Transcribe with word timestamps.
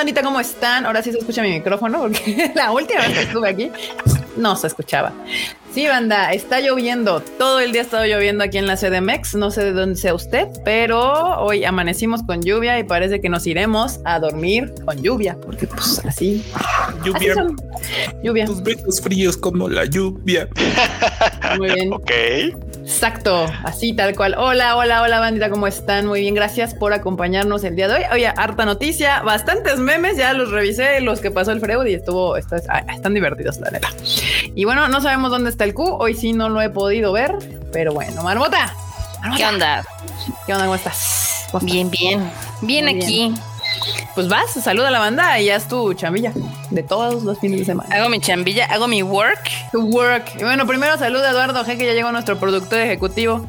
bandita, 0.00 0.22
¿cómo 0.22 0.40
están? 0.40 0.86
Ahora 0.86 1.02
sí 1.02 1.12
se 1.12 1.18
escucha 1.18 1.42
mi 1.42 1.50
micrófono 1.50 2.00
porque 2.00 2.52
la 2.54 2.72
última 2.72 3.00
vez 3.00 3.18
que 3.18 3.22
estuve 3.24 3.48
aquí 3.50 3.70
no 4.36 4.56
se 4.56 4.66
escuchaba. 4.66 5.12
Sí, 5.74 5.86
banda, 5.86 6.32
está 6.32 6.60
lloviendo. 6.60 7.20
Todo 7.20 7.60
el 7.60 7.72
día 7.72 7.82
ha 7.82 7.84
estado 7.84 8.04
lloviendo 8.06 8.42
aquí 8.42 8.56
en 8.56 8.66
la 8.66 8.76
CDMX. 8.76 9.34
No 9.34 9.50
sé 9.50 9.62
de 9.62 9.72
dónde 9.72 9.96
sea 9.96 10.14
usted, 10.14 10.48
pero 10.64 11.38
hoy 11.38 11.64
amanecimos 11.64 12.22
con 12.22 12.42
lluvia 12.42 12.78
y 12.78 12.84
parece 12.84 13.20
que 13.20 13.28
nos 13.28 13.46
iremos 13.46 14.00
a 14.04 14.18
dormir 14.18 14.72
con 14.86 15.00
lluvia, 15.02 15.36
porque 15.40 15.66
pues 15.66 16.00
así. 16.04 16.42
Lluvia. 17.04 17.32
así 17.32 17.40
son. 17.40 17.56
Lluvia. 18.22 18.46
Tus 18.46 18.62
besos 18.62 19.00
fríos 19.02 19.36
como 19.36 19.68
la 19.68 19.84
lluvia. 19.84 20.48
Muy 21.58 21.72
bien. 21.74 21.92
Ok. 22.00 22.10
Exacto, 22.90 23.46
así 23.62 23.92
tal 23.92 24.16
cual. 24.16 24.34
Hola, 24.36 24.76
hola, 24.76 25.02
hola, 25.02 25.20
bandita, 25.20 25.48
¿cómo 25.48 25.68
están? 25.68 26.06
Muy 26.06 26.22
bien, 26.22 26.34
gracias 26.34 26.74
por 26.74 26.92
acompañarnos 26.92 27.62
el 27.62 27.76
día 27.76 27.86
de 27.86 27.94
hoy. 27.94 28.02
Oye, 28.12 28.26
harta 28.26 28.64
noticia, 28.64 29.22
bastantes 29.22 29.78
memes, 29.78 30.16
ya 30.16 30.32
los 30.32 30.50
revisé, 30.50 31.00
los 31.00 31.20
que 31.20 31.30
pasó 31.30 31.52
el 31.52 31.60
Freud 31.60 31.86
y 31.86 31.94
estuvo, 31.94 32.34
ah, 32.34 32.84
están 32.92 33.14
divertidos, 33.14 33.58
la 33.60 33.70
neta. 33.70 33.88
Y 34.56 34.64
bueno, 34.64 34.88
no 34.88 35.00
sabemos 35.00 35.30
dónde 35.30 35.50
está 35.50 35.62
el 35.62 35.72
Q, 35.72 35.84
hoy 36.00 36.14
sí 36.14 36.32
no 36.32 36.48
lo 36.48 36.60
he 36.60 36.68
podido 36.68 37.12
ver, 37.12 37.36
pero 37.72 37.94
bueno, 37.94 38.24
Marmota. 38.24 38.74
Marmota, 39.20 39.36
¿Qué 39.36 39.46
onda? 39.46 39.84
¿Qué 40.46 40.52
onda? 40.52 40.64
¿Cómo 40.64 40.74
estás? 40.74 41.46
¿Cómo 41.52 41.58
estás? 41.60 41.72
Bien, 41.72 41.90
bien. 41.90 42.30
Bien 42.60 42.84
Muy 42.86 42.96
aquí. 42.96 43.34
Pues 44.16 44.28
vas, 44.28 44.50
saluda 44.50 44.88
a 44.88 44.90
la 44.90 44.98
banda 44.98 45.38
y 45.38 45.48
haz 45.48 45.68
tu 45.68 45.94
chambilla 45.94 46.32
de 46.70 46.82
todos 46.82 47.22
los 47.24 47.38
fines 47.40 47.60
de 47.60 47.64
semana. 47.66 47.94
Hago 47.94 48.08
mi 48.08 48.20
chambilla, 48.20 48.66
hago 48.66 48.86
mi 48.88 49.02
work. 49.02 49.50
Tu 49.72 49.80
work. 49.80 50.32
Y 50.38 50.44
bueno, 50.44 50.66
primero 50.66 50.96
saluda 50.98 51.28
a 51.28 51.30
Eduardo 51.32 51.64
G, 51.64 51.76
que 51.76 51.86
ya 51.86 51.92
llegó 51.94 52.12
nuestro 52.12 52.38
productor 52.38 52.78
ejecutivo. 52.80 53.46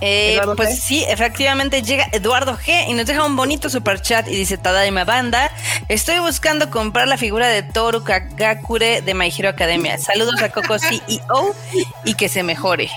Eh, 0.00 0.34
Eduardo 0.34 0.52
G. 0.52 0.56
pues 0.56 0.80
sí, 0.80 1.04
efectivamente 1.08 1.82
llega 1.82 2.06
Eduardo 2.12 2.56
G 2.58 2.88
y 2.88 2.94
nos 2.94 3.06
deja 3.06 3.24
un 3.24 3.36
bonito 3.36 3.70
super 3.70 4.00
chat 4.02 4.28
y 4.28 4.34
dice 4.36 4.58
Tadaima 4.58 5.04
Banda. 5.04 5.50
Estoy 5.88 6.18
buscando 6.18 6.70
comprar 6.70 7.08
la 7.08 7.16
figura 7.16 7.48
de 7.48 7.62
Toru 7.62 8.02
Kagakure 8.04 9.00
de 9.02 9.14
My 9.14 9.32
Hero 9.36 9.48
Academia. 9.48 9.96
Saludos 9.98 10.40
a 10.42 10.48
Coco 10.50 10.76
CEO 10.78 11.54
y 12.04 12.14
que 12.14 12.28
se 12.28 12.42
mejore. 12.42 12.90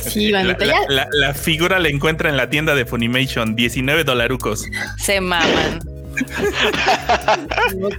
Sí, 0.00 0.28
La, 0.30 0.38
bandita, 0.38 0.64
la- 0.66 0.72
ya. 0.72 0.80
la- 0.88 1.08
la 1.12 1.34
figura 1.34 1.78
la 1.78 1.88
encuentra 1.88 2.28
en 2.30 2.36
la 2.36 2.48
tienda 2.50 2.74
de 2.74 2.84
Funimation, 2.86 3.56
19 3.56 4.04
dolarucos. 4.04 4.64
Se 4.98 5.20
maman. 5.20 5.80
Ok. 7.82 7.98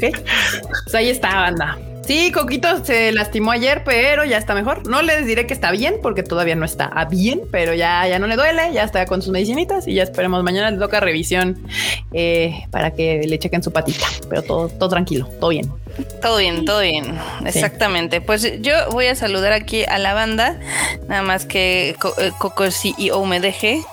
Pues 0.84 0.96
ahí 0.96 1.10
está, 1.10 1.36
banda. 1.36 1.78
Sí, 2.10 2.32
Coquito 2.32 2.84
se 2.84 3.12
lastimó 3.12 3.52
ayer, 3.52 3.84
pero 3.86 4.26
ya 4.26 4.40
está 4.40 4.56
mejor. 4.56 4.88
No 4.88 5.04
les 5.04 5.28
diré 5.28 5.46
que 5.46 5.54
está 5.54 5.70
bien, 5.70 5.98
porque 6.02 6.24
todavía 6.24 6.56
no 6.56 6.66
está 6.66 6.86
a 6.86 7.06
bien, 7.06 7.42
pero 7.52 7.76
ya, 7.76 8.08
ya 8.08 8.18
no 8.18 8.26
le 8.26 8.36
duele, 8.36 8.74
ya 8.74 8.84
está 8.84 9.06
con 9.06 9.22
sus 9.22 9.32
medicinitas 9.32 9.88
y 9.88 9.94
ya 9.94 10.02
esperemos. 10.02 10.44
Mañana 10.44 10.72
le 10.72 10.80
toca 10.80 11.00
revisión 11.00 11.68
eh, 12.12 12.64
para 12.72 12.96
que 12.96 13.22
le 13.28 13.38
chequen 13.38 13.62
su 13.62 13.72
patita, 13.72 14.08
pero 14.28 14.42
todo, 14.42 14.70
todo 14.70 14.90
tranquilo, 14.90 15.30
todo 15.40 15.52
bien. 15.52 15.72
Todo 16.20 16.38
bien, 16.38 16.66
todo 16.66 16.82
bien. 16.82 17.16
Exactamente. 17.46 18.22
Pues 18.22 18.60
yo 18.62 18.74
voy 18.92 19.06
a 19.06 19.16
saludar 19.16 19.54
aquí 19.54 19.84
a 19.84 20.00
la 20.00 20.16
banda. 20.16 20.60
Nada 21.08 21.22
más 21.22 21.46
que 21.46 21.90
eh, 21.90 22.32
Coco 22.40 22.72
CEO 22.72 23.24
me 23.26 23.40
deje. 23.40 23.84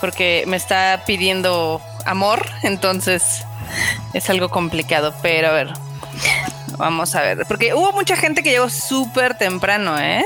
Porque 0.00 0.44
me 0.46 0.56
está 0.56 1.02
pidiendo 1.06 1.82
amor. 2.06 2.46
Entonces 2.62 3.44
es 4.12 4.30
algo 4.30 4.48
complicado. 4.48 5.14
Pero 5.22 5.48
a 5.48 5.52
ver. 5.52 5.72
Vamos 6.76 7.14
a 7.14 7.22
ver. 7.22 7.44
Porque 7.46 7.74
hubo 7.74 7.92
mucha 7.92 8.16
gente 8.16 8.42
que 8.42 8.50
llegó 8.50 8.70
súper 8.70 9.36
temprano, 9.36 9.98
¿eh? 9.98 10.24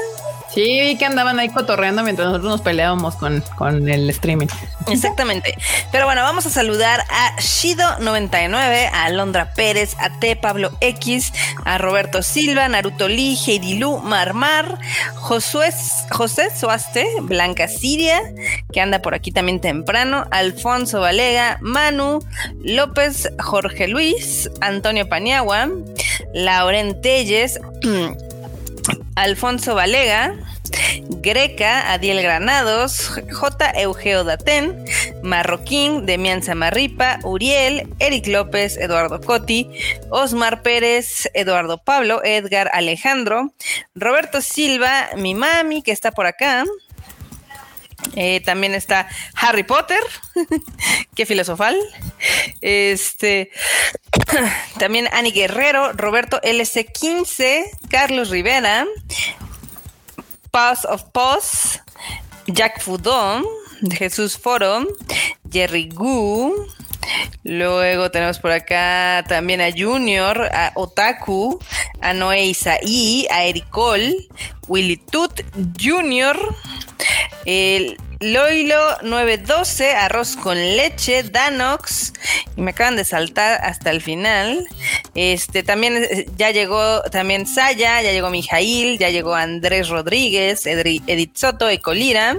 Sí, 0.55 0.81
vi 0.81 0.97
que 0.97 1.07
andaban 1.07 1.39
ahí 1.39 1.49
cotorreando 1.49 2.03
mientras 2.03 2.29
nosotros 2.29 2.51
nos 2.51 2.61
peleábamos 2.61 3.17
con, 3.17 3.43
con 3.57 3.89
el 3.89 4.11
streaming. 4.11 4.49
Exactamente. 4.91 5.57
Pero 5.91 6.05
bueno, 6.05 6.23
vamos 6.23 6.45
a 6.45 6.51
saludar 6.51 7.01
a 7.09 7.37
Shido99, 7.39 8.91
a 8.93 9.05
Alondra 9.05 9.55
Pérez, 9.55 9.97
a 9.99 10.11
T. 10.19 10.37
Pablo 10.37 10.71
X, 10.81 11.33
a 11.65 11.79
Roberto 11.79 12.23
Silva, 12.23 12.69
Naruto 12.69 13.09
Lee, 13.09 13.39
Heidi 13.47 13.79
Lu, 13.79 13.99
Marmar, 13.99 14.79
Josué, 15.15 15.71
José 16.11 16.55
Suaste, 16.55 17.07
Blanca 17.23 17.67
Siria, 17.67 18.21
que 18.73 18.81
anda 18.81 19.01
por 19.01 19.15
aquí 19.15 19.33
también 19.33 19.61
temprano, 19.61 20.27
Alfonso 20.31 21.01
Valega, 21.01 21.59
Manu, 21.63 22.19
López, 22.63 23.31
Jorge 23.39 23.89
Luis, 23.89 24.51
Antonio 24.61 25.09
Paniagua, 25.09 25.71
Lauren 26.35 27.01
Telles, 27.01 27.59
Alfonso 29.15 29.75
Valega, 29.75 30.35
Greca, 31.21 31.93
Adiel 31.93 32.23
Granados, 32.23 33.11
J. 33.31 33.73
Eugeo 33.81 34.25
Datén, 34.25 34.85
Marroquín, 35.23 36.07
Demian 36.07 36.43
Samarripa, 36.43 37.19
Uriel, 37.23 37.89
Eric 37.99 38.27
López, 38.27 38.77
Eduardo 38.79 39.21
Coti, 39.21 39.69
Osmar 40.11 40.63
Pérez, 40.63 41.29
Eduardo 41.35 41.79
Pablo, 41.79 42.23
Edgar 42.25 42.71
Alejandro, 42.73 43.53
Roberto 43.95 44.41
Silva, 44.41 45.11
mi 45.17 45.35
mami 45.35 45.83
que 45.83 45.93
está 45.93 46.11
por 46.11 46.27
acá. 46.27 46.65
Eh, 48.15 48.41
también 48.41 48.75
está 48.75 49.09
Harry 49.35 49.63
Potter, 49.63 50.03
qué 51.15 51.27
filosofal. 51.27 51.77
Este 52.61 53.51
también 54.79 55.09
Ani 55.13 55.33
Guerrero, 55.33 55.93
Roberto 55.93 56.41
LC15, 56.43 57.71
Carlos 57.89 58.31
Rivera, 58.31 58.87
Pause 60.51 60.85
of 60.87 61.05
Pause, 61.13 61.81
Jack 62.47 62.81
Fudón, 62.81 63.45
Jesús 63.91 64.39
Foro, 64.39 64.87
Jerry 65.51 65.89
Gu. 65.89 66.67
Luego 67.45 68.11
tenemos 68.11 68.39
por 68.39 68.53
acá 68.53 69.25
también 69.29 69.61
a 69.61 69.71
Junior, 69.77 70.43
a 70.53 70.73
Otaku, 70.75 71.59
a 72.01 72.13
Noé 72.15 72.45
Isaí, 72.47 73.27
a 73.31 73.45
Ericol, 73.45 74.15
Willy 74.69 74.97
Tut 74.97 75.43
Junior, 75.81 76.39
el 77.45 77.97
Loilo 78.21 78.79
912, 79.03 79.95
arroz 79.95 80.37
con 80.37 80.57
leche, 80.57 81.25
Danox, 81.25 82.13
y 82.57 82.61
me 82.61 82.71
acaban 82.71 82.95
de 82.95 83.05
saltar 83.05 83.61
hasta 83.65 83.91
el 83.91 84.01
final. 84.01 84.65
Este 85.17 85.65
también 85.65 85.97
eh, 86.09 86.27
ya 86.37 86.53
llegó 86.53 87.03
también 87.11 87.47
Saya, 87.49 88.01
ya 88.01 88.13
llegó 88.13 88.31
Mijail, 88.31 88.97
ya 88.99 89.11
llegó 89.11 89.35
Andrés 89.35 89.89
Rodríguez, 89.89 90.65
Edri- 90.67 91.03
Edith 91.09 91.35
Soto, 91.37 91.69
Ecolira. 91.69 92.37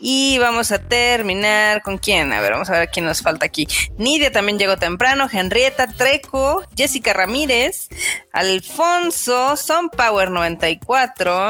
Y 0.00 0.38
vamos 0.38 0.70
a 0.70 0.78
terminar 0.78 1.82
con 1.82 1.98
quién. 1.98 2.32
A 2.32 2.40
ver, 2.40 2.52
vamos 2.52 2.70
a 2.70 2.78
ver 2.78 2.88
quién 2.90 3.04
nos 3.06 3.20
falta 3.20 3.46
aquí. 3.46 3.66
Nidia 3.96 4.30
también 4.30 4.56
llegó 4.58 4.76
temprano. 4.76 5.26
Henrietta 5.32 5.88
Treco, 5.88 6.62
Jessica 6.76 7.14
Ramírez, 7.14 7.88
Alfonso, 8.32 9.56
Son 9.56 9.88
Power 9.88 10.30
94. 10.30 11.47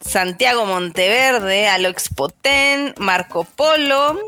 Santiago 0.00 0.66
Monteverde, 0.66 1.68
Alex 1.68 2.08
Potén, 2.14 2.94
Marco 2.98 3.44
Polo, 3.44 4.18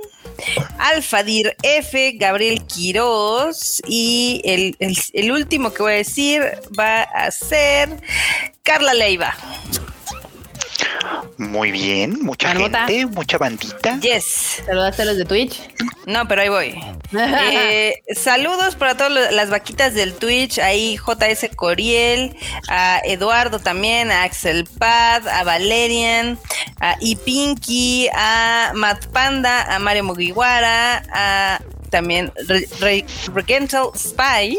Alfadir 0.78 1.56
F, 1.62 2.12
Gabriel 2.16 2.64
Quiroz 2.66 3.82
y 3.86 4.40
el, 4.44 5.32
último 5.32 5.72
que 5.72 5.82
voy 5.82 5.92
a 5.92 5.96
decir 5.96 6.42
va 6.78 7.02
a 7.02 7.30
ser 7.30 8.00
Carla 8.62 8.94
Leiva. 8.94 9.36
Muy 11.36 11.72
bien, 11.72 12.20
mucha 12.22 12.54
gente, 12.54 13.06
mucha 13.06 13.38
bandita. 13.38 13.98
Yes. 14.00 14.62
¿Saludaste 14.66 15.02
a 15.02 15.04
los 15.06 15.16
de 15.16 15.24
Twitch? 15.24 15.60
No, 16.06 16.26
pero 16.28 16.42
ahí 16.42 16.48
voy. 16.48 16.74
Eh, 17.16 18.02
saludos 18.16 18.74
para 18.74 18.96
todas 18.96 19.32
las 19.32 19.48
vaquitas 19.48 19.94
del 19.94 20.14
Twitch, 20.14 20.58
ahí 20.58 20.96
JS 20.96 21.48
Coriel, 21.54 22.36
a 22.68 23.00
Eduardo 23.04 23.60
también, 23.60 24.10
a 24.10 24.24
Axel 24.24 24.64
Pad, 24.78 25.28
a 25.28 25.44
Valerian, 25.44 26.36
a 26.80 26.96
Ipinky, 27.00 28.08
a 28.12 28.72
Matt 28.74 29.06
Panda, 29.06 29.62
a 29.74 29.78
Mario 29.78 30.02
Mugiwara, 30.04 31.04
a 31.12 31.60
también 31.90 32.32
Re- 32.48 32.68
Re- 32.80 33.04
Regental 33.32 33.90
Spy. 33.96 34.58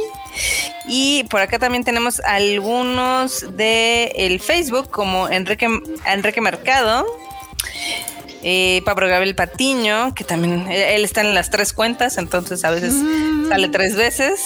Y 0.88 1.24
por 1.26 1.42
acá 1.42 1.60
también 1.60 1.84
tenemos 1.84 2.20
algunos 2.22 3.46
de 3.56 4.12
el 4.16 4.40
Facebook, 4.40 4.90
como 4.90 5.30
Enrique, 5.30 5.68
Enrique 6.06 6.42
Mercado. 6.42 7.06
Eh, 8.48 8.84
Pablo 8.86 9.08
Gabriel 9.08 9.34
Patiño, 9.34 10.14
que 10.14 10.24
también 10.24 10.72
él, 10.72 11.04
está 11.04 11.22
en 11.22 11.34
las 11.34 11.50
tres 11.50 11.74
cuentas, 11.74 12.20
entonces 12.20 12.64
a 12.64 12.70
veces 12.70 12.94
sale 13.50 13.70
tres 13.70 13.96
veces. 13.96 14.40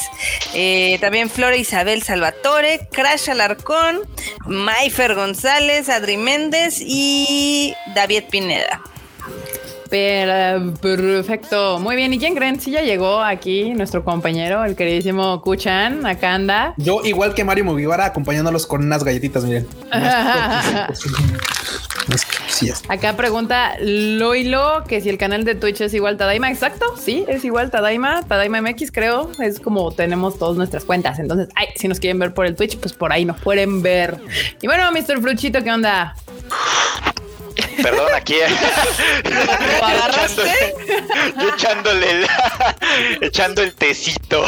Eh, 0.54 0.98
también 1.02 1.30
Flora 1.30 1.58
Isabel 1.58 2.02
Salvatore, 2.02 2.88
Crash 2.94 3.30
Alarcón, 3.30 4.00
Mayfer 4.46 5.16
González, 5.16 5.90
Adri 5.90 6.16
Méndez 6.16 6.78
y 6.80 7.76
David 7.94 8.24
Pineda. 8.32 8.82
Pero, 9.90 10.74
perfecto, 10.76 11.80
muy 11.80 11.96
bien. 11.96 12.14
¿Y 12.14 12.20
quién 12.20 12.36
creen? 12.36 12.60
Sí, 12.60 12.72
ya 12.72 12.82
llegó 12.82 13.20
aquí 13.22 13.74
nuestro 13.74 14.04
compañero, 14.04 14.64
el 14.64 14.76
queridísimo 14.76 15.42
Kuchan, 15.42 16.06
acá 16.06 16.36
anda. 16.36 16.74
Yo, 16.78 17.02
igual 17.04 17.34
que 17.34 17.44
Mario 17.44 17.66
Mugiwara, 17.66 18.06
acompañándolos 18.06 18.68
con 18.68 18.84
unas 18.84 19.04
galletitas, 19.04 19.44
miren. 19.46 19.68
Acá 22.88 23.16
pregunta 23.16 23.76
Loilo 23.80 24.84
que 24.88 25.00
si 25.00 25.10
el 25.10 25.18
canal 25.18 25.46
de 25.46 25.56
Twitch 25.56 25.82
es 25.82 25.94
igual 25.94 26.18
Tadaima. 26.18 26.50
Exacto, 26.50 26.86
sí, 26.98 27.24
es 27.28 27.46
igual 27.46 27.72
Tadaima, 27.72 28.24
Tadaima 28.24 28.62
MX, 28.62 28.92
creo. 28.92 29.32
Es 29.40 29.60
como 29.60 29.92
tenemos 29.92 30.38
todas 30.38 30.58
nuestras 30.58 30.84
cuentas. 30.86 31.20
Entonces, 31.20 31.50
ay, 31.56 31.68
si 31.76 31.88
nos 31.88 32.00
quieren 32.00 32.20
ver 32.20 32.34
por 32.34 32.46
el 32.46 32.56
Twitch, 32.56 32.78
pues 32.80 32.94
por 32.94 33.14
ahí 33.14 33.26
nos 33.26 33.40
pueden 33.40 33.82
ver. 33.82 34.18
Y 34.62 34.68
bueno, 34.68 34.92
Mr. 34.92 35.22
Fruchito, 35.22 35.64
¿qué 35.64 35.72
onda? 35.72 36.16
Perdón, 37.82 38.10
aquí. 38.16 38.36
¿Lo 39.24 39.86
agarraste? 39.86 40.76
Yo 41.40 41.50
echándole 41.56 42.12
el, 42.12 42.28
echando 43.22 43.62
el 43.62 43.74
tecito. 43.76 44.46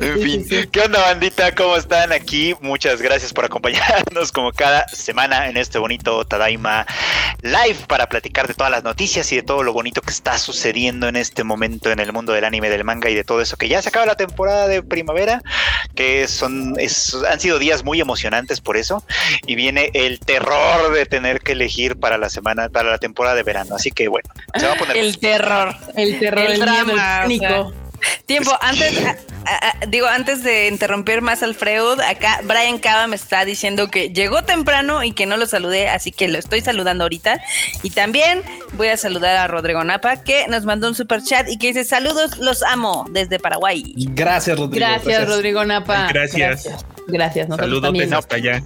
en 0.00 0.20
fin. 0.22 0.68
¿qué 0.70 0.80
onda, 0.80 1.00
bandita? 1.00 1.54
¿Cómo 1.54 1.76
están 1.76 2.12
aquí? 2.12 2.54
Muchas 2.60 3.00
gracias 3.00 3.32
por 3.32 3.44
acompañarnos 3.44 4.32
como 4.32 4.52
cada 4.52 4.86
semana 4.88 5.48
en 5.48 5.56
este 5.56 5.78
bonito 5.78 6.24
Tadaima 6.24 6.86
Live 7.42 7.78
para 7.88 8.06
platicar 8.08 8.46
de 8.48 8.54
todas 8.54 8.70
las 8.70 8.84
noticias 8.84 9.30
y 9.32 9.36
de 9.36 9.42
todo 9.42 9.62
lo 9.62 9.72
bonito 9.72 10.00
que 10.00 10.10
está 10.10 10.38
sucediendo 10.38 11.08
en 11.08 11.16
este 11.16 11.44
momento 11.44 11.90
en 11.90 12.00
el 12.00 12.12
mundo 12.12 12.32
del 12.32 12.44
anime, 12.44 12.70
del 12.70 12.84
manga 12.84 13.10
y 13.10 13.14
de 13.14 13.24
todo 13.24 13.40
eso 13.40 13.56
que 13.56 13.68
ya 13.68 13.82
se 13.82 13.88
acaba 13.88 14.06
la 14.06 14.16
temporada 14.16 14.68
de 14.68 14.82
primavera, 14.82 15.42
que 15.94 16.26
son 16.28 16.74
es- 16.78 17.14
han 17.28 17.40
sido 17.40 17.58
días 17.58 17.84
muy 17.84 18.00
emocionantes 18.00 18.60
por 18.60 18.76
eso 18.76 19.04
y 19.46 19.54
viene 19.54 19.90
el 19.94 20.18
terror 20.20 20.92
de 20.92 21.06
tener 21.06 21.40
que 21.40 21.53
elegir 21.54 21.96
para 21.96 22.18
la 22.18 22.28
semana, 22.28 22.68
para 22.68 22.90
la 22.90 22.98
temporada 22.98 23.34
de 23.36 23.42
verano. 23.42 23.74
Así 23.74 23.90
que 23.90 24.08
bueno, 24.08 24.28
se 24.54 24.66
va 24.66 24.74
a 24.74 24.76
poner 24.76 24.96
El 24.96 25.18
terror. 25.18 25.74
El 25.96 26.18
terror, 26.18 26.44
El 26.44 26.52
el, 26.52 26.58
miedo, 26.60 26.64
drama, 26.64 26.92
el 26.92 26.92
o 26.92 26.96
sea. 26.98 27.20
pánico. 27.22 27.74
Tiempo, 28.26 28.50
antes, 28.60 29.02
a- 29.06 29.16
a- 29.46 29.68
a- 29.82 29.86
digo, 29.86 30.06
antes 30.06 30.42
de 30.42 30.68
interrumpir 30.68 31.22
más 31.22 31.42
al 31.42 31.54
Freud, 31.54 32.00
acá 32.00 32.40
Brian 32.44 32.78
Cava 32.78 33.06
me 33.06 33.16
está 33.16 33.46
diciendo 33.46 33.90
que 33.90 34.10
llegó 34.10 34.42
temprano 34.44 35.02
y 35.04 35.12
que 35.12 35.24
no 35.24 35.38
lo 35.38 35.46
saludé, 35.46 35.88
así 35.88 36.12
que 36.12 36.28
lo 36.28 36.38
estoy 36.38 36.60
saludando 36.60 37.04
ahorita. 37.04 37.40
Y 37.82 37.90
también 37.90 38.42
voy 38.74 38.88
a 38.88 38.98
saludar 38.98 39.36
a 39.38 39.46
Rodrigo 39.46 39.82
Napa, 39.84 40.22
que 40.22 40.46
nos 40.48 40.66
mandó 40.66 40.88
un 40.88 40.94
super 40.94 41.22
chat 41.22 41.48
y 41.48 41.56
que 41.56 41.68
dice 41.68 41.84
saludos, 41.84 42.36
los 42.38 42.62
amo 42.62 43.06
desde 43.10 43.38
Paraguay. 43.38 43.94
Gracias, 43.96 44.58
Rodrigo. 44.58 44.86
Gracias, 44.86 45.26
Rodrigo 45.26 45.64
Napa. 45.64 46.08
Gracias. 46.12 46.64
Gracias. 46.64 46.86
Gracias. 47.06 47.48
Saludos 47.56 48.12
hasta 48.12 48.36
allá. 48.36 48.62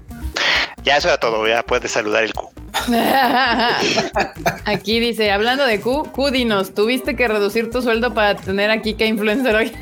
Ya 0.88 0.96
eso 0.96 1.08
era 1.08 1.18
todo, 1.18 1.46
ya 1.46 1.62
puedes 1.62 1.90
saludar 1.92 2.24
el 2.24 2.32
Q. 2.32 2.48
Aquí 4.64 5.00
dice, 5.00 5.30
hablando 5.30 5.66
de 5.66 5.82
Q, 5.82 6.10
Q, 6.12 6.30
dinos, 6.30 6.72
¿tuviste 6.72 7.14
que 7.14 7.28
reducir 7.28 7.70
tu 7.70 7.82
sueldo 7.82 8.14
para 8.14 8.36
tener 8.36 8.70
aquí 8.70 8.94
que 8.94 9.04
influencer 9.04 9.54
hoy? 9.54 9.72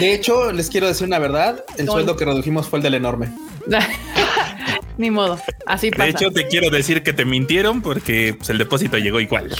De 0.00 0.12
hecho, 0.12 0.50
les 0.50 0.70
quiero 0.70 0.88
decir 0.88 1.06
una 1.06 1.20
verdad. 1.20 1.64
El 1.76 1.86
sueldo 1.86 2.16
que 2.16 2.24
redujimos 2.24 2.66
fue 2.66 2.80
el 2.80 2.82
del 2.82 2.94
enorme. 2.94 3.28
Ni 5.00 5.10
modo, 5.10 5.40
así 5.64 5.90
pasa. 5.90 6.04
De 6.04 6.10
hecho, 6.10 6.30
te 6.30 6.46
quiero 6.46 6.68
decir 6.68 7.02
que 7.02 7.14
te 7.14 7.24
mintieron 7.24 7.80
porque 7.80 8.34
pues, 8.36 8.50
el 8.50 8.58
depósito 8.58 8.98
llegó 8.98 9.18
igual. 9.18 9.48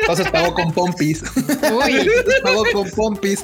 Entonces 0.00 0.28
pagó 0.30 0.52
con 0.52 0.70
pompis. 0.70 1.22
Uy, 1.32 2.10
pagó 2.42 2.64
con 2.74 2.90
pompis. 2.90 3.42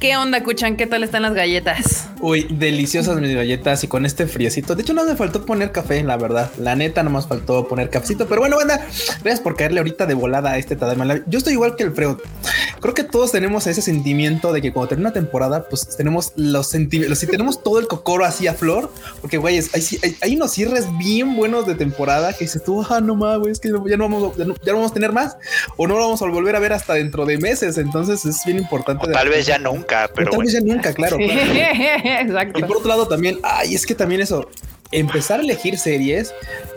¿qué 0.00 0.16
onda, 0.16 0.42
Cuchan? 0.42 0.76
¿Qué 0.76 0.86
tal 0.86 1.04
están 1.04 1.20
las 1.22 1.34
galletas? 1.34 2.08
Uy, 2.20 2.46
deliciosas 2.50 3.20
mis 3.20 3.34
galletas 3.34 3.84
y 3.84 3.88
con 3.88 4.06
este 4.06 4.26
friecito. 4.26 4.74
De 4.74 4.82
hecho, 4.82 4.94
no 4.94 5.04
me 5.04 5.16
faltó 5.16 5.44
poner 5.44 5.70
café, 5.70 6.02
la 6.02 6.16
verdad. 6.16 6.50
La 6.58 6.74
neta, 6.74 7.02
no 7.02 7.10
más 7.10 7.28
faltó 7.28 7.68
poner 7.68 7.90
cafecito. 7.90 8.26
Pero 8.26 8.40
bueno, 8.40 8.56
banda, 8.56 8.86
gracias 9.22 9.40
por 9.40 9.54
caerle 9.54 9.80
ahorita 9.80 10.06
de 10.06 10.14
volada 10.14 10.52
a 10.52 10.58
este 10.58 10.76
Live. 10.76 11.24
Yo 11.26 11.38
estoy 11.38 11.52
igual 11.52 11.76
que 11.76 11.84
el 11.84 11.92
Freud. 11.92 12.16
Creo 12.80 12.94
que 12.94 13.04
todos 13.04 13.32
tenemos 13.32 13.66
ese 13.66 13.82
sentimiento 13.82 14.52
de 14.52 14.62
que 14.62 14.72
cuando 14.72 14.88
termina 14.88 15.10
una 15.10 15.14
temporada, 15.14 15.68
pues 15.68 15.96
tenemos 15.96 16.32
los 16.36 16.66
sentimientos, 16.68 17.18
si 17.18 17.26
tenemos 17.26 17.62
todo 17.62 17.78
el 17.78 17.86
cocoro 18.14 18.24
así 18.26 18.46
a 18.46 18.54
flor, 18.54 18.90
porque 19.20 19.38
güey, 19.38 19.56
hay, 19.58 19.82
hay, 20.02 20.16
hay 20.20 20.36
unos 20.36 20.52
cierres 20.52 20.86
bien 20.98 21.34
buenos 21.36 21.66
de 21.66 21.74
temporada 21.74 22.32
que 22.32 22.44
dices 22.44 22.62
tú, 22.62 22.84
ah, 22.88 23.00
no 23.00 23.16
más, 23.16 23.38
güey, 23.38 23.50
es 23.52 23.58
que 23.58 23.68
ya 23.88 23.96
no 23.96 24.08
vamos, 24.08 24.32
a- 24.34 24.38
ya 24.38 24.44
no, 24.44 24.54
ya 24.54 24.72
no 24.72 24.78
vamos 24.78 24.90
a 24.92 24.94
tener 24.94 25.12
más 25.12 25.36
o 25.76 25.86
no 25.86 25.94
lo 25.94 26.00
vamos 26.00 26.22
a 26.22 26.26
volver 26.26 26.54
a 26.54 26.60
ver 26.60 26.72
hasta 26.72 26.94
dentro 26.94 27.26
de 27.26 27.38
meses. 27.38 27.76
Entonces 27.78 28.24
es 28.24 28.44
bien 28.44 28.58
importante. 28.58 29.06
O 29.06 29.10
tal 29.12 29.28
vez 29.28 29.46
ya 29.46 29.58
nunca, 29.58 30.06
O 30.10 30.14
pero 30.14 30.30
tal 30.30 30.36
bueno. 30.36 30.50
vez 30.50 30.52
ya 30.52 30.60
nunca, 30.60 30.92
claro. 30.92 31.16
claro. 31.16 31.32
Exacto. 32.22 32.58
Y 32.58 32.62
por 32.62 32.76
otro 32.76 32.88
lado 32.88 33.08
también, 33.08 33.38
ay, 33.42 33.74
es 33.74 33.84
que 33.84 33.94
también 33.94 34.20
eso, 34.20 34.48
empezar 34.92 35.40
a 35.40 35.42
elegir 35.42 35.78
series 35.78 36.32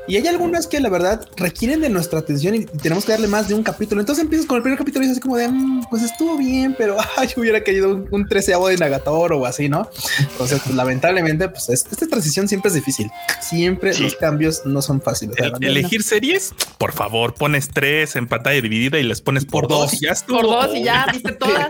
y 0.08 0.16
hay 0.18 0.28
algunas 0.28 0.68
que 0.68 0.80
la 0.80 0.90
verdad 0.90 1.28
requieren 1.36 1.82
de 1.82 1.90
nuestra 1.90 2.20
atención 2.20 2.56
y 2.56 2.66
tenemos 2.66 3.06
que 3.06 3.12
darle 3.12 3.28
más 3.28 3.48
de 3.48 3.54
un 3.54 3.64
capítulo. 3.64 4.02
Entonces 4.02 4.24
empiezas 4.24 4.48
con 4.48 4.58
el 4.58 4.64
primer 4.64 4.78
capítulo 4.80 5.04
y 5.04 5.08
es 5.08 5.12
así 5.14 5.20
como 5.22 5.38
de, 5.38 5.48
"Mm, 5.48 5.84
pues 5.90 6.04
estuvo 6.04 6.38
bien, 6.38 6.76
pero 6.78 6.98
ay, 7.18 7.30
hubiera 7.38 7.62
querido 7.64 7.90
un, 7.94 8.08
un 8.12 8.28
treceavo 8.28 8.68
de 8.70 8.78
Nagatoro 8.78 9.40
o 9.40 9.46
así, 9.46 9.70
¿no? 9.70 9.90
Entonces, 10.20 10.62
pues, 10.64 10.76
lamentablemente, 10.76 11.50
pues 11.50 11.70
es- 11.70 11.86
esta 11.92 12.08
transición 12.08 12.48
siempre 12.48 12.70
es 12.70 12.76
difícil. 12.76 13.10
Siempre 13.42 13.94
Sí. 13.94 14.04
los 14.04 14.16
cambios 14.16 14.62
no 14.66 14.82
son 14.82 15.02
fáciles. 15.02 15.36
El- 15.38 15.64
elegir 15.64 16.04
series, 16.04 16.54
por 16.78 16.92
favor, 16.94 17.34
pones 17.34 17.70
tres 17.74 18.16
en 18.16 18.28
pantalla 18.28 18.62
dividida 18.62 19.00
y 19.00 19.04
les 19.04 19.22
pones 19.22 19.46
por, 19.46 19.62
Por 19.68 19.70
dos. 19.70 19.92
dos. 19.92 19.94
y 20.02 20.06
ya 20.06 20.12
estuvo. 20.12 20.40
Por 20.42 20.48
dos 20.50 20.76
y 20.76 20.84
ya 20.84 21.08
viste 21.12 21.32
todas. 21.40 21.68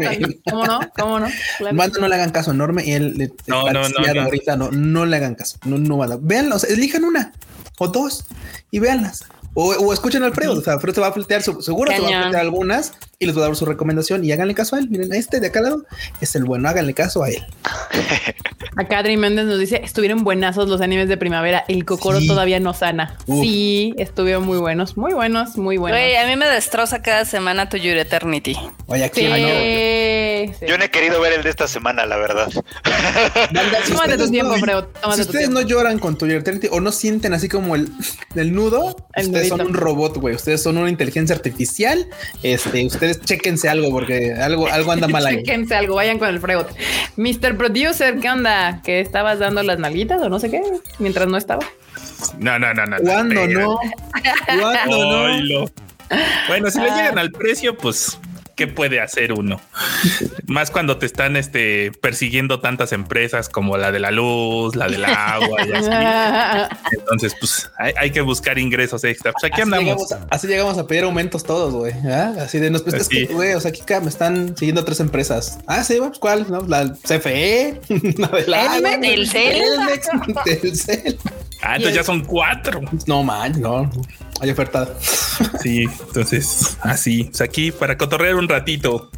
¿Cómo 0.50 0.66
no? 0.66 0.80
¿Cómo 0.98 1.19
no? 1.19 1.28
no. 1.28 1.33
Claro. 1.57 1.75
Manda, 1.75 2.00
no 2.00 2.07
le 2.07 2.16
hagan 2.16 2.31
caso 2.31 2.51
enorme 2.51 2.86
y 2.86 2.92
él 2.92 3.13
le 3.18 3.28
No, 3.48 3.68
está 3.68 3.74
no, 3.74 3.90
no, 3.90 4.13
no. 4.13 4.22
ahorita 4.24 4.56
no, 4.56 4.72
no 4.72 5.06
le 5.06 5.16
hagan 5.18 5.36
caso. 5.36 5.57
No, 5.66 5.78
no 5.78 5.98
van 5.98 6.12
a 6.12 6.16
sea, 6.60 6.74
elijan 6.74 7.04
una 7.04 7.33
o 7.78 7.88
dos 7.88 8.26
y 8.72 8.80
véanlas. 8.80 9.26
O, 9.59 9.71
o 9.74 9.92
escuchen 9.92 10.21
al 10.21 10.33
Fredo. 10.36 10.54
O 10.54 10.62
sea, 10.62 10.77
Fredo 10.77 10.94
se 10.94 11.01
va 11.01 11.07
a 11.07 11.13
plantear, 11.15 11.42
su- 11.42 11.62
seguro 11.63 11.92
se 11.92 12.00
va 12.00 12.06
a 12.07 12.12
plantear 12.12 12.42
algunas 12.44 12.94
y 13.18 13.25
les 13.25 13.36
va 13.36 13.42
a 13.42 13.48
dar 13.48 13.56
su 13.56 13.65
recomendación 13.65 14.24
y 14.24 14.31
háganle 14.31 14.54
caso 14.54 14.75
a 14.75 14.80
él. 14.80 14.88
Miren, 14.89 15.12
este 15.13 15.39
de 15.39 15.48
acá 15.48 15.59
al 15.59 15.65
lado 15.65 15.86
es 16.21 16.36
el 16.36 16.44
bueno, 16.44 16.69
háganle 16.69 16.94
caso 16.94 17.24
a 17.24 17.30
él. 17.30 17.44
Acá 18.75 19.00
Adri 19.00 19.18
Méndez 19.18 19.45
nos 19.48 19.57
dice, 19.59 19.81
estuvieron 19.83 20.24
buenazos 20.24 20.69
los 20.69 20.81
animes 20.81 21.09
de 21.09 21.18
primavera, 21.18 21.65
el 21.68 21.83
cocoro 21.83 22.19
Sí. 22.19 22.27
todavía 22.27 22.59
no 22.59 22.75
sana. 22.75 23.18
Uf. 23.25 23.42
Sí, 23.42 23.95
estuvieron 23.98 24.45
muy 24.45 24.59
buenos, 24.59 24.98
muy 24.98 25.13
buenos, 25.13 25.57
muy 25.57 25.77
buenos. 25.77 26.00
Güey, 26.00 26.15
a 26.15 26.27
mí 26.27 26.36
me 26.36 26.45
destroza 26.48 27.01
cada 27.01 27.25
semana 27.25 27.69
tu 27.69 27.77
Your 27.77 27.98
Eternity. 27.98 28.56
Oye, 28.86 29.04
aquí 29.06 29.21
Sí, 29.21 29.27
no. 29.27 29.36
sí. 30.59 30.65
Yo 30.68 30.77
no 30.77 30.83
he 30.83 30.92
querido 30.92 31.19
ver 31.19 31.33
el 31.33 31.42
de 31.44 31.50
esta 31.50 31.68
semana, 31.68 32.06
la 32.06 32.18
verdad. 32.18 32.50
Si 32.51 33.92
Tómate 33.92 34.18
tu 34.18 34.24
ustedes 34.25 34.31
tiempo, 34.31 34.54
no- 34.56 34.59
Fredo, 34.59 34.92
Si 34.94 35.01
tu 35.01 35.09
ustedes 35.09 35.30
tiempo. 35.45 35.59
no 35.59 35.62
lloran 35.62 35.98
con 35.98 36.15
tu 36.18 36.25
Eternity 36.27 36.68
o 36.71 36.80
no 36.80 36.92
sienten 36.92 37.33
así 37.33 37.50
como 37.50 37.75
el, 37.75 37.89
el 38.36 38.54
nudo, 38.54 38.95
El 39.15 39.25
ustedes 39.27 39.47
son 39.50 39.60
nudito. 39.60 39.72
un 39.72 39.74
robot, 39.76 40.18
güey. 40.18 40.36
Ustedes 40.36 40.62
son 40.62 40.78
una 40.78 40.90
inteligencia 40.90 41.36
artificial. 41.36 42.08
Este, 42.44 42.86
ustedes 42.86 43.22
chequense 43.22 43.70
algo 43.70 43.90
porque 43.90 44.34
algo, 44.34 44.68
algo 44.68 44.92
anda 44.92 45.08
mal 45.08 45.26
ahí. 45.26 45.38
Chéquense 45.44 45.76
algo, 45.76 45.96
vayan 45.96 46.20
con 46.20 46.30
el 46.30 46.40
Freud. 46.40 46.66
Mr. 47.16 47.58
Producer, 47.58 48.20
¿qué 48.20 48.30
onda? 48.30 48.82
¿Que 48.84 49.00
estabas 49.00 49.40
dando 49.40 49.64
las 49.64 49.80
nalguitas 49.80 50.22
o 50.22 50.30
no 50.30 50.40
sé 50.40 50.50
qué? 50.50 50.62
Mientras 51.00 51.28
no 51.28 51.38
estaba. 51.38 51.66
No, 52.40 52.58
no, 52.60 52.74
no, 52.74 52.86
no. 52.86 52.98
¿Cuándo 52.98 53.48
no? 53.48 53.80
¿Cuándo 54.60 55.28
no? 55.40 55.66
Bueno, 56.48 56.71
si 56.71 56.80
le 56.80 56.90
llegan 56.90 57.19
al 57.19 57.31
precio, 57.31 57.78
pues, 57.78 58.18
¿qué 58.57 58.68
puede 58.68 58.99
hacer 58.99 59.31
uno? 59.31 59.61
Más 60.47 60.71
cuando 60.71 60.97
te 60.97 61.06
están 61.06 61.37
este, 61.37 61.92
persiguiendo 62.02 62.59
tantas 62.59 62.92
empresas 62.92 63.47
como 63.47 63.78
la 63.78 63.92
de 63.94 63.99
la 63.99 64.11
luz, 64.11 64.76
la 64.76 64.87
del 64.90 65.06
agua 65.06 65.66
y 65.66 65.71
así. 65.71 66.76
Entonces, 66.99 67.35
pues, 67.40 67.69
hay, 67.78 67.94
hay 67.97 68.11
que 68.11 68.21
buscar 68.21 68.57
ingresos 68.59 69.04
extra. 69.06 69.31
Pues 69.31 69.44
aquí 69.45 69.61
Así 69.61 69.61
andamos. 69.61 69.85
llegamos, 69.85 70.11
a, 70.11 70.28
así 70.31 70.47
llegamos 70.47 70.78
a 70.78 70.87
pedir 70.87 71.04
aumentos 71.04 71.44
todos, 71.44 71.73
güey. 71.73 71.94
¿ah? 72.09 72.33
Así 72.42 72.59
de 72.59 72.69
nos 72.71 72.81
pues, 72.81 72.95
es 72.95 73.07
que, 73.07 73.28
Sí. 73.28 73.33
güey, 73.33 73.54
o 73.54 73.61
sea, 73.61 73.69
aquí 73.69 73.81
me 74.02 74.09
están 74.09 74.57
siguiendo 74.57 74.83
tres 74.83 74.99
empresas. 74.99 75.59
Ah, 75.68 75.83
sí, 75.83 75.97
pues, 75.99 76.18
¿cuál? 76.19 76.47
No, 76.49 76.61
la 76.68 76.94
CFE, 76.94 77.80
la 78.18 78.28
del 78.28 78.54
agua, 78.54 78.99
Telcel. 78.99 79.61
Telmex, 79.61 80.07
Telcel. 80.61 81.18
Ah, 81.61 81.76
entonces 81.76 81.95
ya 81.95 82.04
son 82.04 82.23
cuatro. 82.26 82.81
No, 83.07 83.23
man, 83.23 83.59
no. 83.61 83.90
Hay 84.40 84.52
oferta. 84.52 84.88
Sí, 85.62 85.86
entonces, 86.08 86.78
así. 86.82 87.32
Aquí 87.42 87.72
para 87.72 87.98
cotorrear 87.98 88.36
un 88.36 88.48
ratito 88.48 89.10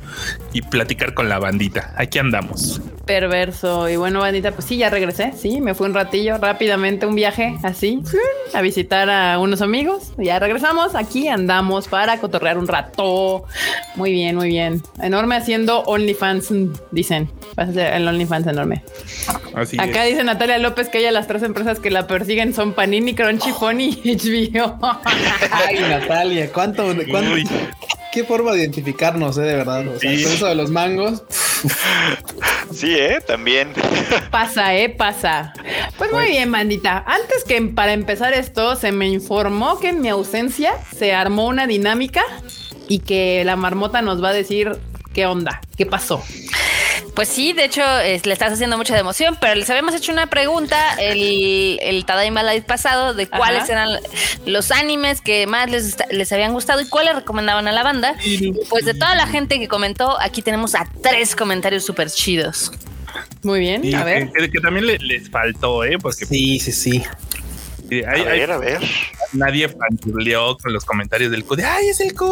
y 0.54 0.62
platicar 0.62 1.14
con 1.14 1.30
la 1.30 1.40
bandita. 1.40 1.94
Aquí 1.98 2.20
andamos. 2.20 2.82
Perverso. 3.06 3.90
Y 3.90 3.96
bueno, 3.96 4.20
bandita, 4.20 4.52
pues 4.52 4.66
sí, 4.66 4.78
ya 4.78 4.90
regresé. 4.90 5.34
Sí, 5.38 5.62
me 5.62 5.74
fui 5.74 5.88
un 5.88 5.94
ratillo, 5.94 6.38
rápidamente, 6.38 7.06
un 7.06 7.16
viaje 7.16 7.58
así, 7.64 8.02
a 8.54 8.62
visitar 8.62 9.10
a 9.10 9.40
unos 9.40 9.62
amigos. 9.62 10.14
Ya 10.18 10.40
regresamos. 10.40 10.96
Aquí 10.96 11.28
andamos 11.28 11.88
para 11.88 12.20
cotorrear 12.20 12.58
un 12.58 12.68
rato. 12.68 13.44
Muy 13.96 14.12
bien, 14.12 14.36
muy 14.36 14.50
bien. 14.50 14.82
Enorme 15.02 15.36
haciendo 15.36 15.82
OnlyFans, 15.82 16.54
dicen. 16.92 17.30
Vas 17.56 17.68
a 17.68 17.72
hacer 17.72 17.94
el 17.94 18.08
OnlyFans 18.08 18.48
enorme. 18.48 18.84
Así 19.56 19.78
Acá 19.80 20.06
es. 20.06 20.12
dice 20.14 20.24
Natalia 20.24 20.58
López 20.60 20.88
que 20.90 21.00
ella 21.00 21.12
las 21.12 21.28
tres 21.28 21.44
empresas 21.44 21.80
que 21.80 21.90
la 21.92 22.08
persiguen 22.08 22.54
son 22.54 22.74
Panini, 22.74 23.16
Crunchyphone 23.16 23.82
y 23.82 23.92
HBO. 24.54 24.78
Ay, 25.52 25.80
Natalia, 25.80 26.52
¿cuánto, 26.52 26.86
cuánto 27.10 27.34
Uy. 27.34 27.48
qué 28.12 28.24
forma 28.24 28.52
de 28.54 28.60
identificarnos, 28.60 29.38
eh, 29.38 29.42
de 29.42 29.56
verdad? 29.56 29.88
O 29.88 30.00
sea, 30.00 30.12
Sí. 30.12 30.24
con 30.24 30.34
eso 30.34 30.46
de 30.48 30.56
los 30.56 30.70
mangos. 30.70 31.24
Sí, 32.74 32.96
¿eh? 32.98 33.20
También. 33.26 33.74
Pasa, 34.32 34.76
eh, 34.76 34.90
pasa. 34.90 35.54
Pues 35.98 36.12
muy 36.12 36.28
bien, 36.28 36.52
bandita. 36.52 37.04
Antes 37.06 37.44
que 37.44 37.62
para 37.62 37.94
empezar 37.94 38.34
esto, 38.34 38.76
se 38.76 38.92
me 38.92 39.08
informó 39.08 39.80
que 39.80 39.90
en 39.90 40.02
mi 40.02 40.10
ausencia 40.10 40.74
se 40.96 41.14
armó 41.14 41.48
una 41.48 41.68
dinámica 41.68 42.22
y 42.88 43.00
que 43.00 43.44
la 43.44 43.56
marmota 43.56 44.02
nos 44.02 44.24
va 44.24 44.30
a 44.30 44.34
decir 44.34 44.78
qué 45.14 45.26
onda, 45.26 45.60
qué 45.76 45.86
pasó. 45.86 46.24
Pues 47.16 47.28
sí, 47.28 47.54
de 47.54 47.66
hecho 47.66 47.82
es- 48.00 48.26
le 48.26 48.34
estás 48.34 48.54
haciendo 48.54 48.78
mucha 48.78 48.94
de 48.94 49.02
emoción, 49.02 49.38
pero 49.42 49.56
les 49.56 49.70
habíamos 49.70 49.94
hecho 49.96 50.12
una 50.12 50.28
pregunta 50.28 50.96
el, 51.00 51.78
el 51.82 52.06
Tadaima 52.06 52.44
Live 52.44 52.62
pasado 52.64 53.14
de 53.14 53.28
cuáles 53.28 53.64
Ajá. 53.64 53.74
eran 53.74 53.90
los 54.46 54.72
animes 54.72 55.22
que 55.22 55.46
más 55.48 55.70
les, 55.70 55.98
les 56.12 56.32
habían 56.32 56.54
gustado 56.54 56.82
y 56.82 56.88
cuáles 56.88 57.16
recomendaban 57.16 57.68
a 57.68 57.72
la 57.72 57.84
banda. 57.84 58.16
Pues 58.70 58.86
de 58.86 58.94
toda 58.94 59.16
la 59.16 59.28
gente 59.28 59.60
que 59.60 59.68
comentó, 59.68 60.20
aquí 60.22 60.42
tenemos 60.42 60.76
a 60.76 60.88
tres 61.02 61.36
comentarios 61.36 61.84
súper 61.86 62.10
chidos. 62.10 62.72
Muy 63.42 63.60
bien, 63.60 63.96
a 63.96 64.04
ver. 64.04 64.30
que, 64.32 64.52
que 64.52 64.60
también 64.60 64.86
le- 64.86 64.98
les 65.00 65.30
faltó, 65.30 65.84
¿eh? 65.84 65.98
Porque 66.00 66.26
Sí, 66.26 66.60
sí, 66.60 66.72
sí. 66.72 67.04
A 68.06 68.12
hay- 68.12 68.22
hay- 68.22 68.40
ver, 68.40 68.52
a 68.52 68.58
ver. 68.58 68.82
nadie 69.34 69.70
fanturleó 69.70 70.58
con 70.58 70.72
los 70.74 70.86
comentarios 70.86 71.32
del 71.32 71.44
Q 71.44 71.56
de 71.56 71.66
¡Ay, 71.66 71.88
es 71.90 72.00
el 72.02 72.14
Q! 72.14 72.26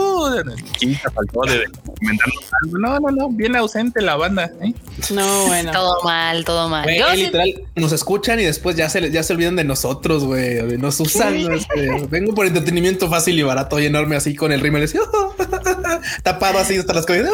¿Quién 0.79 0.93
te 0.93 1.09
faltó 1.11 1.41
de 1.41 1.65
comentarnos 1.85 2.49
algo? 2.63 2.77
No, 2.79 2.99
no, 2.99 3.11
no, 3.11 3.29
bien 3.29 3.55
ausente 3.55 4.01
la 4.01 4.15
banda. 4.15 4.51
¿eh? 4.61 4.73
No, 5.11 5.45
bueno. 5.47 5.71
Todo 5.71 6.03
mal, 6.03 6.45
todo 6.45 6.69
mal. 6.69 6.83
Güey, 6.83 6.99
Yo 6.99 7.09
sí- 7.11 7.17
literal, 7.25 7.53
nos 7.75 7.91
escuchan 7.91 8.39
y 8.39 8.43
después 8.43 8.75
ya 8.75 8.89
se, 8.89 9.09
ya 9.11 9.23
se 9.23 9.33
olvidan 9.33 9.55
de 9.55 9.63
nosotros, 9.63 10.23
güey. 10.23 10.77
Nos 10.77 10.99
usan. 10.99 11.43
¿no? 11.43 11.53
Este, 11.55 11.89
vengo 12.09 12.33
por 12.35 12.45
entretenimiento 12.47 13.09
fácil 13.09 13.37
y 13.39 13.43
barato 13.43 13.79
y 13.79 13.85
enorme, 13.87 14.15
así 14.15 14.35
con 14.35 14.51
el 14.51 14.59
rímel 14.61 14.83
así, 14.83 14.97
tapado 16.23 16.59
así 16.59 16.77
hasta 16.77 16.93
las 16.93 17.05
cosas. 17.05 17.29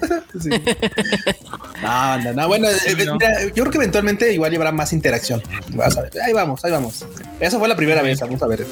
Sí. 0.40 0.50
No, 1.82 2.18
no, 2.18 2.32
no. 2.32 2.48
Bueno, 2.48 2.68
eh, 2.68 3.04
no. 3.04 3.14
mira, 3.14 3.44
yo 3.46 3.54
creo 3.54 3.70
que 3.70 3.78
eventualmente 3.78 4.32
igual 4.32 4.50
llevará 4.52 4.72
más 4.72 4.92
interacción. 4.92 5.42
Vas 5.70 5.96
a 5.96 6.02
ver. 6.02 6.12
Ahí 6.24 6.32
vamos, 6.32 6.64
ahí 6.64 6.70
vamos. 6.70 7.04
Esa 7.40 7.58
fue 7.58 7.66
la 7.66 7.76
primera 7.76 8.02
vez. 8.02 8.20
Vamos 8.20 8.42
a 8.42 8.46
ver. 8.46 8.66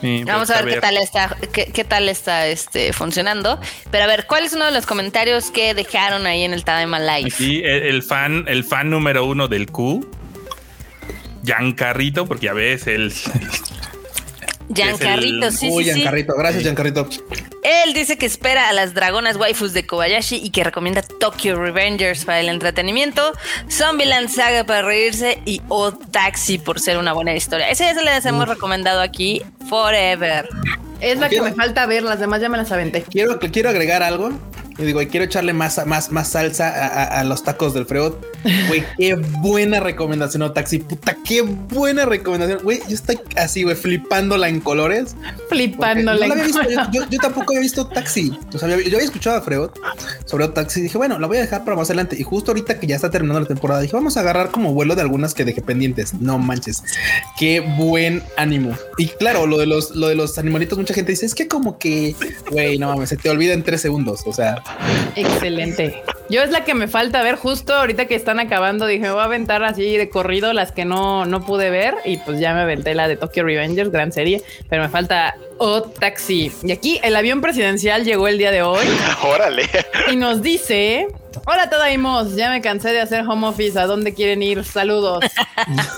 Sí, 0.00 0.22
Vamos 0.24 0.48
pues, 0.48 0.58
a 0.58 0.62
ver, 0.62 0.74
qué 0.74 0.80
tal 0.80 0.96
está, 0.96 1.36
qué, 1.52 1.66
qué 1.72 1.84
tal 1.84 2.08
está 2.08 2.46
este 2.46 2.92
funcionando. 2.92 3.60
Pero 3.90 4.04
a 4.04 4.06
ver, 4.06 4.26
¿cuál 4.26 4.44
es 4.44 4.52
uno 4.52 4.66
de 4.66 4.72
los 4.72 4.86
comentarios 4.86 5.50
que 5.50 5.74
dejaron 5.74 6.26
ahí 6.26 6.44
en 6.44 6.52
el 6.52 6.64
Tadaima 6.64 7.00
Live? 7.00 7.32
El, 7.38 7.64
el 7.64 8.02
fan, 8.02 8.44
el 8.46 8.64
fan 8.64 8.90
número 8.90 9.24
uno 9.24 9.48
del 9.48 9.70
Q, 9.70 10.08
Giancarrito, 11.44 12.26
porque 12.26 12.46
ya 12.46 12.52
ves, 12.52 12.86
el 12.86 13.12
Giancarrito, 14.68 15.46
el- 15.48 15.52
sí, 15.52 15.68
Uy, 15.70 15.84
sí, 15.84 15.90
sí. 15.90 15.96
Giancarrito. 15.96 16.34
Gracias, 16.36 16.62
Giancarrito. 16.62 17.08
Él 17.62 17.92
dice 17.94 18.16
que 18.18 18.26
espera 18.26 18.68
a 18.68 18.72
las 18.72 18.94
dragonas 18.94 19.36
waifus 19.36 19.72
de 19.72 19.86
Kobayashi 19.86 20.36
y 20.36 20.50
que 20.50 20.64
recomienda 20.64 21.02
Tokyo 21.02 21.56
Revengers 21.60 22.24
para 22.24 22.40
el 22.40 22.48
entretenimiento, 22.48 23.32
Zombieland 23.70 24.28
Saga 24.28 24.64
para 24.64 24.82
reírse 24.82 25.38
y 25.44 25.60
O 25.68 25.92
Taxi 25.92 26.58
por 26.58 26.80
ser 26.80 26.98
una 26.98 27.12
buena 27.12 27.34
historia. 27.34 27.68
Ese 27.70 27.84
ya 27.84 27.94
se 27.94 28.02
les 28.02 28.24
hemos 28.26 28.48
recomendado 28.48 29.00
aquí 29.00 29.42
forever. 29.68 30.48
Es 31.00 31.18
la 31.18 31.28
que 31.28 31.40
me 31.40 31.52
falta 31.52 31.86
ver, 31.86 32.02
las 32.02 32.18
demás 32.20 32.40
ya 32.40 32.48
me 32.48 32.58
las 32.58 32.72
aventé. 32.72 33.02
Quiero, 33.02 33.38
quiero 33.38 33.68
agregar 33.70 34.02
algo. 34.02 34.32
Y 34.78 34.84
digo, 34.84 35.00
quiero 35.10 35.24
echarle 35.26 35.52
más, 35.52 35.84
más, 35.86 36.12
más 36.12 36.28
salsa 36.28 36.68
a, 36.68 36.86
a- 36.86 37.20
a 37.20 37.24
los 37.24 37.42
tacos 37.42 37.74
del 37.74 37.84
Freud. 37.86 38.12
Güey, 38.68 38.84
qué 38.98 39.14
buena 39.14 39.80
recomendación, 39.80 40.40
no 40.40 40.52
taxi. 40.52 40.78
Puta, 40.78 41.16
qué 41.24 41.42
buena 41.42 42.04
recomendación. 42.06 42.60
Güey, 42.62 42.80
yo 42.88 42.94
estoy 42.94 43.18
así, 43.36 43.64
güey, 43.64 43.74
flipándola 43.76 44.48
en 44.48 44.60
colores. 44.60 45.16
porque 45.16 45.46
Flipándole. 45.48 46.20
no 46.20 46.26
la 46.26 46.32
había 46.34 46.44
visto. 46.44 46.62
Yo, 46.62 46.80
yo- 46.92 47.08
yo 47.10 47.18
tampoco 47.18 47.46
había 47.52 47.60
visto 47.62 47.86
taxi. 47.88 48.38
O 48.54 48.58
sea, 48.58 48.68
yo 48.68 48.74
había 48.74 48.98
escuchado 48.98 49.36
a 49.38 49.40
Freud 49.42 49.70
sobre 50.26 50.46
taxi. 50.48 50.80
y 50.80 50.82
Dije, 50.84 50.96
bueno, 50.98 51.18
la 51.18 51.26
voy 51.26 51.38
a 51.38 51.40
dejar 51.40 51.64
para 51.64 51.76
más 51.76 51.88
adelante. 51.90 52.16
Y 52.18 52.22
justo 52.22 52.52
ahorita 52.52 52.78
que 52.78 52.86
ya 52.86 52.96
está 52.96 53.10
terminando 53.10 53.40
la 53.40 53.46
temporada, 53.48 53.80
dije, 53.80 53.94
vamos 53.96 54.16
a 54.16 54.20
agarrar 54.20 54.50
como 54.50 54.72
vuelo 54.74 54.94
de 54.94 55.02
algunas 55.02 55.34
que 55.34 55.44
dejé 55.44 55.60
pendientes. 55.60 56.14
No 56.14 56.38
manches. 56.38 56.84
Qué 57.38 57.60
buen 57.60 58.22
ánimo. 58.36 58.76
Y 58.96 59.06
claro, 59.08 59.46
lo 59.46 59.58
de 59.58 59.66
los, 59.66 59.90
lo 59.96 60.06
de 60.08 60.14
los 60.14 60.38
animalitos, 60.38 60.78
mucha 60.78 60.94
gente 60.94 61.12
dice, 61.12 61.26
es 61.26 61.34
que 61.34 61.48
como 61.48 61.78
que, 61.78 62.14
güey, 62.50 62.78
no 62.78 62.88
mames, 62.88 63.08
se 63.08 63.16
te 63.16 63.28
olvida 63.28 63.54
en 63.54 63.62
tres 63.64 63.80
segundos. 63.80 64.22
O 64.26 64.32
sea, 64.32 64.62
Excelente. 65.16 66.02
Yo 66.30 66.42
es 66.42 66.50
la 66.50 66.64
que 66.64 66.74
me 66.74 66.88
falta 66.88 67.22
ver 67.22 67.36
justo 67.36 67.74
ahorita 67.74 68.06
que 68.06 68.14
están 68.14 68.38
acabando. 68.38 68.86
Dije, 68.86 69.00
me 69.00 69.10
voy 69.12 69.20
a 69.20 69.24
aventar 69.24 69.64
así 69.64 69.96
de 69.96 70.10
corrido 70.10 70.52
las 70.52 70.72
que 70.72 70.84
no, 70.84 71.24
no 71.24 71.44
pude 71.44 71.70
ver. 71.70 71.94
Y 72.04 72.18
pues 72.18 72.38
ya 72.38 72.52
me 72.54 72.60
aventé 72.60 72.94
la 72.94 73.08
de 73.08 73.16
Tokyo 73.16 73.44
Revengers, 73.44 73.90
gran 73.90 74.12
serie. 74.12 74.42
Pero 74.68 74.82
me 74.82 74.88
falta 74.88 75.34
O 75.56 75.82
Taxi. 75.82 76.52
Y 76.62 76.72
aquí 76.72 77.00
el 77.02 77.16
avión 77.16 77.40
presidencial 77.40 78.04
llegó 78.04 78.28
el 78.28 78.36
día 78.38 78.50
de 78.50 78.62
hoy 78.62 78.86
Órale. 79.22 79.68
y 80.12 80.16
nos 80.16 80.42
dice: 80.42 81.08
Hola, 81.46 81.70
Todaimos. 81.70 82.34
Ya 82.34 82.50
me 82.50 82.60
cansé 82.60 82.90
de 82.90 83.00
hacer 83.00 83.24
home 83.26 83.46
office. 83.46 83.78
¿A 83.78 83.86
dónde 83.86 84.14
quieren 84.14 84.42
ir? 84.42 84.64
Saludos. 84.64 85.24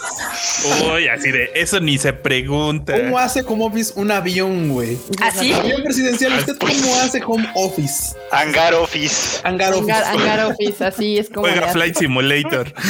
Uy, 0.95 1.09
así 1.09 1.31
de 1.31 1.51
eso 1.55 1.81
ni 1.81 1.97
se 1.99 2.13
pregunta. 2.13 2.95
¿cómo 2.97 3.19
hace 3.19 3.43
home 3.43 3.65
office 3.65 3.93
un 3.97 4.11
avión, 4.11 4.71
güey? 4.71 4.99
¿Así? 5.23 5.53
Avión 5.53 5.83
presidencial, 5.83 6.39
¿usted 6.39 6.57
cómo 6.59 6.95
hace 6.97 7.23
home 7.27 7.49
office? 7.55 8.15
Hangar 8.31 8.75
Office. 8.75 9.41
Hangar 9.45 9.73
office. 9.75 9.93
Hangar, 9.93 10.47
Office, 10.53 10.85
así 10.85 11.19
es 11.19 11.29
como. 11.29 11.47
Juega. 11.47 11.69
Flight 11.69 11.97
Simulator. 11.97 12.73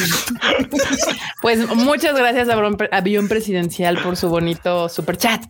Pues 1.43 1.67
muchas 1.69 2.15
gracias 2.15 2.51
a 2.51 2.53
Avión- 2.55 3.29
Presidencial 3.29 3.97
por 4.03 4.17
su 4.19 4.29
bonito 4.29 4.91
super 4.91 5.17
chat. 5.17 5.43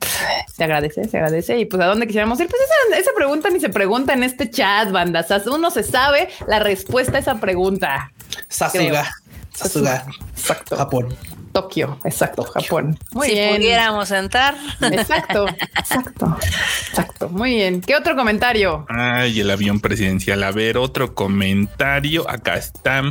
Se 0.57 0.63
agradece, 0.63 1.03
se 1.09 1.17
agradece. 1.17 1.59
Y 1.59 1.65
pues 1.65 1.83
a 1.83 1.87
dónde 1.87 2.07
quisiéramos 2.07 2.39
ir, 2.39 2.47
pues 2.47 2.63
esa, 2.63 2.97
esa 2.97 3.11
pregunta 3.17 3.51
ni 3.51 3.59
se 3.59 3.71
pregunta 3.71 4.13
en 4.13 4.23
este 4.23 4.49
chat, 4.49 4.93
banda. 4.93 5.21
O 5.21 5.25
sea, 5.25 5.43
uno 5.53 5.69
se 5.73 5.83
sabe 5.83 6.29
la 6.47 6.61
respuesta 6.61 6.90
a 6.95 7.19
esa 7.19 7.41
pregunta. 7.41 8.13
Sasuga. 8.49 9.11
Sasuga. 9.55 10.07
Exacto. 10.37 10.77
Japón. 10.77 11.17
Tokio, 11.53 11.99
exacto, 12.05 12.45
Japón. 12.45 12.97
Muy 13.13 13.27
si 13.27 13.35
bien. 13.35 13.57
pudiéramos 13.57 14.11
entrar. 14.13 14.55
Exacto, 14.81 15.47
exacto, 15.77 16.37
exacto. 16.89 17.29
Muy 17.29 17.57
bien. 17.57 17.81
¿Qué 17.81 17.97
otro 17.97 18.15
comentario? 18.15 18.87
Ay, 18.89 19.41
el 19.41 19.51
avión 19.51 19.81
presidencial. 19.81 20.45
A 20.45 20.53
ver, 20.53 20.79
otro 20.79 21.15
comentario. 21.15 22.29
Acá 22.31 22.55
está. 22.55 23.03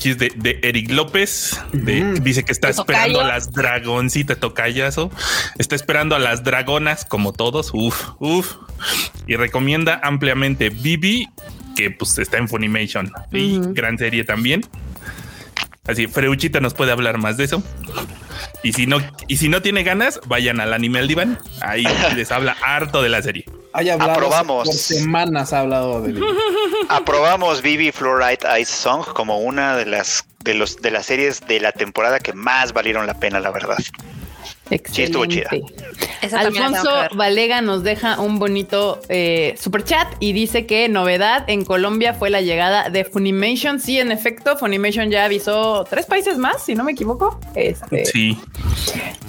Aquí 0.00 0.08
es 0.12 0.18
de, 0.18 0.32
de 0.34 0.58
Eric 0.62 0.90
López. 0.92 1.60
de-. 1.74 2.14
Dice 2.22 2.42
que 2.42 2.52
está 2.52 2.68
¿De 2.68 2.72
esperando 2.72 3.18
tocayo? 3.18 3.20
a 3.30 3.34
las 3.34 3.52
dragoncitas, 3.52 4.40
tocayazo. 4.40 5.10
Está 5.58 5.76
esperando 5.76 6.16
a 6.16 6.18
las 6.18 6.42
dragonas, 6.42 7.04
como 7.04 7.34
todos. 7.34 7.70
Uf, 7.74 8.12
uf. 8.18 8.54
Y 9.26 9.36
recomienda 9.36 10.00
ampliamente 10.02 10.70
Bibi, 10.70 11.28
que 11.76 11.90
pues 11.90 12.16
está 12.16 12.38
en 12.38 12.48
Funimation. 12.48 13.12
Y 13.30 13.60
gran 13.74 13.98
serie 13.98 14.24
también. 14.24 14.62
Así, 15.86 16.06
Freuchita 16.06 16.60
nos 16.60 16.72
puede 16.72 16.92
hablar 16.92 17.18
más 17.18 17.36
de 17.36 17.44
eso. 17.44 17.62
Y 18.62 18.72
si 18.72 18.86
no, 18.86 18.98
y 19.28 19.36
si 19.36 19.48
no 19.48 19.62
tiene 19.62 19.82
ganas, 19.82 20.20
vayan 20.26 20.60
al 20.60 20.72
anime 20.72 20.98
al 21.00 21.08
diván. 21.08 21.38
Ahí 21.60 21.84
les 22.16 22.30
habla 22.30 22.56
harto 22.62 23.02
de 23.02 23.08
la 23.08 23.22
serie. 23.22 23.44
Hay 23.72 23.88
hablado 23.88 24.12
Aprobamos. 24.12 24.66
por 24.66 24.74
semanas 24.74 25.52
ha 25.52 25.60
hablado 25.60 26.02
de 26.02 26.20
Aprobamos 26.88 27.62
Vivi 27.62 27.92
Fluorite 27.92 28.46
Ice 28.60 28.72
Song 28.72 29.04
como 29.14 29.38
una 29.38 29.76
de 29.76 29.86
las 29.86 30.24
de 30.40 30.54
los 30.54 30.76
de 30.78 30.90
las 30.90 31.06
series 31.06 31.40
de 31.46 31.60
la 31.60 31.70
temporada 31.72 32.18
que 32.18 32.32
más 32.32 32.72
valieron 32.72 33.06
la 33.06 33.14
pena, 33.14 33.38
la 33.40 33.50
verdad. 33.50 33.78
Excelente. 34.70 35.02
estuvo 35.04 35.26
chida. 35.26 35.50
Esa 36.22 36.40
Alfonso. 36.40 36.88
Valega 37.14 37.60
nos 37.60 37.82
deja 37.82 38.20
un 38.20 38.38
bonito 38.38 39.00
eh, 39.08 39.54
super 39.58 39.82
chat 39.84 40.06
y 40.20 40.32
dice 40.32 40.66
que 40.66 40.88
novedad 40.88 41.44
en 41.48 41.64
Colombia 41.64 42.14
fue 42.14 42.30
la 42.30 42.40
llegada 42.40 42.88
de 42.90 43.04
Funimation. 43.04 43.80
Sí, 43.80 43.98
en 43.98 44.12
efecto, 44.12 44.56
Funimation 44.56 45.10
ya 45.10 45.24
avisó 45.24 45.84
tres 45.88 46.06
países 46.06 46.38
más, 46.38 46.62
si 46.64 46.74
no 46.74 46.84
me 46.84 46.92
equivoco. 46.92 47.40
Este, 47.54 48.04
Sí. 48.04 48.38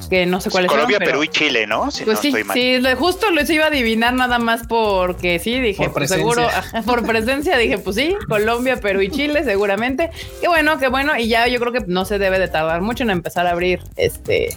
que 0.10 0.26
no 0.26 0.42
sé 0.42 0.50
cuáles 0.50 0.70
Colombia, 0.70 0.98
son, 0.98 1.06
pero- 1.06 1.12
Perú 1.20 1.24
y 1.24 1.28
Chile, 1.30 1.66
¿no? 1.68 1.90
Si 1.92 2.04
Pues 2.04 2.18
no 2.18 2.22
sí, 2.22 2.28
estoy 2.28 2.44
mal. 2.44 2.58
sí, 2.58 2.82
justo 2.98 3.32
les 3.32 3.50
iba 3.50 3.66
a 3.66 3.68
adivinar 3.68 4.14
nada 4.14 4.38
más 4.40 4.68
porque 4.68 5.40
sí, 5.40 5.60
dije, 5.60 5.86
Por 5.86 5.94
pues 5.94 6.12
presencia. 6.12 6.62
seguro, 6.62 6.86
por 6.86 7.06
presencia, 7.06 7.58
dije, 7.58 7.78
pues 7.78 7.96
sí, 7.96 8.16
Colombia, 8.28 8.78
Perú 8.80 9.02
y 9.02 9.10
Chile, 9.10 9.44
seguramente. 9.44 10.10
Qué 10.42 10.48
bueno, 10.48 10.78
qué 10.78 10.88
bueno, 10.90 11.18
y 11.18 11.28
ya 11.28 11.48
yo 11.48 11.60
creo 11.60 11.72
que 11.72 11.80
no 11.88 12.06
se 12.06 12.20
debe 12.20 12.38
de 12.40 12.48
tardar 12.50 12.82
mucho 12.82 13.04
en 13.04 13.10
empezar 13.10 13.48
a 13.48 13.52
abrir 13.52 13.80
este 13.96 14.56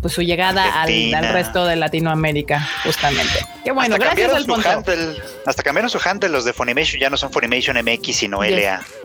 pues 0.00 0.12
su 0.12 0.20
llegada 0.24 0.82
al, 0.82 1.14
al 1.14 1.32
resto 1.32 1.64
de 1.66 1.76
Latinoamérica, 1.76 2.66
justamente. 2.84 3.32
Qué 3.64 3.70
bueno, 3.72 3.94
hasta 3.94 4.06
gracias 4.06 4.30
cambiaron 4.30 4.44
su 4.44 4.54
Alfonso. 4.68 4.92
handle, 4.94 5.22
hasta 5.46 5.62
cambiaron 5.62 5.90
su 5.90 6.00
handle 6.04 6.28
los 6.30 6.44
de 6.44 6.52
Funimation, 6.52 7.00
ya 7.00 7.08
no 7.10 7.16
son 7.16 7.30
Funimation 7.32 7.76
MX, 7.78 8.16
sino 8.16 8.42
Yes. 8.44 8.52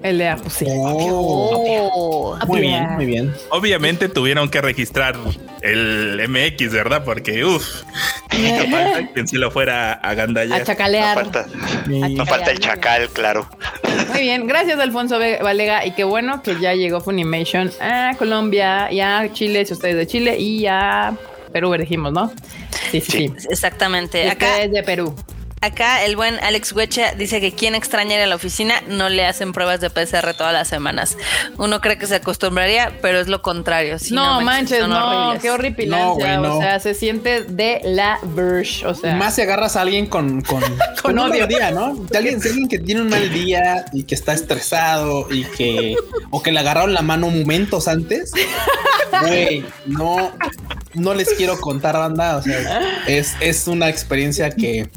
LA. 0.01 0.11
LA, 0.11 0.35
pues 0.37 0.53
sí. 0.53 0.65
Oh, 0.69 1.65
Oh. 1.91 2.37
muy 2.47 2.61
bien, 2.61 2.89
muy 2.95 3.05
bien. 3.05 3.33
Obviamente 3.49 4.09
tuvieron 4.09 4.49
que 4.49 4.61
registrar 4.61 5.15
el 5.61 6.19
MX, 6.27 6.71
¿verdad? 6.73 7.03
Porque, 7.03 7.43
uff, 7.45 7.83
no 8.37 8.65
falta 8.71 9.07
quien 9.13 9.27
si 9.27 9.37
lo 9.37 9.51
fuera 9.51 9.93
a 9.93 10.09
A 10.09 10.13
gandallar. 10.13 10.59
No 10.59 10.65
chacalear. 10.65 11.15
falta, 11.15 11.45
Y- 11.89 12.15
no 12.15 12.25
falta 12.25 12.51
el 12.51 12.59
chacal, 12.59 13.09
claro. 13.09 13.47
Muy 14.11 14.21
bien, 14.21 14.47
gracias 14.47 14.79
Alfonso 14.79 15.19
Valega 15.19 15.85
y 15.85 15.91
qué 15.91 16.03
bueno 16.03 16.41
que 16.41 16.59
ya 16.59 16.73
llegó 16.73 17.01
Funimation 17.01 17.71
a 17.81 18.13
Colombia 18.17 18.91
y 18.91 18.99
a 19.01 19.29
Chile, 19.33 19.65
si 19.65 19.73
ustedes 19.73 19.95
de 19.95 20.07
Chile 20.07 20.37
y 20.39 20.65
a 20.67 21.08
Perú, 21.51 21.71
dijimos, 21.73 22.13
¿no? 22.13 22.31
Sí, 22.91 23.01
sí, 23.01 23.11
sí. 23.11 23.33
Sí. 23.37 23.47
Exactamente. 23.49 24.29
Acá 24.29 24.47
ustedes 24.47 24.71
de 24.71 24.83
Perú. 24.83 25.15
Acá 25.61 26.05
el 26.05 26.15
buen 26.15 26.35
Alex 26.39 26.71
Huecha 26.71 27.13
dice 27.15 27.41
que 27.41 27.51
quien 27.51 27.75
extraña 27.75 28.15
ir 28.15 28.21
a 28.21 28.27
la 28.27 28.35
oficina 28.35 28.75
no 28.87 29.09
le 29.09 29.25
hacen 29.25 29.51
pruebas 29.51 29.81
de 29.81 29.89
PCR 29.89 30.33
todas 30.33 30.53
las 30.53 30.69
semanas. 30.69 31.17
Uno 31.57 31.81
cree 31.81 31.97
que 31.97 32.07
se 32.07 32.15
acostumbraría, 32.15 32.93
pero 33.01 33.19
es 33.19 33.27
lo 33.27 33.41
contrario. 33.41 33.97
No, 34.11 34.39
manches, 34.39 34.79
son 34.79 34.91
no, 34.91 35.05
horribles. 35.27 35.41
qué 35.41 35.51
horripilancia. 35.51 36.05
No, 36.07 36.13
güey, 36.15 36.37
no. 36.37 36.57
O 36.57 36.61
sea, 36.61 36.79
se 36.79 36.93
siente 36.93 37.43
de 37.43 37.81
la 37.83 38.19
verge. 38.23 38.87
O 38.87 38.93
sea, 38.95 39.15
Más 39.15 39.35
si 39.35 39.41
agarras 39.41 39.75
a 39.75 39.81
alguien 39.81 40.05
con, 40.05 40.41
con, 40.43 40.63
con 41.03 41.19
un 41.19 41.29
odio. 41.31 41.45
día, 41.45 41.71
¿no? 41.71 41.93
De 41.93 42.17
alguien, 42.17 42.39
de 42.39 42.49
alguien 42.49 42.69
que 42.69 42.79
tiene 42.79 43.01
un 43.01 43.09
mal 43.09 43.29
día 43.29 43.83
y 43.91 44.03
que 44.03 44.15
está 44.15 44.31
estresado 44.31 45.27
y 45.29 45.43
que 45.43 45.95
o 46.29 46.41
que 46.41 46.53
le 46.53 46.59
agarraron 46.61 46.93
la 46.93 47.01
mano 47.01 47.29
momentos 47.29 47.89
antes. 47.89 48.31
Güey, 49.23 49.65
no, 49.87 50.31
no 50.93 51.13
les 51.13 51.33
quiero 51.33 51.59
contar, 51.59 51.97
banda. 51.97 52.37
O 52.37 52.41
sea, 52.41 52.81
es, 53.07 53.35
es 53.41 53.67
una 53.67 53.89
experiencia 53.89 54.51
que 54.51 54.89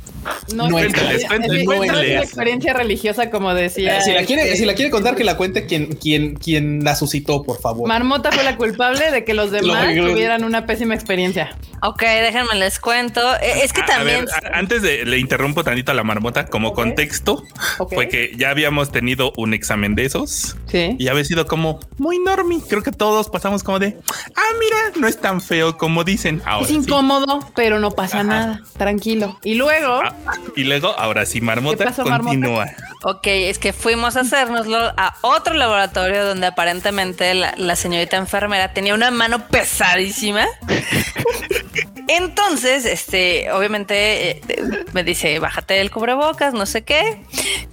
no, 0.55 0.69
no 0.69 0.79
es, 0.79 0.87
Cuéntales, 0.93 1.25
cuéntales, 1.27 1.67
una 2.11 2.23
experiencia 2.23 2.73
religiosa, 2.73 3.31
como 3.31 3.55
decía. 3.55 4.01
si 4.03 4.13
la 4.13 4.25
quiere, 4.25 4.43
este, 4.45 4.57
si 4.59 4.65
la 4.65 4.75
quiere 4.75 4.91
contar, 4.91 5.15
que 5.17 5.25
la 5.25 5.37
cuente 5.37 5.67
quien, 5.67 5.87
quien, 5.95 6.35
quien 6.37 6.85
la 6.85 6.95
suscitó, 6.97 7.43
por 7.43 7.61
favor. 7.61 7.89
Marmota 7.89 8.31
fue 8.33 8.43
la 8.45 8.57
culpable 8.57 9.11
de 9.11 9.25
que 9.25 9.35
los 9.35 9.51
demás 9.51 9.95
Lo- 9.95 10.09
tuvieran 10.11 10.45
una 10.45 10.67
pésima 10.67 10.95
experiencia. 10.95 11.57
Ok, 11.83 12.03
déjenme 12.03 12.55
les 12.57 12.79
cuento. 12.79 13.21
Eh, 13.37 13.63
Es 13.65 13.73
que 13.73 13.81
A- 13.81 13.85
a 13.85 13.87
también. 13.89 14.25
ver, 14.27 14.55
a- 14.55 14.59
antes 14.59 14.83
de 14.83 15.05
le 15.05 15.19
interrumpo 15.19 15.65
tantito 15.65 15.91
a 15.93 15.95
la 15.95 16.05
marmota, 16.05 16.47
como 16.47 16.73
contexto, 16.73 17.43
Ok. 17.79 17.95
fue 17.95 18.09
que 18.09 18.33
ya 18.37 18.51
habíamos 18.51 18.93
tenido 18.93 19.33
un 19.37 19.53
examen 19.55 19.95
de 19.95 20.05
esos 20.05 20.57
Sí. 20.67 20.97
y 20.99 21.09
había 21.09 21.25
sido 21.25 21.47
como 21.47 21.81
muy 21.99 22.19
normie. 22.19 22.61
Creo 22.69 22.83
que 22.83 22.93
todos 22.93 23.29
pasamos 23.31 23.63
como 23.63 23.79
de, 23.79 23.97
ah, 24.37 24.43
mira, 24.61 25.01
no 25.01 25.09
es 25.09 25.19
tan 25.21 25.41
feo 25.41 25.77
como 25.77 26.05
dicen. 26.05 26.41
Ahora 26.45 26.63
Es 26.65 26.69
sí. 26.69 26.75
incómodo, 26.77 27.41
pero 27.57 27.81
no 27.81 27.91
pasa 27.91 28.19
Ajá. 28.21 28.25
nada. 28.25 28.61
Tranquilo. 28.79 29.39
Y 29.43 29.55
luego, 29.55 30.01
Ah, 30.05 30.12
y 30.57 30.65
luego, 30.65 30.99
ahora 30.99 31.27
sí, 31.27 31.41
marmota, 31.41 31.79
¿Qué 31.79 31.85
pasó, 31.85 32.05
Marmota? 32.05 32.35
continúa. 32.35 32.67
Ok, 33.05 33.27
es 33.27 33.59
que 33.59 33.73
fuimos 33.73 34.17
a 34.17 34.21
hacérnoslo 34.21 34.79
a 34.97 35.17
otro 35.23 35.55
laboratorio 35.55 36.25
donde 36.25 36.47
aparentemente 36.47 37.35
la, 37.35 37.55
la 37.57 37.77
señorita 37.77 38.17
enfermera 38.17 38.73
tenía 38.73 38.95
una 38.95 39.11
mano 39.11 39.49
pesadísima. 39.49 40.47
Entonces, 42.09 42.85
este, 42.85 43.51
obviamente 43.53 44.31
eh, 44.31 44.41
eh, 44.49 44.85
me 44.93 45.05
dice, 45.05 45.39
bájate 45.39 45.81
el 45.81 45.91
cubrebocas, 45.91 46.53
no 46.53 46.67
sé 46.67 46.83
qué. 46.83 47.23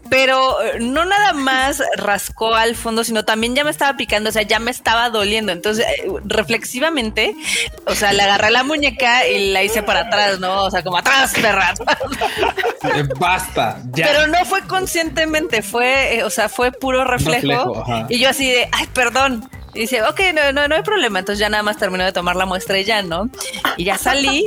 Pero 0.10 0.62
eh, 0.62 0.79
no 0.79 1.05
nada 1.05 1.34
más 1.34 1.81
rascó 1.96 2.55
al 2.55 2.75
fondo, 2.75 3.03
sino 3.03 3.25
también 3.25 3.55
ya 3.55 3.63
me 3.63 3.69
estaba 3.69 3.96
picando, 3.96 4.29
o 4.29 4.34
sea, 4.34 4.41
ya 4.41 4.60
me 4.60 4.72
estaba 4.72 5.10
doliendo. 5.10 5.51
Entonces, 5.51 5.86
eh, 5.86 6.08
reflexivamente, 6.25 7.36
o 7.86 7.96
sea, 7.96 8.13
le 8.13 8.24
agarré 8.24 8.50
la 8.51 8.63
muñeca 8.63 9.27
y 9.27 9.51
la 9.51 9.63
hice 9.63 9.84
para 9.84 10.01
atrás, 10.01 10.39
¿no? 10.39 10.65
O 10.65 10.72
sea, 10.72 10.84
como 10.84 10.98
atrás, 10.98 11.34
perra. 11.34 11.74
Eh, 12.95 13.03
Basta, 13.19 13.81
ya. 13.93 14.07
Pero 14.07 14.27
no 14.27 14.45
fue 14.45 14.62
conscientemente, 14.62 15.62
fue, 15.62 16.17
eh, 16.17 16.24
o 16.24 16.29
sea, 16.29 16.48
fue 16.48 16.71
puro 16.71 17.03
reflejo. 17.03 17.83
Y 18.09 18.19
yo 18.19 18.29
así 18.29 18.50
de, 18.50 18.69
ay, 18.71 18.88
perdón. 18.93 19.50
Y 19.74 19.81
dice, 19.81 20.01
ok, 20.01 20.19
no, 20.33 20.51
no, 20.51 20.67
no 20.67 20.75
hay 20.75 20.81
problema. 20.83 21.19
Entonces 21.19 21.39
ya 21.39 21.50
nada 21.50 21.62
más 21.62 21.77
terminó 21.77 22.03
de 22.03 22.12
tomar 22.12 22.36
la 22.36 22.45
muestra 22.45 22.79
y 22.79 22.86
ya, 22.86 23.01
¿no? 23.01 23.29
Y 23.77 23.83
ya 23.83 23.98
salí. 23.98 24.45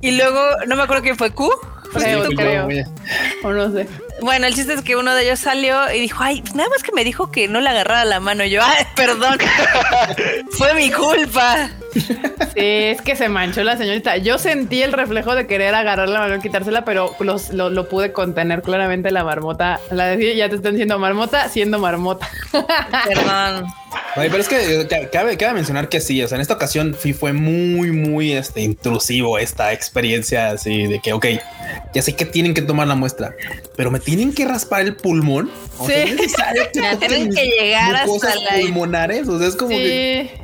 y 0.00 0.10
luego, 0.12 0.40
no 0.66 0.76
me 0.76 0.82
acuerdo 0.82 1.02
quién 1.02 1.16
fue 1.16 1.30
Q. 1.30 1.50
¿Fuiste 1.92 2.34
Creo, 2.36 2.66
creo. 2.66 2.84
o 3.44 3.50
no 3.52 3.72
sé. 3.72 3.86
Bueno, 4.22 4.46
el 4.46 4.54
chiste 4.54 4.72
es 4.74 4.82
que 4.82 4.96
uno 4.96 5.14
de 5.14 5.24
ellos 5.24 5.40
salió 5.40 5.92
y 5.92 6.00
dijo, 6.00 6.22
ay, 6.22 6.42
nada 6.54 6.68
más 6.70 6.82
que 6.82 6.92
me 6.92 7.04
dijo 7.04 7.30
que 7.30 7.48
no 7.48 7.60
le 7.60 7.68
agarrara 7.68 8.04
la 8.04 8.20
mano. 8.20 8.44
Y 8.44 8.50
yo, 8.50 8.62
ay, 8.62 8.84
perdón. 8.96 9.36
fue 10.52 10.74
mi 10.74 10.90
culpa. 10.90 11.68
Sí, 11.92 12.08
es 12.56 13.02
que 13.02 13.16
se 13.16 13.28
manchó 13.28 13.62
la 13.64 13.76
señorita. 13.76 14.16
Yo 14.18 14.38
sentí 14.38 14.82
el 14.82 14.92
reflejo 14.92 15.34
de 15.34 15.46
querer 15.46 15.74
agarrar 15.74 16.08
la 16.08 16.20
mano 16.20 16.36
y 16.36 16.40
quitársela, 16.40 16.84
pero 16.84 17.14
los- 17.20 17.50
lo, 17.50 17.68
lo 17.68 17.88
pude 17.88 18.12
contener 18.12 18.62
claramente 18.62 19.10
la 19.10 19.24
marmota. 19.24 19.80
La 19.90 20.06
decía, 20.06 20.34
ya 20.34 20.48
te 20.48 20.56
están 20.56 20.72
diciendo 20.72 20.98
marmota, 20.98 21.48
siendo 21.48 21.78
marmota. 21.78 22.28
Perdón. 23.06 23.66
Oye, 24.16 24.28
pero 24.30 24.42
es 24.42 24.48
que 24.48 24.80
eh, 24.82 24.86
ca- 24.88 25.08
cabe, 25.10 25.36
cabe 25.36 25.54
mencionar 25.54 25.88
que 25.88 26.00
sí, 26.00 26.22
o 26.22 26.28
sea, 26.28 26.36
en 26.36 26.42
esta 26.42 26.54
ocasión 26.54 26.96
sí 27.00 27.12
fue 27.12 27.32
muy, 27.32 27.90
muy 27.92 28.32
este, 28.32 28.60
intrusivo 28.60 29.38
esta 29.38 29.72
experiencia 29.72 30.50
así 30.50 30.86
de 30.86 31.00
que, 31.00 31.12
ok, 31.12 31.26
ya 31.94 32.02
sé 32.02 32.14
que 32.14 32.24
tienen 32.26 32.52
que 32.54 32.62
tomar 32.62 32.86
la 32.88 32.94
muestra, 32.94 33.34
pero 33.76 33.90
me 33.90 34.00
tienen 34.00 34.32
que 34.34 34.44
raspar 34.46 34.82
el 34.82 34.96
pulmón. 34.96 35.50
O 35.78 35.86
sea, 35.86 36.04
Sí. 36.06 36.10
es 36.12 36.16
necesario 36.20 36.62
que 36.72 36.80
toquen 36.80 36.98
tienen 36.98 37.34
que 37.34 37.46
llegar 37.46 37.96
hasta 37.96 38.34
la- 38.34 38.50
pulmonares. 38.60 39.28
O 39.28 39.38
sea, 39.38 39.48
es 39.48 39.56
como 39.56 39.70
que 39.70 40.30
Sí. 40.32 40.38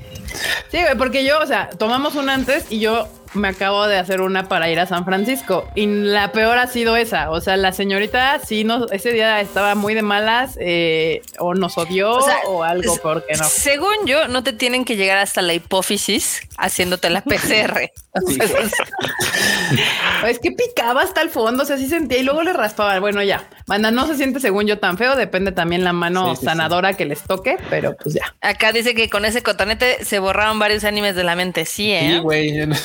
Sí, 0.71 0.79
porque 0.99 1.25
yo, 1.25 1.41
o 1.41 1.47
sea, 1.47 1.71
tomamos 1.79 2.15
una 2.15 2.35
antes 2.35 2.65
y 2.69 2.81
yo 2.81 3.09
me 3.35 3.49
acabo 3.49 3.87
de 3.87 3.99
hacer 3.99 4.21
una 4.21 4.49
para 4.49 4.71
ir 4.71 4.81
a 4.81 4.87
San 4.87 5.05
Francisco. 5.05 5.69
Y 5.75 5.87
la 5.87 6.33
peor 6.33 6.59
ha 6.59 6.67
sido 6.67 6.97
esa. 6.97 7.31
O 7.31 7.41
sea, 7.41 7.57
la 7.57 7.73
señorita 7.73 8.39
sí 8.41 8.65
nos, 8.65 8.91
ese 8.93 9.13
día 9.13 9.41
estaba 9.41 9.75
muy 9.75 9.95
de 9.95 10.03
malas, 10.03 10.57
eh, 10.61 11.23
o 11.39 11.55
nos 11.55 11.79
odió 11.79 12.13
O 12.13 12.27
o, 12.47 12.63
algo, 12.63 12.97
porque 13.03 13.35
no. 13.35 13.45
Según 13.45 14.07
yo, 14.07 14.29
no 14.29 14.43
te 14.43 14.53
tienen 14.53 14.85
que 14.85 14.97
llegar 14.97 15.19
hasta 15.19 15.43
la 15.43 15.55
hipófisis 15.55 16.43
haciéndote 16.57 17.11
la 17.11 17.21
PCR. 17.23 17.91
O 18.27 18.31
sea, 18.31 18.47
es- 20.29 20.39
que 20.41 20.53
picaba 20.53 21.03
hasta 21.03 21.21
el 21.23 21.31
fondo, 21.31 21.63
o 21.63 21.67
sea, 21.67 21.77
sí 21.79 21.89
sentía 21.89 22.19
y 22.19 22.23
luego 22.23 22.43
le 22.43 22.53
raspaba. 22.53 22.99
Bueno, 23.01 23.23
ya. 23.23 23.49
Manda, 23.67 23.91
no 23.91 24.07
se 24.07 24.17
siente 24.17 24.41
según 24.41 24.67
yo 24.67 24.79
tan 24.79 24.97
feo, 24.99 25.15
depende 25.17 25.53
también 25.53 25.85
la 25.85 25.93
mano 25.93 26.31
Sí, 26.31 26.37
sí, 26.37 26.41
sí. 26.41 26.45
sanadora 26.47 26.95
que 26.95 27.05
les 27.05 27.21
toque, 27.23 27.57
pero 27.71 27.95
pues 27.97 28.15
ya. 28.15 28.35
Acá 28.41 28.73
dice 28.73 28.95
que 28.95 29.11
con 29.11 29.25
ese 29.25 29.43
cotonete 29.43 30.05
se 30.05 30.19
borraron 30.19 30.59
varios 30.59 30.85
animes 30.85 31.15
de 31.17 31.25
la 31.25 31.37
mente. 31.37 31.65
Sí, 31.67 31.93
¿eh? 31.93 32.11
Sí, 32.15 32.19
güey. 32.19 32.69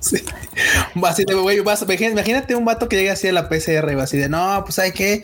Sí. 0.00 0.24
Así 1.02 1.24
de, 1.24 1.34
güey, 1.34 1.58
imagínate 1.58 2.54
un 2.54 2.64
vato 2.64 2.88
que 2.88 2.96
llega 2.96 3.14
así 3.14 3.26
a 3.28 3.32
la 3.32 3.48
PCR 3.48 3.90
y 3.90 3.94
va 3.96 4.04
así 4.04 4.16
de, 4.16 4.28
no, 4.28 4.62
pues 4.64 4.78
hay 4.78 4.92
que, 4.92 5.22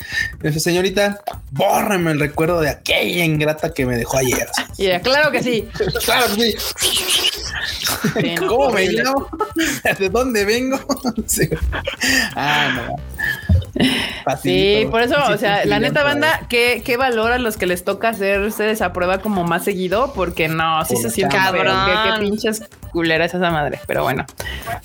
señorita, 0.58 1.20
bórrame 1.52 2.10
el 2.10 2.18
recuerdo 2.20 2.60
de 2.60 2.70
aquella 2.70 3.24
ingrata 3.24 3.72
que 3.72 3.86
me 3.86 3.96
dejó 3.96 4.18
ayer. 4.18 4.48
Y 4.76 4.86
ya, 4.88 5.00
claro 5.00 5.30
que 5.30 5.40
sí. 5.40 5.68
Claro, 6.04 6.26
sí. 6.34 6.52
Sí, 6.80 8.34
¿Cómo 8.48 8.70
me 8.70 8.83
¿De 9.98 10.08
dónde 10.08 10.44
vengo? 10.44 10.78
Sí. 11.26 11.48
Ah, 12.34 12.68
no. 12.76 14.36
Sí, 14.42 14.86
por 14.90 15.02
eso, 15.02 15.16
o 15.28 15.36
sea, 15.36 15.64
la 15.64 15.78
neta 15.78 16.02
banda, 16.02 16.46
¿qué, 16.48 16.82
qué 16.84 16.96
valor 16.96 17.32
a 17.32 17.38
los 17.38 17.56
que 17.56 17.66
les 17.66 17.84
toca 17.84 18.10
hacerse 18.10 18.70
esa 18.70 18.92
prueba 18.92 19.18
como 19.18 19.44
más 19.44 19.64
seguido? 19.64 20.12
Porque 20.14 20.48
no, 20.48 20.84
sí 20.84 20.94
Por 20.94 21.02
se 21.02 21.10
siente 21.10 21.36
feo, 21.38 21.52
qué, 21.52 21.58
qué 21.58 21.64
Cabrón. 21.64 22.20
pinches 22.20 22.62
culera 22.94 23.24
es 23.26 23.34
esa 23.34 23.50
madre. 23.50 23.80
Pero 23.86 24.04
bueno, 24.04 24.24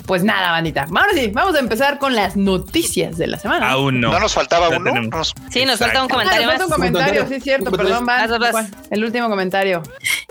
pues 0.06 0.24
nada, 0.24 0.52
bandita. 0.52 0.82
Ahora 0.90 1.14
sí, 1.14 1.30
vamos 1.34 1.56
a 1.56 1.60
empezar 1.60 2.00
con 2.00 2.16
las 2.16 2.36
noticias 2.36 3.18
de 3.18 3.28
la 3.28 3.38
semana. 3.40 3.70
Aún 3.70 4.02
no. 4.02 4.12
No 4.12 4.20
nos 4.20 4.34
faltaba 4.34 4.68
uno. 4.70 4.92
tenemos. 4.92 5.34
Sí, 5.52 5.64
nos 5.66 5.80
falta 5.80 6.04
un 6.04 6.10
Exacto. 6.10 6.10
Ah, 6.10 6.18
comentario 6.18 6.46
nos 6.48 6.52
falta 6.58 6.66
un 6.66 6.72
comentario, 6.72 7.14
sí, 7.14 7.20
Comentario. 7.28 7.44
cierto, 7.44 7.72
perdón, 7.72 8.06
Vas, 8.06 8.30
van. 8.30 8.40
vas. 8.52 8.68
El 8.90 9.04
último 9.06 9.30
comentario. 9.30 9.84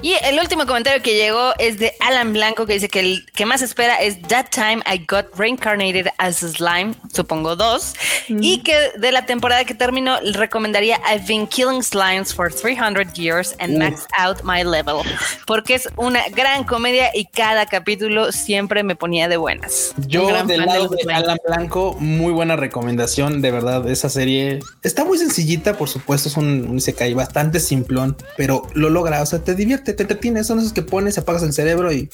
Y 0.03 0.15
el 0.25 0.39
último 0.39 0.67
comentario 0.67 1.03
que 1.03 1.15
llegó 1.17 1.55
es 1.59 1.79
de 1.79 1.93
Alan 2.01 2.33
Blanco 2.33 2.67
que 2.67 2.75
dice 2.75 2.89
que 2.89 3.01
el 3.01 3.27
que 3.35 3.47
más 3.47 3.63
espera 3.63 3.97
es 4.01 4.21
That 4.23 4.47
Time 4.51 4.83
I 4.87 5.05
Got 5.09 5.37
Reincarnated 5.37 6.09
as 6.19 6.43
a 6.43 6.49
Slime, 6.49 6.95
supongo 7.13 7.57
dos, 7.57 7.95
y 8.29 8.63
que 8.63 8.91
de 8.97 9.13
la 9.13 9.25
temporada 9.27 9.65
que 9.65 9.75
terminó 9.75 10.19
recomendaría 10.35 11.01
I've 11.09 11.27
been 11.27 11.47
killing 11.47 11.83
slimes 11.83 12.33
for 12.35 12.53
300 12.53 13.15
years 13.17 13.55
and 13.61 13.79
maxed 13.79 14.07
out 14.19 14.43
my 14.45 14.63
level, 14.65 15.03
porque 15.47 15.75
es 15.75 15.89
una 15.97 16.21
gran 16.31 16.65
comedia 16.65 17.11
y 17.15 17.27
cada 17.27 17.67
capítulo 17.69 18.33
siempre 18.33 18.83
me 18.83 18.97
ponía 18.97 19.29
de 19.29 19.37
buenas. 19.37 19.95
Yo 20.07 20.27
del 20.27 20.47
de 20.47 20.57
lado 20.59 20.89
de. 20.89 21.13
Alan 21.13 21.39
Blanco, 21.47 21.97
muy 21.99 22.33
buena 22.33 22.57
recomendación, 22.57 23.41
de 23.41 23.51
verdad, 23.51 23.89
esa 23.89 24.09
serie 24.09 24.61
está 24.83 25.05
muy 25.05 25.19
sencillita, 25.19 25.75
por 25.77 25.89
supuesto, 25.89 26.29
es 26.29 26.37
un, 26.37 26.67
un 26.69 26.79
isekai 26.79 27.15
bastante 27.15 27.61
simplón, 27.61 28.17
pero 28.37 28.63
lo 28.75 28.91
logra, 28.91 29.23
o 29.23 29.27
sea, 29.27 29.41
te 29.41 29.55
divierte, 29.55 29.93
te 29.95 30.03
entretiene, 30.03 30.45
son 30.45 30.59
esos 30.59 30.73
que 30.73 30.83
pones, 30.83 31.19
apagas 31.19 31.43
el 31.43 31.53
cerebro 31.53 31.93
y 31.93 32.09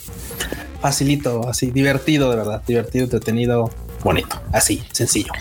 facilito, 0.80 1.48
así, 1.48 1.70
divertido, 1.70 2.30
de 2.30 2.36
verdad, 2.36 2.62
divertido, 2.66 3.04
entretenido, 3.04 3.70
bonito, 4.04 4.40
así, 4.52 4.84
sencillo, 4.92 5.32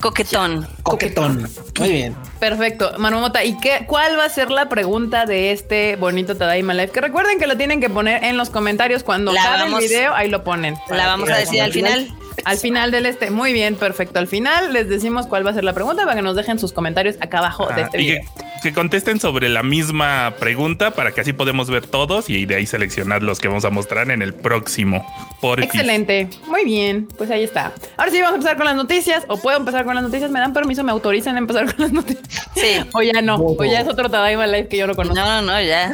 Coquetón. 0.00 0.66
coquetón, 0.82 1.48
muy 1.78 1.90
bien. 1.90 2.14
Perfecto, 2.38 2.92
Manumota. 2.98 3.42
¿Y 3.44 3.58
qué, 3.58 3.84
cuál 3.86 4.18
va 4.18 4.24
a 4.24 4.28
ser 4.28 4.50
la 4.50 4.68
pregunta 4.68 5.24
de 5.26 5.50
este 5.50 5.96
bonito 5.96 6.36
Tadaima 6.36 6.74
Live? 6.74 6.90
Que 6.90 7.00
recuerden 7.00 7.38
que 7.38 7.46
lo 7.46 7.56
tienen 7.56 7.80
que 7.80 7.88
poner 7.90 8.22
en 8.24 8.36
los 8.36 8.50
comentarios 8.50 9.02
cuando 9.02 9.32
La 9.32 9.42
acabe 9.42 9.62
vamos- 9.64 9.82
el 9.82 9.88
video, 9.88 10.14
ahí 10.14 10.28
lo 10.28 10.44
ponen. 10.44 10.76
La 10.90 11.06
vamos 11.06 11.28
a 11.30 11.36
decir 11.36 11.60
al 11.62 11.72
final. 11.72 12.14
Al 12.44 12.58
final 12.58 12.90
del 12.90 13.06
este. 13.06 13.30
Muy 13.30 13.52
bien, 13.52 13.76
perfecto. 13.76 14.18
Al 14.18 14.26
final 14.26 14.72
les 14.72 14.88
decimos 14.88 15.26
cuál 15.26 15.46
va 15.46 15.50
a 15.52 15.54
ser 15.54 15.62
la 15.64 15.72
pregunta 15.72 16.02
para 16.04 16.16
que 16.16 16.22
nos 16.22 16.34
dejen 16.36 16.58
sus 16.58 16.72
comentarios 16.72 17.14
acá 17.20 17.38
abajo 17.38 17.68
de 17.74 17.82
este 17.82 18.00
y 18.02 18.06
video. 18.06 18.22
que 18.38 18.44
que 18.64 18.72
contesten 18.72 19.20
sobre 19.20 19.50
la 19.50 19.62
misma 19.62 20.34
pregunta 20.40 20.90
para 20.92 21.12
que 21.12 21.20
así 21.20 21.34
podemos 21.34 21.68
ver 21.68 21.86
todos 21.86 22.30
y 22.30 22.46
de 22.46 22.56
ahí 22.56 22.66
seleccionar 22.66 23.22
los 23.22 23.38
que 23.38 23.48
vamos 23.48 23.66
a 23.66 23.70
mostrar 23.70 24.10
en 24.10 24.22
el 24.22 24.32
próximo. 24.32 25.06
Excelente. 25.58 26.28
Muy 26.48 26.64
bien. 26.64 27.06
Pues 27.18 27.30
ahí 27.30 27.44
está. 27.44 27.72
Ahora 28.04 28.12
sí 28.12 28.20
vamos 28.20 28.32
a 28.32 28.36
empezar 28.36 28.56
con 28.58 28.66
las 28.66 28.76
noticias. 28.76 29.24
O 29.28 29.38
puedo 29.38 29.56
empezar 29.56 29.86
con 29.86 29.94
las 29.94 30.04
noticias. 30.04 30.30
¿Me 30.30 30.38
dan 30.38 30.52
permiso? 30.52 30.84
¿Me 30.84 30.92
autorizan 30.92 31.36
a 31.36 31.38
empezar 31.38 31.64
con 31.74 31.84
las 31.84 31.90
noticias? 31.90 32.28
Sí. 32.54 32.86
O 32.92 33.00
ya 33.00 33.22
no. 33.22 33.36
O 33.36 33.64
ya 33.64 33.80
es 33.80 33.88
otro 33.88 34.10
Tadaima 34.10 34.46
Live 34.46 34.68
que 34.68 34.76
yo 34.76 34.86
no 34.86 34.94
conozco. 34.94 35.14
No, 35.14 35.40
no, 35.40 35.62
ya. 35.62 35.90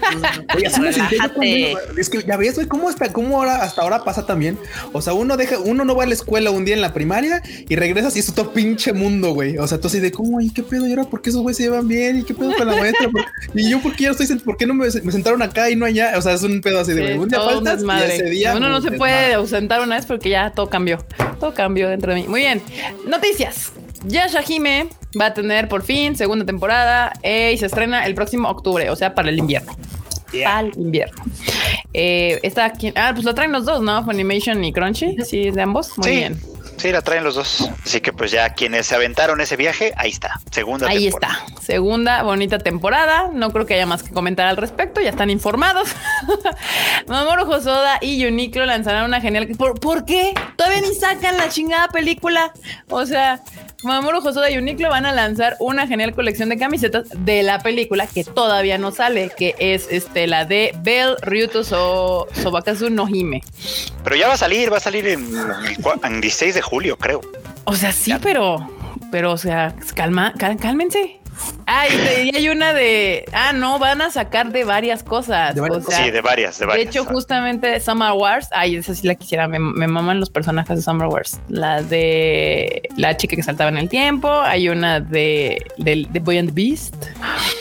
Oye, 0.56 0.66
así 0.66 0.80
me 0.80 0.90
yo. 0.90 1.78
Es 1.98 2.08
que 2.08 2.22
ya 2.22 2.38
ves, 2.38 2.54
güey, 2.54 2.66
cómo 2.66 2.88
hasta, 2.88 3.12
cómo 3.12 3.36
ahora, 3.36 3.56
hasta 3.56 3.82
ahora 3.82 4.04
pasa 4.04 4.24
también. 4.24 4.58
O 4.94 5.02
sea, 5.02 5.12
uno 5.12 5.36
deja, 5.36 5.58
uno 5.58 5.84
no 5.84 5.94
va 5.94 6.04
a 6.04 6.06
la 6.06 6.14
escuela 6.14 6.50
un 6.50 6.64
día 6.64 6.74
en 6.74 6.80
la 6.80 6.94
primaria 6.94 7.42
y 7.68 7.76
regresas 7.76 8.16
y 8.16 8.20
es 8.20 8.30
otro 8.30 8.54
pinche 8.54 8.94
mundo, 8.94 9.34
güey. 9.34 9.58
O 9.58 9.66
sea, 9.66 9.78
tú 9.78 9.88
así 9.88 10.00
de 10.00 10.12
cómo, 10.12 10.40
y 10.40 10.50
qué 10.50 10.62
pedo, 10.62 10.86
y 10.86 10.90
ahora 10.90 11.04
por 11.04 11.20
qué 11.20 11.28
esos 11.28 11.42
güeyes 11.42 11.58
se 11.58 11.64
llevan 11.64 11.86
bien, 11.88 12.20
y 12.20 12.22
qué 12.24 12.32
pedo 12.32 12.54
con 12.56 12.68
la 12.68 12.76
maestra, 12.76 13.06
¿Por- 13.10 13.26
y 13.54 13.68
yo 13.68 13.80
por 13.82 13.94
qué 13.94 14.04
ya 14.04 14.10
estoy, 14.12 14.26
por 14.38 14.56
qué 14.56 14.66
no 14.66 14.72
me, 14.72 14.86
me 14.86 15.12
sentaron 15.12 15.42
acá 15.42 15.68
y 15.68 15.76
no 15.76 15.84
allá. 15.84 16.14
O 16.16 16.22
sea, 16.22 16.32
es 16.32 16.42
un 16.42 16.62
pedo 16.62 16.80
así 16.80 16.94
de, 16.94 17.12
Sí, 17.12 17.18
un 17.18 17.28
día 17.28 17.40
faltas 17.40 17.82
y 17.82 18.10
ese 18.10 18.24
día. 18.30 18.56
Uno 18.56 18.70
no 18.70 18.80
se 18.80 18.92
puede 18.92 19.34
ausentar 19.34 19.82
una 19.82 19.96
vez 19.96 20.06
porque 20.06 20.30
ya 20.30 20.50
todo 20.50 20.70
cambió. 20.70 21.04
Todo 21.38 21.49
cambió 21.54 21.88
dentro 21.88 22.14
de 22.14 22.22
mí. 22.22 22.28
Muy 22.28 22.40
bien. 22.40 22.62
Noticias. 23.06 23.72
Yasha 24.04 24.42
Hime 24.46 24.88
va 25.20 25.26
a 25.26 25.34
tener 25.34 25.68
por 25.68 25.82
fin 25.82 26.16
segunda 26.16 26.44
temporada 26.46 27.12
eh, 27.22 27.52
y 27.52 27.58
se 27.58 27.66
estrena 27.66 28.06
el 28.06 28.14
próximo 28.14 28.48
octubre, 28.48 28.88
o 28.90 28.96
sea, 28.96 29.14
para 29.14 29.28
el 29.28 29.38
invierno. 29.38 29.76
Para 30.44 30.60
el 30.60 30.72
invierno. 30.76 31.22
Eh, 31.92 32.38
está 32.42 32.64
aquí. 32.66 32.92
Ah, 32.94 33.10
pues 33.12 33.24
lo 33.24 33.34
traen 33.34 33.52
los 33.52 33.64
dos, 33.64 33.82
¿no? 33.82 34.04
Funimation 34.04 34.62
y 34.64 34.72
Crunchy. 34.72 35.16
Sí, 35.24 35.50
de 35.50 35.60
ambos. 35.62 35.98
Muy 35.98 36.08
Sí. 36.08 36.16
bien. 36.16 36.40
Sí, 36.80 36.90
la 36.92 37.02
traen 37.02 37.24
los 37.24 37.34
dos. 37.34 37.68
Así 37.84 38.00
que 38.00 38.10
pues 38.14 38.30
ya 38.30 38.54
quienes 38.54 38.86
se 38.86 38.94
aventaron 38.94 39.38
ese 39.42 39.54
viaje, 39.56 39.92
ahí 39.98 40.08
está. 40.10 40.40
Segunda 40.50 40.88
Ahí 40.88 41.04
temporada. 41.10 41.44
está. 41.46 41.60
Segunda 41.62 42.22
bonita 42.22 42.58
temporada. 42.58 43.28
No 43.34 43.52
creo 43.52 43.66
que 43.66 43.74
haya 43.74 43.84
más 43.84 44.02
que 44.02 44.10
comentar 44.14 44.46
al 44.46 44.56
respecto. 44.56 45.02
Ya 45.02 45.10
están 45.10 45.28
informados. 45.28 45.90
Mamoru 47.06 47.42
Hosoda 47.52 47.98
y 48.00 48.24
Uniqlo 48.24 48.64
lanzarán 48.64 49.04
una 49.04 49.20
genial. 49.20 49.48
¿Por, 49.58 49.78
¿Por 49.78 50.06
qué? 50.06 50.32
Todavía 50.56 50.80
ni 50.80 50.94
sacan 50.94 51.36
la 51.36 51.50
chingada 51.50 51.88
película. 51.88 52.52
O 52.88 53.04
sea, 53.04 53.42
Mamoru 53.82 54.18
Hosoda 54.18 54.50
y 54.50 54.58
Uniqlo 54.58 54.90
van 54.90 55.06
a 55.06 55.12
lanzar 55.12 55.56
una 55.58 55.86
genial 55.86 56.14
colección 56.14 56.48
de 56.50 56.58
camisetas 56.58 57.04
de 57.16 57.42
la 57.42 57.60
película 57.60 58.06
que 58.06 58.24
todavía 58.24 58.76
no 58.78 58.90
sale, 58.92 59.30
que 59.36 59.54
es 59.58 59.88
este 59.90 60.26
la 60.26 60.44
de 60.44 60.74
Bell 60.82 61.16
Ryuto 61.22 61.64
so, 61.64 62.26
Sobakazu 62.34 62.90
no 62.90 63.08
Hime. 63.08 63.42
Pero 64.04 64.16
ya 64.16 64.28
va 64.28 64.34
a 64.34 64.38
salir, 64.38 64.72
va 64.72 64.76
a 64.76 64.80
salir 64.80 65.06
en, 65.08 65.20
el 65.24 65.78
cua- 65.78 65.98
en 66.06 66.20
16 66.20 66.54
de 66.54 66.62
julio, 66.62 66.96
creo. 66.98 67.20
O 67.64 67.74
sea, 67.74 67.92
sí, 67.92 68.12
pero, 68.22 68.68
pero, 69.10 69.32
o 69.32 69.38
sea, 69.38 69.74
calma, 69.94 70.34
cal- 70.38 70.58
cálmense. 70.58 71.19
Ah, 71.66 71.86
y, 71.88 71.96
de- 71.96 72.24
y 72.24 72.36
hay 72.36 72.48
una 72.48 72.72
de, 72.72 73.24
ah, 73.32 73.52
no, 73.52 73.78
van 73.78 74.02
a 74.02 74.10
sacar 74.10 74.50
de 74.50 74.64
varias 74.64 75.02
cosas. 75.04 75.54
De 75.54 75.60
varias 75.60 75.86
o 75.86 75.90
sea, 75.90 76.04
sí, 76.04 76.10
de 76.10 76.20
varias, 76.20 76.58
de 76.58 76.64
de 76.64 76.68
varias. 76.70 76.88
hecho, 76.88 77.04
justamente 77.04 77.78
Summer 77.80 78.12
Wars, 78.12 78.48
ay, 78.52 78.76
esa 78.76 78.94
sí 78.94 79.06
la 79.06 79.14
quisiera, 79.14 79.46
me, 79.46 79.58
me 79.60 79.86
maman 79.86 80.18
los 80.20 80.30
personajes 80.30 80.76
de 80.76 80.82
Summer 80.82 81.06
Wars. 81.06 81.38
La 81.48 81.82
de 81.82 82.88
la 82.96 83.16
chica 83.16 83.36
que 83.36 83.42
saltaba 83.42 83.70
en 83.70 83.76
el 83.78 83.88
tiempo, 83.88 84.28
hay 84.30 84.68
una 84.68 85.00
de, 85.00 85.62
de, 85.78 86.06
de 86.10 86.20
Boy 86.20 86.38
and 86.38 86.48
the 86.48 86.54
Beast. 86.54 86.94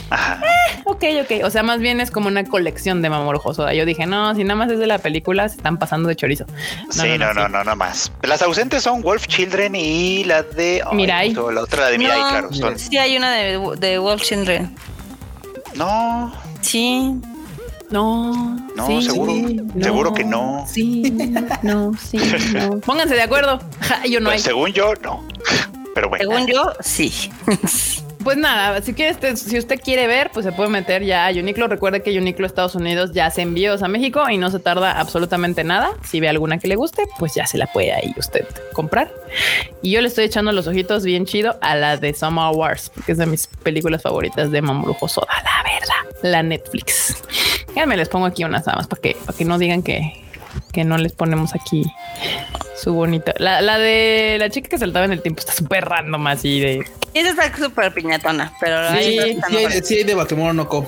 Ajá. 0.09 0.41
Ok, 0.85 1.03
ok, 1.21 1.43
o 1.45 1.49
sea, 1.51 1.61
más 1.61 1.79
bien 1.79 2.01
es 2.01 2.09
como 2.09 2.27
una 2.29 2.43
colección 2.43 3.01
de 3.03 3.09
Mamoru 3.11 3.39
Hosoda. 3.43 3.73
Yo 3.75 3.85
dije, 3.85 4.07
no, 4.07 4.33
si 4.33 4.43
nada 4.43 4.55
más 4.55 4.71
es 4.71 4.79
de 4.79 4.87
la 4.87 4.97
película, 4.97 5.47
se 5.47 5.57
están 5.57 5.77
pasando 5.77 6.09
de 6.09 6.15
chorizo. 6.15 6.45
sí, 6.89 7.17
no, 7.19 7.31
no, 7.33 7.45
sí. 7.45 7.51
no, 7.51 7.63
no 7.63 7.75
más. 7.75 8.11
Las 8.23 8.41
ausentes 8.41 8.81
son 8.83 9.01
Wolf 9.03 9.27
Children 9.27 9.75
y 9.75 10.23
la 10.23 10.41
de 10.41 10.81
Mirai. 10.93 11.33
La 11.33 11.61
otra 11.61 11.83
la 11.83 11.89
de 11.91 11.97
Mirai, 11.99 12.19
No, 12.19 12.29
claro. 12.29 12.53
Son, 12.53 12.79
Sí, 12.79 12.97
hay 12.97 13.15
una 13.17 13.31
de, 13.33 13.57
de 13.75 13.97
Wolf 13.99 14.21
Children. 14.23 14.75
no, 15.75 16.31
Sí. 16.61 17.15
No, 17.89 18.55
No, 18.75 18.85
sí, 18.85 19.01
seguro, 19.01 19.33
seguro 19.81 20.13
que 20.13 20.23
no. 20.23 20.63
Sí, 20.67 21.11
no, 21.63 21.91
sí, 21.97 22.19
no. 22.53 22.79
Pónganse 22.85 23.15
de 23.15 23.23
acuerdo. 23.23 23.59
Ja, 23.81 24.05
Yo 24.05 24.19
no 24.19 24.29
hay. 24.29 24.35
pues, 24.35 24.43
según 24.43 24.71
yo, 24.73 24.93
no. 25.01 25.23
Pero 25.95 26.07
bueno. 26.09 26.29
Según 26.29 26.45
yo, 26.47 26.71
sí. 26.81 27.11
Pues 28.29 28.37
nada, 28.37 28.79
si 28.83 28.93
quiere, 28.93 29.09
este- 29.09 29.35
si 29.37 29.57
usted 29.57 29.81
quiere 29.81 30.05
ver, 30.05 30.29
pues 30.31 30.45
se 30.45 30.51
puede 30.51 30.69
meter 30.69 31.03
ya 31.03 31.25
a 31.25 31.31
Uniqlo. 31.31 31.67
Recuerde 31.67 32.03
que 32.03 32.15
Uniqlo 32.15 32.45
Estados 32.45 32.75
Unidos 32.75 33.11
ya 33.11 33.25
hace 33.25 33.41
envíos 33.41 33.81
a 33.81 33.87
México 33.87 34.29
y 34.29 34.37
no 34.37 34.51
se 34.51 34.59
tarda 34.59 34.99
absolutamente 34.99 35.63
nada. 35.63 35.89
Si 36.07 36.19
ve 36.19 36.29
alguna 36.29 36.59
que 36.59 36.67
le 36.67 36.75
guste, 36.75 37.05
pues 37.17 37.33
ya 37.33 37.47
se 37.47 37.57
la 37.57 37.65
puede 37.65 37.91
ahí 37.91 38.13
usted 38.17 38.45
comprar. 38.73 39.11
Y 39.81 39.89
yo 39.93 40.01
le 40.01 40.09
estoy 40.09 40.25
echando 40.25 40.51
los 40.51 40.67
ojitos 40.67 41.03
bien 41.03 41.25
chido 41.25 41.57
a 41.61 41.73
la 41.75 41.97
de 41.97 42.13
Summer 42.13 42.55
Wars, 42.55 42.91
porque 42.93 43.13
es 43.13 43.17
de 43.17 43.25
mis 43.25 43.47
películas 43.47 44.03
favoritas 44.03 44.51
de 44.51 44.61
Mamoru 44.61 44.95
Hosoda, 45.01 45.33
la 45.43 45.63
verdad, 45.63 46.19
la 46.21 46.43
Netflix. 46.43 47.23
Ya 47.75 47.87
me 47.87 47.97
les 47.97 48.09
pongo 48.09 48.27
aquí 48.27 48.43
unas 48.43 48.63
nada 48.67 48.77
más 48.77 48.85
para 48.85 49.01
que, 49.01 49.17
para 49.25 49.35
que 49.35 49.43
no 49.45 49.57
digan 49.57 49.81
que, 49.81 50.23
que 50.71 50.83
no 50.83 50.99
les 50.99 51.13
ponemos 51.13 51.55
aquí 51.55 51.83
su 52.81 52.93
bonita. 52.93 53.33
La, 53.37 53.61
la 53.61 53.77
de 53.77 54.37
la 54.39 54.49
chica 54.49 54.69
que 54.69 54.77
saltaba 54.77 55.05
en 55.05 55.11
el 55.13 55.21
tiempo 55.21 55.39
está 55.39 55.53
súper 55.53 55.85
random 55.85 56.27
así 56.27 56.59
de 56.59 56.85
Esa 57.13 57.29
está 57.29 57.57
súper 57.57 57.93
piñatona, 57.93 58.53
pero 58.59 58.89
Sí, 58.91 58.97
hay 58.97 59.13
Sí 59.13 59.19
hay, 59.19 59.35
mejores. 59.35 59.87
sí 59.87 59.95
hay 59.97 60.03
de 60.03 60.15
Bakemono 60.15 60.53
no 60.53 60.67
Ko. 60.69 60.87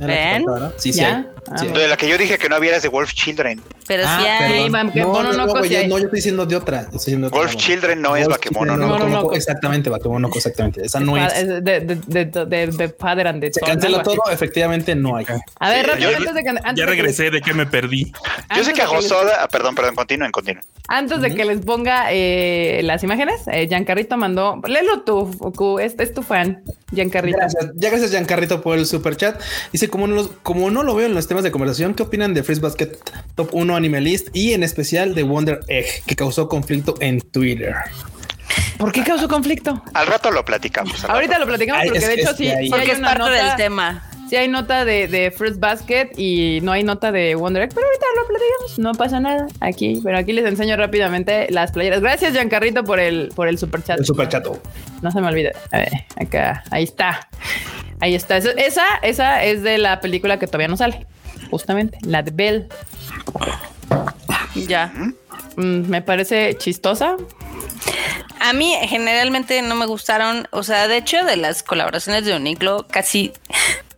En 0.00 0.06
la 0.08 0.14
que 0.14 0.20
¿Ven? 0.22 0.44
Sí, 0.76 0.92
sí. 0.92 1.00
Ah, 1.02 1.24
Sí. 1.58 1.66
bueno. 1.66 1.78
De 1.78 1.88
la 1.88 1.96
que 1.98 2.08
yo 2.08 2.16
dije 2.16 2.38
que 2.38 2.48
no 2.48 2.56
había 2.56 2.74
es 2.76 2.82
de 2.82 2.88
Wolf 2.88 3.12
Children. 3.12 3.60
Pero 3.86 4.04
Ah, 4.06 4.18
sí 4.18 4.26
hay. 4.26 4.64
que 4.64 4.70
no, 4.70 5.22
no, 5.22 5.64
yo- 5.64 5.78
hay. 5.78 5.88
no, 5.88 5.98
yo 5.98 6.04
estoy 6.04 6.16
diciendo 6.16 6.46
de 6.46 6.56
otra. 6.56 6.80
Estoy 6.80 6.92
diciendo 6.98 7.28
de 7.28 7.36
otra, 7.36 7.40
Wolf. 7.40 7.56
Children 7.56 8.00
no 8.00 8.16
es 8.16 8.26
Bakemono, 8.28 8.76
no. 8.78 8.86
No, 8.86 8.98
no, 8.98 9.08
no. 9.24 9.32
Exactamente, 9.34 9.90
Bakemono 9.90 10.30
Ko, 10.30 10.38
exactamente. 10.38 10.80
Esa 10.86 11.00
no 11.00 11.18
es. 11.18 11.46
de, 11.46 11.60
de, 11.60 11.80
de, 11.80 12.24
de, 12.24 12.46
de- 12.46 12.66
de 12.68 12.88
Father 12.98 13.26
and 13.28 13.42
the 13.42 13.52
Se 13.52 13.60
así. 13.62 13.78
todo, 14.02 14.22
efectivamente 14.32 14.94
no 14.94 15.16
hay. 15.16 15.26
A 15.60 15.68
ver, 15.68 15.84
Sí, 15.84 15.90
rápido, 15.90 16.10
yo- 16.12 16.16
antes 16.16 16.34
de 16.34 16.42
que 16.42 16.48
antes 16.48 16.62
Ya 16.76 16.84
de 16.84 16.86
regresé 16.86 17.30
de 17.30 17.40
que 17.42 17.52
me 17.52 17.66
perdí. 17.66 18.10
Yo 18.56 18.64
sé 18.64 18.72
que 18.72 18.80
a 18.80 18.86
de 18.86 18.90
Josoda, 18.90 19.42
ah, 19.42 19.48
perdón, 19.48 19.74
perdón, 19.74 19.94
continúen, 19.96 20.32
continúen. 20.32 20.64
Antes 20.88 21.20
de 21.24 21.34
que 21.34 21.44
les 21.44 21.60
ponga 21.60 22.06
eh, 22.12 22.80
las 22.84 23.02
imágenes, 23.02 23.40
eh, 23.46 23.66
Giancarrito 23.68 24.16
mandó, 24.16 24.60
léelo 24.66 25.02
tú, 25.02 25.26
Fuku, 25.26 25.78
este 25.78 26.04
es 26.04 26.14
tu 26.14 26.22
fan, 26.22 26.62
Giancarrito. 26.92 27.38
Gracias, 27.38 27.70
ya 27.74 27.90
gracias 27.90 28.10
Giancarrito 28.12 28.60
por 28.62 28.78
el 28.78 28.86
super 28.86 29.16
chat. 29.16 29.40
Dice 29.72 29.88
como 29.88 30.06
no, 30.06 30.14
los- 30.14 30.30
como 30.42 30.70
no 30.70 30.82
lo 30.82 30.94
veo 30.94 31.06
en 31.06 31.14
los 31.14 31.26
temas 31.26 31.42
de 31.44 31.50
conversación, 31.50 31.94
¿qué 31.94 32.02
opinan 32.04 32.34
de 32.34 32.42
Freeze 32.42 32.60
Basket 32.62 32.90
Top 33.34 33.50
1 33.52 33.74
Anime 33.76 34.00
List 34.00 34.28
y 34.32 34.52
en 34.52 34.62
especial 34.62 35.14
de 35.14 35.22
Wonder 35.24 35.60
Egg 35.68 35.86
que 36.06 36.14
causó 36.16 36.48
conflicto 36.48 36.94
en 37.00 37.20
Twitter? 37.20 37.74
¿Por 38.78 38.92
qué 38.92 39.02
causó 39.02 39.26
conflicto? 39.28 39.82
Al 39.94 40.06
rato 40.06 40.30
lo 40.30 40.44
platicamos. 40.44 41.04
Ahorita 41.04 41.32
rato. 41.34 41.44
lo 41.44 41.48
platicamos 41.48 41.82
Ay, 41.82 41.88
porque 41.88 41.98
es 41.98 42.06
de 42.08 42.14
hecho 42.14 42.30
es 42.30 42.36
sí, 42.36 42.50
Porque 42.70 42.84
hay 42.84 42.90
es 42.90 42.98
una 42.98 43.14
parte 43.16 43.30
del 43.36 43.56
tema. 43.56 44.10
Sí 44.34 44.38
hay 44.38 44.48
nota 44.48 44.84
de, 44.84 45.06
de 45.06 45.30
Fruit 45.30 45.60
Basket 45.60 46.10
y 46.16 46.58
no 46.62 46.72
hay 46.72 46.82
nota 46.82 47.12
de 47.12 47.36
Wonder 47.36 47.62
Egg, 47.62 47.72
pero 47.72 47.86
ahorita 47.86 48.06
lo 48.16 48.26
platicamos, 48.26 48.78
no 48.80 48.92
pasa 48.94 49.20
nada 49.20 49.46
aquí, 49.60 50.00
pero 50.02 50.18
aquí 50.18 50.32
les 50.32 50.44
enseño 50.44 50.76
rápidamente 50.76 51.46
las 51.50 51.70
playeras. 51.70 52.00
Gracias 52.00 52.32
Giancarrito 52.32 52.82
por 52.82 52.98
el 52.98 53.28
por 53.36 53.46
el 53.46 53.58
super 53.58 53.84
chat. 53.84 54.00
El 54.00 54.04
super 54.04 54.28
chato. 54.28 54.60
No 55.02 55.12
se 55.12 55.20
me 55.20 55.28
olvide. 55.28 55.52
A 55.70 55.78
ver, 55.78 55.92
acá, 56.16 56.64
ahí 56.72 56.82
está. 56.82 57.28
Ahí 58.00 58.16
está. 58.16 58.38
Esa, 58.38 58.50
esa, 58.56 58.96
esa 59.02 59.44
es 59.44 59.62
de 59.62 59.78
la 59.78 60.00
película 60.00 60.36
que 60.40 60.48
todavía 60.48 60.66
no 60.66 60.76
sale. 60.76 61.06
Justamente, 61.50 61.98
la 62.02 62.24
de 62.24 62.32
Belle. 62.32 62.68
Ya. 64.66 64.92
Mm, 65.54 65.88
me 65.88 66.02
parece 66.02 66.56
chistosa. 66.58 67.16
A 68.40 68.52
mí 68.52 68.74
generalmente 68.82 69.62
no 69.62 69.76
me 69.76 69.86
gustaron, 69.86 70.48
o 70.50 70.64
sea, 70.64 70.88
de 70.88 70.96
hecho 70.96 71.24
de 71.24 71.36
las 71.36 71.62
colaboraciones 71.62 72.24
de 72.24 72.34
Uniclo, 72.34 72.84
casi 72.90 73.32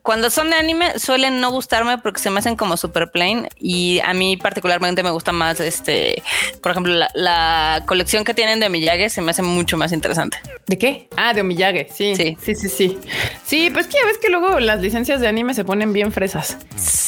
cuando 0.07 0.31
son 0.31 0.51
de 0.51 0.57
anime 0.57 1.01
suelen 1.01 1.41
no 1.41 1.51
gustarme 1.51 1.99
porque 1.99 2.21
se 2.21 2.31
me 2.31 2.39
hacen 2.39 2.55
como 2.55 2.77
super 2.77 3.11
plain 3.11 3.49
y 3.59 3.99
a 4.05 4.15
mí 4.15 4.37
particularmente 4.37 5.03
me 5.03 5.11
gusta 5.11 5.33
más 5.33 5.59
este, 5.59 6.23
por 6.63 6.71
ejemplo, 6.71 6.95
la, 6.95 7.11
la 7.15 7.83
colección 7.87 8.23
que 8.23 8.33
tienen 8.33 8.61
de 8.61 8.69
Miyagi 8.69 9.11
se 9.11 9.21
me 9.21 9.33
hace 9.33 9.43
mucho 9.43 9.77
más 9.77 9.91
interesante. 9.91 10.39
¿De 10.69 10.79
qué? 10.79 11.09
Ah, 11.17 11.35
de 11.35 11.41
Omiyage. 11.41 11.89
Sí, 11.93 12.15
sí, 12.15 12.37
Sí. 12.41 12.55
sí, 12.55 12.69
sí. 12.69 12.99
Sí, 13.45 13.71
pues 13.73 13.89
que 13.89 13.95
ya 13.95 14.07
ves 14.07 14.19
que 14.19 14.29
luego 14.29 14.61
las 14.61 14.81
licencias 14.81 15.21
de 15.21 15.27
anime 15.27 15.55
se 15.55 15.65
ponen 15.65 15.93
bien 15.93 16.13
fresas. 16.13 16.57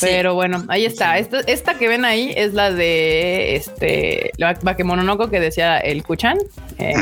Pero 0.01 0.35
bueno, 0.35 0.65
ahí 0.67 0.85
está. 0.85 1.19
Esta, 1.19 1.39
esta 1.41 1.75
que 1.75 1.87
ven 1.87 2.05
ahí 2.05 2.33
es 2.37 2.53
la 2.53 2.73
de 2.73 3.55
este 3.55 4.33
la 4.39 4.55
Bakemononoko 4.61 5.31
que 5.31 5.39
decía 5.39 5.79
el 5.79 6.03
Kuchan, 6.03 6.39
eh, 6.79 6.95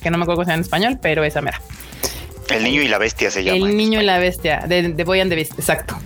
que 0.00 0.10
no 0.10 0.18
me 0.18 0.22
acuerdo 0.22 0.36
cómo 0.36 0.44
se 0.44 0.50
llama 0.50 0.54
en 0.54 0.60
español, 0.60 0.98
pero 1.02 1.24
esa 1.24 1.40
mera. 1.40 1.60
El 2.52 2.64
niño 2.64 2.82
y 2.82 2.88
la 2.88 2.98
bestia 2.98 3.30
se 3.30 3.44
llama. 3.44 3.56
El 3.56 3.76
niño 3.76 4.00
y 4.00 4.04
la 4.04 4.18
bestia 4.18 4.64
de, 4.66 4.88
de 4.88 5.04
Boy 5.04 5.20
and 5.20 5.30
the 5.30 5.36
Beast, 5.36 5.52
exacto. 5.58 5.96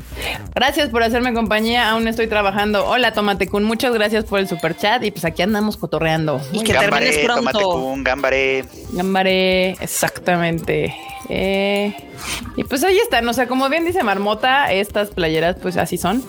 Gracias 0.54 0.88
por 0.88 1.02
hacerme 1.02 1.35
compañía, 1.35 1.90
aún 1.90 2.09
estoy 2.09 2.26
trabajando. 2.26 2.87
Hola, 2.87 3.12
Tomate 3.12 3.46
Kun, 3.48 3.64
muchas 3.64 3.92
gracias 3.92 4.24
por 4.24 4.38
el 4.38 4.48
super 4.48 4.76
chat 4.76 5.04
y 5.04 5.11
pues 5.11 5.24
aquí 5.24 5.42
andamos 5.42 5.76
cotorreando. 5.76 6.40
Y 6.52 6.62
que 6.64 6.72
Gambare, 6.72 7.06
termines 7.06 7.24
pronto. 7.24 7.59
Tomate 7.59 7.64
Kun, 7.64 8.04
Gambare. 8.04 8.64
Gambaré, 8.92 9.70
exactamente. 9.80 10.94
Eh, 11.29 11.95
y 12.57 12.65
pues 12.65 12.83
ahí 12.85 12.99
están, 12.99 13.29
o 13.29 13.33
sea, 13.33 13.47
como 13.47 13.69
bien 13.69 13.85
dice 13.85 14.03
Marmota, 14.03 14.73
estas 14.73 15.11
playeras 15.11 15.57
pues 15.61 15.77
así 15.77 15.99
son. 15.99 16.25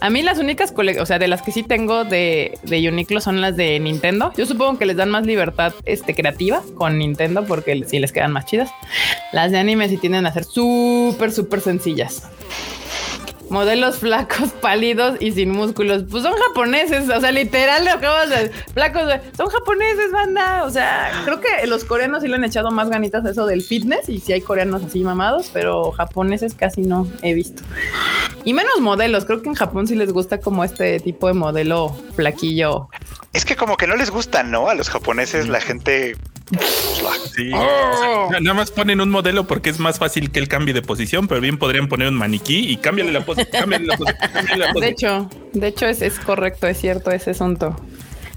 A 0.00 0.10
mí 0.10 0.22
las 0.22 0.38
únicas, 0.38 0.72
o 0.76 1.06
sea, 1.06 1.18
de 1.18 1.28
las 1.28 1.42
que 1.42 1.52
sí 1.52 1.62
tengo 1.62 2.04
de, 2.04 2.58
de 2.62 2.88
Uniqlo 2.88 3.20
son 3.20 3.40
las 3.40 3.56
de 3.56 3.78
Nintendo. 3.80 4.32
Yo 4.36 4.46
supongo 4.46 4.78
que 4.78 4.86
les 4.86 4.96
dan 4.96 5.10
más 5.10 5.26
libertad 5.26 5.72
este, 5.84 6.14
creativa 6.14 6.62
con 6.76 6.98
Nintendo 6.98 7.44
porque 7.44 7.84
sí 7.86 7.98
les 7.98 8.12
quedan 8.12 8.32
más 8.32 8.46
chidas. 8.46 8.70
Las 9.32 9.50
de 9.50 9.58
anime 9.58 9.88
sí 9.88 9.96
tienden 9.96 10.26
a 10.26 10.32
ser 10.32 10.44
súper, 10.44 11.32
súper 11.32 11.60
sencillas. 11.60 12.28
Modelos 13.50 13.98
flacos, 13.98 14.50
pálidos 14.60 15.16
y 15.20 15.32
sin 15.32 15.50
músculos. 15.50 16.04
Pues 16.10 16.22
son 16.22 16.34
japoneses, 16.34 17.08
o 17.08 17.20
sea, 17.20 17.30
literal, 17.32 17.84
lo 17.84 17.92
acabas 17.92 18.30
de 18.30 18.50
flacos, 18.72 19.02
son 19.36 19.48
japoneses, 19.48 20.12
banda. 20.12 20.64
O 20.64 20.70
sea, 20.70 21.10
creo 21.24 21.40
que 21.40 21.66
los 21.66 21.84
coreanos 21.84 22.22
sí 22.22 22.28
le 22.28 22.36
han 22.36 22.44
echado 22.44 22.70
más 22.70 22.88
ganitas 22.90 23.24
a 23.24 23.30
eso 23.30 23.46
del 23.46 23.62
fitness 23.62 24.08
y 24.08 24.20
sí 24.20 24.32
hay 24.32 24.40
coreanos 24.40 24.84
así 24.84 25.00
mamados, 25.00 25.50
pero 25.52 25.92
japoneses 25.92 26.54
casi 26.54 26.82
no 26.82 27.08
he 27.22 27.34
visto. 27.34 27.62
Y 28.44 28.52
menos 28.52 28.80
modelos, 28.80 29.24
creo 29.24 29.42
que 29.42 29.48
en 29.48 29.54
Japón 29.54 29.86
sí 29.86 29.94
les 29.94 30.12
gusta 30.12 30.40
como 30.40 30.64
este 30.64 31.00
tipo 31.00 31.26
de 31.26 31.34
modelo 31.34 31.96
flaquillo. 32.14 32.88
Es 33.32 33.44
que 33.44 33.56
como 33.56 33.76
que 33.76 33.86
no 33.86 33.96
les 33.96 34.10
gusta, 34.10 34.42
¿no? 34.42 34.68
A 34.68 34.74
los 34.74 34.90
japoneses 34.90 35.48
la 35.48 35.60
gente... 35.60 36.16
Sí. 37.34 37.50
O 37.52 38.28
sea, 38.30 38.40
nada 38.40 38.54
más 38.54 38.70
ponen 38.70 39.00
un 39.00 39.10
modelo 39.10 39.46
porque 39.46 39.70
es 39.70 39.78
más 39.78 39.98
fácil 39.98 40.30
que 40.30 40.38
el 40.38 40.48
cambie 40.48 40.74
de 40.74 40.82
posición, 40.82 41.26
pero 41.26 41.40
bien 41.40 41.58
podrían 41.58 41.88
poner 41.88 42.08
un 42.08 42.14
maniquí 42.14 42.70
y 42.70 42.76
cámbiale 42.76 43.12
la 43.12 43.24
pose, 43.24 43.46
cámbiale 43.48 43.86
la 43.86 43.96
pose, 43.96 44.14
cámbiale 44.16 44.66
la 44.66 44.72
De 44.72 44.88
hecho, 44.88 45.30
de 45.52 45.68
hecho 45.68 45.86
es, 45.86 46.02
es 46.02 46.18
correcto, 46.20 46.66
es 46.66 46.78
cierto 46.78 47.10
ese 47.10 47.30
asunto. 47.30 47.76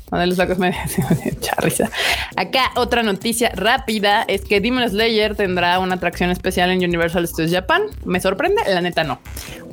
Me 0.10 0.26
risa. 1.58 1.91
Acá 2.38 2.72
otra 2.76 3.04
noticia 3.04 3.52
rápida 3.54 4.24
es 4.28 4.46
que 4.46 4.62
Demon 4.62 4.89
Slayer 4.89 5.36
tendrá 5.36 5.80
una 5.80 5.96
atracción 5.96 6.30
especial 6.30 6.72
en 6.72 6.78
Universal 6.78 7.28
Studios 7.28 7.52
Japan. 7.52 7.82
¿Me 8.06 8.22
sorprende? 8.22 8.62
La 8.70 8.80
neta 8.80 9.04
no. 9.04 9.20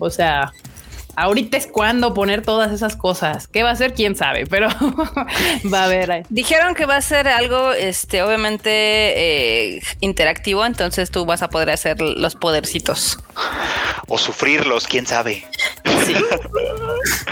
O 0.01 0.11
sea, 0.11 0.53
ahorita 1.17 1.57
es 1.57 1.67
cuando 1.67 2.15
poner 2.15 2.43
todas 2.43 2.73
esas 2.73 2.97
cosas. 2.97 3.49
¿Qué 3.49 3.63
va 3.63 3.71
a 3.71 3.77
ser? 3.77 3.95
¿Quién 3.95 4.17
sabe? 4.17 4.47
Pero 4.47 4.69
va 5.73 5.81
a 5.81 5.85
haber 5.85 6.11
ahí. 6.11 6.23
Dijeron 6.29 6.75
que 6.75 6.87
va 6.87 6.97
a 6.97 7.03
ser 7.03 7.29
algo, 7.29 7.73
este, 7.73 8.23
obviamente 8.23 8.71
eh, 8.71 9.83
interactivo, 10.01 10.65
entonces 10.65 11.11
tú 11.11 11.25
vas 11.27 11.43
a 11.43 11.49
poder 11.49 11.71
hacer 11.71 12.01
los 12.01 12.35
podercitos. 12.35 13.19
O 14.09 14.19
sufrirlos, 14.19 14.87
quién 14.87 15.07
sabe. 15.07 15.47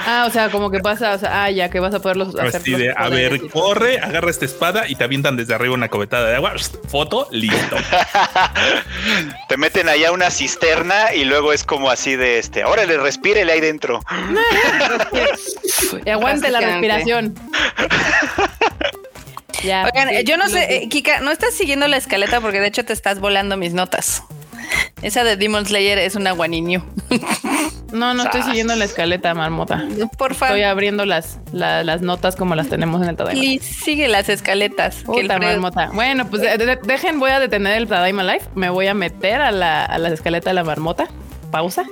Ah, 0.04 0.24
o 0.26 0.30
sea, 0.30 0.50
como 0.50 0.70
que 0.70 0.80
pasa, 0.80 1.14
o 1.14 1.18
sea, 1.18 1.44
ah, 1.44 1.50
ya 1.50 1.70
que 1.70 1.78
vas 1.78 1.94
a 1.94 2.00
poderlos 2.00 2.34
hacer. 2.34 2.60
Así 2.60 2.70
los 2.72 2.80
de, 2.80 2.94
a 2.96 3.08
ver, 3.08 3.48
corre, 3.50 3.98
agarra 3.98 4.30
esta 4.30 4.44
espada 4.44 4.88
y 4.88 4.96
te 4.96 5.04
avientan 5.04 5.36
desde 5.36 5.54
arriba 5.54 5.74
una 5.74 5.88
cobetada 5.88 6.28
de 6.28 6.34
agua. 6.34 6.54
Foto, 6.88 7.28
listo. 7.30 7.76
Te 9.48 9.56
meten 9.56 9.88
allá 9.88 10.12
una 10.12 10.30
cisterna 10.30 11.14
y 11.14 11.24
luego 11.24 11.52
es 11.52 11.64
como 11.64 11.88
así 11.88 12.16
de 12.16 12.38
este, 12.38 12.64
órale, 12.64 12.98
respírele 12.98 13.52
ahí 13.52 13.60
Y 16.06 16.10
aguante 16.10 16.50
la 16.50 16.60
respiración. 16.60 17.34
ya. 19.64 19.84
Oigan, 19.92 20.08
sí, 20.08 20.14
eh, 20.16 20.24
yo 20.24 20.36
no 20.36 20.48
sé, 20.48 20.76
eh, 20.76 20.88
Kika, 20.88 21.20
no 21.20 21.30
estás 21.30 21.54
siguiendo 21.54 21.86
la 21.88 21.96
escaleta 21.96 22.40
porque 22.40 22.60
de 22.60 22.66
hecho 22.68 22.84
te 22.84 22.92
estás 22.92 23.20
volando 23.20 23.56
mis 23.56 23.74
notas. 23.74 24.22
Esa 25.02 25.24
de 25.24 25.36
Demon 25.36 25.66
Slayer 25.66 25.98
es 25.98 26.14
una 26.16 26.32
guaninio. 26.32 26.84
No, 27.92 28.14
no 28.14 28.22
estoy 28.22 28.42
siguiendo 28.44 28.74
la 28.74 28.86
escaleta, 28.86 29.34
marmota. 29.34 29.84
Por 30.16 30.34
favor, 30.34 30.56
Estoy 30.56 30.62
abriendo 30.62 31.04
las, 31.04 31.38
la- 31.52 31.84
las 31.84 32.00
notas 32.00 32.36
como 32.36 32.54
las 32.54 32.70
tenemos 32.70 33.02
en 33.02 33.08
el 33.10 33.16
Tadaima. 33.16 33.38
please, 33.38 33.70
sigue 33.84 34.08
las 34.08 34.30
escaletas. 34.30 35.04
que 35.04 35.20
el 35.20 35.26
Puta 35.26 35.36
Freud- 35.36 35.50
marmota. 35.50 35.90
Bueno, 35.92 36.26
pues 36.30 36.40
de- 36.40 36.56
de- 36.56 36.76
dejen, 36.76 37.20
voy 37.20 37.32
a 37.32 37.38
detener 37.38 37.76
el 37.76 37.88
Tadaima 37.88 38.22
Live. 38.22 38.44
Me 38.54 38.70
voy 38.70 38.86
a 38.86 38.94
meter 38.94 39.42
a 39.42 39.50
la, 39.50 39.84
a 39.84 39.98
la 39.98 40.08
escaleta 40.08 40.48
de 40.48 40.54
la 40.54 40.64
marmota. 40.64 41.06
Pausa. 41.50 41.84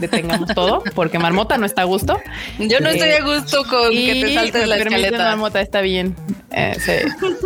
Detengamos 0.00 0.54
todo 0.54 0.82
porque 0.94 1.18
marmota 1.18 1.58
no 1.58 1.66
está 1.66 1.82
a 1.82 1.84
gusto. 1.84 2.20
Yo 2.58 2.80
no 2.80 2.88
estoy 2.88 3.10
a 3.10 3.22
gusto 3.22 3.64
con 3.64 3.90
que 3.90 4.20
te 4.24 4.34
saltes 4.34 4.62
me 4.62 4.66
la 4.66 4.76
escaleta. 4.76 5.18
marmota, 5.18 5.60
está 5.60 5.80
bien. 5.80 6.16
Eh, 6.52 6.76
sí. 6.78 6.92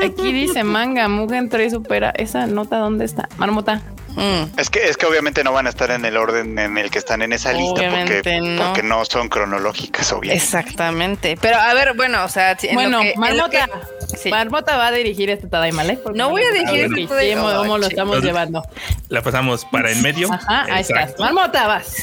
Aquí 0.04 0.32
dice 0.32 0.64
manga, 0.64 1.08
Mugen 1.08 1.48
3 1.48 1.72
supera. 1.72 2.10
Esa 2.16 2.46
nota, 2.46 2.78
¿dónde 2.78 3.04
está? 3.04 3.28
Marmota. 3.36 3.82
Mm. 4.14 4.58
Es 4.58 4.70
que, 4.70 4.88
es 4.88 4.96
que 4.96 5.06
obviamente 5.06 5.42
no 5.44 5.52
van 5.52 5.66
a 5.66 5.70
estar 5.70 5.90
en 5.90 6.04
el 6.04 6.16
orden 6.16 6.58
en 6.58 6.78
el 6.78 6.90
que 6.90 6.98
están 6.98 7.22
en 7.22 7.32
esa 7.32 7.52
lista 7.52 7.82
porque 7.90 8.40
no. 8.40 8.64
porque 8.66 8.82
no 8.82 9.04
son 9.04 9.28
cronológicas, 9.28 10.12
obviamente. 10.12 10.44
Exactamente. 10.44 11.36
Pero 11.40 11.56
a 11.58 11.74
ver, 11.74 11.94
bueno, 11.94 12.24
o 12.24 12.28
sea, 12.28 12.56
Bueno, 12.72 13.00
que- 13.00 13.14
Marmota. 13.16 13.68
que- 14.08 14.16
sí. 14.16 14.30
Marmota 14.30 14.76
va 14.76 14.88
a 14.88 14.92
dirigir 14.92 15.30
este 15.30 15.46
Tadaima 15.48 15.84
Live. 15.84 16.00
porque 16.02 16.18
No 16.18 16.30
voy 16.30 16.42
a 16.42 16.50
dirigir 16.52 16.84
este 16.84 17.06
Tadaima. 17.06 17.56
cómo, 17.56 17.78
lo 17.78 17.86
estamos 17.86 18.22
llevando. 18.22 18.62
La 19.08 19.22
pasamos 19.22 19.64
para 19.66 19.90
en 19.90 20.00
medio. 20.02 20.32
Ajá, 20.32 20.66
ahí 20.72 20.82
estás. 20.82 21.14
Marmota, 21.18 21.66
vas. 21.66 21.96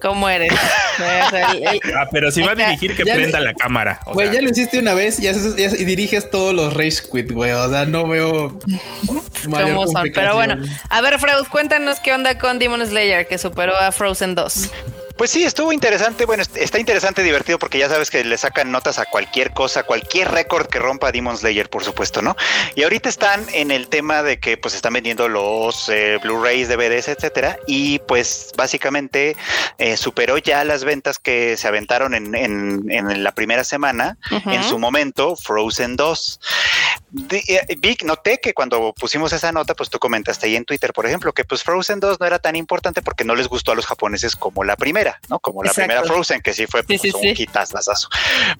¿Cómo 0.00 0.28
eres? 0.28 0.52
El- 0.98 1.66
el- 1.66 1.80
Ah, 1.96 2.06
pero 2.10 2.30
si 2.30 2.40
va 2.42 2.52
a 2.52 2.54
dirigir, 2.54 2.96
que 2.96 3.04
ya 3.04 3.14
le- 3.14 3.22
prenda 3.22 3.40
la 3.40 3.52
cámara. 3.54 4.00
O 4.06 4.12
Güey, 4.14 4.28
sea, 4.28 4.36
ya 4.36 4.42
lo 4.42 4.50
hiciste 4.50 4.78
una 4.78 4.94
vez 4.94 5.18
y, 5.20 5.26
haces- 5.28 5.78
y 5.78 5.84
diriges 5.84 6.30
todos 6.30 6.54
los 6.54 6.72
Rage 6.74 6.98
Quit, 7.12 7.32
güey. 7.32 7.50
O 7.52 7.68
sea, 7.68 7.84
no 7.84 8.06
veo. 8.06 8.58
mayor 9.48 9.74
cómo 9.74 9.86
son. 9.88 10.10
Pero 10.14 10.34
bueno, 10.34 10.56
a 10.90 11.00
ver, 11.00 11.18
Freud, 11.18 11.46
cuéntanos 11.58 11.98
qué 11.98 12.12
onda 12.12 12.38
con 12.38 12.60
Demon 12.60 12.86
Slayer, 12.86 13.26
que 13.26 13.36
superó 13.36 13.76
a 13.76 13.90
Frozen 13.90 14.36
2. 14.36 14.70
Pues 15.16 15.32
sí, 15.32 15.42
estuvo 15.42 15.72
interesante. 15.72 16.24
Bueno, 16.24 16.44
est- 16.44 16.56
está 16.56 16.78
interesante, 16.78 17.24
divertido, 17.24 17.58
porque 17.58 17.78
ya 17.78 17.88
sabes 17.88 18.08
que 18.12 18.22
le 18.22 18.38
sacan 18.38 18.70
notas 18.70 19.00
a 19.00 19.06
cualquier 19.06 19.52
cosa, 19.52 19.82
cualquier 19.82 20.30
récord 20.30 20.68
que 20.68 20.78
rompa 20.78 21.10
Demon 21.10 21.36
Slayer, 21.36 21.68
por 21.68 21.82
supuesto, 21.82 22.22
¿no? 22.22 22.36
Y 22.76 22.84
ahorita 22.84 23.08
están 23.08 23.44
en 23.52 23.72
el 23.72 23.88
tema 23.88 24.22
de 24.22 24.38
que 24.38 24.56
pues 24.56 24.74
están 24.76 24.92
vendiendo 24.92 25.28
los 25.28 25.88
eh, 25.88 26.20
Blu-rays, 26.22 26.68
DVDs, 26.68 27.08
etcétera, 27.08 27.58
y 27.66 27.98
pues 27.98 28.52
básicamente 28.56 29.34
eh, 29.78 29.96
superó 29.96 30.38
ya 30.38 30.62
las 30.62 30.84
ventas 30.84 31.18
que 31.18 31.56
se 31.56 31.66
aventaron 31.66 32.14
en, 32.14 32.36
en- 32.36 32.88
en 32.88 33.24
la 33.24 33.32
primera 33.32 33.64
semana. 33.64 34.16
En 34.30 34.62
su 34.62 34.78
momento, 34.78 35.34
Frozen 35.34 35.96
2. 35.96 36.40
Eh, 37.30 37.76
Vic, 37.78 38.02
noté 38.04 38.38
que 38.38 38.52
cuando 38.52 38.92
pusimos 38.92 39.32
esa 39.32 39.50
nota, 39.52 39.74
pues 39.74 39.88
tú 39.88 39.98
comentaste 39.98 40.46
ahí 40.46 40.56
en 40.56 40.64
Twitter, 40.64 40.92
por 40.92 41.06
ejemplo, 41.06 41.32
que 41.32 41.44
pues 41.44 41.62
Frozen 41.62 42.00
2 42.00 42.20
no 42.20 42.26
era 42.26 42.38
tan 42.38 42.54
importante 42.56 43.00
porque 43.00 43.24
no 43.24 43.34
les 43.34 43.48
gustó 43.48 43.72
a 43.72 43.74
los 43.74 43.86
japoneses 43.86 44.36
como 44.36 44.62
la 44.64 44.76
primera, 44.76 45.18
¿no? 45.28 45.38
Como 45.38 45.62
la 45.62 45.70
Exacto. 45.70 45.88
primera 45.88 46.06
Frozen, 46.06 46.40
que 46.42 46.52
sí 46.52 46.66
fue 46.66 46.80
Sí, 46.80 46.86
pues, 46.86 47.00
sí, 47.02 47.10
un 47.14 47.20
sí. 47.22 47.34
quitazazazo. 47.34 48.08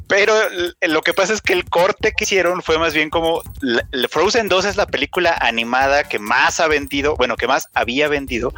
Pero 0.07 0.35
l- 0.51 0.73
lo 0.81 1.03
que 1.03 1.13
pasa 1.13 1.33
es 1.35 1.43
que 1.43 1.53
el 1.53 1.65
corte 1.69 2.13
que 2.17 2.25
hicieron 2.25 2.63
fue 2.63 2.79
más 2.79 2.95
bien 2.95 3.11
como 3.11 3.43
la- 3.61 3.85
Frozen 4.09 4.49
2 4.49 4.65
es 4.65 4.77
la 4.77 4.87
película 4.87 5.37
animada 5.41 6.05
que 6.05 6.19
más 6.19 6.61
ha 6.61 6.69
vendido, 6.69 7.17
bueno, 7.17 7.37
que 7.37 7.47
más 7.47 7.69
había 7.75 8.09
vendido 8.09 8.53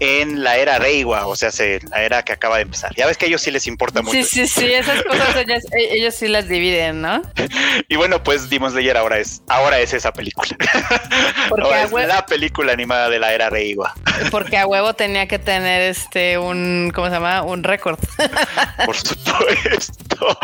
en 0.00 0.44
la 0.44 0.58
era 0.58 0.78
Reiwa, 0.78 1.26
o 1.26 1.36
sea, 1.36 1.50
se- 1.50 1.80
la 1.90 2.02
era 2.02 2.22
que 2.22 2.32
acaba 2.32 2.56
de 2.56 2.62
empezar. 2.62 2.94
Ya 2.96 3.06
ves 3.06 3.16
que 3.16 3.24
a 3.24 3.28
ellos 3.28 3.40
sí 3.40 3.50
les 3.50 3.66
importa 3.66 4.02
mucho. 4.02 4.12
Sí, 4.12 4.24
sí, 4.24 4.46
sí, 4.46 4.66
esas 4.72 5.02
cosas 5.04 5.36
ellas- 5.36 5.64
e- 5.72 5.94
ellos 5.96 6.14
sí 6.14 6.28
las 6.28 6.48
dividen, 6.48 7.00
¿no? 7.00 7.22
Y 7.88 7.96
bueno, 7.96 8.22
pues 8.22 8.50
Demon 8.50 8.72
Slayer 8.72 8.96
ahora 8.96 9.05
es, 9.14 9.42
ahora 9.48 9.78
es 9.78 9.92
esa 9.92 10.12
película. 10.12 10.48
Porque 11.48 11.64
ahora 11.64 11.82
a 11.82 11.84
es 11.84 12.08
la 12.08 12.26
película 12.26 12.72
animada 12.72 13.08
de 13.08 13.18
la 13.18 13.32
era 13.32 13.50
Reiwa. 13.50 13.94
Porque 14.30 14.58
a 14.58 14.66
huevo 14.66 14.94
tenía 14.94 15.28
que 15.28 15.38
tener 15.38 15.82
este 15.82 16.38
un, 16.38 16.90
¿cómo 16.94 17.06
se 17.06 17.14
llama? 17.14 17.42
Un 17.42 17.62
récord. 17.62 17.98
Por 18.84 18.96
supuesto. 18.96 20.38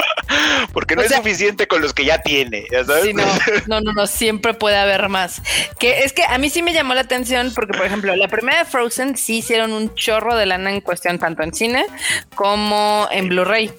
Porque 0.73 0.95
no 0.95 1.03
O 1.03 1.05
es 1.05 1.13
suficiente 1.13 1.67
con 1.67 1.83
los 1.83 1.93
que 1.93 2.05
ya 2.05 2.19
tiene, 2.19 2.65
ya 2.71 2.85
sabes. 2.85 3.05
Sí, 3.05 3.15
no, 3.15 3.25
no, 3.67 3.81
no, 3.81 3.93
no, 3.93 4.07
siempre 4.07 4.55
puede 4.55 4.77
haber 4.77 5.09
más. 5.09 5.43
Que 5.79 6.05
es 6.05 6.13
que 6.13 6.23
a 6.25 6.39
mí 6.39 6.51
sí 6.51 6.63
me 6.63 6.73
llamó 6.73 6.95
la 6.95 7.03
atención 7.03 7.53
porque, 7.55 7.77
por 7.77 7.87
ejemplo, 7.87 8.15
la 8.15 8.29
primera 8.29 8.59
de 8.59 8.65
Frozen 8.65 9.17
sí 9.17 9.39
hicieron 9.39 9.73
un 9.73 9.95
chorro 9.95 10.37
de 10.37 10.47
lana 10.47 10.73
en 10.73 10.81
cuestión 10.81 11.19
tanto 11.19 11.43
en 11.43 11.55
cine 11.55 11.87
como 12.35 13.09
en 13.11 13.29
Blu-ray. 13.29 13.73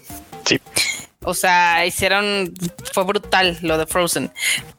Sí. 0.45 0.59
O 1.23 1.33
sea, 1.33 1.85
hicieron, 1.85 2.53
fue 2.91 3.03
brutal 3.03 3.57
lo 3.61 3.77
de 3.77 3.85
Frozen. 3.85 4.31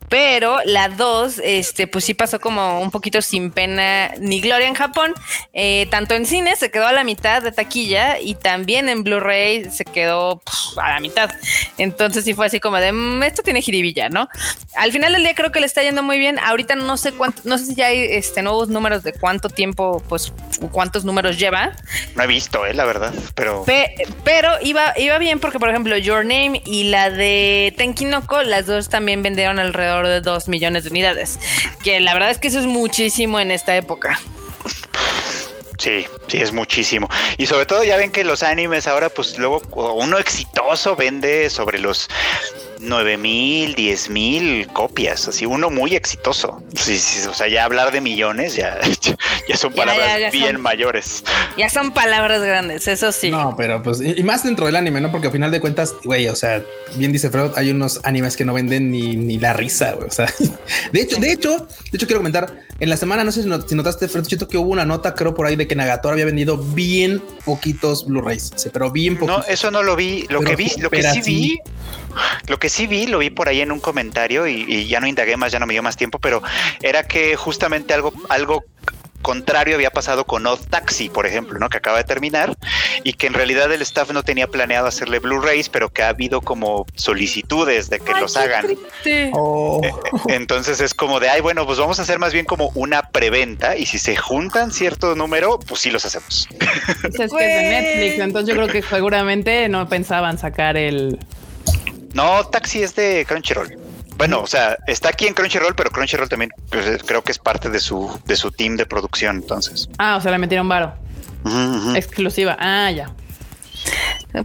Pero 0.09 0.59
la 0.65 0.89
2, 0.89 1.41
este, 1.43 1.87
pues 1.87 2.05
sí 2.05 2.15
pasó 2.15 2.39
como 2.41 2.81
un 2.81 2.91
poquito 2.91 3.21
sin 3.23 3.51
pena 3.51 4.11
ni 4.21 4.41
gloria 4.41 4.69
en 4.69 4.75
Japón. 4.75 5.13
Eh, 5.53 5.87
tanto 5.91 6.15
en 6.15 6.27
cine 6.27 6.55
se 6.57 6.71
quedó 6.71 6.87
a 6.87 6.93
la 6.93 7.05
mitad 7.05 7.43
de 7.43 7.53
taquilla 7.53 8.19
y 8.21 8.35
también 8.35 8.89
en 8.89 9.03
Blu-ray 9.03 9.71
se 9.71 9.85
quedó 9.85 10.41
pf, 10.45 10.79
a 10.81 10.91
la 10.95 11.01
mitad. 11.01 11.31
Entonces 11.79 12.25
sí 12.25 12.35
fue 12.35 12.47
así 12.47 12.61
como 12.61 12.77
de 12.79 12.93
"Mm, 12.93 13.23
esto 13.23 13.43
tiene 13.43 13.63
jiribilla, 13.63 14.09
¿no? 14.09 14.29
Al 14.77 14.93
final 14.93 15.13
del 15.15 15.23
día 15.23 15.35
creo 15.35 15.51
que 15.51 15.61
le 15.61 15.67
está 15.67 15.83
yendo 15.83 16.03
muy 16.03 16.19
bien. 16.19 16.39
Ahorita 16.39 16.75
no 16.77 16.97
sé 16.97 17.13
cuánto, 17.13 17.43
no 17.45 17.59
sé 17.59 17.67
si 17.67 17.75
ya 17.75 17.87
hay 17.87 18.01
este, 18.11 18.43
nuevos 18.43 18.69
números 18.69 19.03
de 19.03 19.13
cuánto 19.15 19.49
tiempo, 19.49 20.03
pues 20.09 20.33
cuántos 20.71 21.05
números 21.05 21.39
lleva. 21.39 21.73
No 22.15 22.23
he 22.23 22.27
visto, 22.27 22.67
eh, 22.67 22.75
la 22.75 22.85
verdad. 22.85 23.13
Pero 23.35 23.65
Pe- 23.65 23.95
pero 24.23 24.51
iba, 24.63 24.93
iba 24.99 25.19
bien 25.19 25.41
porque, 25.41 25.59
por 25.59 25.71
ejemplo, 25.71 25.97
Your 25.97 26.25
Name 26.25 26.63
y 26.65 26.85
la 26.91 27.11
de 27.11 27.73
Tenkinoko, 27.77 28.43
las 28.43 28.67
dos 28.67 28.89
también 28.89 29.23
vendieron 29.23 29.59
alrededor 29.59 29.94
de 30.03 30.21
2 30.21 30.49
millones 30.49 30.85
de 30.85 30.91
unidades. 30.91 31.39
Que 31.83 32.01
la 32.01 32.13
verdad 32.15 32.31
es 32.31 32.39
que 32.39 32.49
eso 32.49 32.59
es 32.59 32.67
muchísimo 32.67 33.41
en 33.41 33.51
esta 33.51 33.77
época. 33.77 34.21
sí, 35.79 36.07
sí, 36.29 36.39
es 36.39 36.53
muchísimo. 36.53 37.09
Y 37.39 37.47
sobre 37.47 37.67
todo 37.67 37.85
ya 37.85 37.97
ven 37.97 38.11
que 38.11 38.25
los 38.25 38.43
animes 38.43 38.87
ahora, 38.87 39.09
pues 39.09 39.39
luego 39.39 39.63
uno 39.95 40.19
exitoso 40.19 40.97
vende 40.97 41.51
sobre 41.51 41.79
los 41.79 42.09
9 42.85 43.17
mil, 43.19 43.75
10 43.75 44.11
mil 44.11 44.67
copias, 44.69 45.29
así 45.29 45.47
uno 45.47 45.71
muy 45.71 45.95
exitoso. 45.95 46.63
Sí, 46.75 46.99
sí, 46.99 47.27
o 47.29 47.35
sea, 47.35 47.49
ya 47.49 47.65
hablar 47.65 47.93
de 47.93 48.01
millones 48.01 48.57
ya, 48.57 48.79
ya 49.49 49.57
son 49.57 49.73
palabras 49.73 50.07
ya, 50.07 50.19
ya 50.19 50.31
bien 50.31 50.53
son- 50.55 50.61
mayores. 50.63 51.25
Ya 51.57 51.69
son 51.71 51.93
palabras 51.93 52.43
grandes, 52.43 52.87
eso 52.89 53.13
sí. 53.13 53.31
No, 53.31 53.55
pero 53.57 53.83
pues, 53.83 54.01
y 54.01 54.23
más 54.23 54.45
dentro 54.45 54.67
del 54.67 54.77
anime, 54.77 55.01
¿no? 55.01 55.11
Porque 55.11 55.29
al 55.29 55.33
final 55.33 55.51
de 55.51 55.61
cuentas, 55.61 55.95
güey, 56.05 56.29
o 56.29 56.37
sea, 56.37 56.63
bien 56.97 57.13
dice 57.13 57.31
Freud, 57.31 57.53
hay 57.57 57.71
unos 57.71 58.01
animes 58.05 58.37
que 58.37 58.45
no 58.45 58.55
venden 58.55 58.91
ni, 58.91 59.17
ni 59.17 59.39
la 59.39 59.53
risa, 59.53 59.93
güey. 59.93 60.09
O 60.09 60.13
sea, 60.13 60.33
de 60.93 61.01
hecho, 61.01 61.17
de 61.17 61.33
hecho, 61.33 61.57
de 61.91 61.97
hecho, 61.97 62.07
quiero 62.07 62.21
comentar, 62.21 62.61
en 62.81 62.89
la 62.91 62.97
semana, 62.97 63.25
no 63.25 63.33
sé 63.33 63.43
si, 63.43 63.49
not- 63.49 63.69
si 63.69 63.75
notaste, 63.75 64.09
Freud, 64.09 64.25
siento 64.25 64.49
que 64.49 64.59
hubo 64.59 64.71
una 64.71 64.85
nota, 64.85 65.15
creo, 65.15 65.35
por 65.35 65.47
ahí 65.47 65.57
de 65.57 65.67
que 65.69 65.75
Nagatora 65.77 66.15
había 66.15 66.25
vendido 66.27 66.57
bien 66.59 67.23
poquitos 67.45 68.07
Blu-rays, 68.07 68.51
pero 68.73 68.91
bien 68.91 69.15
No, 69.15 69.21
poquitos. 69.21 69.49
eso 69.49 69.71
no 69.71 69.83
lo 69.83 69.95
vi. 69.97 70.27
Lo 70.29 70.41
Pero 70.41 70.51
que 70.51 70.57
vi, 70.57 70.71
lo 70.79 70.91
que 70.91 71.03
sí 71.03 71.07
así. 71.09 71.21
vi, 71.23 71.59
lo 72.47 72.59
que 72.59 72.69
sí 72.69 72.87
vi, 72.87 73.07
lo 73.07 73.19
vi 73.19 73.31
por 73.31 73.49
ahí 73.49 73.61
en 73.61 73.73
un 73.73 73.81
comentario 73.81 74.47
y, 74.47 74.65
y 74.69 74.87
ya 74.87 75.01
no 75.01 75.07
indagué 75.07 75.37
más, 75.37 75.53
ya 75.53 75.59
no 75.59 75.67
me 75.67 75.75
dio 75.75 75.83
más 75.83 75.97
tiempo, 75.97 76.19
pero 76.19 76.43
era 76.83 77.05
que 77.07 77.37
justamente 77.37 77.95
algo, 77.95 78.13
algo 78.29 78.65
contrario 79.23 79.75
había 79.77 79.91
pasado 79.91 80.27
con 80.27 80.47
Odd 80.47 80.61
Taxi, 80.69 81.09
por 81.09 81.25
ejemplo, 81.27 81.59
¿no? 81.59 81.71
Que 81.71 81.79
acaba 81.79 81.97
de 81.97 82.05
terminar 82.05 82.55
y 83.05 83.15
que 83.15 83.27
en 83.27 83.33
realidad 83.33 83.73
el 83.73 83.81
staff 83.81 84.11
no 84.11 84.23
tenía 84.23 84.49
planeado 84.49 84.87
hacerle 84.87 85.19
Blu-rays, 85.19 85.71
pero 85.71 85.89
que 85.89 86.03
ha 86.03 86.09
habido 86.11 86.43
como 86.43 86.85
solicitudes 86.95 87.89
de 87.89 88.01
que 88.01 88.13
Ay, 88.13 88.21
los 88.21 88.35
qué 88.35 88.39
hagan. 88.41 88.67
triste. 88.67 89.31
Oh, 89.33 89.81
Entonces 90.29 90.79
es 90.81 90.93
como 90.93 91.21
de, 91.21 91.31
ay, 91.31 91.41
bueno, 91.41 91.65
pues 91.65 91.79
vamos 91.79 91.99
a 92.01 92.03
hacer 92.03 92.19
más 92.19 92.35
bien 92.35 92.45
como 92.45 92.71
una 92.75 93.01
preventa 93.03 93.79
y 93.79 93.87
si 93.87 93.99
se 93.99 94.15
juntan 94.15 94.71
cierto 94.73 95.15
número, 95.15 95.59
pues 95.59 95.81
sí 95.81 95.91
los 95.91 96.05
hacemos. 96.05 96.47
Dices 96.51 97.01
que 97.03 97.09
es 97.09 97.17
de 97.17 97.29
Güey. 97.29 97.71
Netflix, 97.71 98.19
entonces 98.23 98.55
yo 98.55 98.61
creo 98.63 98.69
que 98.71 98.83
seguramente 98.83 99.71
no 99.71 99.89
pensaban 99.89 100.37
sacar 100.37 100.77
el. 100.77 101.19
No, 102.15 102.45
Taxi 102.45 102.83
es 102.83 102.95
de 102.95 103.27
Crunchyroll. 103.29 103.77
Bueno, 104.17 104.41
o 104.41 104.47
sea, 104.47 104.79
está 104.87 105.09
aquí 105.09 105.27
en 105.27 105.35
Crunchyroll, 105.35 105.75
pero 105.75 105.91
Crunchyroll 105.91 106.29
también 106.29 106.51
pues, 106.71 107.03
creo 107.05 107.23
que 107.23 107.33
es 107.33 107.39
parte 107.39 107.69
de 107.69 107.81
su 107.81 108.17
de 108.25 108.37
su 108.37 108.53
team 108.53 108.77
de 108.77 108.87
producción, 108.87 109.37
entonces. 109.37 109.89
Ah, 109.99 110.17
o 110.17 110.21
sea, 110.21 110.31
le 110.31 110.39
metieron 110.39 110.69
varo. 110.69 110.95
Exclusiva. 111.95 112.57
Ah, 112.59 112.91
ya. 112.91 113.11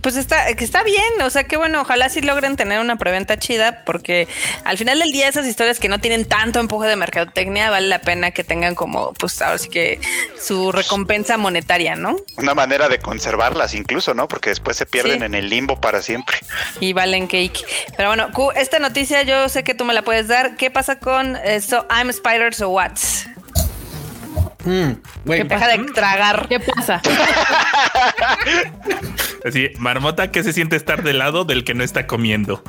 Pues 0.02 0.16
está, 0.18 0.54
que 0.56 0.64
está 0.64 0.84
bien, 0.84 1.22
o 1.24 1.30
sea 1.32 1.46
que 1.46 1.58
bueno, 1.58 1.82
ojalá 1.82 2.10
sí 2.10 2.22
logren 2.22 2.56
tener 2.56 2.80
una 2.80 2.98
preventa 2.98 3.40
chida, 3.40 3.84
porque 3.86 4.28
al 4.64 4.78
final 4.78 5.00
del 5.00 5.12
día 5.12 5.28
esas 5.28 5.48
historias 5.48 5.80
que 5.80 5.90
no 5.90 6.00
tienen 6.00 6.26
tanto 6.26 6.60
empuje 6.60 6.88
de 6.88 6.96
mercadotecnia, 6.96 7.70
vale 7.72 7.88
la 7.88 8.00
pena 8.02 8.30
que 8.32 8.44
tengan 8.44 8.76
como, 8.76 9.14
pues 9.14 9.42
ahora 9.42 9.58
sí 9.58 9.70
que 9.70 10.00
su 10.40 10.72
recompensa 10.72 11.38
monetaria, 11.38 11.96
¿no? 11.96 12.18
Una 12.38 12.54
manera 12.54 12.88
de 12.88 13.00
conservarlas 13.00 13.74
incluso, 13.74 14.14
¿no? 14.14 14.28
Porque 14.28 14.52
después 14.52 14.78
se 14.78 14.86
pierden 14.86 15.20
Sí. 15.20 15.26
en 15.26 15.34
el 15.36 15.50
limbo 15.50 15.82
para 15.82 16.02
siempre. 16.04 16.38
Y 16.80 16.94
valen 16.94 17.26
cake. 17.28 17.66
Pero 17.98 18.10
bueno, 18.10 18.32
Q, 18.32 18.52
esta 18.56 18.78
noticia 18.80 19.24
yo 19.24 19.50
sé 19.50 19.64
que 19.64 19.74
tú 19.74 19.86
me 19.86 19.94
la 19.96 20.04
puedes 20.04 20.28
dar. 20.28 20.56
¿Qué 20.56 20.70
pasa 20.70 21.00
con 21.00 21.36
eh, 21.38 21.62
So 21.62 21.88
I'm 21.90 22.10
Spider 22.12 22.54
So 22.54 22.70
What? 22.70 22.92
Mm, 24.66 24.92
güey, 25.26 25.44
Deja 25.44 25.68
de 25.68 25.78
tragar. 25.94 26.48
¿Qué 26.50 26.60
pasa? 26.60 27.02
Así, 29.46 29.70
marmota, 29.78 30.32
que 30.32 30.44
se 30.44 30.52
siente 30.54 30.76
estar 30.76 31.02
del 31.04 31.20
lado 31.20 31.46
del 31.46 31.64
que 31.64 31.74
no 31.74 31.84
está 31.84 32.06
comiendo? 32.08 32.62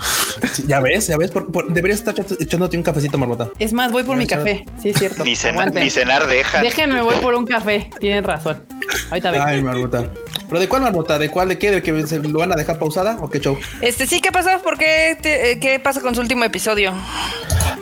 sí, 0.52 0.64
ya 0.68 0.80
ves, 0.80 1.08
ya 1.08 1.16
ves, 1.16 1.30
por- 1.32 1.50
por- 1.50 1.72
deberías 1.72 1.98
estar 1.98 2.14
ech- 2.14 2.36
echándote 2.40 2.76
un 2.76 2.82
cafecito, 2.84 3.18
Marmota. 3.18 3.50
Es 3.58 3.72
más, 3.72 3.90
voy 3.90 4.04
por 4.04 4.16
mi 4.16 4.26
café. 4.26 4.64
Sí, 4.80 4.90
es 4.90 4.98
cierto. 4.98 5.24
Ni, 5.24 5.34
cena- 5.34 5.60
Aguanten. 5.62 5.82
ni 5.82 5.90
cenar 5.90 6.26
deja. 6.28 6.60
Déjenme, 6.62 7.02
voy 7.02 7.16
por 7.16 7.34
un 7.34 7.44
café. 7.46 7.90
Tienen 7.98 8.22
razón. 8.24 8.62
Ahorita 9.10 9.30
vengo. 9.32 9.44
Ay, 9.44 9.62
Marmota. 9.62 10.10
¿Pero 10.48 10.60
de 10.60 10.68
cuál 10.68 10.82
Marmota? 10.82 11.18
¿De 11.18 11.28
cuál? 11.28 11.48
¿De 11.48 11.58
qué? 11.58 11.70
¿De 11.72 11.82
que 11.82 12.06
se 12.06 12.18
lo 12.20 12.38
van 12.38 12.52
a 12.52 12.56
dejar 12.56 12.78
pausada 12.78 13.16
o 13.20 13.28
qué 13.28 13.40
show? 13.40 13.58
Este 13.80 14.06
sí, 14.06 14.20
¿qué 14.20 14.30
pasó? 14.32 14.50
¿Por 14.62 14.78
qué? 14.78 15.16
te- 15.20 15.52
eh, 15.52 15.58
¿Qué 15.60 15.78
pasa 15.80 16.00
con 16.00 16.14
su 16.14 16.20
último 16.20 16.44
episodio? 16.44 16.92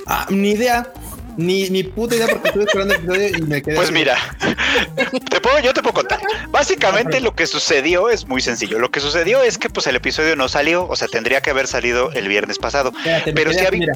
Ah, 0.06 0.26
ni 0.30 0.50
idea. 0.52 0.90
Ni, 1.38 1.70
ni 1.70 1.84
puta 1.84 2.16
idea 2.16 2.26
porque 2.26 2.48
estuve 2.48 2.64
esperando 2.64 2.94
el 2.94 3.00
episodio 3.00 3.28
y 3.38 3.42
me 3.42 3.62
quedé. 3.62 3.76
Pues 3.76 3.88
así. 3.88 3.94
mira, 3.94 4.18
te 5.30 5.40
puedo, 5.40 5.60
yo 5.60 5.72
te 5.72 5.82
puedo 5.82 5.94
contar. 5.94 6.20
Básicamente 6.48 7.20
lo 7.20 7.36
que 7.36 7.46
sucedió 7.46 8.10
es 8.10 8.26
muy 8.26 8.40
sencillo. 8.40 8.80
Lo 8.80 8.90
que 8.90 8.98
sucedió 8.98 9.40
es 9.44 9.56
que 9.56 9.70
pues 9.70 9.86
el 9.86 9.94
episodio 9.94 10.34
no 10.34 10.48
salió, 10.48 10.88
o 10.88 10.96
sea, 10.96 11.06
tendría 11.06 11.40
que 11.40 11.50
haber 11.50 11.68
salido 11.68 12.10
el 12.10 12.26
viernes 12.26 12.58
pasado. 12.58 12.92
Espérate, 12.96 13.32
Pero 13.32 13.52
quedé 13.52 13.70
sí, 13.70 13.86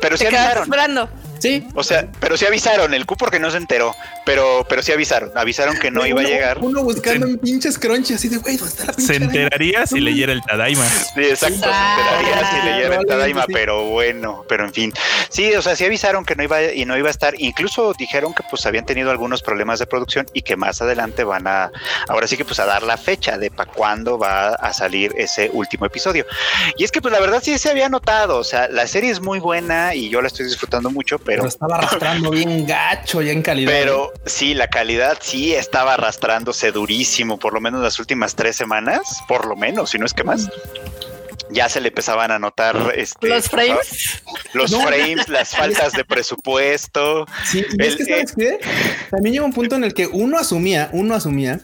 pero 0.00 0.16
sí 0.16 0.26
avisaron. 0.26 0.62
esperando. 0.62 1.08
Sí. 1.42 1.66
O 1.74 1.82
sea, 1.82 2.08
pero 2.20 2.36
sí 2.36 2.46
avisaron, 2.46 2.94
el 2.94 3.04
Q 3.04 3.16
porque 3.16 3.38
no 3.40 3.50
se 3.50 3.56
enteró, 3.56 3.94
pero, 4.24 4.64
pero 4.68 4.80
sí 4.82 4.92
avisaron, 4.92 5.32
avisaron 5.34 5.76
que 5.78 5.90
no 5.90 6.06
iba 6.06 6.20
a 6.20 6.24
llegar. 6.24 6.58
Uno 6.60 6.84
buscando 6.84 7.26
en 7.26 7.38
pinches 7.38 7.78
crunchy 7.78 8.14
así 8.14 8.28
de 8.28 8.36
güey, 8.36 8.56
¿dónde 8.56 8.70
está 8.72 8.84
la 8.86 8.92
pinche 8.92 9.12
Se 9.12 9.16
araña? 9.16 9.32
enteraría 9.42 9.86
si 9.86 10.00
leyera 10.00 10.32
el 10.32 10.42
Tadaima. 10.42 10.86
Sí, 10.86 11.20
exacto, 11.24 11.58
se 11.58 11.64
Ah, 11.66 12.20
enteraría 12.20 12.50
si 12.50 12.68
leyera 12.68 12.96
el 13.00 13.06
Tadaima, 13.06 13.44
sí. 13.46 13.52
pero 13.52 13.84
bueno, 13.86 14.44
pero 14.48 14.64
en 14.64 14.72
fin. 14.72 14.92
Sí, 15.28 15.52
o 15.54 15.62
sea, 15.62 15.74
sí 15.74 15.84
avisaron 15.84 16.24
que 16.24 16.36
no 16.36 16.44
iba 16.44 16.62
y 16.72 16.84
no 16.84 16.96
iba 16.96 17.08
a 17.08 17.10
estar. 17.10 17.34
Incluso 17.38 17.92
dijeron 17.98 18.34
que 18.34 18.44
pues 18.48 18.64
habían 18.66 18.86
tenido 18.86 19.10
algunos 19.10 19.42
problemas 19.42 19.80
de 19.80 19.86
producción 19.86 20.26
y 20.32 20.42
que 20.42 20.54
más 20.56 20.80
adelante 20.80 21.24
van 21.24 21.46
a, 21.48 21.72
ahora 22.08 22.26
sí 22.28 22.36
que 22.36 22.44
pues 22.44 22.60
a 22.60 22.66
dar 22.66 22.84
la 22.84 22.96
fecha 22.96 23.36
de 23.38 23.50
para 23.50 23.68
cuándo 23.72 24.16
va 24.18 24.50
a 24.50 24.72
salir 24.72 25.12
ese 25.16 25.50
último 25.52 25.86
episodio. 25.86 26.24
Y 26.76 26.84
es 26.84 26.92
que 26.92 27.00
pues 27.02 27.10
la 27.12 27.18
verdad 27.18 27.40
sí 27.42 27.58
se 27.58 27.68
había 27.70 27.88
notado, 27.88 28.36
o 28.38 28.44
sea, 28.44 28.68
la 28.68 28.86
serie 28.86 29.10
es 29.10 29.20
muy 29.20 29.40
buena 29.40 29.94
y 29.94 30.08
yo 30.08 30.20
la 30.20 30.28
estoy 30.28 30.46
disfrutando 30.46 30.90
mucho, 30.90 31.18
Pero 31.18 31.31
pero 31.36 31.48
estaba 31.48 31.76
arrastrando 31.76 32.30
bien 32.30 32.66
gacho 32.66 33.22
ya 33.22 33.32
en 33.32 33.42
calidad. 33.42 33.70
Pero 33.72 34.12
sí, 34.26 34.54
la 34.54 34.68
calidad 34.68 35.18
sí 35.20 35.54
estaba 35.54 35.94
arrastrándose 35.94 36.72
durísimo, 36.72 37.38
por 37.38 37.52
lo 37.54 37.60
menos 37.60 37.82
las 37.82 37.98
últimas 37.98 38.34
tres 38.34 38.56
semanas, 38.56 39.22
por 39.28 39.46
lo 39.46 39.56
menos, 39.56 39.90
si 39.90 39.98
no 39.98 40.06
es 40.06 40.14
que 40.14 40.24
más. 40.24 40.48
Ya 41.50 41.68
se 41.68 41.82
le 41.82 41.88
empezaban 41.88 42.30
a 42.30 42.38
notar 42.38 42.94
este, 42.96 43.28
Los 43.28 43.46
frames. 43.50 44.22
los 44.54 44.70
No. 44.70 44.80
frames, 44.80 45.28
las 45.28 45.50
faltas 45.56 45.92
de 45.92 46.02
presupuesto. 46.04 47.26
Sí, 47.44 47.62
y 47.78 47.84
es 47.84 47.96
que 47.96 48.04
sabes 48.06 48.32
qué? 48.36 48.58
También 49.10 49.34
llega 49.34 49.44
un 49.44 49.52
punto 49.52 49.76
en 49.76 49.84
el 49.84 49.92
que 49.92 50.06
uno 50.06 50.38
asumía, 50.38 50.88
uno 50.92 51.14
asumía 51.14 51.60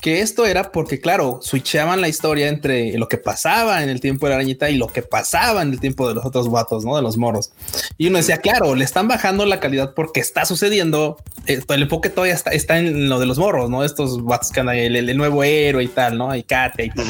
que 0.00 0.20
esto 0.20 0.46
era 0.46 0.70
porque, 0.72 1.00
claro, 1.00 1.40
switchaban 1.42 2.00
la 2.00 2.08
historia 2.08 2.48
entre 2.48 2.96
lo 2.98 3.08
que 3.08 3.18
pasaba 3.18 3.82
en 3.82 3.88
el 3.88 4.00
tiempo 4.00 4.26
de 4.26 4.30
la 4.30 4.36
arañita 4.36 4.70
y 4.70 4.76
lo 4.76 4.86
que 4.86 5.02
pasaba 5.02 5.62
en 5.62 5.72
el 5.72 5.80
tiempo 5.80 6.08
de 6.08 6.14
los 6.14 6.24
otros 6.24 6.50
vatos, 6.50 6.84
no 6.84 6.94
de 6.96 7.02
los 7.02 7.16
moros. 7.16 7.50
Y 7.96 8.06
uno 8.08 8.18
decía, 8.18 8.38
claro, 8.38 8.74
le 8.74 8.84
están 8.84 9.08
bajando 9.08 9.44
la 9.46 9.60
calidad 9.60 9.94
porque 9.94 10.20
está 10.20 10.44
sucediendo. 10.44 11.16
Esto, 11.46 11.74
el 11.74 11.82
enfoque 11.82 12.10
todavía 12.10 12.34
está, 12.34 12.50
está 12.50 12.78
en 12.78 13.08
lo 13.08 13.18
de 13.18 13.26
los 13.26 13.38
morros, 13.38 13.70
no 13.70 13.84
estos 13.84 14.22
vatos 14.24 14.50
que 14.52 14.60
andan 14.60 14.76
ahí, 14.76 14.86
el, 14.86 14.96
el 15.08 15.16
nuevo 15.16 15.42
héroe 15.44 15.82
y 15.84 15.88
tal, 15.88 16.16
no? 16.18 16.34
Y 16.34 16.42
Katia 16.42 16.84
y 16.86 16.90
tal. 16.90 17.04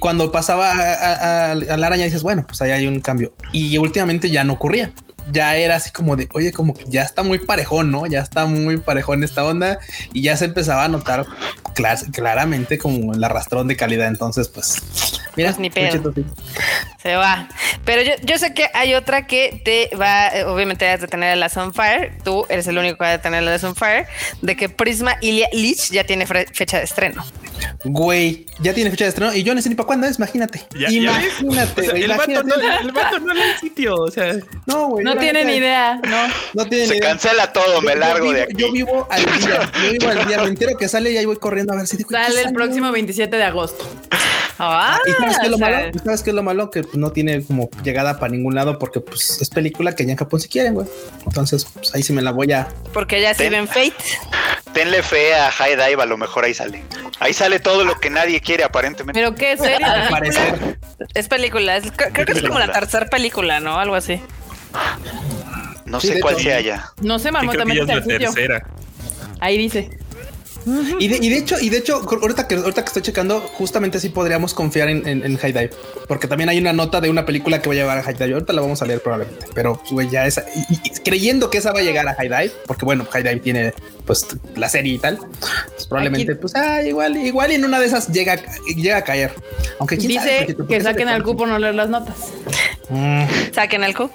Cuando 0.00 0.30
pasaba 0.32 0.72
a, 0.72 1.50
a- 1.50 1.50
a 1.52 1.54
la 1.54 1.86
araña, 1.86 2.04
dices, 2.04 2.22
bueno, 2.22 2.44
pues 2.46 2.60
ahí 2.62 2.70
hay 2.70 2.86
un 2.86 3.00
cambio. 3.00 3.32
Y 3.52 3.76
últimamente 3.78 4.30
ya 4.30 4.44
no 4.44 4.54
ocurría. 4.54 4.92
Ya 5.32 5.56
era 5.56 5.76
así 5.76 5.90
como 5.90 6.16
de, 6.16 6.28
oye, 6.32 6.52
como 6.52 6.74
que 6.74 6.84
ya 6.88 7.02
está 7.02 7.22
muy 7.22 7.38
parejón, 7.38 7.90
¿no? 7.90 8.06
Ya 8.06 8.20
está 8.20 8.46
muy 8.46 8.78
parejón 8.78 9.22
esta 9.22 9.44
onda 9.44 9.78
y 10.12 10.22
ya 10.22 10.36
se 10.36 10.46
empezaba 10.46 10.84
a 10.84 10.88
notar 10.88 11.26
claramente 12.12 12.78
como 12.78 13.14
el 13.14 13.22
arrastrón 13.22 13.68
de 13.68 13.76
calidad. 13.76 14.08
Entonces, 14.08 14.48
pues, 14.48 14.76
mira, 15.36 15.50
Pues 15.50 15.60
ni 15.60 15.70
pedo. 15.70 16.12
Se 17.02 17.16
va. 17.16 17.48
Pero 17.86 18.02
yo, 18.02 18.12
yo 18.22 18.36
sé 18.36 18.52
que 18.52 18.68
hay 18.74 18.92
otra 18.94 19.26
que 19.26 19.62
te 19.64 19.94
va, 19.96 20.28
eh, 20.28 20.44
obviamente 20.44 20.84
de 20.84 20.98
tener 21.08 21.34
la 21.38 21.48
Sunfire. 21.48 22.12
Tú 22.24 22.44
eres 22.50 22.66
el 22.66 22.76
único 22.76 22.98
que 22.98 23.04
va 23.04 23.12
a 23.14 23.22
tener 23.22 23.42
la 23.42 23.52
de 23.52 23.58
Sunfire. 23.58 24.06
De 24.42 24.54
que 24.54 24.68
Prisma 24.68 25.16
Ilia 25.22 25.48
Lich 25.52 25.90
ya 25.90 26.04
tiene 26.04 26.26
fecha 26.26 26.76
de 26.78 26.84
estreno. 26.84 27.24
Güey, 27.84 28.44
ya 28.60 28.74
tiene 28.74 28.90
fecha 28.90 29.04
de 29.04 29.08
estreno 29.10 29.34
y 29.34 29.42
yo 29.42 29.54
no 29.54 29.62
sé 29.62 29.70
ni 29.70 29.74
para 29.76 29.86
cuándo 29.86 30.06
es, 30.06 30.18
imagínate. 30.18 30.66
Ya- 30.78 30.90
ya 30.90 31.16
ves. 31.18 31.40
imagínate, 31.40 31.80
O 31.80 31.84
sea, 31.84 31.90
güey, 31.92 32.02
el, 32.02 32.10
vato 32.10 32.42
no, 32.42 32.54
el 32.80 32.92
vato 32.92 33.18
no 33.20 33.32
lee 33.34 33.40
el 33.54 33.58
sitio. 33.58 33.94
O 33.96 34.10
sea, 34.10 34.34
No, 34.66 34.88
güey. 34.88 35.04
No 35.04 35.14
la 35.14 35.20
tiene 35.20 35.40
neta, 35.44 35.50
ni 35.50 35.56
idea, 35.56 35.94
no. 36.06 36.28
No 36.54 36.66
tiene 36.68 36.84
ni 36.84 36.88
Se 36.90 36.96
idea. 36.98 37.08
cancela 37.08 37.52
todo, 37.52 37.80
me 37.80 37.88
Yo- 37.88 37.94
yo 37.94 38.00
largo 38.00 38.24
vivo- 38.26 38.32
de 38.34 38.42
aquí. 38.42 38.54
Yo 38.56 38.72
vivo 38.72 39.08
al 39.10 39.24
día, 39.24 39.72
yo 39.84 39.92
vivo 39.92 40.08
al 40.10 40.26
día, 40.26 40.38
me 40.42 40.48
entero 40.48 40.76
que 40.76 40.86
sale 40.88 41.10
y 41.12 41.16
ahí 41.16 41.24
voy 41.24 41.36
corriendo 41.38 41.72
a 41.72 41.76
ver 41.76 41.86
si 41.86 41.96
digo, 41.96 42.10
¿qué 42.10 42.16
Sale 42.16 42.28
el 42.28 42.34
salió? 42.44 42.52
próximo 42.54 42.92
27 42.92 43.36
de 43.36 43.44
agosto. 43.44 43.88
Ah, 44.62 44.98
¿Y 45.06 45.10
sabes 45.12 45.38
qué 45.38 45.46
es 45.46 45.50
lo 45.50 45.56
sea, 45.56 45.70
malo? 45.70 45.88
¿Y 45.94 45.98
¿Sabes 46.00 46.22
qué 46.22 46.30
es 46.30 46.36
lo 46.36 46.42
malo? 46.42 46.70
Que 46.70 46.82
pues, 46.82 46.94
no 46.96 47.12
tiene 47.12 47.42
como 47.42 47.70
llegada 47.82 48.18
para 48.18 48.30
ningún 48.32 48.54
lado 48.54 48.78
porque 48.78 49.00
pues 49.00 49.40
es 49.40 49.48
película 49.48 49.94
que 49.94 50.04
ya 50.04 50.12
en 50.12 50.18
Japón 50.18 50.38
si 50.40 50.48
quieren, 50.48 50.74
güey. 50.74 50.86
Entonces, 51.24 51.64
pues 51.64 51.94
ahí 51.94 52.02
sí 52.02 52.12
me 52.12 52.20
la 52.22 52.30
voy 52.32 52.52
a... 52.52 52.68
Porque 52.92 53.20
ya 53.22 53.32
sí 53.32 53.44
Ten- 53.44 53.52
ven 53.52 53.66
Fate. 53.68 53.94
Tenle 54.74 55.02
fe 55.02 55.34
a 55.34 55.50
High 55.50 55.76
Dive, 55.76 56.02
a 56.02 56.06
lo 56.06 56.16
mejor 56.16 56.44
ahí 56.44 56.54
sale. 56.54 56.84
Ahí 57.18 57.32
sale 57.32 57.58
todo 57.58 57.84
lo 57.84 57.98
que 57.98 58.10
nadie 58.10 58.40
quiere, 58.40 58.62
aparentemente. 58.64 59.18
Pero 59.18 59.34
qué. 59.34 59.56
Es 61.14 61.28
película. 61.28 61.76
es- 61.76 61.90
creo 61.96 62.12
creo 62.12 62.26
que 62.26 62.32
es 62.32 62.42
como 62.42 62.58
la 62.58 62.70
tercera 62.70 63.06
película, 63.06 63.60
¿no? 63.60 63.78
Algo 63.80 63.94
así. 63.94 64.20
No 65.86 66.00
Sí, 66.00 66.08
sé 66.08 66.20
cuál 66.20 66.36
sea 66.36 66.60
ya. 66.60 66.92
No 67.00 67.18
sé, 67.18 67.28
sí 67.28 67.32
mamá, 67.32 67.50
que 67.52 67.58
también 67.58 67.80
es 67.82 67.86
la 67.96 68.02
tercera. 68.02 68.62
Ahí 69.40 69.58
dice. 69.58 69.90
Y 70.98 71.08
de, 71.08 71.16
y 71.16 71.28
de 71.30 71.38
hecho, 71.38 71.56
y 71.60 71.68
de 71.70 71.78
hecho, 71.78 71.96
ahorita 71.96 72.46
que 72.46 72.56
ahorita 72.56 72.82
que 72.82 72.86
estoy 72.88 73.02
checando, 73.02 73.40
justamente 73.40 73.98
así 73.98 74.08
podríamos 74.10 74.52
confiar 74.54 74.88
en, 74.88 75.06
en, 75.08 75.24
en 75.24 75.36
High 75.38 75.52
Dive, 75.52 75.70
porque 76.06 76.26
también 76.28 76.48
hay 76.50 76.58
una 76.58 76.72
nota 76.72 77.00
de 77.00 77.08
una 77.10 77.24
película 77.24 77.62
que 77.62 77.68
va 77.68 77.74
a 77.74 77.76
llevar 77.76 77.98
a 77.98 78.02
High 78.02 78.14
Dive. 78.14 78.34
Ahorita 78.34 78.52
la 78.52 78.60
vamos 78.60 78.82
a 78.82 78.86
leer 78.86 79.00
probablemente, 79.02 79.46
pero 79.54 79.80
güey, 79.90 80.08
ya 80.10 80.26
esa 80.26 80.44
y- 80.54 80.74
y 80.74 80.90
creyendo 81.02 81.48
que 81.50 81.58
esa 81.58 81.72
va 81.72 81.80
a 81.80 81.82
llegar 81.82 82.06
a 82.08 82.14
High 82.14 82.28
Dive, 82.28 82.52
porque 82.66 82.84
bueno, 82.84 83.06
High 83.10 83.22
Dive 83.22 83.40
tiene 83.40 83.74
pues 84.06 84.26
la 84.56 84.68
serie 84.68 84.94
y 84.94 84.98
tal. 84.98 85.18
pues, 85.18 85.86
probablemente, 85.86 86.32
Aquí- 86.32 86.40
pues 86.40 86.54
ah, 86.56 86.82
igual, 86.82 87.16
igual 87.16 87.52
y 87.52 87.54
en 87.54 87.64
una 87.64 87.78
de 87.80 87.86
esas 87.86 88.08
llega, 88.08 88.36
llega 88.76 88.98
a 88.98 89.04
caer. 89.04 89.32
Aunque 89.78 89.96
quién 89.96 90.12
sabe, 90.14 90.30
Dice 90.30 90.38
porque- 90.40 90.54
porque 90.54 90.74
que 90.78 90.80
saquen 90.82 91.08
al 91.08 91.22
cupo 91.22 91.46
no 91.46 91.58
leer 91.58 91.74
las 91.74 91.88
notas. 91.88 92.16
Mm, 92.88 93.22
Saquen 93.54 93.84
al 93.84 93.94
cu. 93.94 94.10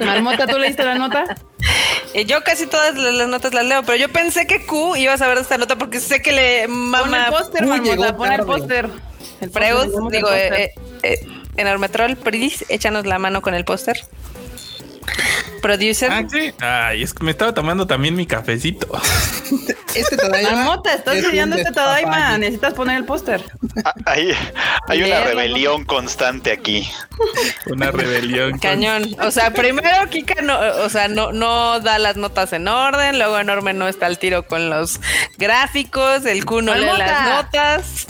Marmota, 0.00 0.46
¿tú 0.46 0.58
leíste 0.58 0.84
la 0.84 0.96
nota? 0.96 1.24
Eh, 2.14 2.24
Yo 2.24 2.42
casi 2.42 2.66
todas 2.66 2.96
las 2.96 3.14
las 3.14 3.28
notas 3.28 3.54
las 3.54 3.64
leo, 3.64 3.82
pero 3.82 3.96
yo 3.96 4.08
pensé 4.10 4.46
que 4.46 4.64
Q 4.64 4.96
iba 4.96 5.12
a 5.12 5.18
saber 5.18 5.36
de 5.36 5.42
esta 5.42 5.58
nota 5.58 5.76
porque 5.76 6.00
sé 6.00 6.22
que 6.22 6.32
le 6.32 6.62
Pon 6.66 6.72
el 6.72 6.78
mama 6.78 7.30
póster, 7.30 7.66
pon 8.16 8.32
el 8.32 8.44
póster. 8.44 8.90
El 9.40 9.50
el 9.54 10.08
Digo, 10.10 10.32
eh, 10.32 10.64
eh, 10.64 10.74
eh, 11.02 11.26
Enormetrol, 11.56 12.16
please, 12.16 12.64
échanos 12.68 13.06
la 13.06 13.18
mano 13.18 13.42
con 13.42 13.54
el 13.54 13.64
póster. 13.64 14.04
Producer. 15.60 16.10
Ah, 16.10 16.24
sí. 16.30 16.52
Ay, 16.60 17.02
es 17.02 17.14
que 17.14 17.24
me 17.24 17.30
estaba 17.30 17.52
tomando 17.52 17.86
también 17.86 18.14
mi 18.14 18.26
cafecito. 18.26 18.88
Este 19.94 20.16
Tadaima 20.16 20.52
Marmota, 20.52 20.94
estás 20.94 21.16
es 21.16 21.24
un 21.24 21.30
leyendo 21.30 21.56
este 21.56 21.70
despapalle. 21.70 22.38
Necesitas 22.38 22.74
poner 22.74 22.98
el 22.98 23.04
póster. 23.04 23.42
Ah, 23.84 23.94
Hay, 24.04 24.32
hay 24.86 25.02
una 25.02 25.20
rebelión 25.20 25.84
constante 25.84 26.52
aquí. 26.52 26.88
Una 27.66 27.90
rebelión. 27.90 28.58
Cañón. 28.58 29.16
O 29.20 29.30
sea, 29.30 29.50
primero 29.52 30.08
Kika 30.08 30.42
no, 30.42 30.58
o 30.84 30.88
sea, 30.88 31.08
no, 31.08 31.32
no 31.32 31.80
da 31.80 31.98
las 31.98 32.16
notas 32.16 32.52
en 32.52 32.68
orden, 32.68 33.18
luego 33.18 33.38
Enorme 33.38 33.72
no 33.72 33.88
está 33.88 34.06
al 34.06 34.18
tiro 34.18 34.46
con 34.46 34.70
los 34.70 35.00
gráficos, 35.36 36.24
el 36.26 36.44
Q 36.44 36.62
no 36.62 36.74
lee 36.74 36.86
las 36.96 37.28
notas. 37.28 38.06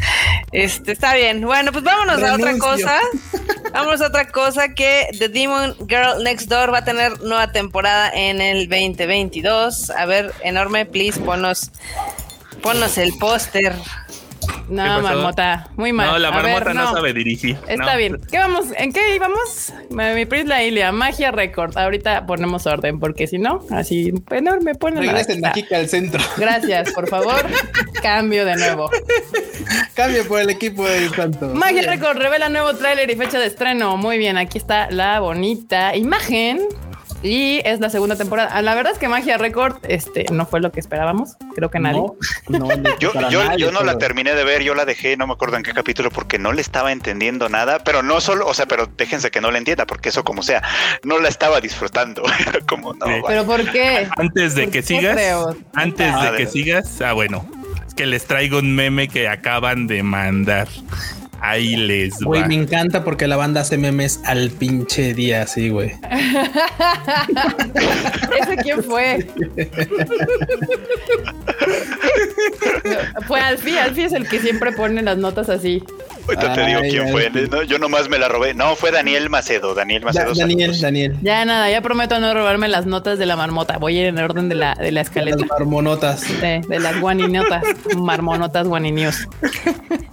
Este, 0.52 0.92
está 0.92 1.14
bien. 1.14 1.42
Bueno, 1.42 1.72
pues 1.72 1.84
vámonos 1.84 2.22
a 2.22 2.34
otra 2.34 2.58
cosa. 2.58 2.98
Vámonos 3.72 4.00
a 4.00 4.06
otra 4.06 4.28
cosa 4.28 4.74
que 4.74 5.08
The 5.18 5.28
Demon 5.28 5.76
Girl 5.88 6.22
Next 6.24 6.48
Door 6.48 6.72
va 6.72 6.78
a 6.78 6.84
tener 6.84 7.20
nueva 7.20 7.37
temporada 7.46 8.10
en 8.12 8.40
el 8.40 8.68
2022. 8.68 9.90
A 9.90 10.04
ver, 10.06 10.32
Enorme, 10.42 10.84
please, 10.84 11.20
ponos, 11.20 11.70
ponos 12.62 12.98
el 12.98 13.12
póster. 13.18 13.74
No? 14.68 15.00
Marmota, 15.00 15.68
muy 15.76 15.92
mal. 15.94 16.08
No, 16.08 16.18
la 16.18 16.30
ver, 16.30 16.42
marmota 16.60 16.74
no. 16.74 16.92
sabe 16.92 17.14
dirigir. 17.14 17.56
Está 17.68 17.92
No. 17.92 17.96
bien. 17.96 18.20
¿Qué 18.30 18.36
vamos? 18.36 18.66
¿En 18.76 18.92
qué 18.92 19.14
íbamos? 19.14 19.72
Mi 19.88 20.26
Prisla 20.26 20.62
Ilia, 20.62 20.92
Magia 20.92 21.30
Record. 21.30 21.76
Ahorita 21.78 22.26
ponemos 22.26 22.66
orden, 22.66 23.00
porque 23.00 23.26
si 23.26 23.38
no, 23.38 23.64
así 23.70 24.12
enorme, 24.30 24.74
ponen 24.74 25.02
Regresen 25.04 25.44
aquí 25.46 25.64
al 25.74 25.88
centro. 25.88 26.22
Gracias, 26.36 26.92
por 26.92 27.08
favor. 27.08 27.46
Cambio 28.02 28.44
de 28.44 28.56
nuevo. 28.56 28.90
Cambio 29.94 30.26
por 30.28 30.40
el 30.40 30.50
equipo 30.50 30.84
de 30.84 31.08
Santos. 31.10 31.54
Magia 31.54 31.82
Record 31.82 32.18
revela 32.18 32.50
nuevo 32.50 32.74
tráiler 32.74 33.10
y 33.10 33.16
fecha 33.16 33.38
de 33.38 33.46
estreno. 33.46 33.96
Muy 33.96 34.18
bien, 34.18 34.36
aquí 34.36 34.58
está 34.58 34.90
la 34.90 35.20
bonita 35.20 35.96
imagen. 35.96 36.60
Y 37.22 37.60
es 37.64 37.80
la 37.80 37.90
segunda 37.90 38.14
temporada. 38.14 38.50
Ah, 38.52 38.62
La 38.62 38.74
verdad 38.76 38.92
es 38.92 38.98
que 38.98 39.08
Magia 39.08 39.38
Record 39.38 39.76
este, 39.88 40.26
no 40.30 40.46
fue 40.46 40.60
lo 40.60 40.70
que 40.70 40.78
esperábamos. 40.78 41.36
Creo 41.56 41.68
que 41.70 41.80
nadie. 41.80 41.98
No, 41.98 42.14
no, 42.48 42.58
no, 42.76 42.98
Yo, 43.00 43.12
yo, 43.28 43.42
nadie, 43.44 43.58
yo 43.58 43.72
no 43.72 43.82
la 43.82 43.98
terminé 43.98 44.34
de 44.34 44.44
ver, 44.44 44.62
yo 44.62 44.74
la 44.74 44.84
dejé, 44.84 45.16
no 45.16 45.26
me 45.26 45.32
acuerdo 45.32 45.56
en 45.56 45.64
qué 45.64 45.72
capítulo, 45.72 46.10
porque 46.10 46.38
no 46.38 46.52
le 46.52 46.60
estaba 46.60 46.92
entendiendo 46.92 47.48
nada, 47.48 47.80
pero 47.80 48.02
no 48.04 48.20
solo, 48.20 48.46
o 48.46 48.54
sea, 48.54 48.66
pero 48.66 48.86
déjense 48.86 49.32
que 49.32 49.40
no 49.40 49.50
la 49.50 49.58
entienda, 49.58 49.84
porque 49.84 50.10
eso 50.10 50.22
como 50.22 50.42
sea, 50.44 50.62
no 51.02 51.18
la 51.18 51.28
estaba 51.28 51.60
disfrutando. 51.60 52.22
Era 52.40 52.60
como, 52.68 52.94
no, 52.94 53.06
Sí. 53.06 53.12
va. 53.20 53.28
¿Pero 53.28 53.44
por 53.46 53.68
qué? 53.72 54.08
Antes 54.16 54.54
de 54.54 54.64
¿Por 54.64 54.72
que 54.72 54.82
sigas, 54.82 55.18
antes 55.74 56.12
Ah, 56.14 56.30
de 56.30 56.36
que 56.36 56.44
de- 56.44 56.50
sigas, 56.52 57.00
ah, 57.02 57.14
bueno, 57.14 57.50
es 57.86 57.94
que 57.94 58.06
les 58.06 58.26
traigo 58.26 58.58
un 58.60 58.76
meme 58.76 59.08
que 59.08 59.28
acaban 59.28 59.88
de 59.88 60.04
mandar. 60.04 60.68
Ahí 61.40 61.76
les 61.86 62.18
Güey, 62.20 62.42
va. 62.42 62.48
me 62.48 62.54
encanta 62.54 63.04
porque 63.04 63.28
la 63.28 63.36
banda 63.36 63.60
hace 63.60 63.76
memes 63.78 64.20
al 64.24 64.50
pinche 64.50 65.14
día, 65.14 65.42
así, 65.42 65.68
güey. 65.70 65.92
¿Ese 68.40 68.56
quién 68.62 68.82
fue? 68.82 69.26
fue 73.26 73.40
Alfie. 73.40 73.78
Alfie 73.78 74.04
es 74.06 74.12
el 74.12 74.28
que 74.28 74.40
siempre 74.40 74.72
pone 74.72 75.02
las 75.02 75.16
notas 75.18 75.48
así. 75.48 75.82
Ahorita 76.26 76.52
te 76.52 76.66
digo 76.66 76.80
quién 76.82 77.06
ay, 77.06 77.12
fue, 77.12 77.30
no, 77.48 77.62
yo 77.62 77.78
nomás 77.78 78.08
me 78.10 78.18
la 78.18 78.28
robé. 78.28 78.52
No, 78.52 78.76
fue 78.76 78.90
Daniel 78.90 79.30
Macedo, 79.30 79.74
Daniel 79.74 80.02
Da- 80.02 80.06
Macedo. 80.06 80.34
Daniel, 80.34 80.60
saludos. 80.60 80.80
Daniel. 80.82 81.16
Ya 81.22 81.44
nada, 81.46 81.70
ya 81.70 81.80
prometo 81.80 82.18
no 82.20 82.34
robarme 82.34 82.68
las 82.68 82.84
notas 82.84 83.18
de 83.18 83.24
la 83.24 83.34
marmota. 83.36 83.78
Voy 83.78 83.96
a 83.96 84.00
ir 84.02 84.06
en 84.08 84.18
el 84.18 84.24
orden 84.24 84.48
de 84.50 84.54
la, 84.54 84.74
de 84.74 84.92
la 84.92 85.00
escaleta. 85.00 85.38
Las 85.38 85.48
marmonotas. 85.48 86.40
De, 86.40 86.60
de 86.68 86.80
las 86.80 87.00
guaninotas, 87.00 87.64
marmonotas 87.96 88.66
guaninios. 88.68 89.26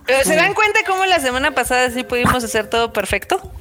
Pero, 0.05 0.23
¿Se 0.23 0.36
dan 0.36 0.53
cuenta 0.53 0.79
cómo 0.88 1.05
la 1.05 1.19
semana 1.19 1.51
pasada 1.51 1.89
sí 1.89 2.03
pudimos 2.03 2.43
hacer 2.43 2.67
todo 2.69 2.93
perfecto? 2.93 3.51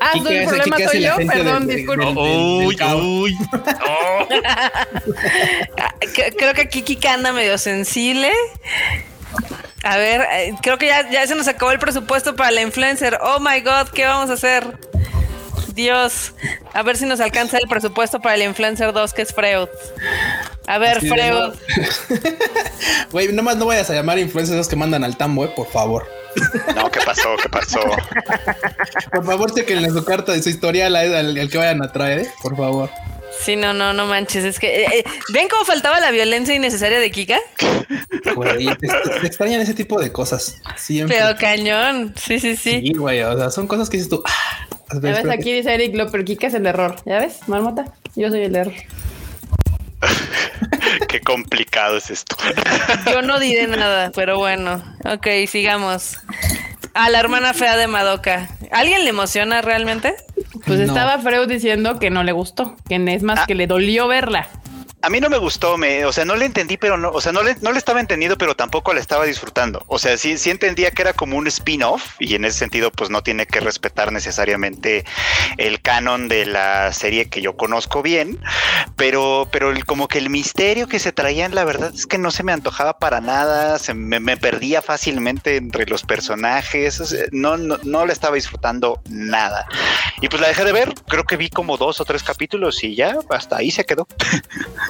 Ah, 0.00 0.12
soy 0.22 0.36
el 0.36 0.46
problema 0.46 0.76
soy 0.78 1.02
yo, 1.02 1.16
perdón, 1.26 1.66
del- 1.66 1.76
disculpe. 1.78 2.04
del- 2.06 2.14
Oh, 2.18 2.58
uy, 2.58 2.76
uy. 3.02 3.38
Que- 6.14 6.32
Creo 6.38 6.54
que 6.54 6.62
aquí 6.62 6.82
Kika 6.82 7.14
anda 7.14 7.32
medio 7.32 7.58
sensible. 7.58 8.32
A 9.84 9.96
ver, 9.96 10.26
eh, 10.32 10.54
creo 10.62 10.76
que 10.78 10.86
ya, 10.86 11.08
ya 11.10 11.26
se 11.26 11.34
nos 11.34 11.46
acabó 11.48 11.70
el 11.70 11.78
presupuesto 11.78 12.34
para 12.34 12.50
la 12.50 12.62
influencer. 12.62 13.18
Oh 13.22 13.38
my 13.40 13.60
god, 13.60 13.88
¿qué 13.94 14.06
vamos 14.06 14.28
a 14.30 14.32
hacer? 14.34 14.64
Dios, 15.74 16.32
a 16.74 16.82
ver 16.82 16.96
si 16.96 17.06
nos 17.06 17.20
alcanza 17.20 17.58
el 17.58 17.68
presupuesto 17.68 18.20
para 18.20 18.34
el 18.34 18.42
influencer 18.42 18.92
2, 18.92 19.14
que 19.14 19.22
es 19.22 19.32
Freud. 19.32 19.68
A 20.68 20.78
ver, 20.78 21.00
Freud. 21.00 21.16
no- 21.30 21.52
Güey, 23.12 23.32
nomás 23.32 23.56
no 23.56 23.66
vayas 23.66 23.88
a 23.90 23.94
llamar 23.94 24.18
influencers 24.18 24.54
esos 24.56 24.68
que 24.68 24.76
mandan 24.76 25.02
al 25.04 25.16
tambo, 25.16 25.44
eh, 25.44 25.52
por 25.56 25.66
favor. 25.68 26.06
No, 26.76 26.90
¿qué 26.90 27.00
pasó? 27.04 27.30
¿Qué 27.42 27.48
pasó? 27.48 27.80
Por 29.12 29.24
favor, 29.24 29.52
chequen 29.54 29.90
su 29.92 30.04
carta 30.04 30.32
de 30.32 30.42
su 30.42 30.50
historial 30.50 30.94
al, 30.94 31.14
al- 31.14 31.38
al 31.38 31.50
que 31.50 31.58
vayan 31.58 31.82
a 31.82 31.90
traer, 31.90 32.20
eh, 32.20 32.28
por 32.42 32.56
favor. 32.56 32.90
Sí, 33.40 33.56
no, 33.56 33.72
no, 33.72 33.92
no 33.92 34.06
manches. 34.06 34.44
Es 34.44 34.58
que. 34.58 34.82
eh, 34.84 34.86
eh, 34.92 35.04
¿Ven 35.32 35.48
cómo 35.48 35.64
faltaba 35.64 36.00
la 36.00 36.10
violencia 36.10 36.54
innecesaria 36.54 36.98
de 36.98 37.10
Kika? 37.10 37.38
Güey, 38.34 38.66
te, 38.76 38.88
te 39.20 39.26
extrañan 39.26 39.60
ese 39.60 39.74
tipo 39.74 40.00
de 40.00 40.10
cosas. 40.12 40.60
Siempre. 40.76 41.16
Pero 41.18 41.36
cañón. 41.38 42.14
Sí, 42.16 42.40
sí, 42.40 42.56
sí. 42.56 42.80
Sí, 42.84 42.92
güey, 42.94 43.22
o 43.22 43.36
sea, 43.38 43.50
son 43.50 43.66
cosas 43.68 43.88
que 43.88 43.96
dices 43.96 44.10
tú. 44.10 44.22
ah, 44.26 44.66
Ya 44.94 44.98
ves, 45.00 45.16
espera, 45.18 45.34
aquí 45.34 45.52
dice 45.52 45.72
Eric 45.72 45.94
Loper, 45.94 46.24
Kika 46.24 46.48
es 46.48 46.54
el 46.54 46.66
error. 46.66 46.96
¿Ya 47.06 47.20
ves, 47.20 47.38
marmota? 47.46 47.84
Yo 48.16 48.28
soy 48.30 48.42
el 48.42 48.56
error. 48.56 48.74
Qué 51.08 51.20
complicado 51.20 51.96
es 51.96 52.10
esto. 52.10 52.36
Yo 53.10 53.22
no 53.22 53.38
diré 53.38 53.66
nada, 53.66 54.10
pero 54.14 54.38
bueno. 54.38 54.82
Ok, 55.04 55.26
sigamos. 55.48 56.16
A 56.94 57.10
la 57.10 57.20
hermana 57.20 57.54
fea 57.54 57.76
de 57.76 57.86
Madoka. 57.86 58.48
¿Alguien 58.72 59.04
le 59.04 59.10
emociona 59.10 59.62
realmente? 59.62 60.14
Pues 60.66 60.78
No. 60.80 60.86
estaba 60.86 61.18
Freud 61.18 61.48
diciendo 61.48 61.98
que 61.98 62.10
no 62.10 62.22
le 62.24 62.32
gustó, 62.32 62.76
que 62.88 62.96
es 63.14 63.22
más 63.22 63.40
Ah. 63.40 63.44
que 63.46 63.54
le 63.54 63.66
dolió 63.66 64.08
verla. 64.08 64.48
A 65.00 65.10
mí 65.10 65.20
no 65.20 65.30
me 65.30 65.38
gustó, 65.38 65.78
me, 65.78 66.04
o 66.04 66.12
sea, 66.12 66.24
no 66.24 66.34
le 66.34 66.44
entendí, 66.44 66.76
pero 66.76 66.98
no, 66.98 67.10
o 67.10 67.20
sea, 67.20 67.30
no 67.30 67.44
le, 67.44 67.54
no 67.60 67.70
le 67.70 67.78
estaba 67.78 68.00
entendiendo, 68.00 68.36
pero 68.36 68.56
tampoco 68.56 68.92
la 68.92 68.98
estaba 69.00 69.24
disfrutando. 69.26 69.84
O 69.86 69.96
sea, 69.96 70.16
sí, 70.18 70.36
sí 70.38 70.50
entendía 70.50 70.90
que 70.90 71.02
era 71.02 71.12
como 71.12 71.36
un 71.36 71.46
spin-off 71.46 72.16
y 72.18 72.34
en 72.34 72.44
ese 72.44 72.58
sentido, 72.58 72.90
pues 72.90 73.08
no 73.08 73.22
tiene 73.22 73.46
que 73.46 73.60
respetar 73.60 74.10
necesariamente 74.10 75.04
el 75.56 75.80
canon 75.80 76.26
de 76.26 76.46
la 76.46 76.92
serie 76.92 77.28
que 77.30 77.40
yo 77.40 77.56
conozco 77.56 78.02
bien, 78.02 78.40
pero, 78.96 79.48
pero 79.52 79.70
el- 79.70 79.84
como 79.86 80.08
que 80.08 80.18
el 80.18 80.30
misterio 80.30 80.88
que 80.88 80.98
se 80.98 81.12
traían, 81.12 81.54
la 81.54 81.62
verdad 81.64 81.92
es 81.94 82.06
que 82.08 82.18
no 82.18 82.32
se 82.32 82.42
me 82.42 82.52
antojaba 82.52 82.98
para 82.98 83.20
nada, 83.20 83.78
se 83.78 83.94
me, 83.94 84.36
perdía 84.36 84.82
fácilmente 84.82 85.56
entre 85.56 85.86
los 85.86 86.02
personajes, 86.02 86.98
o 87.00 87.06
sea, 87.06 87.24
no, 87.30 87.56
no, 87.56 87.78
no 87.84 88.04
la 88.04 88.12
estaba 88.12 88.34
disfrutando 88.34 89.00
nada. 89.08 89.64
Y 90.20 90.28
pues 90.28 90.42
la 90.42 90.48
dejé 90.48 90.64
de 90.64 90.72
ver, 90.72 90.92
creo 91.06 91.22
que 91.22 91.36
vi 91.36 91.50
como 91.50 91.76
dos 91.76 92.00
o 92.00 92.04
tres 92.04 92.24
capítulos 92.24 92.82
y 92.82 92.96
ya, 92.96 93.16
hasta 93.30 93.58
ahí 93.58 93.70
se 93.70 93.84
quedó. 93.84 94.08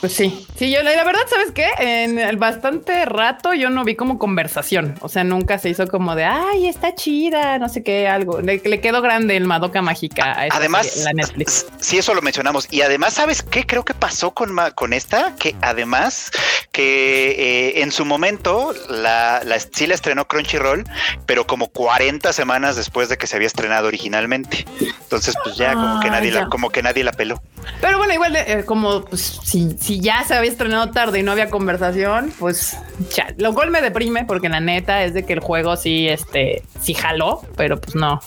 Pues 0.00 0.12
sí. 0.12 0.46
Sí, 0.54 0.70
yo 0.70 0.82
la 0.82 0.94
la 0.94 1.02
verdad, 1.02 1.22
¿sabes 1.30 1.50
qué? 1.52 1.66
En 1.78 2.18
el 2.18 2.36
bastante 2.36 3.06
rato 3.06 3.54
yo 3.54 3.70
no 3.70 3.84
vi 3.84 3.94
como 3.96 4.18
conversación. 4.18 4.96
O 5.00 5.08
sea, 5.08 5.24
nunca 5.24 5.58
se 5.58 5.70
hizo 5.70 5.88
como 5.88 6.14
de 6.14 6.24
ay, 6.26 6.66
está 6.68 6.94
chida, 6.94 7.58
no 7.58 7.70
sé 7.70 7.82
qué, 7.82 8.06
algo. 8.06 8.42
Le, 8.42 8.60
le 8.62 8.80
quedó 8.80 9.00
grande 9.00 9.34
el 9.34 9.46
Madoka 9.46 9.80
Mágica 9.80 10.32
a 10.32 10.46
Además, 10.50 10.88
serie, 10.88 11.04
la 11.04 11.12
Netflix. 11.14 11.66
sí, 11.80 11.96
eso 11.96 12.12
lo 12.12 12.20
mencionamos. 12.20 12.68
Y 12.70 12.82
además, 12.82 13.14
¿sabes 13.14 13.42
qué? 13.42 13.64
Creo 13.64 13.84
que 13.86 13.94
pasó 13.94 14.32
con, 14.34 14.54
con 14.74 14.92
esta, 14.92 15.34
que 15.36 15.56
además, 15.62 16.30
que 16.74 17.30
eh, 17.78 17.82
en 17.82 17.92
su 17.92 18.04
momento 18.04 18.74
la, 18.90 19.40
la- 19.44 19.60
sí 19.60 19.86
la 19.86 19.94
estrenó 19.94 20.26
Crunchyroll, 20.26 20.82
pero 21.24 21.46
como 21.46 21.68
40 21.68 22.32
semanas 22.32 22.74
después 22.74 23.08
de 23.08 23.16
que 23.16 23.28
se 23.28 23.36
había 23.36 23.46
estrenado 23.46 23.86
originalmente. 23.86 24.66
Entonces, 25.02 25.36
pues 25.44 25.56
ya 25.56 25.74
como 25.74 26.00
que 26.00 26.08
Ah, 26.08 26.10
nadie 26.10 26.32
ya. 26.32 26.40
la, 26.40 26.48
como 26.48 26.70
que 26.70 26.82
nadie 26.82 27.04
la 27.04 27.12
peló. 27.12 27.40
Pero 27.80 27.96
bueno, 27.98 28.12
igual 28.12 28.34
eh, 28.36 28.64
como 28.66 29.04
pues, 29.04 29.40
si, 29.44 29.76
si 29.80 30.00
ya 30.00 30.24
se 30.26 30.34
había 30.34 30.50
estrenado 30.50 30.90
tarde 30.90 31.20
y 31.20 31.22
no 31.22 31.30
había 31.32 31.48
conversación, 31.48 32.32
pues 32.40 32.76
ya, 33.14 33.32
lo 33.38 33.54
cual 33.54 33.70
me 33.70 33.80
deprime 33.80 34.24
porque 34.24 34.48
la 34.48 34.58
neta 34.60 35.04
es 35.04 35.14
de 35.14 35.24
que 35.24 35.32
el 35.34 35.40
juego 35.40 35.76
sí, 35.76 36.08
este, 36.08 36.64
sí 36.82 36.92
jaló, 36.94 37.42
pero 37.56 37.80
pues 37.80 37.94
no. 37.94 38.20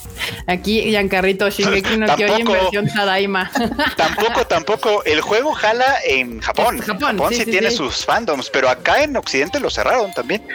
Aquí 0.47 0.81
Giancarrito 0.83 1.49
Shingeki 1.49 1.97
no 1.97 2.15
Kyojin 2.15 2.47
inversión 2.47 2.87
Tadaima. 2.87 3.51
tampoco, 3.97 4.47
tampoco. 4.47 5.03
El 5.03 5.19
juego 5.19 5.51
jala 5.53 5.97
en 6.05 6.39
Japón. 6.39 6.79
Japón, 6.79 7.19
sí, 7.31 7.43
tiene 7.45 7.69
sus 7.71 8.05
fandoms, 8.05 8.36
pero 8.51 8.69
acá 8.69 9.03
en 9.03 9.15
Occidente 9.17 9.59
lo 9.59 9.69
cerraron 9.69 10.13
también. 10.13 10.45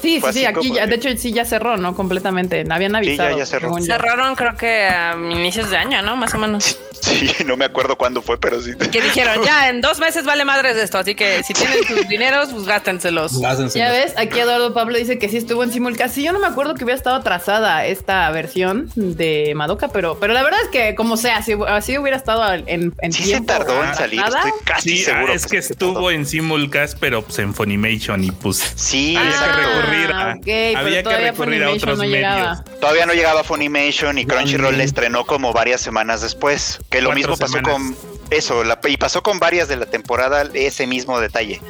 Sí, 0.00 0.20
sí, 0.20 0.32
sí, 0.32 0.44
aquí 0.44 0.72
ya, 0.72 0.86
de 0.86 0.94
hecho 0.94 1.08
sí 1.16 1.32
ya 1.32 1.44
cerró, 1.44 1.76
¿no? 1.76 1.94
Completamente. 1.94 2.64
Habían 2.68 2.94
avisado. 2.96 3.36
ya, 3.36 3.46
cerró. 3.46 3.80
Cerraron 3.80 4.34
creo 4.34 4.56
que 4.56 4.84
a 4.84 5.16
inicios 5.16 5.70
de 5.70 5.76
año, 5.76 6.02
¿no? 6.02 6.16
Más 6.16 6.34
o 6.34 6.38
menos. 6.38 6.78
Sí, 7.00 7.30
no 7.46 7.56
me 7.56 7.64
acuerdo 7.64 7.96
cuándo 7.96 8.22
fue, 8.22 8.38
pero 8.38 8.60
sí. 8.60 8.72
Que 8.76 9.00
dijeron, 9.00 9.44
ya 9.44 9.68
en 9.68 9.80
dos 9.80 9.98
meses 9.98 10.24
vale 10.24 10.44
madres 10.44 10.76
esto, 10.76 10.98
así 10.98 11.14
que 11.14 11.42
si 11.42 11.54
tienen 11.54 11.84
sus 11.84 12.08
dineros, 12.08 12.50
pues 12.50 12.64
gástenselos. 12.64 13.40
Ya 13.74 13.90
ves, 13.90 14.14
aquí 14.16 14.38
Eduardo 14.38 14.74
Pablo 14.74 14.98
dice 14.98 15.18
que 15.18 15.28
sí 15.28 15.36
estuvo 15.36 15.62
en 15.62 15.72
simulcast. 15.72 16.14
Sí, 16.14 16.22
yo 16.24 16.32
no 16.32 16.38
me 16.38 16.46
acuerdo 16.46 16.74
que 16.74 16.84
hubiera 16.84 16.96
estado 16.96 17.16
atrasada 17.16 17.86
esta 17.86 18.30
versión 18.30 18.90
de 18.94 19.52
Madoka, 19.54 19.88
pero, 19.88 20.18
pero 20.18 20.32
la 20.32 20.42
verdad 20.42 20.60
es 20.64 20.68
que 20.68 20.94
como 20.94 21.16
sea, 21.16 21.42
si 21.42 21.54
así 21.68 21.98
hubiera 21.98 22.16
estado 22.16 22.52
en, 22.66 22.94
en 22.98 23.12
sí 23.12 23.24
se 23.24 23.40
tardó 23.40 23.82
en 23.84 23.94
salir, 23.94 24.20
estoy 24.20 24.52
casi 24.64 24.90
sí, 24.90 25.04
seguro. 25.04 25.32
Es 25.32 25.46
que, 25.46 25.58
estuvo 25.58 26.10
en 26.10 26.26
simulcast, 26.26 26.98
pero 26.98 27.22
pues 27.22 27.38
en 27.38 27.54
Funimation 27.54 28.24
y 28.24 28.30
pues 28.30 28.72
sí, 28.76 29.16
había 29.16 29.32
que 29.32 29.87
recurrir 29.90 30.12
a, 30.12 30.32
ah, 30.32 30.80
había 30.80 31.02
que 31.02 31.16
recurrir 31.16 31.64
a 31.64 31.70
otros 31.70 31.98
medios. 31.98 32.58
Todavía 32.80 33.06
no 33.06 33.14
llegaba 33.14 33.44
Funimation 33.44 34.18
y 34.18 34.26
Crunchyroll 34.26 34.76
le 34.76 34.84
estrenó 34.84 35.24
como 35.24 35.52
varias 35.52 35.80
semanas 35.80 36.22
después. 36.22 36.80
Que 36.90 37.02
lo 37.02 37.12
mismo 37.12 37.36
pasó 37.36 37.60
con 37.62 37.96
eso, 38.30 38.62
y 38.86 38.96
pasó 38.96 39.22
con 39.22 39.38
varias 39.38 39.68
de 39.68 39.76
la 39.76 39.86
temporada 39.86 40.42
ese 40.54 40.86
mismo 40.86 41.20
detalle. 41.20 41.60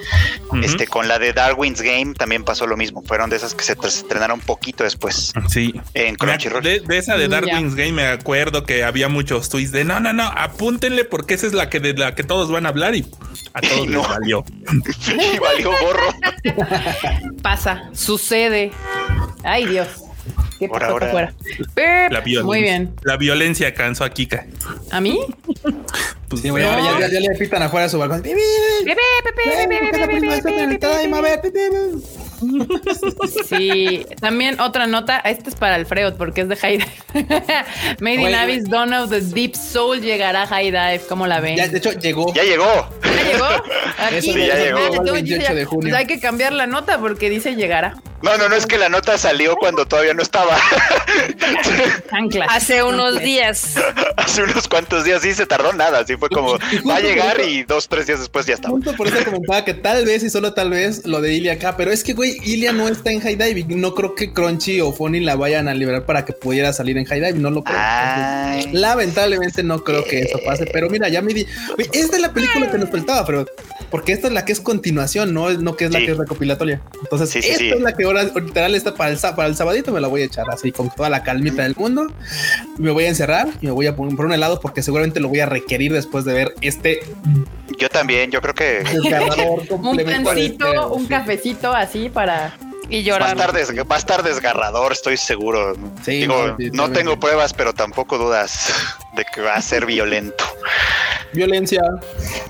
Este, 0.62 0.86
con 0.86 1.08
la 1.08 1.18
de 1.18 1.32
Darwin's 1.32 1.82
Game 1.82 2.14
también 2.14 2.44
pasó 2.44 2.66
lo 2.66 2.76
mismo. 2.76 3.02
Fueron 3.02 3.30
de 3.30 3.36
esas 3.36 3.54
que 3.54 3.64
se 3.64 3.72
estrenaron 3.72 4.40
un 4.40 4.44
poquito 4.44 4.84
después. 4.84 5.32
Sí. 5.48 5.74
En 5.94 6.16
Crunchyroll. 6.16 6.62
De, 6.62 6.82
esa 6.90 7.16
de 7.16 7.28
mm, 7.28 7.30
Darwin's 7.30 7.74
Game 7.74 7.92
me 7.92 8.06
acuerdo 8.06 8.64
que 8.64 8.84
había 8.84 9.08
muchos 9.08 9.48
tweets 9.48 9.72
de 9.72 9.84
no, 9.84 10.00
no, 10.00 10.12
no, 10.12 10.24
apúntenle 10.24 11.04
porque 11.04 11.34
esa 11.34 11.46
es 11.46 11.52
la 11.52 11.68
que 11.68 11.80
de 11.80 11.94
la 11.94 12.14
que 12.14 12.24
todos 12.24 12.50
van 12.50 12.66
a 12.66 12.70
hablar 12.70 12.94
y 12.94 13.06
a 13.54 13.60
todos 13.60 13.86
no. 13.88 14.00
les 14.00 14.08
valió. 14.08 14.44
y 15.34 15.38
valió 15.38 15.70
borro. 15.82 16.14
Pasa, 17.42 17.90
sucede. 17.92 18.72
Ay, 19.44 19.66
Dios. 19.66 20.07
¿Qué 20.58 20.68
Por 20.68 20.82
ahora. 20.82 21.32
La 22.10 22.22
Muy 22.42 22.62
bien. 22.62 22.94
La 23.02 23.16
violencia 23.16 23.72
cansó 23.74 24.04
a 24.04 24.10
Kika. 24.10 24.46
¿A 24.90 25.00
mí? 25.00 25.20
Pues 26.28 26.42
sí, 26.42 26.48
ya, 26.48 26.98
ya, 26.98 27.08
ya, 27.08 27.20
le 27.20 27.30
pitan 27.38 27.62
afuera 27.62 27.84
de 27.84 27.90
su 27.90 27.98
balcón. 27.98 28.20
¡Bebé! 28.20 28.42
Sí, 33.48 34.06
también 34.20 34.60
otra 34.60 34.86
nota. 34.86 35.18
Esta 35.18 35.50
es 35.50 35.56
para 35.56 35.76
el 35.76 35.86
Freud 35.86 36.14
porque 36.14 36.42
es 36.42 36.48
de 36.48 36.56
High 36.56 36.78
Dive. 36.78 37.26
Made 38.00 38.28
in 38.28 38.34
Abyss, 38.34 38.64
Dawn 38.68 38.92
of 38.92 39.10
the 39.10 39.20
Deep 39.20 39.54
Soul 39.54 40.00
llegará 40.00 40.42
a 40.42 40.46
High 40.46 40.70
Dive. 40.70 41.00
¿Cómo 41.08 41.26
la 41.26 41.40
ven? 41.40 41.56
Ya, 41.56 41.68
de 41.68 41.78
hecho, 41.78 41.92
llegó. 41.92 42.32
Ya 42.34 42.42
llegó. 42.42 42.88
¿Ya 43.02 43.32
llegó? 43.32 43.44
Aquí, 43.98 44.32
sí, 44.32 44.46
ya 44.46 44.56
llegó. 44.56 44.78
El 44.78 45.12
28 45.12 45.54
de 45.54 45.64
junio. 45.64 45.88
Pues 45.88 45.94
hay 45.94 46.06
que 46.06 46.20
cambiar 46.20 46.52
la 46.52 46.66
nota 46.66 46.98
porque 46.98 47.30
dice 47.30 47.54
llegará. 47.54 47.94
No, 48.20 48.36
no, 48.36 48.48
no 48.48 48.56
es 48.56 48.66
que 48.66 48.78
la 48.78 48.88
nota 48.88 49.16
salió 49.16 49.54
cuando 49.56 49.86
todavía 49.86 50.12
no 50.12 50.22
estaba. 50.22 50.58
Hace 52.48 52.82
unos 52.82 53.20
días. 53.20 53.76
Hace 54.16 54.42
unos 54.42 54.66
cuantos 54.66 55.04
días, 55.04 55.22
sí, 55.22 55.34
se 55.34 55.46
tardó 55.46 55.72
nada. 55.72 56.00
Así 56.00 56.16
fue 56.16 56.28
como, 56.28 56.58
va 56.88 56.96
a 56.96 57.00
llegar 57.00 57.40
y 57.40 57.62
dos, 57.62 57.88
tres 57.88 58.08
días 58.08 58.18
después 58.18 58.46
ya 58.46 58.54
estaba. 58.54 58.72
Punto 58.72 58.94
por 58.94 59.06
eso 59.06 59.24
comentaba 59.24 59.64
que 59.64 59.74
tal 59.74 60.04
vez 60.04 60.24
y 60.24 60.30
solo 60.30 60.52
tal 60.52 60.70
vez 60.70 61.06
lo 61.06 61.20
de 61.20 61.32
Ilia 61.32 61.54
acá, 61.54 61.76
pero 61.76 61.92
es 61.92 62.02
que, 62.02 62.14
güey, 62.14 62.27
Ilia 62.44 62.72
no 62.72 62.88
está 62.88 63.10
en 63.10 63.20
High 63.20 63.36
Diving. 63.36 63.80
No 63.80 63.94
creo 63.94 64.14
que 64.14 64.32
Crunchy 64.32 64.80
o 64.80 64.92
Funny 64.92 65.20
la 65.20 65.36
vayan 65.36 65.68
a 65.68 65.74
liberar 65.74 66.04
para 66.06 66.24
que 66.24 66.32
pudiera 66.32 66.72
salir 66.72 66.98
en 66.98 67.04
High 67.04 67.20
Diving. 67.20 67.42
No 67.42 67.50
lo 67.50 67.62
creo. 67.62 67.78
lamentablemente 68.72 69.62
no 69.62 69.82
creo 69.84 70.04
que 70.04 70.20
eso 70.20 70.38
pase, 70.44 70.66
pero 70.72 70.88
mira, 70.90 71.08
ya 71.08 71.22
me 71.22 71.32
di. 71.32 71.46
Esta 71.92 72.16
es 72.16 72.22
la 72.22 72.32
película 72.32 72.70
que 72.70 72.78
nos 72.78 72.90
faltaba, 72.90 73.24
pero 73.26 73.46
porque 73.90 74.12
esta 74.12 74.26
es 74.26 74.32
la 74.32 74.44
que 74.44 74.52
es 74.52 74.60
continuación, 74.60 75.32
no, 75.32 75.50
no 75.50 75.76
que 75.76 75.86
es 75.86 75.92
la 75.92 75.98
que 76.00 76.10
es 76.12 76.16
recopilatoria. 76.16 76.82
Entonces, 77.02 77.36
esta 77.36 77.64
es 77.74 77.80
la 77.80 77.92
que 77.94 78.04
ahora 78.04 78.24
literal 78.24 78.74
está 78.74 78.94
para 78.94 79.10
el, 79.10 79.18
para 79.18 79.46
el 79.46 79.56
sabadito, 79.56 79.92
me 79.92 80.00
la 80.00 80.08
voy 80.08 80.22
a 80.22 80.24
echar 80.24 80.46
así 80.50 80.72
con 80.72 80.90
toda 80.90 81.08
la 81.08 81.22
calmita 81.22 81.62
del 81.62 81.74
mundo. 81.74 82.12
Me 82.76 82.90
voy 82.90 83.04
a 83.04 83.08
encerrar 83.08 83.48
y 83.60 83.66
me 83.66 83.72
voy 83.72 83.86
a 83.86 83.96
poner 83.96 84.14
por 84.14 84.26
un 84.26 84.32
helado 84.32 84.60
porque 84.60 84.82
seguramente 84.82 85.20
lo 85.20 85.28
voy 85.28 85.40
a 85.40 85.46
requerir 85.46 85.92
después 85.92 86.24
de 86.24 86.34
ver 86.34 86.54
este. 86.60 87.00
Yo 87.78 87.88
también, 87.88 88.30
yo 88.30 88.40
creo 88.42 88.54
que 88.54 88.82
un 89.70 90.24
pancito, 90.24 90.92
un 90.92 91.06
cafecito 91.06 91.72
así 91.72 92.10
para 92.18 92.52
y 92.88 93.04
llorar. 93.04 93.38
Va 93.38 93.94
a, 93.94 93.98
estar 93.98 94.24
desgarrador, 94.24 94.90
estoy 94.90 95.16
seguro. 95.16 95.76
Digo, 96.04 96.56
no 96.72 96.90
tengo 96.90 97.20
pruebas, 97.20 97.54
pero 97.54 97.72
tampoco 97.72 98.18
dudas 98.18 98.72
de 99.14 99.24
que 99.24 99.40
va 99.40 99.54
a 99.54 99.62
ser 99.62 99.86
violento. 99.86 100.44
Violencia. 101.32 101.80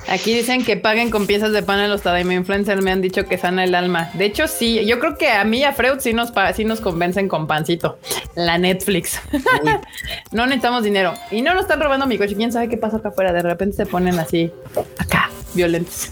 Aquí 0.09 0.33
dicen 0.33 0.65
que 0.65 0.79
paguen 0.79 1.11
con 1.11 1.27
piezas 1.27 1.53
de 1.53 1.63
pan 1.63 1.81
a 1.81 1.89
los 1.89 2.01
Tadaima 2.01 2.33
Influencers. 2.33 2.83
Me 2.83 2.93
han 2.93 3.03
dicho 3.03 3.27
que 3.27 3.37
sana 3.37 3.63
el 3.63 3.75
alma. 3.75 4.11
De 4.15 4.25
hecho, 4.25 4.49
sí. 4.49 4.87
Yo 4.87 4.99
creo 5.01 5.19
que 5.19 5.29
a 5.29 5.45
mí 5.45 5.59
y 5.59 5.65
a 5.65 5.75
Freud 5.75 5.99
sí 5.99 6.15
nos, 6.15 6.33
sí 6.55 6.65
nos 6.65 6.81
convencen 6.81 7.29
con 7.29 7.47
pancito. 7.47 7.99
La 8.37 8.57
Netflix. 8.57 9.21
no 10.33 10.47
necesitamos 10.47 10.83
dinero. 10.83 11.13
Y 11.31 11.43
no 11.43 11.53
nos 11.53 11.65
están 11.65 11.81
robando 11.81 12.07
mi 12.07 12.17
coche. 12.17 12.37
¿Quién 12.37 12.53
sabe 12.53 12.71
qué 12.71 12.79
pasa 12.79 12.99
acá 12.99 13.11
afuera? 13.11 13.35
De 13.35 13.43
repente 13.43 13.77
se 13.77 13.85
ponen 13.85 14.19
así, 14.19 14.51
acá, 14.97 15.29
violentos. 15.53 16.11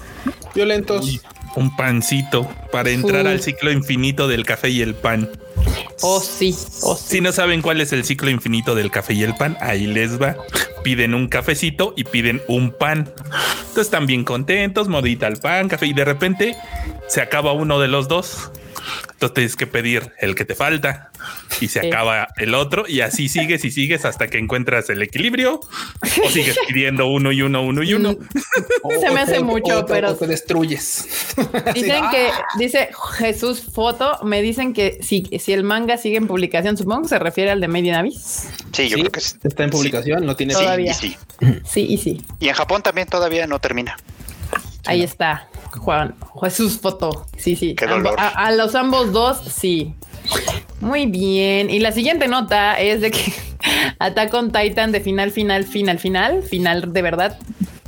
Violentos. 0.54 1.22
Un 1.56 1.74
pancito 1.74 2.48
para 2.70 2.90
entrar 2.90 3.26
al 3.26 3.40
ciclo 3.40 3.72
infinito 3.72 4.28
del 4.28 4.44
café 4.44 4.68
y 4.68 4.82
el 4.82 4.94
pan. 4.94 5.28
Oh, 6.02 6.20
sí. 6.20 6.54
Oh, 6.82 6.96
Si 6.96 7.20
no 7.20 7.32
saben 7.32 7.62
cuál 7.62 7.80
es 7.80 7.92
el 7.92 8.04
ciclo 8.04 8.30
infinito 8.30 8.74
del 8.74 8.90
café 8.90 9.14
y 9.14 9.22
el 9.22 9.34
pan, 9.34 9.56
ahí 9.60 9.86
les 9.86 10.20
va. 10.20 10.36
Piden 10.84 11.14
un 11.14 11.28
cafecito 11.28 11.94
y 11.96 12.04
piden 12.04 12.42
un 12.48 12.70
pan. 12.70 13.10
Entonces 13.60 13.86
están 13.86 14.06
bien 14.06 14.24
contentos, 14.24 14.88
modita 14.88 15.26
el 15.26 15.38
pan, 15.38 15.68
café 15.68 15.86
y 15.86 15.92
de 15.92 16.04
repente 16.04 16.56
se 17.08 17.20
acaba 17.20 17.52
uno 17.52 17.80
de 17.80 17.88
los 17.88 18.08
dos. 18.08 18.50
Entonces 19.12 19.34
tienes 19.34 19.56
que 19.56 19.66
pedir 19.66 20.12
el 20.18 20.34
que 20.34 20.44
te 20.44 20.54
falta 20.54 21.10
y 21.60 21.68
se 21.68 21.80
acaba 21.80 22.28
el 22.36 22.54
otro 22.54 22.84
y 22.86 23.00
así 23.00 23.28
sigues 23.28 23.64
y 23.64 23.70
sigues 23.70 24.04
hasta 24.04 24.28
que 24.28 24.38
encuentras 24.38 24.90
el 24.90 25.02
equilibrio 25.02 25.60
o 26.24 26.30
sigues 26.30 26.58
pidiendo 26.68 27.06
uno 27.06 27.32
y 27.32 27.42
uno, 27.42 27.62
uno 27.62 27.82
y 27.82 27.94
uno. 27.94 28.12
Mm. 28.12 29.00
se 29.00 29.10
me 29.10 29.20
hace 29.20 29.40
mucho, 29.40 29.86
pero 29.86 30.14
te 30.16 30.26
destruyes. 30.26 31.06
Dicen 31.74 32.04
que, 32.10 32.30
dice 32.58 32.90
Jesús 33.18 33.62
Foto, 33.72 34.18
me 34.24 34.42
dicen 34.42 34.72
que 34.72 34.98
si, 35.02 35.24
si 35.38 35.52
el 35.52 35.64
manga 35.64 35.96
sigue 35.96 36.16
en 36.16 36.26
publicación, 36.26 36.76
supongo 36.76 37.02
que 37.02 37.08
se 37.08 37.18
refiere 37.18 37.50
al 37.50 37.60
de 37.60 37.68
Made 37.68 37.86
in 37.86 37.94
Abyss. 37.94 38.48
Sí, 38.72 38.88
yo 38.88 38.98
creo 38.98 39.10
que 39.10 39.20
está 39.20 39.64
en 39.64 39.70
publicación, 39.70 40.26
no 40.26 40.36
tiene 40.36 40.54
todavía. 40.54 40.94
Sí, 40.94 41.16
sí, 41.64 41.86
y 41.88 41.98
sí. 41.98 42.22
Y 42.40 42.48
en 42.48 42.54
Japón 42.54 42.82
también 42.82 43.08
todavía 43.08 43.46
no 43.46 43.58
termina. 43.58 43.96
Ahí 44.84 45.02
está. 45.02 45.48
Juan 45.78 46.14
Jesús 46.42 46.78
Foto. 46.80 47.26
Sí, 47.36 47.56
sí. 47.56 47.76
a, 48.18 48.52
los 48.52 48.74
ambos 48.74 49.12
dos, 49.12 49.38
sí. 49.38 49.94
Muy 50.80 51.06
bien. 51.06 51.70
Y 51.70 51.78
la 51.78 51.92
siguiente 51.92 52.28
nota 52.28 52.78
es 52.80 53.00
de 53.00 53.10
que 53.10 53.32
Attack 53.98 54.32
on 54.34 54.52
Titan 54.52 54.92
de 54.92 55.00
final, 55.00 55.30
final, 55.30 55.64
final, 55.64 55.98
final, 55.98 56.42
final 56.42 56.92
de 56.92 57.02
verdad. 57.02 57.38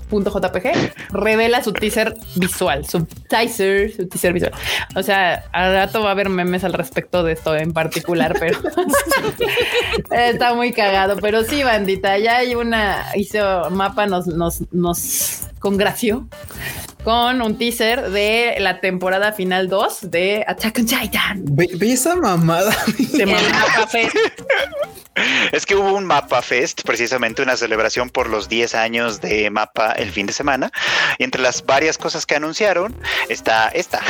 Punto 0.09 0.31
JPG 0.31 0.95
revela 1.11 1.63
su 1.63 1.75
teaser 1.75 2.15
visual, 2.37 2.87
su 2.87 3.05
teaser, 3.29 3.95
su 3.95 4.09
teaser 4.09 4.33
visual. 4.33 4.53
O 4.97 5.03
sea, 5.03 5.45
al 5.53 5.75
rato 5.75 6.01
va 6.01 6.09
a 6.09 6.13
haber 6.13 6.31
memes 6.31 6.65
al 6.65 6.73
respecto 6.73 7.23
de 7.23 7.35
esto 7.35 7.55
en 7.55 7.75
particular, 7.75 8.35
pero 8.41 8.59
está 10.11 10.55
muy 10.55 10.73
cagado. 10.73 11.17
Pero 11.17 11.45
sí, 11.45 11.63
bandita, 11.63 12.17
ya 12.17 12.39
hay 12.39 12.55
una, 12.55 13.05
hizo 13.17 13.69
mapa, 13.69 14.07
nos, 14.07 14.27
nos, 14.29 14.63
nos 14.73 15.41
congració 15.59 16.27
con 17.05 17.41
un 17.43 17.57
teaser 17.57 18.11
de 18.11 18.57
la 18.61 18.81
temporada 18.81 19.33
final 19.33 19.69
2 19.69 20.11
de 20.11 20.45
Attack 20.47 20.79
on 20.79 20.87
Titan. 20.87 21.45
Ve, 21.45 21.69
esa 21.83 22.17
mamada. 22.17 22.75
De 23.13 23.27
Mapa 23.27 23.87
Fest. 23.91 24.17
Es 25.53 25.67
que 25.67 25.77
hubo 25.77 25.95
un 25.95 26.05
Mapa 26.05 26.43
Fest, 26.43 26.83
precisamente 26.83 27.43
una 27.43 27.57
celebración 27.57 28.11
por 28.11 28.29
los 28.29 28.49
10 28.49 28.75
años 28.75 29.21
de 29.21 29.51
Mapa 29.51 29.93
el 29.93 30.11
fin 30.11 30.27
de 30.27 30.33
semana. 30.33 30.71
Y 31.19 31.25
entre 31.25 31.43
las 31.43 31.65
varias 31.65 31.99
cosas 31.99 32.27
que 32.27 32.35
anunciaron 32.35 32.95
está 33.29 33.69
esta, 33.69 34.01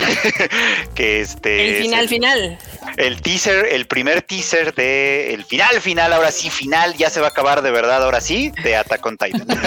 que 0.95 1.21
este... 1.21 1.79
El 1.79 1.83
final 1.83 2.09
final. 2.09 2.59
El 2.97 3.23
teaser, 3.23 3.67
el 3.67 3.87
primer 3.87 4.23
teaser 4.23 4.75
de 4.75 5.35
el 5.35 5.45
final 5.45 5.81
final, 5.81 6.13
ahora 6.13 6.31
sí 6.31 6.51
final, 6.51 6.95
ya 6.97 7.11
se 7.11 7.21
va 7.21 7.27
a 7.27 7.31
acabar 7.31 7.63
de 7.63 7.71
verdad, 7.71 8.03
ahora 8.03 8.21
sí, 8.21 8.53
de 8.63 8.77
Attack 8.77 9.05
on 9.05 9.17
Titan. 9.17 9.47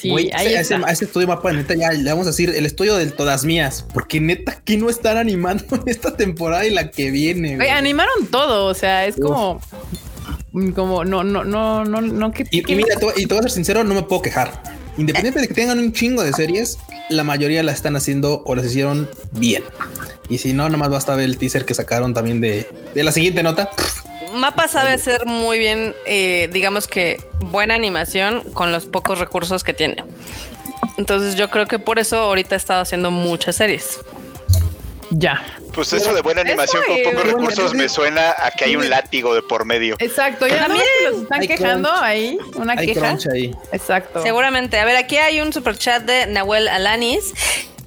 Sí, 0.00 0.30
ahí 0.32 0.54
ese, 0.54 0.78
ese, 0.88 1.04
estudio 1.04 1.26
mapa, 1.26 1.52
neta, 1.52 1.74
ya 1.74 1.90
le 1.92 2.10
vamos 2.10 2.26
a 2.26 2.30
decir 2.30 2.50
el 2.50 2.64
estudio 2.64 2.96
del 2.96 3.12
todas 3.12 3.44
mías, 3.44 3.84
porque 3.92 4.18
neta 4.18 4.52
aquí 4.52 4.78
no 4.78 4.88
están 4.88 5.18
animando 5.18 5.64
esta 5.86 6.16
temporada 6.16 6.64
y 6.64 6.70
la 6.70 6.90
que 6.90 7.10
viene. 7.10 7.58
animaron 7.70 8.26
todo, 8.28 8.66
o 8.66 8.74
sea, 8.74 9.04
es 9.06 9.16
como 9.16 9.29
como 10.74 11.04
no, 11.04 11.22
no, 11.22 11.44
no, 11.44 11.84
no, 11.84 12.00
no, 12.00 12.32
que, 12.32 12.46
y, 12.50 12.62
mira, 12.74 12.94
y 13.16 13.26
te 13.26 13.34
voy 13.34 13.38
a 13.38 13.42
ser 13.42 13.50
sincero, 13.50 13.84
no 13.84 13.94
me 13.94 14.02
puedo 14.02 14.22
quejar. 14.22 14.62
Independiente 14.96 15.40
de 15.40 15.48
que 15.48 15.54
tengan 15.54 15.78
un 15.78 15.92
chingo 15.92 16.22
de 16.22 16.32
series, 16.32 16.78
la 17.08 17.24
mayoría 17.24 17.62
la 17.62 17.72
están 17.72 17.96
haciendo 17.96 18.42
o 18.44 18.54
las 18.54 18.66
hicieron 18.66 19.08
bien. 19.32 19.62
Y 20.28 20.38
si 20.38 20.52
no, 20.52 20.68
nomás 20.68 20.90
basta 20.90 21.14
ver 21.14 21.24
el 21.24 21.38
teaser 21.38 21.64
que 21.64 21.74
sacaron 21.74 22.12
también 22.12 22.40
de, 22.40 22.68
de 22.94 23.04
la 23.04 23.12
siguiente 23.12 23.42
nota. 23.42 23.70
Mapa 24.34 24.68
sabe 24.68 24.90
hacer 24.90 25.26
muy 25.26 25.58
bien, 25.58 25.94
eh, 26.06 26.48
digamos 26.52 26.86
que 26.86 27.20
buena 27.46 27.74
animación 27.74 28.42
con 28.52 28.72
los 28.72 28.86
pocos 28.86 29.18
recursos 29.18 29.64
que 29.64 29.74
tiene. 29.74 30.04
Entonces 30.98 31.34
yo 31.34 31.50
creo 31.50 31.66
que 31.66 31.78
por 31.78 31.98
eso 31.98 32.18
ahorita 32.18 32.54
he 32.54 32.58
estado 32.58 32.82
haciendo 32.82 33.10
muchas 33.10 33.56
series. 33.56 33.98
Ya. 35.10 35.42
Pues 35.74 35.92
eso 35.92 36.14
de 36.14 36.22
buena 36.22 36.40
animación 36.40 36.82
con 36.86 37.02
pocos 37.02 37.26
recursos 37.26 37.74
me 37.74 37.88
suena 37.88 38.34
a 38.38 38.50
que 38.50 38.64
hay 38.64 38.76
un 38.76 38.88
látigo 38.90 39.34
de 39.34 39.42
por 39.42 39.64
medio. 39.64 39.96
Exacto, 39.98 40.46
ya 40.46 40.58
también 40.66 40.84
los 41.10 41.22
están 41.22 41.40
quejando 41.40 41.90
ahí, 41.92 42.38
una 42.54 42.76
queja. 42.76 43.16
Ahí. 43.32 43.54
Exacto. 43.72 44.22
Seguramente. 44.22 44.78
A 44.78 44.84
ver, 44.84 44.96
aquí 44.96 45.16
hay 45.16 45.40
un 45.40 45.52
super 45.52 45.76
chat 45.76 46.02
de 46.02 46.26
Nahuel 46.26 46.68
Alanis 46.68 47.32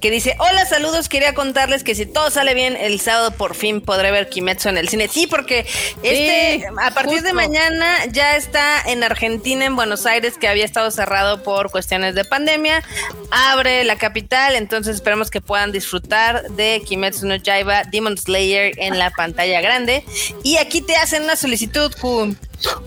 que 0.04 0.10
dice, 0.10 0.36
hola, 0.38 0.66
saludos, 0.66 1.08
quería 1.08 1.32
contarles 1.32 1.82
que 1.82 1.94
si 1.94 2.04
todo 2.04 2.30
sale 2.30 2.52
bien, 2.52 2.76
el 2.78 3.00
sábado 3.00 3.30
por 3.30 3.54
fin 3.54 3.80
podré 3.80 4.10
ver 4.10 4.28
Kimetsu 4.28 4.68
en 4.68 4.76
el 4.76 4.90
cine. 4.90 5.08
Sí, 5.08 5.26
porque 5.26 5.64
este, 6.02 6.66
a 6.78 6.90
partir 6.90 7.22
de 7.22 7.32
mañana 7.32 8.04
ya 8.12 8.36
está 8.36 8.82
en 8.82 9.02
Argentina, 9.02 9.64
en 9.64 9.76
Buenos 9.76 10.04
Aires, 10.04 10.36
que 10.36 10.46
había 10.46 10.66
estado 10.66 10.90
cerrado 10.90 11.42
por 11.42 11.70
cuestiones 11.70 12.14
de 12.14 12.26
pandemia, 12.26 12.82
abre 13.30 13.82
la 13.84 13.96
capital, 13.96 14.56
entonces 14.56 14.96
esperemos 14.96 15.30
que 15.30 15.40
puedan 15.40 15.72
disfrutar 15.72 16.50
de 16.50 16.82
Kimetsu 16.86 17.26
no 17.26 17.36
Yaiba 17.36 17.84
Demon 17.84 18.18
Slayer 18.18 18.78
en 18.80 18.98
la 18.98 19.10
pantalla 19.10 19.62
grande. 19.62 20.04
Y 20.42 20.58
aquí 20.58 20.82
te 20.82 20.96
hacen 20.96 21.22
una 21.22 21.36
solicitud, 21.36 21.90
Kun. 21.98 22.36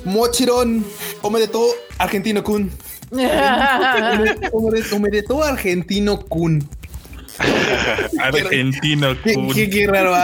Mochirón, 0.06 0.86
come 1.24 1.40
de 1.40 1.48
todo, 1.48 1.74
argentino 1.98 2.44
Kun. 2.44 2.72
come 4.92 5.10
de 5.10 5.24
todo, 5.24 5.42
argentino 5.42 6.20
Kun. 6.20 6.77
Argentino 8.20 9.16
Kun. 9.22 9.54
Qué, 9.54 9.70
qué, 9.70 9.88
raro. 9.88 10.16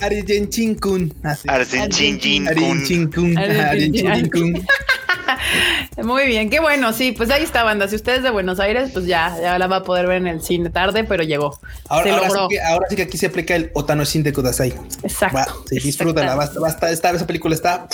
Argentin 0.00 0.74
Kun. 0.76 1.12
Argentin 1.22 3.10
Kun. 3.10 3.36
Kun. 4.30 4.66
Muy 6.02 6.26
bien, 6.26 6.50
qué 6.50 6.60
bueno, 6.60 6.92
sí, 6.92 7.12
pues 7.12 7.30
ahí 7.30 7.42
está, 7.42 7.64
banda. 7.64 7.88
Si 7.88 7.96
ustedes 7.96 8.22
de 8.22 8.30
Buenos 8.30 8.60
Aires, 8.60 8.90
pues 8.92 9.06
ya, 9.06 9.36
ya 9.40 9.58
la 9.58 9.66
va 9.66 9.76
a 9.76 9.82
poder 9.82 10.06
ver 10.06 10.18
en 10.18 10.26
el 10.26 10.42
cine 10.42 10.70
tarde, 10.70 11.04
pero 11.04 11.22
llegó. 11.22 11.58
Ahora, 11.88 12.14
ahora, 12.14 12.30
sí, 12.30 12.36
que, 12.50 12.60
ahora 12.60 12.86
sí, 12.88 12.96
que, 12.96 13.02
aquí 13.02 13.18
se 13.18 13.26
aplica 13.26 13.56
el 13.56 13.70
Otano 13.74 14.04
Shin 14.04 14.22
de 14.22 14.32
Kudasai. 14.32 14.74
Exacto. 15.02 15.36
Va, 15.36 15.46
sí, 15.68 15.78
disfrútala, 15.78 16.34
basta, 16.34 16.60
basta, 16.60 16.90
esta, 16.90 17.10
esa 17.10 17.26
película 17.26 17.54
está 17.54 17.88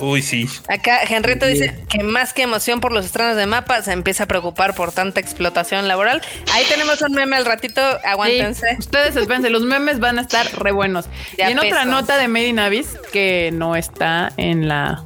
Uy, 0.00 0.22
sí. 0.22 0.48
Acá 0.68 1.02
Henrito 1.02 1.46
dice 1.46 1.74
que 1.88 2.02
más 2.02 2.32
que 2.32 2.42
emoción 2.42 2.80
por 2.80 2.92
los 2.92 3.04
estrenos 3.04 3.36
de 3.36 3.46
mapa, 3.46 3.82
se 3.82 3.92
empieza 3.92 4.24
a 4.24 4.26
preocupar 4.26 4.74
por 4.74 4.92
tanta 4.92 5.20
explotación 5.20 5.88
laboral. 5.88 6.22
Ahí 6.52 6.64
tenemos 6.68 7.00
un 7.02 7.12
meme 7.12 7.36
al 7.36 7.44
ratito, 7.44 7.80
aguántense. 8.04 8.76
ustedes 8.78 9.16
espérense, 9.16 9.50
los 9.50 9.62
memes 9.62 10.00
van 10.00 10.18
a 10.18 10.22
estar 10.22 10.46
re 10.58 10.72
buenos. 10.72 11.06
y 11.36 11.42
en 11.42 11.58
otra 11.58 11.84
nota 11.84 12.18
de 12.18 12.28
Made 12.28 12.48
in 12.48 12.58
Abyss, 12.58 12.98
que 13.12 13.50
no 13.52 13.76
está 13.76 14.32
en 14.36 14.68
la 14.68 15.04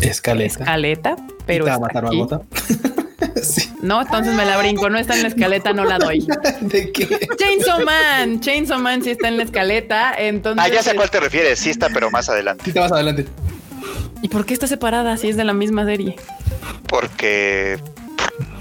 escaleta, 0.00 0.62
escaleta 0.62 1.16
pero 1.46 1.66
está 1.66 1.78
matar 1.78 2.06
aquí. 2.06 2.22
sí. 3.42 3.72
No, 3.82 4.02
entonces 4.02 4.34
me 4.34 4.44
la 4.44 4.58
brinco. 4.58 4.88
No 4.88 4.98
está 4.98 5.14
en 5.14 5.22
la 5.22 5.28
escaleta, 5.28 5.72
no 5.72 5.84
la 5.84 5.98
doy. 5.98 6.26
¿De 6.60 6.92
qué? 6.92 7.28
Chainsaw 7.36 7.84
Man. 7.84 8.40
Chainsaw 8.40 8.78
Man 8.80 9.02
sí 9.02 9.10
está 9.10 9.28
en 9.28 9.36
la 9.36 9.44
escaleta. 9.44 10.14
Entonces. 10.16 10.64
Ah, 10.64 10.68
ya 10.68 10.82
sé 10.82 10.90
a 10.90 10.94
cuál 10.94 11.10
te 11.10 11.20
refieres. 11.20 11.58
Sí 11.58 11.70
está, 11.70 11.88
pero 11.88 12.10
más 12.10 12.28
adelante. 12.28 12.64
Sí, 12.64 12.70
está 12.70 12.82
más 12.82 12.92
adelante. 12.92 13.26
¿Y 14.22 14.28
por 14.28 14.46
qué 14.46 14.54
está 14.54 14.66
separada 14.66 15.16
si 15.16 15.28
es 15.28 15.36
de 15.36 15.44
la 15.44 15.52
misma 15.52 15.84
serie? 15.84 16.16
Porque 16.88 17.78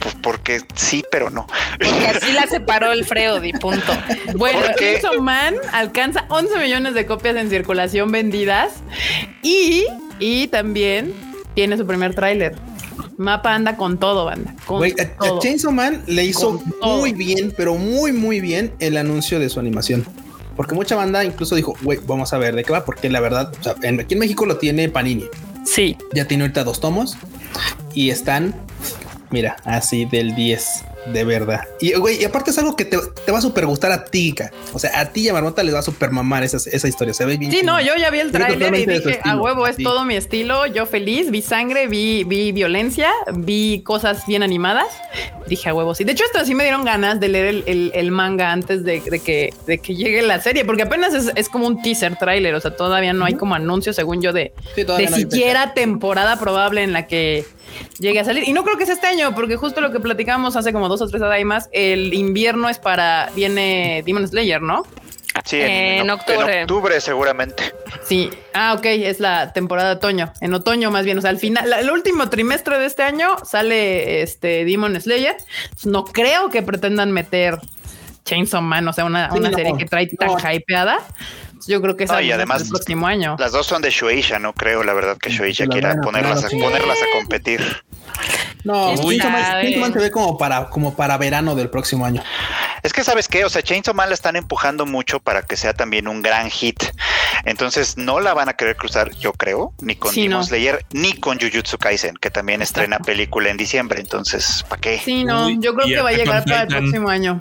pues 0.02 0.16
porque 0.22 0.62
sí, 0.76 1.04
pero 1.12 1.30
no. 1.30 1.48
Porque 1.80 2.08
así 2.08 2.34
la 2.34 2.48
separó 2.48 2.92
el 2.92 3.06
Freody, 3.06 3.54
punto. 3.54 3.94
Bueno, 4.36 4.60
Chainsaw 4.78 5.22
Man 5.22 5.56
alcanza 5.72 6.26
11 6.30 6.58
millones 6.58 6.94
de 6.96 7.06
copias 7.06 7.36
en 7.36 7.50
circulación 7.50 8.12
vendidas 8.12 8.74
y, 9.44 9.86
y 10.20 10.48
también 10.48 11.14
tiene 11.54 11.78
su 11.78 11.86
primer 11.86 12.16
tráiler. 12.16 12.56
Mapa 13.18 13.54
anda 13.54 13.78
con 13.78 14.00
todo, 14.00 14.26
banda. 14.26 14.56
Con 14.66 14.84
a, 14.84 15.40
Chainsaw 15.40 15.72
Man 15.72 16.04
le 16.08 16.26
hizo 16.26 16.62
muy 16.82 17.14
bien, 17.14 17.54
pero 17.56 17.76
muy, 17.76 18.12
muy 18.12 18.40
bien 18.40 18.74
el 18.80 18.98
anuncio 18.98 19.40
de 19.40 19.50
su 19.50 19.60
animación. 19.60 20.06
Porque 20.56 20.74
mucha 20.74 20.96
banda 20.96 21.24
incluso 21.24 21.56
dijo, 21.56 21.76
güey, 21.82 22.00
vamos 22.06 22.34
a 22.34 22.38
ver 22.38 22.56
de 22.56 22.64
qué 22.64 22.72
va, 22.72 22.84
porque 22.84 23.10
la 23.10 23.20
verdad, 23.20 23.54
o 23.60 23.64
sea, 23.64 23.74
aquí 23.74 24.14
en 24.14 24.20
México 24.20 24.46
lo 24.46 24.58
tiene 24.58 24.90
Panini. 24.90 25.26
Sí. 25.66 25.98
Ya 26.14 26.28
tiene 26.28 26.44
ahorita 26.44 26.64
dos 26.64 26.80
tomos 26.80 27.18
y 27.94 28.10
están, 28.10 28.56
mira, 29.30 29.58
así 29.66 30.06
del 30.06 30.36
10 30.36 30.86
de 31.06 31.24
verdad. 31.24 31.62
Y 31.80 31.94
güey, 31.94 32.22
y 32.22 32.26
aparte 32.26 32.52
es 32.52 32.58
algo 32.58 32.76
que 32.76 32.86
te, 32.86 32.98
va 32.98 33.38
a 33.38 33.42
super 33.42 33.66
gustar 33.66 33.92
a 33.92 34.06
ti, 34.06 34.36
o 34.74 34.80
sea, 34.80 35.00
a 35.00 35.12
ti 35.12 35.22
y 35.22 35.30
a 35.30 35.34
Marmota 35.34 35.64
les 35.64 35.74
va 35.74 35.80
a 35.80 35.84
super 35.84 36.12
mamar 36.12 36.44
esa, 36.44 36.58
esa 36.58 36.88
historia. 36.88 37.14
Se 37.14 37.26
ve 37.26 37.38
bien. 37.38 37.52
Sí, 37.52 37.62
no, 37.64 37.82
yo 37.82 37.96
ya 37.98 38.10
vi 38.10 38.20
el 38.20 38.32
tráiler 38.32 38.74
y 38.76 38.86
dije, 38.86 39.20
a 39.24 39.36
huevo, 39.38 39.68
es 39.68 39.78
todo 39.78 40.06
mi 40.06 40.16
estilo. 40.16 40.66
Yo 40.68 40.86
feliz, 40.86 41.32
vi 41.32 41.42
sangre, 41.42 41.88
vi, 41.88 42.24
vi 42.24 42.52
violencia, 42.52 43.12
vi 43.34 43.82
cosas 43.84 44.26
bien 44.28 44.44
animadas. 44.44 44.88
Dije 45.48 45.70
a 45.70 45.74
huevo, 45.74 45.96
sí. 45.96 46.04
De 46.04 46.12
hecho, 46.14 46.24
esto 46.24 46.46
sí 46.46 46.56
me 46.56 46.64
dieron 46.64 46.86
ganas 46.86 47.20
de 47.20 47.28
leer 47.28 47.64
el, 47.66 47.92
el, 47.94 48.12
manga 48.12 48.52
antes 48.52 48.84
de, 48.84 49.02
de, 49.02 49.20
que, 49.20 49.54
de 49.66 49.80
que 49.80 49.96
llegue 49.96 50.22
la 50.22 50.40
serie, 50.40 50.66
porque 50.66 50.84
apenas 50.84 51.14
es, 51.14 51.32
es 51.36 51.50
como 51.50 51.68
un 51.68 51.82
teaser 51.82 52.16
tráiler. 52.18 52.54
O 52.56 52.62
sea, 52.62 52.76
todavía 52.76 53.14
no 53.14 53.26
hay 53.26 53.34
como 53.34 53.56
anuncio, 53.56 53.94
según 53.94 54.22
yo, 54.22 54.34
de, 54.34 54.54
de 54.76 55.08
siquiera 55.08 55.74
temporada 55.74 56.40
probable 56.40 56.84
en 56.84 56.94
la 56.94 57.08
que 57.08 57.46
llegue 58.00 58.20
a 58.20 58.26
salir. 58.26 58.48
Y 58.48 58.54
no 58.54 58.64
creo 58.64 58.78
que 58.78 58.86
sea 58.86 58.96
este 58.96 59.08
año, 59.08 59.34
porque 59.36 59.56
justo 59.56 59.82
lo 59.82 59.92
que 59.92 60.00
platicamos 60.00 60.56
hace 60.56 60.72
como 60.74 60.90
dos 60.92 61.02
o 61.02 61.08
tres 61.08 61.46
más, 61.46 61.70
el 61.72 62.14
invierno 62.14 62.70
es 62.70 62.80
para, 62.80 63.30
viene 63.36 64.04
Demon 64.06 64.28
Slayer, 64.28 64.62
¿no? 64.62 64.84
Sí, 65.46 65.60
en, 65.62 66.10
octubre. 66.10 66.58
En 66.58 66.64
octubre 66.64 67.00
seguramente. 67.00 67.74
Sí, 68.04 68.30
ah, 68.54 68.74
ok, 68.78 68.86
es 68.86 69.20
la 69.22 69.54
temporada 69.54 69.90
de 69.90 69.96
otoño, 69.96 70.34
en 70.42 70.54
otoño 70.54 70.92
más 70.92 71.06
bien, 71.06 71.18
o 71.18 71.22
sea, 71.22 71.30
al 71.30 71.38
final, 71.38 71.72
el 71.72 71.90
último 71.90 72.30
trimestre 72.30 72.78
de 72.78 72.86
este 72.86 73.04
año 73.04 73.38
sale 73.46 74.22
este 74.22 74.66
Demon 74.66 75.00
Slayer. 75.00 75.38
No 75.86 76.04
creo 76.04 76.50
que 76.50 76.62
pretendan 76.62 77.12
meter 77.12 77.60
Chainsaw 78.26 78.62
Man, 78.62 78.88
o 78.88 78.94
sea, 78.94 79.06
una, 79.06 79.30
serie 79.54 79.74
que 79.78 79.86
trae 79.86 80.08
tan 80.08 80.32
hypeada. 80.54 81.00
Yo 81.68 81.82
creo 81.82 81.96
que 81.96 82.06
es 82.06 82.12
además, 82.12 82.64
el 82.64 82.70
próximo 82.70 83.08
año. 83.08 83.36
Las 83.40 83.52
dos 83.52 83.68
son 83.68 83.82
de 83.82 83.92
Shueisha, 83.92 84.40
no 84.40 84.54
creo, 84.54 84.84
la 84.84 84.94
verdad, 84.94 85.18
que 85.18 85.30
Shueisha 85.30 85.68
quiera 85.68 85.96
ponerlas, 86.02 86.44
a, 86.44 86.50
ponerlas 86.50 86.98
a 86.98 87.18
competir. 87.20 87.62
No, 88.64 88.96
Chainsaw 88.96 89.32
Man, 89.32 89.94
se 89.94 90.00
ve 90.00 90.12
como 90.12 90.38
para, 90.38 90.70
como 90.70 90.96
para 90.96 91.18
verano 91.18 91.56
del 91.56 91.70
próximo 91.70 92.06
año. 92.06 92.24
Es 92.84 92.94
que 92.94 93.04
sabes 93.04 93.28
qué, 93.28 93.44
o 93.46 93.50
sea, 93.50 93.62
Chainsaw 93.62 93.94
Man 93.94 94.10
la 94.10 94.14
están 94.14 94.36
empujando 94.36 94.86
mucho 94.86 95.20
para 95.20 95.42
que 95.42 95.58
sea 95.58 95.74
también 95.74 96.08
un 96.08 96.22
gran 96.22 96.50
hit. 96.50 96.84
Entonces 97.46 97.98
no 97.98 98.20
la 98.20 98.34
van 98.34 98.50
a 98.50 98.54
querer 98.54 98.76
cruzar, 98.76 99.12
yo 99.16 99.34
creo, 99.34 99.74
ni 99.82 99.96
con 99.96 100.14
Demon 100.14 100.44
Slayer, 100.44 100.86
ni 100.92 101.14
con 101.14 101.40
Jujutsu 101.40 101.78
Kaisen, 101.78 102.16
que 102.16 102.30
también 102.30 102.62
estrena 102.62 103.00
película 103.00 103.50
en 103.50 103.58
diciembre. 103.58 104.00
Entonces, 104.00 104.64
¿para 104.68 104.82
qué? 104.82 105.00
Sí, 105.00 105.24
no, 105.24 105.50
yo 105.50 105.74
creo 105.74 105.88
que 105.88 106.02
va 106.02 106.10
a 106.10 106.14
llegar 106.14 106.44
para 106.46 106.62
el 106.64 106.68
próximo 106.68 107.10
año. 107.10 107.40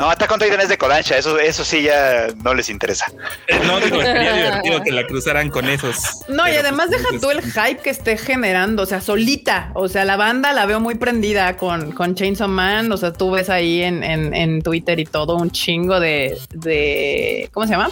No, 0.00 0.08
Attack 0.08 0.32
on 0.32 0.38
Titan 0.40 0.58
es 0.62 0.70
de 0.70 0.78
Kodansha, 0.78 1.18
eso, 1.18 1.38
eso 1.38 1.62
sí 1.62 1.82
ya 1.82 2.28
no 2.42 2.54
les 2.54 2.70
interesa. 2.70 3.04
No, 3.66 3.78
digo, 3.80 4.00
sería 4.00 4.32
divertido 4.44 4.82
que 4.82 4.92
la 4.92 5.06
cruzaran 5.06 5.50
con 5.50 5.68
esos. 5.68 6.22
No, 6.28 6.48
y 6.48 6.52
además 6.52 6.88
deja 6.88 7.08
tú 7.20 7.30
el 7.30 7.42
hype 7.42 7.82
que 7.82 7.90
esté 7.90 8.16
generando, 8.16 8.84
o 8.84 8.86
sea, 8.86 9.02
solita. 9.02 9.70
O 9.74 9.88
sea, 9.88 10.06
la 10.06 10.16
banda 10.16 10.52
la 10.52 10.64
veo 10.64 10.80
muy 10.80 10.94
prendida 10.94 11.58
con, 11.58 11.92
con 11.92 12.14
Chainsaw 12.14 12.48
Man. 12.48 12.90
O 12.90 12.96
sea, 12.96 13.12
tú 13.12 13.30
ves 13.30 13.50
ahí 13.50 13.82
en, 13.82 14.02
en, 14.02 14.32
en 14.32 14.62
Twitter 14.62 14.98
y 14.98 15.04
todo 15.04 15.36
un 15.36 15.50
chingo 15.50 16.00
de, 16.00 16.38
de. 16.54 17.50
¿Cómo 17.52 17.66
se 17.66 17.72
llama? 17.72 17.90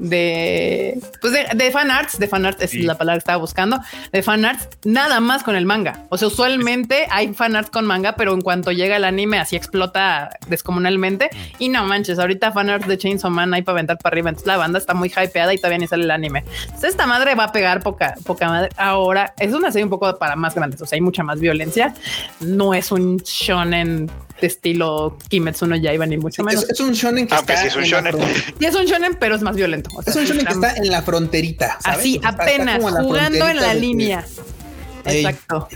de, 0.00 0.98
pues 1.20 1.32
de, 1.32 1.46
de 1.54 1.70
fan 1.70 1.90
arts, 1.90 2.18
de 2.18 2.26
fan 2.26 2.46
arts 2.46 2.62
es 2.62 2.74
la 2.74 2.96
palabra 2.96 3.16
que 3.16 3.20
estaba 3.20 3.38
buscando, 3.38 3.80
de 4.10 4.22
fan 4.22 4.44
arts, 4.44 4.68
nada 4.84 5.20
más 5.20 5.42
con 5.42 5.54
el 5.54 5.66
manga. 5.66 6.06
O 6.08 6.16
sea, 6.16 6.28
usualmente 6.28 7.06
hay 7.10 7.34
fan 7.34 7.54
arts 7.54 7.70
con 7.70 7.86
manga, 7.86 8.16
pero 8.16 8.32
en 8.32 8.40
cuanto 8.40 8.72
llega 8.72 8.96
el 8.96 9.04
anime, 9.04 9.38
así 9.38 9.56
explota 9.56 10.30
descomunalmente. 10.48 11.30
Y 11.58 11.68
no 11.68 11.84
manches, 11.84 12.18
ahorita 12.18 12.52
fan 12.52 12.70
arts 12.70 12.86
de 12.86 12.98
Chainsaw 12.98 13.30
Man 13.30 13.52
hay 13.54 13.62
para 13.62 13.76
aventar 13.76 13.98
para 13.98 14.14
arriba. 14.14 14.30
Entonces 14.30 14.46
la 14.46 14.56
banda 14.56 14.78
está 14.78 14.94
muy 14.94 15.08
hypeada 15.08 15.52
y 15.52 15.56
todavía 15.56 15.78
ni 15.78 15.86
sale 15.86 16.04
el 16.04 16.10
anime. 16.10 16.44
Entonces 16.64 16.90
esta 16.90 17.06
madre 17.06 17.34
va 17.34 17.44
a 17.44 17.52
pegar 17.52 17.82
poca, 17.82 18.14
poca 18.24 18.48
madre. 18.48 18.70
Ahora 18.76 19.34
es 19.38 19.52
una 19.52 19.70
serie 19.70 19.84
un 19.84 19.90
poco 19.90 20.18
para 20.18 20.36
más 20.36 20.54
grandes, 20.54 20.80
o 20.80 20.86
sea, 20.86 20.96
hay 20.96 21.00
mucha 21.00 21.22
más 21.22 21.40
violencia. 21.40 21.94
No 22.40 22.74
es 22.74 22.92
un 22.92 23.18
shonen 23.18 24.10
de 24.40 24.46
estilo 24.46 25.18
Kimetsu 25.28 25.66
no 25.66 25.76
Yaiba 25.76 26.06
ni 26.06 26.16
mucho 26.16 26.42
menos. 26.42 26.68
Es, 26.68 26.80
un 26.80 26.92
shonen 26.92 27.26
que 27.26 27.34
está 27.34 27.56
sí 27.56 27.68
es 27.68 27.76
un 27.76 27.82
shonen. 27.82 28.16
Y 28.58 28.64
es 28.64 28.74
un 28.74 28.86
shonen, 28.86 29.16
pero 29.18 29.36
es 29.36 29.42
más 29.42 29.56
violento. 29.56 29.90
es 30.06 30.16
un 30.16 30.24
shonen 30.24 30.46
que 30.46 30.52
está 30.52 30.74
en 30.76 30.90
la 30.90 31.02
fronterita. 31.02 31.78
Así, 31.84 32.20
apenas, 32.24 32.82
jugando 32.82 33.48
en 33.48 33.56
la 33.56 33.74
línea. 33.74 34.24
Exacto. 35.04 35.68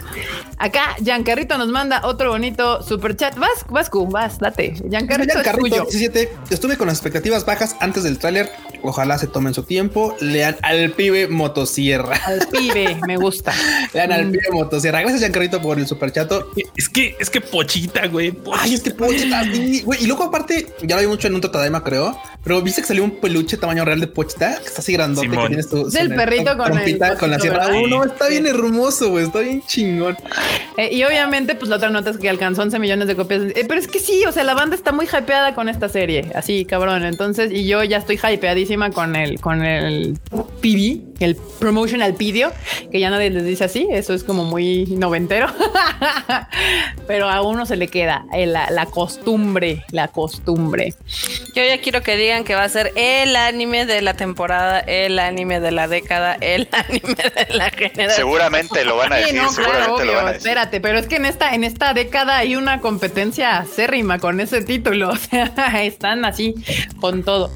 Acá, 0.59 0.97
Giancarrito 1.01 1.59
nos 1.59 1.68
manda 1.68 2.01
otro 2.05 2.31
bonito 2.31 2.83
super 2.83 3.16
chat. 3.16 3.37
Vas, 3.37 3.64
Vascu, 3.68 4.07
vas, 4.07 4.39
date. 4.39 4.75
Giancarrito, 4.89 5.41
es 5.41 5.53
tuyo. 5.53 5.83
17. 5.83 6.33
Estuve 6.51 6.77
con 6.77 6.87
las 6.87 6.97
expectativas 6.97 7.45
bajas 7.45 7.77
antes 7.81 8.03
del 8.03 8.18
tráiler. 8.18 8.51
Ojalá 8.83 9.18
se 9.18 9.27
tomen 9.27 9.55
su 9.55 9.62
tiempo. 9.62 10.16
Lean 10.20 10.57
al 10.62 10.93
pibe 10.93 11.29
motosierra. 11.29 12.16
Al 12.27 12.47
pibe, 12.49 12.99
me 13.07 13.16
gusta. 13.16 13.53
Lean 13.93 14.12
al 14.12 14.31
pibe 14.31 14.51
motosierra. 14.53 15.01
Gracias, 15.01 15.20
Giancarrito, 15.20 15.61
por 15.61 15.79
el 15.79 15.87
super 15.87 16.12
chato. 16.12 16.51
Es 16.77 16.89
que, 16.89 17.16
es 17.18 17.31
que 17.31 17.41
pochita, 17.41 18.07
güey. 18.09 18.37
Ay, 18.53 18.75
este 18.75 18.91
pochita. 18.91 19.45
sí, 19.45 19.83
güey. 19.83 20.03
Y 20.03 20.07
luego, 20.07 20.25
aparte, 20.25 20.66
ya 20.83 20.97
lo 20.97 21.03
vi 21.03 21.09
mucho 21.09 21.29
en 21.29 21.35
un 21.35 21.41
Totadema, 21.41 21.83
creo. 21.83 22.18
Pero 22.45 22.61
viste 22.61 22.83
que 22.83 22.89
salió 22.89 23.03
un 23.05 23.13
peluche 23.21 23.57
tamaño 23.57 23.85
real 23.85 24.01
de 24.01 24.07
pochita 24.07 24.59
que 24.61 24.67
está 24.67 24.81
así 24.81 24.93
grandote. 24.93 25.27
Que 25.29 25.33
Simón. 25.35 25.49
tienes 25.49 25.69
tu, 25.69 25.89
Del 25.89 26.11
su- 26.11 26.15
perrito 26.15 26.57
con 26.57 26.79
el 26.79 26.99
con 27.19 27.31
la 27.31 27.39
sierra. 27.41 27.69
Oh, 27.69 27.87
no, 27.87 28.05
está 28.05 28.29
bien 28.29 28.47
hermoso, 28.47 29.11
güey. 29.11 29.25
Está 29.25 29.41
bien 29.41 29.63
chingón. 29.67 30.17
Eh, 30.77 30.91
y 30.93 31.03
obviamente, 31.05 31.55
pues 31.55 31.71
la 31.71 31.77
otra 31.77 31.89
nota 31.91 32.11
es 32.11 32.19
que 32.19 32.29
alcanzó 32.29 32.63
11 32.63 32.79
millones 32.79 33.09
de 33.09 33.17
copias. 33.17 33.43
Eh, 33.55 33.65
pero 33.67 33.81
es 33.81 33.89
que 33.89 33.99
sí, 33.99 34.25
o 34.27 34.33
sea, 34.33 34.45
la 34.45 34.55
banda 34.55 34.77
está 34.77 34.93
muy 34.93 35.07
hypeada 35.07 35.55
con 35.55 35.69
esta 35.69 35.89
serie, 35.89 36.31
así, 36.35 36.65
cabrón. 36.65 37.05
Entonces, 37.05 37.51
y 37.51 37.67
yo 37.67 37.83
ya 37.85 37.99
estoy 37.99 38.17
hypeadísima 38.23 38.91
con 38.91 39.17
el, 39.17 39.41
con 39.41 39.65
el 39.65 40.19
PV, 40.61 41.01
el 41.21 41.37
promotional 41.59 42.13
video, 42.13 42.53
que 42.91 43.01
ya 43.01 43.09
nadie 43.09 43.31
les 43.31 43.45
dice 43.45 43.65
así. 43.65 43.89
Eso 43.91 44.13
es 44.13 44.23
como 44.25 44.45
muy 44.45 44.85
noventero. 44.87 45.47
pero 47.07 47.29
a 47.31 47.43
uno 47.43 47.65
se 47.67 47.77
le 47.77 47.89
queda 47.89 48.27
eh, 48.33 48.47
la, 48.47 48.71
la 48.71 48.87
costumbre, 48.87 49.85
la 49.93 50.09
costumbre. 50.09 50.95
Yo 51.55 51.63
ya 51.65 51.81
quiero 51.81 52.03
que 52.03 52.17
digan 52.17 52.34
que 52.43 52.57
va 52.57 52.64
a 52.64 52.68
ser 52.68 52.91
el 52.97 53.37
anime 53.37 53.87
de 53.87 54.03
la 54.03 54.14
temporada, 54.14 54.80
el 54.80 55.18
anime 55.20 55.61
de 55.61 55.70
la 55.70 55.87
década, 55.87 56.37
el 56.41 56.68
anime 56.72 57.14
de 57.14 57.55
la 57.55 57.70
generación. 57.70 58.11
Seguramente 58.11 58.85
lo 58.85 58.97
van 58.97 59.12
a 59.12 59.18
Sí, 59.18 59.22
decir, 59.22 59.37
no, 59.37 59.53
seguramente 59.53 60.03
claro, 60.03 60.05
lo 60.05 60.14
van 60.14 60.26
a 60.26 60.30
obvio. 60.30 60.32
decir. 60.32 60.49
Espérate, 60.49 60.80
pero 60.80 60.99
es 60.99 61.07
que 61.07 61.16
en 61.16 61.26
esta, 61.26 61.55
en 61.55 61.62
esta 61.64 61.95
década 61.95 62.39
hay 62.39 62.57
una 62.57 62.80
competencia 62.80 63.59
acérrima 63.59 64.18
con 64.18 64.41
ese 64.41 64.62
título. 64.62 65.11
O 65.14 65.16
sea, 65.16 65.85
están 65.85 66.24
así 66.24 66.55
con 67.01 67.22
todo. 67.24 67.53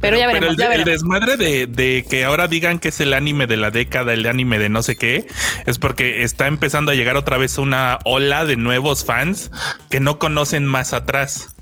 Pero, 0.00 0.16
ya 0.16 0.26
veremos, 0.26 0.50
el, 0.50 0.56
ya 0.56 0.64
el 0.64 0.84
veremos. 0.84 0.90
desmadre 0.92 1.36
de, 1.36 1.66
de 1.66 2.04
que 2.08 2.24
ahora 2.24 2.48
digan 2.48 2.78
que 2.78 2.88
es 2.88 3.00
el 3.00 3.12
anime 3.14 3.46
de 3.46 3.56
la 3.56 3.70
década, 3.70 4.12
el 4.12 4.26
anime 4.26 4.58
de 4.58 4.68
no 4.68 4.82
sé 4.82 4.96
qué, 4.96 5.26
es 5.66 5.78
porque 5.78 6.22
está 6.22 6.46
empezando 6.46 6.92
a 6.92 6.94
llegar 6.94 7.16
otra 7.16 7.38
vez 7.38 7.58
una 7.58 7.98
ola 8.04 8.44
de 8.44 8.56
nuevos 8.56 9.04
fans 9.04 9.50
que 9.90 10.00
no 10.00 10.18
conocen 10.18 10.66
más 10.66 10.92
atrás. 10.92 11.55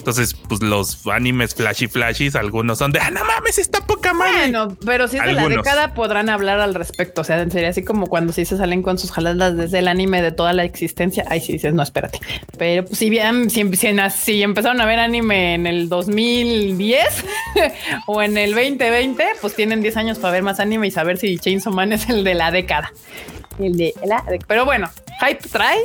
Entonces, 0.00 0.34
pues 0.48 0.62
los 0.62 1.06
animes 1.06 1.54
flashy 1.54 1.86
flashies, 1.86 2.34
algunos 2.34 2.78
son 2.78 2.90
de, 2.90 3.00
ah, 3.00 3.10
no 3.10 3.22
mames, 3.22 3.58
está 3.58 3.86
poca 3.86 4.14
madre. 4.14 4.50
Bueno, 4.50 4.76
pero 4.84 5.08
si 5.08 5.18
es 5.18 5.24
de 5.24 5.34
la 5.34 5.46
década 5.46 5.92
podrán 5.92 6.30
hablar 6.30 6.58
al 6.58 6.74
respecto. 6.74 7.20
O 7.20 7.24
sea, 7.24 7.48
sería 7.50 7.68
así 7.68 7.84
como 7.84 8.06
cuando 8.06 8.32
sí 8.32 8.46
se 8.46 8.56
salen 8.56 8.82
con 8.82 8.98
sus 8.98 9.12
jaladas 9.12 9.58
desde 9.58 9.80
el 9.80 9.88
anime 9.88 10.22
de 10.22 10.32
toda 10.32 10.54
la 10.54 10.64
existencia. 10.64 11.26
Ay, 11.28 11.42
sí 11.42 11.52
dices, 11.52 11.74
no, 11.74 11.82
espérate. 11.82 12.18
Pero 12.56 12.86
pues, 12.86 12.98
si 12.98 13.10
bien, 13.10 13.50
si, 13.50 13.62
si, 13.76 13.88
si 14.16 14.42
empezaron 14.42 14.80
a 14.80 14.86
ver 14.86 15.00
anime 15.00 15.54
en 15.54 15.66
el 15.66 15.90
2010 15.90 17.24
o 18.06 18.22
en 18.22 18.38
el 18.38 18.52
2020, 18.52 19.24
pues 19.42 19.54
tienen 19.54 19.82
10 19.82 19.96
años 19.98 20.18
para 20.18 20.32
ver 20.32 20.42
más 20.42 20.60
anime 20.60 20.86
y 20.86 20.90
saber 20.90 21.18
si 21.18 21.38
Chainsaw 21.38 21.74
Man 21.74 21.92
es 21.92 22.08
el 22.08 22.24
de 22.24 22.34
la 22.34 22.50
década. 22.50 22.90
El 23.58 23.76
de 23.76 23.92
la 24.06 24.24
década. 24.26 24.46
Pero 24.48 24.64
bueno, 24.64 24.88
hype 25.20 25.46
trae. 25.46 25.78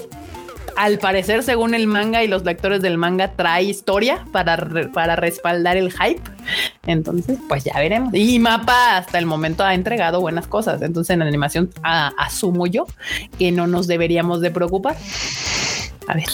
Al 0.75 0.99
parecer, 0.99 1.41
según 1.43 1.73
el 1.73 1.87
manga 1.87 2.23
y 2.23 2.27
los 2.27 2.43
lectores 2.43 2.81
del 2.81 2.97
manga, 2.97 3.31
trae 3.31 3.63
historia 3.63 4.25
para, 4.31 4.55
re- 4.57 4.89
para 4.89 5.15
respaldar 5.15 5.77
el 5.77 5.91
hype. 5.91 6.21
Entonces, 6.85 7.37
pues 7.47 7.63
ya 7.63 7.73
veremos. 7.79 8.13
Y 8.13 8.39
Mapa 8.39 8.97
hasta 8.97 9.17
el 9.17 9.25
momento 9.25 9.63
ha 9.63 9.73
entregado 9.73 10.19
buenas 10.19 10.47
cosas. 10.47 10.81
Entonces, 10.81 11.13
en 11.13 11.21
animación 11.21 11.69
a- 11.83 12.11
asumo 12.17 12.67
yo 12.67 12.85
que 13.39 13.51
no 13.51 13.67
nos 13.67 13.87
deberíamos 13.87 14.41
de 14.41 14.51
preocupar. 14.51 14.97
A 16.07 16.13
ver. 16.13 16.25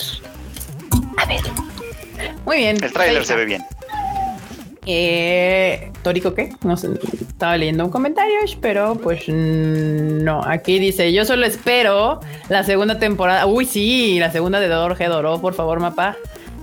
A 1.18 1.26
ver. 1.26 1.42
Muy 2.46 2.58
bien. 2.58 2.84
El 2.84 2.92
tráiler 2.92 3.24
se 3.26 3.36
ve 3.36 3.46
bien. 3.46 3.64
Eh, 4.86 5.92
¿Tórico 6.02 6.34
qué? 6.34 6.50
No 6.64 6.76
sé, 6.76 6.90
estaba 7.22 7.56
leyendo 7.56 7.86
un 7.86 7.92
comentario, 7.92 8.36
pero 8.62 8.96
pues 8.96 9.28
no. 9.30 10.42
Aquí 10.44 10.80
dice: 10.80 11.14
Yo 11.14 11.24
solo 11.24 11.46
espero 11.46 12.20
la 12.50 12.64
segunda 12.64 12.98
temporada. 12.98 13.46
Uy, 13.46 13.66
sí, 13.66 14.18
la 14.20 14.32
segunda 14.32 14.60
de 14.60 14.68
Dorje 14.68 15.08
Doró, 15.08 15.40
por 15.40 15.54
favor, 15.54 15.80
mapa. 15.80 16.18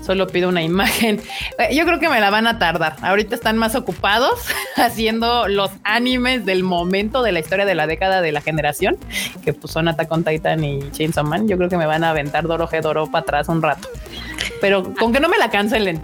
Solo 0.05 0.27
pido 0.27 0.49
una 0.49 0.63
imagen. 0.63 1.21
Eh, 1.59 1.75
Yo 1.75 1.85
creo 1.85 1.99
que 2.01 2.09
me 2.09 2.21
la 2.21 2.31
van 2.31 2.47
a 2.47 2.59
tardar. 2.59 2.97
Ahorita 3.03 3.35
están 3.35 3.59
más 3.59 3.75
ocupados 3.75 4.41
haciendo 4.77 5.49
los 5.49 5.71
animes 5.85 6.47
del 6.47 6.63
momento 6.63 7.23
de 7.23 7.33
la 7.33 7.41
historia 7.41 7.65
de 7.67 7.75
la 7.75 7.87
década 7.87 8.21
de 8.23 8.33
la 8.33 8.41
generación, 8.41 8.97
que 9.45 9.53
pues 9.53 9.73
son 9.73 9.89
Attack 9.89 10.11
on 10.11 10.25
Titan 10.25 10.65
y 10.65 10.91
Chainsaw 10.93 11.25
Man. 11.25 11.49
Yo 11.49 11.57
creo 11.59 11.69
que 11.69 11.77
me 11.77 11.87
van 11.87 12.05
a 12.05 12.11
aventar 12.11 12.47
Dorje 12.47 12.81
Doró 12.81 13.07
para 13.11 13.23
atrás 13.23 13.49
un 13.49 13.61
rato. 13.63 13.89
Pero 14.61 14.95
con 14.95 15.13
que 15.13 15.21
no 15.21 15.29
me 15.29 15.39
la 15.39 15.51
cancelen. 15.51 16.01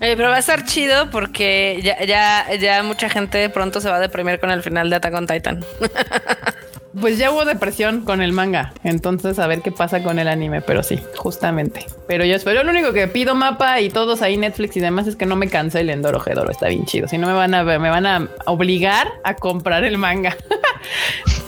Eh, 0.00 0.14
pero 0.16 0.28
va 0.28 0.36
a 0.36 0.38
estar 0.38 0.64
chido 0.64 1.10
porque 1.10 1.80
ya, 1.82 2.02
ya, 2.04 2.54
ya 2.54 2.82
mucha 2.82 3.08
gente 3.08 3.48
pronto 3.48 3.80
se 3.80 3.88
va 3.90 3.96
a 3.96 4.00
deprimir 4.00 4.38
con 4.38 4.50
el 4.50 4.62
final 4.62 4.88
de 4.90 4.96
Attack 4.96 5.14
on 5.14 5.26
Titan. 5.26 5.64
Pues 7.00 7.18
ya 7.18 7.32
hubo 7.32 7.44
depresión 7.44 8.02
con 8.02 8.22
el 8.22 8.32
manga, 8.32 8.72
entonces 8.84 9.38
a 9.38 9.46
ver 9.46 9.62
qué 9.62 9.72
pasa 9.72 10.02
con 10.02 10.18
el 10.18 10.28
anime, 10.28 10.62
pero 10.62 10.82
sí, 10.82 11.00
justamente. 11.16 11.86
Pero 12.06 12.24
yo 12.24 12.36
espero, 12.36 12.62
lo 12.62 12.70
único 12.70 12.92
que 12.92 13.08
pido 13.08 13.34
mapa 13.34 13.80
y 13.80 13.90
todos 13.90 14.22
ahí 14.22 14.36
Netflix 14.36 14.76
y 14.76 14.80
demás 14.80 15.06
es 15.08 15.16
que 15.16 15.26
no 15.26 15.34
me 15.34 15.48
cancelen 15.48 16.02
Dorojedoro, 16.02 16.50
está 16.50 16.68
bien 16.68 16.84
chido. 16.84 17.08
Si 17.08 17.18
no 17.18 17.26
me 17.26 17.32
van 17.32 17.54
a 17.54 17.64
me 17.64 17.90
van 17.90 18.06
a 18.06 18.28
obligar 18.46 19.08
a 19.24 19.34
comprar 19.34 19.84
el 19.84 19.98
manga. 19.98 20.36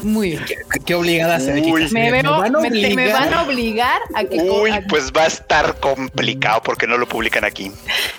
Muy 0.03 0.31
bien. 0.31 0.45
Qué, 0.45 0.57
qué 0.85 0.95
obligada 0.95 1.41
se. 1.41 1.53
Me, 1.55 2.11
veo, 2.13 2.31
van 2.39 2.55
a 2.55 2.59
me, 2.61 2.71
me 2.71 2.79
obligar. 2.93 3.13
van 3.13 3.35
a 3.35 3.43
obligar 3.43 4.01
a 4.15 4.25
que 4.25 4.37
Uy, 4.41 4.71
a- 4.71 4.83
pues 4.89 5.11
va 5.13 5.23
a 5.23 5.27
estar 5.27 5.81
complicado 5.81 6.63
porque 6.63 6.87
no 6.87 6.97
lo 6.99 7.07
publican 7.09 7.45
aquí 7.45 7.73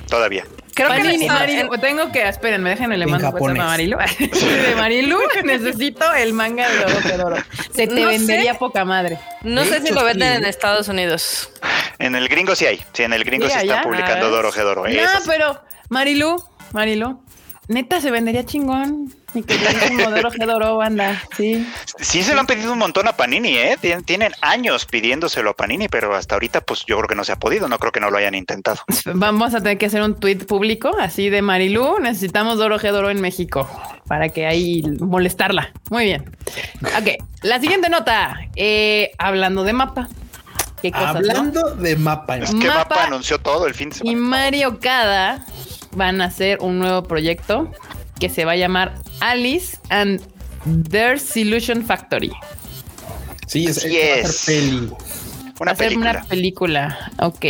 todavía. 0.10 0.44
Creo 0.74 0.90
que 0.92 1.28
Marilu, 1.28 1.74
está- 1.74 1.82
tengo 1.82 2.12
que 2.12 2.28
espérenme, 2.28 2.70
déjenme 2.72 2.98
le 2.98 3.08
mando 3.08 3.30
WhatsApp 3.30 3.50
a 3.60 3.64
Marilu. 3.66 3.98
de 4.20 4.76
Marilu 4.76 5.18
necesito 5.44 6.14
el 6.14 6.34
manga 6.34 6.70
de 6.70 6.78
Dorojedoro. 6.80 7.38
Se 7.74 7.88
te 7.88 7.96
No 7.96 8.02
sé. 8.02 8.06
vendería 8.18 8.54
poca 8.56 8.86
madre. 8.86 9.18
no 9.44 9.64
sé 9.66 9.82
si 9.82 9.92
lo 9.94 10.04
venden 10.04 10.34
en 10.34 10.46
Estados 10.46 10.88
Unidos. 10.88 11.50
En 12.00 12.16
el 12.16 12.28
gringo 12.28 12.56
sí 12.56 12.66
hay. 12.68 12.84
Sí, 12.94 13.04
en 13.04 13.14
el 13.14 13.24
gringo 13.24 13.48
sí, 13.48 13.54
Sí, 13.54 13.60
están 13.60 13.72
allá, 13.78 13.84
publicando 13.84 14.26
¿ves? 14.26 14.32
Doro 14.36 14.52
Gedoro. 14.52 14.84
No, 14.84 14.88
eso 14.90 15.20
pero 15.26 15.60
Marilu, 15.90 16.44
Marilu, 16.74 17.20
neta 17.68 18.02
se 18.02 18.12
vendería 18.12 18.46
chingón. 18.46 19.14
Mi 19.34 19.44
queridísimo 19.44 20.10
Doro 20.10 20.32
Gedoro, 20.32 20.78
banda. 20.78 21.22
Sí. 21.36 21.68
Sí 22.00 22.24
se 22.24 22.34
lo 22.34 22.40
han 22.40 22.48
pedido 22.48 22.72
un 22.72 22.80
montón 22.80 23.08
a 23.08 23.14
Panini, 23.18 23.56
¿eh? 23.58 23.78
Tien- 23.82 24.04
Tienen 24.06 24.32
años 24.42 24.86
pidiéndoselo 24.86 25.50
a 25.52 25.54
Panini, 25.54 25.88
pero 25.90 26.16
hasta 26.16 26.36
ahorita 26.36 26.62
pues 26.62 26.86
yo 26.88 26.96
creo 26.98 27.08
que 27.10 27.16
no 27.16 27.24
se 27.26 27.34
ha 27.34 27.36
podido. 27.36 27.68
No 27.68 27.78
creo 27.78 27.92
que 27.92 28.00
no 28.00 28.10
lo 28.10 28.18
hayan 28.18 28.34
intentado. 28.36 28.80
Vamos 29.14 29.54
a 29.54 29.58
tener 29.60 29.78
que 29.78 29.88
hacer 29.88 30.02
un 30.02 30.16
tweet 30.16 30.38
público 30.46 30.92
así 31.00 31.30
de 31.30 31.42
Marilu. 31.42 32.00
Necesitamos 32.00 32.58
Doro 32.58 32.80
Gedoro 32.80 33.10
en 33.10 33.20
México 33.22 33.70
para 34.08 34.30
que 34.30 34.48
ahí 34.48 34.82
molestarla. 35.00 35.72
Muy 35.90 36.06
bien. 36.06 36.36
Ok, 36.98 37.22
la 37.44 37.60
siguiente 37.60 37.90
nota. 37.90 38.40
Eh, 38.56 39.12
hablando 39.18 39.64
de 39.64 39.74
mapa. 39.74 40.08
¿Qué 40.82 40.92
cosas, 40.92 41.14
no? 41.16 41.18
Hablando 41.20 41.76
de 41.76 41.96
mapa. 41.98 42.38
Es 42.38 42.52
que 42.52 42.68
Mapa 42.68 42.78
Mapa 42.90 43.04
anunció 43.06 43.40
todo 43.40 43.68
el 43.68 43.74
fin 43.74 43.90
de 43.90 43.96
y 43.96 44.00
semana. 44.00 44.20
Mario 44.20 44.80
Kada 44.80 45.44
van 45.98 46.22
a 46.22 46.26
hacer 46.26 46.60
un 46.62 46.80
nuevo 46.80 47.04
proyecto 47.04 47.72
que 48.20 48.30
se 48.30 48.46
va 48.46 48.54
a 48.54 48.56
llamar 48.56 48.94
Alice 49.20 49.78
and 49.90 50.22
Their 50.90 51.20
Illusion 51.36 51.86
Factory. 51.86 52.32
Sí, 53.48 53.66
es, 53.66 53.84
es. 53.84 53.92
va 53.94 53.98
a 53.98 54.20
es. 54.22 54.36
ser 54.38 54.56
peli. 54.56 54.92
Una 55.60 55.72
hacer 55.72 55.88
película. 55.88 56.12
una 56.12 56.24
película. 56.24 57.12
Ok. 57.20 57.46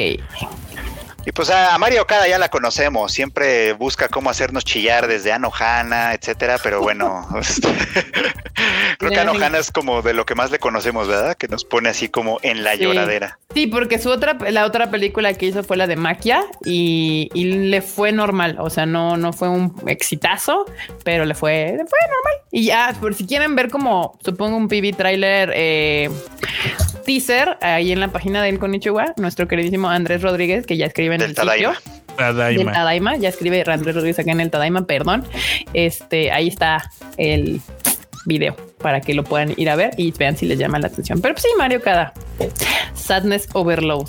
Y 1.26 1.32
pues 1.34 1.50
a 1.50 1.76
a 1.76 1.78
Mario 1.78 2.06
Kada 2.08 2.26
ya 2.28 2.38
la 2.38 2.48
conocemos. 2.50 3.12
Siempre 3.12 3.74
busca 3.74 4.08
cómo 4.08 4.30
hacernos 4.30 4.64
chillar 4.64 5.08
desde 5.08 5.34
Anohana, 5.34 6.14
etcétera. 6.14 6.58
Pero 6.64 6.80
bueno, 6.82 7.28
creo 8.98 9.12
que 9.12 9.20
Anohana 9.20 9.58
es 9.58 9.72
como 9.72 10.02
de 10.02 10.14
lo 10.14 10.26
que 10.26 10.36
más 10.36 10.52
le 10.52 10.60
conocemos, 10.60 11.08
¿verdad? 11.08 11.36
Que 11.36 11.48
nos 11.50 11.66
pone 11.66 11.90
así 11.90 12.08
como 12.08 12.40
en 12.44 12.64
la 12.64 12.74
Sí. 12.76 12.80
lloradera. 12.84 13.40
Sí, 13.58 13.66
porque 13.66 13.98
su 13.98 14.12
otra, 14.12 14.38
la 14.52 14.68
otra 14.68 14.92
película 14.92 15.34
que 15.34 15.48
hizo 15.48 15.64
fue 15.64 15.78
la 15.78 15.88
de 15.88 15.96
Maquia 15.96 16.44
y, 16.64 17.28
y 17.34 17.46
le 17.46 17.82
fue 17.82 18.12
normal. 18.12 18.58
O 18.60 18.70
sea, 18.70 18.86
no, 18.86 19.18
no 19.18 19.34
fue 19.34 19.50
un 19.50 19.74
exitazo, 19.88 20.68
pero 21.04 21.26
le 21.26 21.34
fue, 21.34 21.72
le 21.72 21.78
fue 21.78 22.00
normal. 22.08 22.34
Y 22.52 22.66
ya, 22.66 22.96
por 23.02 23.16
si 23.16 23.26
quieren 23.26 23.56
ver 23.56 23.72
como, 23.72 24.16
supongo, 24.24 24.58
un 24.58 24.68
PV 24.68 24.94
trailer 24.96 25.52
eh, 25.56 26.12
teaser 27.04 27.58
ahí 27.62 27.92
en 27.92 28.00
la 28.00 28.10
página 28.10 28.44
del 28.44 28.60
Konichiwa, 28.60 29.16
nuestro 29.18 29.48
queridísimo 29.48 29.90
Andrés 29.90 30.22
Rodríguez, 30.22 30.68
que 30.68 30.78
ya 30.78 30.86
escribe 30.86 31.16
en 31.16 31.22
Del 31.22 31.32
el 31.32 31.36
sitio. 31.36 31.48
Tadaima. 31.48 31.74
Del 32.10 32.16
Tadaima. 32.16 32.72
Tadaima, 32.74 33.18
ya 33.18 33.30
escribe 33.30 33.64
Andrés 33.66 33.96
Rodríguez 33.96 34.20
acá 34.20 34.34
en 34.34 34.42
el 34.42 34.52
Tadaima, 34.52 34.86
perdón. 34.86 35.26
Este, 35.74 36.32
ahí 36.32 36.48
está 36.48 36.92
el 37.18 37.60
video 38.28 38.56
para 38.78 39.02
que 39.02 39.16
lo 39.16 39.24
puedan 39.24 39.54
ir 39.58 39.70
a 39.70 39.76
ver 39.76 39.92
y 39.98 40.12
vean 40.12 40.38
si 40.38 40.46
les 40.46 40.60
llama 40.60 40.78
la 40.78 40.88
atención. 40.88 41.22
Pero 41.22 41.34
pues 41.34 41.42
sí, 41.42 41.50
Mario 41.58 41.82
Kada. 41.82 42.14
Sadness 43.08 43.48
Overload. 43.54 44.08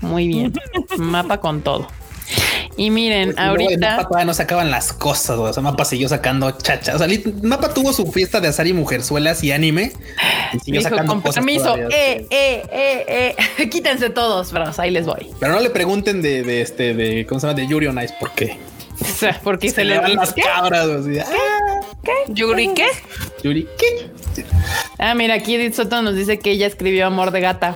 Muy 0.00 0.26
bien. 0.26 0.52
Mapa 0.96 1.38
con 1.38 1.62
todo. 1.62 1.86
Y 2.76 2.90
miren, 2.90 3.38
ahorita. 3.38 3.96
Mapa 3.96 4.08
todavía 4.08 4.24
no 4.24 4.34
se 4.34 4.42
acaban 4.42 4.70
las 4.70 4.92
cosas, 4.92 5.36
güey. 5.36 5.50
O 5.50 5.52
sea, 5.52 5.62
Mapa 5.62 5.84
siguió 5.84 6.08
sacando 6.08 6.50
chachas. 6.52 6.94
O 6.94 6.98
sea, 6.98 7.08
Mapa 7.42 7.74
tuvo 7.74 7.92
su 7.92 8.10
fiesta 8.10 8.40
de 8.40 8.48
azar 8.48 8.66
y 8.66 8.72
mujerzuelas 8.72 9.44
y 9.44 9.52
anime. 9.52 9.92
Y 10.54 10.58
siguió 10.60 10.80
Dijo, 10.80 10.90
sacando 10.90 11.12
con 11.12 11.20
cosas 11.20 11.44
permiso, 11.44 11.64
todavía, 11.64 11.88
eh, 11.88 12.26
eh, 12.30 12.62
eh, 12.72 13.36
eh. 13.58 13.68
Quítense 13.70 14.08
todos, 14.08 14.52
bros, 14.52 14.78
ahí 14.78 14.90
les 14.90 15.04
voy. 15.04 15.30
Pero 15.38 15.52
no 15.52 15.60
le 15.60 15.68
pregunten 15.68 16.22
de, 16.22 16.42
de 16.42 16.62
este, 16.62 16.94
de, 16.94 17.26
¿cómo 17.26 17.40
se 17.40 17.46
llama? 17.46 17.60
De 17.60 17.66
Yuri 17.66 17.88
on 17.88 18.02
Ice, 18.02 18.14
¿por 18.18 18.30
qué? 18.32 18.58
O 19.02 19.04
sea, 19.04 19.40
porque 19.42 19.68
se, 19.68 19.76
Se 19.76 19.84
le 19.84 19.98
van 19.98 20.14
las 20.14 20.32
¿Qué? 20.32 20.42
cabras, 20.42 20.88
así, 20.88 21.18
ah, 21.18 21.80
¿Yuri 22.28 22.72
qué? 22.72 22.86
Yuri, 23.42 23.66
¿qué? 23.78 24.10
Ah, 24.98 25.14
mira, 25.14 25.34
aquí 25.34 25.56
Edith 25.56 25.74
Soto 25.74 26.02
nos 26.02 26.14
dice 26.14 26.38
que 26.38 26.52
ella 26.52 26.66
escribió 26.66 27.06
Amor 27.06 27.32
de 27.32 27.40
Gata. 27.40 27.74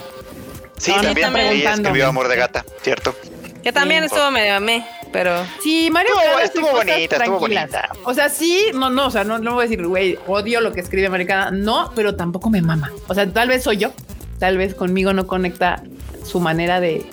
Sí, 0.78 0.90
No, 0.92 1.02
también 1.02 1.26
también 1.26 1.46
ella 1.52 1.74
escribió 1.74 2.08
Amor 2.08 2.28
de 2.28 2.36
Gata, 2.36 2.64
¿cierto? 2.82 3.14
Que 3.62 3.72
también 3.72 4.00
Sí. 4.02 4.06
estuvo 4.06 4.30
medio 4.30 4.54
amé, 4.54 4.86
pero 5.12 5.44
Sí, 5.62 5.88
Mario 5.90 6.12
Estuvo- 6.14 6.30
Kada 6.32 6.44
estuvo 6.44 6.70
cosas 6.70 6.86
bonita, 6.86 7.16
estuvo 7.16 7.38
bonita. 7.40 7.88
O 8.04 8.14
sea, 8.14 8.28
sí, 8.28 8.66
no, 8.74 8.90
no, 8.90 9.06
o 9.06 9.10
sea, 9.10 9.24
no, 9.24 9.38
no 9.38 9.54
voy 9.54 9.64
a 9.64 9.68
decir, 9.68 9.84
güey, 9.86 10.18
odio 10.26 10.60
lo 10.60 10.72
que 10.72 10.80
escribe 10.80 11.06
Americana. 11.06 11.50
No, 11.50 11.90
pero 11.96 12.14
tampoco 12.14 12.50
me 12.50 12.62
mama. 12.62 12.92
O 13.08 13.14
sea, 13.14 13.26
tal 13.32 13.48
vez 13.48 13.62
soy 13.64 13.78
yo. 13.78 13.92
Tal 14.38 14.58
vez 14.58 14.74
conmigo 14.74 15.12
no 15.14 15.26
conecta 15.26 15.82
su 16.24 16.40
manera 16.40 16.78
de, 16.78 17.06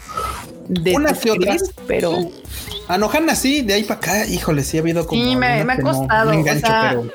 de 0.68 0.96
Una 0.96 1.14
que 1.14 1.32
otras. 1.32 1.72
pero 1.88 2.30
A 2.88 2.98
Nohana 2.98 3.36
sí, 3.36 3.62
de 3.62 3.76
ahí 3.76 3.84
para 3.84 4.00
acá, 4.00 4.26
híjole, 4.28 4.64
sí 4.64 4.78
ha 4.78 4.82
habido 4.82 5.06
como. 5.06 5.22
Sí, 5.22 5.36
me- 5.36 5.64
me 5.64 5.74
ha 5.74 5.78
costado, 5.80 6.32
o 6.38 6.44
sea, 6.44 6.88
pero 6.90 7.12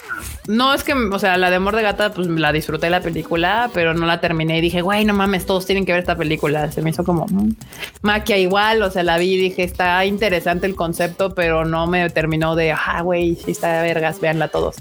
no 0.48 0.72
es 0.72 0.82
que, 0.82 0.94
o 0.94 1.18
sea, 1.18 1.36
la 1.36 1.50
de 1.50 1.56
Amor 1.56 1.76
de 1.76 1.82
Gata, 1.82 2.14
pues 2.14 2.26
la 2.26 2.52
disfruté 2.52 2.88
la 2.88 3.02
película, 3.02 3.70
pero 3.74 3.92
no 3.92 4.06
la 4.06 4.18
terminé 4.18 4.56
y 4.56 4.60
dije, 4.62 4.80
güey, 4.80 5.04
no 5.04 5.12
mames, 5.12 5.44
todos 5.44 5.66
tienen 5.66 5.84
que 5.84 5.92
ver 5.92 6.00
esta 6.00 6.16
película. 6.16 6.72
Se 6.72 6.80
me 6.80 6.88
hizo 6.88 7.04
como 7.04 7.26
mm. 7.26 7.54
maquia 8.00 8.38
igual, 8.38 8.82
o 8.82 8.90
sea, 8.90 9.02
la 9.02 9.18
vi 9.18 9.34
y 9.34 9.36
dije, 9.36 9.62
está 9.62 10.02
interesante 10.06 10.66
el 10.66 10.74
concepto, 10.74 11.34
pero 11.34 11.66
no 11.66 11.86
me 11.86 12.08
terminó 12.08 12.56
de, 12.56 12.72
ah, 12.72 13.02
güey, 13.02 13.36
sí 13.36 13.50
está 13.50 13.82
de 13.82 13.88
vergas, 13.88 14.20
véanla 14.20 14.48
todos. 14.48 14.76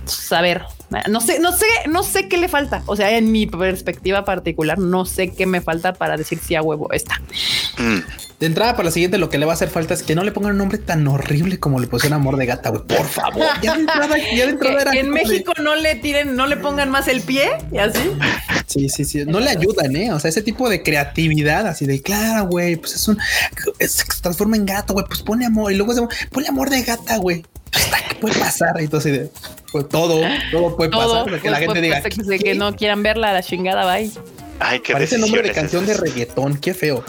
Entonces, 0.00 0.32
a 0.32 0.42
ver, 0.42 0.64
no 1.08 1.20
sé, 1.20 1.38
no 1.40 1.52
sé, 1.52 1.66
no 1.88 2.02
sé 2.02 2.28
qué 2.28 2.36
le 2.36 2.48
falta. 2.48 2.82
O 2.86 2.96
sea, 2.96 3.16
en 3.16 3.32
mi 3.32 3.46
perspectiva 3.46 4.24
particular, 4.24 4.78
no 4.78 5.04
sé 5.04 5.32
qué 5.32 5.46
me 5.46 5.60
falta 5.60 5.92
para 5.92 6.16
decir 6.16 6.38
si 6.38 6.54
a 6.54 6.62
huevo 6.62 6.92
esta. 6.92 7.20
Mm. 7.78 8.25
De 8.38 8.46
entrada 8.46 8.72
para 8.76 8.84
la 8.86 8.90
siguiente, 8.90 9.16
lo 9.16 9.30
que 9.30 9.38
le 9.38 9.46
va 9.46 9.52
a 9.52 9.54
hacer 9.54 9.70
falta 9.70 9.94
es 9.94 10.02
que 10.02 10.14
no 10.14 10.22
le 10.22 10.30
pongan 10.30 10.52
un 10.52 10.58
nombre 10.58 10.76
tan 10.76 11.06
horrible 11.08 11.58
como 11.58 11.80
le 11.80 11.86
pusieron 11.86 12.18
amor 12.20 12.36
de 12.36 12.44
gata, 12.46 12.68
güey. 12.68 12.82
Por 12.82 13.06
favor. 13.06 13.46
Ya 13.62 13.74
de 13.74 13.80
entrada, 13.80 14.16
ya 14.18 14.24
de 14.24 14.28
Que, 14.34 14.42
entrada 14.42 14.82
era 14.82 14.90
que 14.90 15.00
en 15.00 15.06
de- 15.06 15.12
México 15.12 15.52
no 15.62 15.74
le 15.74 15.94
tiren, 15.96 16.36
no 16.36 16.46
le 16.46 16.56
pongan 16.58 16.90
más 16.90 17.08
el 17.08 17.22
pie 17.22 17.48
y 17.72 17.78
así. 17.78 17.98
Sí, 18.66 18.88
sí, 18.90 19.04
sí. 19.06 19.24
No 19.26 19.40
le 19.40 19.48
ayudan, 19.50 19.96
¿eh? 19.96 20.12
O 20.12 20.20
sea, 20.20 20.28
ese 20.28 20.42
tipo 20.42 20.68
de 20.68 20.82
creatividad, 20.82 21.66
así 21.66 21.86
de, 21.86 22.02
claro, 22.02 22.44
güey, 22.46 22.76
pues 22.76 22.94
es 22.96 23.08
un... 23.08 23.18
es- 23.78 23.92
se 23.92 24.04
transforma 24.20 24.56
en 24.56 24.66
gato, 24.66 24.92
güey, 24.92 25.06
pues 25.06 25.22
pone 25.22 25.46
amor. 25.46 25.72
Y 25.72 25.76
luego 25.76 25.94
se 25.94 26.02
ponle 26.30 26.48
amor 26.48 26.68
de 26.68 26.82
gata, 26.82 27.16
güey. 27.16 27.42
Pues, 27.70 27.84
¿qué 28.08 28.14
puede 28.16 28.38
pasar? 28.38 28.78
Entonces, 28.80 29.12
de, 29.12 29.30
pues 29.72 29.88
todo, 29.88 30.20
todo 30.52 30.76
puede 30.76 30.90
todo. 30.90 31.24
pasar. 31.24 31.32
de 31.32 31.40
que 31.40 31.50
la 31.50 31.56
pues, 31.56 31.66
gente 31.66 31.80
diga, 31.80 32.00
pues, 32.02 32.14
¿qué? 32.16 32.22
de 32.22 32.38
que 32.38 32.54
no 32.54 32.76
quieran 32.76 33.02
verla, 33.02 33.32
la 33.32 33.42
chingada, 33.42 33.90
bye. 33.90 34.10
Ay, 34.60 34.80
qué 34.80 34.92
Parece 34.92 35.16
nombre 35.18 35.42
de 35.42 35.52
canción 35.52 35.84
de 35.86 35.94
reggaetón, 35.94 36.58
qué 36.58 36.74
feo. 36.74 37.04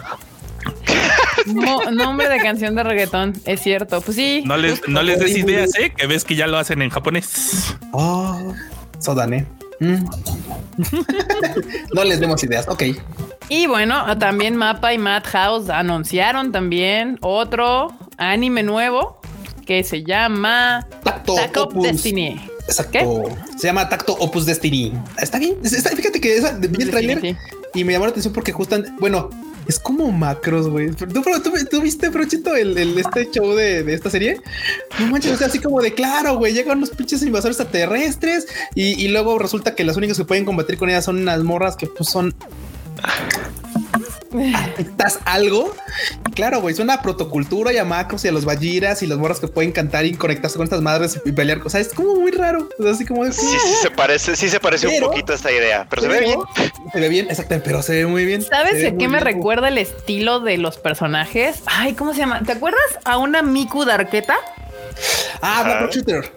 Mo- 1.53 1.91
nombre 1.91 2.29
de 2.29 2.37
canción 2.39 2.75
de 2.75 2.83
reggaetón, 2.83 3.33
es 3.45 3.61
cierto. 3.61 4.01
Pues 4.01 4.15
sí. 4.17 4.43
No 4.45 4.57
les, 4.57 4.87
no 4.87 5.01
les 5.03 5.19
des 5.19 5.37
ideas, 5.37 5.71
¿eh? 5.79 5.93
Que 5.95 6.07
ves 6.07 6.23
que 6.23 6.35
ya 6.35 6.47
lo 6.47 6.57
hacen 6.57 6.81
en 6.81 6.89
japonés. 6.89 7.75
Oh, 7.91 8.53
Sodane. 8.99 9.45
Mm. 9.79 10.05
no 11.93 12.03
les 12.03 12.19
demos 12.19 12.43
ideas. 12.43 12.67
Ok. 12.67 12.83
Y 13.49 13.67
bueno, 13.67 14.17
también 14.17 14.55
Mapa 14.55 14.93
y 14.93 14.97
Madhouse 14.97 15.69
anunciaron 15.69 16.51
también 16.51 17.17
otro 17.21 17.93
anime 18.17 18.63
nuevo 18.63 19.19
que 19.65 19.83
se 19.83 20.03
llama 20.03 20.85
Tacto 21.03 21.35
Opus. 21.63 21.83
Destiny. 21.83 22.39
Exacto. 22.67 23.23
Se 23.57 23.67
llama 23.67 23.87
Tacto 23.87 24.13
Opus 24.13 24.45
Destiny. 24.45 24.93
Está 25.21 25.39
bien. 25.39 25.55
Es- 25.63 25.73
está- 25.73 25.91
fíjate 25.95 26.19
que 26.19 26.37
esa, 26.37 26.53
vi 26.57 26.83
el 26.83 26.89
trailer 26.91 27.21
Sí, 27.21 27.35
y 27.73 27.83
me 27.83 27.93
llamó 27.93 28.05
la 28.05 28.11
atención 28.11 28.33
porque 28.33 28.51
justo, 28.51 28.77
bueno, 28.99 29.29
es 29.67 29.79
como 29.79 30.11
macros, 30.11 30.69
güey. 30.69 30.91
¿Tú, 30.91 31.05
tú, 31.07 31.23
tú- 31.69 31.81
viste, 31.81 32.09
Prochito, 32.09 32.55
el, 32.55 32.77
el- 32.77 32.97
este 32.97 33.29
show 33.31 33.53
de, 33.55 33.83
de 33.83 33.93
esta 33.93 34.09
serie? 34.09 34.39
No 34.99 35.07
manches, 35.07 35.33
o 35.33 35.37
sea, 35.37 35.47
así 35.47 35.59
como 35.59 35.81
de 35.81 35.93
claro, 35.93 36.37
güey, 36.37 36.53
llegan 36.53 36.77
unos 36.77 36.89
pinches 36.91 37.21
invasores 37.23 37.59
extraterrestres 37.59 38.47
y, 38.75 39.01
y 39.03 39.07
luego 39.09 39.37
resulta 39.39 39.75
que 39.75 39.83
las 39.83 39.97
únicas 39.97 40.17
que 40.17 40.25
pueden 40.25 40.45
combatir 40.45 40.77
con 40.77 40.89
ellas 40.89 41.05
son 41.05 41.17
unas 41.19 41.43
morras 41.43 41.75
que 41.75 41.87
pues 41.87 42.09
son 42.09 42.33
¿Estás 44.77 45.19
algo? 45.25 45.73
Claro, 46.35 46.61
güey, 46.61 46.75
suena 46.75 46.95
a 46.95 47.01
protocultura 47.01 47.73
y 47.73 47.77
a 47.77 47.85
macros 47.85 48.23
y 48.25 48.27
a 48.27 48.31
los 48.31 48.45
valliras 48.45 49.01
y 49.03 49.07
las 49.07 49.17
morras 49.17 49.39
que 49.39 49.47
pueden 49.47 49.71
cantar 49.71 50.05
y 50.05 50.13
conectarse 50.13 50.57
con 50.57 50.63
estas 50.65 50.81
madres 50.81 51.19
y 51.25 51.31
pelear. 51.31 51.61
O 51.65 51.69
sea, 51.69 51.79
es 51.79 51.93
como 51.93 52.15
muy 52.15 52.31
raro. 52.31 52.67
O 52.79 52.83
sea, 52.83 52.91
así 52.91 53.05
como 53.05 53.25
de, 53.25 53.31
Sí, 53.33 53.45
sí 53.45 53.73
se 53.81 53.89
parece, 53.91 54.35
sí 54.35 54.49
se 54.49 54.59
parece 54.59 54.87
Pero- 54.87 55.05
un 55.07 55.11
poquito 55.11 55.33
a 55.33 55.35
esta 55.35 55.51
idea, 55.51 55.87
pero 55.89 56.01
se 56.03 56.07
ve 56.07 56.19
bien. 56.21 56.39
Se 56.93 56.99
ve 56.99 57.09
bien, 57.09 57.27
exactamente, 57.29 57.65
pero 57.69 57.81
se 57.81 57.93
ve 57.95 58.05
muy 58.07 58.25
bien. 58.25 58.41
¿Sabes 58.43 58.73
muy 58.73 58.83
qué 58.97 59.07
me 59.07 59.19
bien. 59.19 59.35
recuerda 59.35 59.67
el 59.69 59.77
estilo 59.77 60.39
de 60.39 60.57
los 60.57 60.77
personajes? 60.77 61.61
Ay, 61.65 61.93
¿cómo 61.93 62.13
se 62.13 62.19
llama? 62.19 62.41
¿Te 62.43 62.51
acuerdas 62.53 62.81
a 63.05 63.17
una 63.17 63.41
Miku 63.41 63.85
Darketa? 63.85 64.35
Ah, 65.41 65.63
Black 65.63 65.91
Shooter. 65.93 66.31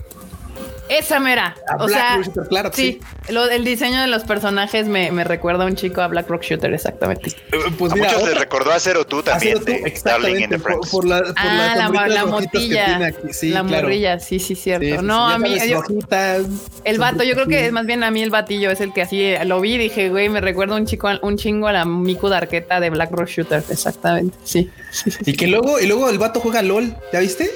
Esa 0.90 1.20
mera. 1.20 1.54
A 1.68 1.76
o 1.76 1.86
Black 1.86 1.90
sea, 2.00 2.16
Rock 2.16 2.24
Shooter, 2.26 2.42
claro 2.48 2.70
sí. 2.74 3.00
lo- 3.28 3.48
el 3.48 3.64
diseño 3.64 4.00
de 4.00 4.08
los 4.08 4.24
personajes 4.24 4.88
me, 4.88 5.10
me 5.12 5.22
recuerda 5.24 5.64
a 5.64 5.66
un 5.66 5.76
chico 5.76 6.00
a 6.02 6.08
Black 6.08 6.28
Rock 6.28 6.42
Shooter, 6.42 6.74
exactamente. 6.74 7.30
Eh, 7.52 7.58
Pues 7.78 7.92
a 7.92 7.94
mira, 7.94 8.08
muchos 8.08 8.22
les 8.22 8.30
otra- 8.32 8.40
recordó 8.40 8.72
a 8.72 8.80
Zero 8.80 9.06
tú 9.06 9.22
también, 9.22 9.62
de 9.64 9.74
exactamente, 9.86 10.58
por, 10.58 10.80
por 10.90 11.06
la, 11.06 11.20
por 11.22 11.32
Ah, 11.36 11.74
la, 11.76 11.82
sombritas 11.84 12.08
la 12.10 12.26
motilla. 12.26 13.12
Sí, 13.30 13.50
la 13.50 13.62
claro. 13.64 13.82
morrilla, 13.84 14.18
sí, 14.20 14.38
sí, 14.40 14.54
cierto. 14.56 14.84
Sí, 14.84 15.06
no, 15.06 15.28
sí, 15.28 15.34
a 15.34 15.38
mí. 15.38 15.58
yo- 15.68 15.82
el 16.84 16.98
vato, 16.98 17.22
yo 17.22 17.34
creo 17.34 17.46
que 17.46 17.66
es 17.66 17.72
más 17.72 17.86
bien 17.86 18.02
a 18.02 18.10
mí 18.10 18.22
el 18.22 18.30
batillo 18.30 18.70
es 18.70 18.80
el 18.80 18.92
que 18.92 19.02
así 19.02 19.22
eh, 19.22 19.44
lo 19.44 19.60
vi 19.60 19.74
y 19.74 19.78
dije, 19.78 20.08
güey, 20.10 20.28
me 20.28 20.40
recuerda 20.40 20.74
un 20.74 20.86
chico, 20.86 21.08
un 21.22 21.36
chingo 21.36 21.68
a 21.68 21.72
la 21.72 21.84
Miku 21.84 22.28
Darketa 22.28 22.80
de 22.80 22.90
Black 22.90 23.10
Rock 23.12 23.28
Shooter. 23.28 23.62
Exactamente. 23.70 24.36
Sí. 24.44 24.68
Y 25.24 25.34
que 25.34 25.46
luego, 25.46 25.78
y 25.78 25.86
luego 25.86 26.08
el 26.10 26.18
vato 26.18 26.40
juega 26.40 26.62
LOL, 26.62 26.94
¿ya 27.12 27.20
viste? 27.20 27.50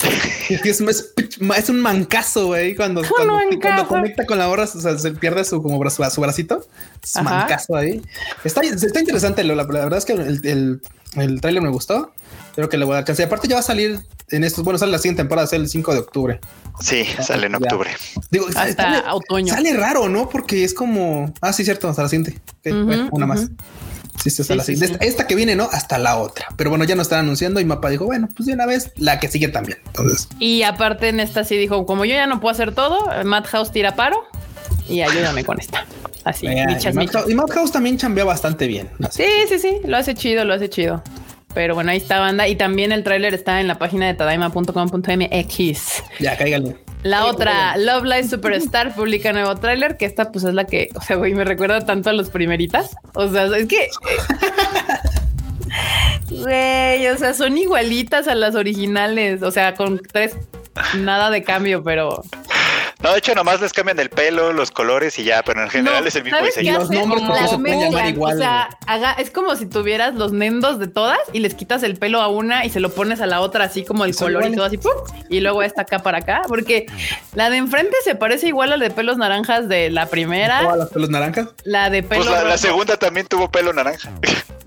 Es, 1.56 1.68
un 1.68 1.80
mancazo, 1.80 2.46
güey. 2.46 2.74
Cuando, 2.76 3.02
cuando, 3.02 3.34
mancazo. 3.34 3.60
cuando 3.60 3.88
conecta 3.88 4.26
con 4.26 4.38
la 4.38 4.48
hora, 4.48 4.64
o 4.64 4.66
sea, 4.66 4.96
se 4.98 5.10
pierde 5.12 5.44
su 5.44 5.62
como 5.62 5.78
brazo, 5.78 6.08
su 6.10 6.20
bracito. 6.20 6.64
Es 7.02 7.16
Ajá. 7.16 7.24
mancazo 7.40 7.76
ahí. 7.76 8.02
Está, 8.44 8.60
está 8.62 9.00
interesante. 9.00 9.42
La, 9.44 9.54
la 9.54 9.64
verdad 9.64 9.98
es 9.98 10.04
que 10.04 10.12
el, 10.12 10.40
el, 10.44 10.80
el 11.16 11.40
trailer 11.40 11.62
me 11.62 11.70
gustó. 11.70 12.12
Creo 12.54 12.68
que 12.68 12.78
le 12.78 12.84
voy 12.84 12.94
a 12.94 12.98
alcanzar. 12.98 13.24
Y 13.24 13.26
aparte, 13.26 13.48
ya 13.48 13.56
va 13.56 13.60
a 13.60 13.64
salir 13.64 14.00
en 14.30 14.44
estos. 14.44 14.64
Bueno, 14.64 14.78
sale 14.78 14.92
la 14.92 14.98
siguiente 14.98 15.22
temporada, 15.22 15.46
sale 15.46 15.64
el 15.64 15.68
5 15.68 15.92
de 15.92 15.98
octubre. 16.00 16.40
Sí, 16.80 17.04
sale 17.22 17.46
en 17.46 17.52
Ya. 17.52 17.58
octubre. 17.58 17.90
Digo, 18.30 18.46
Hasta 18.54 18.74
sale, 18.82 19.02
otoño. 19.10 19.52
sale 19.52 19.74
raro, 19.76 20.08
¿no? 20.08 20.28
Porque 20.28 20.64
es 20.64 20.72
como. 20.74 21.32
Ah, 21.40 21.52
sí, 21.52 21.64
cierto. 21.64 21.88
Hasta 21.88 22.02
la 22.02 22.08
siguiente. 22.08 22.40
Bueno, 22.64 23.08
una 23.12 23.26
más. 23.26 23.48
Ujú. 24.16 24.22
Sí, 24.22 24.30
sí, 24.30 24.42
hasta 24.42 24.54
Sí, 24.54 24.58
la 24.58 24.64
sí, 24.64 24.74
siguiente. 24.76 24.98
sí. 25.02 25.08
Esta, 25.08 25.26
que 25.26 25.34
viene, 25.34 25.54
¿no? 25.56 25.68
Hasta 25.72 25.98
la 25.98 26.16
otra. 26.16 26.46
Pero 26.56 26.70
bueno, 26.70 26.84
ya 26.84 26.94
no 26.96 27.02
están 27.02 27.20
anunciando 27.20 27.60
y 27.60 27.64
Mapa 27.64 27.88
dijo, 27.90 28.04
bueno, 28.06 28.28
pues 28.34 28.46
de 28.46 28.54
una 28.54 28.66
vez 28.66 28.90
la 28.96 29.20
que 29.20 29.28
sigue 29.28 29.48
también. 29.48 29.78
Entonces, 29.86 30.28
Y 30.38 30.62
aparte 30.62 31.08
en 31.08 31.20
esta 31.20 31.44
sí 31.44 31.56
dijo, 31.56 31.86
como 31.86 32.04
yo 32.04 32.14
ya 32.14 32.26
no 32.26 32.40
puedo 32.40 32.52
hacer 32.52 32.74
todo, 32.74 33.08
Madhouse 33.24 33.70
tira 33.72 33.94
paro 33.96 34.16
y 34.88 35.00
ayúdame 35.02 35.44
con 35.44 35.60
esta. 35.60 35.84
Así, 36.24 36.48
michas, 36.48 36.94
y. 36.94 36.96
Madhouse, 36.98 37.30
y 37.30 37.34
Madhouse 37.34 37.70
también 37.72 37.98
chambea 37.98 38.24
bastante 38.24 38.66
bien. 38.66 38.88
Así. 39.04 39.22
Sí, 39.22 39.28
sí, 39.48 39.58
sí, 39.60 39.78
lo 39.84 39.96
hace 39.96 40.14
chido, 40.14 40.44
lo 40.44 40.54
hace 40.54 40.68
chido. 40.68 41.02
Pero 41.54 41.74
bueno, 41.74 41.90
ahí 41.92 41.96
está 41.98 42.18
banda. 42.18 42.48
Y 42.48 42.56
también 42.56 42.92
el 42.92 43.02
tráiler 43.04 43.32
está 43.32 43.60
en 43.60 43.68
la 43.68 43.78
página 43.78 44.06
de 44.06 44.14
tadaima.com.mx. 44.14 46.02
Ya, 46.20 46.36
cáigale. 46.36 46.76
La 47.06 47.26
otra, 47.26 47.76
Love 47.76 48.04
Live 48.04 48.28
Superstar, 48.28 48.94
publica 48.96 49.32
nuevo 49.32 49.54
tráiler, 49.54 49.96
que 49.96 50.06
esta 50.06 50.32
pues 50.32 50.44
es 50.44 50.54
la 50.54 50.64
que, 50.64 50.88
o 50.94 51.00
sea, 51.00 51.16
güey, 51.16 51.34
me 51.34 51.44
recuerda 51.44 51.86
tanto 51.86 52.10
a 52.10 52.12
los 52.12 52.30
primeritas. 52.30 52.96
O 53.14 53.28
sea, 53.28 53.46
es 53.56 53.66
que... 53.66 53.88
Güey, 56.28 57.06
o 57.08 57.16
sea, 57.18 57.34
son 57.34 57.56
igualitas 57.56 58.26
a 58.26 58.34
las 58.34 58.56
originales. 58.56 59.42
O 59.42 59.50
sea, 59.50 59.74
con 59.74 60.00
tres, 60.00 60.36
nada 60.96 61.30
de 61.30 61.44
cambio, 61.44 61.84
pero... 61.84 62.22
No, 63.02 63.12
de 63.12 63.18
hecho, 63.18 63.34
nomás 63.34 63.60
les 63.60 63.72
cambian 63.74 63.98
el 64.00 64.08
pelo, 64.08 64.52
los 64.52 64.70
colores 64.70 65.18
y 65.18 65.24
ya, 65.24 65.42
pero 65.42 65.62
en 65.62 65.68
general 65.68 66.02
No, 66.02 66.08
es 66.08 66.16
el 66.16 66.24
mismo 66.24 66.38
¿sabes 66.38 66.54
qué 66.54 66.60
diseño. 66.60 66.78
Los 66.78 66.90
nombres 66.90 67.22
Las 67.22 67.50
se 67.50 67.58
pueden 67.58 67.80
llamar 67.80 67.90
mezclan, 67.90 68.08
igual, 68.14 68.34
O 68.36 68.38
sea, 68.38 68.68
haga, 68.86 69.12
es 69.12 69.30
como 69.30 69.54
si 69.54 69.66
tuvieras 69.66 70.14
los 70.14 70.32
nendos 70.32 70.78
de 70.78 70.88
todas 70.88 71.18
y 71.32 71.40
les 71.40 71.54
quitas 71.54 71.82
el 71.82 71.96
pelo 71.98 72.22
a 72.22 72.28
una 72.28 72.64
y 72.64 72.70
se 72.70 72.80
lo 72.80 72.90
pones 72.90 73.20
a 73.20 73.26
la 73.26 73.40
otra 73.40 73.64
así 73.64 73.84
como 73.84 74.04
el 74.06 74.16
color 74.16 74.46
y 74.46 74.54
todo 74.54 74.64
así, 74.64 74.78
¡pum! 74.78 74.92
y 75.28 75.40
luego 75.40 75.62
esta 75.62 75.82
acá 75.82 75.98
para 75.98 76.18
acá, 76.18 76.42
porque 76.48 76.86
la 77.34 77.50
de 77.50 77.58
enfrente 77.58 77.94
se 78.02 78.14
parece 78.14 78.48
igual 78.48 78.72
a 78.72 78.76
la 78.78 78.84
de 78.84 78.90
pelos 78.90 79.18
naranjas 79.18 79.68
de 79.68 79.90
la 79.90 80.02
Todas 80.02 80.10
primera, 80.10 80.76
las 80.76 80.88
pelos 80.88 81.10
naranjas. 81.10 81.48
la 81.64 81.90
de 81.90 82.02
pelo 82.02 82.24
Pues 82.24 82.44
la, 82.44 82.56
segunda 82.58 82.96
también 82.96 83.26
tuvo 83.26 83.50
pelo 83.50 83.72
naranja. 83.72 84.10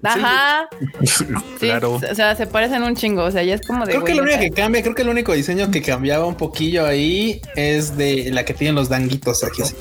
Ajá. 0.03 0.67
Sí, 1.05 1.25
Claro. 1.59 1.93
O 1.95 2.15
sea, 2.15 2.35
se 2.35 2.47
parecen 2.47 2.83
un 2.83 2.95
chingo. 2.95 3.23
O 3.25 3.31
sea, 3.31 3.43
ya 3.43 3.55
es 3.55 3.65
como 3.67 3.85
de. 3.85 3.91
Creo 3.91 4.03
que 4.05 4.15
lo 4.15 4.23
único 4.23 4.39
que 4.39 4.51
cambia, 4.51 4.81
creo 4.81 4.95
que 4.95 5.01
el 5.01 5.09
único 5.09 5.33
diseño 5.33 5.69
que 5.71 5.81
cambiaba 5.81 6.25
un 6.25 6.35
poquillo 6.35 6.85
ahí 6.85 7.41
es 7.55 7.97
de 7.97 8.29
la 8.31 8.45
que 8.45 8.53
tienen 8.53 8.75
los 8.75 8.87
danguitos 8.89 9.43
aquí. 9.43 9.61
así. 9.61 9.75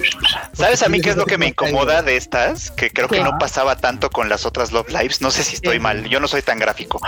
¿Sabes 0.52 0.82
a 0.82 0.88
mí 0.88 1.00
qué 1.00 1.10
es 1.10 1.16
lo 1.16 1.24
que 1.26 1.38
me 1.38 1.46
incomoda 1.48 2.02
de 2.02 2.16
estas? 2.16 2.70
Que 2.72 2.90
creo 2.90 3.08
que 3.08 3.20
no 3.20 3.38
pasaba 3.38 3.76
tanto 3.76 4.10
con 4.10 4.28
las 4.28 4.44
otras 4.44 4.72
Love 4.72 4.88
Lives. 4.90 5.20
No 5.20 5.30
sé 5.30 5.44
si 5.44 5.54
estoy 5.56 5.78
mal. 5.78 6.08
Yo 6.08 6.18
no 6.20 6.26
soy 6.28 6.42
tan 6.42 6.58
gráfico. 6.58 7.00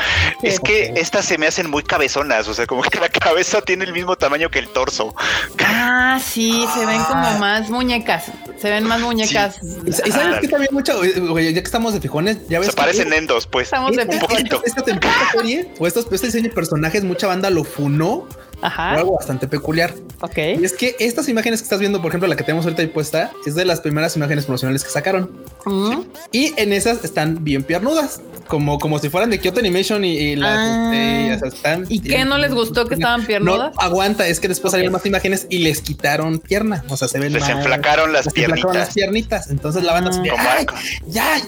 Es 0.42 0.60
que 0.60 0.92
estas 0.96 1.24
se 1.24 1.36
me 1.38 1.46
hacen 1.48 1.68
muy 1.68 1.82
cabezonas. 1.82 2.46
O 2.48 2.54
sea, 2.54 2.66
como 2.66 2.82
que 2.82 3.00
la 3.00 3.08
cabeza 3.08 3.60
tiene 3.62 3.84
el 3.84 3.92
mismo 3.92 4.14
tamaño 4.16 4.50
que 4.50 4.60
el 4.60 4.68
torso. 4.68 5.14
Ah, 5.64 6.20
sí, 6.24 6.64
se 6.74 6.86
ven 6.86 7.02
como 7.04 7.38
más 7.38 7.70
muñecas. 7.70 8.24
Se 8.60 8.70
ven 8.70 8.84
más 8.84 9.00
muñecas. 9.00 9.58
Y 9.86 9.92
sa- 9.92 10.06
y 10.06 10.12
sabes 10.12 10.40
que 10.40 10.48
también 10.48 10.72
mucho, 10.72 11.00
güey, 11.28 11.46
ya 11.54 11.60
que 11.60 11.66
estamos 11.66 11.92
de 11.94 12.00
fijones, 12.00 12.38
ya 12.48 12.58
ves 12.60 12.68
Se 12.68 12.74
que- 12.74 12.80
parecen 13.04 13.12
endos, 13.18 13.46
pues. 13.46 13.66
Estamos 13.66 13.96
de 13.96 14.02
esta, 14.02 14.14
un 14.14 14.20
poquito. 14.20 14.62
esta, 14.64 14.82
temporada 14.82 15.30
serie 15.32 15.68
o 15.78 15.86
estos 15.86 16.06
este 16.12 16.26
diseño 16.26 16.44
de 16.48 16.54
personajes, 16.54 17.04
mucha 17.04 17.26
banda 17.26 17.50
lo 17.50 17.64
funó 17.64 18.26
Ajá. 18.62 18.92
algo 18.92 19.16
bastante 19.16 19.46
peculiar. 19.48 19.94
Ok. 20.20 20.36
Y 20.60 20.64
es 20.64 20.72
que 20.74 20.96
estas 21.00 21.28
imágenes 21.28 21.60
que 21.60 21.64
estás 21.64 21.80
viendo, 21.80 22.00
por 22.02 22.10
ejemplo, 22.10 22.28
la 22.28 22.36
que 22.36 22.44
tenemos 22.44 22.64
ahorita 22.66 22.82
ahí 22.82 22.88
puesta, 22.88 23.30
es 23.46 23.54
de 23.54 23.64
las 23.64 23.80
primeras 23.80 24.16
imágenes 24.16 24.44
promocionales 24.44 24.84
que 24.84 24.90
sacaron. 24.90 25.30
Mm. 25.64 26.00
Y 26.32 26.52
en 26.60 26.72
esas 26.72 27.02
están 27.04 27.42
bien 27.42 27.62
piernudas, 27.62 28.20
como, 28.48 28.78
como 28.78 28.98
si 28.98 29.08
fueran 29.08 29.30
de 29.30 29.38
Kyoto 29.38 29.60
Animation 29.60 30.04
y, 30.04 30.16
y 30.18 30.36
las 30.36 30.58
Ah. 30.58 30.90
este, 30.92 31.34
o 31.34 31.38
sea, 31.38 31.48
están. 31.48 31.86
¿Y 31.88 32.00
qué 32.00 32.24
no 32.24 32.36
les 32.36 32.52
gustó 32.52 32.86
que 32.86 32.94
estaban 32.96 33.24
piernudas? 33.24 33.72
No, 33.74 33.80
aguanta, 33.80 34.26
es 34.26 34.40
que 34.40 34.48
después 34.48 34.72
salieron 34.72 34.92
más 34.92 35.06
imágenes 35.06 35.46
y 35.48 35.58
les 35.58 35.80
quitaron 35.80 36.38
pierna. 36.38 36.84
O 36.88 36.96
sea, 36.96 37.08
se 37.08 37.18
ven 37.18 37.32
Les 37.32 37.48
enflacaron 37.48 38.12
las 38.12 38.26
les 38.26 38.34
enflacaron 38.36 38.56
piernitas. 38.72 38.76
las 38.86 38.94
piernitas. 38.94 39.50
Entonces 39.50 39.82
la 39.84 39.92
banda 39.94 40.10
Ah. 40.38 40.56
"Ay, 40.58 40.66
ya, 41.06 41.40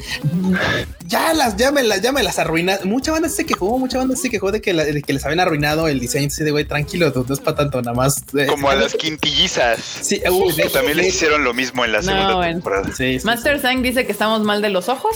ya 1.12 1.32
las, 1.34 1.56
ya 1.56 1.70
me 1.70 1.82
las, 1.82 2.00
ya 2.00 2.10
me 2.10 2.22
las 2.22 2.38
arruinaron. 2.38 2.88
Mucha 2.88 3.12
banda 3.12 3.28
se 3.28 3.44
quejó, 3.46 3.78
mucha 3.78 3.98
banda 3.98 4.16
se 4.16 4.30
quejó 4.30 4.50
de 4.50 4.60
que, 4.60 4.72
la- 4.72 4.84
de 4.84 5.02
que 5.02 5.12
les 5.12 5.24
habían 5.24 5.40
arruinado 5.40 5.86
el 5.88 6.00
diseño. 6.00 6.26
Así 6.28 6.42
de 6.42 6.50
güey, 6.50 6.64
tranquilo, 6.64 7.12
no 7.14 7.34
es 7.34 7.40
para 7.40 7.56
tanto, 7.58 7.80
nada 7.82 7.94
más. 7.96 8.24
eh, 8.36 8.46
Como 8.46 8.68
a 8.70 8.74
las 8.74 8.94
quintillizas. 8.94 9.78
Sí, 9.80 10.18
de- 10.18 10.62
Que 10.62 10.68
también 10.70 10.96
les 10.96 11.08
hicieron 11.08 11.44
lo 11.44 11.54
mismo 11.54 11.84
en 11.84 11.92
la 11.92 11.98
No, 11.98 12.04
segunda 12.04 12.34
bueno. 12.36 12.52
temporada. 12.54 12.90
Sí, 12.96 13.18
sí, 13.20 13.26
Master 13.26 13.60
Sang 13.60 13.82
dice 13.82 14.04
que 14.06 14.12
estamos 14.12 14.40
mal 14.42 14.62
de 14.62 14.70
los 14.70 14.88
ojos. 14.88 15.14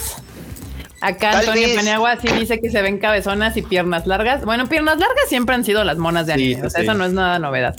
Acá 1.03 1.31
Tal 1.33 1.41
Antonio 1.41 1.69
vez. 1.69 1.77
Paniagua 1.77 2.19
sí 2.21 2.29
dice 2.41 2.59
que 2.59 2.71
se 2.71 2.81
ven 2.81 2.99
cabezonas 2.99 3.55
y 3.59 3.63
piernas 3.63 4.07
largas. 4.07 4.45
Bueno, 4.47 4.67
piernas 4.67 4.99
largas 4.99 5.29
siempre 5.29 5.55
han 5.55 5.63
sido 5.65 5.85
las 5.85 5.99
monas 5.99 6.27
de 6.27 6.35
Sí, 6.35 6.53
anime. 6.55 6.67
o 6.67 6.71
sea, 6.71 6.81
sí. 6.81 6.87
eso 6.87 6.95
no 6.95 7.05
es 7.05 7.13
nada 7.13 7.39
novedad. 7.39 7.77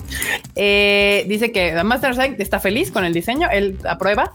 Eh, 0.55 1.26
dice 1.28 1.51
que 1.51 1.84
Master 1.84 2.15
Sang 2.15 2.36
está 2.38 2.59
feliz 2.59 2.91
con 2.91 3.05
el 3.05 3.13
diseño. 3.13 3.49
Él 3.51 3.78
aprueba. 3.89 4.32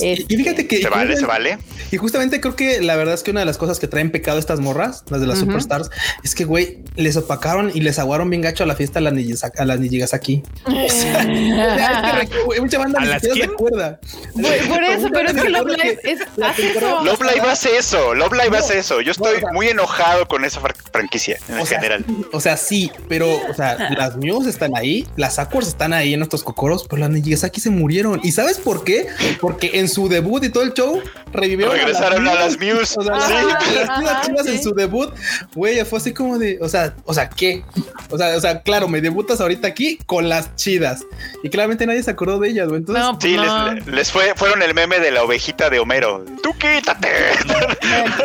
Y 0.00 0.24
y 0.28 0.36
fíjate 0.36 0.66
que 0.66 0.78
Se 0.82 0.88
vale, 0.88 1.16
se 1.16 1.26
vale. 1.26 1.58
Y 1.90 1.96
justamente 1.98 2.40
creo 2.40 2.56
que 2.56 2.80
la 2.80 2.96
verdad 2.96 3.14
es 3.14 3.22
que 3.22 3.30
una 3.32 3.40
de 3.40 3.46
las 3.46 3.58
cosas 3.58 3.78
que 3.78 3.86
traen 3.88 4.10
pecado 4.10 4.38
estas 4.38 4.60
morras, 4.60 5.04
las 5.10 5.20
de 5.20 5.26
las 5.26 5.38
superstars, 5.38 5.90
es 6.24 6.34
que 6.34 6.44
güey, 6.44 6.78
les 6.96 7.16
opacaron 7.16 7.70
y 7.74 7.80
les 7.80 7.98
aguaron 7.98 8.30
bien 8.30 8.40
gacho 8.42 8.64
a 8.64 8.66
la 8.66 8.74
fiesta 8.76 8.98
a 8.98 9.02
las 9.02 9.12
Nijisa- 9.12 9.52
a 9.56 9.64
las 9.64 9.78
Nijigasaki. 9.80 10.42
O 10.66 10.88
sea, 10.88 12.20
es 12.22 12.30
que, 12.30 12.42
güey, 12.44 12.60
mucha 12.60 12.78
banda 12.78 13.00
¿A 13.00 13.02
ni 13.04 13.08
las 13.10 13.22
siquiera 13.22 13.46
se 13.48 13.52
acuerda. 13.52 14.00
Por, 14.34 14.68
por 14.68 14.84
eso, 14.84 15.08
pero 15.12 15.28
es 15.30 15.34
que 15.42 15.48
Love 15.50 15.66
Live 15.68 15.98
es, 16.04 16.20
hace 16.42 16.70
eso. 16.70 17.04
Love 17.04 17.20
Live 17.22 17.48
hace 17.50 17.76
eso, 17.76 18.14
Love 18.14 18.32
Live 18.32 18.50
No, 18.50 18.56
hace 18.58 18.78
eso. 18.78 19.00
Yo 19.00 19.06
no, 19.06 19.12
estoy 19.12 19.36
o 19.36 19.40
sea- 19.40 19.52
muy 19.52 19.68
enojado 19.68 20.26
con 20.28 20.44
esa 20.44 20.60
fran- 20.60 20.74
franquicia 20.92 21.38
en 21.48 21.58
O 21.58 21.66
sea, 21.66 21.78
general. 21.80 22.04
O 22.32 22.40
sea, 22.40 22.56
sí, 22.56 22.90
pero 23.08 23.28
o 23.50 23.54
sea, 23.54 23.90
las 23.96 24.16
Muse 24.16 24.50
están 24.50 24.76
ahí, 24.76 25.06
las 25.16 25.34
Sakurs 25.36 25.68
están 25.68 25.92
ahí 25.92 26.12
en 26.14 26.20
nuestros 26.20 26.42
cocoros, 26.42 26.86
pero 26.88 27.00
las 27.00 27.10
Nijigasaki 27.10 27.60
se 27.60 27.70
murieron. 27.70 28.20
¿Y 28.22 28.32
sabes 28.32 28.58
por 28.58 28.84
qué? 28.84 29.06
Porque 29.40 29.80
en 29.82 29.88
su 29.88 30.08
debut 30.08 30.42
y 30.44 30.48
todo 30.48 30.62
el 30.62 30.72
show 30.72 31.00
revivieron 31.32 31.74
Regresaron 31.76 32.26
a 32.26 32.34
las 32.34 32.58
Muse. 32.58 32.94
O 32.98 33.02
sea, 33.02 33.14
las, 33.16 33.28
Sí. 33.28 33.74
las 33.74 33.88
Ajá, 33.90 34.20
chivas, 34.26 34.46
en 34.46 34.62
su 34.62 34.72
debut, 34.74 35.12
güey, 35.54 35.84
fue 35.84 35.98
así 35.98 36.12
como 36.14 36.38
de, 36.38 36.58
o 36.60 36.68
sea, 36.68 36.94
o 37.04 37.12
sea, 37.14 37.28
¿qué? 37.28 37.62
O 38.10 38.16
sea, 38.18 38.36
o 38.36 38.40
sea, 38.40 38.62
claro, 38.62 38.88
me 38.88 39.00
debutas 39.00 39.40
ahorita 39.40 39.68
aquí 39.68 39.98
con 40.06 40.28
las 40.28 40.54
chidas 40.56 41.04
y 41.42 41.48
claramente 41.50 41.86
nadie 41.86 42.02
se 42.02 42.10
acordó 42.10 42.38
de 42.38 42.48
ellas, 42.50 42.68
güey. 42.68 42.78
Entonces, 42.80 43.04
No, 43.04 43.18
pues 43.18 43.30
Sí, 43.32 43.36
no. 43.36 43.72
les, 43.74 43.86
les 43.86 44.10
fue, 44.12 44.32
fueron 44.36 44.62
el 44.62 44.74
meme 44.74 44.98
de 45.00 45.10
la 45.10 45.22
ovejita 45.24 45.68
de 45.70 45.78
Homero. 45.78 46.24
Tú 46.42 46.50
quítate. 46.58 47.08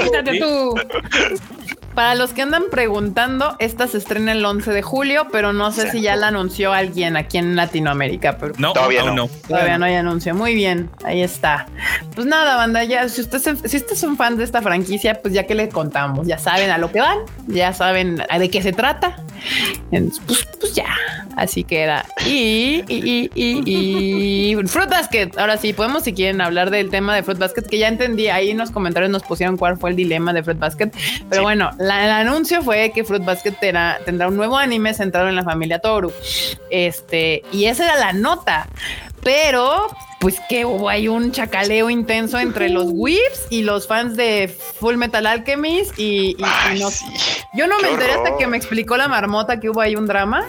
Quítate 0.03 0.39
tú. 0.39 0.75
Para 1.97 2.13
los 2.13 2.31
que 2.31 2.43
andan 2.43 2.65
preguntando, 2.69 3.55
esta 3.57 3.87
se 3.87 3.97
estrena 3.97 4.31
el 4.33 4.45
11 4.45 4.69
de 4.71 4.83
julio, 4.83 5.25
pero 5.31 5.51
no 5.51 5.71
sé 5.71 5.89
si 5.89 5.99
ya 6.01 6.15
la 6.15 6.27
anunció 6.27 6.71
alguien 6.71 7.17
aquí 7.17 7.39
en 7.39 7.55
Latinoamérica, 7.55 8.37
pero 8.37 8.53
No, 8.59 8.73
Todavía 8.73 9.01
no. 9.03 9.15
no. 9.15 9.27
todavía 9.47 9.79
no 9.79 9.85
hay 9.85 9.95
anuncio. 9.95 10.35
Muy 10.35 10.53
bien, 10.53 10.91
ahí 11.03 11.23
está. 11.23 11.65
Pues 12.13 12.27
nada, 12.27 12.55
banda, 12.55 12.83
ya 12.83 13.09
si 13.09 13.21
ustedes 13.21 13.43
si 13.65 13.77
ustedes 13.77 13.97
son 13.99 14.15
fan 14.15 14.37
de 14.37 14.43
esta 14.43 14.61
franquicia, 14.61 15.19
pues 15.23 15.33
ya 15.33 15.47
que 15.47 15.55
le 15.55 15.69
contamos, 15.69 16.27
ya 16.27 16.37
saben 16.37 16.69
a 16.69 16.77
lo 16.77 16.91
que 16.91 17.01
van, 17.01 17.17
ya 17.47 17.73
saben 17.73 18.17
de 18.37 18.49
qué 18.51 18.61
se 18.61 18.73
trata. 18.73 19.15
Entonces, 19.91 20.21
Pues, 20.27 20.47
pues 20.59 20.75
ya, 20.75 20.85
así 21.35 21.63
queda. 21.63 22.05
Y, 22.27 22.83
y, 22.87 23.29
y, 23.33 23.61
y, 23.65 24.51
y 24.53 24.55
Fruit 24.67 24.89
Basket. 24.89 25.31
Ahora 25.37 25.57
sí, 25.57 25.73
podemos 25.73 26.03
si 26.03 26.13
quieren 26.13 26.41
hablar 26.41 26.69
del 26.69 26.91
tema 26.91 27.15
de 27.15 27.23
Fruit 27.23 27.39
Basket, 27.39 27.63
que 27.63 27.79
ya 27.79 27.87
entendí, 27.87 28.27
ahí 28.29 28.51
en 28.51 28.59
los 28.59 28.69
comentarios 28.69 29.11
nos 29.11 29.23
pusieron 29.23 29.57
cuál 29.57 29.77
fue 29.77 29.89
el 29.89 29.95
dilema 29.95 30.31
de 30.33 30.43
Fruit 30.43 30.59
Basket. 30.59 30.91
Pero 31.29 31.41
Sí. 31.41 31.43
bueno, 31.43 31.71
la- 31.87 32.05
el 32.05 32.11
anuncio 32.11 32.61
fue 32.61 32.91
que 32.93 33.03
Fruit 33.03 33.23
Basket 33.23 33.53
tendrá, 33.53 33.99
tendrá 34.05 34.27
un 34.27 34.35
nuevo 34.37 34.57
anime 34.57 34.93
centrado 34.93 35.29
en 35.29 35.35
la 35.35 35.43
familia 35.43 35.79
Toru. 35.79 36.11
Este, 36.69 37.43
y 37.51 37.65
esa 37.65 37.85
era 37.85 37.95
la 37.97 38.13
nota. 38.13 38.67
Pero, 39.23 39.87
pues 40.21 40.39
que 40.47 40.63
hubo 40.63 40.87
ahí 40.87 41.07
un 41.09 41.31
chacaleo 41.33 41.89
intenso 41.89 42.39
entre 42.39 42.69
los 42.69 42.85
Whips 42.87 43.47
y 43.49 43.63
los 43.63 43.85
fans 43.87 44.15
de 44.15 44.47
Full 44.79 44.95
Metal 44.95 45.25
Alchemist. 45.25 45.97
Y, 45.99 46.03
y- 46.03 46.35
y 46.39 46.45
Ay, 46.45 46.79
no- 46.79 46.89
sí. 46.91 47.05
yo 47.53 47.67
no 47.67 47.77
me 47.79 47.89
enteré 47.89 48.13
hasta 48.13 48.37
que 48.37 48.47
me 48.47 48.55
explicó 48.57 48.95
la 48.95 49.07
marmota 49.09 49.59
que 49.59 49.69
hubo 49.69 49.81
ahí 49.81 49.95
un 49.95 50.05
drama. 50.07 50.45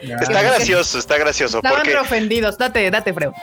Está 0.00 0.42
gracioso, 0.42 0.98
está 0.98 1.18
gracioso. 1.18 1.58
Estaban 1.58 1.78
Porque 1.82 1.96
ofendidos. 1.96 2.56
Date, 2.56 2.90
date, 2.90 3.12
Freo. 3.12 3.34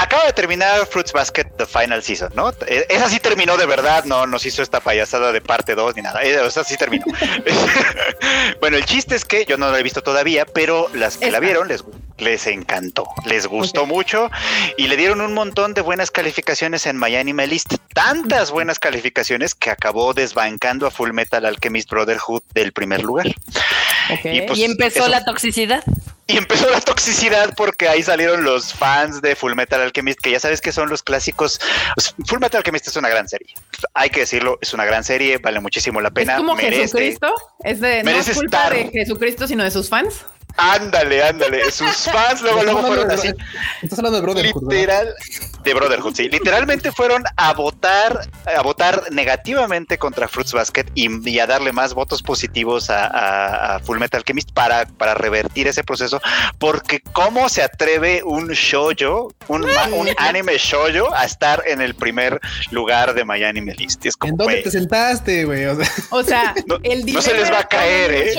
Acaba 0.00 0.24
de 0.26 0.32
terminar 0.32 0.86
Fruits 0.86 1.12
Basket 1.12 1.44
The 1.56 1.66
Final 1.66 2.02
Season, 2.02 2.32
¿no? 2.34 2.50
Eh, 2.66 2.86
Esa 2.88 3.08
sí 3.08 3.20
terminó 3.20 3.56
de 3.56 3.66
verdad, 3.66 4.04
no 4.04 4.26
nos 4.26 4.44
hizo 4.46 4.62
esta 4.62 4.80
payasada 4.80 5.32
de 5.32 5.40
parte 5.40 5.74
2 5.74 5.96
ni 5.96 6.02
nada. 6.02 6.22
Eh, 6.22 6.38
Esa 6.46 6.64
sí 6.64 6.76
terminó. 6.76 7.04
bueno, 8.60 8.76
el 8.76 8.84
chiste 8.84 9.14
es 9.14 9.24
que 9.24 9.44
yo 9.46 9.56
no 9.56 9.70
la 9.70 9.78
he 9.78 9.82
visto 9.82 10.02
todavía, 10.02 10.44
pero 10.46 10.88
las 10.94 11.16
que 11.16 11.30
la 11.30 11.40
vieron 11.40 11.68
les, 11.68 11.84
les 12.18 12.46
encantó, 12.46 13.06
les 13.26 13.46
gustó 13.46 13.86
mucho 13.86 14.30
y 14.76 14.88
le 14.88 14.96
dieron 14.96 15.20
un 15.20 15.34
montón 15.34 15.74
de 15.74 15.80
buenas 15.80 16.10
calificaciones 16.10 16.86
en 16.86 16.98
My 16.98 17.14
Anime 17.16 17.46
List. 17.46 17.74
Tantas 17.94 18.50
buenas 18.50 18.78
calificaciones 18.78 19.54
que 19.54 19.70
acabó 19.70 20.14
desbancando 20.14 20.86
a 20.86 20.90
Full 20.90 21.12
Metal 21.12 21.44
Alchemist 21.44 21.90
Brotherhood 21.90 22.42
del 22.54 22.72
primer 22.72 23.02
lugar. 23.02 23.26
Y 24.24 24.40
pues- 24.42 24.58
y 24.58 24.64
empezó 24.64 25.00
eso- 25.00 25.08
la 25.08 25.24
toxicidad. 25.24 25.82
Y 26.32 26.36
empezó 26.38 26.70
la 26.70 26.80
toxicidad 26.80 27.54
porque 27.56 27.88
ahí 27.88 28.02
salieron 28.02 28.44
los 28.44 28.72
fans 28.72 29.20
de 29.22 29.34
Full 29.36 29.54
Metal 29.54 29.80
Alchemist, 29.80 30.20
que 30.20 30.30
ya 30.30 30.40
sabes 30.40 30.60
que 30.60 30.72
son 30.72 30.88
los 30.88 31.02
clásicos. 31.02 31.60
Full 32.26 32.38
Metal 32.40 32.58
Alchemist 32.58 32.88
es 32.88 32.96
una 32.96 33.08
gran 33.08 33.28
serie. 33.28 33.54
Hay 33.94 34.10
que 34.10 34.20
decirlo, 34.20 34.58
es 34.60 34.72
una 34.74 34.84
gran 34.84 35.04
serie, 35.04 35.38
vale 35.38 35.60
muchísimo 35.60 36.00
la 36.00 36.10
pena. 36.10 36.32
es 36.34 36.38
como 36.38 36.54
merece- 36.56 36.82
Jesucristo. 36.82 37.34
Es 37.64 37.80
de 37.80 38.02
no 38.02 38.10
es 38.10 38.30
culpa 38.30 38.56
estar. 38.68 38.74
de 38.74 38.90
Jesucristo, 38.90 39.46
sino 39.46 39.64
de 39.64 39.70
sus 39.70 39.88
fans. 39.88 40.24
Ándale, 40.56 41.22
ándale. 41.22 41.70
Sus 41.70 41.96
fans 42.12 42.42
luego, 42.42 42.62
luego 42.62 42.82
fueron 42.86 43.10
así. 43.10 43.28
Estás 43.82 43.98
hablando 43.98 44.18
de 44.20 44.22
Brotherhood. 44.22 44.68
¿verdad? 44.68 45.04
Literal 45.06 45.14
de 45.64 45.74
Brotherhood, 45.74 46.14
sí. 46.14 46.28
Literalmente 46.28 46.90
fueron 46.92 47.22
a 47.36 47.52
votar, 47.52 48.28
a 48.46 48.62
votar 48.62 49.02
negativamente 49.10 49.98
contra 49.98 50.26
Fruits 50.28 50.52
Basket 50.52 50.86
y, 50.94 51.28
y 51.28 51.38
a 51.38 51.46
darle 51.46 51.72
más 51.72 51.92
votos 51.94 52.22
positivos 52.22 52.88
a, 52.90 53.06
a, 53.06 53.76
a 53.76 53.80
Full 53.80 53.98
Metal 53.98 54.18
Alchemist 54.18 54.52
para, 54.52 54.86
para 54.86 55.14
revertir 55.14 55.68
ese 55.68 55.84
proceso. 55.84 56.20
Porque 56.58 57.00
cómo 57.12 57.48
se 57.48 57.62
atreve 57.62 58.22
un 58.24 58.48
shoujo, 58.48 59.32
un, 59.48 59.66
anime 60.18 60.56
shoujo 60.58 61.14
a 61.14 61.24
estar 61.24 61.62
en 61.66 61.80
el 61.80 61.94
primer 61.94 62.40
lugar 62.70 63.14
de 63.14 63.24
My 63.24 63.42
Anime 63.44 63.74
List. 63.74 64.04
Es 64.06 64.16
como, 64.16 64.30
¿En 64.32 64.36
dónde 64.38 64.62
te 64.62 64.70
sentaste, 64.70 65.44
güey? 65.44 65.66
O 65.66 65.76
sea, 65.76 65.90
O 66.10 66.22
sea, 66.24 66.54
No- 66.66 66.78
el 66.82 67.04
no 67.12 67.20
se 67.20 67.34
les 67.34 67.50
va 67.50 67.60
a 67.60 67.68
caer, 67.68 68.12
¿eh? 68.12 68.34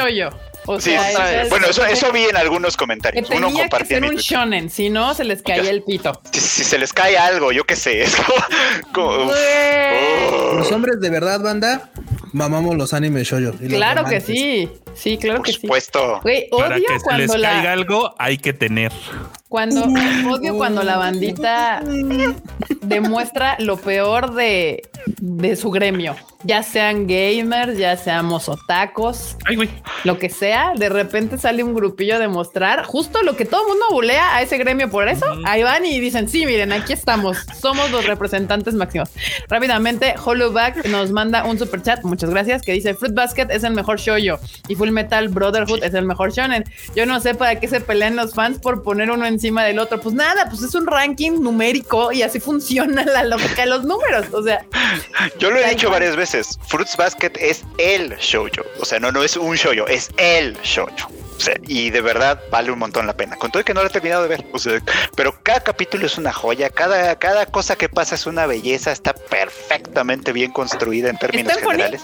O 0.68 0.80
sí, 0.80 0.92
sea, 0.92 1.04
sí, 1.04 1.36
es- 1.44 1.50
bueno, 1.50 1.68
eso, 1.68 1.84
eso 1.86 2.12
vi 2.12 2.24
en 2.26 2.38
algunos 2.38 2.76
que 2.76 2.78
comentarios. 2.78 3.28
Uno 3.30 3.48
tenía 3.48 3.64
que 3.64 3.70
compartía 3.70 4.00
ser 4.00 4.10
un 4.10 4.16
shonen, 4.18 4.70
si 4.70 4.90
no 4.90 5.14
se 5.14 5.24
les 5.24 5.42
caía 5.42 5.70
el 5.72 5.84
pito. 5.84 6.22
si, 6.32 6.40
si 6.40 6.64
se 6.64 6.78
les 6.78 6.94
cae 6.94 7.18
algo, 7.18 7.52
yo 7.52 7.64
qué 7.64 7.76
sé. 7.76 8.04
Es 8.04 8.16
como, 8.16 8.44
como- 8.94 9.26
uf. 9.26 9.34
Oh. 10.32 10.54
los 10.56 10.72
hombres 10.72 11.00
de 11.00 11.10
verdad, 11.10 11.40
banda, 11.42 11.90
mamamos 12.32 12.76
los 12.76 12.94
animes 12.94 13.30
los 13.32 13.56
Claro 13.56 14.06
que 14.06 14.22
sí. 14.22 14.70
Sí, 14.94 15.18
claro 15.18 15.38
Por 15.38 15.46
que 15.46 15.54
sí. 15.54 15.60
supuesto. 15.62 16.20
Güey, 16.22 16.50
Para 16.50 16.76
odio 16.76 16.86
que 16.88 17.00
se 17.00 17.04
cuando 17.06 17.34
les 17.34 17.42
la, 17.42 17.50
caiga 17.52 17.72
algo, 17.72 18.16
hay 18.18 18.38
que 18.38 18.54
tener. 18.54 18.92
Cuando 19.48 19.84
odio 19.84 20.56
cuando 20.56 20.84
la 20.84 20.98
bandita 20.98 21.82
demuestra 22.82 23.56
lo 23.60 23.78
peor 23.78 24.34
de, 24.34 24.82
de 25.20 25.56
su 25.56 25.72
gremio, 25.72 26.16
ya 26.44 26.64
sean 26.64 27.06
gamers, 27.08 27.78
ya 27.78 27.98
seamos 27.98 28.48
otacos, 28.50 29.36
Ay, 29.46 29.56
güey. 29.58 29.70
lo 30.04 30.18
que 30.18 30.30
sea, 30.30 30.74
de 30.76 30.90
repente 30.90 31.38
sale 31.38 31.64
un 31.64 31.74
grupillo 31.74 32.18
de 32.20 32.28
mostrar 32.28 32.86
justo 32.86 33.22
lo 33.24 33.36
que 33.36 33.46
todo 33.46 33.62
el 33.64 33.68
mundo 33.70 33.86
bulea 33.92 34.36
a 34.36 34.42
ese 34.42 34.58
gremio 34.58 34.90
por 34.90 35.08
eso. 35.08 35.26
Ahí 35.46 35.64
van 35.64 35.86
y 35.86 36.00
dicen, 36.00 36.28
sí, 36.30 36.46
miren, 36.46 36.72
aquí 36.72 36.94
estamos, 36.94 37.38
somos 37.60 37.92
los 37.92 38.06
representantes 38.06 38.74
máximos. 38.74 39.10
Rápidamente, 39.50 40.16
Hollowback 40.24 40.86
nos 40.88 41.12
manda 41.12 41.44
un 41.46 41.58
super 41.58 41.82
chat, 41.82 42.04
muchas 42.04 42.21
gracias, 42.30 42.62
que 42.62 42.74
dice 42.74 42.94
Fruit 42.94 43.14
Basket 43.14 43.48
es 43.50 43.64
el 43.64 43.74
mejor 43.74 44.00
shoujo 44.00 44.40
y 44.68 44.76
Full 44.76 44.92
Metal 44.92 45.28
Brotherhood 45.30 45.84
es 45.84 45.94
el 45.94 46.06
mejor 46.06 46.32
shonen. 46.32 46.64
Yo 46.96 47.06
no 47.06 47.20
sé 47.20 47.34
para 47.36 47.60
qué 47.60 47.68
se 47.68 47.82
pelean 47.82 48.16
los 48.16 48.34
fans 48.34 48.60
por 48.60 48.84
poner 48.84 49.10
uno 49.12 49.26
encima 49.26 49.64
del 49.64 49.80
otro. 49.80 50.00
Pues 50.00 50.16
nada, 50.16 50.48
pues 50.50 50.62
es 50.62 50.76
un 50.76 50.88
ranking 50.88 51.42
numérico 51.42 52.12
y 52.12 52.22
así 52.22 52.40
funciona 52.40 53.04
la 53.06 53.24
lógica 53.24 53.64
de 53.64 53.70
los 53.70 53.84
números. 53.84 54.26
O 54.34 54.44
sea, 54.44 54.66
Yo 55.40 55.52
lo 55.52 55.58
he 55.58 55.70
dicho 55.70 55.90
varias 55.90 56.16
veces. 56.16 56.60
Fruits 56.68 56.96
Basket 56.98 57.32
es 57.40 57.64
el 57.78 58.16
shoujo. 58.18 58.62
O 58.80 58.86
sea, 58.86 59.00
no, 59.00 59.12
no 59.12 59.24
es 59.24 59.38
un 59.38 59.56
shoujo, 59.56 59.88
es 59.88 60.10
el 60.18 60.58
shoujo. 60.64 61.10
Y 61.68 61.90
de 61.90 62.02
verdad 62.02 62.40
vale 62.52 62.72
un 62.72 62.80
montón 62.80 63.08
la 63.08 63.16
pena. 63.16 63.36
Con 63.38 63.52
todo 63.52 63.64
que 63.64 63.74
no 63.74 63.82
lo 63.82 63.88
he 63.88 63.92
terminado 63.92 64.24
de 64.24 64.30
ver. 64.30 64.46
O 64.54 64.60
sea, 64.60 64.80
pero 65.16 65.34
cada 65.44 65.62
capítulo 65.62 66.06
es 66.06 66.18
una 66.18 66.32
joya. 66.34 66.70
Cada, 66.70 67.18
cada 67.18 67.46
cosa 67.46 67.76
que 67.76 67.90
pasa 67.90 68.16
es 68.16 68.26
una 68.26 68.46
belleza. 68.46 68.92
Está 68.92 69.14
perfectamente 69.14 70.32
bien 70.34 70.52
construida 70.52 71.10
en 71.10 71.18
términos 71.18 71.48
¿Está 71.48 71.60
en 71.60 71.64
Funny? 71.66 71.78
generales. 71.84 72.02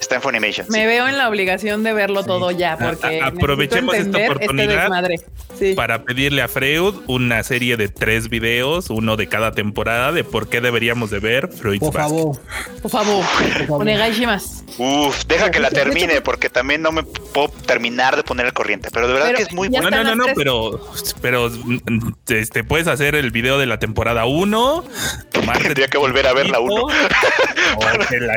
Está 0.00 0.14
en 0.16 0.22
Funimation. 0.22 0.66
sí. 0.66 0.72
me 0.72 0.86
veo 0.86 1.08
en 1.08 1.18
la 1.18 1.28
obligación 1.28 1.82
de 1.82 1.92
verlo 1.92 2.24
todo 2.24 2.50
ya, 2.52 2.76
porque 2.78 3.20
A- 3.20 3.26
aprovechemos 3.28 3.94
esta 3.96 4.18
oportunidad 4.18 5.10
Este. 5.12 5.26
Sí. 5.58 5.74
Para 5.74 6.04
pedirle 6.04 6.42
a 6.42 6.48
Freud 6.48 6.94
una 7.08 7.42
serie 7.42 7.76
de 7.76 7.88
tres 7.88 8.28
videos, 8.28 8.90
uno 8.90 9.16
de 9.16 9.28
cada 9.28 9.50
temporada, 9.52 10.12
de 10.12 10.22
por 10.22 10.48
qué 10.48 10.60
deberíamos 10.60 11.10
de 11.10 11.18
ver 11.18 11.48
Fruits 11.48 11.80
Por 11.80 11.92
favor. 11.94 12.38
Por 12.80 12.90
favor, 12.90 13.24
favor. 13.24 13.82
onegai 13.82 14.12
shimasu. 14.12 14.64
Uf, 14.78 15.24
deja 15.26 15.50
que 15.50 15.58
la 15.58 15.70
termine 15.70 16.20
porque 16.20 16.48
también 16.48 16.80
no 16.82 16.92
me 16.92 17.02
puedo 17.02 17.48
terminar 17.66 18.14
de 18.16 18.22
poner 18.22 18.46
al 18.46 18.52
corriente. 18.58 18.88
Pero 18.92 19.06
de 19.06 19.12
verdad 19.14 19.26
Pero 19.28 19.36
que 19.38 19.42
es 19.44 19.52
muy 19.52 19.68
ya 19.70 19.80
No, 19.80 19.88
buena. 19.88 20.02
no, 20.02 20.14
no, 20.16 20.24
pero, 20.34 20.80
pero 21.22 21.48
mm, 21.48 22.08
este, 22.28 22.64
puedes 22.64 22.88
hacer 22.88 23.14
el 23.14 23.30
video 23.30 23.58
de 23.58 23.66
la 23.66 23.78
temporada 23.78 24.24
1, 24.26 24.84
tomarte 25.32 25.62
Tendría 25.62 25.86
que 25.88 25.96
volver 25.98 26.26
a 26.26 26.32
ver 26.32 26.50
la 26.50 26.58
uno. 26.60 26.82
O 26.84 28.06
que 28.08 28.20
la- 28.20 28.36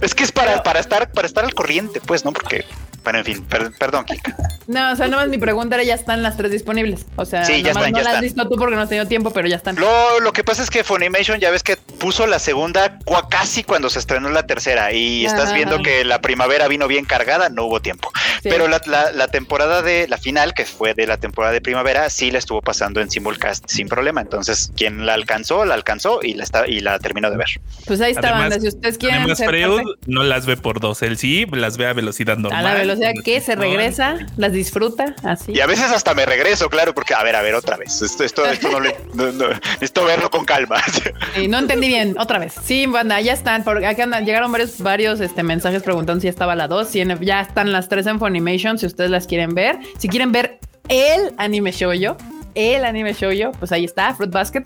Es 0.00 0.14
que 0.14 0.22
es 0.24 0.32
para, 0.32 0.62
para 0.62 0.78
estar 0.80 1.10
para 1.12 1.26
estar 1.26 1.44
al 1.44 1.52
corriente, 1.54 2.00
pues, 2.00 2.24
¿no? 2.24 2.32
Porque, 2.32 2.64
bueno, 3.02 3.18
en 3.20 3.24
fin, 3.24 3.44
per- 3.44 3.72
perdón, 3.78 4.04
Kika. 4.04 4.36
No, 4.70 4.92
o 4.92 4.94
sea, 4.96 5.08
nomás 5.08 5.26
mi 5.26 5.36
pregunta 5.38 5.74
era, 5.74 5.82
ya 5.82 5.94
están 5.96 6.22
las 6.22 6.36
tres 6.36 6.52
disponibles. 6.52 7.04
O 7.16 7.24
sea, 7.24 7.44
Sí, 7.44 7.60
ya 7.60 7.72
están, 7.72 7.90
no 7.90 7.98
ya 7.98 8.04
las 8.04 8.14
has 8.16 8.20
visto 8.20 8.48
tú 8.48 8.54
porque 8.56 8.76
no 8.76 8.82
has 8.82 8.88
tenido 8.88 9.04
tiempo, 9.08 9.32
pero 9.32 9.48
ya 9.48 9.56
están. 9.56 9.74
Lo, 9.74 10.20
lo 10.20 10.32
que 10.32 10.44
pasa 10.44 10.62
es 10.62 10.70
que 10.70 10.84
Funimation 10.84 11.40
ya 11.40 11.50
ves 11.50 11.64
que 11.64 11.76
puso 11.76 12.28
la 12.28 12.38
segunda 12.38 13.00
cua- 13.00 13.26
casi 13.28 13.64
cuando 13.64 13.90
se 13.90 13.98
estrenó 13.98 14.28
la 14.28 14.44
tercera 14.46 14.92
y 14.92 15.26
estás 15.26 15.52
viendo 15.54 15.82
que 15.82 16.04
la 16.04 16.20
primavera 16.20 16.68
vino 16.68 16.86
bien 16.86 17.04
cargada, 17.04 17.48
no 17.48 17.64
hubo 17.64 17.80
tiempo. 17.82 18.12
Sí. 18.44 18.48
Pero 18.48 18.68
la, 18.68 18.80
la- 18.86 19.10
la 19.10 19.26
temporada 19.26 19.82
de 19.82 20.06
la 20.06 20.18
final, 20.18 20.54
que 20.54 20.64
fue 20.66 20.94
de 20.94 21.08
la 21.08 21.16
temporada 21.16 21.52
de 21.52 21.60
primavera, 21.60 22.08
sí 22.08 22.30
la 22.30 22.38
estuvo 22.38 22.62
pasando 22.62 23.00
en 23.00 23.10
simulcast 23.10 23.64
sin 23.68 23.88
problema. 23.88 24.20
Entonces, 24.20 24.70
quien 24.76 25.04
la 25.04 25.14
alcanzó, 25.14 25.64
la 25.64 25.74
alcanzó 25.74 26.20
y 26.22 26.34
la 26.34 26.44
está 26.44 26.68
y 26.68 26.78
la 26.78 27.00
terminó 27.00 27.28
de 27.28 27.38
ver. 27.38 27.48
Pues 27.86 28.00
ahí 28.02 28.12
está, 28.12 28.28
Además- 28.28 28.50
banda. 28.50 28.60
Si 28.60 28.68
ustedes 28.68 28.98
quieren 28.98 29.18
Además, 29.18 29.38
ser 29.38 29.48
Freud 29.48 29.76
parte- 29.78 30.00
no 30.06 30.22
las 30.22 30.46
ve 30.46 30.56
por 30.56 30.78
dos, 30.78 31.02
él 31.02 31.18
sí 31.18 31.44
las 31.50 31.76
ve 31.76 31.86
a 31.88 31.92
velocidad 31.92 32.36
normal. 32.36 32.64
a 32.64 32.68
la 32.68 32.74
velocidad 32.78 32.99
que 33.24 33.40
se 33.40 33.56
No, 33.56 33.62
regresa, 33.62 34.18
las 34.36 34.52
disfruta, 34.52 35.14
así. 35.24 35.52
Y 35.52 35.60
a 35.60 35.66
veces 35.66 35.90
hasta 35.90 36.14
me 36.14 36.24
regreso, 36.26 36.68
claro, 36.68 36.94
porque 36.94 37.14
a 37.14 37.22
ver, 37.22 37.36
a 37.36 37.42
ver, 37.42 37.54
otra 37.54 37.76
vez. 37.76 38.00
Esto, 38.02 38.24
esto, 38.24 38.44
esto 38.46 38.70
no, 38.70 38.80
le, 38.80 38.94
no- 39.14 39.32
no- 39.32 39.48
necesito 39.48 40.04
verlo 40.04 40.30
con 40.30 40.44
calma. 40.44 40.82
Sí, 41.34 41.48
no 41.48 41.58
entendí 41.58 41.86
bien, 41.88 42.16
otra 42.18 42.38
vez. 42.38 42.54
Sí, 42.64 42.86
banda, 42.86 43.20
ya 43.20 43.32
están. 43.32 43.62
Porque 43.64 43.86
acá 43.86 44.02
andan- 44.04 44.24
llegaron 44.24 44.50
varios, 44.52 44.78
varios 44.80 45.20
este, 45.20 45.42
mensajes 45.42 45.82
preguntando 45.82 46.20
si 46.20 46.26
ya 46.26 46.30
estaba 46.30 46.54
la 46.56 46.66
2. 46.68 46.88
Si 46.88 47.00
en- 47.00 47.20
ya 47.20 47.40
están 47.40 47.72
las 47.72 47.88
tres 47.88 48.06
en 48.06 48.18
Funimation, 48.18 48.78
si 48.78 48.86
ustedes 48.86 49.10
las 49.10 49.26
quieren 49.26 49.54
ver. 49.54 49.78
Si 49.98 50.08
quieren 50.08 50.32
ver 50.32 50.58
el 50.88 51.32
anime 51.38 51.70
shoujo, 51.72 52.16
el 52.54 52.84
anime 52.84 53.12
shoujo, 53.12 53.52
pues 53.52 53.72
ahí 53.72 53.84
está, 53.84 54.14
Fruit 54.14 54.30
Basket. 54.30 54.64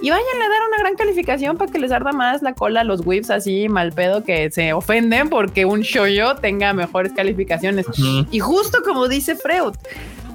Y 0.00 0.10
vayan 0.10 0.26
a 0.36 0.48
dar 0.48 0.68
una 0.68 0.78
gran 0.78 0.94
calificación 0.94 1.56
para 1.56 1.70
que 1.70 1.78
les 1.78 1.92
arda 1.92 2.12
más 2.12 2.42
la 2.42 2.54
cola 2.54 2.80
a 2.80 2.84
los 2.84 3.04
whips 3.04 3.30
así 3.30 3.68
mal 3.68 3.92
pedo 3.92 4.24
que 4.24 4.50
se 4.50 4.72
ofenden 4.72 5.28
porque 5.28 5.64
un 5.64 5.80
shoujo 5.80 6.36
tenga 6.36 6.72
mejores 6.72 7.12
calificaciones. 7.12 7.86
Y 8.30 8.38
justo 8.38 8.78
como 8.84 9.08
dice 9.08 9.34
Freud, 9.34 9.74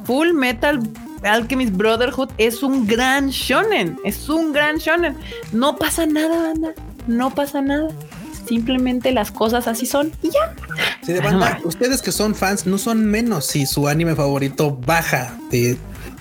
Full 0.05 0.33
Metal 0.33 0.79
Alchemist 1.23 1.73
Brotherhood 1.73 2.29
es 2.37 2.63
un 2.63 2.85
gran 2.85 3.29
shonen, 3.29 3.97
es 4.03 4.29
un 4.29 4.53
gran 4.53 4.77
shonen. 4.77 5.17
No 5.51 5.77
pasa 5.77 6.05
nada, 6.05 6.49
banda, 6.49 6.73
no 7.07 7.33
pasa 7.33 7.61
nada. 7.61 7.89
Simplemente 8.47 9.13
las 9.13 9.31
cosas 9.31 9.67
así 9.67 9.85
son 9.85 10.11
y 10.21 10.29
ya. 10.29 10.53
Sí, 11.01 11.13
de 11.13 11.21
banda, 11.21 11.59
ustedes 11.63 12.01
que 12.01 12.11
son 12.11 12.35
fans 12.35 12.65
no 12.65 12.77
son 12.77 13.05
menos 13.05 13.45
si 13.45 13.65
su 13.65 13.87
anime 13.87 14.15
favorito 14.15 14.77
baja 14.85 15.37
de 15.49 15.77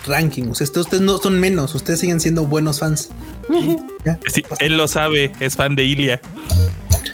ranking. 0.07 0.48
O 0.50 0.55
sea, 0.55 0.66
ustedes 0.66 1.00
no 1.00 1.18
son 1.18 1.38
menos, 1.38 1.74
ustedes 1.74 2.00
siguen 2.00 2.20
siendo 2.20 2.46
buenos 2.46 2.80
fans. 2.80 3.11
Sí, 4.26 4.42
él 4.59 4.76
lo 4.76 4.88
sabe, 4.88 5.30
es 5.38 5.55
fan 5.55 5.76
de 5.76 5.84
Ilia. 5.84 6.20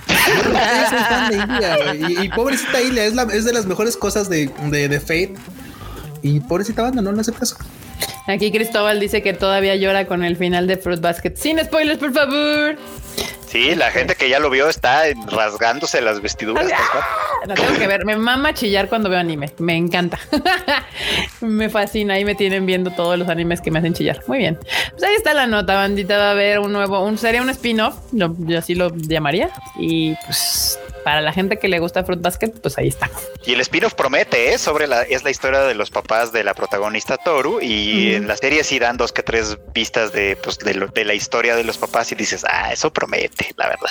Soy 0.06 0.98
fan 0.98 1.30
de 1.30 1.36
Ilia, 1.36 1.94
y, 2.08 2.24
y 2.24 2.28
pobrecita 2.30 2.80
Ilia 2.80 3.04
es, 3.04 3.14
la, 3.14 3.24
es 3.24 3.44
de 3.44 3.52
las 3.52 3.66
mejores 3.66 3.94
cosas 3.96 4.30
de, 4.30 4.50
de, 4.70 4.88
de 4.88 5.00
Fate. 5.00 5.34
Y 6.22 6.40
pobrecita 6.40 6.82
banda, 6.82 7.02
no 7.02 7.12
le 7.12 7.20
hace 7.20 7.32
caso. 7.32 7.56
Aquí 8.26 8.50
Cristóbal 8.50 9.00
dice 9.00 9.22
que 9.22 9.32
todavía 9.34 9.76
llora 9.76 10.06
con 10.06 10.24
el 10.24 10.36
final 10.36 10.66
de 10.66 10.76
Fruit 10.76 11.00
Basket. 11.00 11.34
Sin 11.36 11.58
spoilers, 11.58 11.98
por 11.98 12.12
favor. 12.12 12.76
Sí, 13.48 13.74
la 13.74 13.90
gente 13.90 14.14
que 14.14 14.28
ya 14.28 14.38
lo 14.40 14.50
vio 14.50 14.68
está 14.68 15.04
rasgándose 15.30 16.00
las 16.02 16.20
vestiduras. 16.20 16.66
cual. 16.66 17.04
La 17.46 17.54
tengo 17.54 17.78
que 17.78 17.86
ver. 17.86 18.04
Me 18.04 18.16
mama 18.16 18.52
chillar 18.52 18.88
cuando 18.88 19.08
veo 19.08 19.18
anime. 19.18 19.52
Me 19.58 19.74
encanta. 19.74 20.18
me 21.40 21.70
fascina. 21.70 22.14
Ahí 22.14 22.24
me 22.24 22.34
tienen 22.34 22.66
viendo 22.66 22.90
todos 22.90 23.18
los 23.18 23.28
animes 23.28 23.60
que 23.60 23.70
me 23.70 23.78
hacen 23.78 23.94
chillar. 23.94 24.22
Muy 24.26 24.38
bien. 24.38 24.58
Pues 24.90 25.02
ahí 25.02 25.14
está 25.14 25.32
la 25.32 25.46
nota, 25.46 25.74
bandita. 25.74 26.18
Va 26.18 26.28
a 26.28 26.30
haber 26.32 26.58
un 26.58 26.72
nuevo, 26.72 27.02
un 27.02 27.16
sería 27.16 27.40
un 27.40 27.48
spin-off. 27.50 27.96
Yo 28.12 28.58
así 28.58 28.74
lo 28.74 28.94
llamaría. 28.94 29.50
Y 29.78 30.14
pues 30.26 30.78
para 31.04 31.20
la 31.20 31.32
gente 31.32 31.58
que 31.58 31.68
le 31.68 31.78
gusta 31.78 32.04
Fruit 32.04 32.20
Basket, 32.20 32.50
pues 32.62 32.76
ahí 32.78 32.88
está. 32.88 33.10
Y 33.46 33.54
el 33.54 33.60
spin-off 33.60 33.94
promete, 33.94 34.52
¿eh? 34.52 34.58
Sobre 34.58 34.86
la, 34.86 35.02
es 35.02 35.24
la 35.24 35.30
historia 35.30 35.60
de 35.60 35.74
los 35.74 35.90
papás 35.90 36.32
de 36.32 36.44
la 36.44 36.54
protagonista 36.54 37.16
Toru. 37.16 37.60
Y 37.60 38.14
en 38.14 38.28
la 38.28 38.36
serie 38.36 38.64
sí 38.64 38.78
dan 38.78 38.96
dos 38.96 39.12
que 39.12 39.22
tres 39.22 39.58
pistas 39.72 40.12
de, 40.12 40.36
pues, 40.36 40.58
de, 40.58 40.74
lo- 40.74 40.88
de 40.88 41.04
la 41.04 41.14
historia 41.14 41.56
de 41.56 41.64
los 41.64 41.78
papás 41.78 42.12
y 42.12 42.14
dices, 42.14 42.44
ah, 42.48 42.72
eso 42.72 42.92
promete, 42.92 43.52
la 43.56 43.68
verdad. 43.68 43.88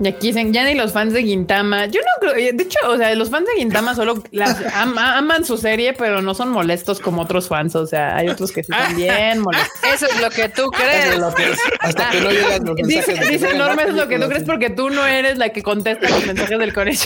Y 0.00 0.08
aquí 0.08 0.28
dicen, 0.28 0.52
ya 0.52 0.64
ni 0.64 0.74
los 0.74 0.92
fans 0.92 1.12
de 1.12 1.22
Gintama. 1.22 1.86
Yo 1.86 2.00
no 2.00 2.28
creo, 2.32 2.34
de 2.34 2.62
hecho, 2.62 2.78
o 2.88 2.96
sea, 2.96 3.14
los 3.14 3.30
fans 3.30 3.46
de 3.46 3.54
Gintama 3.60 3.94
solo 3.94 4.22
las 4.30 4.56
aman 4.74 5.44
su 5.44 5.56
serie, 5.58 5.92
pero 5.94 6.22
no 6.22 6.34
son 6.34 6.50
molestos 6.50 7.00
como 7.00 7.22
otros 7.22 7.48
fans. 7.48 7.74
O 7.74 7.86
sea, 7.86 8.16
hay 8.16 8.28
otros 8.28 8.52
que 8.52 8.62
sí 8.62 8.72
son 8.72 8.96
bien 8.96 9.40
molestos. 9.40 9.68
Eso 9.94 10.06
es 10.06 10.20
lo 10.20 10.30
que 10.30 10.48
tú 10.48 10.70
Eso 10.72 10.82
es 10.84 11.00
crees. 11.04 11.18
lo 11.18 11.34
que 11.34 11.50
es. 11.50 11.58
Hasta 11.80 12.10
que 12.10 12.20
no 12.20 12.30
llegan 12.30 12.64
los 12.64 12.74
mensajes. 12.76 13.06
Dice, 13.20 13.30
dice 13.30 13.54
Norma, 13.54 13.82
es 13.82 13.94
lo 13.94 14.06
que 14.08 14.18
tú 14.18 14.28
crees 14.28 14.44
porque 14.44 14.70
tú 14.70 14.90
no 14.90 15.06
eres 15.06 15.38
la 15.38 15.48
que 15.50 15.62
contesta 15.62 15.87
los 16.00 16.26
mensajes 16.26 16.58
del 16.58 16.72
conejo. 16.72 17.04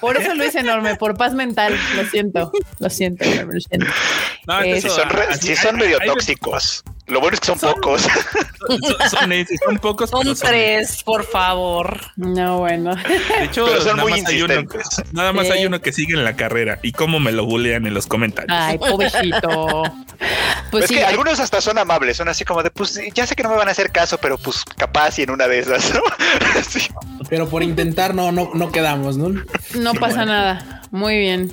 por 0.00 0.16
eso 0.16 0.34
lo 0.34 0.44
hice 0.44 0.60
enorme, 0.60 0.96
por 0.96 1.16
paz 1.16 1.34
mental. 1.34 1.76
Lo 1.96 2.04
siento, 2.04 2.52
lo 2.78 2.90
siento, 2.90 3.24
lo 3.24 3.60
siento. 3.60 3.86
No, 4.46 4.60
Eh, 4.62 4.80
Sí 4.80 4.86
eso, 4.86 4.96
son, 4.96 5.10
re- 5.10 5.34
son 5.56 5.76
hay- 5.76 5.82
medio 5.82 5.98
hay- 6.00 6.06
tóxicos. 6.08 6.82
Lo 7.10 7.20
bueno 7.20 7.34
es 7.34 7.40
que 7.40 7.46
son, 7.46 7.58
pocos. 7.58 8.02
Son, 8.60 8.78
son, 9.10 9.32
esos, 9.32 9.56
son 9.64 9.78
pocos. 9.78 10.10
Son 10.10 10.24
son- 10.36 10.48
tres, 10.48 11.02
por 11.02 11.24
favor. 11.24 11.98
No, 12.16 12.58
bueno. 12.58 12.94
De 12.94 13.44
hecho, 13.44 13.64
Pero 13.64 13.80
son 13.80 13.96
nada 13.96 14.02
muy 14.02 14.20
más 14.20 14.30
hay 14.30 14.42
uno- 14.42 14.54
insistentes. 14.54 15.12
nada 15.12 15.32
más 15.32 15.46
Sí. 15.46 15.52
hay 15.52 15.66
uno 15.66 15.80
que 15.80 15.92
sigue 15.92 16.14
en 16.14 16.24
la 16.24 16.36
carrera 16.36 16.78
y 16.82 16.92
cómo 16.92 17.18
me 17.20 17.32
lo 17.32 17.46
bulean 17.46 17.86
en 17.86 17.94
los 17.94 18.06
comentarios. 18.06 18.56
Ay, 18.58 18.78
pobrecito. 18.78 19.82
Pues 20.70 20.84
es 20.84 20.90
sí, 20.90 20.96
que 20.96 21.04
algunos 21.04 21.40
hasta 21.40 21.60
son 21.60 21.78
amables, 21.78 22.16
son 22.18 22.28
así 22.28 22.44
como 22.44 22.62
de, 22.62 22.70
pues 22.70 23.00
ya 23.14 23.26
sé 23.26 23.34
que 23.34 23.42
no 23.42 23.48
me 23.48 23.56
van 23.56 23.66
a 23.66 23.70
hacer 23.72 23.90
caso, 23.90 24.18
pero 24.18 24.38
pues 24.38 24.62
capaz 24.76 25.18
y 25.18 25.22
en 25.22 25.30
una 25.30 25.48
de 25.48 25.58
esas, 25.58 25.92
¿no? 25.94 26.00
Sí. 26.68 26.86
Pero 27.28 27.48
por 27.48 27.62
intentar 27.64 28.14
no, 28.14 28.30
no, 28.30 28.50
no 28.54 28.70
quedamos, 28.70 29.16
¿no? 29.16 29.30
No 29.74 29.94
pasa 29.94 30.24
nada. 30.26 30.82
Muy 30.92 31.18
bien. 31.18 31.50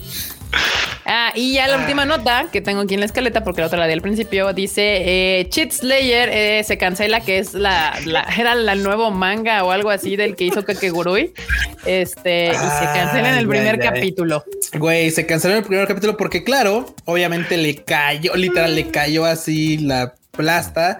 Ah, 1.09 1.31
y 1.35 1.53
ya 1.53 1.67
la 1.69 1.77
última 1.77 2.03
nota 2.05 2.47
que 2.51 2.59
tengo 2.59 2.81
aquí 2.81 2.95
en 2.95 2.99
la 2.99 3.05
escaleta, 3.05 3.41
porque 3.45 3.61
la 3.61 3.67
otra 3.67 3.79
la 3.79 3.87
di 3.87 3.93
al 3.93 4.01
principio, 4.01 4.51
dice 4.51 5.39
eh, 5.39 5.47
Cheat 5.49 5.71
Slayer 5.71 6.29
eh, 6.33 6.63
se 6.65 6.77
cancela, 6.77 7.21
que 7.21 7.39
es 7.39 7.53
la, 7.53 7.97
la- 8.05 8.23
era 8.37 8.55
la 8.55 8.75
nuevo 8.75 9.09
manga 9.09 9.63
o 9.63 9.71
algo 9.71 9.89
así 9.89 10.17
del 10.17 10.35
que 10.35 10.43
hizo 10.45 10.65
Kakegurui. 10.65 11.31
Este, 11.85 12.47
y 12.49 12.53
se 12.53 12.85
cancela 12.93 13.29
en 13.29 13.37
el 13.37 13.47
primer 13.47 13.79
capítulo. 13.79 14.43
Güey, 14.77 15.09
se 15.11 15.25
canceló 15.25 15.53
en 15.53 15.59
el 15.59 15.65
primer 15.65 15.87
capítulo 15.87 16.17
porque, 16.17 16.43
claro, 16.43 16.93
obviamente 17.05 17.55
le 17.55 17.75
cayó, 17.75 18.35
literal, 18.35 18.75
le 18.75 18.89
cayó 18.89 19.23
así 19.23 19.77
la 19.77 20.13
aplasta 20.37 20.99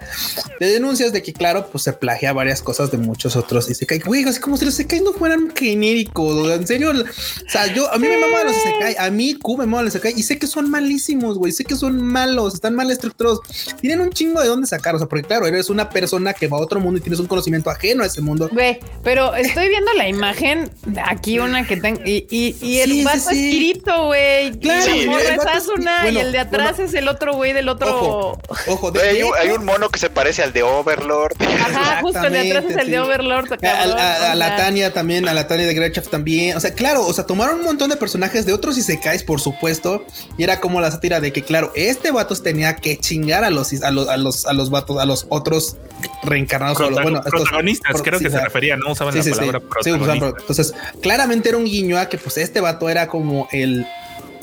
de 0.60 0.68
denuncias 0.68 1.14
de 1.14 1.22
que, 1.22 1.32
claro, 1.32 1.68
pues 1.72 1.84
se 1.84 1.94
plagia 1.94 2.34
varias 2.34 2.62
cosas 2.64 2.90
de 2.92 2.98
muchos 2.98 3.36
otros 3.36 3.70
y 3.70 3.76
se 3.76 3.86
cae. 3.86 4.00
Güey, 4.00 4.24
así 4.24 4.40
como 4.40 4.58
si 4.58 4.66
los 4.66 4.74
Isekai 4.74 5.02
no 5.02 5.14
fueran 5.14 5.54
genéricos. 5.56 6.50
En 6.52 6.66
serio, 6.66 6.92
o 6.92 7.50
sea, 7.50 7.68
yo 7.74 7.92
a 7.94 7.98
mí 7.98 8.08
me 8.08 8.18
mama 8.18 8.44
los 8.46 8.58
Isekai, 8.58 8.96
a 8.98 9.10
mí 9.12 9.36
Q 9.36 9.58
me 9.58 9.66
mama 9.66 9.84
los 9.84 9.94
Isekai 9.94 10.14
y 10.18 10.24
sé 10.24 10.40
que 10.40 10.48
son 10.48 10.70
malísimos, 10.70 11.38
güey. 11.38 11.52
Sé 11.52 11.64
que 11.64 11.76
son 11.76 12.02
malos, 12.02 12.56
están 12.56 12.76
mal 12.76 12.90
estructurados. 12.90 13.42
Tienen 13.80 14.02
un 14.02 14.10
chingo 14.10 14.42
de 14.42 14.48
dónde 14.48 14.68
sacar, 14.68 14.96
o 14.96 14.98
sea, 14.98 15.08
porque 15.08 15.28
claro, 15.28 15.46
eres 15.46 15.70
una 15.70 15.90
persona 15.90 16.34
que 16.34 16.48
va 16.48 16.58
a 16.58 16.62
otro 16.62 16.80
mundo 16.80 16.98
y 16.98 17.02
tienes 17.02 17.20
un 17.20 17.28
conocimiento 17.28 17.70
ajeno 17.70 18.04
a 18.04 18.08
ese 18.08 18.22
mundo. 18.22 18.50
Ve, 18.52 18.80
pero 19.04 19.36
estoy 19.36 19.70
viendo 19.70 19.94
la 19.94 20.08
imagen 20.08 20.72
aquí, 21.06 21.38
una 21.40 21.66
que 21.68 21.78
tengo, 21.78 22.02
y, 22.06 22.26
y, 22.30 22.56
y 22.62 22.80
el 22.80 22.90
Sí, 22.90 23.00
sí, 23.00 23.04
vato 23.06 23.20
sí. 23.20 23.46
es 23.48 23.52
Kirito, 23.54 24.06
güey. 24.06 24.60
Claro, 24.60 24.92
morra 25.06 25.22
el 25.22 25.40
es 25.40 25.46
Asuna 25.46 26.02
bueno, 26.04 26.20
y 26.20 26.22
el 26.22 26.32
de 26.32 26.40
atrás 26.40 26.78
bueno. 26.78 26.90
es 26.90 26.94
el 26.96 27.08
otro 27.08 27.34
güey 27.36 27.54
del 27.54 27.70
otro. 27.70 27.88
Ojo, 27.96 28.42
ojo, 28.68 28.92
de 28.92 29.12
un, 29.30 29.38
hay 29.38 29.49
un 29.49 29.65
mono 29.65 29.89
que 29.89 29.99
se 29.99 30.09
parece 30.09 30.43
al 30.43 30.53
de 30.53 30.63
Overlord. 30.63 31.34
Ajá, 31.41 32.01
justo 32.01 32.25
el 32.25 32.34
de 32.34 32.39
atrás 32.51 32.65
es 32.71 32.78
el 32.78 32.86
sí. 32.86 32.91
de 32.91 32.99
Overlord. 32.99 33.53
A, 33.53 33.57
cabrón, 33.57 33.97
a- 33.99 34.30
a 34.30 34.34
o 34.34 34.36
la. 34.36 34.55
Tania 34.57 34.93
también, 34.93 35.28
a 35.28 35.34
la 35.34 35.47
Tania 35.47 35.65
de 35.67 35.73
Grechef 35.73 36.07
también. 36.09 36.57
O 36.57 36.59
sea, 36.59 36.73
claro, 36.73 37.05
o 37.05 37.13
sea, 37.13 37.25
tomaron 37.25 37.59
un 37.59 37.65
montón 37.65 37.89
de 37.89 37.95
personajes 37.97 38.45
de 38.45 38.53
otros 38.53 38.78
Isekais, 38.78 39.23
por 39.23 39.39
supuesto. 39.39 40.05
Y 40.38 40.43
era 40.43 40.59
como 40.59 40.82
la 40.82 40.91
sátira 40.91 41.19
de 41.19 41.32
que, 41.34 41.43
claro, 41.43 41.71
este 41.75 42.11
vatos 42.11 42.43
tenía 42.43 42.75
que 42.75 42.97
chingar 42.97 43.43
a 43.43 43.49
los, 43.49 43.71
a 43.82 43.91
los, 43.91 44.07
a 44.09 44.17
los, 44.17 44.45
a 44.45 44.53
los 44.53 44.69
vatos, 44.69 44.99
a 44.99 45.05
los 45.05 45.25
otros 45.30 45.78
reencarnados. 46.23 46.78
o 46.80 46.82
los- 46.84 46.89
Prota- 46.89 47.01
bueno, 47.03 47.17
estos- 47.19 47.32
protagonistas, 47.32 47.91
pro- 47.93 48.03
creo 48.03 48.19
sí, 48.19 48.25
que 48.25 48.32
se 48.32 48.39
refería, 48.39 48.75
no 48.78 48.91
usaban 48.91 49.13
Sí, 49.13 49.17
la 49.19 49.23
sí, 49.23 49.30
sí. 49.32 49.36
palabra 49.39 49.59
Sí, 49.59 49.91
usaban 49.91 49.99
protagonista. 49.99 50.32
pro- 50.32 50.41
entonces, 50.41 50.73
claramente 51.01 51.49
era 51.49 51.57
un 51.57 51.65
guiño 51.65 51.97
a 51.97 52.07
que 52.09 52.17
pues 52.17 52.38
este 52.38 52.61
vato 52.61 52.89
era 52.89 53.07
como 53.07 53.47
el 53.51 53.86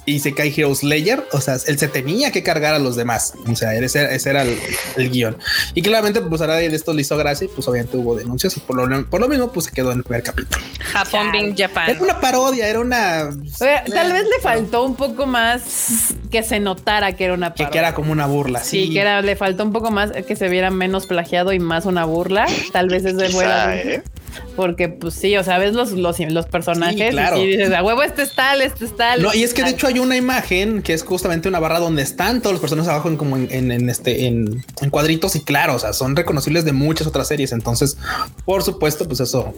Isekai 0.06 0.52
Hero 0.56 0.74
Slayer, 0.74 1.24
o 1.32 1.40
sea, 1.40 1.56
él 1.66 1.78
se 1.78 1.88
tenía 1.88 2.30
que 2.30 2.42
cargar 2.42 2.74
a 2.74 2.78
los 2.78 2.96
demás, 2.96 3.34
o 3.50 3.56
sea, 3.56 3.74
ese, 3.74 4.14
ese 4.14 4.30
era 4.30 4.42
el, 4.42 4.58
el 4.96 5.10
guion. 5.10 5.36
Y 5.74 5.82
claramente, 5.82 6.20
pues 6.20 6.40
a 6.42 6.46
nadie 6.46 6.68
de 6.68 6.76
esto 6.76 6.92
le 6.92 7.02
hizo 7.02 7.16
gracia, 7.16 7.46
y 7.46 7.48
pues 7.48 7.66
obviamente 7.68 7.96
hubo 7.96 8.14
denuncias, 8.14 8.56
y 8.56 8.60
por 8.60 8.76
lo, 8.76 9.06
por 9.06 9.20
lo 9.20 9.28
mismo, 9.28 9.50
pues 9.52 9.66
se 9.66 9.72
quedó 9.72 9.92
en 9.92 9.98
el 9.98 10.04
primer 10.04 10.22
capítulo. 10.22 10.62
Japón 10.92 11.32
being 11.32 11.54
Japan. 11.56 11.90
Era 11.90 12.00
una 12.02 12.20
parodia, 12.20 12.68
era 12.68 12.80
una... 12.80 13.28
Oye, 13.60 13.82
tal 13.92 14.12
vez 14.12 14.24
le 14.24 14.40
faltó 14.42 14.84
un 14.84 14.96
poco 14.96 15.26
más 15.26 15.62
que 16.30 16.42
se 16.42 16.60
notara 16.60 17.14
que 17.16 17.24
era 17.24 17.34
una 17.34 17.54
que, 17.54 17.64
parodia. 17.64 17.70
que 17.70 17.78
era 17.78 17.94
como 17.94 18.12
una 18.12 18.26
burla, 18.26 18.62
Sí, 18.62 18.86
sí. 18.86 18.92
que 18.92 19.00
era, 19.00 19.22
le 19.22 19.36
faltó 19.36 19.64
un 19.64 19.72
poco 19.72 19.90
más 19.90 20.10
que 20.12 20.36
se 20.36 20.48
viera 20.48 20.70
menos 20.70 21.06
plagiado 21.06 21.52
y 21.52 21.58
más 21.58 21.86
una 21.86 22.04
burla. 22.04 22.46
Tal 22.72 22.88
vez 22.88 23.04
es 23.04 23.16
de 23.16 23.28
buena. 23.30 23.74
¿eh? 23.76 24.02
Porque, 24.56 24.88
pues 24.88 25.14
sí, 25.14 25.36
o 25.36 25.44
sea, 25.44 25.58
ves 25.58 25.74
los, 25.74 25.92
los, 25.92 26.18
los 26.20 26.46
personajes 26.46 26.94
Sí, 27.08 27.10
claro. 27.10 27.38
y 27.38 27.46
dices, 27.46 27.72
a 27.72 27.82
huevo, 27.82 28.02
este 28.02 28.22
es 28.22 28.34
tal, 28.34 28.60
este 28.62 28.84
es 28.84 28.96
tal. 28.96 29.22
No, 29.22 29.34
y 29.34 29.42
es 29.42 29.52
que 29.54 29.62
de 29.62 29.66
tal". 29.68 29.74
hecho 29.74 29.86
hay 29.88 29.98
una 29.98 30.16
imagen 30.16 30.82
que 30.82 30.92
es 30.92 31.02
justamente 31.02 31.48
una 31.48 31.58
barra 31.60 31.78
donde 31.80 32.02
están 32.02 32.40
todos 32.40 32.52
los 32.54 32.60
personajes 32.60 32.90
abajo 32.90 33.08
en 33.08 33.16
como 33.16 33.36
en, 33.36 33.48
en- 33.50 33.70
en 33.72 33.88
este 33.88 34.26
en, 34.26 34.64
en 34.80 34.90
cuadritos 34.90 35.34
y 35.36 35.40
claro, 35.40 35.74
o 35.74 35.78
sea, 35.78 35.92
son 35.92 36.14
reconocibles 36.16 36.64
de 36.64 36.72
muchas 36.72 37.06
otras 37.06 37.28
series. 37.28 37.52
Entonces, 37.52 37.96
por 38.44 38.62
supuesto, 38.62 39.06
pues 39.06 39.20
eso 39.20 39.54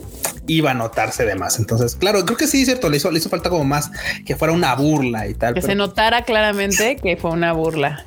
iba 0.46 0.70
a 0.70 0.74
notarse 0.74 1.24
de 1.26 1.34
más. 1.34 1.58
Entonces, 1.58 1.96
claro, 1.96 2.24
creo 2.24 2.36
que 2.38 2.46
sí, 2.46 2.64
cierto, 2.64 2.88
le 2.88 2.96
hizo, 2.98 3.10
le 3.10 3.18
hizo 3.18 3.28
falta 3.28 3.50
como 3.50 3.64
más 3.64 3.90
que 4.24 4.36
fuera 4.36 4.52
una 4.54 4.74
burla 4.74 5.26
y 5.28 5.34
tal. 5.34 5.54
que 5.54 5.60
pero- 5.60 5.72
se 5.72 5.74
notara 5.76 6.22
claramente 6.24 6.96
que 6.96 7.16
fue 7.16 7.30
una 7.30 7.52
burla. 7.52 8.04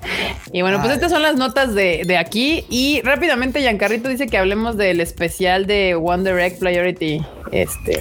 Y 0.51 0.61
bueno, 0.61 0.79
pues 0.81 0.93
estas 0.93 1.11
son 1.11 1.21
las 1.21 1.35
notas 1.35 1.75
de, 1.75 2.03
de 2.05 2.17
aquí. 2.17 2.65
Y 2.69 3.01
rápidamente, 3.03 3.59
Giancarrito 3.61 4.09
dice 4.09 4.27
que 4.27 4.37
hablemos 4.37 4.77
del 4.77 4.99
especial 5.01 5.67
de 5.67 5.95
One 5.95 6.23
Direct 6.29 6.59
Priority. 6.60 7.26
Este, 7.52 7.99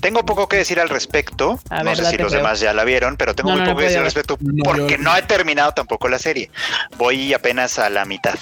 Tengo 0.00 0.24
poco 0.24 0.48
que 0.48 0.56
decir 0.56 0.78
al 0.78 0.88
respecto. 0.88 1.58
A 1.70 1.78
no 1.82 1.90
ver, 1.90 1.96
sé 1.96 2.04
si 2.10 2.16
los 2.16 2.32
demás 2.32 2.60
ya 2.60 2.72
la 2.72 2.84
vieron, 2.84 3.16
pero 3.16 3.34
tengo 3.34 3.50
No, 3.50 3.56
muy 3.56 3.60
no, 3.62 3.66
no 3.66 3.72
poco 3.72 3.80
que 3.80 3.84
decir 3.86 3.98
al 3.98 4.04
respecto 4.04 4.38
porque 4.62 4.98
no 4.98 5.16
he 5.16 5.22
terminado 5.22 5.72
tampoco 5.72 6.08
la 6.08 6.18
serie. 6.18 6.50
Voy 6.96 7.34
apenas 7.34 7.78
a 7.78 7.90
la 7.90 8.04
mitad. 8.04 8.34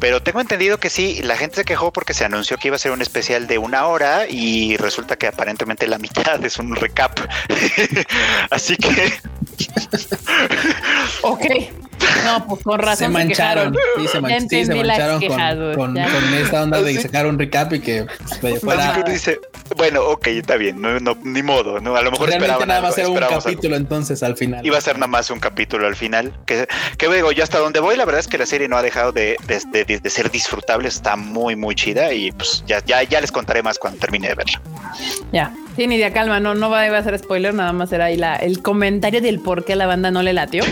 Pero 0.00 0.22
tengo 0.22 0.40
entendido 0.40 0.78
que 0.78 0.90
sí, 0.90 1.20
la 1.22 1.36
gente 1.36 1.56
se 1.56 1.64
quejó 1.64 1.92
porque 1.92 2.14
se 2.14 2.24
anunció 2.24 2.56
que 2.56 2.68
iba 2.68 2.76
a 2.76 2.78
ser 2.78 2.92
un 2.92 3.02
especial 3.02 3.46
de 3.46 3.58
una 3.58 3.86
hora 3.86 4.26
y 4.28 4.76
resulta 4.76 5.16
que 5.16 5.26
aparentemente 5.26 5.86
la 5.86 5.98
mitad 5.98 6.42
es 6.44 6.58
un 6.58 6.74
recap. 6.74 7.18
Así 8.50 8.76
que 8.76 9.12
ok. 11.22 11.44
No, 12.26 12.46
pues 12.46 12.62
con 12.62 12.78
razón 12.78 13.06
se 13.06 13.08
mancharon, 13.08 13.74
sí, 13.96 14.08
se, 14.08 14.20
man- 14.20 14.30
Ya 14.30 14.40
sí, 14.40 14.64
se 14.66 14.74
mancharon 14.74 15.20
con, 15.74 15.94
con- 15.94 15.96
esta 16.34 16.62
onda 16.62 16.82
de 16.82 16.94
sacar 17.00 17.26
un 17.26 17.38
recap 17.38 17.72
y 17.72 17.80
que 17.80 18.06
pues, 18.40 18.60
fuera. 18.60 19.02
Dice, 19.06 19.40
bueno, 19.76 20.02
ok, 20.04 20.26
está 20.28 20.56
bien, 20.56 20.80
no, 20.80 20.98
no, 21.00 21.16
ni 21.22 21.42
modo, 21.42 21.80
¿no? 21.80 21.96
A 21.96 22.02
lo 22.02 22.10
mejor 22.10 22.28
Realmente 22.28 22.52
esperaban 22.52 22.68
nada 22.68 22.80
algo, 22.80 22.88
más 22.90 22.98
era 22.98 23.08
un 23.08 23.18
algo. 23.22 23.40
capítulo 23.42 23.76
entonces 23.76 24.22
al 24.22 24.36
final. 24.36 24.64
Iba 24.66 24.76
a 24.78 24.80
ser 24.80 24.96
nada 24.96 25.06
más 25.06 25.30
un 25.30 25.40
capítulo 25.40 25.86
al 25.86 25.96
final. 25.96 26.32
Que, 26.46 26.66
que 26.98 27.08
digo, 27.08 27.32
yo 27.32 27.42
hasta 27.42 27.58
donde 27.58 27.80
voy, 27.80 27.96
la 27.96 28.04
verdad 28.04 28.20
es 28.20 28.28
que 28.28 28.38
la 28.38 28.46
serie 28.46 28.68
no 28.68 28.76
ha 28.76 28.82
dejado 28.82 29.12
de, 29.12 29.36
de- 29.46 29.84
de- 29.84 29.98
de 30.00 30.10
ser 30.10 30.30
disfrutable, 30.30 30.88
está 30.88 31.16
muy, 31.16 31.56
muy 31.56 31.74
chida 31.74 32.12
y 32.12 32.32
pues 32.32 32.64
ya, 32.66 32.82
ya, 32.84 33.02
ya 33.02 33.20
les 33.20 33.32
contaré 33.32 33.62
más 33.62 33.78
cuando 33.78 33.98
termine 34.00 34.28
de 34.28 34.34
verla. 34.34 34.60
Ya. 35.32 35.52
Sí, 35.76 35.88
Nidia, 35.88 36.12
calma, 36.12 36.38
no, 36.38 36.54
no 36.54 36.70
va, 36.70 36.86
iba 36.86 36.98
a 36.98 37.02
ser 37.02 37.18
spoiler, 37.18 37.52
nada 37.52 37.72
más 37.72 37.90
era 37.92 38.04
ahí 38.04 38.16
la, 38.16 38.36
el 38.36 38.62
comentario 38.62 39.20
del 39.20 39.40
por 39.44 39.64
qué 39.64 39.76
la 39.76 39.86
banda 39.86 40.10
no 40.10 40.22
le 40.22 40.32
latió. 40.32 40.64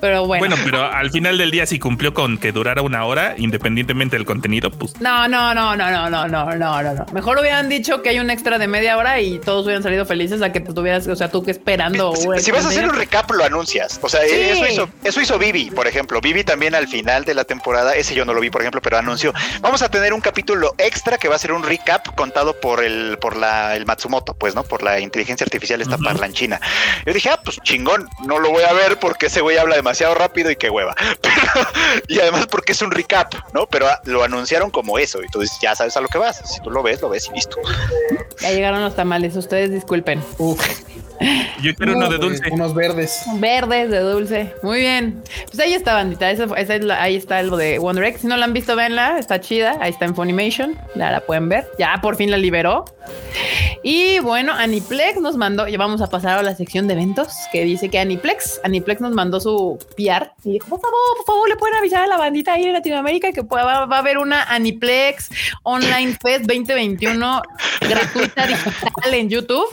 Pero 0.00 0.26
bueno. 0.26 0.46
Bueno, 0.46 0.56
pero 0.64 0.84
al 0.90 1.10
final 1.10 1.36
del 1.38 1.50
día, 1.50 1.66
si 1.66 1.78
cumplió 1.78 2.14
con 2.14 2.38
que 2.38 2.52
durara 2.52 2.82
una 2.82 3.04
hora, 3.04 3.34
independientemente 3.36 4.16
del 4.16 4.24
contenido, 4.24 4.70
pues 4.70 4.98
No, 5.00 5.26
no, 5.28 5.52
no, 5.54 5.76
no, 5.76 5.90
no, 5.90 6.08
no, 6.08 6.28
no, 6.28 6.54
no, 6.54 6.82
no. 6.94 7.06
Mejor 7.12 7.38
hubieran 7.40 7.68
dicho 7.68 8.00
que 8.00 8.10
hay 8.10 8.20
un 8.20 8.30
extra 8.30 8.58
de 8.58 8.68
media 8.68 8.96
hora 8.96 9.20
y 9.20 9.38
todos 9.40 9.64
hubieran 9.64 9.82
salido 9.82 10.06
felices 10.06 10.40
a 10.40 10.52
que 10.52 10.60
tú 10.60 10.72
tuvieras, 10.72 11.06
o 11.08 11.16
sea, 11.16 11.28
tú 11.30 11.42
que 11.42 11.50
esperando. 11.50 12.14
Si, 12.14 12.50
vas 12.52 12.64
a 12.64 12.68
hacer 12.68 12.84
un 12.84 12.94
recap, 12.94 13.30
lo 13.32 13.44
anuncias. 13.44 13.98
O 14.02 14.08
sea, 14.08 14.20
Sí. 14.22 14.34
eso 14.34 14.66
hizo, 14.66 14.88
eso 15.04 15.20
hizo 15.20 15.38
Vivi, 15.38 15.70
por 15.70 15.86
ejemplo. 15.86 16.20
Vivi 16.20 16.44
también 16.44 16.74
al 16.74 16.86
final 16.86 17.24
de 17.24 17.34
la 17.34 17.44
temporada, 17.44 17.94
ese 17.96 18.14
yo 18.14 18.24
no 18.24 18.32
lo 18.34 18.40
vi, 18.40 18.50
por 18.50 18.60
ejemplo, 18.62 18.80
pero 18.80 18.98
anunció. 18.98 19.32
Vamos 19.60 19.82
a 19.82 19.88
tener 19.90 20.12
un 20.12 20.20
capítulo 20.20 20.74
extra 20.78 21.18
que 21.18 21.26
va 21.28 21.34
a 21.34 21.38
ser 21.38 21.52
un 21.52 21.62
recap 21.64 22.14
contado 22.14 22.58
por 22.60 22.84
el, 22.84 23.18
por 23.20 23.36
la, 23.36 23.74
el 23.74 23.84
Matsumoto, 23.86 24.34
pues, 24.34 24.54
¿no? 24.54 24.62
Por 24.62 24.82
la 24.84 25.00
inteligencia 25.00 25.44
artificial 25.44 25.80
esta 25.80 25.96
Ujú. 25.96 26.04
parlanchina. 26.04 26.60
Yo 27.04 27.12
dije, 27.12 27.30
ah, 27.30 27.40
pues 27.42 27.58
chingón, 27.62 27.87
no 28.24 28.38
lo 28.38 28.50
voy 28.50 28.64
a 28.64 28.72
ver 28.72 28.98
porque 28.98 29.26
ese 29.26 29.40
güey 29.40 29.56
habla 29.56 29.76
demasiado 29.76 30.14
rápido 30.14 30.50
y 30.50 30.56
qué 30.56 30.68
hueva. 30.70 30.94
Pero- 31.22 31.66
y 32.08 32.20
además 32.20 32.46
porque 32.48 32.72
es 32.72 32.82
un 32.82 32.90
recap, 32.90 33.34
¿no? 33.52 33.66
Pero 33.66 33.86
ah, 33.88 34.00
lo 34.04 34.22
anunciaron 34.22 34.70
como 34.70 34.98
eso. 34.98 35.20
Dices, 35.20 35.58
ya 35.62 35.74
sabes 35.74 35.96
a 35.96 36.00
lo 36.00 36.08
que 36.08 36.18
vas. 36.18 36.42
Si 36.44 36.60
tú 36.60 36.70
lo 36.70 36.82
ves, 36.82 37.00
lo 37.00 37.08
ves 37.08 37.28
y 37.30 37.34
listo. 37.34 37.56
Ya 38.40 38.50
llegaron 38.50 38.82
los 38.82 38.94
tamales, 38.94 39.36
ustedes 39.36 39.70
disculpen. 39.70 40.22
Uf, 40.38 40.60
yo 41.62 41.74
quiero 41.74 41.96
uno 41.96 42.08
de 42.08 42.18
dulce. 42.18 42.42
unos 42.50 42.74
verdes. 42.74 43.22
Verdes 43.36 43.90
de 43.90 44.00
dulce. 44.00 44.54
Muy 44.62 44.80
bien. 44.80 45.22
Pues 45.46 45.58
ahí 45.60 45.74
está, 45.74 45.94
bandita. 45.94 46.30
Esa, 46.30 46.44
esa 46.56 46.74
es 46.76 46.84
la- 46.84 47.02
ahí 47.02 47.16
está 47.16 47.42
lo 47.42 47.56
de 47.56 47.78
Wonder 47.78 48.04
Egg. 48.04 48.18
Si 48.18 48.26
no 48.26 48.36
la 48.36 48.44
han 48.44 48.52
visto, 48.52 48.76
véanla. 48.76 49.18
Está 49.18 49.40
chida. 49.40 49.76
Ahí 49.80 49.90
está 49.90 50.04
en 50.04 50.14
Funimation. 50.14 50.78
Ya 50.94 51.10
la 51.10 51.20
pueden 51.20 51.48
ver. 51.48 51.66
Ya 51.78 51.98
por 52.02 52.16
fin 52.16 52.30
la 52.30 52.36
liberó. 52.36 52.84
Y 53.82 54.18
bueno, 54.18 54.52
Aniplex 54.52 55.20
nos 55.20 55.36
mandó. 55.36 55.66
Ya 55.68 55.78
vamos 55.78 56.00
a 56.02 56.08
pasar 56.08 56.38
a 56.38 56.42
la 56.42 56.54
sección 56.54 56.88
de 56.88 56.94
eventos 56.94 57.28
que 57.52 57.64
dice 57.64 57.88
que 57.88 57.98
Aniplex, 57.98 58.60
Aniplex 58.64 59.00
nos 59.00 59.12
mandó 59.12 59.40
su 59.40 59.78
PR 59.96 60.32
y 60.44 60.52
dijo: 60.54 60.68
Por 60.68 60.80
favor, 60.80 60.98
por 61.18 61.26
favor, 61.26 61.48
le 61.48 61.56
pueden 61.56 61.76
avisar 61.76 62.02
a 62.02 62.06
la 62.06 62.16
bandita 62.16 62.54
ahí 62.54 62.64
en 62.64 62.72
Latinoamérica 62.72 63.32
que 63.32 63.42
va, 63.42 63.86
va 63.86 63.96
a 63.96 63.98
haber 64.00 64.18
una 64.18 64.42
Aniplex 64.44 65.30
Online 65.62 66.16
Fest 66.20 66.44
2021 66.46 67.42
gratuita 67.88 68.46
digital 68.46 69.14
en 69.14 69.28
YouTube. 69.30 69.66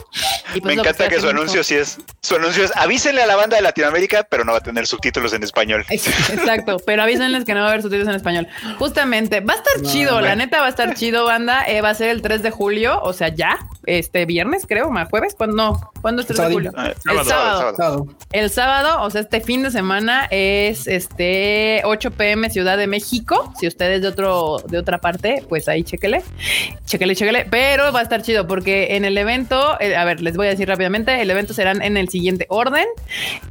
Y 0.54 0.60
pues 0.60 0.76
Me 0.76 0.80
encanta 0.80 1.08
que 1.08 1.14
su 1.16 1.26
haciendo- 1.26 1.35
anuncio 1.36 1.64
sí 1.64 1.74
es, 1.74 1.98
su 2.22 2.36
anuncio 2.36 2.64
es 2.64 2.76
avísenle 2.76 3.22
a 3.22 3.26
la 3.26 3.36
banda 3.36 3.56
de 3.56 3.62
Latinoamérica, 3.62 4.26
pero 4.28 4.44
no 4.44 4.52
va 4.52 4.58
a 4.58 4.62
tener 4.62 4.86
subtítulos 4.86 5.32
en 5.32 5.42
español. 5.42 5.84
Exacto, 5.88 6.78
pero 6.84 7.02
avísenles 7.02 7.44
que 7.44 7.54
no 7.54 7.60
va 7.60 7.66
a 7.66 7.70
haber 7.70 7.82
subtítulos 7.82 8.08
en 8.08 8.16
español. 8.16 8.48
Justamente, 8.78 9.40
va 9.40 9.54
a 9.54 9.56
estar 9.56 9.82
No, 9.82 9.90
chido, 9.90 10.20
la 10.20 10.36
neta 10.36 10.60
va 10.60 10.66
a 10.66 10.70
estar 10.70 10.94
chido, 10.94 11.24
banda. 11.24 11.64
Eh, 11.66 11.80
va 11.80 11.90
a 11.90 11.94
ser 11.94 12.08
el 12.10 12.22
3 12.22 12.42
de 12.42 12.50
julio, 12.50 13.00
o 13.02 13.12
sea, 13.12 13.28
ya, 13.28 13.58
este 13.86 14.26
viernes, 14.26 14.64
creo, 14.66 14.90
más 14.90 15.08
jueves, 15.08 15.34
cuando 15.36 15.56
no, 15.56 15.92
¿cuándo 16.02 16.22
es 16.22 16.28
3 16.28 16.38
de 16.38 16.52
julio? 16.52 16.72
Eh, 16.76 16.94
El 17.10 17.24
sábado. 17.24 17.76
Sábado. 17.76 18.06
El 18.32 18.50
sábado, 18.50 19.02
o 19.02 19.10
sea, 19.10 19.20
este 19.20 19.40
fin 19.40 19.62
de 19.62 19.70
semana 19.70 20.26
es 20.30 20.86
este 20.86 21.82
8 21.84 22.10
pm 22.12 22.50
Ciudad 22.50 22.76
de 22.76 22.86
México. 22.86 23.52
Si 23.58 23.66
ustedes 23.66 24.02
de 24.02 24.08
otro 24.08 24.58
de 24.68 24.78
otra 24.78 24.98
parte, 24.98 25.44
pues 25.48 25.68
ahí 25.68 25.82
chéquele. 25.84 26.22
Chéquele, 26.84 27.16
chéquele, 27.16 27.46
pero 27.50 27.92
va 27.92 28.00
a 28.00 28.02
estar 28.02 28.22
chido 28.22 28.46
porque 28.46 28.96
en 28.96 29.04
el 29.04 29.16
evento, 29.18 29.76
eh, 29.80 29.96
a 29.96 30.04
ver, 30.04 30.20
les 30.20 30.36
voy 30.36 30.46
a 30.46 30.50
decir 30.50 30.68
rápidamente, 30.68 31.24
el 31.26 31.30
evento 31.32 31.52
serán 31.52 31.82
en 31.82 31.96
el 31.96 32.08
siguiente 32.08 32.46
orden. 32.48 32.86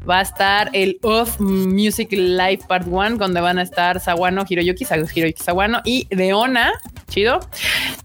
Va 0.10 0.20
a 0.20 0.22
estar 0.24 0.70
el 0.74 0.98
Off 1.04 1.40
Music 1.40 2.12
Live 2.12 2.62
Part 2.68 2.88
1 2.88 3.18
donde 3.18 3.42
van 3.42 3.60
a 3.60 3.62
estar 3.62 4.00
Sawano 4.00 4.46
Hiroyuki, 4.50 4.86
Hiroyuki 4.86 5.44
Sawano 5.44 5.82
y 5.86 6.08
Deona, 6.10 6.74
chido. 7.10 7.40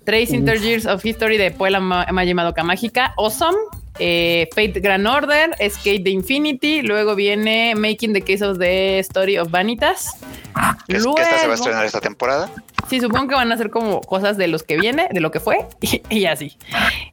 Trace 0.05 0.35
Intergears 0.37 0.87
of 0.87 1.05
History 1.05 1.37
de 1.39 1.51
Puebla 1.51 1.81
Ma- 1.81 2.07
Maji 2.13 2.35
Madoka 2.35 2.63
Mágica, 2.65 3.15
Awesome. 3.17 3.57
Eh, 3.99 4.49
Fate 4.55 4.81
Grand 4.81 5.07
Order, 5.07 5.51
Skate 5.71 6.03
the 6.05 6.11
Infinity, 6.11 6.83
luego 6.83 7.15
viene 7.15 7.75
Making 7.77 8.13
the 8.15 8.23
Case 8.23 8.45
of 8.45 8.59
the 8.59 8.99
Story 9.01 9.37
of 9.39 9.51
Vanitas, 9.51 10.13
¿Qué, 10.87 10.97
es- 10.97 11.05
esta 11.07 11.39
se 11.39 11.47
va 11.47 11.53
a 11.53 11.57
estrenar 11.57 11.85
esta 11.87 12.01
temporada? 12.01 12.51
Sí, 12.89 13.01
supongo 13.01 13.29
que 13.29 13.35
van 13.37 13.53
a 13.53 13.57
ser 13.57 13.71
como 13.71 14.01
cosas 14.01 14.37
de 14.37 14.49
los 14.49 14.65
que 14.65 14.77
viene, 14.77 15.07
de 15.13 15.21
lo 15.21 15.31
que 15.31 15.39
fue 15.39 15.67
y, 15.81 16.03
y 16.11 16.25
así. 16.27 16.57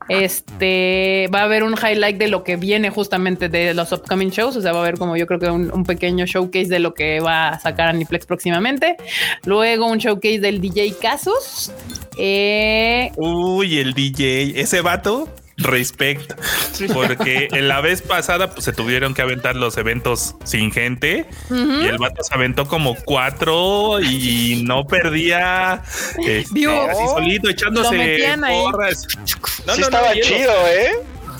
Este 0.10 1.30
va 1.34 1.42
a 1.42 1.44
haber 1.44 1.64
un 1.64 1.74
highlight 1.76 2.18
de 2.18 2.28
lo 2.30 2.44
que 2.44 2.56
viene 2.56 2.90
justamente 2.90 3.48
de 3.50 3.74
los 3.76 3.92
upcoming 3.92 4.30
shows. 4.32 4.56
O 4.56 4.62
sea, 4.62 4.72
va 4.72 4.80
a 4.80 4.82
haber 4.82 4.98
como 4.98 5.18
yo 5.18 5.28
creo 5.28 5.40
que 5.40 5.50
un, 5.52 5.72
un 5.72 5.84
pequeño 5.86 6.26
showcase 6.26 6.68
de 6.68 6.80
lo 6.80 6.94
que 6.96 7.20
va 7.20 7.50
a 7.50 7.60
sacar 7.60 7.90
Aniplex 7.90 8.26
próximamente. 8.26 8.98
Luego 9.46 9.86
un 9.86 10.00
showcase 10.00 10.40
del 10.40 10.62
DJ 10.62 10.96
Casus. 11.00 11.72
Eh, 12.18 13.12
Uy, 13.18 13.78
el 13.78 13.94
DJ, 13.94 14.60
ese 14.60 14.82
vato, 14.82 15.28
respect, 15.58 16.34
porque 16.94 17.48
en 17.52 17.68
la 17.68 17.82
vez 17.82 18.02
pasada 18.02 18.52
pues, 18.52 18.66
se 18.66 18.74
tuvieron 18.74 19.14
que 19.14 19.24
aventar 19.24 19.56
los 19.56 19.78
eventos 19.78 20.36
sin 20.44 20.72
gente 20.72 21.26
y 21.50 21.86
el 21.86 21.98
vato 21.98 22.24
se 22.24 22.34
aventó 22.34 22.68
como 22.68 22.96
cuatro 22.96 24.00
y 24.00 24.64
no 24.66 24.86
perdía 24.86 25.82
este, 26.20 26.68
así 26.68 27.08
solito 27.08 27.50
echándose 27.50 28.38
porras. 28.40 29.08
No, 29.16 29.26
sí 29.26 29.34
no, 29.66 29.76
no, 29.78 29.84
estaba 29.84 30.14
chido, 30.14 30.54
¿eh? 30.68 30.92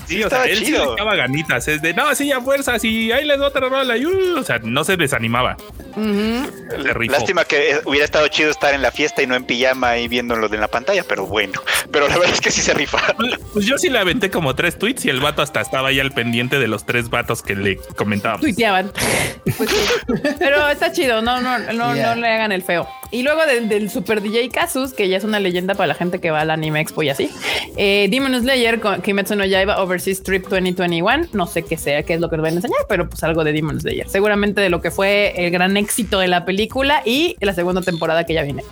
Sí, 0.08 0.22
o 0.24 0.28
sea, 0.30 0.44
él 0.44 0.58
sí 0.58 0.64
chido. 0.66 0.86
le 0.86 0.92
echaba 0.94 1.14
ganitas, 1.16 1.68
es 1.68 1.82
de 1.82 1.94
no, 1.94 2.14
sí, 2.14 2.32
a 2.32 2.40
fuerzas 2.40 2.82
y 2.84 3.12
ahí 3.12 3.24
les 3.24 3.38
doy 3.38 3.46
otra 3.46 3.68
rola 3.68 3.96
y 3.96 4.06
uh, 4.06 4.38
o 4.38 4.42
sea, 4.42 4.58
no 4.62 4.84
se 4.84 4.96
desanimaba. 4.96 5.56
Ujú. 5.96 6.50
Se 6.70 6.94
rifó. 6.94 7.12
Lástima 7.12 7.44
que 7.44 7.72
eh, 7.72 7.80
hubiera 7.84 8.04
estado 8.04 8.26
chido 8.28 8.50
estar 8.50 8.72
en 8.74 8.82
la 8.82 8.90
fiesta 8.90 9.22
y 9.22 9.26
no 9.26 9.34
en 9.34 9.44
pijama 9.44 9.98
y 9.98 10.08
viéndolo 10.08 10.46
en 10.52 10.60
la 10.60 10.68
pantalla, 10.68 11.04
pero 11.08 11.26
bueno. 11.26 11.60
Pero 11.90 12.08
la 12.08 12.16
verdad 12.18 12.34
es 12.34 12.40
que 12.40 12.50
sí 12.50 12.60
se 12.60 12.74
rifa. 12.74 12.98
Pues 13.52 13.66
yo 13.66 13.76
sí 13.78 13.88
le 13.88 13.98
aventé 13.98 14.30
como 14.30 14.54
tres 14.54 14.78
tweets 14.78 15.04
y 15.06 15.10
el 15.10 15.20
vato 15.20 15.42
hasta 15.42 15.60
estaba 15.60 15.88
ahí 15.88 15.98
al 16.00 16.12
pendiente 16.12 16.58
de 16.58 16.68
los 16.68 16.84
tres 16.86 17.08
vatos 17.10 17.42
que 17.42 17.54
le 17.56 17.76
comentábamos. 17.96 18.40
tuiteaban. 18.42 18.92
Pues 19.56 19.70
sí. 19.70 19.76
Pero 20.38 20.68
está 20.68 20.92
chido, 20.92 21.22
no, 21.22 21.40
no, 21.40 21.58
no, 21.58 21.94
Yeah. 21.94 22.14
no 22.14 22.20
le 22.20 22.28
hagan 22.28 22.52
el 22.52 22.62
feo. 22.62 22.86
Y 23.10 23.22
luego 23.22 23.44
del, 23.46 23.68
del 23.68 23.90
Super 23.90 24.20
DJ 24.20 24.50
Casus, 24.50 24.92
que 24.92 25.08
ya 25.08 25.16
es 25.16 25.24
una 25.24 25.40
leyenda 25.40 25.74
para 25.74 25.86
la 25.88 25.94
gente 25.94 26.20
que 26.20 26.30
va 26.30 26.40
al 26.42 26.50
Anime 26.50 26.80
Expo 26.80 27.02
y 27.02 27.08
así. 27.08 27.30
Eh, 27.76 28.08
Demon 28.10 28.38
Slayer 28.40 28.80
con 28.80 29.00
Kimetsu 29.00 29.34
no 29.34 29.44
Yaiba 29.46 29.82
Overseas 29.82 30.22
Trip 30.22 30.46
2021. 30.48 31.28
No 31.32 31.46
sé 31.46 31.62
qué 31.62 31.76
sea, 31.78 32.02
qué 32.02 32.14
es 32.14 32.20
lo 32.20 32.28
que 32.28 32.36
nos 32.36 32.42
van 32.44 32.52
a 32.52 32.56
enseñar, 32.56 32.80
pero 32.88 33.08
pues 33.08 33.22
algo 33.24 33.44
de 33.44 33.52
Demon 33.52 33.80
Slayer. 33.80 34.08
Seguramente 34.08 34.60
de 34.60 34.68
lo 34.68 34.80
que 34.82 34.90
fue 34.90 35.32
el 35.36 35.50
gran 35.50 35.76
éxito 35.76 36.18
de 36.18 36.28
la 36.28 36.44
película 36.44 37.02
y 37.04 37.36
la 37.40 37.54
segunda 37.54 37.80
temporada 37.80 38.24
que 38.24 38.34
ya 38.34 38.42
viene. 38.42 38.62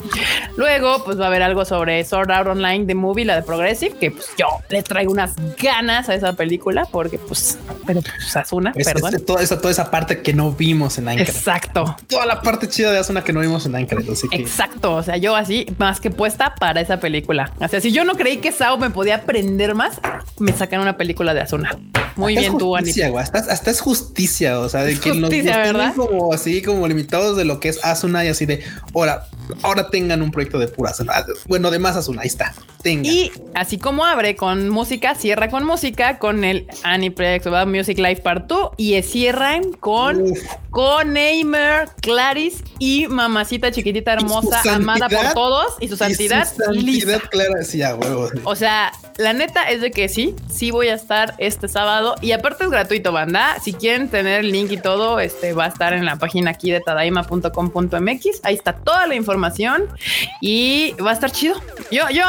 Luego, 0.56 1.02
pues 1.04 1.18
va 1.18 1.24
a 1.24 1.28
haber 1.28 1.42
algo 1.42 1.64
sobre 1.64 2.04
Sword 2.04 2.30
Art 2.30 2.48
Online, 2.48 2.84
The 2.86 2.94
Movie, 2.94 3.24
la 3.24 3.36
de 3.36 3.42
Progressive, 3.42 3.96
que 3.98 4.10
pues 4.10 4.26
yo 4.38 4.46
le 4.68 4.82
traigo 4.82 5.12
unas 5.12 5.34
ganas 5.62 6.08
a 6.08 6.14
esa 6.14 6.32
película 6.34 6.86
porque 6.90 7.18
pues, 7.18 7.58
pero 7.86 8.00
pues 8.02 8.36
Asuna, 8.36 8.72
Es- 8.76 8.86
perdón. 8.86 9.14
es 9.14 9.24
toda, 9.24 9.42
esa, 9.42 9.58
toda 9.60 9.70
esa 9.70 9.90
parte 9.90 10.20
que 10.22 10.32
no 10.32 10.52
vimos 10.52 10.98
en 10.98 11.04
Minecraft. 11.04 11.38
Exacto. 11.38 11.96
Toda 12.08 12.26
la 12.26 12.40
parte 12.42 12.68
chida 12.68 12.92
de 12.92 12.98
Asuna 12.98 13.22
que 13.24 13.32
no 13.32 13.40
vimos 13.40 13.64
en 13.66 13.72
Minecraft. 13.72 14.10
Así 14.10 14.25
que 14.28 14.36
Exacto, 14.36 14.94
o 14.94 15.02
sea, 15.02 15.16
yo 15.16 15.36
así 15.36 15.66
más 15.78 16.00
que 16.00 16.10
puesta 16.10 16.54
para 16.54 16.80
esa 16.80 17.00
película. 17.00 17.52
O 17.60 17.68
sea, 17.68 17.80
si 17.80 17.92
yo 17.92 18.04
no 18.04 18.14
creí 18.14 18.38
que 18.38 18.52
Sao 18.52 18.78
me 18.78 18.90
podía 18.90 19.16
aprender 19.16 19.74
más, 19.74 20.00
me 20.38 20.52
sacan 20.52 20.80
una 20.80 20.96
película 20.96 21.34
de 21.34 21.40
Asuna. 21.40 21.78
Muy 22.16 22.32
hasta 22.34 22.40
bien 22.40 22.52
es 22.52 22.58
tú, 22.58 22.76
Ani. 22.76 22.86
justicia, 22.86 23.08
güey. 23.10 23.22
Hasta, 23.22 23.38
hasta 23.38 23.70
es 23.70 23.80
justicia. 23.80 24.60
O 24.60 24.68
sea, 24.68 24.84
de 24.84 24.92
Es 24.92 25.00
que 25.00 25.10
justicia, 25.10 25.92
como 25.94 26.32
así, 26.32 26.62
como 26.62 26.88
limitados 26.88 27.36
de 27.36 27.44
lo 27.44 27.60
que 27.60 27.68
es 27.68 27.84
Asuna 27.84 28.24
y 28.24 28.28
así 28.28 28.46
de 28.46 28.64
ahora, 28.94 29.26
ahora 29.62 29.90
tengan 29.90 30.22
un 30.22 30.30
proyecto 30.30 30.58
de 30.58 30.68
pura 30.68 30.90
Asuna. 30.90 31.12
Bueno, 31.46 31.70
de 31.70 31.78
más 31.78 31.96
Asuna. 31.96 32.22
Ahí 32.22 32.28
está. 32.28 32.54
Tengan. 32.86 33.12
Y 33.12 33.32
así 33.54 33.78
como 33.78 34.04
abre 34.04 34.36
con 34.36 34.68
música, 34.68 35.16
cierra 35.16 35.48
con 35.48 35.64
música 35.64 36.18
con 36.18 36.44
el 36.44 36.68
Aniplex 36.84 37.44
¿verdad? 37.44 37.66
Music 37.66 37.98
Live 37.98 38.20
Part 38.22 38.46
2 38.46 38.70
y 38.76 39.02
cierran 39.02 39.72
con 39.72 40.22
Uf. 40.22 40.38
con 40.70 41.12
Neymar, 41.14 41.90
Claris 42.00 42.62
y 42.78 43.08
mamacita 43.08 43.72
chiquitita 43.72 44.12
hermosa, 44.12 44.62
amada 44.72 45.08
por 45.08 45.34
todos 45.34 45.74
y 45.80 45.88
su 45.88 45.94
Y 45.94 45.96
santidad, 45.96 46.48
su 46.48 46.62
santidad 46.62 47.20
clara. 47.28 47.64
Sí, 47.64 47.82
a 47.82 47.96
huevo. 47.96 48.28
O 48.44 48.54
sea, 48.54 48.92
la 49.16 49.32
neta 49.32 49.64
es 49.70 49.80
de 49.80 49.90
que 49.90 50.08
sí, 50.08 50.36
sí 50.48 50.70
voy 50.70 50.88
a 50.88 50.94
estar 50.94 51.34
este 51.38 51.66
sábado 51.66 52.14
y 52.20 52.30
aparte 52.32 52.64
es 52.64 52.70
gratuito, 52.70 53.10
banda. 53.10 53.56
Si 53.64 53.72
quieren 53.72 54.08
tener 54.10 54.40
el 54.44 54.52
link 54.52 54.70
y 54.70 54.76
todo, 54.76 55.18
este 55.18 55.54
va 55.54 55.64
a 55.64 55.68
estar 55.68 55.92
en 55.92 56.04
la 56.04 56.16
página 56.16 56.52
aquí 56.52 56.70
de 56.70 56.80
tadaima.com.mx. 56.80 58.40
Ahí 58.44 58.54
está 58.54 58.74
toda 58.74 59.06
la 59.08 59.16
información 59.16 59.86
y 60.40 60.92
va 61.04 61.10
a 61.10 61.14
estar 61.14 61.32
chido. 61.32 61.60
Yo, 61.90 62.08
yo 62.10 62.24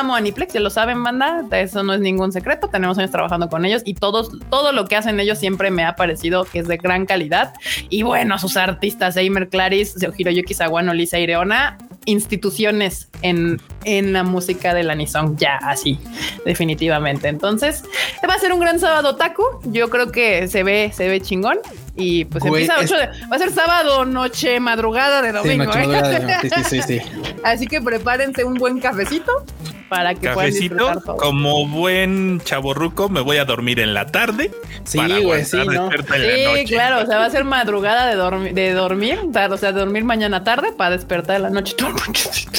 amo 0.00 0.14
Aniplex, 0.14 0.52
ya 0.52 0.60
lo 0.60 0.70
saben, 0.70 1.02
banda. 1.02 1.44
Eso 1.52 1.82
no 1.82 1.94
es 1.94 2.00
ningún 2.00 2.32
secreto. 2.32 2.68
Tenemos 2.68 2.98
años 2.98 3.10
trabajando 3.10 3.48
con 3.48 3.64
ellos 3.64 3.82
y 3.84 3.94
todos, 3.94 4.30
todo 4.50 4.72
lo 4.72 4.86
que 4.86 4.96
hacen 4.96 5.20
ellos 5.20 5.38
siempre 5.38 5.70
me 5.70 5.84
ha 5.84 5.94
parecido 5.94 6.44
que 6.44 6.58
es 6.58 6.68
de 6.68 6.76
gran 6.76 7.06
calidad. 7.06 7.54
Y 7.88 8.02
bueno, 8.02 8.38
sus 8.38 8.56
artistas, 8.56 9.16
Eimer 9.16 9.48
Claris, 9.48 9.96
Hiroyuki 10.16 10.54
Sawano, 10.54 10.94
Lisa 10.94 11.18
Ireona, 11.18 11.78
instituciones 12.06 13.08
en, 13.22 13.60
en 13.84 14.12
la 14.12 14.22
música 14.22 14.74
del 14.74 14.90
Anisong, 14.90 15.36
ya 15.36 15.56
así, 15.56 15.98
definitivamente. 16.44 17.28
Entonces, 17.28 17.84
va 18.28 18.34
a 18.34 18.38
ser 18.38 18.52
un 18.52 18.60
gran 18.60 18.80
sábado 18.80 19.16
taco. 19.16 19.60
Yo 19.64 19.90
creo 19.90 20.10
que 20.10 20.48
se 20.48 20.62
ve, 20.62 20.90
se 20.94 21.08
ve 21.08 21.20
chingón. 21.20 21.58
Y 21.96 22.24
pues 22.26 22.42
Güey, 22.44 22.62
empieza 22.64 22.80
a 22.80 22.84
es- 22.84 22.90
8 22.92 23.00
de- 23.00 23.26
va 23.28 23.36
a 23.36 23.38
ser 23.38 23.50
sábado, 23.50 24.04
noche, 24.04 24.58
madrugada 24.60 25.20
de 25.22 25.30
Sí, 25.30 25.36
domingo. 25.36 25.64
noche 25.64 25.82
¿eh? 25.82 25.86
madrugada, 25.86 26.40
sí, 26.42 26.48
sí, 26.48 26.82
sí, 26.82 26.82
sí. 26.82 27.00
Así 27.44 27.66
que 27.66 27.80
prepárense 27.80 28.44
un 28.44 28.54
buen 28.54 28.80
cafecito 28.80 29.32
para 29.88 30.14
que 30.14 30.20
puedan 30.30 30.50
Cafecito, 30.52 30.74
disfrutar 30.76 31.02
todo. 31.02 31.16
como 31.16 31.66
buen 31.66 32.40
chaborruco, 32.44 33.08
me 33.08 33.20
voy 33.22 33.38
a 33.38 33.44
dormir 33.44 33.80
en 33.80 33.92
la 33.92 34.06
tarde. 34.06 34.52
Sí, 34.84 34.98
para 34.98 35.18
güey, 35.18 35.44
sí, 35.44 35.56
¿no? 35.56 35.90
Sí, 35.90 36.44
noche. 36.44 36.64
claro, 36.66 37.02
o 37.02 37.06
sea, 37.06 37.18
va 37.18 37.24
a 37.24 37.30
ser 37.30 37.42
madrugada 37.42 38.06
de, 38.06 38.16
dormi- 38.16 38.52
de 38.52 38.72
dormir, 38.72 39.18
o 39.28 39.56
sea, 39.56 39.72
de 39.72 39.80
dormir 39.80 40.04
mañana 40.04 40.44
tarde 40.44 40.70
para 40.72 40.90
despertar 40.96 41.36
en 41.36 41.42
la 41.42 41.50
noche. 41.50 41.74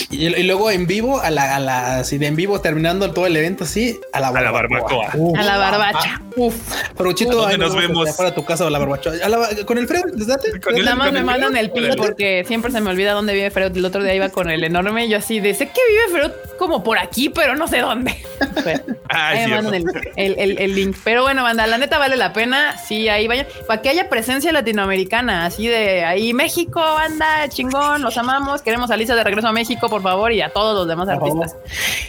Y, 0.10 0.26
y 0.28 0.44
luego 0.44 0.70
en 0.72 0.86
vivo, 0.88 1.22
a 1.22 1.30
la, 1.32 1.56
a 1.56 1.60
la, 1.62 2.00
así 2.00 2.18
de 2.18 2.28
en 2.28 2.36
vivo, 2.36 2.60
terminando 2.60 3.12
todo 3.14 3.26
el 3.28 3.38
evento, 3.38 3.64
así, 3.64 3.98
a 4.12 4.20
la 4.20 4.32
la 4.32 4.52
barbacoa. 4.52 4.90
barbacoa. 5.08 5.12
Uf, 5.16 5.40
A 5.40 5.44
la 5.44 5.54
ah, 5.56 5.58
barbacha. 5.72 6.22
Uf. 6.36 6.56
Prochito, 6.98 7.32
¿Dónde 7.38 7.54
ahí 7.54 7.58
nos 7.60 7.74
vemos? 7.76 8.10
Para 8.18 8.36
tu 8.36 8.44
casa 8.44 8.66
o 8.66 8.70
la 8.70 8.78
barbacha. 8.80 9.12
A 9.24 9.30
la- 9.30 9.66
con 9.66 9.78
el 9.78 9.88
Fred, 9.88 10.02
el- 10.06 10.86
Nada 10.86 10.96
más 10.96 11.08
con 11.08 11.14
me 11.14 11.20
el 11.20 11.26
mandan 11.26 11.52
Freud, 11.52 11.58
el 11.64 11.72
pin 11.72 11.90
porque 11.98 12.44
siempre 12.48 12.72
se 12.72 12.82
me 12.82 12.90
olvida 12.90 13.14
dónde 13.14 13.34
vive 13.34 13.52
Freud. 13.52 13.76
El 13.76 13.86
otro 13.86 14.04
día 14.04 14.14
iba 14.16 14.30
con 14.30 14.50
el 14.50 14.64
enorme 14.64 15.06
y 15.06 15.10
yo 15.10 15.18
así 15.18 15.40
de 15.40 15.54
sé 15.54 15.68
que 15.68 15.80
vive 15.90 16.20
Freud 16.20 16.32
como 16.58 16.84
por 16.84 16.98
aquí, 16.98 17.30
pero 17.30 17.56
no 17.56 17.68
sé 17.68 17.80
dónde. 17.80 18.16
Bueno, 18.64 18.82
Ah, 19.10 19.30
ahí 19.30 19.38
es 19.40 19.44
me 19.44 19.48
cierto. 19.62 19.72
mandan 19.72 20.04
el, 20.16 20.34
el- 20.34 20.40
el- 20.52 20.60
el 20.60 20.76
link. 20.76 20.96
Pero 21.04 21.22
bueno, 21.24 21.44
banda, 21.44 21.66
la 21.68 21.78
neta 21.78 21.98
vale 21.98 22.16
la 22.18 22.34
pena. 22.34 22.78
Sí, 22.78 23.08
ahí 23.10 23.28
vayan. 23.28 23.48
Para 23.68 23.82
que 23.82 23.90
haya 23.90 24.10
presencia 24.10 24.52
latinoamericana, 24.52 25.46
así 25.46 25.68
de 25.68 26.04
ahí 26.06 26.34
México, 26.34 26.80
banda, 26.80 27.48
chingón, 27.50 28.02
los 28.02 28.18
amamos. 28.18 28.62
Queremos 28.62 28.90
a 28.92 28.98
Lisa 28.98 29.16
de 29.16 29.24
regreso 29.24 29.48
a 29.48 29.52
México, 29.54 29.90
por 29.90 30.02
favor, 30.02 30.32
y 30.32 30.42
a 30.42 30.50
todos 30.50 30.76
los 30.76 30.88
demás 30.88 31.08
Por 31.08 31.16
artistas. 31.42 31.56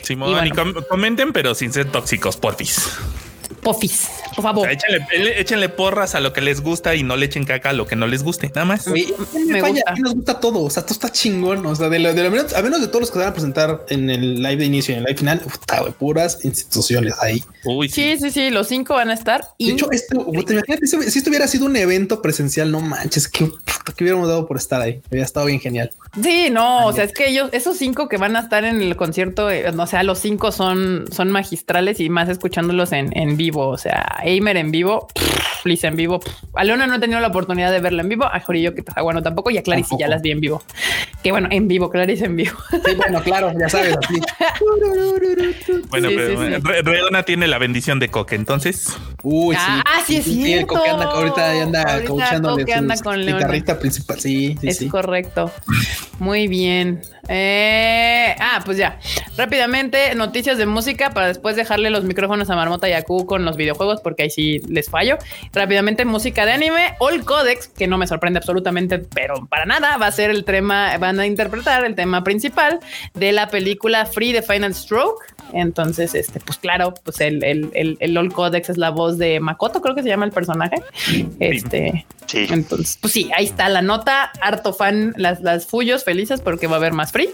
Simón, 0.03 0.31
Y 0.31 0.33
bueno. 0.33 0.47
y 0.47 0.51
com- 0.51 0.85
comenten, 0.89 1.33
pero 1.33 1.55
sin 1.55 1.73
ser 1.73 1.87
tóxicos, 1.91 2.37
porfis. 2.37 2.91
Pofis, 3.63 4.09
por 4.35 4.41
O 4.41 4.43
favor. 4.43 4.69
sea, 4.69 4.73
échenle, 4.73 5.41
échenle 5.41 5.69
porras 5.69 6.15
a 6.17 6.21
lo 6.21 6.33
que 6.33 6.41
les 6.41 6.61
gusta 6.63 6.95
y 6.97 7.05
no 7.05 7.17
le 7.17 7.27
echen 7.27 7.45
caca 7.45 7.71
a 7.71 7.73
lo 7.73 7.87
que 7.87 7.95
no 7.95 8.09
les 8.09 8.25
guste, 8.25 8.49
nada 8.49 8.65
más. 8.65 8.87
Me 8.89 9.07
me 9.47 9.61
falla, 9.61 9.75
gusta. 9.75 9.91
a 9.91 9.95
mí 9.95 10.01
nos 10.01 10.15
gusta 10.15 10.41
todo. 10.41 10.63
O 10.63 10.71
sea, 10.71 10.83
todo 10.83 10.95
está 10.95 11.11
chingón. 11.11 11.65
O 11.65 11.75
sea, 11.77 11.89
de 11.89 12.01
lo, 12.01 12.13
de 12.13 12.23
lo 12.25 12.31
menos, 12.33 12.53
a 12.55 12.63
menos 12.63 12.81
de 12.81 12.89
todos 12.89 13.03
los 13.03 13.11
que 13.11 13.15
se 13.15 13.19
van 13.21 13.29
a 13.29 13.33
presentar 13.33 13.85
en 13.89 14.11
el 14.11 14.43
live 14.43 14.57
de 14.57 14.65
inicio 14.65 14.93
y 14.93 14.99
en 14.99 15.03
el 15.03 15.05
live 15.07 15.19
final, 15.19 15.41
puta, 15.41 15.81
güey, 15.81 15.93
puras 15.93 16.45
instituciones 16.45 17.15
ahí. 17.21 17.43
Uy, 17.65 17.89
Sí, 17.89 18.17
sí, 18.19 18.31
sí, 18.33 18.51
los 18.51 18.67
cinco 18.67 18.95
van 18.95 19.11
a 19.11 19.15
estar. 19.15 19.43
De 19.43 19.49
Y 19.59 19.71
hecho, 19.71 19.89
este, 19.93 20.17
imaginas, 20.17 20.81
si 20.91 21.11
si 21.11 21.19
esto 21.19 21.31
hubiera 21.31 21.47
sido 21.47 21.67
un 21.67 21.77
evento 21.77 22.21
presencial, 22.21 22.71
no 22.73 22.81
manches, 22.81 23.29
que, 23.29 23.45
puta, 23.47 23.93
que 23.97 24.03
hubiéramos 24.03 24.27
dado 24.27 24.49
por 24.49 24.57
estar 24.57 24.81
ahí. 24.81 25.01
Había 25.11 25.23
estado 25.25 25.47
bien 25.47 25.61
genial. 25.61 25.91
Sí, 26.21 26.49
no, 26.51 26.87
o 26.87 26.93
sea, 26.93 27.05
es 27.05 27.13
que 27.13 27.29
ellos, 27.29 27.49
esos 27.53 27.77
cinco 27.77 28.09
que 28.09 28.17
van 28.17 28.35
a 28.35 28.41
estar 28.41 28.65
en 28.65 28.83
el 28.83 28.97
concierto, 28.97 29.51
eh, 29.51 29.69
o 29.71 29.87
sea, 29.87 30.03
los 30.03 30.19
cinco 30.19 30.51
son, 30.51 31.05
son 31.13 31.31
magistrales 31.31 32.01
y 32.01 32.09
más 32.09 32.29
escuchándolos 32.29 32.91
en, 32.93 33.17
en 33.17 33.37
vivo. 33.37 33.52
O 33.61 33.79
sea, 33.79 34.19
Eimer 34.25 34.57
en 34.57 34.71
vivo, 34.71 35.09
pff, 35.15 35.65
Lisa 35.67 35.89
en 35.89 35.97
vivo. 35.97 36.21
pff. 36.21 36.33
A 36.55 36.65
Leona 36.65 36.87
no 36.87 36.95
he 36.97 36.99
tenido 36.99 37.21
la 37.21 37.29
oportunidad 37.29 37.71
de 37.71 37.81
verla 37.81 38.03
en 38.03 38.09
vivo, 38.09 38.25
a 38.25 38.41
Jorillo 38.41 38.75
que 38.75 38.83
bueno 39.03 39.23
tampoco, 39.23 39.51
y 39.51 39.59
a 39.59 39.63
Clarice 39.63 39.89
sí 39.91 39.97
ya 39.99 40.07
Tampoco. 40.07 40.11
las 40.15 40.23
vi 40.23 40.31
en 40.33 40.41
vivo. 40.41 40.63
Que 41.23 41.31
bueno, 41.31 41.49
en 41.51 41.69
vivo, 41.69 41.91
Clarice 41.91 42.25
en 42.27 42.37
vivo. 42.37 42.57
Sí, 42.71 42.95
bueno, 42.97 43.23
claro, 43.23 43.53
ya 43.59 43.69
sabes. 43.69 43.97
Así. 43.97 44.21
Bueno, 45.89 46.09
Sí, 46.09 46.15
pero 46.17 46.41
sí, 46.41 46.47
sí. 46.55 46.61
Re- 46.63 46.83
Redona 46.83 47.23
tiene 47.23 47.47
la 47.47 47.59
bendición 47.59 47.99
de 47.99 48.09
Coque, 48.09 48.35
entonces. 48.35 48.97
Uy, 49.23 49.55
sí. 49.55 49.61
Ah, 49.67 50.01
sí 50.07 50.17
es 50.17 50.25
cierto. 50.25 50.75
Coque 50.75 50.91
anda, 50.91 51.05
ahorita 51.07 51.55
ya 51.55 51.63
anda 51.63 51.83
Ahorita 51.83 52.09
coachándole 52.11 52.63
Coque 52.63 52.73
su 52.73 52.79
anda 52.79 52.97
con 52.99 53.21
Leona. 53.25 53.39
guitarrista 53.39 53.79
principal. 53.79 54.21
Sí, 54.21 54.57
sí, 54.61 54.69
es 54.69 54.79
sí. 54.79 54.89
correcto. 54.89 55.51
Muy 56.19 56.49
bien. 56.49 57.03
Eh, 57.29 58.35
ah, 58.41 58.63
pues 58.65 58.77
ya. 58.79 58.99
Rápidamente, 59.37 60.15
noticias 60.15 60.59
de 60.59 60.67
música 60.67 61.11
para 61.11 61.29
después 61.29 61.57
dejarle 61.57 61.91
los 61.91 62.05
micrófonos 62.05 62.49
a 62.51 62.57
Marmota 62.57 62.89
y 62.89 62.93
a 62.93 63.03
Q 63.03 63.27
con 63.27 63.42
los 63.45 63.57
videojuegos, 63.57 64.01
porque 64.01 64.25
ahí 64.25 64.31
sí 64.31 64.61
les 64.69 64.89
fallo. 64.91 65.19
Rápidamente, 65.53 66.05
música 66.05 66.47
de 66.47 66.53
anime. 66.53 66.95
All 66.99 67.25
Codex, 67.25 67.69
que 67.69 67.87
no 67.87 67.99
me 67.99 68.07
sorprende 68.07 68.39
absolutamente, 68.39 68.99
pero 68.99 69.47
para 69.47 69.65
nada, 69.67 69.97
va 69.99 70.07
a 70.07 70.13
ser 70.13 70.31
el 70.31 70.45
tema, 70.45 70.97
van 70.99 71.19
a 71.21 71.27
interpretar 71.27 71.85
el 71.85 71.95
tema 71.95 72.25
principal 72.25 72.81
de 73.15 73.33
la 73.33 73.49
película 73.49 74.07
Free 74.07 74.33
the 74.33 74.43
Final 74.43 74.75
Stroke. 74.75 75.23
Entonces, 75.53 76.15
este, 76.15 76.41
pues 76.41 76.59
claro, 76.59 76.95
pues 77.05 77.21
el, 77.21 77.45
el, 77.45 77.71
el, 77.75 77.97
el 78.01 78.17
All 78.17 78.33
Codex 78.33 78.71
es 78.71 78.79
la 78.79 78.91
voz 78.91 79.19
de 79.19 79.39
Makoto, 79.41 79.83
creo 79.83 79.95
que 79.95 80.03
se 80.03 80.09
llama 80.09 80.25
el 80.25 80.33
personaje. 80.33 80.77
Este, 81.41 82.07
Sí. 82.27 82.47
entonces, 82.51 82.97
pues 83.01 83.13
sí, 83.13 83.31
ahí 83.37 83.45
está 83.45 83.69
la 83.69 83.83
nota. 83.83 84.31
Harto 84.41 84.73
fan, 84.73 85.13
las, 85.17 85.41
las 85.43 85.67
Fuyos 85.67 86.05
felices 86.05 86.41
porque 86.41 86.67
va 86.67 86.75
a 86.75 86.77
haber 86.79 86.93
más 86.93 87.13
free. 87.13 87.29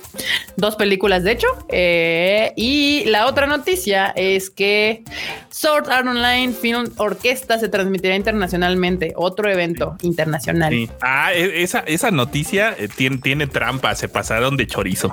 Dos 0.56 0.74
películas, 0.76 1.22
de 1.24 1.32
hecho. 1.32 1.46
Eh, 1.68 2.52
y 2.56 3.04
la 3.04 3.26
otra 3.26 3.46
noticia 3.46 4.12
es 4.16 4.50
que 4.50 5.04
Sword 5.50 5.88
Online 6.06 6.52
Film 6.52 6.90
Orquesta 6.98 7.58
se 7.58 7.68
transmitirá 7.68 8.14
internacionalmente. 8.14 9.12
Otro 9.16 9.50
evento 9.50 9.96
internacional. 10.02 10.70
Sí. 10.72 10.88
Ah, 11.00 11.32
e- 11.34 11.62
esa, 11.62 11.80
esa 11.80 12.10
noticia 12.10 12.74
eh, 12.78 12.88
tiene, 12.94 13.18
tiene 13.18 13.46
trampa, 13.46 13.94
se 13.94 14.08
pasaron 14.08 14.56
de 14.56 14.66
chorizo. 14.66 15.12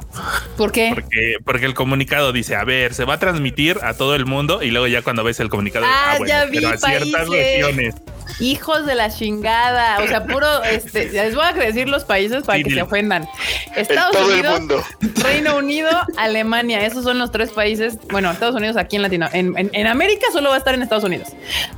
¿Por 0.57 0.71
qué? 0.71 0.91
Porque, 0.93 1.35
porque 1.43 1.65
el 1.65 1.73
comunicado 1.73 2.31
dice, 2.31 2.55
a 2.55 2.63
ver, 2.63 2.93
se 2.93 3.05
va 3.05 3.15
a 3.15 3.19
transmitir 3.19 3.79
a 3.81 3.93
todo 3.93 4.15
el 4.15 4.25
mundo 4.25 4.61
y 4.61 4.71
luego 4.71 4.87
ya 4.87 5.01
cuando 5.01 5.23
ves 5.23 5.39
el 5.39 5.49
comunicado, 5.49 5.85
Ah, 5.87 6.17
ya 6.27 6.45
vi, 6.45 6.57
pero 6.57 6.69
a 6.69 6.77
ciertas 6.77 7.09
países. 7.11 7.29
regiones. 7.29 7.95
Hijos 8.39 8.85
de 8.85 8.95
la 8.95 9.09
chingada. 9.09 9.99
O 10.03 10.07
sea, 10.07 10.25
puro, 10.25 10.63
este, 10.63 11.09
les 11.11 11.35
voy 11.35 11.45
a 11.45 11.53
decir 11.53 11.87
los 11.87 12.03
países 12.03 12.43
para 12.43 12.57
Sí, 12.57 12.63
que 12.65 12.73
se 12.73 12.81
ofendan. 12.81 13.23
En 13.75 13.81
Estados 13.81 14.11
todo 14.11 14.25
el 14.27 14.39
Unidos, 14.39 14.59
mundo. 14.59 14.83
Reino 15.23 15.55
Unido, 15.57 15.89
Alemania. 16.17 16.85
Esos 16.85 17.03
son 17.03 17.17
los 17.17 17.31
tres 17.31 17.51
países. 17.51 17.97
Bueno, 18.11 18.31
Estados 18.31 18.55
Unidos 18.55 18.77
aquí 18.77 18.95
en 18.97 19.03
Latino. 19.03 19.27
En, 19.31 19.57
en- 19.57 19.69
en 19.73 19.87
América 19.87 20.27
solo 20.33 20.49
va 20.49 20.55
a 20.55 20.57
estar 20.57 20.74
en 20.75 20.83
Estados 20.83 21.03
Unidos. 21.03 21.29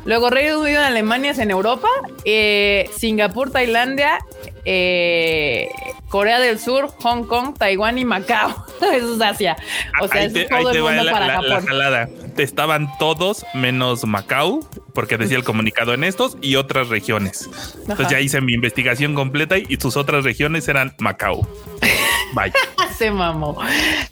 Luego 0.06 0.30
Reino 0.30 0.60
Unido, 0.60 0.82
Alemania 0.84 1.32
es 1.32 1.40
en 1.40 1.52
Europa. 1.52 1.88
eh, 2.26 2.90
Singapur, 2.98 3.52
Tailandia, 3.52 4.20
eh, 4.66 5.70
Corea 6.10 6.40
del 6.40 6.60
Sur, 6.60 6.90
Hong 7.02 7.24
Kong, 7.26 7.56
Taiwán 7.58 7.98
y 7.98 8.06
Macao. 8.06 8.66
Eso 8.94 9.16
es 9.16 9.22
Asia. 9.22 9.56
O 10.02 10.08
sea, 10.08 10.22
ahí 10.22 10.28
eso 10.28 10.40
es 10.40 10.50
todo 10.50 10.72
te 10.72 10.78
el 10.78 10.84
mundo 10.84 11.04
la, 11.04 11.12
para 11.12 11.28
la- 11.28 11.42
la 11.42 11.56
Japón. 11.56 11.66
jalada. 11.68 12.10
Estaban 12.38 12.88
todos 13.00 13.46
menos 13.56 14.06
Macao, 14.06 14.60
porque 14.94 15.18
decía 15.18 15.38
el 15.38 15.44
comunicado 15.44 15.94
en 15.94 16.04
estos 16.04 16.38
y 16.42 16.56
otras 16.56 16.90
regiones. 16.90 17.50
Entonces 17.82 18.06
Ajá. 18.06 18.10
ya 18.12 18.20
hice 18.20 18.42
mi 18.42 18.54
investigación 18.54 19.16
completa 19.16 19.58
y 19.58 19.78
sus 19.82 19.98
otras 19.98 20.24
regiones 20.24 20.68
eran 20.68 20.94
Macao. 21.00 21.48
Se 22.98 23.12
mamó. 23.12 23.56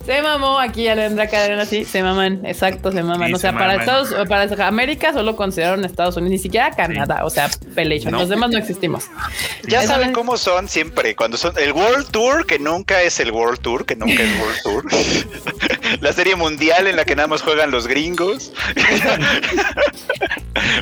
Se 0.06 0.22
mamó 0.22 0.60
aquí 0.60 0.88
Alejandra 0.88 1.28
Cadena, 1.28 1.66
sí, 1.66 1.86
se 1.86 2.04
maman, 2.04 2.46
exacto, 2.46 2.92
se 2.92 3.02
maman. 3.02 3.30
Sí, 3.30 3.34
o 3.34 3.38
sea, 3.40 3.50
se 3.52 3.58
para 3.58 3.78
maman. 3.78 3.80
Estados, 3.82 4.28
para 4.30 4.68
América 4.68 5.12
solo 5.12 5.36
consideraron 5.36 5.84
Estados 5.86 6.16
Unidos, 6.18 6.32
ni 6.34 6.38
siquiera 6.38 6.70
Canadá, 6.70 7.26
o 7.26 7.30
sea, 7.32 7.50
Pelation. 7.74 8.12
No. 8.12 8.20
Los 8.20 8.30
demás 8.30 8.52
no 8.52 8.60
existimos. 8.60 9.06
Ya 9.68 9.80
Eso 9.80 9.94
saben 9.94 10.10
es- 10.10 10.14
cómo 10.14 10.38
son 10.38 10.68
siempre. 10.68 11.16
Cuando 11.16 11.38
son 11.38 11.58
el 11.58 11.72
World 11.72 12.12
Tour, 12.12 12.46
que 12.46 12.60
nunca 12.60 13.02
es 13.02 13.20
el 13.20 13.32
World 13.32 13.60
Tour, 13.62 13.86
que 13.88 13.96
nunca 13.96 14.22
es 14.22 14.40
World 14.40 14.62
Tour. 14.62 14.86
la 16.02 16.14
serie 16.14 16.36
mundial 16.36 16.86
en 16.86 16.96
la 16.98 17.06
que 17.06 17.16
nada 17.16 17.28
más 17.28 17.42
juegan 17.42 17.72
los 17.72 17.88
gringos. 17.88 18.52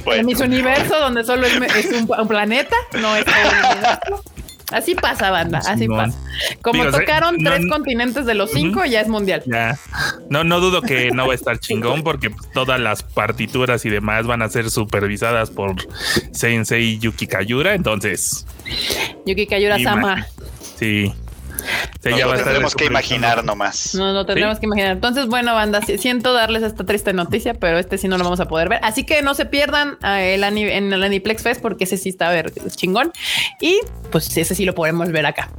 En 0.06 0.26
mis 0.26 0.40
universo, 0.40 0.98
donde 1.00 1.24
solo 1.24 1.46
es, 1.48 1.54
es 1.76 1.86
un, 2.02 2.10
un 2.18 2.28
planeta, 2.28 2.76
no 3.00 3.16
es 3.16 3.26
el 3.26 3.34
universo. 3.48 4.24
Así 4.74 4.96
pasa, 4.96 5.30
banda, 5.32 5.60
así 5.60 5.88
pasa. 5.88 6.18
Como 6.62 6.84
Digo, 6.84 6.98
tocaron 6.98 7.38
no- 7.38 7.50
tres 7.52 7.66
continentes 7.70 8.26
de 8.26 8.34
los 8.34 8.52
cinco, 8.52 8.84
ya 8.86 9.02
es 9.02 9.08
mundial. 9.08 9.44
Ya. 9.46 9.78
No, 10.30 10.44
no 10.44 10.60
dudo 10.60 10.82
que 10.82 11.12
no 11.12 11.28
va 11.28 11.34
a 11.34 11.36
estar 11.36 11.60
chingón 11.60 12.04
porque 12.04 12.30
pues, 12.30 12.50
todas 12.52 12.80
las 12.80 13.04
partituras 13.04 13.86
y 13.86 13.90
demás 13.90 14.26
van 14.26 14.42
a 14.42 14.50
ser 14.50 14.70
supervisadas 14.70 15.52
por 15.52 15.76
Sensei 16.32 16.98
Yuki 17.00 17.28
Kayura. 17.28 17.74
Entonces, 17.76 18.46
Yuki 19.26 19.48
Kayura 19.48 19.80
Sama. 19.80 20.28
sí. 20.78 21.14
Sí, 22.02 22.10
nos 22.10 22.20
ya 22.20 22.26
lo 22.28 22.34
tendremos 22.36 22.76
que 22.76 22.86
imaginar 22.86 23.44
nomás. 23.44 23.96
No 23.96 24.12
lo 24.14 24.26
tendremos 24.26 24.56
Sí. 24.56 24.62
que 24.62 24.66
imaginar. 24.68 24.92
Entonces, 24.92 25.28
bueno, 25.28 25.54
banda, 25.54 25.82
si- 25.82 25.98
siento 25.98 26.34
darles 26.34 26.64
esta 26.64 26.86
triste 26.86 27.14
noticia, 27.14 27.54
pero 27.54 27.78
este 27.80 27.98
sí 27.98 28.08
no 28.08 28.18
lo 28.18 28.24
vamos 28.24 28.40
a 28.40 28.48
poder 28.48 28.70
ver. 28.70 28.80
Así 28.84 29.04
que 29.06 29.22
no 29.22 29.34
se 29.34 29.46
pierdan 29.46 29.98
eh, 30.04 30.36
el 30.36 30.44
ani- 30.44 30.64
en 30.70 30.92
el 30.94 31.04
Aniplex 31.04 31.44
Fest 31.44 31.62
porque 31.62 31.86
ese 31.86 31.98
sí 31.98 32.10
está 32.10 32.30
a 32.30 32.32
ver 32.32 32.52
chingón. 32.76 33.12
Y 33.62 33.80
pues 34.12 34.36
ese 34.38 34.56
sí 34.56 34.66
lo 34.66 34.76
podemos 34.76 35.12
ver 35.12 35.26
acá. 35.26 35.50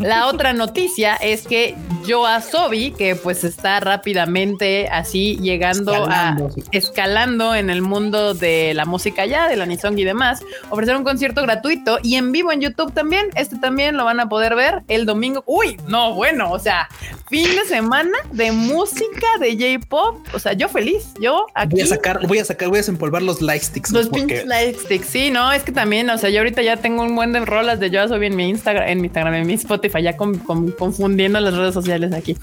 La 0.00 0.26
otra 0.28 0.52
noticia 0.52 1.14
es 1.16 1.46
que 1.46 1.74
Yoasobi, 2.06 2.92
que 2.92 3.14
pues 3.16 3.44
está 3.44 3.80
rápidamente 3.80 4.88
así 4.88 5.36
llegando 5.40 5.92
Escalando, 5.92 6.46
a 6.46 6.50
sí. 6.50 6.62
escalando 6.72 7.54
en 7.54 7.70
el 7.70 7.82
mundo 7.82 8.34
de 8.34 8.72
la 8.74 8.84
música 8.84 9.26
ya, 9.26 9.48
de 9.48 9.56
la 9.56 9.66
Nisong 9.66 9.98
y 9.98 10.04
demás, 10.04 10.40
ofrecer 10.70 10.96
un 10.96 11.04
concierto 11.04 11.42
gratuito 11.42 11.98
y 12.02 12.16
en 12.16 12.32
vivo 12.32 12.52
en 12.52 12.60
YouTube 12.60 12.92
también. 12.92 13.28
Este 13.34 13.56
también 13.56 13.96
lo 13.96 14.04
van 14.04 14.20
a 14.20 14.28
poder 14.28 14.54
ver 14.54 14.82
el 14.88 15.06
domingo. 15.06 15.35
Uy, 15.46 15.76
no, 15.88 16.14
bueno, 16.14 16.50
o 16.50 16.58
sea, 16.58 16.88
fin 17.28 17.48
de 17.54 17.64
semana 17.66 18.16
de 18.32 18.52
música 18.52 19.26
de 19.40 19.52
J-pop. 19.78 20.26
O 20.32 20.38
sea, 20.38 20.52
yo 20.54 20.68
feliz, 20.68 21.12
yo 21.20 21.46
aquí. 21.54 21.70
Voy 21.72 21.80
a 21.82 21.86
sacar, 21.86 22.26
voy 22.26 22.38
a 22.38 22.44
sacar, 22.44 22.68
voy 22.68 22.76
a 22.78 22.80
desempolvar 22.80 23.22
los 23.22 23.42
light 23.42 23.62
sticks. 23.62 23.90
Los 23.90 24.08
porque- 24.08 24.20
pinches 24.26 24.46
light 24.46 24.78
sticks. 24.78 25.06
Sí, 25.08 25.30
no, 25.30 25.52
es 25.52 25.62
que 25.62 25.72
también, 25.72 26.08
o 26.10 26.18
sea, 26.18 26.30
yo 26.30 26.38
ahorita 26.38 26.62
ya 26.62 26.76
tengo 26.76 27.02
un 27.02 27.14
buen 27.16 27.32
de 27.32 27.40
rolas 27.44 27.80
de 27.80 27.90
Yoasobi 27.90 28.26
en 28.26 28.36
mi 28.36 28.48
Instagram, 28.48 28.88
en 28.88 29.00
mi 29.00 29.06
Instagram, 29.06 29.34
en 29.34 29.46
mi 29.46 29.54
Spotify, 29.54 30.02
ya 30.02 30.16
con- 30.16 30.38
con- 30.38 30.70
confundiendo 30.72 31.40
las 31.40 31.54
redes 31.54 31.74
sociales 31.74 32.12
aquí. 32.12 32.36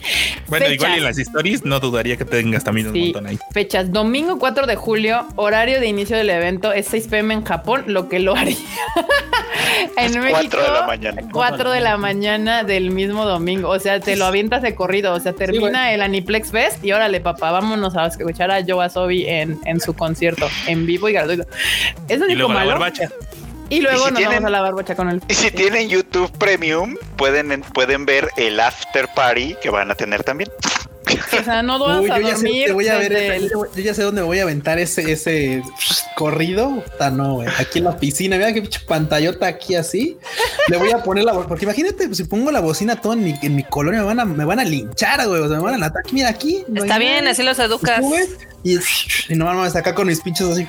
Bueno, 0.47 0.65
Fechas. 0.65 0.75
igual 0.75 0.97
en 0.97 1.03
las 1.03 1.17
stories 1.17 1.65
no 1.65 1.79
dudaría 1.79 2.17
que 2.17 2.25
tengas 2.25 2.63
también 2.63 2.87
un 2.87 2.99
montón 2.99 3.27
ahí. 3.27 3.39
fechas. 3.51 3.91
Domingo 3.91 4.37
4 4.39 4.65
de 4.67 4.75
julio, 4.75 5.25
horario 5.35 5.79
de 5.79 5.87
inicio 5.87 6.17
del 6.17 6.29
evento 6.29 6.71
es 6.71 6.87
6 6.87 7.07
pm 7.07 7.33
en 7.33 7.43
Japón, 7.45 7.83
lo 7.87 8.09
que 8.09 8.19
lo 8.19 8.35
haría 8.35 8.57
en 9.97 10.19
México. 10.21 10.31
4 10.31 10.61
de 10.63 10.71
la 10.71 10.87
mañana. 10.87 11.21
4 11.31 11.71
de 11.71 11.81
la 11.81 11.97
mañana 11.97 12.63
del 12.63 12.82
mismo 12.91 13.25
domingo. 13.25 13.69
O 13.69 13.79
sea, 13.79 13.99
te 13.99 14.15
lo 14.15 14.25
avientas 14.25 14.61
de 14.61 14.75
corrido. 14.75 15.13
O 15.13 15.19
sea, 15.19 15.33
termina 15.33 15.93
el 15.93 16.01
Aniplex 16.01 16.51
Fest 16.51 16.83
y 16.83 16.91
órale, 16.91 17.19
papá, 17.21 17.51
vámonos 17.51 17.95
a 17.95 18.07
escuchar 18.07 18.51
a 18.51 18.63
Joe 18.67 18.85
Asobi 18.85 19.25
en, 19.27 19.59
en 19.65 19.79
su 19.79 19.93
concierto 19.93 20.47
en 20.67 20.85
vivo 20.85 21.09
y 21.09 21.13
gratuito. 21.13 21.45
Es 22.07 22.19
lo 22.19 22.27
Y 22.29 22.35
luego 22.35 22.53
la 22.53 22.59
malo. 22.59 22.71
barbacha. 22.71 23.09
Y 23.69 23.81
luego 23.81 23.97
Y 23.97 23.99
si 24.01 24.11
nos 24.11 24.17
tienen- 24.19 24.35
vamos 24.35 24.47
a 24.47 24.51
la 24.51 24.61
barbacha 24.61 24.95
con 24.95 25.09
él. 25.09 25.21
Y 25.27 25.33
si 25.33 25.49
tienen 25.49 25.89
YouTube 25.89 26.31
Premium, 26.37 26.95
pueden, 27.15 27.61
pueden 27.73 28.05
ver 28.05 28.29
el 28.37 28.59
after 28.59 29.07
party 29.15 29.55
que 29.61 29.69
van 29.69 29.89
a 29.89 29.95
tener 29.95 30.23
también. 30.23 30.49
O 31.39 31.43
sea, 31.43 31.61
no 31.63 31.77
dudas 31.79 32.01
Uy, 32.01 32.09
a 32.11 32.19
yo 32.19 32.27
ya 32.27 32.35
sé 32.37 32.71
voy 32.73 32.87
a 32.87 32.97
ver 32.97 33.13
el- 33.13 33.49
yo 33.49 33.65
ya 33.75 33.93
sé 33.93 34.03
dónde 34.03 34.21
me 34.21 34.27
voy 34.27 34.39
a 34.39 34.43
aventar 34.43 34.79
ese, 34.79 35.11
ese 35.11 35.61
corrido. 36.15 36.81
Puta, 36.83 37.11
no, 37.11 37.35
güey. 37.35 37.47
Aquí 37.59 37.79
en 37.79 37.85
la 37.85 37.97
piscina, 37.97 38.37
mira 38.37 38.53
qué 38.53 38.61
pinche 38.61 38.79
pantallota 38.87 39.47
aquí 39.47 39.75
así. 39.75 40.17
Le 40.69 40.77
voy 40.77 40.91
a 40.91 40.99
poner 41.03 41.23
la 41.25 41.33
porque 41.33 41.65
imagínate, 41.65 42.05
pues, 42.05 42.17
si 42.17 42.23
pongo 42.23 42.51
la 42.51 42.59
bocina 42.61 42.99
todo 43.01 43.13
en 43.13 43.23
mi, 43.23 43.35
en 43.41 43.55
mi 43.55 43.63
colonia, 43.63 43.99
me 44.01 44.05
van 44.07 44.19
a, 44.19 44.25
me 44.25 44.45
van 44.45 44.59
a 44.59 44.63
linchar, 44.63 45.27
güey. 45.27 45.41
O 45.41 45.47
sea, 45.47 45.57
me 45.57 45.63
van 45.63 45.75
a 45.75 45.77
matar. 45.79 46.03
Mira 46.11 46.29
aquí. 46.29 46.63
no 46.67 46.83
Está 46.83 46.97
bien, 46.99 47.19
nada. 47.19 47.31
así 47.31 47.43
los 47.43 47.59
educas. 47.59 48.01
Y, 48.63 48.75
y 48.75 49.35
no 49.35 49.45
vamos 49.45 49.75
acá 49.75 49.93
con 49.93 50.07
mis 50.07 50.21
pinches 50.21 50.47
así. 50.47 50.65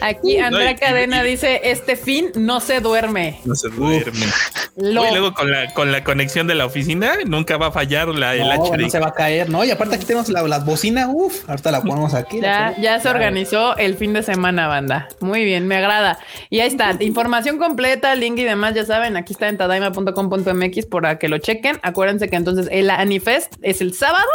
Aquí 0.00 0.38
Andrea 0.38 0.76
Cadena 0.76 1.24
y- 1.26 1.32
dice: 1.32 1.60
Este 1.64 1.96
fin 1.96 2.30
no 2.36 2.60
se 2.60 2.80
duerme. 2.80 3.40
No 3.44 3.54
se 3.54 3.68
duerme. 3.68 4.26
Lo- 4.76 5.02
Uy, 5.02 5.08
luego 5.12 5.32
con 5.34 5.50
la, 5.50 5.72
con 5.72 5.92
la 5.92 6.02
conexión 6.02 6.46
de 6.46 6.54
la 6.56 6.66
oficina 6.66 7.14
nunca 7.26 7.56
va 7.56 7.68
a 7.68 7.70
fallar 7.70 8.08
la, 8.08 8.34
el 8.34 8.40
No, 8.48 8.64
HD. 8.64 8.78
no 8.80 8.90
se 8.90 8.98
va 8.98 9.08
a 9.08 9.12
caer, 9.14 9.48
¿no? 9.48 9.64
Y 9.64 9.70
aparte 9.70 9.94
aquí 9.94 10.04
tenemos 10.04 10.28
la, 10.30 10.42
las 10.42 10.64
bocinas. 10.64 11.08
Uf, 11.12 11.48
ahorita 11.48 11.70
la 11.70 11.80
ponemos 11.80 12.12
aquí. 12.14 12.40
Ya, 12.40 12.74
ya 12.80 12.98
se 13.00 13.08
organizó 13.08 13.76
el 13.76 13.96
fin 13.96 14.12
de 14.12 14.22
semana, 14.22 14.66
banda. 14.66 15.08
Muy 15.20 15.44
bien, 15.44 15.66
me 15.68 15.76
agrada. 15.76 16.18
Y 16.50 16.60
ahí 16.60 16.68
está, 16.68 16.96
información 17.00 17.58
completa, 17.58 18.14
link 18.16 18.38
y 18.38 18.44
demás, 18.44 18.74
ya 18.74 18.84
saben, 18.84 19.16
aquí 19.16 19.32
está 19.32 19.48
en 19.48 19.58
tadaima.com.mx 19.58 20.86
para 20.86 21.18
que 21.18 21.28
lo 21.28 21.38
chequen. 21.38 21.78
Acuérdense 21.82 22.28
que 22.28 22.36
entonces 22.36 22.68
el 22.72 22.90
Anifest 22.90 23.54
es 23.62 23.80
el 23.80 23.94
sábado 23.94 24.28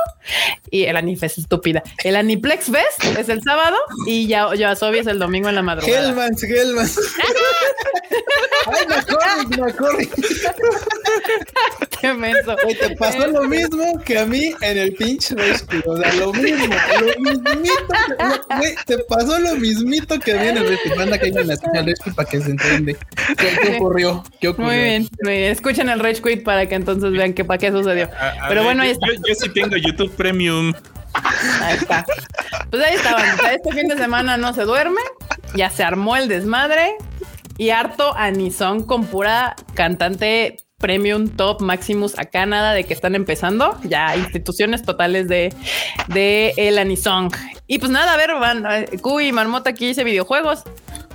y 0.72 0.84
el 0.84 0.96
Anifest 0.96 1.38
estúpida. 1.38 1.84
El 2.04 2.16
Aniplex 2.16 2.66
Fest 2.72 3.18
es 3.18 3.28
el 3.30 3.42
sábado 3.42 3.76
y 4.08 4.28
ya 4.28 4.54
Yoasobi 4.56 5.00
es 5.00 5.08
el 5.08 5.20
domingo 5.20 5.50
en 5.50 5.56
la 5.56 5.62
madrugada. 5.64 6.08
Hellmans, 6.10 6.44
Hellmans. 6.44 7.00
Ay, 8.68 8.86
me 8.88 8.96
acuerdo, 8.96 9.98
me 9.98 10.06
Qué 12.02 12.14
menso. 12.14 12.56
Te 12.80 12.96
pasó 12.96 13.28
lo 13.28 13.44
mismo 13.44 14.00
que 14.06 14.20
a 14.20 14.26
mí 14.26 14.54
en 14.62 14.78
el 14.78 14.94
pinche 14.94 15.36
rescue. 15.36 15.82
O 15.86 15.98
sea, 15.98 16.14
lo 16.14 16.32
mismo, 16.34 16.74
lo 17.02 17.20
mismito. 17.22 17.88
que- 18.18 18.56
güey, 18.58 18.76
te 18.86 18.98
pasó 19.00 19.38
lo 19.40 19.56
mismito 19.56 20.18
que 20.20 20.32
a 20.34 20.42
mí 20.42 20.48
en 20.48 20.58
el 20.58 20.68
rescue. 20.70 20.96
Manda 20.96 21.18
que 21.18 21.26
hay 21.26 21.32
en 21.36 21.48
la 21.48 21.56
del 21.74 21.86
rescue 21.86 22.14
para 22.14 22.30
que 22.30 22.42
se 22.42 22.52
entiende. 22.52 22.98
¿Qué, 23.38 23.58
qué 23.62 23.76
ocurrió? 23.76 24.24
¿Qué 24.40 24.48
ocurrió? 24.50 24.70
Muy 24.72 24.78
bien, 24.84 25.10
muy 25.24 25.34
bien. 25.34 25.52
Escuchen 25.52 25.90
el 25.90 26.00
Rage 26.00 26.22
Quit 26.22 26.44
para 26.44 26.66
que 26.68 26.76
entonces 26.76 27.12
vean 27.12 27.34
qué 27.34 27.44
para 27.44 27.58
qué 27.58 27.72
sucedió. 27.72 28.10
A- 28.18 28.46
a 28.46 28.48
Pero 28.48 28.62
ver, 28.62 28.64
bueno, 28.64 28.84
ahí 28.84 28.90
yo- 28.90 28.94
está. 28.94 29.08
Yo, 29.08 29.14
yo 29.28 29.36
sí 29.36 29.50
tengo 29.50 29.76
YouTube 29.76 30.12
Premium. 30.16 30.74
Ahí 31.62 31.76
está. 31.76 32.06
Pues 32.70 32.84
ahí 32.84 32.96
está, 32.96 33.14
bandita. 33.14 33.54
Este 33.54 33.72
fin 33.74 33.88
de 33.88 33.98
semana 33.98 34.38
no 34.38 34.54
se 34.54 34.62
duerme. 34.62 35.02
Ya 35.56 35.70
se 35.70 35.84
armó 35.84 36.16
el 36.16 36.28
desmadre. 36.28 36.94
Y 37.60 37.70
harto 37.70 38.16
Anison 38.18 38.84
con 38.84 39.06
pura 39.06 39.56
cantante 39.76 40.58
premium 40.80 41.28
top 41.28 41.62
Maximus 41.62 42.18
acá 42.18 42.46
nada 42.46 42.74
de 42.74 42.86
que 42.86 42.94
están 42.94 43.14
empezando 43.14 43.78
ya 43.84 44.16
instituciones 44.16 44.82
totales 44.82 45.28
de 45.28 45.54
de 46.08 46.54
el 46.56 46.78
Anisong 46.78 47.32
y 47.68 47.78
pues 47.80 47.92
nada 47.92 48.14
a 48.14 48.18
ver 48.18 48.32
van 48.36 48.88
Q 49.02 49.20
y 49.20 49.32
Marmota 49.32 49.72
aquí 49.72 49.88
dice 49.88 50.06
videojuegos 50.06 50.64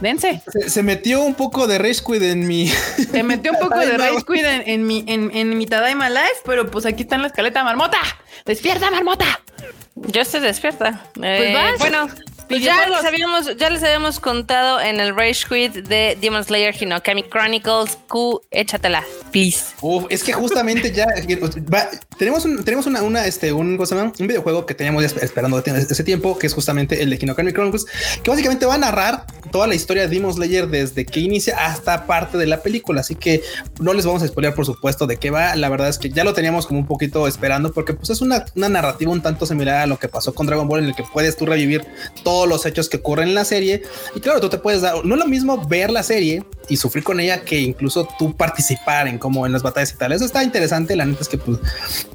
dense 0.01 0.43
Se, 0.53 0.69
se 0.69 0.83
metió 0.83 1.23
un 1.23 1.35
poco 1.35 1.67
de 1.67 1.79
Rage 1.79 2.03
Quit 2.07 2.23
en 2.23 2.47
mi. 2.47 2.69
se 3.11 3.23
metió 3.23 3.53
un 3.53 3.59
poco 3.59 3.79
de. 3.79 3.97
Rage 3.97 4.23
Quit 4.27 4.45
en, 4.45 4.63
en 4.67 4.87
mi 4.87 5.03
en, 5.07 5.31
en 5.35 5.57
mi 5.57 5.67
Tadaima 5.67 6.11
Live 6.11 6.43
pero 6.45 6.71
pues 6.71 6.85
aquí 6.85 7.05
está 7.05 7.17
en 7.17 7.23
la 7.23 7.29
escaleta 7.29 7.65
Marmota 7.65 7.99
despierta 8.45 8.91
Marmota 8.91 9.41
Yo 9.95 10.21
estoy 10.21 10.41
despierta. 10.41 11.01
Eh, 11.23 11.55
vas. 11.55 11.79
bueno, 11.79 12.07
Pues 12.49 12.63
ya 12.63 12.87
les, 12.87 13.05
habíamos, 13.05 13.57
ya 13.57 13.71
les 13.71 13.83
habíamos 13.83 14.21
contado 14.21 14.81
en 14.81 15.01
el 15.01 15.17
Rage 15.17 15.45
Quit 15.49 15.87
de 15.87 16.17
Demon 16.21 16.45
Slayer 16.45 16.75
Hinokami 16.79 17.25
Chronicles. 17.25 17.99
Q, 18.09 18.41
échatela, 18.51 19.03
please. 19.33 19.75
Uf, 19.81 20.05
es 20.11 20.23
que 20.23 20.33
justamente 20.33 20.93
ya 20.93 21.07
va, 21.73 21.89
tenemos 22.19 22.45
un, 22.45 22.65
tenemos 22.65 22.87
una, 22.87 23.03
una 23.03 23.27
este, 23.27 23.53
un, 23.53 23.77
¿cómo 23.77 23.87
se 23.87 23.95
llama? 23.95 24.13
un 24.19 24.27
videojuego 24.27 24.67
que 24.67 24.75
teníamos 24.75 25.03
ya 25.03 25.21
esperando 25.21 25.59
ese 25.59 26.05
tiempo, 26.05 26.39
que 26.39 26.47
es 26.47 26.55
justamente 26.55 27.03
el 27.03 27.11
de 27.11 27.19
Hinokami 27.21 27.53
Chronicles, 27.53 27.87
que 28.23 28.31
básicamente 28.31 28.67
va 28.67 28.75
a 28.75 28.79
narrar 28.79 29.27
toda 29.51 29.67
la 29.67 29.75
historia 29.75 30.03
de 30.03 30.09
Demon 30.09 30.33
Slayer 30.33 30.69
desde 30.69 31.07
que 31.07 31.21
inicia 31.21 31.67
hasta 31.67 32.07
parte 32.07 32.39
de 32.39 32.47
la 32.47 32.63
película. 32.63 33.01
Así 33.01 33.15
que 33.15 33.43
no 33.81 33.95
les 33.95 34.05
vamos 34.05 34.23
a 34.23 34.29
spoiler, 34.29 34.55
por 34.55 34.67
supuesto, 34.67 35.07
de 35.07 35.17
qué 35.17 35.31
va. 35.31 35.55
La 35.57 35.69
verdad 35.69 35.89
es 35.89 35.99
que 35.99 36.11
ya 36.11 36.25
lo 36.25 36.35
teníamos 36.35 36.67
como 36.67 36.81
un 36.81 36.87
poquito 36.87 37.27
esperando, 37.27 37.73
porque 37.73 37.95
pues 37.95 38.11
es 38.11 38.21
una, 38.21 38.45
una 38.55 38.69
narrativa 38.69 39.11
un 39.11 39.23
tanto 39.23 39.47
similar 39.47 39.77
a 39.77 39.87
lo 39.87 39.99
que 39.99 40.09
pasó 40.09 40.35
con 40.35 40.47
Dragon 40.47 40.69
Ball, 40.69 40.81
en 40.81 40.87
el 40.91 40.95
que 40.95 41.05
puedes 41.05 41.37
tú 41.37 41.47
revivir 41.47 41.87
todos 42.35 42.49
los 42.49 42.67
hechos 42.67 42.89
que 42.89 42.97
ocurren 42.97 43.29
en 43.29 43.35
la 43.37 43.45
serie. 43.45 43.83
Y 44.13 44.19
claro, 44.19 44.41
tú 44.41 44.49
te 44.49 44.59
puedes 44.59 44.81
dar, 44.81 45.05
no 45.05 45.15
es 45.15 45.21
lo 45.21 45.29
mismo 45.29 45.69
ver 45.69 45.93
la 45.93 46.03
serie 46.03 46.43
y 46.69 46.77
sufrir 46.77 47.05
con 47.05 47.21
ella 47.21 47.45
que 47.45 47.61
incluso 47.61 48.09
tú 48.19 48.37
participar 48.37 49.07
en 49.07 49.19
como 49.19 49.47
en 49.47 49.53
las 49.53 49.63
batallas 49.63 49.93
y 49.93 49.97
tal. 49.97 50.11
Eso 50.11 50.25
está 50.25 50.43
interesante. 50.43 50.97
La 50.97 51.07
neta 51.07 51.21
es 51.23 51.29
que 51.29 51.39
pues, 51.39 51.61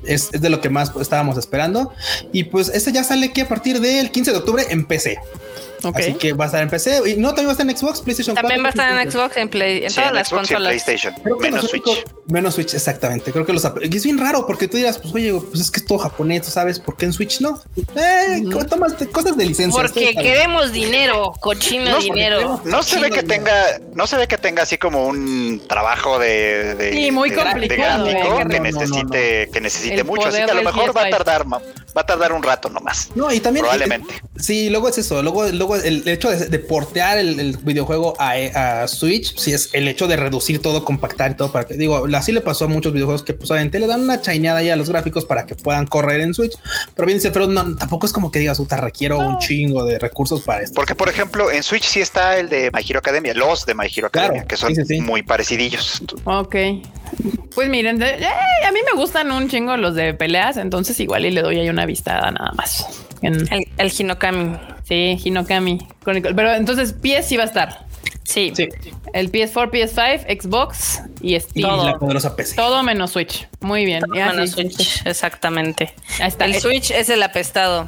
es, 0.03 0.29
es, 0.33 0.41
de 0.41 0.49
lo 0.49 0.59
que 0.59 0.69
más 0.69 0.91
estábamos 0.99 1.37
esperando. 1.37 1.93
Y 2.33 2.43
pues 2.43 2.67
este 2.67 2.91
ya 2.91 3.05
sale 3.05 3.31
que 3.31 3.43
a 3.43 3.47
partir 3.47 3.79
del 3.79 4.11
15 4.11 4.31
de 4.31 4.37
octubre 4.37 4.65
en 4.69 4.85
PC. 4.85 5.19
Okay. 5.81 6.09
Así 6.09 6.13
que 6.15 6.33
va 6.33 6.45
a 6.45 6.47
estar 6.47 6.61
en 6.61 6.69
PC 6.69 7.01
y 7.11 7.15
no 7.17 7.29
también 7.29 7.47
va 7.47 7.51
a 7.51 7.53
estar 7.53 7.69
en 7.69 7.77
Xbox, 7.77 8.01
PlayStation 8.01 8.35
También 8.35 8.61
4, 8.61 8.63
va 8.63 8.67
a 8.67 8.71
estar 8.91 9.05
en 9.05 9.11
Xbox, 9.11 9.37
en 9.37 9.49
Play, 9.49 9.83
en 9.83 9.89
Sí, 9.89 9.95
todas 9.95 10.09
en 10.09 10.15
las 10.15 10.27
Xbox 10.27 10.49
y 10.49 10.53
en 10.53 10.57
consolas. 10.59 10.83
PlayStation. 10.83 11.13
Creo 11.23 11.37
que 11.37 11.51
Menos 11.51 11.69
Switch. 11.69 12.05
Menos 12.27 12.55
Switch, 12.55 12.73
exactamente. 12.73 13.31
Creo 13.31 13.45
que 13.45 13.53
los 13.53 13.63
y 13.81 13.95
es 13.97 14.03
bien 14.03 14.17
raro 14.17 14.45
porque 14.45 14.67
tú 14.67 14.77
dirás, 14.77 14.97
pues 14.99 15.13
oye, 15.15 15.33
pues 15.33 15.61
es 15.61 15.71
que 15.71 15.79
es 15.79 15.85
todo 15.85 15.97
japonés, 15.99 16.41
¿tú 16.43 16.51
¿sabes? 16.51 16.79
¿Por 16.79 16.95
qué 16.97 17.05
en 17.05 17.13
Switch 17.13 17.39
no? 17.41 17.61
Eh, 17.95 18.41
Ujú. 18.45 18.65
tomas 18.65 18.93
cosas 19.11 19.35
de 19.37 19.45
licencia. 19.45 19.81
Porque 19.81 20.13
queremos 20.13 20.71
dinero, 20.71 21.33
cochino 21.39 21.89
No, 21.91 21.99
dinero. 21.99 22.61
No 22.65 22.83
se 22.83 22.99
ve 22.99 23.09
que 23.09 23.23
tenga, 23.23 23.53
no 23.93 24.05
se 24.07 24.17
ve 24.17 24.27
que 24.27 24.37
tenga 24.37 24.63
así 24.63 24.77
como 24.77 25.07
un 25.07 25.61
trabajo 25.67 26.19
de, 26.19 26.75
de, 26.75 26.93
Sí, 26.93 27.11
muy 27.11 27.29
de- 27.29 27.35
complicado, 27.37 28.05
de 28.05 28.11
eh, 28.11 28.13
gráfico 28.15 28.37
que 28.37 28.47
que 28.49 28.59
no, 28.59 28.65
no, 28.65 28.71
no, 28.71 28.79
necesite, 28.79 29.49
que 29.51 29.61
necesite 29.61 29.95
El 29.95 30.05
mucho, 30.05 30.27
así 30.27 30.37
que 30.37 30.51
a 30.51 30.53
lo 30.53 30.63
mejor 30.63 30.95
va 30.95 31.01
a 31.01 31.05
PS5. 31.05 31.09
tardar, 31.11 31.45
va 31.47 31.61
a 32.01 32.05
tardar 32.05 32.33
un 32.33 32.43
rato 32.43 32.69
nomás. 32.69 33.09
No, 33.15 33.31
y 33.31 33.39
también 33.39 33.63
Probablemente. 33.65 34.13
sí, 34.37 34.69
luego 34.69 34.89
es 34.89 34.97
eso. 34.99 35.21
Luego, 35.23 35.45
luego 35.47 35.68
el 35.75 36.07
hecho 36.07 36.29
de, 36.29 36.47
de 36.47 36.59
portear 36.59 37.17
el, 37.17 37.39
el 37.39 37.57
videojuego 37.57 38.15
a, 38.19 38.33
a 38.83 38.87
Switch, 38.87 39.37
sí 39.37 39.53
es 39.53 39.69
el 39.73 39.87
hecho 39.87 40.07
de 40.07 40.15
reducir 40.17 40.61
todo, 40.61 40.83
compactar 40.85 41.31
y 41.31 41.35
todo 41.35 41.51
para 41.51 41.65
que 41.65 41.75
digo, 41.75 42.05
así 42.15 42.31
le 42.31 42.41
pasó 42.41 42.65
a 42.65 42.67
muchos 42.67 42.93
videojuegos 42.93 43.23
que 43.23 43.33
pues 43.33 43.49
obviamente 43.51 43.79
le 43.79 43.87
dan 43.87 44.01
una 44.01 44.21
chaineada 44.21 44.59
ahí 44.59 44.69
a 44.69 44.75
los 44.75 44.89
gráficos 44.89 45.25
para 45.25 45.45
que 45.45 45.55
puedan 45.55 45.85
correr 45.87 46.21
en 46.21 46.33
Switch. 46.33 46.53
Pero 46.95 47.05
bien 47.05 47.17
dice, 47.17 47.31
pero 47.31 47.47
no, 47.47 47.75
tampoco 47.75 48.05
es 48.05 48.13
como 48.13 48.31
que 48.31 48.39
digas, 48.39 48.57
puta, 48.57 48.77
requiero 48.77 49.17
un 49.19 49.37
chingo 49.39 49.83
de 49.85 49.99
recursos 49.99 50.41
para 50.41 50.61
esto. 50.63 50.75
Porque, 50.75 50.95
por 50.95 51.09
ejemplo, 51.09 51.51
en 51.51 51.63
Switch 51.63 51.83
sí 51.83 51.99
está 52.01 52.37
el 52.37 52.49
de 52.49 52.71
My 52.73 52.81
Hero 52.87 52.99
Academia, 52.99 53.33
los 53.33 53.65
de 53.65 53.73
My 53.75 53.85
Hero 53.85 54.09
Claro, 54.09 54.27
Academia, 54.27 54.47
que 54.47 54.57
son 54.57 54.75
sí, 54.75 54.81
sí, 54.85 54.95
sí. 54.95 55.01
muy 55.01 55.23
parecidillos. 55.23 56.01
Ok. 56.25 56.55
Pues 57.55 57.69
miren, 57.69 57.97
de- 57.97 58.09
eh, 58.09 58.25
a 58.67 58.71
mí 58.71 58.79
me 58.93 58.99
gustan 58.99 59.31
un 59.31 59.49
chingo 59.49 59.75
los 59.77 59.95
de 59.95 60.13
peleas, 60.13 60.57
entonces 60.57 60.99
igual 60.99 61.25
y 61.25 61.31
le 61.31 61.41
doy 61.41 61.59
ahí 61.59 61.69
una 61.69 61.85
vistada 61.85 62.31
nada 62.31 62.51
más. 62.55 62.85
En, 63.21 63.35
El, 63.51 63.67
el 63.77 63.91
Hinokami. 63.91 64.57
Sí, 64.89 65.17
Hinokami. 65.23 65.87
Chronicle. 66.03 66.33
Pero 66.33 66.53
entonces 66.53 66.93
PS 66.93 67.25
sí 67.27 67.37
va 67.37 67.43
a 67.43 67.45
estar. 67.45 67.85
Sí. 68.23 68.51
Sí, 68.55 68.69
El 69.13 69.31
PS4, 69.31 69.71
PS5, 69.71 70.41
Xbox 70.41 71.01
y 71.21 71.39
Steam. 71.39 71.65
y 71.65 71.69
Todo, 71.69 71.85
la 71.85 71.97
poderosa 71.97 72.35
PC. 72.35 72.55
menos 72.83 73.11
Switch. 73.11 73.47
Muy 73.61 73.85
bien. 73.85 74.03
Menos 74.09 74.51
Switch, 74.51 75.01
exactamente. 75.05 75.93
Ahí 76.19 76.27
está. 76.27 76.45
El 76.45 76.59
Switch 76.59 76.91
es 76.91 77.09
el 77.09 77.23
apestado. 77.23 77.87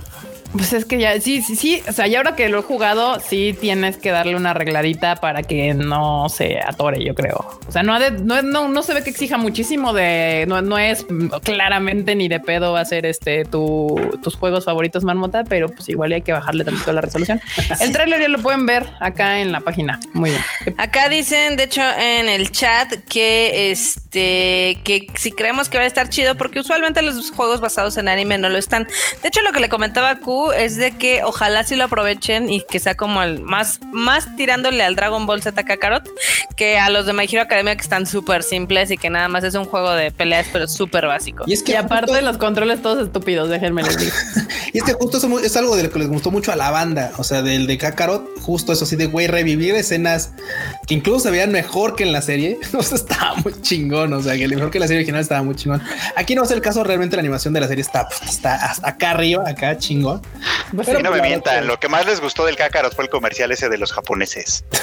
Pues 0.53 0.73
es 0.73 0.85
que 0.85 0.97
ya, 0.99 1.19
sí, 1.21 1.41
sí, 1.41 1.55
sí. 1.55 1.81
O 1.87 1.93
sea, 1.93 2.07
ya 2.07 2.17
ahora 2.17 2.35
que 2.35 2.49
lo 2.49 2.59
he 2.59 2.63
jugado, 2.63 3.19
sí 3.19 3.55
tienes 3.59 3.97
que 3.97 4.11
darle 4.11 4.35
una 4.35 4.51
arregladita 4.51 5.15
para 5.15 5.43
que 5.43 5.73
no 5.73 6.27
se 6.29 6.59
atore, 6.59 7.03
yo 7.03 7.15
creo. 7.15 7.59
O 7.67 7.71
sea, 7.71 7.83
no, 7.83 7.93
ha 7.93 7.99
de- 7.99 8.11
no, 8.11 8.41
no, 8.41 8.67
no 8.67 8.83
se 8.83 8.93
ve 8.93 9.03
que 9.03 9.09
exija 9.09 9.37
muchísimo 9.37 9.93
de, 9.93 10.45
no, 10.47 10.61
no 10.61 10.77
es 10.77 11.05
claramente 11.43 12.15
ni 12.15 12.27
de 12.27 12.39
pedo 12.39 12.73
va 12.73 12.81
a 12.81 12.85
ser 12.85 13.05
este 13.05 13.45
tu, 13.45 13.95
tus 14.21 14.35
juegos 14.35 14.65
favoritos, 14.65 15.03
Marmota, 15.03 15.43
pero 15.45 15.69
pues 15.69 15.87
igual 15.89 16.11
hay 16.11 16.21
que 16.21 16.33
bajarle 16.33 16.63
tantito 16.65 16.91
la 16.91 17.01
resolución. 17.01 17.39
El 17.79 17.91
tráiler 17.91 18.19
ya 18.21 18.27
lo 18.27 18.39
pueden 18.39 18.65
ver 18.65 18.87
acá 18.99 19.39
en 19.39 19.51
la 19.51 19.61
página. 19.61 19.99
Muy 20.13 20.31
bien. 20.31 20.41
Acá 20.77 21.07
dicen, 21.09 21.55
de 21.55 21.63
hecho, 21.63 21.81
en 21.97 22.27
el 22.27 22.51
chat 22.51 22.91
que 23.09 23.71
este 23.71 24.79
que 24.83 25.07
si 25.15 25.31
creemos 25.31 25.69
que 25.69 25.77
va 25.77 25.85
a 25.85 25.87
estar 25.87 26.09
chido, 26.09 26.35
porque 26.35 26.59
usualmente 26.59 27.01
los 27.01 27.31
juegos 27.31 27.61
basados 27.61 27.97
en 27.97 28.07
anime 28.09 28.37
no 28.37 28.49
lo 28.49 28.57
están. 28.57 28.87
De 29.21 29.27
hecho, 29.29 29.41
lo 29.41 29.51
que 29.53 29.59
le 29.61 29.69
comentaba 29.69 30.09
a 30.11 30.19
Es 30.53 30.77
de 30.77 30.91
que 30.91 31.23
ojalá 31.23 31.63
sí 31.63 31.75
lo 31.75 31.85
aprovechen 31.85 32.49
y 32.49 32.61
que 32.69 32.79
sea 32.79 32.95
como 32.95 33.21
el 33.23 33.41
más, 33.41 33.79
más 33.91 34.35
tirándole 34.35 34.83
al 34.83 34.95
Dragon 34.95 35.25
Ball 35.25 35.41
Z 35.41 35.63
Kakarot 35.63 36.09
que 36.55 36.77
a 36.79 36.89
los 36.89 37.05
de 37.05 37.13
My 37.13 37.25
Hero 37.31 37.41
Academia 37.41 37.75
que 37.75 37.81
están 37.81 38.05
súper 38.05 38.43
simples 38.43 38.91
y 38.91 38.97
que 38.97 39.09
nada 39.09 39.27
más 39.27 39.43
es 39.43 39.55
un 39.55 39.65
juego 39.65 39.91
de 39.91 40.11
peleas, 40.11 40.47
pero 40.51 40.67
súper 40.67 41.07
básico. 41.07 41.43
Y 41.47 41.53
es 41.53 41.63
que 41.63 41.73
Y 41.73 41.75
aparte 41.75 42.11
justo- 42.11 42.25
los 42.25 42.37
controles 42.37 42.81
todos 42.81 43.03
estúpidos, 43.05 43.49
déjenme 43.49 43.83
les 43.83 43.97
digo. 43.97 44.11
Y 44.73 44.77
es 44.77 44.83
que 44.85 44.93
justo 44.93 45.17
eso 45.17 45.39
es 45.39 45.57
algo 45.57 45.75
de 45.75 45.83
lo 45.83 45.91
que 45.91 45.99
les 45.99 46.07
gustó 46.07 46.31
mucho 46.31 46.51
a 46.53 46.55
la 46.55 46.71
banda, 46.71 47.11
o 47.17 47.25
sea, 47.25 47.41
del 47.41 47.67
de 47.67 47.77
Kakarot, 47.77 48.39
justo 48.39 48.71
eso 48.71 48.85
así 48.85 48.95
de 48.95 49.07
güey, 49.07 49.27
revivir 49.27 49.75
escenas 49.75 50.31
que 50.87 50.93
incluso 50.93 51.19
se 51.19 51.31
veían 51.31 51.51
mejor 51.51 51.95
que 51.97 52.03
en 52.03 52.13
la 52.13 52.21
serie. 52.21 52.57
O 52.73 52.81
sea, 52.83 52.97
estaba 52.97 53.35
muy 53.35 53.53
chingón, 53.61 54.13
o 54.13 54.21
sea, 54.21 54.37
que 54.37 54.47
mejor 54.47 54.71
que 54.71 54.79
la 54.79 54.87
serie 54.87 54.99
original 54.99 55.19
estaba 55.21 55.43
muy 55.43 55.55
chingón. 55.55 55.81
Aquí 56.15 56.35
no 56.35 56.43
es 56.43 56.51
el 56.51 56.61
caso, 56.61 56.83
realmente 56.85 57.15
la 57.17 57.19
animación 57.19 57.53
de 57.53 57.59
la 57.59 57.67
serie 57.67 57.81
está, 57.81 58.07
está 58.25 58.55
hasta 58.55 58.87
acá 58.87 59.11
arriba, 59.11 59.43
acá 59.47 59.77
chingón. 59.77 60.21
Pues 60.75 60.87
sí. 60.87 60.93
no 61.03 61.11
me 61.11 61.21
mientan, 61.21 61.67
lo 61.67 61.79
que 61.79 61.87
más 61.89 62.05
les 62.05 62.19
gustó 62.21 62.45
del 62.45 62.55
Kakarot 62.55 62.95
fue 62.95 63.03
el 63.03 63.09
comercial 63.09 63.51
ese 63.51 63.69
de 63.69 63.77
los 63.77 63.91
japoneses. 63.91 64.63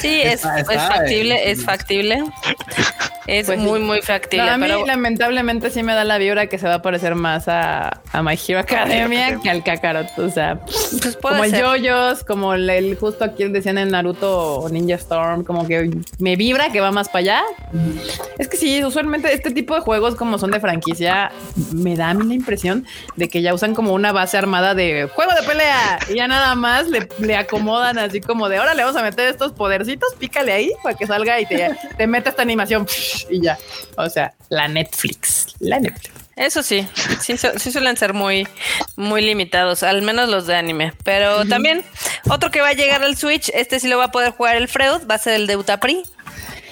Sí, 0.00 0.20
es, 0.22 0.34
Está- 0.34 0.58
está, 0.60 0.74
es 0.74 0.80
factible, 0.96 1.34
eh, 1.34 1.50
es 1.50 1.64
factible. 1.64 2.24
Es 3.26 3.46
Pues 3.46 3.58
muy, 3.58 3.80
muy 3.80 4.02
factible. 4.02 4.44
No, 4.46 4.52
a 4.52 4.58
mí 4.58 4.66
pero 4.66 4.84
lamentablemente 4.86 5.70
sí 5.70 5.82
me 5.82 5.94
da 5.94 6.04
la 6.04 6.18
vibra 6.18 6.46
que 6.46 6.58
se 6.58 6.66
va 6.66 6.74
a 6.74 6.82
parecer 6.82 7.14
más 7.14 7.48
a, 7.48 8.00
a 8.12 8.22
My 8.22 8.38
Hero 8.46 8.58
Academia 8.60 9.38
que 9.42 9.48
al 9.50 9.62
Kakarot. 9.64 10.18
O 10.18 10.28
sea, 10.30 10.60
pues 10.60 11.16
puede 11.16 11.34
como 11.36 11.44
el 11.44 11.50
ser. 11.50 11.60
yoyos, 11.62 12.24
como 12.24 12.54
el, 12.54 12.68
el- 12.68 12.96
justo 12.96 13.24
aquí 13.24 13.44
decían 13.44 13.78
en 13.78 13.90
Naruto 13.90 14.58
o 14.60 14.68
Ninja 14.68 14.96
Storm, 14.96 15.44
como 15.44 15.66
que 15.66 15.90
me 16.18 16.36
vibra 16.36 16.70
que 16.70 16.80
va 16.80 16.90
más 16.90 17.08
para 17.08 17.20
allá. 17.20 17.42
Es 18.38 18.48
que 18.48 18.56
sí, 18.56 18.84
usualmente 18.84 19.32
este 19.32 19.50
tipo 19.50 19.74
de 19.74 19.80
juegos 19.80 20.14
como 20.16 20.38
son 20.38 20.50
de 20.50 20.60
franquicia, 20.60 21.30
me 21.72 21.96
da 21.96 22.10
a 22.10 22.14
mí 22.14 22.26
la 22.26 22.34
impresión 22.34 22.86
de 23.16 23.28
que 23.28 23.40
ya 23.42 23.54
usan 23.54 23.74
como 23.74 23.92
una 23.94 24.12
base 24.12 24.36
armada 24.36 24.74
de 24.74 25.08
juego 25.14 25.32
de 25.34 25.42
pelea 25.46 25.98
y 26.10 26.16
ya 26.16 26.28
nada 26.28 26.54
más 26.54 26.88
le, 26.88 27.08
le 27.18 27.36
acomodan 27.36 27.98
así 27.98 28.20
como 28.20 28.48
de 28.48 28.58
ahora 28.58 28.74
le 28.74 28.82
vamos 28.84 29.00
a 29.00 29.02
meter 29.02 29.28
estos 29.28 29.52
podercitos, 29.52 30.14
pícale 30.18 30.52
ahí 30.52 30.70
para 30.82 30.96
que 30.96 31.06
salga 31.06 31.40
y 31.40 31.46
te, 31.46 31.70
te 31.96 32.06
meta 32.06 32.30
esta 32.30 32.42
animación 32.42 32.86
y 33.30 33.40
ya. 33.42 33.58
O 33.96 34.08
sea, 34.08 34.34
la 34.48 34.68
Netflix, 34.68 35.54
la 35.60 35.78
Netflix. 35.78 36.12
Eso 36.36 36.64
sí, 36.64 36.84
sí, 37.20 37.36
su- 37.38 37.56
sí 37.60 37.70
suelen 37.70 37.96
ser 37.96 38.12
muy, 38.12 38.48
muy 38.96 39.22
limitados, 39.22 39.84
al 39.84 40.02
menos 40.02 40.28
los 40.28 40.46
de 40.48 40.56
anime. 40.56 40.92
Pero 41.04 41.44
también 41.46 41.84
otro 42.28 42.50
que 42.50 42.60
va 42.60 42.70
a 42.70 42.72
llegar 42.72 43.04
al 43.04 43.16
Switch, 43.16 43.50
este 43.54 43.78
sí 43.78 43.86
lo 43.86 43.98
va 43.98 44.06
a 44.06 44.10
poder 44.10 44.32
jugar 44.32 44.56
el 44.56 44.66
Freud, 44.66 45.02
va 45.08 45.14
a 45.14 45.18
ser 45.18 45.34
el 45.34 45.46
de 45.46 45.56
Utapri. 45.56 46.02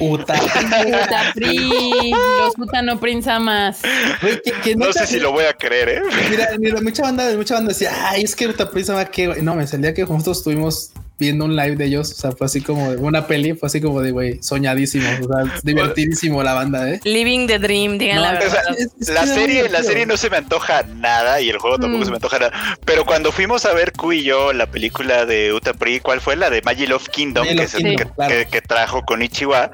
Puta. 0.00 0.34
Utapri, 0.34 2.10
los 2.10 2.54
Utano 2.58 2.98
Prinzamas. 2.98 3.80
Güey, 4.20 4.40
que- 4.42 4.52
que 4.52 4.74
No 4.74 4.86
neta- 4.86 5.00
sé 5.00 5.06
si 5.14 5.20
lo 5.20 5.30
voy 5.30 5.44
a 5.44 5.52
creer, 5.52 5.88
¿eh? 5.90 6.02
Mira, 6.30 6.48
mira, 6.58 6.80
mucha 6.80 7.02
banda, 7.02 7.30
mucha 7.36 7.54
banda 7.54 7.68
decía, 7.68 7.92
ay, 8.10 8.22
es 8.24 8.34
que 8.34 8.48
Utaprisa 8.48 8.94
va 8.94 9.04
que, 9.04 9.28
güey". 9.28 9.42
no, 9.42 9.54
me 9.54 9.66
salía 9.66 9.94
que 9.94 10.02
nosotros 10.04 10.38
estuvimos 10.38 10.90
viendo 11.22 11.44
un 11.46 11.56
live 11.56 11.76
de 11.76 11.86
ellos, 11.86 12.10
o 12.12 12.14
sea, 12.14 12.32
fue 12.32 12.46
así 12.46 12.60
como 12.60 12.90
de 12.90 12.96
una 12.98 13.26
peli, 13.26 13.54
fue 13.54 13.68
así 13.68 13.80
como 13.80 14.00
de, 14.02 14.10
güey, 14.10 14.42
soñadísimo, 14.42 15.08
o 15.08 15.28
sea, 15.28 15.54
divertidísimo 15.62 16.42
la 16.42 16.52
banda, 16.54 16.88
¿eh? 16.90 17.00
Living 17.04 17.46
the 17.46 17.58
Dream, 17.58 17.96
digan 17.98 18.16
No, 18.16 18.22
la 18.22 18.30
O 18.30 18.32
verdad. 18.34 18.50
sea, 18.50 18.74
Es- 18.76 18.90
es 19.00 19.08
la 19.08 19.26
serie, 19.26 19.68
la 19.68 19.82
serie 19.82 20.04
no 20.06 20.16
se 20.16 20.28
me 20.30 20.36
antoja 20.36 20.82
nada 20.82 21.40
y 21.40 21.48
el 21.50 21.58
juego 21.58 21.78
tampoco 21.78 22.02
Mm. 22.02 22.04
se 22.04 22.10
me 22.10 22.16
antoja 22.16 22.38
nada. 22.38 22.78
Pero 22.84 23.04
cuando 23.06 23.32
fuimos 23.32 23.64
a 23.64 23.72
ver 23.72 23.92
Q 23.92 24.12
y 24.12 24.22
yo 24.24 24.52
la 24.52 24.66
película 24.66 25.24
de 25.24 25.52
Utapri, 25.52 26.00
¿cuál 26.00 26.20
fue? 26.20 26.36
La 26.36 26.50
de 26.50 26.60
Magic 26.62 26.88
Love 26.88 27.08
Kingdom, 27.08 27.44
Magic 27.46 27.56
que, 27.56 27.62
Love 27.62 27.64
es 27.68 27.74
el 27.74 27.82
Kingdom, 27.82 28.08
que, 28.08 28.14
claro. 28.14 28.34
que- 28.34 28.46
que 28.46 28.60
trajo 28.60 29.02
con 29.02 29.22
Ichiwa. 29.22 29.70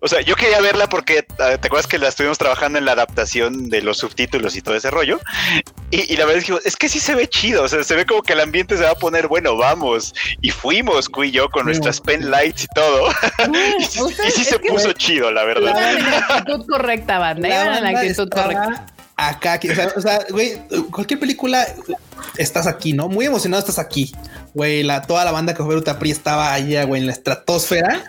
O 0.00 0.08
sea, 0.08 0.20
yo 0.22 0.34
quería 0.36 0.60
verla 0.60 0.88
porque 0.88 1.18
eh, 1.18 1.24
te 1.60 1.66
acuerdas 1.68 1.86
que 1.86 1.98
la 1.98 2.08
estuvimos 2.08 2.38
trabajando 2.38 2.78
en 2.78 2.84
la 2.84 2.92
adaptación 2.92 3.68
de 3.68 3.82
los 3.82 3.98
subtítulos 3.98 4.56
y 4.56 4.62
todo 4.62 4.74
ese 4.74 4.90
rollo. 4.90 5.20
Y, 5.90 6.12
y 6.12 6.16
la 6.16 6.24
verdad 6.24 6.42
es 6.42 6.44
que 6.46 6.68
es 6.68 6.76
que 6.76 6.88
sí 6.88 6.98
se 7.00 7.14
ve 7.14 7.28
chido. 7.28 7.62
O 7.64 7.68
sea, 7.68 7.84
se 7.84 7.94
ve 7.94 8.06
como 8.06 8.22
que 8.22 8.32
el 8.32 8.40
ambiente 8.40 8.76
se 8.76 8.84
va 8.84 8.90
a 8.90 8.94
poner 8.94 9.28
bueno, 9.28 9.56
vamos. 9.56 10.14
Y 10.40 10.50
fuimos 10.50 10.85
Y 11.24 11.30
yo 11.30 11.48
con 11.50 11.66
nuestras 11.66 12.00
pen 12.00 12.30
lights 12.30 12.64
y 12.64 12.66
todo. 12.74 13.08
y, 13.80 13.84
sí- 13.84 14.00
y 14.26 14.30
sí 14.30 14.42
es 14.42 14.48
se 14.48 14.58
que- 14.58 14.68
puso 14.68 14.92
chido, 14.92 15.30
la 15.30 15.44
verdad. 15.44 15.74
La 15.74 16.18
actitud 16.36 16.66
correcta, 16.68 17.18
banda. 17.18 17.80
La 17.80 17.88
actitud 17.88 18.28
correcta. 18.28 18.86
Acá, 19.18 19.54
aquí, 19.54 19.70
o 19.70 19.74
sea, 19.74 19.88
o 19.96 20.00
sea, 20.00 20.20
güey, 20.30 20.60
cualquier 20.90 21.18
película 21.18 21.66
estás 22.36 22.66
aquí, 22.66 22.92
¿no? 22.92 23.08
Muy 23.08 23.24
emocionado 23.24 23.60
estás 23.60 23.78
aquí. 23.78 24.12
Güey, 24.52 24.82
la, 24.82 25.00
toda 25.02 25.24
la 25.24 25.32
banda 25.32 25.54
que 25.54 25.62
fue 25.62 25.74
Utapri 25.74 26.10
estaba 26.10 26.52
allá, 26.52 26.84
güey, 26.84 27.00
en 27.00 27.06
la 27.06 27.12
estratosfera. 27.14 28.04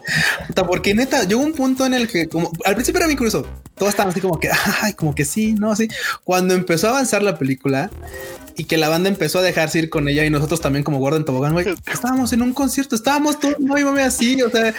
Porque 0.67 0.93
neta, 0.93 1.23
llegó 1.23 1.41
un 1.41 1.53
punto 1.53 1.85
en 1.85 1.93
el 1.93 2.09
que, 2.09 2.27
como 2.27 2.51
al 2.65 2.73
principio 2.75 2.99
era 2.99 3.07
bien 3.07 3.17
curioso, 3.17 3.47
todos 3.75 3.91
estaban 3.91 4.11
así 4.11 4.19
como 4.19 4.37
que, 4.37 4.49
ay, 4.81 4.93
como 4.95 5.15
que 5.15 5.23
sí, 5.23 5.53
no, 5.53 5.73
sí. 5.77 5.87
Cuando 6.25 6.53
empezó 6.53 6.87
a 6.87 6.89
avanzar 6.89 7.23
la 7.23 7.37
película, 7.37 7.89
y 8.57 8.63
que 8.63 8.77
la 8.77 8.89
banda 8.89 9.07
empezó 9.07 9.39
a 9.39 9.43
dejarse 9.43 9.77
ir 9.77 9.89
con 9.89 10.09
ella 10.09 10.25
y 10.25 10.31
nosotros 10.31 10.59
también 10.59 10.83
como 10.83 10.97
Gordon 10.97 11.23
Tobogán, 11.23 11.53
güey, 11.53 11.67
estábamos 11.91 12.33
en 12.33 12.41
un 12.41 12.53
concierto, 12.53 12.95
estábamos 12.95 13.39
todos, 13.39 13.59
no 13.59 13.75
mami 13.75 14.01
así, 14.01 14.41
o 14.41 14.49
sea, 14.49 14.73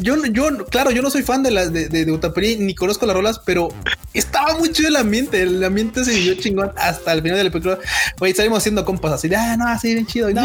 yo, 0.00 0.16
yo, 0.26 0.64
claro, 0.66 0.92
yo 0.92 1.02
no 1.02 1.10
soy 1.10 1.22
fan 1.22 1.42
de 1.42 1.50
las 1.50 1.72
de, 1.72 1.88
de, 1.88 2.10
Utaperi 2.10 2.56
ni 2.56 2.74
conozco 2.74 3.04
las 3.04 3.16
rolas, 3.16 3.40
pero 3.44 3.68
estaba 4.12 4.56
muy 4.58 4.70
chido 4.70 4.88
el 4.88 4.96
ambiente, 4.96 5.42
el 5.42 5.62
ambiente 5.64 6.04
se 6.04 6.12
vivió 6.12 6.34
chingón 6.34 6.70
hasta 6.76 7.12
el 7.12 7.22
final 7.22 7.36
de 7.36 7.44
la 7.44 7.50
película, 7.50 7.78
güey, 8.18 8.32
salimos 8.32 8.58
haciendo 8.58 8.84
compas 8.84 9.12
así, 9.12 9.28
ah, 9.34 9.56
no, 9.56 9.66
así 9.66 9.92
bien 9.92 10.06
chido, 10.06 10.30
y 10.30 10.34
no, 10.34 10.42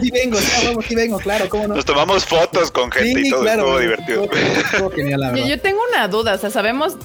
sí, 0.00 0.10
vengo, 0.10 0.38
sí, 0.88 0.94
vengo, 0.94 1.18
claro, 1.18 1.48
cómo 1.50 1.68
no. 1.68 1.74
Nos 1.74 1.84
tomamos 1.84 2.24
fotos 2.24 2.70
con 2.70 2.90
gente 2.90 3.20
y 3.20 3.30
todo, 3.30 3.42
claro, 3.42 3.78
divertido. 3.78 4.28
yo 5.46 5.60
tengo 5.60 5.80
una 5.90 6.08
duda, 6.08 6.34
o 6.34 6.38
sea, 6.38 6.50
sabemos 6.50 6.96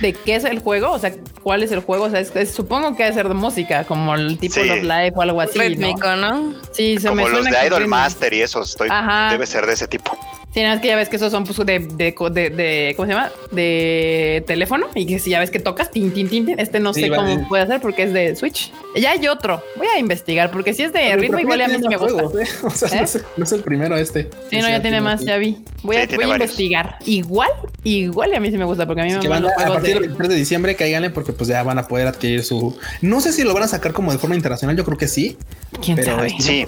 de 0.00 0.12
qué 0.12 0.36
es 0.36 0.44
el 0.44 0.60
juego, 0.60 0.92
o 0.92 0.98
sea, 0.98 1.12
cuál 1.42 1.62
es 1.62 1.72
el 1.72 1.80
juego, 1.80 2.04
o 2.04 2.10
sea, 2.10 2.24
supongo 2.46 2.96
que 2.96 3.04
debe 3.04 3.14
ser 3.14 3.28
de 3.28 3.34
música, 3.34 3.84
como 3.84 4.14
el 4.14 4.27
tipo 4.36 4.60
Love 4.60 4.82
Live 4.82 5.12
o 5.14 5.22
algo 5.22 5.40
así. 5.40 5.58
Rítmico, 5.58 6.16
¿no? 6.16 6.54
Sí, 6.72 6.98
se 6.98 7.08
como 7.08 7.28
los 7.28 7.44
de 7.44 7.66
Idol 7.66 7.86
Master 7.86 8.34
y 8.34 8.42
eso, 8.42 8.62
estoy, 8.62 8.90
debe 9.30 9.46
ser 9.46 9.66
de 9.66 9.72
ese 9.72 9.88
tipo. 9.88 10.18
Sí, 10.54 10.62
nada 10.62 10.74
más 10.74 10.82
que 10.82 10.88
ya 10.88 10.96
ves 10.96 11.10
que 11.10 11.16
esos 11.16 11.30
son 11.30 11.44
pues, 11.44 11.58
de, 11.58 11.78
de, 11.78 12.50
de, 12.50 12.94
¿cómo 12.96 13.06
se 13.06 13.12
llama? 13.12 13.30
De 13.50 14.42
teléfono 14.46 14.86
y 14.94 15.06
que 15.06 15.18
si 15.18 15.30
ya 15.30 15.40
ves 15.40 15.50
que 15.50 15.58
tocas, 15.58 15.90
tin, 15.90 16.12
tin, 16.12 16.28
tin, 16.28 16.58
este 16.58 16.80
no 16.80 16.94
sé 16.94 17.10
cómo 17.10 17.46
puede 17.48 17.64
hacer 17.64 17.80
porque 17.82 18.04
es 18.04 18.12
de 18.14 18.34
Switch. 18.34 18.72
Ya 18.96 19.10
hay 19.10 19.28
otro. 19.28 19.62
Voy 19.76 19.86
a 19.86 19.98
investigar 19.98 20.50
porque 20.50 20.72
si 20.72 20.84
es 20.84 20.92
de 20.92 21.16
ritmo, 21.16 21.38
igual 21.38 21.60
a 21.60 21.68
mí 21.68 21.76
sí 21.78 21.88
me 21.88 21.96
gusta. 21.96 22.22
¿eh? 22.22 22.46
O 22.62 22.70
sea, 22.70 22.88
¿Eh? 22.88 23.06
no, 23.36 23.44
es, 23.44 23.52
el 23.52 23.62
primero 23.62 23.96
este. 23.96 24.30
Sí, 24.50 24.58
no, 24.60 24.68
ya 24.68 24.80
tiene 24.80 25.00
más, 25.00 25.24
ya 25.24 25.36
vi. 25.36 25.62
Voy, 25.82 25.96
a, 25.96 26.06
voy 26.06 26.24
a 26.24 26.28
investigar. 26.28 26.96
Igual, 27.04 27.50
igual 27.84 28.34
a 28.34 28.40
mí 28.40 28.50
sí 28.50 28.58
me 28.58 28.64
gusta 28.64 28.86
porque 28.86 29.02
a 29.02 29.04
mí 29.04 29.12
me 29.12 29.18
gusta. 29.18 29.64
A 29.64 29.68
partir 29.68 29.94
del 29.94 30.00
23 30.00 30.28
de 30.28 30.34
diciembre 30.34 30.76
cáiganle 30.76 31.10
porque 31.10 31.32
pues 31.32 31.48
ya 31.48 31.62
van 31.62 31.78
a 31.78 31.86
poder 31.86 32.06
adquirir 32.06 32.42
su. 32.42 32.76
No 33.02 33.20
sé 33.20 33.32
si 33.32 33.44
lo 33.44 33.52
van 33.52 33.64
a 33.64 33.68
sacar 33.68 33.92
como 33.92 34.12
de 34.12 34.18
forma 34.18 34.34
internacional, 34.34 34.76
yo 34.76 34.84
creo 34.84 34.96
que 34.96 35.08
sí. 35.08 35.36
¿Quién 35.82 36.02
sabe? 36.02 36.30
Sí. 36.40 36.66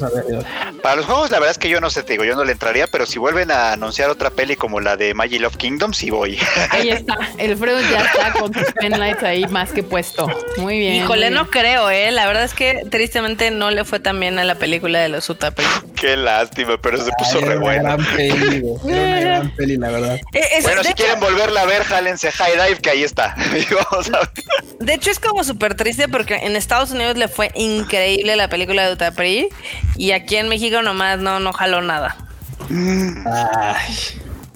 Para 0.83 0.97
los 0.97 1.07
juegos, 1.07 1.31
la 1.31 1.39
verdad 1.39 1.53
es 1.53 1.59
que 1.59 1.71
yo 1.71 1.81
no 1.81 1.89
sé, 1.91 2.03
te 2.03 2.13
digo, 2.13 2.25
yo 2.25 2.37
no 2.37 2.45
le 2.45 2.53
entraría, 2.53 2.87
pero 2.87 3.07
si 3.07 3.19
vuelven 3.19 3.51
a 3.51 3.70
anunciar 3.73 4.11
otra 4.11 4.31
peli 4.31 4.57
como 4.57 4.81
la 4.81 4.97
de 4.97 5.15
Magic 5.15 5.45
of 5.47 5.57
Kingdoms, 5.57 5.99
sí 5.99 6.11
voy. 6.11 6.39
Ahí 6.71 6.91
está, 6.91 7.19
el 7.39 7.57
Freud 7.57 7.83
ya 7.91 8.01
está 8.01 8.33
con 8.33 8.53
sus 8.53 8.73
penlights 8.73 9.23
ahí 9.23 9.47
más 9.47 9.73
que 9.73 9.83
puesto. 9.83 10.29
Muy 10.57 10.79
bien. 10.79 10.95
Híjole, 10.95 11.31
no 11.31 11.49
creo, 11.49 11.91
eh. 11.91 12.11
La 12.11 12.27
verdad 12.27 12.45
es 12.45 12.55
que 12.55 12.85
tristemente 12.91 13.51
no 13.51 13.71
le 13.71 13.85
fue 13.85 14.01
tan 14.01 14.19
bien 14.19 14.39
a 14.39 14.45
la 14.45 14.57
película 14.57 14.99
de 15.01 15.09
los 15.09 15.29
Utapri. 15.29 15.65
Qué 15.97 16.17
lástima, 16.17 16.79
pero 16.81 17.03
se 17.03 17.11
puso 17.19 17.41
re 17.41 17.59
buena. 17.59 17.97
Gran 17.97 18.05
peli, 18.17 18.63
una 18.83 19.21
gran 19.21 19.51
peli, 19.57 19.77
la 19.77 19.91
verdad. 19.91 20.21
Eh, 20.33 20.61
bueno, 20.63 20.83
si 20.83 20.95
quieren 20.95 21.21
volverla 21.21 21.63
a 21.63 21.67
ver, 21.67 21.83
jálense 21.85 22.31
High 22.33 22.53
Dive, 22.53 22.81
que 22.81 22.91
ahí 22.91 23.03
está. 23.03 23.35
De 24.81 24.95
hecho, 24.95 25.11
es 25.11 25.19
como 25.19 25.45
súper 25.45 25.75
triste 25.75 26.09
porque 26.09 26.37
en 26.37 26.57
Estados 26.57 26.91
Unidos 26.91 27.17
le 27.17 27.29
fue 27.29 27.51
increíble 27.55 28.37
la 28.37 28.49
película 28.49 28.87
de 28.87 28.95
Utapri 28.95 29.49
y 29.97 30.13
aquí 30.13 30.37
en 30.37 30.49
México 30.49 30.83
nomás 30.83 31.19
no, 31.19 31.41
no 31.41 31.53
jaló 31.53 31.83
nada. 31.83 32.17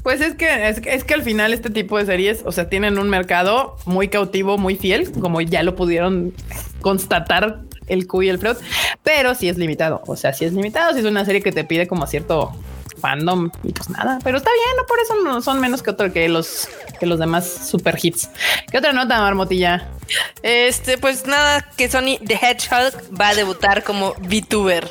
Pues 0.03 0.21
es 0.21 0.35
que, 0.35 0.69
es 0.69 1.05
que 1.05 1.15
al 1.15 1.23
final 1.23 1.55
este 1.55 1.71
tipo 1.71 1.97
de 1.97 2.05
series, 2.05 2.43
o 2.45 2.53
sea, 2.53 2.69
tienen 2.69 2.99
un 2.99 3.09
mercado 3.09 3.77
muy 3.87 4.09
cautivo, 4.09 4.59
muy 4.59 4.77
fiel, 4.77 5.11
como 5.13 5.41
ya 5.41 5.63
lo 5.63 5.75
pudieron 5.77 6.35
constatar 6.83 7.61
el 7.87 8.07
Q 8.07 8.23
y 8.23 8.29
el 8.29 8.39
Freud, 8.39 8.57
pero 9.03 9.35
sí 9.35 9.49
es 9.49 9.57
limitado. 9.57 10.03
O 10.07 10.17
sea, 10.17 10.33
sí 10.35 10.45
es 10.45 10.53
limitado, 10.53 10.93
si 10.93 11.01
es 11.01 11.07
una 11.07 11.25
serie 11.25 11.43
que 11.43 11.53
te 11.53 11.65
pide 11.65 11.87
como 11.87 12.07
cierto 12.07 12.53
fandom 13.01 13.51
y 13.63 13.73
pues 13.73 13.91
nada, 13.91 14.19
pero 14.25 14.39
está 14.39 14.51
bien, 14.51 14.77
no 14.77 14.87
por 14.87 14.99
eso 14.99 15.15
no 15.23 15.43
son 15.43 15.61
menos 15.61 15.83
que 15.83 15.91
otro 15.91 16.13
que 16.13 16.29
los 16.29 16.69
que 16.99 17.07
los 17.07 17.19
demás 17.19 17.47
super 17.47 17.99
hits. 18.01 18.31
¿Qué 18.71 18.79
otra 18.79 18.93
nota, 18.93 19.19
Marmotilla? 19.19 19.89
Este, 20.43 20.97
pues 20.97 21.27
nada, 21.27 21.69
que 21.77 21.91
Sony 21.91 22.19
The 22.25 22.35
Hedgehog 22.35 22.95
va 23.21 23.29
a 23.29 23.35
debutar 23.35 23.83
como 23.85 24.15
VTuber. 24.21 24.91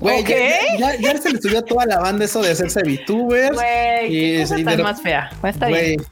Güey, 0.00 0.24
ya, 0.24 0.96
ya, 0.96 1.18
se 1.18 1.30
le 1.30 1.40
subió 1.40 1.58
a 1.58 1.62
toda 1.62 1.86
la 1.86 1.98
banda 1.98 2.24
eso 2.24 2.40
de 2.40 2.52
hacerse 2.52 2.82
VTuber. 2.82 3.52
Güey, 3.52 4.14
y 4.14 4.34
es 4.36 4.50
más 4.78 5.02
fea. 5.02 5.30
Está 5.42 5.66
bien. 5.66 6.02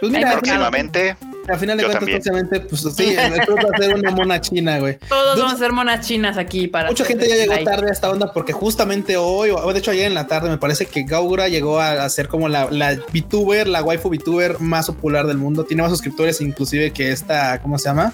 Pues 0.00 0.12
mira, 0.12 0.32
próximamente. 0.32 1.16
Al 1.48 1.58
final 1.58 1.76
de 1.76 1.84
cuentas, 1.84 2.04
precisamente, 2.04 2.60
pues 2.60 2.82
sí, 2.82 3.16
nosotros 3.30 3.56
va 3.56 3.68
a 3.74 3.78
ser 3.78 3.94
una 3.96 4.10
mona 4.12 4.40
china, 4.40 4.78
güey. 4.78 4.98
Todos 5.08 5.38
vamos 5.38 5.54
a 5.54 5.58
ser 5.58 5.72
monas 5.72 6.06
chinas 6.06 6.38
aquí 6.38 6.68
para. 6.68 6.88
Mucha 6.88 7.04
gente 7.04 7.28
ya 7.28 7.34
llegó 7.34 7.54
tarde 7.64 7.88
a 7.88 7.92
esta 7.92 8.10
onda 8.10 8.32
porque 8.32 8.52
justamente 8.52 9.16
hoy, 9.16 9.50
o 9.50 9.72
de 9.72 9.78
hecho 9.78 9.90
ayer 9.90 10.06
en 10.06 10.14
la 10.14 10.28
tarde, 10.28 10.48
me 10.48 10.58
parece 10.58 10.86
que 10.86 11.02
Gaura 11.02 11.48
llegó 11.48 11.80
a, 11.80 12.08
ser 12.10 12.28
como 12.28 12.48
la, 12.48 12.68
la 12.70 12.94
VTuber, 12.94 13.66
la 13.66 13.82
waifu 13.82 14.08
VTuber 14.08 14.60
más 14.60 14.86
popular 14.86 15.26
del 15.26 15.38
mundo. 15.38 15.64
Tiene 15.64 15.82
más 15.82 15.90
suscriptores, 15.90 16.40
inclusive 16.40 16.92
que 16.92 17.10
esta, 17.10 17.60
¿cómo 17.60 17.76
se 17.76 17.88
llama? 17.88 18.12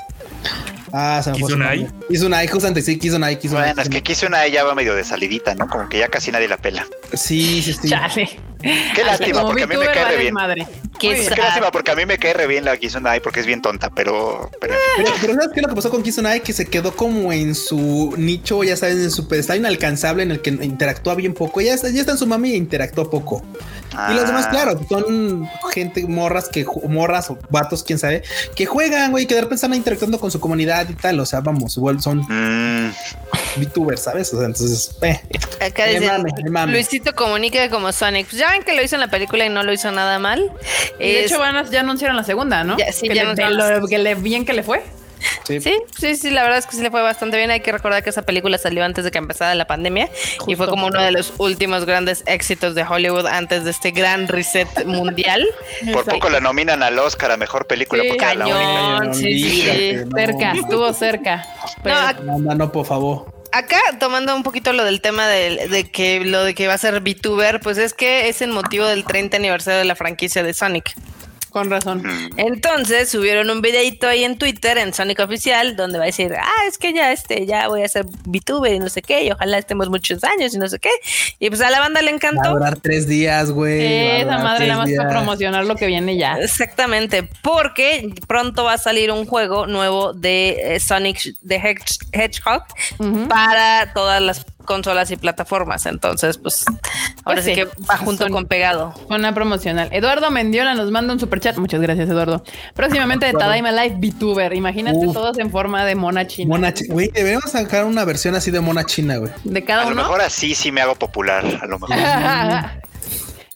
Ah, 0.93 1.21
se 1.23 1.31
me 1.31 1.37
Kizunai. 1.39 1.89
Kizunai, 2.09 2.47
justamente 2.49 2.83
sí, 2.83 2.99
Kizunai, 2.99 3.39
Kizunai. 3.39 3.67
Bueno, 3.67 3.83
es 3.83 3.89
que 3.89 4.03
Kizunai 4.03 4.51
ya 4.51 4.65
va 4.65 4.75
medio 4.75 4.95
de 4.95 5.05
salidita, 5.05 5.55
¿no? 5.55 5.69
Como 5.69 5.89
que 5.89 5.99
ya 5.99 6.09
casi 6.09 6.33
nadie 6.33 6.49
la 6.49 6.57
pela. 6.57 6.87
Sí, 7.13 7.63
sí, 7.63 7.73
sí. 7.73 7.89
Chale. 7.89 8.29
Qué 8.61 9.05
lástima, 9.05 9.43
porque 9.43 9.63
a 9.63 9.67
mí 9.67 9.77
me 9.77 9.87
cae 9.87 10.05
re 10.05 10.17
bien. 10.17 10.35
Madre. 10.35 10.67
Qué, 10.99 11.17
lástima, 11.37 11.71
porque 11.71 11.93
a 11.93 11.95
mí 11.95 12.07
me 12.07 12.19
cae 12.19 12.35
re 12.35 12.47
bien 12.47 12.65
la 12.65 12.77
Kizunai 12.77 13.21
porque 13.21 13.41
es 13.41 13.47
bien 13.47 13.63
tonta, 13.63 13.91
pero. 13.91 14.51
Pero, 14.61 14.75
pero, 15.21 15.35
¿sabes 15.35 15.51
qué? 15.55 15.63
Lo 15.63 15.69
que 15.69 15.75
pasó 15.77 15.91
con 15.91 16.03
Kizunai 16.03 16.43
que 16.43 16.53
se 16.53 16.67
quedó 16.67 16.95
como 16.95 17.33
en 17.33 17.55
su 17.55 18.15
nicho, 18.17 18.65
ya 18.65 18.77
saben, 18.77 19.01
en 19.01 19.11
su 19.11 19.29
pedestal 19.29 19.59
inalcanzable 19.59 20.23
en 20.25 20.33
el 20.33 20.43
que 20.43 20.51
interactúa 20.51 21.15
bien 21.15 21.35
poco. 21.35 21.61
Ya, 21.61 21.77
ya 21.77 22.01
está 22.01 22.13
en 22.13 22.19
su 22.19 22.27
mami 22.27 22.53
e 22.53 22.57
interactúa 22.57 23.09
poco. 23.11 23.43
Y 24.11 24.15
los 24.15 24.27
demás, 24.27 24.47
ah. 24.47 24.51
claro, 24.51 24.81
son 24.89 25.49
gente, 25.73 26.07
morras 26.07 26.49
que 26.49 26.65
morras 26.89 27.31
o 27.31 27.39
vatos, 27.51 27.83
quién 27.83 27.99
sabe, 27.99 28.23
que 28.55 28.67
juegan, 28.67 29.11
güey, 29.11 29.27
que 29.27 29.35
de 29.35 29.41
repente 29.41 29.57
están 29.57 29.75
interactuando 29.75 30.21
con 30.21 30.31
su 30.31 30.39
comunidad 30.41 30.89
y 30.89 30.95
tal. 30.95 31.19
O 31.21 31.27
sea, 31.27 31.41
vamos, 31.41 31.77
igual 31.77 32.01
son 32.01 32.19
mm. 32.21 32.93
VTubers, 33.57 34.03
¿sabes? 34.03 34.33
O 34.35 34.39
sea, 34.39 34.47
entonces, 34.47 34.97
eh. 35.03 35.21
Acá 35.61 35.87
dice 35.87 36.11
Luisito 36.67 37.15
comunica 37.15 37.69
como 37.71 37.93
Sonic. 37.93 38.29
Pues 38.29 38.41
ya 38.41 38.48
ven 38.51 38.63
que 38.63 38.75
lo 38.75 38.83
hizo 38.83 38.97
en 38.97 39.01
la 39.01 39.09
película 39.09 39.45
y 39.45 39.49
no 39.49 39.63
lo 39.63 39.73
hizo 39.73 39.91
nada 39.91 40.19
mal. 40.19 40.51
de 40.99 41.25
hecho, 41.25 41.39
van 41.39 41.57
a, 41.57 41.65
ya 41.65 41.81
anunciaron 41.81 42.17
la 42.17 42.25
segunda, 42.25 42.65
¿no? 42.65 42.77
sí, 42.93 43.09
que 43.09 43.15
ya 43.15 43.33
le, 43.33 43.51
lo, 43.51 43.87
que 43.87 43.99
le, 43.99 44.15
bien 44.15 44.45
que 44.45 44.53
le 44.53 44.63
fue. 44.63 44.83
Sí. 45.45 45.61
sí. 45.61 46.17
sí, 46.17 46.31
la 46.31 46.43
verdad 46.43 46.59
es 46.59 46.67
que 46.67 46.77
sí 46.77 46.83
le 46.83 46.91
fue 46.91 47.03
bastante 47.03 47.37
bien. 47.37 47.51
Hay 47.51 47.61
que 47.61 47.73
recordar 47.73 48.03
que 48.05 48.11
esa 48.11 48.23
película 48.23 48.59
salió 48.59 48.85
antes 48.85 49.05
de 49.05 49.11
que 49.11 49.19
empezara 49.19 49.55
la 49.55 49.67
pandemia 49.67 50.09
y 50.47 50.55
fue 50.55 50.69
como 50.69 50.87
uno 50.87 51.03
de 51.03 51.11
los 51.11 51.33
últimos 51.39 51.85
grandes 51.87 52.23
éxitos 52.27 52.75
de 52.75 52.85
Hollywood 52.85 53.27
antes 53.27 53.65
de 53.65 53.71
este 53.71 53.91
gran 53.91 54.29
reset 54.29 54.85
mundial. 54.85 55.47
Por 55.93 56.05
poco 56.05 56.29
la 56.29 56.41
nominan 56.41 56.83
al 56.83 56.99
Oscar 56.99 57.33
a 57.33 57.37
mejor 57.37 57.67
película. 57.67 58.03
Sí, 58.03 58.17
cañón, 58.17 59.15
sí, 59.15 59.41
sí, 59.41 59.63
cerca, 60.15 60.53
estuvo 60.53 60.93
cerca. 60.93 61.45
no, 62.23 62.55
no, 62.55 62.71
por 62.71 62.87
favor 62.87 63.38
acá 63.53 63.79
tomando 63.99 64.35
un 64.35 64.43
poquito 64.43 64.73
lo 64.73 64.85
del 64.85 65.01
tema 65.01 65.27
de, 65.27 65.91
que 65.93 66.21
lo 66.25 66.45
de 66.45 66.55
que 66.55 66.67
va 66.67 66.75
a 66.75 66.79
ser 66.79 67.01
VTuber, 67.01 67.61
pues 67.61 67.79
es 67.79 67.95
que 67.95 68.29
es 68.29 68.43
el 68.43 68.51
motivo 68.51 68.87
del 68.87 69.05
30 69.05 69.37
aniversario 69.37 69.79
de 69.79 69.85
la 69.85 69.97
franquicia 69.97 70.43
de 70.43 70.55
Sonic. 70.55 70.95
Con 71.51 71.71
razón. 71.71 72.03
Entonces 72.37 73.09
subieron 73.09 73.51
un 73.51 73.63
videito 73.63 74.07
ahí 74.07 74.25
en 74.25 74.39
Twitter, 74.39 74.79
en 74.79 74.93
Sonic 74.93 75.21
Oficial, 75.21 75.77
donde 75.77 75.99
va 75.99 76.05
a 76.05 76.07
decir, 76.07 76.33
ah, 76.39 76.67
es 76.69 76.79
que 76.79 76.93
ya 76.93 77.13
este, 77.13 77.47
ya 77.47 77.69
voy 77.69 77.83
a 77.83 77.89
ser 77.89 78.07
VTuber 78.27 78.73
y 78.73 78.79
no 78.79 78.89
sé 78.89 79.03
qué, 79.03 79.25
y 79.25 79.31
ojalá 79.31 79.59
estemos 79.59 79.89
muchos 79.89 80.23
años 80.25 80.55
y 80.55 80.59
no 80.59 80.69
sé 80.69 80.79
qué. 80.79 80.91
Y 81.39 81.49
pues 81.49 81.61
a 81.61 81.71
la 81.71 81.81
banda 81.81 82.03
le 82.03 82.11
encantó. 82.11 82.43
Va 82.43 82.49
a 82.49 82.53
durar 82.53 82.81
tres 82.81 83.07
días, 83.07 83.51
güey. 83.51 84.21
Esa 84.21 84.39
madre 84.39 84.67
nada 84.67 84.85
más 84.85 84.91
para 84.97 85.09
promocionar 85.09 85.65
lo 85.65 85.75
que 85.77 85.87
viene 85.87 86.17
ya. 86.17 86.39
Exactamente, 86.39 87.29
porque 87.43 88.13
pronto 88.27 88.65
va 88.65 88.75
a 88.75 88.79
salir 88.79 89.11
un 89.11 89.25
juego 89.27 89.67
nuevo 89.67 90.13
de 90.13 90.75
eh, 90.75 90.81
Sonic 90.81 91.35
the 91.47 91.57
Hedgehog 92.13 92.65
para 93.29 93.93
todas 93.95 94.21
las 94.21 94.45
consolas 94.69 95.11
y 95.11 95.17
plataformas. 95.17 95.87
Entonces, 95.87 96.37
pues 96.37 96.67
ahora 97.25 97.41
pues 97.41 97.45
sí, 97.47 97.55
que 97.55 97.65
va 97.91 97.97
junto 97.97 98.29
con 98.29 98.45
pegado. 98.45 98.95
Una 99.09 99.35
promocional. 99.35 99.89
Eduardo 99.93 100.31
Mendiola 100.31 100.75
nos 100.75 100.91
manda 100.91 101.15
un 101.15 101.19
super 101.19 101.41
chat. 101.41 101.57
Muchas 101.57 101.81
gracias, 101.81 102.09
Eduardo. 102.09 102.45
Próximamente 102.75 103.27
de 103.27 103.33
Tadaima 103.33 103.73
Live 103.73 103.97
VTuber. 103.99 104.53
Imagínate 104.55 105.07
todos 105.13 105.39
en 105.39 105.51
forma 105.51 105.87
de 105.87 105.95
mona 105.95 106.27
china. 106.27 106.51
Mona 106.51 106.75
china. 106.75 106.93
Güey, 106.93 107.09
deberíamos 107.09 107.51
sacar 107.51 107.87
una 107.87 108.05
versión 108.05 108.35
así 108.35 108.51
de 108.51 108.61
mona 108.61 108.85
china, 108.85 109.17
güey. 109.17 109.33
De 109.45 109.65
cada 109.65 109.87
uno. 109.87 109.93
A 109.93 109.95
lo 109.95 110.03
mejor 110.03 110.21
así 110.21 110.55
sí 110.55 110.71
me 110.71 110.83
hago 110.83 110.95
popular. 110.95 111.45
A 111.63 111.67
lo 111.67 111.79
mejor. 111.79 111.97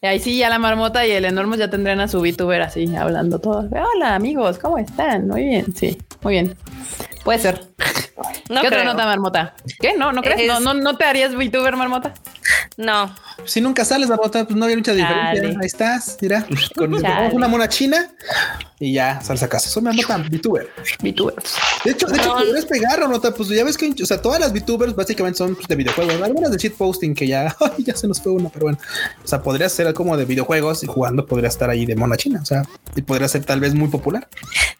Y 0.04 0.06
ahí 0.08 0.18
sí, 0.18 0.36
ya 0.36 0.48
la 0.48 0.58
marmota 0.58 1.06
y 1.06 1.12
el 1.12 1.24
enorme 1.24 1.56
ya 1.56 1.70
tendrían 1.70 2.00
a 2.00 2.08
su 2.08 2.20
VTuber 2.20 2.60
así, 2.60 2.92
hablando 2.96 3.38
todos. 3.38 3.66
Hola, 3.70 4.16
amigos, 4.16 4.58
¿cómo 4.58 4.76
están? 4.76 5.28
Muy 5.28 5.44
bien, 5.44 5.72
sí, 5.76 5.96
muy 6.22 6.32
bien. 6.32 6.56
Puede 7.24 7.38
ser. 7.38 7.68
¿Qué 8.48 8.66
otra 8.66 8.84
nota, 8.84 9.04
marmota? 9.04 9.54
¿Qué? 9.80 9.94
¿No? 9.96 10.12
¿No 10.12 10.22
crees? 10.22 10.46
¿No, 10.46 10.60
no, 10.60 10.74
¿No 10.74 10.96
te 10.96 11.04
harías 11.04 11.34
VTuber, 11.34 11.76
marmota? 11.76 12.14
No. 12.76 13.14
Si 13.44 13.60
nunca 13.60 13.84
sales, 13.84 14.08
marmota, 14.08 14.44
pues 14.44 14.56
no 14.56 14.64
había 14.64 14.76
mucha 14.76 14.92
diferencia. 14.92 15.58
Ahí 15.60 15.66
estás, 15.66 16.18
mira, 16.20 16.46
con 16.76 16.94
una 16.94 17.48
mona 17.48 17.68
china 17.68 18.10
y 18.78 18.94
ya 18.94 19.20
sales 19.20 19.42
a 19.42 19.48
casa. 19.48 19.68
Soy 19.68 19.82
marmota 19.82 20.18
VTuber. 20.18 20.68
VTuber. 21.00 21.34
De 21.84 21.90
hecho, 21.92 22.06
de 22.06 22.18
hecho, 22.18 22.32
podrías 22.32 22.66
pegar, 22.66 23.00
marmota, 23.00 23.32
pues 23.32 23.48
ya 23.48 23.64
ves 23.64 23.76
que, 23.76 23.94
o 24.02 24.06
sea, 24.06 24.20
todas 24.20 24.40
las 24.40 24.52
VTubers 24.52 24.94
básicamente 24.94 25.38
son 25.38 25.54
pues, 25.54 25.68
de 25.68 25.76
videojuegos. 25.76 26.20
Algunas 26.20 26.50
de 26.50 26.58
shitposting 26.58 27.14
que 27.14 27.26
ya, 27.26 27.54
ya 27.78 27.96
se 27.96 28.08
nos 28.08 28.20
fue 28.20 28.32
una, 28.32 28.48
pero 28.48 28.64
bueno. 28.64 28.78
O 29.24 29.28
sea, 29.28 29.42
podría 29.42 29.68
ser 29.68 29.92
como 29.94 30.16
de 30.16 30.24
videojuegos 30.24 30.82
y 30.84 30.86
jugando 30.86 31.26
podría 31.26 31.48
estar 31.48 31.70
ahí 31.70 31.86
de 31.86 31.96
mona 31.96 32.16
china. 32.16 32.40
O 32.42 32.44
sea, 32.44 32.62
y 32.94 33.02
podría 33.02 33.28
ser 33.28 33.44
tal 33.44 33.60
vez 33.60 33.74
muy 33.74 33.88
popular. 33.88 34.28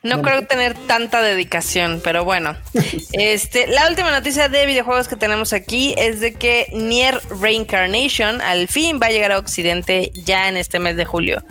No 0.02 0.22
creo 0.22 0.46
tener 0.46 0.74
tanta 0.86 1.22
dedicación, 1.22 1.91
pero 2.01 2.24
bueno. 2.24 2.56
Este, 3.12 3.66
la 3.66 3.89
última 3.89 4.10
noticia 4.10 4.48
de 4.48 4.64
videojuegos 4.64 5.06
que 5.06 5.16
tenemos 5.16 5.52
aquí 5.52 5.94
es 5.98 6.20
de 6.20 6.32
que 6.32 6.69
Nier 6.73 7.20
Reincarnation 7.43 8.40
al 8.40 8.69
fin 8.69 8.98
va 9.02 9.09
a 9.09 9.10
llegar 9.10 9.32
a 9.32 9.39
Occidente 9.39 10.10
ya 10.14 10.48
en 10.48 10.56
este 10.56 10.78
mes 10.78 10.97
de 10.97 11.05
julio. 11.05 11.43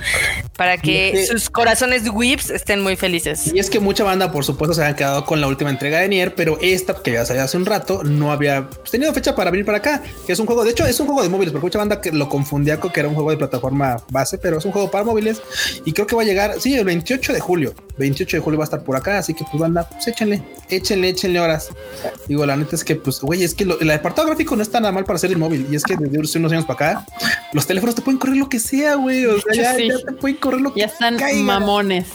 Para 0.57 0.77
que 0.77 1.27
sus 1.27 1.51
corazones 1.51 2.03
whips 2.11 2.49
estén 2.49 2.81
muy 2.81 2.95
felices. 2.95 3.51
Y 3.53 3.59
es 3.59 3.69
que 3.69 3.79
mucha 3.79 4.03
banda, 4.03 4.31
por 4.31 4.43
supuesto, 4.43 4.73
se 4.73 4.83
han 4.83 4.95
quedado 4.95 5.25
con 5.25 5.39
la 5.39 5.47
última 5.47 5.69
entrega 5.69 5.99
de 5.99 6.09
Nier, 6.09 6.33
pero 6.33 6.57
esta 6.61 6.95
que 7.01 7.11
ya 7.13 7.25
salió 7.25 7.43
hace 7.43 7.57
un 7.57 7.65
rato 7.65 8.03
no 8.03 8.31
había 8.31 8.67
tenido 8.89 9.13
fecha 9.13 9.35
para 9.35 9.51
venir 9.51 9.65
para 9.65 9.79
acá, 9.79 10.01
que 10.25 10.33
es 10.33 10.39
un 10.39 10.45
juego, 10.45 10.63
de 10.63 10.71
hecho, 10.71 10.85
es 10.85 10.99
un 10.99 11.05
juego 11.05 11.23
de 11.23 11.29
móviles, 11.29 11.51
porque 11.51 11.65
mucha 11.65 11.79
banda 11.79 12.01
que 12.01 12.11
lo 12.11 12.27
confundía 12.29 12.79
con 12.79 12.91
que 12.91 12.99
era 12.99 13.09
un 13.09 13.15
juego 13.15 13.31
de 13.31 13.37
plataforma 13.37 13.97
base, 14.09 14.37
pero 14.37 14.57
es 14.57 14.65
un 14.65 14.71
juego 14.71 14.89
para 14.91 15.03
móviles 15.03 15.41
y 15.85 15.93
creo 15.93 16.07
que 16.07 16.15
va 16.15 16.21
a 16.21 16.25
llegar, 16.25 16.59
sí, 16.59 16.75
el 16.75 16.85
28 16.85 17.33
de 17.33 17.39
julio. 17.39 17.73
28 17.97 18.37
de 18.37 18.41
julio 18.41 18.59
va 18.59 18.63
a 18.63 18.65
estar 18.65 18.83
por 18.83 18.95
acá, 18.95 19.17
así 19.17 19.33
que 19.33 19.43
pues 19.49 19.59
banda, 19.59 19.87
pues 19.89 20.07
échenle, 20.07 20.30
échenle, 20.69 21.09
échenle 21.09 21.39
horas. 21.39 21.69
Digo, 22.27 22.45
la 22.45 22.55
neta 22.55 22.75
es 22.75 22.83
que, 22.83 22.95
pues, 22.95 23.19
güey, 23.21 23.43
es 23.43 23.53
que 23.55 23.65
lo, 23.65 23.79
el 23.79 23.89
apartado 23.91 24.27
gráfico 24.27 24.55
no 24.55 24.61
está 24.61 24.79
nada 24.79 24.91
mal 24.91 25.03
para 25.05 25.17
hacer 25.17 25.31
el 25.31 25.37
móvil. 25.37 25.67
Y 25.71 25.75
es 25.75 25.83
que 25.83 25.95
desde 25.97 26.19
hace 26.21 26.37
unos 26.39 26.51
años 26.51 26.65
para 26.65 26.91
acá, 26.91 27.05
los 27.53 27.65
teléfonos 27.67 27.95
te 27.95 28.01
pueden 28.01 28.19
correr 28.19 28.37
lo 28.37 28.47
que 28.49 28.59
sea, 28.59 28.95
güey. 28.95 29.25
O 29.25 29.39
sea, 29.41 29.53
ya, 29.53 29.75
Sí. 29.75 29.87
ya 29.89 29.97
te 30.05 30.11
pueden 30.13 30.37
correr 30.37 30.61
lo 30.61 30.73
que 30.73 30.81
Ya 30.81 30.85
están 30.87 31.17
caiga. 31.17 31.41
mamones. 31.43 32.07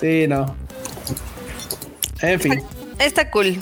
Sí, 0.00 0.26
no. 0.28 0.54
En 2.22 2.40
fin. 2.40 2.62
Está 2.98 3.30
cool. 3.30 3.56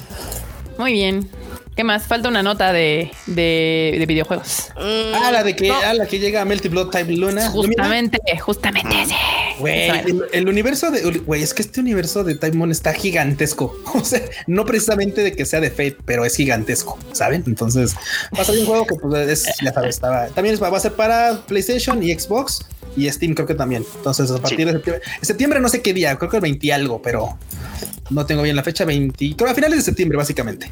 Muy 0.79 0.93
bien. 0.93 1.29
¿Qué 1.75 1.85
más? 1.85 2.03
Falta 2.07 2.29
una 2.29 2.43
nota 2.43 2.71
de, 2.73 3.11
de, 3.27 3.97
de 3.99 4.05
videojuegos. 4.07 4.69
Mm, 4.77 5.15
Ah, 5.15 5.31
la 5.33 5.43
de 5.43 5.57
que, 5.57 5.69
no, 5.69 5.75
ah, 5.83 5.95
la 5.95 6.07
que 6.07 6.19
llega 6.19 6.43
a 6.43 6.45
Melty 6.45 6.69
Blood 6.69 6.91
Type 6.91 7.13
Luna. 7.13 7.49
Justamente, 7.49 8.19
justamente 8.41 9.03
ese. 9.03 9.15
Güey, 9.59 9.89
el, 9.89 10.23
el 10.33 10.49
universo 10.49 10.91
de, 10.91 11.01
güey, 11.21 11.43
es 11.43 11.55
que 11.55 11.63
este 11.63 11.81
universo 11.81 12.25
de 12.25 12.35
Time 12.35 12.53
Moon 12.53 12.71
está 12.71 12.93
gigantesco. 12.93 13.75
O 13.95 14.05
sea, 14.05 14.21
no 14.47 14.67
precisamente 14.67 15.23
de 15.23 15.33
que 15.35 15.47
sea 15.47 15.61
de 15.61 15.71
Fate, 15.71 15.97
pero 16.05 16.25
es 16.27 16.37
gigantesco, 16.37 16.99
¿saben? 17.13 17.45
Entonces, 17.47 17.95
va 18.37 18.43
a 18.43 18.45
salir 18.45 18.63
un 18.63 18.67
juego 18.67 18.87
que, 18.87 18.95
pues, 18.97 19.29
es, 19.29 19.47
ya 19.65 19.73
sabes, 19.73 19.95
estaba, 19.95 20.27
también 20.29 20.55
es- 20.55 20.63
va 20.63 20.77
a 20.77 20.81
ser 20.81 20.93
para 20.95 21.41
PlayStation 21.47 22.03
y 22.03 22.13
Xbox 22.13 22.67
y 22.97 23.09
Steam, 23.11 23.33
creo 23.35 23.47
que 23.47 23.55
también. 23.55 23.85
Entonces, 23.97 24.31
a 24.31 24.39
partir 24.39 24.59
Sí. 24.59 24.65
de 24.65 24.73
septiembre, 24.73 25.03
septiembre 25.23 25.61
no 25.61 25.69
sé 25.71 25.81
qué 25.81 25.95
día, 25.95 26.17
creo 26.19 26.31
que 26.31 26.37
el 26.37 26.43
20 26.43 26.67
y 26.67 26.71
algo, 26.71 27.01
pero 27.01 27.39
no 28.11 28.27
tengo 28.27 28.43
bien 28.43 28.57
la 28.57 28.63
fecha, 28.63 28.85
20, 28.85 29.35
creo 29.37 29.51
a 29.51 29.55
finales 29.55 29.79
de 29.79 29.83
septiembre, 29.85 30.19
básicamente. 30.19 30.71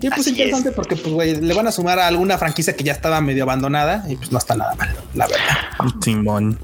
Y 0.00 0.08
pues 0.08 0.20
Así 0.20 0.30
interesante 0.30 0.70
es. 0.70 0.74
porque 0.74 0.96
pues 0.96 1.12
güey, 1.12 1.36
le 1.40 1.52
van 1.54 1.66
a 1.66 1.72
sumar 1.72 1.98
a 1.98 2.06
alguna 2.06 2.38
franquicia 2.38 2.74
que 2.74 2.84
ya 2.84 2.92
estaba 2.92 3.20
medio 3.20 3.42
abandonada 3.44 4.04
y 4.08 4.16
pues 4.16 4.32
no 4.32 4.38
está 4.38 4.54
nada 4.56 4.74
mal, 4.76 4.94
la 5.14 5.26
verdad. 5.26 5.92
Simón. 6.02 6.58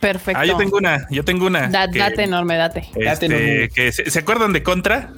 Perfecto. 0.00 0.40
Ah, 0.40 0.46
yo 0.46 0.56
tengo 0.56 0.76
una, 0.78 1.06
yo 1.10 1.24
tengo 1.24 1.46
una. 1.46 1.68
Da- 1.68 1.88
que, 1.90 1.98
date 1.98 2.24
enorme, 2.24 2.56
date. 2.56 2.88
Date 2.94 3.10
este, 3.12 3.26
enorme. 3.26 3.68
que 3.68 3.92
se, 3.92 4.10
¿se 4.10 4.18
acuerdan 4.18 4.52
de 4.52 4.62
Contra? 4.62 5.10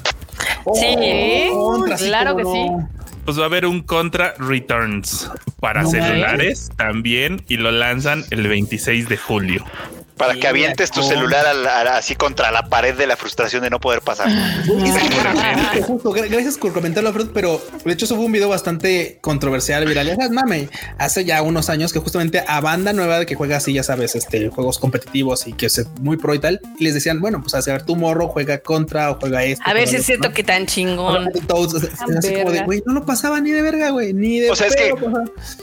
Sí, 0.74 1.48
Contra, 1.52 1.98
sí, 1.98 2.06
claro 2.06 2.36
que 2.36 2.42
no. 2.42 2.88
Pues 3.24 3.38
va 3.38 3.42
a 3.44 3.46
haber 3.46 3.64
un 3.66 3.82
Contra 3.82 4.34
Returns 4.38 5.30
para 5.60 5.82
No 5.82 5.90
celulares 5.90 6.70
también 6.76 7.42
y 7.48 7.56
lo 7.56 7.70
lanzan 7.72 8.24
el 8.30 8.46
26 8.46 9.08
de 9.08 9.16
julio. 9.16 9.64
Para 10.16 10.34
que 10.34 10.46
avientes 10.46 10.90
tu 10.92 11.02
celular 11.02 11.44
al- 11.46 11.66
al- 11.66 11.88
así 11.88 12.14
contra 12.14 12.50
la 12.52 12.68
pared 12.68 12.94
de 12.94 13.06
la 13.06 13.16
frustración 13.16 13.62
de 13.62 13.70
no 13.70 13.80
poder 13.80 14.00
pasar. 14.00 14.28
Que- 14.28 14.72
justo, 15.82 15.82
justo, 15.86 16.12
gra- 16.12 16.28
gracias 16.30 16.56
por 16.56 16.72
comentarlo, 16.72 17.12
Fred, 17.12 17.28
pero 17.34 17.60
de 17.84 17.92
hecho 17.92 18.04
eso 18.04 18.14
fue 18.16 18.24
un 18.24 18.32
video 18.32 18.48
bastante 18.48 19.18
controversial, 19.20 19.84
viral. 19.86 20.06
Ya 20.06 20.14
sabes, 20.16 20.30
mame, 20.30 20.68
hace 20.98 21.24
ya 21.24 21.42
unos 21.42 21.68
años 21.68 21.92
que 21.92 21.98
justamente 21.98 22.44
a 22.46 22.60
banda 22.60 22.92
nueva 22.92 23.18
de 23.18 23.26
que 23.26 23.34
juega 23.34 23.56
así, 23.56 23.72
ya 23.72 23.82
sabes, 23.82 24.14
este 24.14 24.48
juegos 24.50 24.78
competitivos 24.78 25.46
y 25.48 25.52
que 25.52 25.66
es 25.66 25.84
muy 26.00 26.16
pro 26.16 26.32
y 26.34 26.38
tal, 26.38 26.60
y 26.78 26.84
les 26.84 26.94
decían, 26.94 27.20
bueno, 27.20 27.40
pues 27.42 27.54
a 27.54 27.60
ver, 27.72 27.82
tu 27.82 27.96
morro 27.96 28.28
juega 28.28 28.58
contra 28.58 29.10
o 29.10 29.16
juega 29.18 29.42
esto. 29.44 29.64
a 29.66 29.72
ver 29.74 29.88
si 29.88 29.96
es 29.96 30.06
cierto 30.06 30.32
que 30.32 30.44
tan 30.44 30.66
chingón. 30.66 31.30
Todos, 31.48 31.74
o 31.74 31.80
sea, 31.80 31.88
es 31.90 32.16
así 32.18 32.34
como 32.34 32.52
de, 32.52 32.62
güey, 32.62 32.82
no 32.86 32.92
lo 32.94 33.04
pasaba 33.04 33.40
ni 33.40 33.50
de 33.50 33.62
verga, 33.62 33.90
güey, 33.90 34.12
ni 34.12 34.38
de 34.40 34.50
O 34.50 34.56
sea, 34.56 34.68
es 34.68 34.76
que-. 34.76 34.94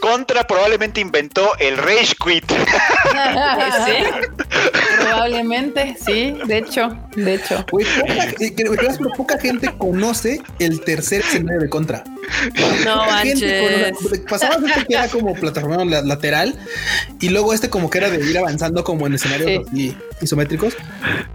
Contra 0.01 0.45
probablemente 0.45 0.99
inventó 0.99 1.51
el 1.59 1.77
Rage 1.77 2.15
Quit. 2.21 2.51
Probablemente, 4.99 5.95
sí, 6.03 6.35
de 6.45 6.57
hecho, 6.59 6.97
de 7.15 7.35
hecho. 7.35 7.65
Güey, 7.71 7.85
poca, 7.99 8.23
pero 8.97 9.09
poca 9.17 9.39
gente 9.39 9.69
conoce 9.77 10.41
el 10.59 10.81
tercer 10.81 11.21
escenario 11.21 11.61
de 11.61 11.69
contra. 11.69 12.03
No 12.85 12.99
Poca 13.01 13.17
gente 13.19 13.45
manches. 13.45 13.93
conoce- 13.99 14.19
Pasabas 14.29 14.57
este 14.63 14.85
que 14.85 14.93
era 14.93 15.07
como 15.07 15.33
plataforma 15.33 15.83
la- 15.85 16.01
lateral 16.01 16.55
y 17.19 17.29
luego 17.29 17.53
este 17.53 17.69
como 17.69 17.89
que 17.89 17.97
era 17.97 18.09
de 18.09 18.23
ir 18.25 18.37
avanzando 18.37 18.83
como 18.83 19.05
en 19.07 19.15
escenarios 19.15 19.63
isométricos 20.21 20.75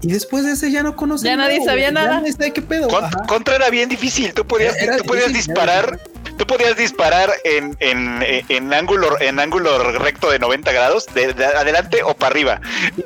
y 0.01 0.13
después 0.13 0.45
de 0.45 0.53
ese 0.53 0.71
ya 0.71 0.83
no 0.83 0.97
conoce 0.97 1.27
Ya 1.27 1.37
nada, 1.37 1.49
nadie 1.49 1.65
sabía 1.65 1.87
Ya 1.87 1.91
nada. 1.93 2.23
sabe 2.33 2.53
qué 2.53 2.63
pedo. 2.63 2.89
Con- 2.89 3.11
contra 3.29 3.57
era 3.57 3.69
bien 3.71 3.89
difícil. 3.89 4.33
Tú 4.33 4.47
podías, 4.47 4.77
Era 4.81 4.97
tú 4.99 5.05
podías 5.05 5.33
disparar. 5.33 6.01
Tú 6.37 6.47
podías 6.47 6.77
disparar 6.77 7.31
en, 7.45 7.77
en, 7.81 8.23
en 8.49 8.73
ángulo 8.73 9.21
en 9.21 9.41
ángulo 9.41 9.79
recto 9.93 10.31
de 10.31 10.39
90 10.39 10.73
grados, 10.73 11.07
de, 11.15 11.33
de 11.33 11.45
adelante 11.45 12.03
o 12.03 12.15
para 12.15 12.31
arriba. 12.31 12.61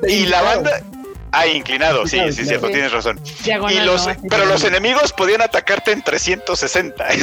Y 0.09 0.27
la 0.27 0.43
banda. 0.43 0.83
Ah, 1.33 1.47
inclinado, 1.47 2.07
sí, 2.07 2.19
sí, 2.33 2.45
cierto, 2.45 2.67
Sí. 2.67 2.73
tienes 2.73 2.93
razón. 2.93 3.21
Diagonal, 3.45 3.77
Y 3.77 3.87
los, 3.87 4.07
¿no? 4.07 4.15
pero 4.29 4.45
los 4.47 4.65
enemigos 4.65 5.13
podían 5.13 5.43
atacarte 5.43 5.93
en 5.93 6.03
360. 6.03 7.05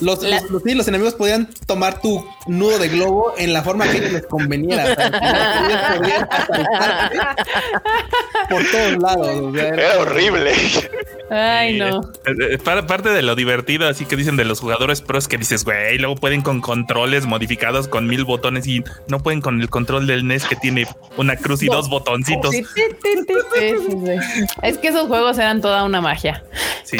Los, 0.00 0.20
los, 0.24 0.50
los- 0.50 0.62
sí, 0.64 0.74
los 0.74 0.88
enemigos 0.88 1.14
podían 1.14 1.48
tomar 1.66 2.00
tu 2.00 2.26
nudo 2.48 2.78
de 2.80 2.88
globo 2.88 3.34
en 3.38 3.52
la 3.52 3.62
forma 3.62 3.86
que 3.88 4.00
les 4.00 4.26
conveniera. 4.26 4.96
podían 5.96 6.28
por 8.50 8.64
todos 8.70 8.96
lados. 9.02 9.28
o 9.42 9.52
sea, 9.54 9.68
era- 9.68 9.82
Era 9.92 10.00
horrible. 10.00 10.52
Ay, 11.30 11.78
no. 11.78 12.00
eh, 12.26 12.58
para- 12.58 12.86
parte 12.86 13.10
de 13.10 13.22
lo 13.22 13.36
divertido, 13.36 13.88
así 13.88 14.04
que 14.04 14.16
dicen 14.16 14.36
de 14.36 14.44
los 14.44 14.58
jugadores 14.60 15.00
pros 15.02 15.28
que 15.28 15.38
dices, 15.38 15.64
güey, 15.64 15.98
luego 15.98 16.16
pueden 16.16 16.42
con 16.42 16.60
controles 16.60 17.24
modificados 17.26 17.86
con 17.88 18.06
mil 18.08 18.24
botones 18.24 18.66
y 18.66 18.82
no 19.08 19.20
pueden 19.20 19.40
con 19.40 19.60
el 19.60 19.70
control 19.70 20.06
del 20.08 20.26
NES 20.26 20.46
que 20.46 20.56
tiene 20.56 20.86
una 21.16 21.36
cruz 21.36 21.62
y 21.62 21.66
dos 21.66 21.88
botoncitos. 21.88 22.50
Sí, 22.52 22.64
sí. 22.64 24.44
Es 24.62 24.78
que 24.78 24.88
esos 24.88 25.08
juegos 25.08 25.38
eran 25.38 25.60
toda 25.60 25.84
una 25.84 26.00
magia. 26.00 26.42
Sí. 26.84 26.96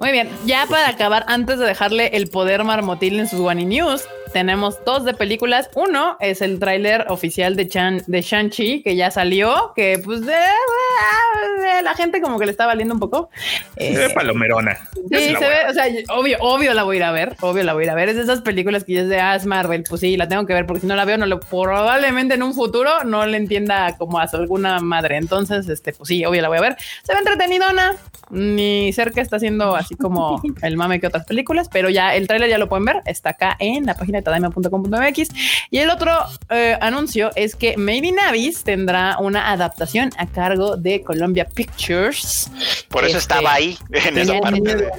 Muy 0.00 0.12
bien, 0.12 0.30
ya 0.46 0.66
para 0.66 0.88
acabar, 0.88 1.24
antes 1.28 1.58
de 1.58 1.66
dejarle 1.66 2.16
el 2.16 2.28
poder 2.28 2.64
marmotil 2.64 3.20
en 3.20 3.28
sus 3.28 3.40
One 3.40 3.66
News, 3.66 4.02
tenemos 4.32 4.82
dos 4.86 5.04
de 5.04 5.12
películas. 5.12 5.68
Uno 5.74 6.16
es 6.20 6.40
el 6.40 6.58
tráiler 6.58 7.04
oficial 7.08 7.54
de 7.54 7.68
Chan 7.68 8.02
de 8.06 8.22
Shang-Chi, 8.22 8.82
que 8.82 8.96
ya 8.96 9.10
salió, 9.10 9.72
que 9.76 10.00
pues 10.02 10.22
de, 10.24 10.32
de 10.32 11.82
la 11.82 11.94
gente 11.94 12.22
como 12.22 12.38
que 12.38 12.46
le 12.46 12.52
está 12.52 12.64
valiendo 12.64 12.94
un 12.94 13.00
poco. 13.00 13.28
Eh, 13.76 14.06
Eh, 14.06 14.10
palomerona. 14.14 14.78
Yo 15.10 15.18
Sí, 15.18 15.34
se 15.34 15.48
ve, 15.48 15.56
o 15.68 15.74
sea, 15.74 15.84
obvio, 16.14 16.38
obvio 16.40 16.72
la 16.72 16.84
voy 16.84 16.96
a 16.96 16.98
ir 16.98 17.04
a 17.04 17.12
ver, 17.12 17.36
obvio 17.40 17.64
la 17.64 17.74
voy 17.74 17.82
a 17.82 17.84
ir 17.86 17.90
a 17.90 17.94
ver. 17.94 18.08
Es 18.08 18.16
de 18.16 18.22
esas 18.22 18.40
películas 18.40 18.84
que 18.84 18.94
ya 18.94 19.00
es 19.02 19.08
de 19.08 19.20
ah, 19.20 19.34
es 19.34 19.44
Marvel, 19.44 19.84
pues 19.86 20.00
sí, 20.00 20.16
la 20.16 20.28
tengo 20.28 20.46
que 20.46 20.54
ver 20.54 20.64
porque 20.64 20.80
si 20.80 20.86
no 20.86 20.96
la 20.96 21.04
veo, 21.04 21.18
no 21.18 21.26
lo, 21.26 21.40
probablemente 21.40 22.34
en 22.36 22.42
un 22.42 22.54
futuro 22.54 22.79
no 23.04 23.26
le 23.26 23.36
entienda 23.36 23.96
como 23.96 24.18
a 24.18 24.28
su 24.28 24.36
alguna 24.36 24.80
madre. 24.80 25.16
Entonces, 25.16 25.68
este, 25.68 25.92
pues 25.92 26.08
sí, 26.08 26.24
obvio 26.24 26.42
la 26.42 26.48
voy 26.48 26.58
a 26.58 26.62
ver. 26.62 26.76
Se 27.02 27.12
ve 27.12 27.18
entretenidona, 27.18 27.96
ni 28.30 28.92
cerca 28.92 29.20
está 29.20 29.36
haciendo 29.36 29.76
así 29.76 29.94
como 29.94 30.40
el 30.62 30.76
mame 30.76 31.00
que 31.00 31.06
otras 31.06 31.24
películas, 31.26 31.68
pero 31.70 31.90
ya 31.90 32.14
el 32.14 32.26
tráiler 32.26 32.48
ya 32.50 32.58
lo 32.58 32.68
pueden 32.68 32.84
ver, 32.84 33.02
está 33.06 33.30
acá 33.30 33.56
en 33.58 33.86
la 33.86 33.94
página 33.94 34.18
de 34.18 34.22
tadaima.com.mx. 34.22 35.28
Y 35.70 35.78
el 35.78 35.90
otro 35.90 36.12
eh, 36.48 36.76
anuncio 36.80 37.30
es 37.36 37.54
que 37.56 37.74
in 37.76 38.18
Abyss 38.18 38.64
tendrá 38.64 39.18
una 39.18 39.50
adaptación 39.50 40.10
a 40.16 40.26
cargo 40.26 40.76
de 40.76 41.02
Columbia 41.02 41.44
Pictures. 41.44 42.50
Por 42.88 43.04
eso 43.04 43.18
Este, 43.18 43.34
estaba 43.34 43.54
ahí, 43.54 43.76
en 43.92 44.18
esa 44.18 44.38
parte. 44.40 44.60
miedo. 44.60 44.90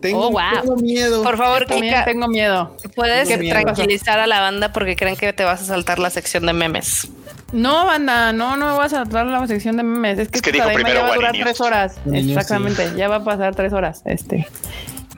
Tengo, 0.00 0.28
Oh, 0.28 0.30
wow. 0.30 0.40
tengo 0.62 0.76
miedo. 0.76 1.22
Por 1.22 1.36
favor, 1.36 1.66
Kika, 1.66 2.04
tengo 2.04 2.26
miedo. 2.28 2.74
puedes 2.94 3.28
Tengo 3.28 3.42
miedo. 3.42 3.60
tranquilizar 3.60 4.18
a 4.18 4.26
la 4.26 4.40
banda 4.40 4.72
porque 4.72 4.96
creen 4.96 5.16
que 5.16 5.32
te 5.32 5.44
vas 5.44 5.60
a 5.62 5.64
saltar 5.64 5.98
la 5.98 6.08
sección 6.10 6.46
de 6.46 6.52
memes. 6.54 7.08
No, 7.52 7.84
banda, 7.84 8.32
no, 8.32 8.56
no 8.56 8.76
vas 8.78 8.92
a 8.94 9.02
tratar 9.04 9.26
la 9.26 9.46
sección 9.46 9.76
de 9.76 9.82
memes. 9.82 10.18
Es 10.18 10.28
que, 10.28 10.38
Es 10.38 10.42
que 10.42 10.50
esta 10.50 10.52
dijo 10.52 10.64
Tadaima 10.68 10.84
primero 10.84 11.00
ya 11.00 11.06
va 11.06 11.12
a 11.12 11.16
durar 11.16 11.32
tres 11.32 11.60
horas. 11.60 11.96
Exactamente, 12.12 12.92
ya 12.96 13.08
va 13.08 13.16
a 13.16 13.24
pasar 13.24 13.54
tres 13.54 13.72
horas. 13.72 14.02
Este. 14.04 14.46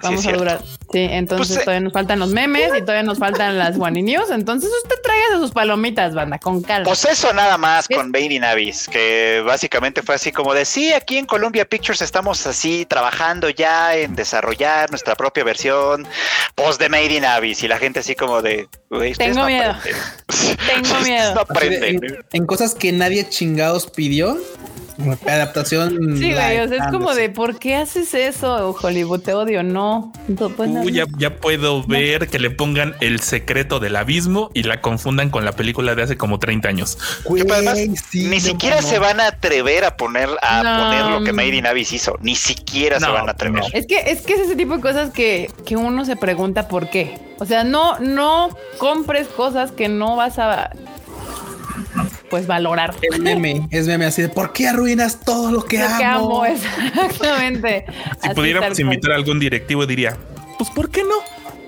Vamos 0.03 0.27
a 0.27 0.33
durar. 0.33 0.61
Sí, 0.93 1.07
entonces 1.11 1.49
Pues, 1.49 1.59
eh, 1.59 1.65
todavía 1.65 1.81
nos 1.81 1.93
faltan 1.93 2.19
los 2.19 2.31
memes 2.31 2.70
y 2.77 2.81
todavía 2.81 3.03
nos 3.03 3.19
faltan 3.19 3.59
las 3.59 3.79
One 3.79 4.03
News. 4.03 4.31
Entonces 4.31 4.70
usted 4.83 4.97
tráigase 5.03 5.37
sus 5.39 5.51
palomitas, 5.53 6.15
banda, 6.15 6.39
con 6.39 6.62
calma. 6.62 6.85
Pues 6.85 7.05
eso 7.05 7.33
nada 7.33 7.57
más 7.57 7.89
con 7.89 8.11
Made 8.11 8.35
in 8.35 8.45
Abyss, 8.45 8.89
que 8.89 9.43
básicamente 9.47 10.03
fue 10.03 10.16
así 10.16 10.33
como 10.33 10.53
de 10.55 10.65
sí, 10.65 10.93
aquí 10.93 11.19
en 11.19 11.27
Columbia 11.27 11.65
Pictures 11.65 12.03
estamos 12.03 12.47
así 12.47 12.85
trabajando 12.87 13.49
ya 13.49 13.97
en 13.97 14.15
desarrollar 14.15 14.91
nuestra 14.91 15.15
propia 15.15 15.45
versión 15.45 16.07
post 16.55 16.81
de 16.81 16.89
Made 16.89 17.16
in 17.16 17.24
Abyss 17.24 17.62
y 17.62 17.69
la 17.69 17.79
gente 17.79 18.01
así 18.01 18.15
como 18.15 18.43
de 18.43 18.69
"Güey, 18.91 19.12
ustedes 19.12 19.33
Tengo 19.35 19.41
no 19.41 19.47
miedo. 19.47 19.70
aprenden". 19.70 19.97
Tengo 20.83 21.01
miedo. 21.01 21.35
No 21.35 21.61
en, 21.61 22.01
en 22.33 22.47
cosas 22.47 22.74
que 22.74 22.93
nadie 22.93 23.29
chingados 23.29 23.87
pidió. 23.87 24.37
Adaptación. 25.27 26.16
Sí, 26.19 26.33
güey, 26.33 26.51
live, 26.51 26.65
o 26.65 26.69
sea, 26.69 26.85
es 26.85 26.93
como 26.93 27.15
de 27.15 27.31
¿por 27.31 27.59
qué 27.59 27.77
haces 27.77 28.12
eso, 28.15 28.77
Hollywood? 28.81 29.20
Te 29.23 29.33
odio, 29.33 29.62
no. 29.62 29.91
No, 30.28 30.48
pues, 30.56 30.70
no. 30.70 30.82
Uh, 30.82 30.89
ya, 30.89 31.05
ya 31.19 31.36
puedo 31.36 31.82
ver 31.85 32.28
que 32.28 32.39
le 32.39 32.51
pongan 32.51 32.94
el 33.01 33.20
secreto 33.20 33.81
del 33.81 33.97
abismo 33.97 34.51
y 34.55 34.62
la 34.62 34.81
confundan 34.81 35.31
con 35.31 35.44
la 35.44 35.52
película 35.52 35.94
de 35.94 36.02
hace 36.02 36.16
como 36.16 36.39
30 36.39 36.69
años. 36.69 36.98
Güey, 37.24 37.44
además, 37.51 37.78
sí, 38.10 38.27
ni 38.28 38.36
no, 38.36 38.40
siquiera 38.40 38.81
no. 38.81 38.86
se 38.86 38.98
van 38.98 39.20
a 39.20 39.28
atrever 39.28 39.85
a 39.85 39.97
poner 39.97 40.28
a 40.43 40.62
No. 40.62 40.85
poner 40.85 41.06
lo 41.06 41.24
que 41.24 41.32
Made 41.32 41.56
in 41.56 41.66
Abyss 41.66 41.93
hizo. 41.93 42.16
Ni 42.23 42.35
siquiera 42.36 42.98
se 43.01 43.06
No, 43.06 43.12
van 43.12 43.28
a 43.28 43.32
atrever. 43.32 43.62
no. 43.62 43.69
Es 43.73 43.86
que, 43.86 43.98
es 44.06 44.23
que 44.23 44.35
es 44.35 44.40
ese 44.40 44.56
tipo 44.56 44.74
de 44.77 44.81
cosas 44.81 45.10
que, 45.10 45.51
que 45.66 45.77
uno 45.77 46.05
se 46.05 46.16
pregunta 46.16 46.69
por 46.69 46.89
qué. 46.90 47.19
O 47.39 47.44
sea, 47.47 47.64
no, 47.64 47.98
no 47.98 48.56
compres 48.78 49.27
cosas 49.28 49.73
que 49.73 49.89
no 49.89 50.16
vas 50.16 50.39
a 50.39 50.70
pues 52.32 52.46
valorar. 52.46 52.94
Es 53.02 53.18
meme, 53.18 53.68
es 53.70 53.86
meme 53.86 54.06
así 54.06 54.22
de 54.22 54.30
¿por 54.30 54.54
qué 54.54 54.66
arruinas 54.68 55.20
todo 55.20 55.52
lo 55.52 55.62
que 55.66 55.78
Lo 55.78 55.84
amo? 55.84 55.98
que 55.98 56.04
amo, 56.04 56.44
exactamente. 56.46 57.84
Si 58.22 58.28
Así, 58.28 58.34
pudiéramos 58.34 58.68
tal 58.68 58.76
cual. 58.76 58.80
invitar 58.94 59.12
a 59.12 59.16
algún 59.16 59.38
directivo, 59.38 59.84
diría, 59.84 60.16
pues 60.56 60.70
¿por 60.70 60.88
qué 60.90 61.02
no? 61.04 61.16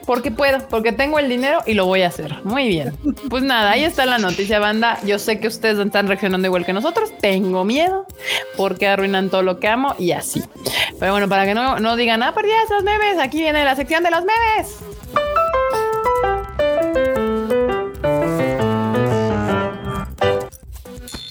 Porque 0.07 0.31
puedo, 0.31 0.67
porque 0.69 0.93
tengo 0.93 1.19
el 1.19 1.29
dinero 1.29 1.61
y 1.67 1.75
lo 1.75 1.85
voy 1.85 2.01
a 2.01 2.09
hacer. 2.09 2.35
Muy 2.45 2.69
bien. 2.69 2.95
Pues 3.29 3.43
nada, 3.43 3.73
ahí 3.73 3.85
está 3.85 4.07
la 4.07 4.17
noticia, 4.19 4.59
banda. 4.59 4.99
Yo 5.05 5.19
sé 5.19 5.39
que 5.39 5.49
ustedes 5.49 5.79
están 5.79 6.09
reaccionando 6.09 6.47
igual 6.47 6.65
que 6.65 6.73
nosotros. 6.73 7.11
Tengo 7.21 7.65
miedo 7.65 8.07
porque 8.57 8.87
arruinan 8.87 9.29
todo 9.29 9.43
lo 9.43 9.59
que 9.61 9.69
amo 9.69 9.95
y 9.99 10.13
así. 10.13 10.43
Pero 10.99 11.13
bueno, 11.13 11.29
para 11.29 11.45
que 11.45 11.55
no, 11.55 11.79
no 11.79 11.97
digan, 11.97 12.23
ah, 12.23 12.33
perdí 12.35 12.51
esos 12.67 12.83
memes, 12.85 13.19
aquí 13.19 13.39
viene 13.41 13.65
la 13.65 13.77
sección 13.77 14.03
de 14.03 14.11
los 14.11 14.21
memes. 14.21 14.77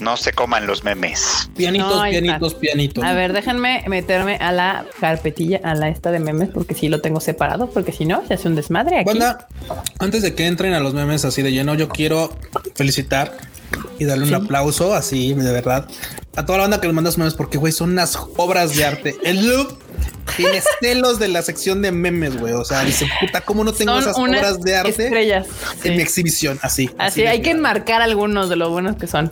No 0.04 0.18
se 0.18 0.34
coman 0.34 0.68
los 0.68 0.84
memes. 0.84 1.50
Pianitos, 1.56 1.96
No, 1.96 2.04
pianitos, 2.04 2.56
pianitos. 2.56 3.04
A 3.04 3.14
ver, 3.14 3.32
déjenme 3.32 3.84
meterme 3.88 4.36
a 4.36 4.52
la 4.52 4.86
carpetilla, 5.00 5.62
a 5.64 5.76
la 5.76 5.88
esta 5.88 6.12
de 6.12 6.20
memes, 6.20 6.50
porque 6.50 6.76
sí 6.76 6.90
lo 6.90 7.00
tengo 7.00 7.22
separado, 7.22 7.70
porque 7.70 7.94
si 7.94 8.04
no, 8.06 8.22
se 8.28 8.34
hace 8.34 8.50
un 8.50 8.56
desmadre 8.56 9.00
aquí. 9.00 9.06
Banda, 9.06 9.48
antes 10.00 10.22
de 10.22 10.36
que 10.36 10.46
entren 10.46 10.74
a 10.74 10.82
los 10.82 10.94
memes 10.94 11.24
así 11.24 11.42
de 11.42 11.52
lleno, 11.54 11.74
yo 11.76 11.88
quiero 11.88 12.36
felicitar 12.76 13.38
y 13.98 14.06
darle 14.06 14.26
un 14.26 14.34
aplauso 14.34 14.94
así 14.94 15.34
de 15.34 15.52
verdad 15.52 15.88
a 16.36 16.46
toda 16.46 16.58
la 16.58 16.64
banda 16.64 16.82
que 16.82 16.88
nos 16.88 16.96
manda 16.96 17.12
sus 17.12 17.18
memes 17.18 17.34
porque 17.36 17.58
güey 17.58 17.72
son 17.72 17.92
unas 17.92 18.16
obras 18.38 18.76
de 18.76 18.86
arte. 18.86 19.16
El 19.24 19.48
loop 19.48 19.78
tiene 20.36 20.62
celos 20.82 21.20
de 21.20 21.28
la 21.28 21.42
sección 21.42 21.82
de 21.82 21.92
memes, 21.92 22.40
güey. 22.40 22.54
O 22.54 22.66
sea, 22.66 22.84
dice 22.84 23.08
puta, 23.20 23.42
cómo 23.42 23.64
no 23.64 23.74
tengo 23.74 23.94
Son 23.94 24.02
esas 24.02 24.18
unas 24.18 24.40
obras 24.40 24.62
de 24.62 24.76
arte 24.76 24.90
Estrellas. 25.06 25.48
en 25.84 25.92
mi 25.92 25.98
sí. 25.98 26.04
exhibición 26.04 26.60
así. 26.62 26.90
Así, 26.98 27.22
de 27.22 27.30
hay 27.30 27.42
que 27.42 27.52
enmarcar 27.52 28.02
algunos 28.02 28.50
de 28.50 28.56
lo 28.56 28.70
buenos 28.70 28.96
que 28.96 29.08
son. 29.08 29.32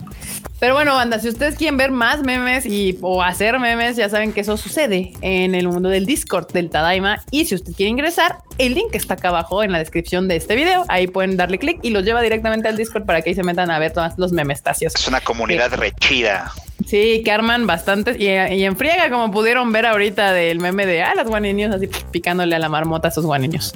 Pero 0.59 0.75
bueno, 0.75 0.93
banda, 0.93 1.17
si 1.17 1.27
ustedes 1.27 1.55
quieren 1.55 1.75
ver 1.75 1.89
más 1.89 2.21
memes 2.21 2.67
y 2.67 2.99
o 3.01 3.23
hacer 3.23 3.57
memes, 3.57 3.95
ya 3.95 4.09
saben 4.09 4.31
que 4.31 4.41
eso 4.41 4.57
sucede 4.57 5.13
en 5.21 5.55
el 5.55 5.67
mundo 5.67 5.89
del 5.89 6.05
Discord 6.05 6.51
del 6.51 6.69
Tadaima. 6.69 7.23
Y 7.31 7.45
si 7.45 7.55
usted 7.55 7.73
quiere 7.73 7.89
ingresar, 7.89 8.37
el 8.59 8.75
link 8.75 8.93
está 8.93 9.15
acá 9.15 9.29
abajo 9.29 9.63
en 9.63 9.71
la 9.71 9.79
descripción 9.79 10.27
de 10.27 10.35
este 10.35 10.53
video. 10.55 10.85
Ahí 10.87 11.07
pueden 11.07 11.35
darle 11.35 11.57
clic 11.57 11.79
y 11.81 11.89
los 11.89 12.05
lleva 12.05 12.21
directamente 12.21 12.67
al 12.67 12.77
Discord 12.77 13.05
para 13.05 13.23
que 13.23 13.31
ahí 13.31 13.35
se 13.35 13.41
metan 13.41 13.71
a 13.71 13.79
ver 13.79 13.91
todos 13.91 14.13
los 14.17 14.33
memestacios. 14.33 14.93
Es 14.93 15.07
una 15.07 15.21
comunidad 15.21 15.73
re 15.73 15.93
chida. 15.99 16.53
Sí, 16.85 17.21
que 17.23 17.31
arman 17.31 17.67
bastantes 17.67 18.19
y, 18.19 18.25
y 18.25 18.63
en 18.65 18.75
friega, 18.75 19.09
como 19.09 19.31
pudieron 19.31 19.71
ver 19.71 19.85
ahorita 19.85 20.33
del 20.33 20.59
meme 20.59 20.85
de 20.85 21.03
ah, 21.03 21.13
las 21.15 21.27
guaninios, 21.27 21.73
así 21.73 21.87
picándole 22.11 22.55
a 22.55 22.59
la 22.59 22.69
marmota 22.69 23.07
a 23.07 23.11
esos 23.11 23.25
guaninios. 23.25 23.73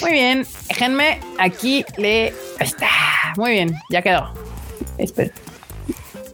Muy 0.00 0.12
bien, 0.12 0.46
déjenme 0.68 1.20
aquí 1.38 1.84
le. 1.96 2.32
Está. 2.58 2.88
Muy 3.36 3.52
bien, 3.52 3.74
ya 3.90 4.02
quedó. 4.02 4.32
Espera. 4.98 5.32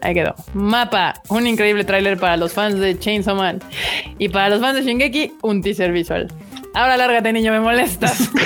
Ahí 0.01 0.15
quedó. 0.15 0.35
Mapa, 0.55 1.15
un 1.29 1.47
increíble 1.47 1.85
tráiler 1.85 2.19
para 2.19 2.37
los 2.37 2.53
fans 2.53 2.79
de 2.79 2.99
Chainsaw 2.99 3.35
Man 3.35 3.61
y 4.19 4.29
para 4.29 4.49
los 4.49 4.61
fans 4.61 4.77
de 4.77 4.85
Shingeki, 4.85 5.35
un 5.43 5.63
teaser 5.63 5.93
visual. 5.93 6.29
Ahora 6.75 6.97
lárgate, 6.97 7.33
niño, 7.33 7.53
me 7.53 7.61
molestas. 7.61 8.31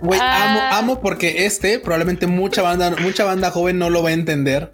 Güey, 0.00 0.18
amo, 0.18 0.60
amo 0.70 1.00
porque 1.00 1.44
este 1.44 1.78
probablemente 1.78 2.26
mucha 2.26 2.62
banda, 2.62 2.94
mucha 3.00 3.24
banda 3.24 3.50
joven 3.50 3.78
no 3.78 3.90
lo 3.90 4.02
va 4.02 4.10
a 4.10 4.12
entender. 4.12 4.70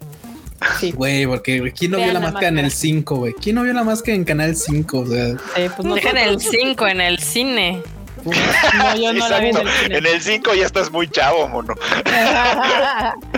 Sí. 0.79 0.91
Güey, 0.91 1.25
porque 1.27 1.71
¿quién 1.77 1.91
no 1.91 1.97
Vean 1.97 2.09
vio 2.09 2.13
la, 2.13 2.19
la 2.19 2.25
máscara 2.31 2.47
en 2.49 2.57
el 2.59 2.65
máscara. 2.65 2.81
5, 2.81 3.15
güey? 3.15 3.33
¿Quién 3.33 3.55
no 3.55 3.63
vio 3.63 3.73
la 3.73 3.83
máscara 3.83 4.15
en 4.15 4.23
Canal 4.23 4.55
5? 4.55 4.99
O 4.99 5.05
sea, 5.07 5.27
Sí, 5.29 5.35
pues 5.77 5.93
Dejen 5.95 6.17
el 6.17 6.33
nosotros- 6.33 6.51
5 6.59 6.87
en 6.87 7.01
el 7.01 7.19
cine. 7.19 7.81
No, 8.25 8.95
yo 8.95 9.13
no 9.13 9.29
la 9.29 9.39
vi 9.39 9.49
en 9.49 9.57
el 9.57 9.67
cine. 9.69 9.97
En 9.97 10.05
el 10.05 10.21
5 10.21 10.53
ya 10.55 10.65
estás 10.65 10.91
muy 10.91 11.07
chavo, 11.09 11.47
mono. 11.47 11.75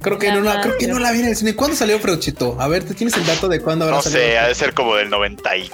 creo 0.00 0.18
que 0.18 0.30
no, 0.32 0.40
no, 0.40 0.60
creo 0.60 0.76
que 0.78 0.86
no 0.88 0.98
la 0.98 1.12
vi 1.12 1.20
en 1.20 1.26
el 1.26 1.36
cine. 1.36 1.54
¿Cuándo 1.54 1.76
salió 1.76 1.98
Freuchito? 1.98 2.56
A 2.60 2.68
ver, 2.68 2.84
¿tú 2.84 2.94
tienes 2.94 3.16
el 3.16 3.26
dato 3.26 3.48
de 3.48 3.60
cuándo 3.60 3.84
habrá 3.84 3.96
No 3.98 4.02
salido? 4.02 4.20
sé, 4.22 4.38
ha 4.38 4.48
de 4.48 4.54
ser 4.54 4.74
como 4.74 4.94
del 4.96 5.10
93. 5.10 5.72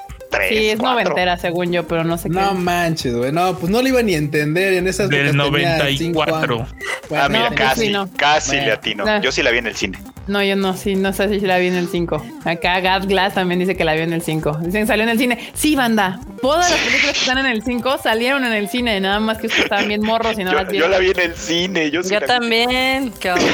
Sí, 0.49 0.69
es 0.71 0.79
4. 0.79 1.01
noventera, 1.05 1.37
según 1.39 1.73
yo, 1.73 1.87
pero 1.87 2.05
no 2.05 2.19
sé 2.19 2.29
No 2.29 2.51
qué. 2.51 2.55
manches, 2.59 3.15
güey. 3.15 3.33
No, 3.33 3.59
pues 3.59 3.71
no 3.71 3.83
lo 3.83 3.89
iba 3.89 4.03
ni 4.03 4.15
a 4.15 4.19
entender 4.19 4.75
en 4.75 4.87
esas 4.89 5.09
Del 5.09 5.29
épocas 5.29 5.51
tenía 5.53 5.79
94. 5.79 5.99
cinco 5.99 6.23
años. 6.23 6.69
Bueno, 7.09 7.25
Ah, 7.25 7.29
mira, 7.29 7.51
No, 7.51 7.57
casi, 7.57 7.81
sí, 7.83 7.89
no. 7.91 8.11
casi 8.17 8.51
Bueno. 8.51 8.67
le 8.67 8.73
atino. 8.73 9.05
No. 9.05 9.23
Yo 9.23 9.33
sí 9.33 9.43
la 9.43 9.51
vi 9.51 9.59
en 9.59 9.67
el 9.69 9.77
cine. 9.77 9.99
No, 10.29 10.43
yo 10.45 10.57
no, 10.57 10.77
sí, 10.77 10.95
no 10.95 11.13
sé 11.13 11.29
si 11.29 11.41
la 11.41 11.59
vi 11.59 11.67
en 11.69 11.75
el 11.75 11.89
5. 11.89 12.23
Acá 12.45 12.81
Gad 12.81 13.07
Glass 13.09 13.35
también 13.35 13.59
dice 13.61 13.77
que 13.77 13.85
la 13.85 13.95
vio 13.95 14.03
en 14.05 14.13
el 14.13 14.21
5. 14.23 14.59
Dicen 14.63 14.83
que 14.83 14.87
salió 14.87 15.03
en 15.05 15.09
el 15.11 15.19
cine. 15.19 15.51
Sí, 15.55 15.75
banda. 15.75 16.21
Todas 16.43 16.71
las 16.71 16.79
películas 16.81 17.13
que 17.15 17.21
están 17.21 17.39
en 17.39 17.47
el 17.47 17.63
5 17.63 17.99
salieron 18.03 18.45
en 18.45 18.53
el 18.53 18.69
cine. 18.69 19.01
Nada 19.01 19.21
más 19.21 19.39
que 19.39 19.47
ustedes 19.47 19.65
estaban 19.65 19.89
bien 19.89 20.03
morros 20.03 20.39
y 20.39 20.45
no 20.45 20.53
Yo, 20.53 20.63
las 20.63 20.73
yo 20.73 20.87
la 20.89 20.99
vi 20.99 21.11
en 21.11 21.21
el 21.21 21.35
cine. 21.35 21.91
Yo, 21.91 22.03
sí 22.03 22.11
Yo 22.11 22.21
la 22.21 22.27
vi. 22.27 22.33
también. 22.33 23.13
Qué 23.19 23.31
horror. 23.33 23.47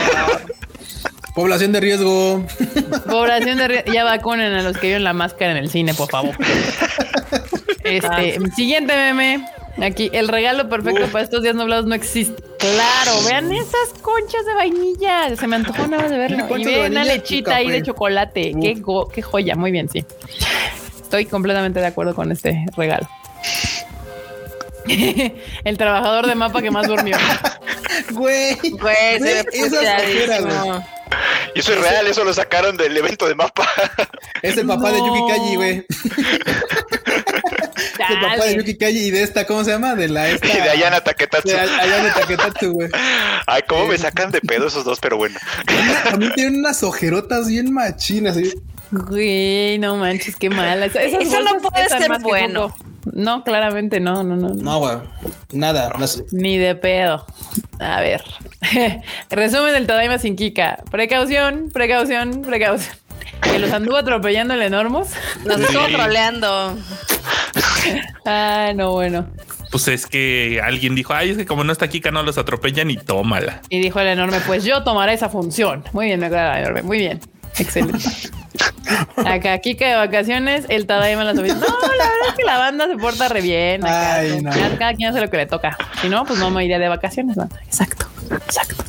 Población 1.34 1.72
de 1.72 1.80
riesgo. 1.80 2.44
Población 3.06 3.58
de 3.58 3.68
ri- 3.84 3.92
ya 3.92 4.04
vacunen 4.04 4.52
a 4.52 4.62
los 4.62 4.76
que 4.76 4.86
vieron 4.88 5.04
la 5.04 5.12
máscara 5.12 5.52
en 5.52 5.56
el 5.58 5.70
cine, 5.70 5.94
por 5.94 6.08
favor. 6.10 6.34
Este, 7.84 8.38
siguiente 8.56 8.94
meme. 8.96 9.46
Aquí, 9.82 10.08
el 10.14 10.28
regalo 10.28 10.68
perfecto 10.70 11.06
para 11.08 11.22
estos 11.22 11.42
días 11.42 11.54
nublados 11.54 11.84
no 11.84 11.94
existe. 11.94 12.42
Claro, 12.72 13.22
vean 13.26 13.52
esas 13.52 13.90
conchas 14.00 14.46
de 14.46 14.54
vainilla. 14.54 15.36
Se 15.36 15.46
me 15.46 15.56
antojó 15.56 15.86
nada 15.86 16.02
más 16.04 16.10
de 16.10 16.18
verlo. 16.18 16.46
Una 16.48 16.60
Y 16.62 16.64
vean 16.64 16.92
una 16.92 17.04
lechita 17.04 17.56
ahí 17.56 17.70
de 17.70 17.82
chocolate. 17.82 18.54
Qué, 18.60 18.74
go- 18.74 19.08
qué 19.08 19.20
joya. 19.22 19.54
Muy 19.54 19.70
bien, 19.70 19.88
sí. 19.88 20.04
Estoy 21.02 21.26
completamente 21.26 21.80
de 21.80 21.86
acuerdo 21.86 22.14
con 22.14 22.32
este 22.32 22.64
regalo. 22.76 23.06
el 25.64 25.78
trabajador 25.78 26.26
de 26.26 26.34
mapa 26.34 26.62
que 26.62 26.70
más 26.70 26.86
durmió. 26.88 27.16
Güey. 28.10 28.56
Güey, 28.70 29.18
se 29.20 29.44
ve. 29.44 29.44
Y 31.54 31.60
eso 31.60 31.72
es 31.74 31.80
real, 31.80 32.06
eso 32.08 32.24
lo 32.24 32.34
sacaron 32.34 32.76
del 32.76 32.96
evento 32.96 33.28
de 33.28 33.36
mapa. 33.36 33.68
Es 34.42 34.56
el 34.56 34.66
papá 34.66 34.90
de. 34.90 34.98
Yuki 34.98 35.20
Kaji, 35.28 35.56
güey. 35.56 35.86
Es 38.04 38.10
el 38.10 38.20
papá 38.20 38.44
de. 38.44 38.56
Yuki 38.56 38.76
Kaji 38.76 38.98
y 38.98 39.10
de 39.10 39.22
esta, 39.22 39.46
¿cómo 39.46 39.64
se 39.64 39.70
llama? 39.72 39.94
De 39.94 40.08
la 40.08 40.28
esta. 40.28 40.46
Y 40.58 40.60
de 40.60 40.70
Ayana 40.70 41.00
Taketatsu. 41.00 41.48
de 41.48 41.58
Ay- 41.60 41.68
Ayane 41.80 42.10
Taketatsu, 42.10 42.72
güey. 42.72 42.88
Ay, 43.46 43.62
cómo 43.68 43.86
me 43.86 43.98
sacan 43.98 44.30
de 44.30 44.40
pedo 44.40 44.66
esos 44.68 44.84
dos, 44.84 44.98
pero 45.00 45.16
bueno. 45.16 45.38
También 46.04 46.32
tienen 46.36 46.56
unas 46.60 46.82
ojerotas 46.82 47.48
bien 47.48 47.72
machinas. 47.72 48.36
¿sí? 48.36 48.52
Güey, 48.90 49.78
no 49.78 49.96
manches, 49.96 50.36
qué 50.36 50.50
mala. 50.50 50.86
Esas 50.86 51.02
Eso 51.02 51.40
no 51.42 51.60
puede 51.60 51.88
ser 51.88 52.10
bueno. 52.20 52.74
No, 53.12 53.44
claramente 53.44 54.00
no, 54.00 54.22
no, 54.24 54.34
no. 54.36 54.48
no. 54.48 54.54
No, 54.54 54.78
güey. 54.78 54.96
Nada. 55.52 55.92
no 55.98 56.06
sé. 56.06 56.24
Ni 56.32 56.56
de 56.56 56.74
pedo. 56.74 57.26
A 57.78 58.00
ver. 58.00 58.22
Resumen 59.30 59.74
del 59.74 59.86
Tadaima 59.86 60.18
sin 60.18 60.36
Kika. 60.36 60.82
Precaución, 60.90 61.70
precaución, 61.72 62.42
precaución. 62.42 62.94
Que 63.42 63.58
los 63.58 63.72
anduvo 63.72 63.96
atropellando 63.96 64.54
el 64.54 64.62
enormos. 64.62 65.08
Nos 65.44 65.60
estuvo 65.60 65.86
troleando. 65.88 66.76
Ah, 68.26 68.72
no, 68.74 68.92
bueno. 68.92 69.26
Pues 69.70 69.88
es 69.88 70.06
que 70.06 70.60
alguien 70.64 70.94
dijo, 70.94 71.12
ay, 71.12 71.30
es 71.30 71.36
que 71.36 71.44
como 71.44 71.62
no 71.64 71.72
está 71.72 71.88
Kika, 71.88 72.10
no 72.10 72.22
los 72.22 72.38
atropellan 72.38 72.90
y 72.90 72.96
tómala. 72.96 73.60
Y 73.68 73.80
dijo 73.80 74.00
el 74.00 74.06
enorme, 74.06 74.40
pues 74.46 74.64
yo 74.64 74.82
tomaré 74.82 75.12
esa 75.12 75.28
función. 75.28 75.84
Muy 75.92 76.06
bien, 76.06 76.20
me 76.20 76.26
acuerdo 76.26 76.52
el 76.52 76.58
enorme. 76.60 76.82
Muy 76.82 76.98
bien. 76.98 77.20
Excelente. 77.58 77.98
Acá, 79.26 79.58
Kika 79.58 79.86
de 79.86 79.96
vacaciones, 79.96 80.64
el 80.68 80.86
Tadaima 80.86 81.20
en 81.22 81.26
las 81.28 81.38
oficinas. 81.38 81.60
No, 81.68 81.80
la 81.82 81.88
verdad 82.04 82.28
es 82.28 82.34
que 82.34 82.44
la 82.44 82.58
banda 82.58 82.86
se 82.86 82.96
porta 82.96 83.28
re 83.28 83.42
bien. 83.42 83.84
Acá, 83.84 84.14
Ay, 84.16 84.40
no. 84.42 84.54
Ya 84.54 84.78
cada 84.78 84.94
quien 84.94 85.10
hace 85.10 85.20
lo 85.20 85.28
que 85.30 85.36
le 85.36 85.46
toca. 85.46 85.76
Si 86.00 86.08
no, 86.08 86.24
pues 86.24 86.38
no 86.38 86.50
me 86.50 86.64
iría 86.64 86.78
de 86.78 86.88
vacaciones. 86.88 87.36
banda. 87.36 87.56
Exacto, 87.64 88.06
exacto. 88.32 88.84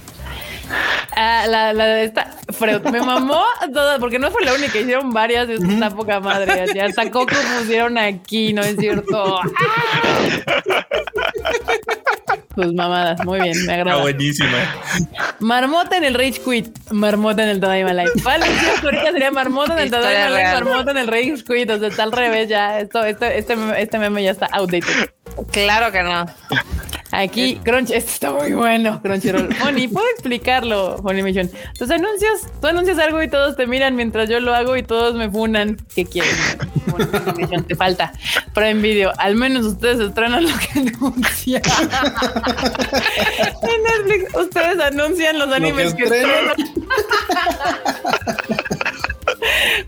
Ah, 1.18 1.46
la, 1.48 1.72
la 1.74 1.86
de 1.86 2.04
esta 2.06 2.34
Freud, 2.52 2.82
me 2.92 3.00
mamó 3.02 3.42
toda, 3.74 4.00
porque 4.00 4.20
no 4.20 4.32
fue 4.32 4.44
la 4.44 4.54
única, 4.54 4.78
hicieron 4.78 5.12
varias 5.12 5.48
de 5.48 5.56
esta 5.56 5.90
poca 5.90 6.20
madre. 6.20 6.62
así, 6.64 6.80
hasta 6.80 7.10
Coco 7.10 7.34
pusieron 7.60 7.98
aquí, 7.98 8.52
¿no 8.54 8.62
es 8.62 8.76
cierto? 8.78 9.40
Pues 12.56 12.72
mamadas, 12.72 13.24
muy 13.26 13.42
bien, 13.42 13.54
me 13.58 13.62
Está 13.64 13.74
agrada. 13.74 14.02
buenísima. 14.02 14.58
Marmota 15.40 15.98
en 15.98 16.06
el 16.06 16.14
Rage 16.14 16.40
Quit, 16.42 16.68
Marmota 16.90 17.44
en 17.44 17.50
el 17.50 17.60
Tadaima 17.60 17.92
Live. 17.94 18.12
Vale, 18.24 18.46
ahorita 18.82 19.12
sería 19.12 19.30
Marmota 19.32 19.74
en 19.74 19.80
el 19.80 19.92
Tadaima 19.92 20.30
real. 20.38 20.64
Marmota 20.64 20.92
en 20.92 20.98
el 20.98 21.08
Rage 21.08 21.44
Quit. 21.46 21.70
O 21.70 21.80
sea, 21.80 21.90
está 21.90 22.04
al 22.04 22.14
revés 22.14 22.48
ya. 22.48 22.80
Esto, 22.80 23.04
este, 23.04 23.38
este, 23.40 23.58
meme- 23.58 23.76
este 23.78 24.00
meme 24.00 24.24
ya 24.24 24.32
está 24.32 24.46
outdated. 24.54 25.10
Claro 25.52 25.92
que 25.92 26.04
no. 26.04 26.26
Aquí, 27.12 27.62
Crunch, 27.64 27.92
esto 27.92 28.12
está 28.12 28.32
muy 28.32 28.52
bueno, 28.52 29.02
Crunchyroll. 29.02 29.56
Moni, 29.64 29.88
¿puedo 29.88 30.06
explicarlo, 30.10 30.98
Funimation? 31.02 31.50
Tus 31.78 31.90
anuncios, 31.90 32.42
tú 32.60 32.68
anuncias 32.68 33.00
algo 33.00 33.24
y 33.24 33.30
todos 33.30 33.56
te 33.56 33.68
miran 33.68 33.96
mientras 33.96 34.28
yo 34.30 34.40
lo 34.42 34.54
hago 34.54 34.76
y 34.76 34.84
todos 34.84 35.16
me 35.16 35.30
funan. 35.30 35.78
¿Qué 35.96 36.06
quieres? 36.06 36.58
Funimation, 36.88 37.64
te 37.64 37.76
falta. 37.76 38.12
Prime 38.54 38.82
Video, 38.82 39.14
al 39.18 39.36
menos 39.36 39.66
ustedes 39.66 40.00
estrenan 40.00 40.44
lo 40.44 40.58
que 40.58 40.80
anuncian. 40.80 41.62
en 43.62 43.84
Netflix, 43.84 44.36
ustedes 44.36 44.80
anuncian 44.80 45.40
los 45.40 45.54
animes 45.54 45.94
que, 45.94 46.04
estrenan. 46.04 46.56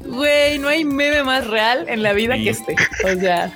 Güey, 0.05 0.59
no 0.59 0.69
hay 0.69 0.85
meme 0.85 1.23
más 1.23 1.45
real 1.47 1.85
en 1.89 2.03
la 2.03 2.13
vida 2.13 2.35
que 2.35 2.51
este. 2.51 2.75
O 3.03 3.19
sea, 3.19 3.51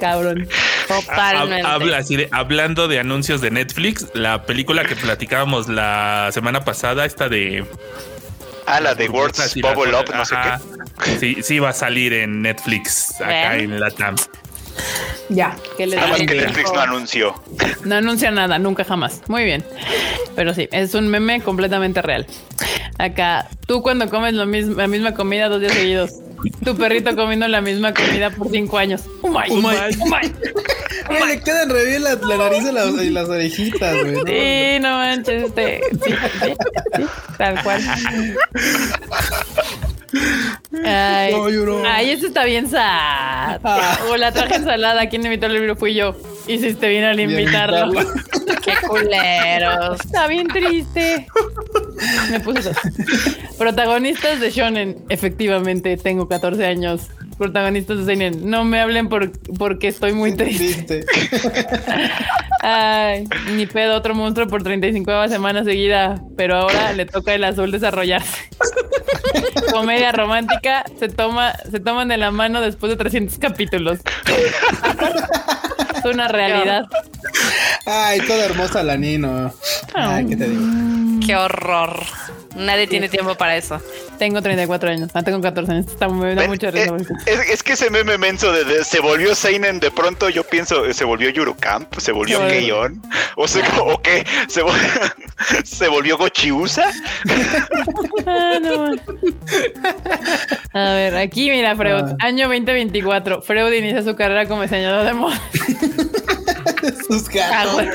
cabrón. 0.00 0.48
Totalmente. 0.88 1.66
Habla 1.66 1.98
así 1.98 2.16
de, 2.16 2.28
hablando 2.32 2.88
de 2.88 2.98
anuncios 2.98 3.40
de 3.40 3.50
Netflix, 3.52 4.06
la 4.14 4.44
película 4.44 4.84
que 4.84 4.96
platicábamos 4.96 5.68
la 5.68 6.30
semana 6.32 6.64
pasada, 6.64 7.04
esta 7.04 7.28
de 7.28 7.64
Ah, 8.66 8.80
la 8.80 8.94
de 8.94 9.08
Words 9.08 9.54
Bubble 9.56 9.96
Up, 9.96 10.14
no 10.14 10.24
sé 10.24 10.34
Ajá. 10.34 10.60
Sí, 11.18 11.38
sí 11.42 11.58
va 11.58 11.70
a 11.70 11.72
salir 11.72 12.12
en 12.12 12.42
Netflix 12.42 13.20
acá 13.20 13.50
Ven. 13.52 13.72
en 13.72 13.80
Latam. 13.80 14.16
Ya, 15.28 15.56
que 15.76 15.76
qué. 15.76 15.86
les 15.86 15.96
Nada 15.96 16.08
más 16.08 16.20
que? 16.20 16.26
Netflix 16.26 16.72
no 16.72 16.80
anunció. 16.80 17.42
No 17.84 17.94
anuncia 17.96 18.30
nada, 18.30 18.58
nunca 18.58 18.84
jamás. 18.84 19.22
Muy 19.28 19.44
bien. 19.44 19.64
Pero 20.36 20.54
sí, 20.54 20.68
es 20.72 20.94
un 20.94 21.08
meme 21.08 21.40
completamente 21.40 22.02
real. 22.02 22.26
Acá, 22.98 23.48
tú 23.66 23.82
cuando 23.82 24.08
comes 24.08 24.34
lo 24.34 24.46
mismo, 24.46 24.76
la 24.76 24.86
misma 24.86 25.14
comida 25.14 25.48
dos 25.48 25.60
días 25.60 25.72
seguidos. 25.72 26.12
Tu 26.64 26.76
perrito 26.76 27.14
comiendo 27.16 27.46
la 27.48 27.60
misma 27.60 27.92
comida 27.94 28.30
por 28.30 28.50
cinco 28.50 28.78
años. 28.78 29.02
Oh 29.22 29.28
my, 29.28 29.44
Oh 29.50 29.56
my. 29.56 29.76
oh 30.00 30.06
my. 30.06 30.32
Güey, 31.08 31.26
le 31.36 31.40
quedan 31.42 31.70
re 31.70 31.84
bien 31.86 32.04
la, 32.04 32.14
la 32.14 32.36
nariz 32.36 32.64
y 32.68 32.72
las, 32.72 32.92
y 33.02 33.10
las 33.10 33.28
orejitas, 33.28 33.94
güey. 34.02 34.12
¿no? 34.12 34.22
Sí, 34.26 34.78
no 34.80 34.90
manches, 34.90 35.44
este. 35.44 35.80
Sí, 36.04 36.10
sí, 36.12 36.14
sí, 36.42 37.04
tal 37.36 37.62
cual. 37.62 37.82
Ay, 40.84 41.32
No, 41.32 41.82
ay, 41.86 42.10
eso 42.10 42.26
está 42.26 42.44
bien 42.44 42.68
sad. 42.68 43.60
Ah. 43.62 43.98
O 44.10 44.16
la 44.16 44.32
traje 44.32 44.56
ensalada. 44.56 45.08
¿Quién 45.08 45.24
invitó 45.24 45.46
al 45.46 45.54
libro? 45.54 45.76
Fui 45.76 45.94
yo. 45.94 46.16
Hiciste 46.46 46.88
bien 46.88 47.04
al 47.04 47.20
invitarlo. 47.20 47.86
invitarlo. 47.86 48.60
Qué 48.64 48.74
culeros. 48.86 50.00
Está 50.04 50.26
bien 50.26 50.48
triste. 50.48 51.26
Me 52.30 52.40
puse. 52.40 52.72
Protagonistas 53.58 54.40
de 54.40 54.50
Shonen. 54.50 55.04
Efectivamente, 55.08 55.96
tengo 55.96 56.28
14 56.28 56.64
años. 56.66 57.08
Protagonistas 57.40 57.96
de 57.96 58.04
Seinen. 58.04 58.50
No 58.50 58.64
me 58.64 58.80
hablen 58.80 59.08
por, 59.08 59.32
porque 59.56 59.88
estoy 59.88 60.12
muy 60.12 60.36
triste. 60.36 61.06
Triste. 61.06 61.06
Ay, 62.62 63.26
ni 63.52 63.64
pedo, 63.64 63.96
otro 63.96 64.14
monstruo 64.14 64.46
por 64.46 64.62
35 64.62 65.28
semana 65.28 65.64
seguida. 65.64 66.22
Pero 66.36 66.56
ahora 66.56 66.92
le 66.92 67.06
toca 67.06 67.32
el 67.32 67.42
azul 67.44 67.70
desarrollarse. 67.70 68.50
Comedia 69.72 70.12
romántica. 70.12 70.84
Se, 70.98 71.08
toma, 71.08 71.54
se 71.70 71.80
toman 71.80 72.08
de 72.08 72.18
la 72.18 72.30
mano 72.30 72.60
después 72.60 72.90
de 72.90 72.98
300 72.98 73.38
capítulos. 73.38 74.00
Es 75.96 76.04
una 76.04 76.28
realidad. 76.28 76.84
Ay, 77.86 78.20
toda 78.20 78.44
hermosa 78.44 78.82
la 78.82 78.98
Nino. 78.98 79.50
Ay, 79.94 80.26
¿qué 80.26 80.36
te 80.36 80.46
digo? 80.46 80.62
Qué 81.26 81.36
horror. 81.36 82.04
Nadie 82.56 82.86
tiene 82.86 83.08
tiempo 83.08 83.34
para 83.36 83.56
eso. 83.56 83.80
Tengo 84.18 84.42
34 84.42 84.90
años. 84.90 85.10
Ah, 85.14 85.22
tengo 85.22 85.40
14 85.40 85.72
años. 85.72 85.86
Está, 85.86 86.08
me 86.08 86.34
da 86.34 86.46
mucha 86.46 86.68
eh, 86.68 86.72
risa. 86.72 87.14
es, 87.26 87.40
es 87.50 87.62
que 87.62 87.72
ese 87.74 87.90
meme 87.90 88.18
menso 88.18 88.52
de, 88.52 88.64
de- 88.64 88.84
se 88.84 89.00
volvió 89.00 89.34
Seinen 89.34 89.80
de 89.80 89.90
pronto 89.90 90.28
yo 90.28 90.42
pienso 90.44 90.92
se 90.92 91.04
volvió 91.04 91.30
Yurocamp, 91.30 91.94
se 91.98 92.12
volvió 92.12 92.46
Keion 92.48 93.00
o, 93.36 93.46
se, 93.48 93.60
o 93.82 94.00
qué 94.02 94.26
se, 94.48 94.62
vol- 94.62 95.14
se 95.64 95.88
volvió 95.88 96.18
Gochiusa 96.18 96.90
Ah, 98.26 98.58
no. 98.60 98.90
A 100.72 100.92
ver, 100.94 101.16
aquí 101.16 101.50
mira, 101.50 101.74
Freud. 101.76 102.02
Ah. 102.04 102.16
Año 102.20 102.48
2024. 102.48 103.42
Freud 103.42 103.72
inicia 103.72 104.02
su 104.02 104.14
carrera 104.16 104.46
como 104.46 104.62
diseñador 104.62 105.04
de 105.06 105.12
moda. 105.14 105.40
Sus 107.08 107.24
Ah, 107.40 107.64
gatos. 107.64 107.86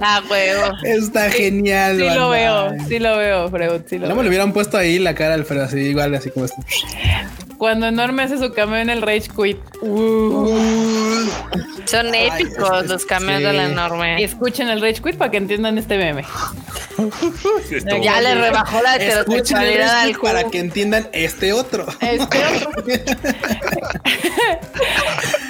Ah, 0.00 0.22
huevo. 0.30 0.72
Está 0.84 1.30
genial. 1.30 1.96
Sí 1.98 2.08
lo 2.14 2.28
veo, 2.30 2.72
sí 2.88 2.98
lo 2.98 3.16
veo, 3.16 3.48
Freud. 3.50 3.82
Sí 3.88 3.98
lo 3.98 4.08
No 4.08 4.14
me 4.16 4.22
le 4.22 4.28
hubieran 4.28 4.52
puesto 4.52 4.76
ahí 4.78 4.98
la 4.98 5.14
cara 5.14 5.34
al 5.34 5.40
Alfredo, 5.40 5.64
así 5.64 5.78
igual, 5.78 6.14
así 6.14 6.30
como 6.30 6.46
este. 6.46 6.56
Cuando 7.58 7.86
Enorme 7.86 8.24
hace 8.24 8.36
su 8.38 8.52
cameo 8.52 8.78
en 8.78 8.90
el 8.90 9.00
Rage 9.02 9.28
Quit. 9.34 9.58
Uh. 9.80 11.26
Son 11.86 12.06
Ay, 12.12 12.28
épicos 12.32 12.86
los 12.86 13.04
cambios 13.06 13.38
sí. 13.38 13.44
de 13.44 13.52
la 13.52 13.64
enorme. 13.66 14.22
Escuchen 14.22 14.68
el 14.68 14.80
Rage 14.80 15.00
Quit 15.02 15.16
para 15.16 15.30
que 15.30 15.36
entiendan 15.38 15.78
este 15.78 15.96
meme. 15.96 16.24
Ya 18.02 18.20
le 18.20 18.34
rebajó 18.34 18.82
la 18.82 18.96
heterosexualidad 18.96 20.00
al 20.00 20.12
para 20.16 20.44
que 20.44 20.58
entiendan 20.60 21.08
este 21.12 21.52
otro. 21.52 21.86
Este 22.00 22.38
otro. 22.44 22.72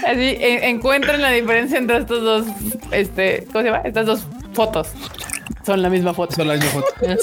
Así 0.06 0.36
en- 0.40 0.64
encuentren 1.04 1.22
la 1.22 1.30
diferencia 1.30 1.78
entre 1.78 1.96
estos 1.98 2.22
dos, 2.22 2.46
este, 2.90 3.44
¿cómo 3.52 3.60
se 3.60 3.70
llama? 3.70 3.82
Estas 3.84 4.06
dos 4.06 4.20
fotos. 4.52 4.88
Son 5.66 5.80
la 5.80 5.88
misma 5.88 6.12
foto. 6.12 6.34
Solo 6.36 6.54
la 6.54 6.62
misma 6.62 6.80
foto. 6.82 6.94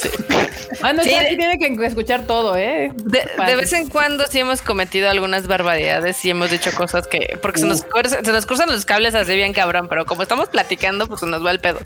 Ah, 0.84 0.94
no, 0.94 1.04
Sí, 1.04 1.12
ya 1.12 1.22
de- 1.24 1.36
tiene 1.36 1.60
que 1.60 1.86
escuchar 1.86 2.26
todo, 2.26 2.56
¿eh? 2.58 2.92
De, 2.96 3.56
vez 3.56 3.72
en 3.74 3.88
cuando 3.90 4.26
sí 4.26 4.40
hemos 4.40 4.64
cometido 4.64 5.10
algunas 5.12 5.46
barbaridades 5.46 6.24
y 6.26 6.32
hemos 6.32 6.50
dicho 6.50 6.72
cosas 6.72 7.06
que 7.08 7.38
porque 7.40 7.60
se 7.60 7.68
nos, 7.68 7.86
se 8.24 8.32
nos 8.32 8.46
cruzan 8.48 8.70
los 8.72 8.84
cables 8.86 9.14
así 9.14 9.36
bien 9.36 9.54
cabrón, 9.54 9.88
pero 9.88 10.06
como 10.08 10.24
estamos 10.24 10.50
platicando, 10.50 11.06
pues 11.08 11.20
se 11.20 11.28
nos 11.28 11.46
va 11.46 11.52
el 11.52 11.60
pedo. 11.60 11.80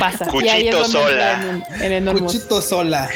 pasa. 0.00 0.24
Cuchito 0.24 0.46
y 0.46 0.48
ahí 0.48 0.68
es 0.68 0.74
donde 0.74 0.88
sola. 0.88 1.62
En, 1.80 2.08
en. 2.08 2.18
Cuchito 2.18 2.60
sola. 2.60 3.08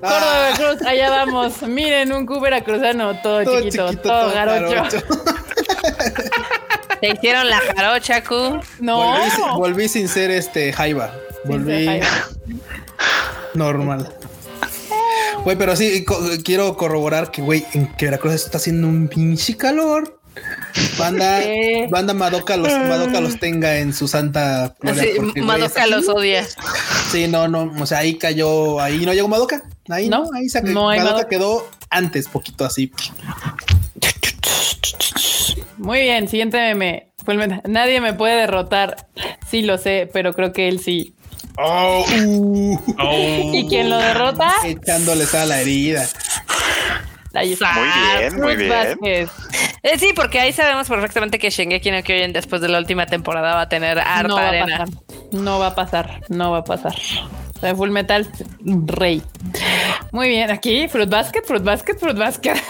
Córdoba, 0.00 0.48
Ah, 0.48 0.52
Cruz, 0.56 0.82
allá 0.86 1.08
vamos. 1.10 1.62
Miren, 1.62 2.12
un 2.12 2.26
Q 2.26 2.38
veracruzano, 2.40 3.18
todo, 3.22 3.44
todo 3.44 3.60
chiquito, 3.62 3.88
chiquito, 3.90 4.08
todo, 4.10 4.30
garocho. 4.34 4.76
jarocho. 4.76 5.06
Te 7.00 7.08
hicieron 7.10 7.48
la 7.50 7.60
jarocha, 7.60 8.22
Q. 8.24 8.60
No. 8.80 8.96
Volví, 8.98 9.30
sin- 9.30 9.54
volví 9.56 9.88
sin 9.88 10.08
ser 10.08 10.30
este 10.30 10.72
Jaiba. 10.72 11.12
Volví 11.44 12.00
normal. 13.54 14.12
Güey, 15.44 15.56
pero 15.56 15.76
sí, 15.76 16.04
co- 16.04 16.18
quiero 16.44 16.76
corroborar 16.76 17.30
que, 17.30 17.40
güey, 17.42 17.64
en 17.72 17.86
que 17.94 18.06
Veracruz 18.06 18.34
está 18.34 18.58
haciendo 18.58 18.88
un 18.88 19.08
pinche 19.08 19.56
calor. 19.56 20.20
Banda, 20.98 21.40
Sí. 21.42 21.86
banda 21.88 22.12
Madoka 22.12 22.58
los, 22.58 22.70
Madoka 22.70 23.20
los 23.22 23.38
tenga 23.40 23.78
en 23.78 23.94
su 23.94 24.06
santa 24.08 24.74
gloria, 24.80 25.04
porque, 25.16 25.40
Madoka 25.40 25.86
los 25.86 26.06
odia. 26.08 26.46
Sí, 27.10 27.26
no, 27.28 27.48
no, 27.48 27.72
o 27.80 27.86
sea, 27.86 27.98
ahí 27.98 28.18
cayó, 28.18 28.78
ahí 28.80 29.06
no 29.06 29.14
llegó 29.14 29.28
Madoka. 29.28 29.62
Ahí 29.88 30.08
no, 30.10 30.24
No, 30.24 30.30
ahí 30.34 30.48
se 30.50 30.60
no 30.62 30.90
hay 30.90 30.98
Madoka 30.98 31.14
Madoka. 31.14 31.28
quedó 31.30 31.68
antes, 31.88 32.28
poquito 32.28 32.64
así. 32.66 32.92
Muy 35.86 36.00
bien, 36.00 36.28
siguiente 36.28 36.58
meme. 36.58 37.12
Fullmetal. 37.24 37.62
Nadie 37.66 38.00
me 38.00 38.12
puede 38.12 38.36
derrotar. 38.36 38.96
Sí 39.48 39.62
lo 39.62 39.78
sé, 39.78 40.08
pero 40.12 40.32
creo 40.34 40.52
que 40.52 40.68
él 40.68 40.80
sí. 40.80 41.14
Oh, 41.58 42.04
uh, 42.24 42.78
Oh. 42.98 43.50
¿Y 43.54 43.66
quién 43.68 43.88
lo 43.88 43.98
derrota? 43.98 44.52
echándoles 44.64 45.34
a 45.34 45.46
la 45.46 45.60
herida. 45.60 46.06
Ahí 47.34 47.52
está. 47.52 47.72
Muy 47.72 47.84
bien, 48.18 48.34
muy 48.34 48.42
Fruit 48.54 48.58
bien. 48.58 48.70
Vázquez. 48.70 49.30
Eh, 49.82 49.98
sí, 49.98 50.12
porque 50.14 50.40
ahí 50.40 50.52
sabemos 50.52 50.88
perfectamente 50.88 51.38
que 51.38 51.50
Shingeki 51.50 51.90
no 51.90 52.02
Kyojin 52.02 52.32
después 52.32 52.60
de 52.62 52.68
la 52.68 52.78
última 52.78 53.06
temporada 53.06 53.54
va 53.54 53.60
a 53.62 53.68
tener 53.68 53.98
harta 53.98 54.28
No 54.28 54.34
va 54.36 54.42
a 54.42 54.48
arena. 54.48 54.78
pasar. 54.78 54.88
No 55.32 55.58
va 55.60 55.66
a 55.68 55.74
pasar. 55.74 56.20
No 56.28 56.50
va 56.50 56.58
a 56.58 56.64
pasar. 56.64 56.94
O 57.56 57.60
sea, 57.60 57.74
Full 57.74 57.90
Metal, 57.90 58.28
rey. 58.86 59.22
Muy 60.12 60.28
bien, 60.28 60.50
aquí 60.50 60.88
Fruit 60.88 61.08
Basket, 61.08 61.42
Fruit 61.46 61.62
Basket, 61.62 61.94
Fruit 61.98 62.16
Basket. 62.18 62.54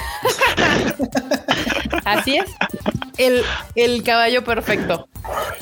Así 2.05 2.37
es. 2.37 2.45
El, 3.19 3.43
el 3.75 4.03
caballo 4.03 4.45
perfecto. 4.45 5.09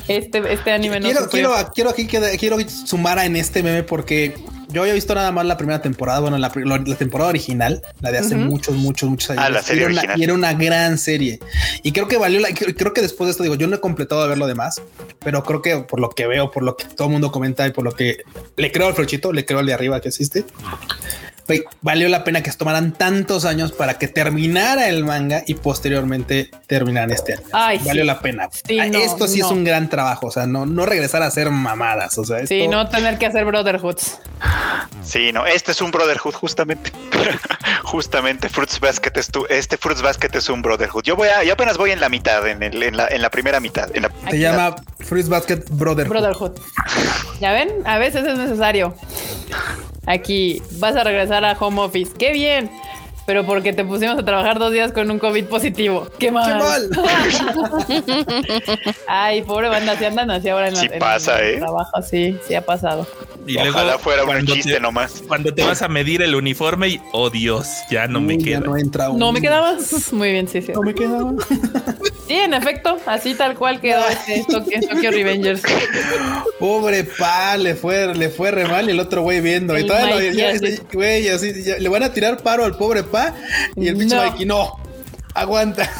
Este, 0.07 0.53
este 0.53 0.71
anime 0.71 0.99
no 0.99 1.05
quiero, 1.05 1.23
sufrió. 1.23 1.49
quiero, 1.49 1.71
quiero 1.73 1.89
aquí 1.89 2.07
que 2.07 2.37
quiero 2.37 2.57
sumar 2.69 3.17
a 3.17 3.25
en 3.25 3.35
este 3.35 3.63
meme 3.63 3.83
porque 3.83 4.35
yo 4.69 4.81
había 4.81 4.93
visto 4.93 5.15
nada 5.15 5.31
más 5.31 5.45
la 5.45 5.57
primera 5.57 5.81
temporada, 5.81 6.19
bueno, 6.19 6.37
la, 6.37 6.51
temporada 6.97 7.29
original, 7.29 7.81
la 8.01 8.11
de 8.11 8.17
hace 8.17 8.35
muchos, 8.35 8.75
muchos, 8.75 9.09
muchos 9.09 9.29
años. 9.29 9.43
Ah, 9.45 9.49
la 9.49 9.61
serie 9.63 9.83
y 9.83 9.85
era 9.85 9.91
una- 9.91 10.01
original. 10.01 10.19
y 10.19 10.23
era 10.23 10.33
una 10.33 10.53
gran 10.53 10.97
serie. 10.97 11.39
Y 11.81 11.93
creo 11.93 12.07
que 12.07 12.17
valió 12.17 12.39
la, 12.41 12.49
creo 12.49 12.75
creo 12.75 12.93
que 12.93 13.01
después 13.01 13.27
de 13.27 13.31
esto 13.31 13.43
digo, 13.43 13.55
yo 13.55 13.67
no 13.67 13.77
he 13.77 13.79
completado 13.79 14.21
de 14.23 14.27
ver 14.29 14.37
lo 14.37 14.47
demás, 14.47 14.81
pero 15.23 15.43
creo 15.43 15.61
que 15.61 15.77
por 15.77 15.99
lo 15.99 16.09
que 16.09 16.27
veo, 16.27 16.51
por 16.51 16.63
lo 16.63 16.75
que 16.75 16.85
todo 16.85 17.07
el 17.07 17.13
mundo 17.13 17.31
comenta 17.31 17.65
y 17.65 17.71
por 17.71 17.85
lo 17.85 17.93
que 17.93 18.17
le 18.57 18.71
creo 18.71 18.87
al 18.87 18.95
flochito, 18.95 19.31
le 19.31 19.45
creo 19.45 19.59
al 19.59 19.65
de 19.65 19.73
arriba 19.73 20.01
que 20.01 20.09
existe. 20.09 20.43
Valió 21.81 22.09
la 22.09 22.23
pena 22.23 22.41
que 22.43 22.51
se 22.51 22.57
tomaran 22.57 22.91
tantos 22.93 23.45
años 23.45 23.71
para 23.71 23.97
que 23.97 24.07
terminara 24.07 24.87
el 24.89 25.03
manga 25.03 25.43
y 25.45 25.55
posteriormente 25.55 26.49
terminaran 26.67 27.11
este 27.11 27.33
año. 27.33 27.43
Ay, 27.51 27.79
valió 27.85 28.03
sí. 28.03 28.07
la 28.07 28.19
pena. 28.19 28.49
Sí, 28.51 28.79
Ah, 28.79 28.87
no, 28.87 28.99
esto 28.99 29.27
sí 29.27 29.39
es 29.39 29.45
un 29.45 29.63
gran 29.63 29.89
trabajo. 29.89 30.27
O 30.27 30.31
sea, 30.31 30.45
no, 30.47 30.65
no 30.65 30.85
regresar 30.85 31.21
a 31.23 31.27
hacer 31.27 31.49
mamadas. 31.51 32.17
O 32.17 32.25
sea, 32.25 32.45
Sí, 32.45 32.67
no 32.67 32.89
tener 32.89 33.17
que 33.17 33.25
hacer 33.25 33.45
Brotherhoods. 33.45 34.19
Sí, 35.03 35.31
no, 35.31 35.45
este 35.45 35.71
es 35.71 35.81
un 35.81 35.91
Brotherhood, 35.91 36.33
justamente. 36.33 36.91
justamente, 37.83 38.49
Fruits 38.49 38.79
Basket 38.79 39.11
es 39.15 39.27
tu, 39.29 39.45
este 39.49 39.77
Fruits 39.77 40.01
Basket 40.01 40.29
es 40.33 40.49
un 40.49 40.61
Brotherhood. 40.61 41.03
Yo 41.03 41.15
voy 41.15 41.29
a, 41.29 41.43
yo 41.43 41.53
apenas 41.53 41.77
voy 41.77 41.91
en 41.91 41.99
la 41.99 42.09
mitad, 42.09 42.45
en, 42.47 42.61
el, 42.63 42.81
en, 42.81 42.97
la, 42.97 43.07
en 43.07 43.21
la 43.21 43.29
primera 43.29 43.59
mitad. 43.59 43.89
En 43.95 44.03
la, 44.03 44.11
Se 44.29 44.39
llama 44.39 44.75
Fruits 44.99 45.29
Basket 45.29 45.63
Brotherhood. 45.71 46.09
Brotherhood. 46.11 46.51
¿Ya 47.39 47.51
ven? 47.53 47.69
A 47.85 47.97
veces 47.97 48.25
es 48.27 48.37
necesario. 48.37 48.95
Aquí 50.05 50.61
vas 50.79 50.95
a 50.95 51.03
regresar 51.03 51.43
a 51.45 51.53
home 51.53 51.81
office. 51.81 52.11
¡Qué 52.17 52.31
bien! 52.31 52.69
Pero 53.25 53.43
porque 53.45 53.73
te 53.73 53.83
pusimos 53.83 54.19
a 54.19 54.23
trabajar 54.23 54.59
dos 54.59 54.71
días 54.71 54.91
con 54.91 55.09
un 55.09 55.17
COVID 55.17 55.45
positivo. 55.45 56.07
¡Qué 56.19 56.31
mal! 56.31 56.89
¡Qué 56.91 57.51
mal! 57.51 58.05
Ay, 59.07 59.41
pobre 59.41 59.67
banda, 59.69 59.97
si 59.97 60.05
andan 60.05 60.29
así 60.29 60.49
ahora 60.49 60.67
en, 60.67 60.75
la, 60.75 60.79
Sí 60.81 60.87
en 60.91 60.99
pasa, 60.99 61.39
el 61.39 61.55
¿eh? 61.55 61.57
trabajo. 61.57 62.01
Sí, 62.03 62.37
sí 62.47 62.53
ha 62.55 62.63
pasado. 62.63 63.07
Y 63.47 63.57
Ojalá 63.57 63.97
fuera 63.99 64.23
un 64.23 64.27
cuando 64.29 64.53
chiste 64.53 64.73
te- 64.73 64.79
nomás. 64.79 65.23
Cuando 65.27 65.53
te 65.53 65.63
vas 65.63 65.81
a 65.81 65.87
medir 65.87 66.21
el 66.21 66.35
uniforme 66.35 66.87
y, 66.89 67.01
oh 67.13 67.29
Dios, 67.29 67.67
ya 67.89 68.07
no 68.07 68.21
me 68.21 68.35
Uy, 68.37 68.43
queda. 68.43 68.59
No 68.59 68.77
entra 68.77 69.07
No 69.07 69.31
me 69.31 69.39
un- 69.39 69.41
quedaba. 69.41 69.75
Muy 70.11 70.31
bien, 70.31 70.47
sí, 70.47 70.61
sí. 70.61 70.71
No 70.73 70.81
me 70.81 70.93
quedaba. 70.93 71.31
Sí, 72.27 72.33
en 72.33 72.53
efecto, 72.55 72.97
así 73.05 73.33
tal 73.35 73.55
cual 73.55 73.79
quedó 73.81 74.03
este 74.07 74.43
Tokyo, 74.49 74.79
Tokyo 74.89 75.11
Revengers. 75.11 75.61
Pobre 76.59 77.03
pa, 77.03 77.55
le 77.57 77.75
fue, 77.75 78.13
le 78.15 78.29
fue 78.29 78.49
re 78.51 78.65
mal 78.65 78.87
y 78.87 78.91
el 78.91 78.99
otro 78.99 79.21
güey 79.21 79.41
viendo. 79.41 79.77
Y 79.77 79.85
todavía 79.85 80.15
lo- 80.15 80.21
ya- 80.21 80.53
güey, 80.93 81.27
así, 81.29 81.63
ya- 81.63 81.77
le 81.77 81.89
van 81.89 82.03
a 82.03 82.13
tirar 82.13 82.37
paro 82.37 82.65
al 82.65 82.75
pobre 82.77 83.03
pa 83.03 83.14
y 83.75 83.87
el 83.87 83.97
pinche 83.97 84.15
No. 84.15 84.23
Mikey, 84.23 84.45
no, 84.45 84.79
aguanta. 85.33 85.89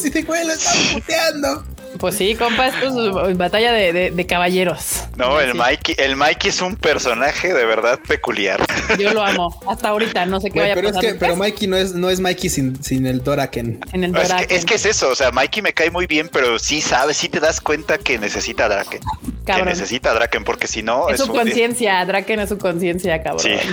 De 0.00 0.22
güey, 0.22 0.46
lo 0.46 0.52
están 0.54 0.74
puteando. 0.94 1.64
Pues 1.98 2.14
sí, 2.14 2.34
compa, 2.34 2.68
esto 2.68 3.28
es 3.28 3.36
batalla 3.36 3.72
de, 3.72 3.92
de- 3.92 4.10
de 4.12 4.26
caballeros. 4.26 5.02
No, 5.16 5.38
el 5.40 5.52
Sí, 5.52 5.58
Mikey, 5.58 5.94
el 5.98 6.16
Mikey 6.16 6.48
es 6.50 6.62
un 6.62 6.76
personaje 6.76 7.52
de 7.52 7.64
verdad 7.66 7.98
peculiar. 8.08 8.64
Yo 8.98 9.12
lo 9.12 9.22
amo. 9.22 9.60
Hasta 9.68 9.88
ahorita, 9.88 10.24
no 10.24 10.40
sé 10.40 10.50
qué 10.50 10.60
Güey, 10.60 10.70
vaya 10.74 10.80
a 10.80 10.86
es 10.86 10.92
pasar. 10.94 11.02
que, 11.12 11.14
pero 11.18 11.36
Mikey 11.36 11.68
no 11.68 11.76
es, 11.76 11.92
no 11.94 12.08
es 12.08 12.20
Mikey 12.20 12.48
sin, 12.48 12.82
sin 12.82 13.06
el 13.06 13.22
Doraken. 13.22 13.80
en 13.92 14.04
el 14.04 14.16
Es 14.16 14.32
que, 14.32 14.54
es 14.54 14.64
que 14.64 14.74
es 14.76 14.86
eso, 14.86 15.10
o 15.10 15.14
sea, 15.16 15.32
Mikey 15.32 15.60
me 15.62 15.74
cae 15.74 15.90
muy 15.90 16.06
bien, 16.06 16.30
pero 16.32 16.58
sí 16.58 16.80
sabes, 16.80 17.16
sí 17.18 17.28
te 17.28 17.40
das 17.40 17.60
cuenta 17.60 17.98
que 17.98 18.18
necesita 18.18 18.64
a 18.64 18.68
Draken. 18.68 19.00
Cabrón. 19.44 19.66
Que 19.66 19.70
necesita 19.72 20.12
a 20.12 20.14
Draken, 20.14 20.44
porque 20.44 20.66
si 20.68 20.82
no, 20.82 21.10
Es 21.10 21.20
su 21.20 21.26
conciencia, 21.26 22.02
Draken 22.06 22.40
es 22.40 22.48
su 22.48 22.56
conciencia, 22.58 23.22
cabrón. 23.22 23.40
Sí. 23.44 23.68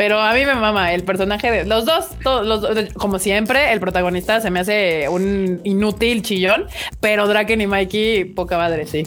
Pero 0.00 0.18
a 0.18 0.32
mí 0.32 0.46
me 0.46 0.54
mama 0.54 0.94
el 0.94 1.04
personaje 1.04 1.50
de 1.50 1.66
los 1.66 1.84
dos, 1.84 2.06
todos 2.24 2.46
los 2.46 2.62
dos, 2.62 2.74
como 2.94 3.18
siempre, 3.18 3.70
el 3.70 3.80
protagonista 3.80 4.40
se 4.40 4.50
me 4.50 4.60
hace 4.60 5.06
un 5.10 5.60
inútil 5.62 6.22
chillón, 6.22 6.68
pero 7.00 7.28
Draken 7.28 7.60
y 7.60 7.66
Mikey, 7.66 8.24
poca 8.24 8.56
madre, 8.56 8.86
sí. 8.86 9.06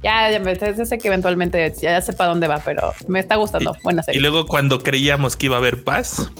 Ya, 0.00 0.30
ya 0.30 0.38
me 0.38 0.54
ya 0.56 0.86
sé 0.86 0.96
que 0.98 1.08
eventualmente 1.08 1.74
ya 1.82 2.00
sepa 2.00 2.26
dónde 2.26 2.46
va, 2.46 2.62
pero 2.64 2.94
me 3.08 3.18
está 3.18 3.34
gustando. 3.34 3.76
Buena 3.82 4.02
Y 4.02 4.04
serie. 4.04 4.20
luego 4.20 4.46
cuando 4.46 4.80
creíamos 4.80 5.34
que 5.34 5.46
iba 5.46 5.56
a 5.56 5.58
haber 5.58 5.82
paz, 5.82 6.30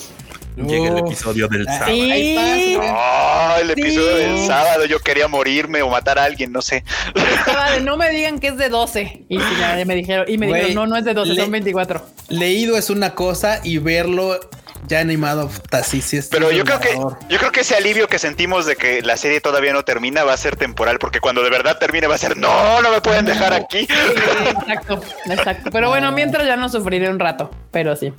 llega 0.67 0.89
el 0.89 0.99
episodio 0.99 1.49
del 1.49 1.67
Ah, 1.69 1.73
sábado. 1.73 1.93
Sí. 1.93 2.75
güey. 2.77 2.89
Ah, 2.91 3.57
el 3.61 3.67
Sí. 3.67 3.73
episodio 3.81 4.17
del 4.17 4.47
sábado, 4.47 4.85
yo 4.87 4.99
quería 5.01 5.29
morirme 5.29 5.83
o 5.83 5.89
matar 5.91 6.19
a 6.19 6.25
alguien, 6.25 6.53
no 6.53 6.63
sé. 6.63 6.85
Estaba 7.15 7.73
de, 7.73 7.81
no 7.81 7.97
me 7.97 8.11
digan 8.11 8.39
que 8.39 8.49
es 8.49 8.57
de 8.57 8.69
12. 8.69 9.25
Y 9.29 9.39
ya, 9.39 9.83
me 9.87 9.95
dijeron, 9.95 10.25
y 10.29 10.39
me 10.39 10.47
dijeron, 10.47 10.75
no, 10.75 10.87
no 10.87 10.97
es 10.97 11.05
de 11.05 11.15
12, 11.15 11.35
le- 11.35 11.41
son 11.43 11.51
24. 11.51 12.05
Leído 12.29 12.77
es 12.77 12.91
una 12.91 13.15
cosa 13.15 13.61
y 13.63 13.79
verlo 13.79 14.39
ya 14.89 15.01
animado, 15.01 15.49
puta, 15.49 15.83
sí, 15.83 16.01
sí 16.01 16.17
es 16.17 16.29
Pero 16.29 16.51
yo 16.51 16.65
creo 16.65 16.81
que 16.81 16.95
yo 17.29 17.39
creo 17.39 17.53
que 17.53 17.61
ese 17.61 17.77
alivio 17.77 18.09
que 18.09 18.19
sentimos 18.19 18.67
de 18.67 18.77
que 18.77 19.03
la 19.03 19.17
serie 19.17 19.41
todavía 19.41 19.73
no 19.73 19.85
termina 19.85 20.25
va 20.25 20.33
a 20.33 20.37
ser 20.37 20.57
temporal, 20.57 20.99
porque 20.99 21.21
cuando 21.21 21.43
de 21.43 21.51
verdad 21.51 21.79
termine 21.79 22.07
va 22.07 22.15
a 22.15 22.19
ser 22.19 22.37
no, 22.37 22.81
no 22.83 22.91
me 22.91 23.01
pueden 23.01 23.25
dejar 23.27 23.53
aquí. 23.53 23.87
Sí, 23.87 23.95
exacto, 24.51 25.01
exacto. 25.27 25.71
Pero 25.71 25.89
bueno, 25.91 26.11
mientras 26.13 26.47
ya 26.47 26.57
no 26.57 26.69
sufriré 26.69 27.09
un 27.11 27.19
rato, 27.19 27.51
pero 27.71 27.95
sí. 27.97 28.13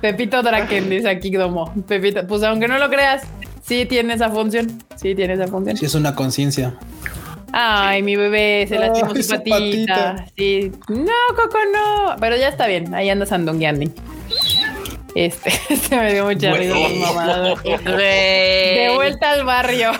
Pepito 0.00 0.42
Draken, 0.42 0.90
dice 0.90 1.08
aquí 1.08 1.30
Domo. 1.30 1.72
Pepito, 1.86 2.26
pues 2.26 2.42
aunque 2.42 2.68
no 2.68 2.78
lo 2.78 2.88
creas, 2.90 3.22
sí 3.62 3.86
tiene 3.86 4.14
esa 4.14 4.30
función. 4.30 4.82
Sí 4.96 5.14
tiene 5.14 5.34
esa 5.34 5.46
función. 5.46 5.76
Sí 5.76 5.86
es 5.86 5.94
una 5.94 6.14
conciencia. 6.14 6.74
Ay, 7.52 8.02
mi 8.02 8.16
bebé 8.16 8.64
se 8.68 8.78
lastimó 8.78 9.10
Ay, 9.14 9.22
su 9.22 9.22
su 9.24 9.34
patita. 9.36 9.54
patita. 9.54 10.26
Sí. 10.36 10.72
No, 10.88 11.12
Coco, 11.36 11.58
no. 11.72 12.16
Pero 12.18 12.36
ya 12.36 12.48
está 12.48 12.66
bien. 12.66 12.94
Ahí 12.94 13.10
anda 13.10 13.26
sandungueando. 13.26 13.90
Este, 15.14 15.52
este 15.68 15.96
me 15.96 16.12
dio 16.12 16.24
mucha 16.24 16.52
risa. 16.52 16.74
De 17.74 18.92
vuelta 18.94 19.30
al 19.32 19.44
barrio. 19.44 19.92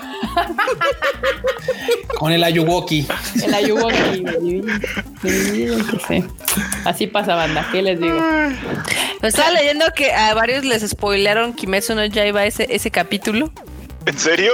Con 2.18 2.32
el 2.32 2.42
Ayuwoki. 2.42 3.06
El 3.42 3.54
Ayuwoki. 3.54 4.24
Sí, 5.22 5.68
sí. 6.08 6.24
Así 6.84 7.06
pasa, 7.06 7.34
banda. 7.34 7.68
¿Qué 7.70 7.82
les 7.82 8.00
digo? 8.00 8.18
Me 9.20 9.28
estaba 9.28 9.50
leyendo 9.50 9.84
que 9.94 10.12
a 10.12 10.34
varios 10.34 10.64
les 10.64 10.88
spoilearon 10.88 11.52
Kimetsu 11.52 11.94
no 11.94 12.04
Yaiba 12.06 12.44
ese, 12.46 12.66
ese 12.70 12.90
capítulo. 12.90 13.52
¿En 14.06 14.18
serio? 14.18 14.52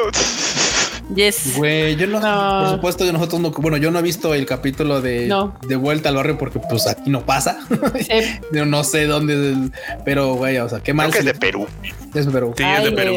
Yes. 1.15 1.57
Güey, 1.57 1.97
yo 1.97 2.07
no, 2.07 2.21
No. 2.21 2.61
por 2.65 2.75
supuesto, 2.77 3.05
yo 3.05 3.13
nosotros 3.13 3.41
no, 3.41 3.51
bueno, 3.51 3.77
yo 3.79 3.91
no 3.91 3.99
he 3.99 4.03
visto 4.03 4.35
el 4.35 4.45
capítulo 4.45 5.01
de, 5.01 5.27
No. 5.27 5.55
de 5.67 5.77
vuelta 5.77 6.11
al 6.11 6.17
barrio 6.17 6.37
porque 6.37 6.59
pues 6.61 6.87
aquí 6.87 7.09
no 7.11 7.25
pasa. 7.25 7.59
Sí. 8.01 8.21
yo 8.53 8.67
no 8.67 8.85
sé 8.85 9.07
dónde, 9.07 9.71
pero 10.05 10.35
güey, 10.35 10.59
o 10.59 10.69
sea, 10.69 10.81
qué 10.81 10.93
mal 10.93 11.11
Creo 11.11 11.21
que 11.21 11.23
si 11.23 11.29
es 11.29 11.35
de 11.35 11.41
Perú. 11.41 11.67
es 12.15 12.27
Perú. 12.27 12.55
Sí, 12.57 12.63
es 12.63 12.83
de 12.83 12.89
Ay, 12.89 12.95
Perú. 12.95 13.13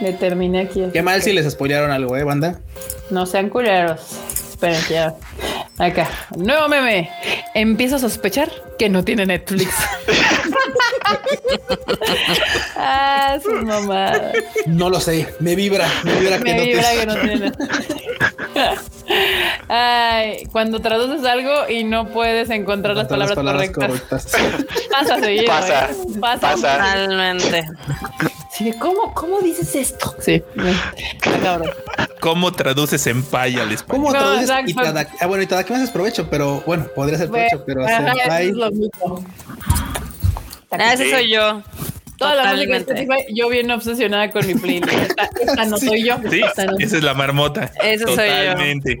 Le, 0.00 0.06
le 0.10 0.12
terminé 0.14 0.60
aquí. 0.62 0.82
Qué 0.92 1.02
mal 1.02 1.22
si 1.22 1.32
les 1.32 1.50
spoilearon 1.50 1.90
algo, 1.92 2.16
eh, 2.16 2.24
banda. 2.24 2.58
No 3.10 3.26
sean 3.26 3.48
culeros. 3.48 4.00
Esperen, 4.50 4.80
que 4.88 4.94
ya. 4.94 5.14
Acá. 5.78 6.08
Nuevo 6.36 6.68
meme. 6.68 7.10
Empiezo 7.54 7.96
a 7.96 7.98
sospechar 7.98 8.50
que 8.78 8.88
no 8.88 9.04
tiene 9.04 9.26
Netflix. 9.26 9.74
ah, 12.76 13.38
sus 13.42 13.62
mamadas. 13.62 14.32
No 14.66 14.90
lo 14.90 15.00
sé, 15.00 15.34
me 15.40 15.54
vibra, 15.54 15.86
me 16.04 16.14
vibra 16.14 16.38
que 16.38 16.44
Me 16.44 16.54
no 16.56 16.62
vibra 16.64 16.90
te- 16.90 16.98
que 16.98 17.06
no 17.06 17.14
tiene 17.16 17.36
Netflix. 17.36 17.68
Ay, 19.68 20.44
cuando 20.50 20.80
traduces 20.80 21.24
algo 21.26 21.68
y 21.68 21.84
no 21.84 22.08
puedes 22.08 22.48
encontrar 22.50 22.96
las 22.96 23.06
palabras, 23.06 23.36
correctas. 23.36 24.26
correctas. 24.26 24.66
Pasa 24.90 25.20
seguido. 25.20 25.44
Pasa, 25.46 25.90
¿eh? 25.90 25.94
Pasa. 26.20 26.40
pasa. 26.40 26.72
Totalmente. 26.76 27.64
Sí, 28.56 28.72
¿cómo, 28.80 29.12
¿Cómo 29.14 29.40
dices 29.40 29.74
esto? 29.74 30.14
Sí. 30.20 30.42
Cabrón. 31.42 31.70
¿Cómo 32.20 32.52
traduces 32.52 33.06
en 33.06 33.22
paya 33.22 33.62
al 33.62 33.72
español? 33.72 34.04
¿Cómo 34.06 34.12
No, 34.12 34.18
traduces. 34.18 34.68
Itadaki? 34.68 35.16
Ah, 35.20 35.26
bueno, 35.26 35.42
Itadaki 35.42 35.72
me 35.72 35.76
haces 35.78 35.90
provecho, 35.90 36.28
pero 36.30 36.62
bueno, 36.66 36.86
podría 36.94 37.18
ser 37.18 37.28
provecho, 37.28 37.62
pero 37.66 37.84
Ajá, 37.84 38.14
senpai- 38.14 38.40
eso 38.40 38.50
es 38.50 38.56
lo 38.56 38.70
mismo. 38.70 39.24
Ah, 40.70 40.92
ese 40.94 41.10
soy 41.10 41.30
yo. 41.30 41.62
Toda 42.18 42.34
la 42.34 42.52
música 42.54 42.72
de 42.74 42.80
Totalmente. 42.80 43.02
Spotify, 43.14 43.34
yo 43.34 43.48
bien 43.48 43.70
obsesionada 43.70 44.30
con 44.30 44.46
mi 44.46 44.54
playlist. 44.54 44.92
Esta, 44.92 45.28
esta 45.40 45.64
no 45.66 45.76
soy 45.78 46.04
yo. 46.04 46.16
Sí, 46.30 46.40
Esta 46.44 46.64
no- 46.66 46.78
esa 46.78 46.96
es 46.96 47.02
la 47.04 47.14
marmota. 47.14 47.70
Ese 47.82 48.04
soy 48.04 48.16
yo. 48.16 48.52
Totalmente. 48.52 48.98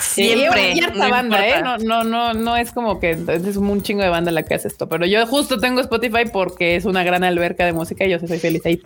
Siempre. 0.00 0.74
Harta 0.82 1.04
no 1.04 1.10
banda, 1.10 1.46
¿eh? 1.48 1.62
No, 1.62 1.78
no, 1.78 2.04
no, 2.04 2.34
no 2.34 2.56
es 2.56 2.72
como 2.72 2.98
que 3.00 3.10
es 3.12 3.56
un 3.56 3.82
chingo 3.82 4.02
de 4.02 4.08
banda 4.08 4.32
la 4.32 4.42
que 4.42 4.54
hace 4.54 4.68
esto. 4.68 4.88
Pero 4.88 5.06
yo 5.06 5.24
justo 5.26 5.58
tengo 5.58 5.80
Spotify 5.80 6.24
porque 6.32 6.76
es 6.76 6.84
una 6.84 7.04
gran 7.04 7.24
alberca 7.24 7.64
de 7.64 7.72
música 7.72 8.04
y 8.04 8.10
yo 8.10 8.18
sí 8.18 8.26
soy 8.28 8.38
feliz 8.38 8.62
ahí 8.66 8.80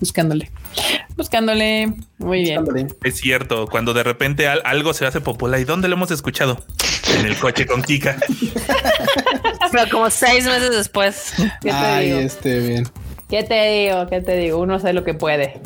buscándole. 0.00 0.50
Buscándole. 1.16 1.92
Muy 2.18 2.42
bien. 2.42 2.64
Es 3.02 3.16
cierto, 3.16 3.66
cuando 3.66 3.94
de 3.94 4.04
repente 4.04 4.46
al- 4.48 4.62
algo 4.64 4.94
se 4.94 5.06
hace 5.06 5.20
popular, 5.20 5.58
¿y 5.60 5.64
dónde 5.64 5.88
lo 5.88 5.94
hemos 5.96 6.10
escuchado? 6.10 6.64
En 7.18 7.26
el 7.26 7.36
coche 7.36 7.66
con 7.66 7.82
Kika. 7.82 8.16
Pero 9.72 9.90
como 9.90 10.10
seis 10.10 10.44
meses 10.44 10.70
después. 10.70 11.32
¿Qué 11.60 11.70
te 11.70 11.70
Ay, 11.70 12.06
digo? 12.06 12.20
Este 12.28 12.60
bien. 12.60 12.84
¿Qué 13.28 13.42
te 13.42 13.70
digo? 13.70 14.06
¿Qué 14.06 14.22
te 14.22 14.36
digo? 14.36 14.58
Uno 14.58 14.78
sabe 14.78 14.94
lo 14.94 15.04
que 15.04 15.12
puede. 15.12 15.60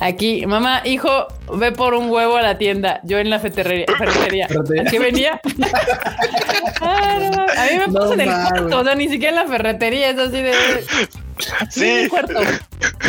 Aquí, 0.00 0.46
mamá, 0.46 0.82
hijo, 0.84 1.28
ve 1.52 1.70
por 1.70 1.94
un 1.94 2.10
huevo 2.10 2.36
a 2.36 2.42
la 2.42 2.58
tienda. 2.58 3.00
Yo 3.04 3.18
en 3.18 3.30
la 3.30 3.38
ferretería. 3.38 3.86
ferretería. 3.96 4.48
Ferretería. 4.48 4.82
¿A 4.82 4.90
qué 4.90 4.98
venía? 4.98 5.40
Ah, 6.80 7.18
no, 7.18 7.42
a 7.42 7.64
mí 7.66 7.78
me 7.78 7.86
No 7.86 8.00
pasa 8.00 8.14
en 8.14 8.20
el 8.20 8.26
cuarto. 8.26 8.78
O 8.80 8.84
sea, 8.84 8.94
ni 8.94 9.08
siquiera 9.08 9.30
en 9.30 9.36
la 9.36 9.46
ferretería. 9.46 10.10
Es 10.10 10.18
así 10.18 10.42
de. 10.42 10.52
Sí. 11.70 11.84
el 11.84 12.08
cuarto. 12.08 12.40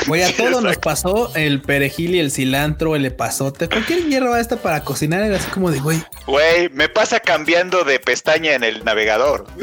Güey, 0.07 0.23
a 0.23 0.35
todos 0.35 0.61
nos 0.63 0.77
pasó 0.77 1.31
el 1.35 1.61
perejil 1.61 2.15
y 2.15 2.19
el 2.19 2.31
cilantro, 2.31 2.95
el 2.95 3.05
epazote, 3.05 3.67
cualquier 3.67 4.05
hierba 4.05 4.39
esta 4.39 4.57
para 4.57 4.83
cocinar 4.83 5.23
era 5.23 5.37
así 5.37 5.49
como 5.49 5.71
de 5.71 5.79
güey. 5.79 6.03
Güey, 6.25 6.69
me 6.69 6.89
pasa 6.89 7.19
cambiando 7.19 7.83
de 7.83 7.99
pestaña 7.99 8.53
en 8.53 8.63
el 8.63 8.83
navegador. 8.83 9.45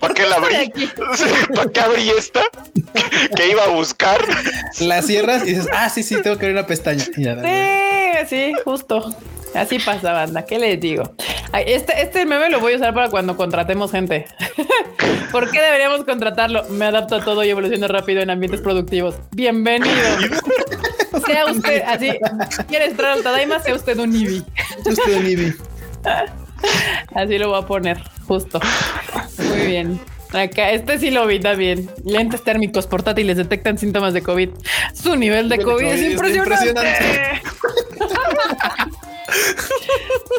¿Para 0.00 0.14
qué 0.14 0.26
la 0.26 0.36
abrí? 0.36 0.72
¿Para 1.54 1.70
qué 1.70 1.80
abrí 1.80 2.10
esta? 2.10 2.42
Que 3.36 3.50
iba 3.50 3.64
a 3.64 3.68
buscar. 3.68 4.20
La 4.80 5.02
cierras 5.02 5.42
y 5.42 5.50
dices, 5.50 5.66
ah, 5.72 5.88
sí, 5.90 6.02
sí, 6.02 6.14
tengo 6.22 6.38
que 6.38 6.46
abrir 6.46 6.58
una 6.58 6.66
pestaña. 6.66 7.04
Y 7.16 7.24
ya, 7.24 7.36
Sí, 8.26 8.26
sí, 8.28 8.52
justo. 8.64 9.14
Así 9.54 9.78
pasa, 9.78 10.12
banda. 10.12 10.44
¿Qué 10.44 10.58
les 10.58 10.80
digo? 10.80 11.14
Este, 11.52 12.02
este 12.02 12.26
meme 12.26 12.50
lo 12.50 12.60
voy 12.60 12.74
a 12.74 12.76
usar 12.76 12.94
para 12.94 13.08
cuando 13.08 13.36
contratemos 13.36 13.90
gente. 13.90 14.26
¿Por 15.32 15.50
qué 15.50 15.60
deberíamos 15.60 16.04
contratarlo? 16.04 16.64
Me 16.70 16.86
adapto 16.86 17.16
a 17.16 17.24
todo 17.24 17.42
y 17.44 17.50
evoluciono 17.50 17.88
rápido 17.88 18.20
en 18.20 18.30
ambientes 18.30 18.60
productivos. 18.60 19.16
Bienvenido. 19.32 19.92
sea 21.26 21.46
usted 21.46 21.82
así. 21.86 22.10
¿Quiere 22.68 22.86
entrar 22.86 23.12
al 23.12 23.22
Tadaima? 23.22 23.60
Sea 23.60 23.74
usted 23.74 23.98
un 23.98 24.14
Ibi. 24.14 24.44
Estoy 24.84 25.14
en 25.14 25.26
Ibi. 25.26 25.54
Así 27.14 27.38
lo 27.38 27.50
voy 27.50 27.62
a 27.62 27.66
poner, 27.66 28.02
justo. 28.26 28.60
Muy 29.38 29.66
bien. 29.66 30.00
Acá, 30.32 30.70
este 30.70 30.98
sí 30.98 31.10
lo 31.10 31.26
vi 31.26 31.40
también. 31.40 31.88
Lentes 32.04 32.42
térmicos 32.42 32.86
portátiles 32.86 33.36
detectan 33.36 33.78
síntomas 33.78 34.12
de 34.12 34.22
COVID. 34.22 34.50
Su 34.92 35.16
nivel 35.16 35.48
de 35.48 35.58
COVID 35.62 35.86
es 35.86 36.02
impresionante. 36.02 37.42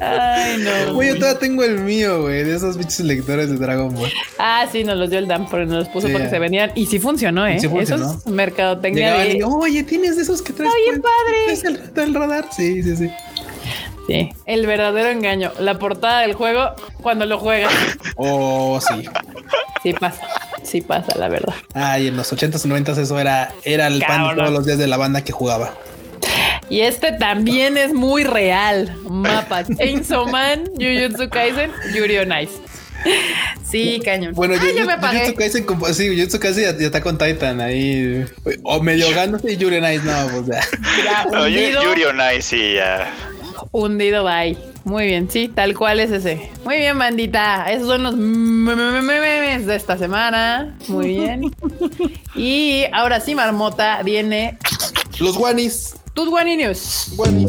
Ay, 0.01 0.57
no. 0.59 0.93
Güey, 0.93 1.09
yo 1.09 1.15
todavía 1.19 1.39
tengo 1.39 1.63
el 1.63 1.79
mío, 1.79 2.21
güey, 2.21 2.43
de 2.43 2.55
esos 2.55 2.77
bichos 2.77 2.99
lectores 3.01 3.49
de 3.49 3.57
Dragon 3.57 3.93
Ball. 3.93 4.11
Ah, 4.37 4.65
sí, 4.71 4.83
nos 4.83 4.97
los 4.97 5.09
dio 5.09 5.19
el 5.19 5.27
Dan, 5.27 5.47
porque 5.49 5.65
nos 5.65 5.79
los 5.79 5.89
puso 5.89 6.07
Sí. 6.07 6.13
para 6.13 6.25
que 6.25 6.29
se 6.31 6.39
venían. 6.39 6.71
Y 6.75 6.85
sí 6.85 6.99
funcionó, 6.99 7.45
¿eh? 7.47 7.59
Sí 7.59 7.67
funcionó. 7.67 8.05
Eso 8.05 8.19
es 8.25 8.27
mercadotecnia. 8.27 9.13
De- 9.13 9.43
oye, 9.43 9.83
¿tienes 9.83 10.15
de 10.15 10.23
esos 10.23 10.41
que 10.41 10.53
traes? 10.53 10.71
Pues? 10.87 10.99
padre. 10.99 11.53
¿Es 11.53 11.63
el, 11.63 11.79
el 11.95 12.13
radar? 12.13 12.45
Sí, 12.55 12.81
sí, 12.83 12.95
sí. 12.95 13.09
Sí, 14.07 14.29
el 14.47 14.65
verdadero 14.65 15.09
engaño. 15.09 15.51
La 15.59 15.77
portada 15.77 16.21
del 16.21 16.33
juego 16.33 16.71
cuando 17.01 17.25
lo 17.25 17.37
juegas. 17.37 17.71
Oh, 18.15 18.79
sí. 18.81 19.03
Sí 19.83 19.93
pasa, 19.93 20.21
sí 20.63 20.81
pasa, 20.81 21.15
la 21.17 21.29
verdad. 21.29 21.53
Ay, 21.73 22.07
en 22.07 22.17
los 22.17 22.33
80s 22.33 22.65
y 22.65 22.69
90s 22.69 22.97
eso 22.97 23.19
era, 23.19 23.53
era 23.63 23.87
el 23.87 24.01
pan 24.01 24.29
de 24.29 24.35
todos 24.35 24.51
los 24.51 24.65
días 24.65 24.77
de 24.77 24.87
la 24.87 24.97
banda 24.97 25.23
que 25.23 25.31
jugaba. 25.31 25.73
Y 26.69 26.81
este 26.81 27.11
también 27.13 27.77
es 27.77 27.93
muy 27.93 28.23
real. 28.23 28.95
Mapa 29.09 29.63
Chainsaw 29.77 30.27
Man, 30.29 30.65
Jujutsu 30.77 31.29
Kaisen, 31.29 31.71
Yuri 31.95 32.17
on 32.19 32.31
Ice. 32.41 32.53
Sí, 33.63 34.01
cañón. 34.03 34.33
Bueno, 34.33 34.55
ah, 34.59 34.63
yo, 34.63 34.79
yo 34.79 34.85
me 34.85 34.93
apagué. 34.93 35.19
Jujutsu 35.19 35.35
Kaisen, 35.39 35.63
como- 35.65 35.87
sí, 35.93 36.09
Jujutsu 36.15 36.39
Kaisen 36.39 36.63
ya, 36.65 36.77
ya 36.77 36.85
está 36.87 37.01
con 37.01 37.17
Titan 37.17 37.59
ahí. 37.61 38.25
O 38.63 38.81
medio 38.81 39.09
ganándose 39.09 39.53
y 39.53 39.57
Yuri 39.57 39.77
on 39.77 39.91
Ice, 39.93 40.03
no, 40.03 40.27
pues 40.31 40.47
ya. 40.47 40.61
Ya, 41.03 41.25
No, 41.31 41.47
Yu- 41.47 41.57
hundido, 41.59 41.83
Yuri 41.83 42.03
on 42.05 42.17
Ice, 42.35 42.41
sí, 42.41 42.73
ya. 42.75 43.11
hundido, 43.71 44.23
bye. 44.23 44.57
Muy 44.85 45.05
bien, 45.07 45.29
sí, 45.29 45.49
tal 45.53 45.75
cual 45.77 45.99
es 45.99 46.11
ese. 46.11 46.49
Muy 46.65 46.77
bien, 46.77 46.97
bandita. 46.97 47.69
Esos 47.71 47.87
son 47.87 48.03
los 48.03 48.15
me- 48.15 48.75
me- 48.75 48.91
me- 48.91 49.01
me- 49.01 49.19
memes 49.19 49.65
de 49.65 49.75
esta 49.75 49.97
semana. 49.97 50.75
Muy 50.87 51.07
bien. 51.09 51.41
y 52.35 52.83
ahora 52.91 53.19
sí, 53.19 53.35
Marmota, 53.35 54.01
viene 54.03 54.57
Los 55.19 55.37
guanis. 55.37 55.95
Tus 56.13 56.29
guaninios. 56.29 57.07
Guanis. 57.15 57.47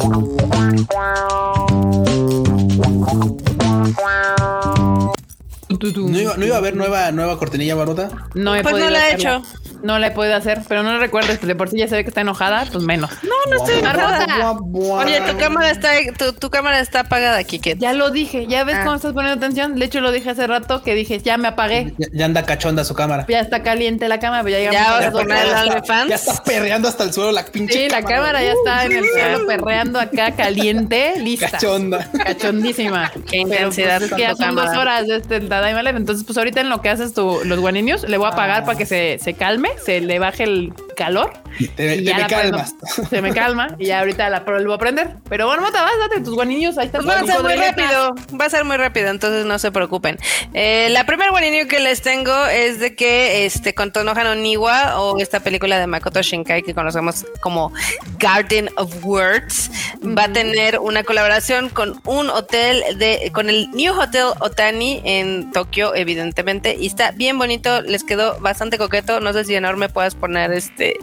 ¿No 5.68 6.18
iba, 6.18 6.36
no 6.36 6.44
iba 6.46 6.54
a 6.56 6.58
haber 6.58 6.76
nueva, 6.76 7.10
nueva 7.12 7.38
cortinilla 7.38 7.74
barota? 7.74 8.10
No 8.34 8.54
he 8.54 8.62
Pues 8.62 8.72
no 8.74 8.80
podido 8.80 8.90
la 8.90 9.08
he 9.08 9.12
hacerla. 9.14 9.36
hecho. 9.36 9.59
No 9.82 9.98
la 9.98 10.08
he 10.08 10.10
podido 10.10 10.36
hacer, 10.36 10.60
pero 10.68 10.82
no 10.82 10.92
lo 10.92 10.98
recuerdes, 10.98 11.38
pues 11.38 11.48
de 11.48 11.54
por 11.54 11.68
sí 11.70 11.78
ya 11.78 11.88
se 11.88 11.96
ve 11.96 12.02
que 12.04 12.08
está 12.10 12.20
enojada, 12.20 12.64
pues 12.70 12.84
menos. 12.84 13.10
No, 13.22 13.30
no 13.50 13.56
estoy 13.64 13.78
enojada. 13.80 14.52
Oye, 14.72 15.20
tu 15.22 15.38
cámara 15.38 15.70
está, 15.70 15.90
tu, 16.18 16.32
tu 16.32 16.50
cámara 16.50 16.80
está 16.80 17.00
apagada, 17.00 17.42
Kike. 17.44 17.76
Ya 17.78 17.92
lo 17.92 18.10
dije, 18.10 18.46
ya 18.46 18.64
ves 18.64 18.76
Ah. 18.78 18.84
cómo 18.84 18.96
estás 18.96 19.12
poniendo 19.12 19.36
atención. 19.38 19.76
De 19.78 19.84
hecho, 19.84 20.00
lo 20.00 20.12
dije 20.12 20.30
hace 20.30 20.46
rato 20.46 20.82
que 20.82 20.94
dije, 20.94 21.18
ya 21.20 21.36
me 21.38 21.48
apagué. 21.48 21.94
Ya, 21.98 22.06
ya 22.12 22.24
anda 22.26 22.44
cachonda 22.44 22.84
su 22.84 22.94
cámara. 22.94 23.26
Ya 23.28 23.40
está 23.40 23.62
caliente 23.62 24.08
la 24.08 24.18
cama, 24.20 24.42
pero 24.42 24.50
ya 24.50 24.58
llegamos 24.70 24.80
Ya 24.80 24.88
a 24.88 24.90
vas 24.90 25.00
a 25.00 25.04
las 25.04 25.12
dos 25.12 25.26
Ya 25.28 25.62
OnlyFans. 25.72 26.12
está 26.12 26.44
perreando 26.44 26.88
hasta 26.88 27.04
el 27.04 27.12
suelo 27.12 27.32
la 27.32 27.44
pinche 27.44 27.74
Sí, 27.74 27.88
la 27.88 28.02
cámara 28.02 28.42
ya 28.42 28.52
está 28.52 28.84
en 28.84 28.92
el 28.92 29.04
suelo 29.04 29.46
perreando 29.46 29.98
acá 30.00 30.32
caliente, 30.32 31.14
lista. 31.18 31.50
Cachonda. 31.50 32.08
Cachondísima. 32.24 33.10
Qué 33.14 33.22
Pero, 33.30 33.44
intensidad 33.44 33.98
pues, 33.98 34.10
es 34.10 34.16
que 34.16 34.22
ya 34.22 34.34
son 34.36 34.54
dos 34.54 34.64
cámara. 34.66 34.80
horas 34.80 35.06
de 35.06 35.16
este 35.16 35.40
Tadaima 35.40 35.82
Live. 35.82 35.96
Entonces, 35.98 36.24
pues 36.24 36.36
ahorita 36.38 36.60
en 36.60 36.68
lo 36.68 36.80
que 36.82 36.88
haces 36.90 37.12
tu, 37.14 37.40
los 37.44 37.58
guaninios, 37.60 38.02
le 38.08 38.16
voy 38.16 38.26
a 38.26 38.30
apagar 38.30 38.64
para 38.64 38.76
que 38.78 38.86
se, 38.86 39.18
se 39.22 39.34
calme, 39.34 39.69
se 39.84 40.00
le 40.00 40.18
baje 40.18 40.44
el 40.44 40.72
calor. 40.96 41.32
Te, 41.76 41.96
y 41.96 41.98
te 41.98 42.04
ya 42.04 42.16
me 42.16 42.26
calmas. 42.26 42.74
prendo. 42.74 43.10
Se 43.10 43.22
me 43.22 43.34
calma 43.34 43.76
y 43.78 43.86
ya 43.86 44.00
ahorita 44.00 44.30
la 44.30 44.40
voy 44.40 44.72
a 44.72 44.78
prender. 44.78 45.16
Pero 45.28 45.46
bueno, 45.46 45.62
Mota, 45.62 45.82
vas, 45.82 45.92
date 45.98 46.20
tus 46.22 46.34
guaninios. 46.34 46.78
Ahí 46.78 46.86
está. 46.86 46.98
Pues 46.98 47.08
va 47.08 47.20
a 47.20 47.26
ser 47.26 47.42
muy 47.42 47.54
rápido, 47.54 48.14
va 48.40 48.44
a 48.44 48.50
ser 48.50 48.64
muy 48.64 48.76
rápido, 48.76 49.08
entonces 49.08 49.46
no 49.46 49.58
se 49.58 49.72
preocupen. 49.72 50.18
Eh, 50.54 50.88
la 50.90 51.04
primera 51.04 51.30
guaninio 51.30 51.68
que 51.68 51.80
les 51.80 52.02
tengo 52.02 52.46
es 52.46 52.80
de 52.80 52.94
que 52.94 53.46
este 53.46 53.74
con 53.74 53.92
Tonoha 53.92 54.24
no 54.24 54.34
Niwa 54.34 55.00
o 55.00 55.18
esta 55.18 55.40
película 55.40 55.78
de 55.78 55.86
Makoto 55.86 56.22
Shinkai 56.22 56.62
que 56.62 56.74
conocemos 56.74 57.24
como 57.40 57.72
Garden 58.18 58.70
of 58.76 59.04
Words 59.04 59.70
va 60.16 60.24
a 60.24 60.32
tener 60.32 60.78
una 60.78 61.04
colaboración 61.04 61.68
con 61.68 62.00
un 62.04 62.30
hotel 62.30 62.82
de 62.98 63.30
con 63.32 63.48
el 63.48 63.70
New 63.72 63.98
Hotel 63.98 64.26
Otani 64.40 65.00
en 65.04 65.52
Tokio 65.52 65.94
evidentemente 65.94 66.76
y 66.78 66.86
está 66.86 67.12
bien 67.12 67.38
bonito, 67.38 67.80
les 67.82 68.04
quedó 68.04 68.38
bastante 68.40 68.78
coqueto, 68.78 69.20
no 69.20 69.32
sé 69.32 69.44
si 69.44 69.54
enorme 69.60 69.88
puedas 69.88 70.14
poner 70.14 70.52
este 70.52 70.96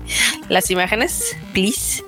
las 0.50 0.70
imágenes, 0.70 1.36
please. 1.54 2.04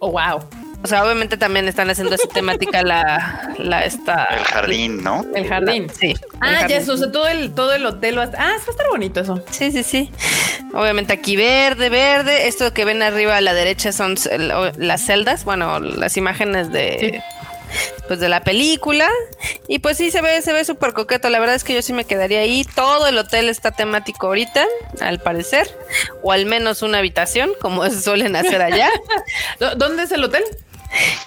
Oh, 0.00 0.12
wow. 0.12 0.44
O 0.80 0.86
sea, 0.86 1.04
obviamente 1.04 1.36
también 1.36 1.66
están 1.66 1.90
haciendo 1.90 2.14
esa 2.14 2.28
temática 2.28 2.82
la, 2.82 3.52
la 3.58 3.84
esta. 3.84 4.24
El 4.26 4.44
jardín, 4.44 5.02
¿no? 5.02 5.26
El 5.34 5.48
jardín. 5.48 5.88
Sí. 5.90 6.14
Ah, 6.40 6.68
ya 6.68 6.76
eso, 6.76 6.92
o 6.92 6.96
sea, 6.96 7.10
todo 7.10 7.26
el, 7.26 7.52
todo 7.52 7.74
el 7.74 7.84
hotel 7.84 8.16
va 8.16 8.22
a 8.22 8.24
estar. 8.26 8.40
Ah, 8.40 8.50
va 8.50 8.64
a 8.68 8.70
estar 8.70 8.86
bonito 8.88 9.20
eso. 9.20 9.42
Sí, 9.50 9.72
sí, 9.72 9.82
sí. 9.82 10.10
Obviamente 10.72 11.12
aquí 11.12 11.34
verde, 11.34 11.88
verde. 11.88 12.46
Esto 12.46 12.72
que 12.72 12.84
ven 12.84 13.02
arriba 13.02 13.36
a 13.36 13.40
la 13.40 13.54
derecha 13.54 13.90
son 13.90 14.14
las 14.76 15.04
celdas, 15.04 15.44
bueno, 15.44 15.80
las 15.80 16.16
imágenes 16.16 16.70
de. 16.70 17.20
Pues 18.06 18.20
de 18.20 18.28
la 18.28 18.42
película. 18.42 19.08
Y 19.66 19.80
pues 19.80 19.96
sí, 19.98 20.10
se 20.10 20.20
ve, 20.22 20.40
se 20.42 20.52
ve 20.52 20.64
súper 20.64 20.92
coqueto. 20.92 21.28
La 21.30 21.38
verdad 21.40 21.54
es 21.56 21.64
que 21.64 21.74
yo 21.74 21.82
sí 21.82 21.92
me 21.92 22.04
quedaría 22.04 22.40
ahí. 22.40 22.64
Todo 22.74 23.06
el 23.06 23.18
hotel 23.18 23.48
está 23.48 23.70
temático 23.72 24.26
ahorita, 24.28 24.66
al 25.00 25.20
parecer. 25.20 25.76
O 26.22 26.32
al 26.32 26.46
menos 26.46 26.82
una 26.82 26.98
habitación, 26.98 27.50
como 27.60 27.88
suelen 27.90 28.36
hacer 28.36 28.62
allá. 28.62 28.88
¿Dó- 29.60 29.74
¿Dónde 29.74 30.04
es 30.04 30.12
el 30.12 30.24
hotel? 30.24 30.44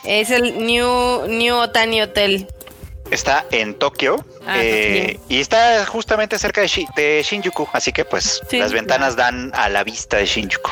es 0.04 0.32
el 0.32 0.66
New, 0.66 1.28
New 1.28 1.56
Otani 1.56 2.02
Hotel. 2.02 2.48
Está 3.12 3.46
en 3.52 3.74
Tokio 3.76 4.24
Ah, 4.48 4.56
eh, 4.60 5.20
y 5.30 5.40
está 5.40 5.86
justamente 5.86 6.40
cerca 6.40 6.62
de, 6.62 6.68
Shi- 6.68 6.92
de 6.96 7.22
Shinjuku, 7.24 7.68
así 7.74 7.92
que 7.92 8.06
pues 8.06 8.42
Sí. 8.50 8.58
las 8.58 8.74
ventanas 8.74 9.16
dan 9.16 9.52
a 9.54 9.70
la 9.70 9.84
vista 9.84 10.18
de 10.18 10.26
Shinjuku. 10.26 10.72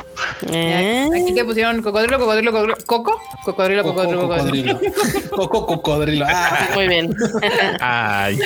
Eh. 0.51 1.07
Aquí 1.21 1.33
te 1.35 1.45
pusieron 1.45 1.81
cocodrilo, 1.83 2.17
cocodrilo, 2.17 2.51
cocodrilo. 2.51 2.77
¿Coco? 2.87 3.21
Cocodrilo, 3.45 3.83
Coco, 3.83 3.95
cocodrilo, 3.95 4.21
cocodrilo. 4.27 4.73
cocodrilo. 4.79 5.29
Coco, 5.35 5.65
cocodrilo. 5.67 6.25
Ah, 6.27 6.67
Muy 6.73 6.87
bien. 6.87 7.15
Ay, 7.79 8.39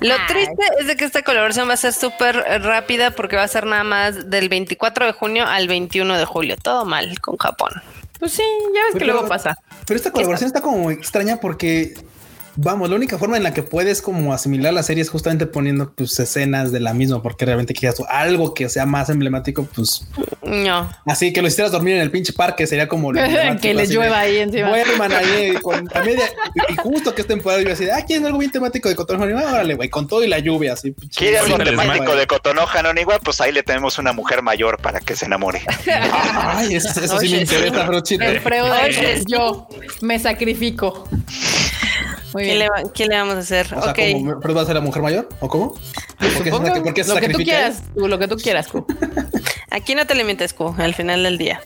Lo 0.00 0.14
Ay. 0.14 0.20
triste 0.26 0.62
es 0.80 0.86
de 0.88 0.96
que 0.96 1.04
esta 1.04 1.22
colaboración 1.22 1.68
va 1.68 1.74
a 1.74 1.76
ser 1.76 1.92
súper 1.92 2.36
rápida 2.62 3.10
porque 3.12 3.36
va 3.36 3.42
a 3.44 3.48
ser 3.48 3.66
nada 3.66 3.84
más 3.84 4.30
del 4.30 4.48
24 4.48 5.06
de 5.06 5.12
junio 5.12 5.46
al 5.46 5.68
21 5.68 6.18
de 6.18 6.24
julio. 6.24 6.56
Todo 6.60 6.84
mal 6.84 7.20
con 7.20 7.36
Japón. 7.36 7.70
Pues 8.18 8.32
sí, 8.32 8.42
ya 8.74 8.80
ves 8.84 8.92
que 8.94 8.98
Pero- 9.00 9.12
luego 9.12 9.28
pasa. 9.28 9.58
Pero 9.86 9.96
esta 9.98 10.10
colaboración 10.10 10.46
está 10.48 10.60
como 10.62 10.90
extraña 10.90 11.38
porque, 11.40 11.94
vamos, 12.56 12.88
la 12.90 12.96
única 12.96 13.18
forma 13.18 13.36
en 13.36 13.42
la 13.42 13.52
que 13.54 13.62
puedes 13.62 14.02
como 14.02 14.32
asimilar 14.32 14.72
la 14.72 14.82
serie 14.82 15.02
es 15.02 15.10
justamente 15.10 15.46
poniendo 15.46 15.92
pues 15.94 16.18
escenas 16.18 16.72
de 16.72 16.80
la 16.80 16.94
misma, 16.94 17.22
porque 17.22 17.44
realmente 17.44 17.74
quieras 17.74 17.96
algo 18.08 18.54
que 18.54 18.68
sea 18.68 18.86
más 18.86 19.08
emblemático, 19.10 19.66
pues 19.74 20.06
No. 20.42 20.90
así 21.06 21.32
que 21.32 21.42
lo 21.42 21.48
hicieras 21.48 21.72
dormir 21.72 21.94
en 21.96 22.02
el 22.02 22.10
pinche 22.10 22.32
parque 22.32 22.66
sería 22.66 22.88
como 22.88 23.12
que 23.60 23.74
le 23.74 23.86
llueva 23.86 24.20
ahí 24.20 24.38
encima. 24.38 24.68
Duerman 24.68 25.12
ahí 25.12 25.52
con 25.62 25.88
a 25.94 26.02
media, 26.02 26.24
y, 26.68 26.76
justo 26.76 27.14
que 27.14 27.22
es 27.22 27.26
temporada 27.28 27.62
yo 27.62 27.72
así 27.72 27.84
de, 27.84 27.92
ah, 27.92 28.04
¿quieren 28.04 28.26
algo 28.26 28.38
bien 28.38 28.50
temático 28.50 28.88
de 28.88 28.94
Cotorno? 28.96 29.24
Órale, 29.24 29.74
güey, 29.74 29.88
con 29.88 30.06
todo 30.06 30.22
y 30.24 30.28
la 30.28 30.38
lluvia, 30.38 30.74
así. 30.74 30.90
pinche- 30.92 31.16
¿Quiere 31.18 31.38
algo 31.38 31.58
temático 31.58 32.14
de 32.16 32.26
no 32.54 33.00
igual? 33.00 33.18
Pues 33.22 33.40
ahí 33.40 33.52
le 33.52 33.62
tenemos 33.62 33.98
una 33.98 34.12
mujer 34.12 34.42
mayor 34.42 34.78
para 34.80 35.00
que 35.00 35.16
se 35.16 35.26
enamore. 35.26 35.62
Ay, 35.86 36.76
eso, 36.76 36.88
eso 37.00 37.18
sí 37.18 37.28
me 37.30 37.40
interesa, 37.42 37.84
Brochito. 37.86 38.24
El 38.24 38.40
freo 38.40 38.66
de 38.66 39.24
yo 39.26 39.68
me 40.00 40.18
sacrifico. 40.18 41.08
¿Qué 42.42 42.54
le, 42.56 42.68
va- 42.68 42.82
qué 42.92 43.06
le 43.06 43.16
vamos 43.16 43.34
a 43.34 43.38
hacer? 43.38 43.66
O 43.76 43.82
sea, 43.82 43.92
¿pero 43.94 44.54
va 44.54 44.62
a 44.62 44.66
ser 44.66 44.74
la 44.74 44.80
mujer 44.80 45.02
mayor? 45.02 45.28
¿O 45.40 45.48
cómo? 45.48 45.74
¿Por 46.18 46.28
qué, 46.28 46.30
se, 46.30 46.44
Supongo, 46.50 46.66
sac- 46.66 46.82
por 46.82 46.94
qué 46.94 47.04
se 47.04 47.14
lo 47.14 47.20
que 47.20 47.28
tú 47.28 47.38
quieras, 47.38 47.82
tú, 47.94 48.08
lo 48.08 48.18
que 48.18 48.28
tú 48.28 48.36
quieras. 48.36 48.68
Aquí 49.74 49.96
no 49.96 50.06
te 50.06 50.14
limites, 50.14 50.54
Q, 50.54 50.72
al 50.78 50.94
final 50.94 51.24
del 51.24 51.36
día. 51.36 51.60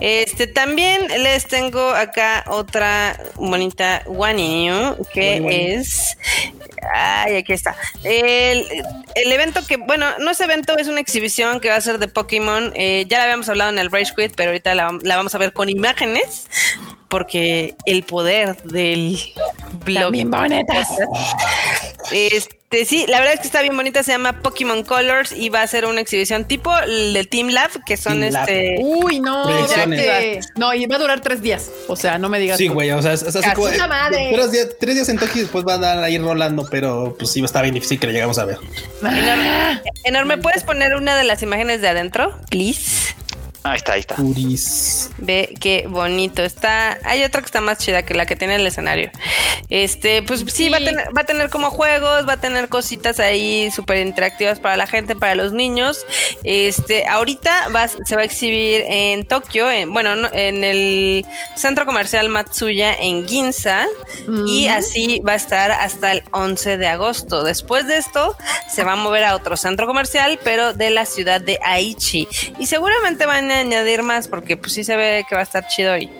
Este, 0.00 0.46
también 0.46 1.08
les 1.22 1.46
tengo 1.46 1.90
acá 1.90 2.42
otra 2.46 3.20
bonita 3.34 4.02
One 4.06 4.94
que 5.12 5.74
es. 5.74 6.16
Ay, 6.94 7.36
aquí 7.36 7.52
está. 7.52 7.76
El, 8.02 8.66
el 9.14 9.32
evento 9.32 9.60
que, 9.66 9.76
bueno, 9.76 10.06
no 10.20 10.30
es 10.30 10.40
evento, 10.40 10.78
es 10.78 10.88
una 10.88 11.00
exhibición 11.00 11.60
que 11.60 11.68
va 11.68 11.76
a 11.76 11.82
ser 11.82 11.98
de 11.98 12.08
Pokémon. 12.08 12.72
Eh, 12.76 13.04
ya 13.08 13.18
la 13.18 13.24
habíamos 13.24 13.50
hablado 13.50 13.68
en 13.68 13.78
el 13.78 13.90
Rage 13.90 14.14
Quit, 14.16 14.32
pero 14.34 14.52
ahorita 14.52 14.74
la, 14.74 14.98
la 15.02 15.16
vamos 15.16 15.34
a 15.34 15.38
ver 15.38 15.52
con 15.52 15.68
imágenes. 15.68 16.46
Porque 17.08 17.74
el 17.84 18.04
poder 18.04 18.56
del 18.62 19.18
blog. 19.84 20.04
También 20.04 20.30
bonitas. 20.30 20.88
Este, 22.10 22.59
sí, 22.86 23.04
la 23.08 23.18
verdad 23.18 23.34
es 23.34 23.40
que 23.40 23.46
está 23.46 23.62
bien 23.62 23.76
bonita, 23.76 24.02
se 24.02 24.12
llama 24.12 24.40
Pokémon 24.42 24.84
Colors 24.84 25.32
y 25.32 25.48
va 25.48 25.62
a 25.62 25.66
ser 25.66 25.86
una 25.86 26.00
exhibición 26.00 26.44
tipo 26.44 26.76
el 26.78 27.12
de 27.12 27.24
Team 27.24 27.48
Lab, 27.48 27.70
que 27.84 27.96
son 27.96 28.20
Team 28.20 28.32
Lab. 28.32 28.48
este. 28.48 28.76
Uy, 28.80 29.18
no. 29.18 29.48
Espérate. 29.64 30.40
No, 30.56 30.72
y 30.72 30.86
va 30.86 30.96
a 30.96 30.98
durar 31.00 31.20
tres 31.20 31.42
días. 31.42 31.70
O 31.88 31.96
sea, 31.96 32.18
no 32.18 32.28
me 32.28 32.38
digas. 32.38 32.58
Sí, 32.58 32.68
güey, 32.68 32.90
o 32.92 33.02
sea, 33.02 33.12
es, 33.12 33.22
es 33.22 33.34
así 33.34 33.50
como. 33.52 33.66
una 33.66 33.86
madre. 33.88 34.30
Tres 34.32 34.52
días, 34.52 34.68
tres 34.78 34.94
días 34.94 35.08
en 35.08 35.18
Tokio 35.18 35.38
y 35.38 35.40
después 35.40 35.64
va 35.66 35.74
a 35.74 35.78
dar 35.78 35.98
ahí 36.04 36.18
rolando, 36.18 36.66
pero 36.70 37.16
pues 37.18 37.32
sí, 37.32 37.44
está 37.44 37.60
bien 37.62 37.74
difícil 37.74 37.98
que 37.98 38.06
le 38.06 38.12
llegamos 38.12 38.38
a 38.38 38.44
ver. 38.44 38.58
Enorme, 40.04 40.38
¿puedes 40.38 40.62
poner 40.62 40.94
una 40.94 41.16
de 41.16 41.24
las 41.24 41.42
imágenes 41.42 41.80
de 41.80 41.88
adentro, 41.88 42.38
please? 42.50 43.14
Ahí 43.62 43.76
está, 43.76 43.92
ahí 43.92 44.00
está. 44.00 44.14
Puris. 44.14 45.10
Ve 45.18 45.54
qué 45.60 45.84
bonito 45.86 46.42
está. 46.42 46.98
Hay 47.04 47.22
otra 47.24 47.42
que 47.42 47.46
está 47.46 47.60
más 47.60 47.78
chida 47.78 48.02
que 48.02 48.14
la 48.14 48.24
que 48.24 48.34
tiene 48.34 48.56
el 48.56 48.66
escenario. 48.66 49.10
Este, 49.68 50.22
pues 50.22 50.44
sí, 50.48 50.70
Va, 50.70 50.78
a 50.78 50.80
tener, 50.80 51.16
va 51.16 51.20
a 51.20 51.24
tener 51.24 51.50
como 51.50 51.70
juegos, 51.70 52.26
va 52.26 52.34
a 52.34 52.40
tener 52.40 52.68
cositas 52.68 53.20
ahí 53.20 53.70
súper 53.70 54.06
interactivas 54.06 54.60
para 54.60 54.78
la 54.78 54.86
gente, 54.86 55.14
para 55.14 55.34
los 55.34 55.52
niños. 55.52 56.06
Este, 56.42 57.06
ahorita 57.06 57.68
va, 57.68 57.86
se 57.88 58.16
va 58.16 58.22
a 58.22 58.24
exhibir 58.24 58.82
en 58.86 59.26
Tokio, 59.26 59.70
en, 59.70 59.92
bueno, 59.92 60.16
no, 60.16 60.28
en 60.32 60.64
el 60.64 61.26
centro 61.54 61.84
comercial 61.84 62.30
Matsuya 62.30 62.94
en 62.94 63.28
Ginza. 63.28 63.86
Y 64.46 64.68
así 64.68 65.20
va 65.20 65.32
a 65.32 65.36
estar 65.36 65.70
hasta 65.70 66.12
el 66.12 66.22
11 66.30 66.78
de 66.78 66.86
agosto. 66.86 67.44
Después 67.44 67.86
de 67.86 67.98
esto, 67.98 68.36
se 68.72 68.84
va 68.84 68.92
a 68.92 68.96
mover 68.96 69.24
a 69.24 69.34
otro 69.34 69.56
centro 69.56 69.86
comercial, 69.86 70.38
pero 70.42 70.72
de 70.72 70.90
la 70.90 71.04
ciudad 71.04 71.40
de 71.40 71.58
Aichi. 71.62 72.26
Y 72.58 72.66
seguramente 72.66 73.26
van 73.26 73.49
añadir 73.54 74.02
más 74.02 74.28
porque 74.28 74.56
pues 74.56 74.72
sí 74.72 74.84
se 74.84 74.96
ve 74.96 75.24
que 75.28 75.34
va 75.34 75.40
a 75.40 75.44
estar 75.44 75.66
chido 75.68 75.92
ahí. 75.92 76.10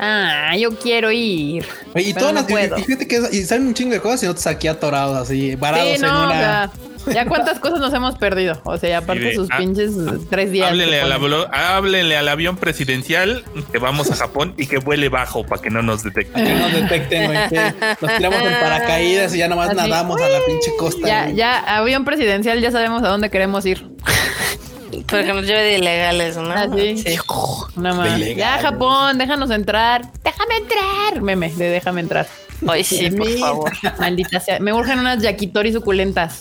Ah, 0.00 0.56
yo 0.56 0.78
quiero 0.78 1.10
ir. 1.10 1.66
Oye, 1.94 2.10
y 2.10 2.14
todas 2.14 2.32
no 2.32 2.40
las 2.42 2.48
y- 2.48 2.52
puedo. 2.52 2.78
y 2.78 2.82
fíjate 2.84 3.08
que 3.08 3.20
y 3.32 3.42
salen 3.42 3.66
un 3.68 3.74
chingo 3.74 3.92
de 3.94 4.00
cosas 4.00 4.22
y 4.22 4.26
nosotros 4.26 4.46
aquí 4.46 4.68
atorados 4.68 5.16
así, 5.18 5.56
varados 5.56 5.88
Sí, 5.88 5.94
en 5.96 6.02
no, 6.02 6.24
una. 6.26 6.40
ya, 6.40 6.70
ya 7.12 7.26
cuántas 7.26 7.58
cosas 7.58 7.80
nos 7.80 7.92
hemos 7.92 8.16
perdido. 8.16 8.60
O 8.64 8.76
sea, 8.78 8.90
y 8.90 8.92
aparte 8.92 9.24
de- 9.24 9.34
sus 9.34 9.48
ah, 9.50 9.56
pinches 9.58 9.90
tres 10.30 10.52
días. 10.52 10.68
Háblenle 10.70 11.00
al, 11.00 11.12
háblenle 11.52 12.16
avión 12.16 12.56
presidencial 12.58 13.42
que 13.72 13.78
vamos 13.78 14.08
a 14.12 14.14
Japón 14.14 14.54
y 14.56 14.66
que 14.68 14.78
vuele 14.78 15.08
bajo 15.08 15.44
para 15.44 15.60
que 15.62 15.70
no 15.70 15.82
nos 15.82 16.04
detecten. 16.04 16.44
Que 16.44 16.54
nos 16.54 16.72
detecten, 16.72 17.30
que 17.48 17.74
Nos 18.00 18.16
tiramos 18.18 18.40
en 18.40 18.52
paracaídas 18.60 19.34
y 19.34 19.38
ya 19.38 19.48
nomás 19.48 19.70
Así. 19.70 19.76
nadamos 19.78 20.20
a 20.22 20.28
la 20.28 20.38
pinche 20.46 20.70
costa. 20.78 21.30
Ya, 21.32 21.58
avión 21.76 22.04
presidencial, 22.04 22.60
ya 22.60 22.70
sabemos 22.70 23.02
a 23.02 23.08
dónde 23.08 23.30
queremos 23.30 23.66
ir. 23.66 23.84
Porque 25.06 25.32
nos 25.32 25.46
lleve 25.46 25.62
de 25.62 25.78
ilegales, 25.78 26.36
¿no? 26.36 26.50
Así. 26.50 26.98
Sí. 26.98 27.16
No 27.76 27.94
más. 27.94 28.18
De 28.18 28.34
Ya, 28.34 28.58
Japón, 28.58 29.18
déjanos 29.18 29.50
entrar. 29.50 30.10
Déjame 30.24 30.56
entrar. 30.56 31.22
Meme 31.22 31.50
de 31.50 31.68
déjame 31.68 32.00
entrar. 32.00 32.26
Ay, 32.66 32.84
sí, 32.84 33.10
por 33.10 33.28
favor. 33.38 33.72
Maldita 33.98 34.40
sea. 34.40 34.58
Me 34.60 34.72
urgen 34.72 34.98
unas 34.98 35.22
yakitori 35.22 35.72
suculentas. 35.72 36.40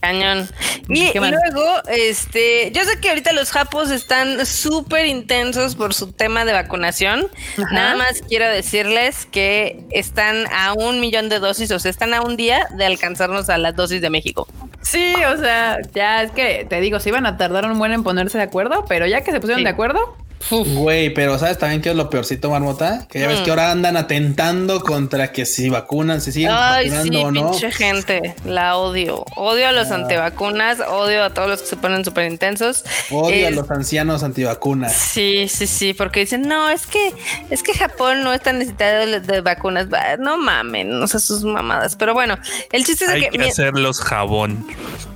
Cañón. 0.00 0.48
Y, 0.88 1.12
luego, 1.18 1.82
este, 1.88 2.72
yo 2.72 2.84
sé 2.84 2.98
que 3.00 3.10
ahorita 3.10 3.32
los 3.32 3.50
japos 3.50 3.90
están 3.90 4.44
súper 4.46 5.06
intensos 5.06 5.76
por 5.76 5.94
su 5.94 6.12
tema 6.12 6.44
de 6.44 6.52
vacunación. 6.52 7.28
Ajá. 7.58 7.72
Nada 7.72 7.96
más 7.96 8.22
quiero 8.26 8.48
decirles 8.48 9.26
que 9.30 9.84
están 9.90 10.46
a 10.52 10.72
un 10.72 11.00
millón 11.00 11.28
de 11.28 11.38
dosis, 11.38 11.70
o 11.70 11.78
sea, 11.78 11.90
están 11.90 12.14
a 12.14 12.22
un 12.22 12.36
día 12.36 12.66
de 12.76 12.86
alcanzarnos 12.86 13.50
a 13.50 13.58
las 13.58 13.76
dosis 13.76 14.00
de 14.00 14.10
México. 14.10 14.48
Sí, 14.82 15.14
o 15.32 15.36
sea, 15.36 15.78
ya 15.94 16.22
es 16.22 16.30
que 16.32 16.66
te 16.68 16.80
digo, 16.80 16.98
se 17.00 17.10
iban 17.10 17.26
a 17.26 17.36
tardar 17.36 17.64
un 17.70 17.78
buen 17.78 17.92
en 17.92 18.02
ponerse 18.02 18.38
de 18.38 18.44
acuerdo, 18.44 18.84
pero 18.88 19.06
ya 19.06 19.20
que 19.22 19.30
se 19.30 19.40
pusieron 19.40 19.58
Sí. 19.60 19.64
de 19.64 19.70
acuerdo, 19.70 20.16
Güey, 20.48 21.12
pero 21.12 21.38
¿sabes 21.38 21.58
también 21.58 21.82
qué 21.82 21.90
es 21.90 21.96
lo 21.96 22.08
peorcito, 22.08 22.50
Marmota? 22.50 23.06
Que 23.10 23.20
ya 23.20 23.28
ves 23.28 23.40
Mm. 23.40 23.44
que 23.44 23.50
ahora 23.50 23.70
andan 23.70 23.96
atentando 23.98 24.80
contra 24.80 25.32
que 25.32 25.44
si 25.44 25.68
vacunan, 25.68 26.20
si 26.20 26.32
siguen 26.32 26.50
Ay, 26.52 26.86
sí, 26.90 26.96
vacunando 26.96 27.20
o 27.22 27.30
no. 27.30 27.50
pinche 27.50 27.70
gente, 27.70 28.34
la 28.46 28.76
odio. 28.78 29.24
Odio 29.36 29.66
a 29.66 29.68
Ah. 29.68 29.72
los 29.72 29.90
antivacunas, 29.90 30.78
odio 30.80 31.24
a 31.24 31.30
todos 31.34 31.48
los 31.48 31.60
que 31.60 31.66
se 31.68 31.76
ponen 31.76 32.04
súper 32.04 32.30
intensos. 32.30 32.84
Odio 33.10 33.46
a 33.46 33.50
Es- 33.50 33.54
los 33.54 33.70
ancianos 33.70 34.22
antivacunas. 34.22 34.94
Sí, 34.94 35.46
sí, 35.48 35.66
sí, 35.66 35.92
porque 35.94 36.20
dicen, 36.20 36.42
no, 36.48 36.68
es 36.70 36.86
que 36.86 37.12
es 37.50 37.62
que 37.62 37.74
Japón 37.74 38.24
no 38.24 38.32
está 38.32 38.52
necesitado 38.52 39.06
de, 39.06 39.20
de 39.20 39.40
vacunas. 39.42 39.88
Va, 39.92 40.16
No 40.18 40.36
mamen, 40.38 40.98
no 40.98 41.06
sé 41.06 41.20
sus 41.20 41.44
mamadas. 41.44 41.96
Pero 41.96 42.14
bueno, 42.14 42.36
el 42.72 42.84
chiste 42.84 43.04
es 43.04 43.10
Hay 43.10 43.20
que, 43.22 43.28
que 43.30 43.38
mi- 43.38 43.48
hacerlos 43.50 44.00
jabón. 44.00 44.66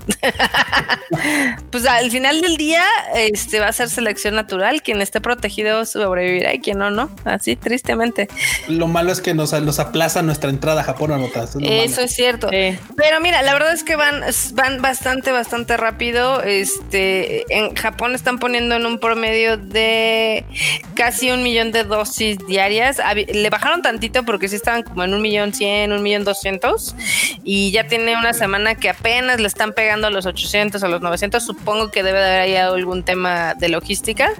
pues 1.70 1.86
al 1.86 2.10
final 2.10 2.40
del 2.40 2.56
día, 2.56 2.82
este 3.14 3.60
va 3.60 3.68
a 3.68 3.72
ser 3.72 3.88
selección 3.88 4.34
natural. 4.34 4.82
Quien 4.82 5.00
esté 5.00 5.13
protegido 5.20 5.84
sobrevivirá 5.84 6.54
y 6.54 6.60
quien 6.60 6.78
no, 6.78 6.90
no. 6.90 7.10
Así, 7.24 7.56
tristemente. 7.56 8.28
Lo 8.68 8.86
malo 8.86 9.12
es 9.12 9.20
que 9.20 9.34
nos, 9.34 9.52
nos 9.52 9.78
aplaza 9.78 10.22
nuestra 10.22 10.50
entrada 10.50 10.82
a 10.82 10.84
Japón, 10.84 11.10
Marmota. 11.10 11.44
Eso 11.44 11.58
es 11.58 11.64
lo 11.64 11.70
malo. 11.70 11.82
Eso 11.82 12.00
es 12.02 12.14
cierto. 12.14 12.48
Sí. 12.48 12.78
Pero 12.96 13.20
mira, 13.20 13.42
la 13.42 13.52
verdad 13.52 13.72
es 13.72 13.84
que 13.84 13.96
van, 13.96 14.22
van 14.54 14.82
bastante, 14.82 15.32
bastante 15.32 15.76
rápido. 15.76 16.42
Este, 16.42 17.44
en 17.54 17.74
Japón 17.74 18.14
están 18.14 18.38
poniendo 18.38 18.74
en 18.74 18.86
un 18.86 18.98
promedio 18.98 19.56
de 19.56 20.44
casi 20.94 21.30
un 21.30 21.42
millón 21.42 21.72
de 21.72 21.84
dosis 21.84 22.38
diarias. 22.46 22.98
Le 23.14 23.50
bajaron 23.50 23.82
tantito 23.82 24.24
porque 24.24 24.48
sí 24.48 24.56
estaban 24.56 24.82
como 24.82 25.04
en 25.04 25.14
un 25.14 25.22
millón 25.22 25.52
cien, 25.52 25.92
un 25.92 26.02
millón 26.02 26.24
doscientos. 26.24 26.94
Y 27.42 27.70
ya 27.70 27.86
tiene 27.86 28.16
una 28.16 28.32
semana 28.32 28.74
que 28.74 28.88
apenas 28.88 29.40
le 29.40 29.46
están 29.46 29.72
pegando 29.72 30.06
a 30.06 30.10
los 30.10 30.26
800, 30.26 30.82
a 30.82 30.88
los 30.88 31.00
900. 31.00 31.44
Supongo 31.44 31.90
que 31.90 32.02
debe 32.02 32.18
de 32.18 32.24
haber 32.24 32.40
ahí 32.40 32.56
algún 32.56 33.02
tema 33.02 33.54
de 33.54 33.68
logística. 33.68 34.30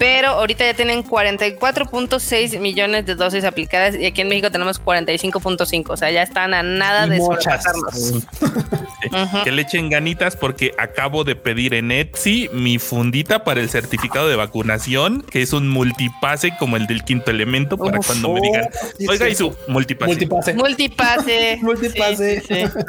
Pero 0.00 0.28
ahorita 0.28 0.64
ya 0.64 0.72
tienen 0.72 1.04
44.6 1.04 2.58
millones 2.58 3.04
de 3.04 3.16
dosis 3.16 3.44
aplicadas 3.44 3.94
y 3.96 4.06
aquí 4.06 4.22
en 4.22 4.28
México 4.30 4.50
tenemos 4.50 4.82
45.5. 4.82 5.90
O 5.90 5.96
sea, 5.98 6.10
ya 6.10 6.22
están 6.22 6.54
a 6.54 6.62
nada 6.62 7.06
Y 7.06 7.10
de 7.10 7.16
muchas. 7.18 7.62
sobrepasarnos. 7.62 8.24
Ujú. 9.12 9.44
Que 9.44 9.50
le 9.50 9.62
echen 9.62 9.90
ganitas 9.90 10.36
porque 10.36 10.72
acabo 10.78 11.24
de 11.24 11.34
pedir 11.36 11.74
en 11.74 11.90
Etsy 11.90 12.48
mi 12.52 12.78
fundita 12.78 13.44
para 13.44 13.60
el 13.60 13.68
certificado 13.68 14.28
de 14.28 14.36
vacunación, 14.36 15.22
que 15.22 15.42
es 15.42 15.52
un 15.52 15.68
multipase 15.68 16.54
como 16.58 16.76
el 16.76 16.86
del 16.86 17.02
quinto 17.04 17.30
elemento, 17.30 17.76
para 17.76 17.98
Uf, 17.98 18.06
cuando 18.06 18.32
me 18.34 18.40
digan, 18.40 18.68
oh, 18.72 18.86
sí, 18.98 19.06
oiga, 19.08 19.26
sí. 19.26 19.32
y 19.32 19.34
su 19.34 19.56
multipase. 19.68 20.10
Multipase. 20.12 20.54
Multipase. 20.54 21.58
Multipase. 21.62 22.40
Sí, 22.40 22.46
sí, 22.54 22.66
sí. 22.66 22.80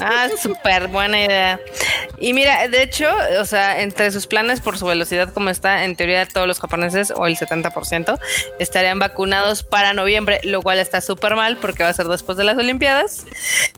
Ah, 0.00 0.28
súper 0.40 0.86
buena 0.88 1.24
idea. 1.24 1.60
Y 2.18 2.32
mira, 2.32 2.68
de 2.68 2.82
hecho, 2.82 3.08
o 3.40 3.44
sea, 3.44 3.80
entre 3.82 4.10
sus 4.12 4.26
planes 4.26 4.60
por 4.60 4.78
su 4.78 4.86
velocidad 4.86 5.32
como 5.32 5.50
está, 5.50 5.84
en 5.84 5.96
teoría 5.96 6.20
todos 6.44 6.48
los 6.48 6.60
japoneses 6.60 7.10
o 7.16 7.26
el 7.26 7.36
70% 7.38 8.18
estarían 8.58 8.98
vacunados 8.98 9.62
para 9.62 9.94
noviembre, 9.94 10.40
lo 10.44 10.60
cual 10.60 10.78
está 10.78 11.00
súper 11.00 11.36
mal 11.36 11.56
porque 11.56 11.82
va 11.82 11.88
a 11.88 11.92
ser 11.94 12.06
después 12.06 12.36
de 12.36 12.44
las 12.44 12.58
Olimpiadas, 12.58 13.24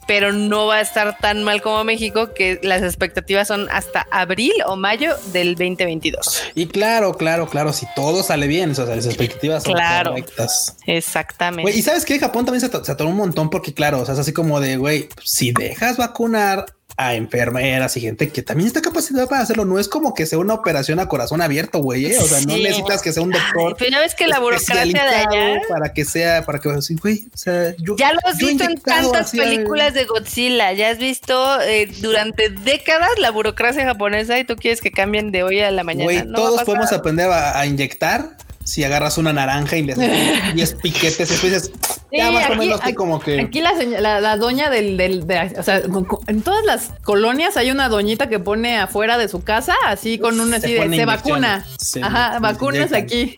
pero 0.09 0.33
no 0.33 0.67
va 0.67 0.77
a 0.77 0.81
estar 0.81 1.17
tan 1.19 1.45
mal 1.45 1.63
como 1.63 1.85
México, 1.85 2.35
que 2.35 2.59
las 2.65 2.83
expectativas 2.83 3.47
son 3.47 3.69
hasta 3.71 4.07
abril 4.11 4.53
o 4.67 4.75
mayo 4.77 5.15
del 5.33 5.55
2022. 5.55 6.43
Y 6.57 6.67
claro, 6.67 7.15
claro, 7.15 7.49
claro, 7.49 7.73
si 7.73 7.87
todo 7.95 8.25
sale 8.25 8.49
bien, 8.49 8.73
o 8.73 8.75
sea, 8.75 8.85
las 8.87 9.07
expectativas 9.07 9.63
son 9.63 9.75
Claro. 9.75 10.11
correctas. 10.11 10.77
Exactamente. 10.87 11.63
Güey, 11.63 11.79
y 11.79 11.83
sabes 11.83 12.05
que 12.05 12.19
Japón 12.19 12.45
también 12.47 12.69
se 12.69 12.93
atoró 12.93 13.09
un 13.11 13.17
montón 13.17 13.49
porque, 13.49 13.73
claro, 13.73 14.01
o 14.01 14.05
sea, 14.05 14.15
es 14.15 14.21
así 14.21 14.33
como 14.33 14.61
de, 14.61 14.77
güey, 14.77 15.09
si 15.23 15.53
dejas 15.53 15.97
vacunar 15.99 16.67
a 16.99 17.15
enfermeras 17.15 17.95
y 17.99 18.01
gente 18.01 18.31
que 18.31 18.43
también 18.43 18.69
está 18.69 18.81
capacitada 18.81 19.27
para 19.27 19.43
hacerlo, 19.43 19.67
no 19.67 19.79
es 19.79 19.87
como 19.87 20.15
que 20.15 20.25
sea 20.25 20.39
una 20.39 20.55
operación 20.55 20.99
a 20.99 21.09
corazón 21.09 21.43
abierto, 21.43 21.81
güey, 21.81 22.07
¿eh? 22.07 22.19
o 22.19 22.23
sea, 22.25 22.41
no 22.47 22.55
Sí. 22.55 22.63
necesitas 22.63 23.03
que 23.03 23.13
sea 23.13 23.23
un 23.23 23.31
doctor. 23.33 23.77
Pero 23.79 23.91
ya 23.91 23.99
ves 24.01 24.15
que 24.15 24.27
la 24.27 24.39
burocracia 24.39 24.85
de 24.93 24.99
allá 24.99 25.61
para 25.69 25.93
que 25.93 26.05
sea, 26.07 26.45
para 26.47 26.59
que 26.59 26.81
sí, 26.81 26.97
güey, 26.97 27.27
o 27.35 27.37
sea, 27.37 27.75
yo 27.79 27.97
Ya 27.97 28.13
lo 28.15 28.21
has 28.25 28.39
visto 28.39 28.65
en 28.65 28.81
tantas 28.81 29.27
así, 29.27 29.39
películas 29.39 29.93
de 29.93 30.05
Godzilla, 30.05 30.73
ya 30.73 30.89
has 30.89 30.99
visto 30.99 31.61
eh, 31.61 31.87
durante 32.01 32.49
décadas 32.49 33.11
la 33.19 33.31
burocracia 33.31 33.85
japonesa 33.85 34.39
y 34.39 34.45
tú 34.45 34.57
quieres 34.57 34.81
que 34.81 34.91
cambien 34.91 35.33
de 35.33 35.43
hoy 35.43 35.61
a 35.61 35.71
la 35.71 35.85
mañana. 35.85 36.05
Güey, 36.05 36.25
No 36.25 36.33
todos 36.35 36.63
podemos 36.65 36.93
aprender 36.93 37.31
a, 37.31 37.61
a 37.61 37.67
inyectar 37.67 38.37
si 38.67 38.83
agarras 38.85 39.17
una 39.17 39.33
naranja 39.33 39.77
y 39.77 39.83
le 39.85 39.93
haces 39.95 40.55
10 40.55 40.75
piquetes 40.83 41.29
y 41.31 41.33
después 41.33 41.53
dices, 41.53 41.71
ya 42.13 42.29
Sí, 42.29 42.33
más 42.35 42.43
o 42.43 42.53
aquí- 42.53 42.59
menos 42.59 42.81
que 42.81 42.87
aquí- 42.89 42.95
como 42.95 43.21
que 43.21 43.41
Aquí 43.41 43.61
la, 43.61 43.73
la, 44.01 44.21
la 44.21 44.37
doña 44.37 44.69
del, 44.71 44.97
del 44.97 45.27
de- 45.27 45.55
o 45.59 45.63
sea, 45.63 45.81
en 46.27 46.43
todas 46.43 46.65
las 46.65 46.91
colonias 47.05 47.57
hay 47.57 47.71
una 47.71 47.89
doñita 47.89 48.29
que 48.29 48.39
pone 48.41 48.79
afuera 48.79 49.19
de 49.19 49.29
su 49.29 49.43
casa, 49.45 49.75
así 49.87 50.19
con 50.19 50.39
un 50.41 50.51
Se 50.51 50.57
así 50.57 50.73
de 50.75 50.97
se 50.97 51.05
vacuna. 51.05 51.65
Se- 51.79 52.03
Ajá, 52.03 52.35
se 52.35 52.41
vacunas 52.41 52.91
inyectan. 52.91 53.03
aquí. 53.03 53.37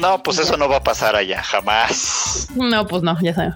No, 0.00 0.22
pues 0.22 0.38
eso 0.38 0.56
no 0.56 0.68
va 0.68 0.76
a 0.76 0.82
pasar 0.82 1.16
allá, 1.16 1.42
jamás. 1.42 2.46
No, 2.54 2.86
pues 2.86 3.02
no, 3.02 3.18
ya 3.20 3.34
sabes. 3.34 3.54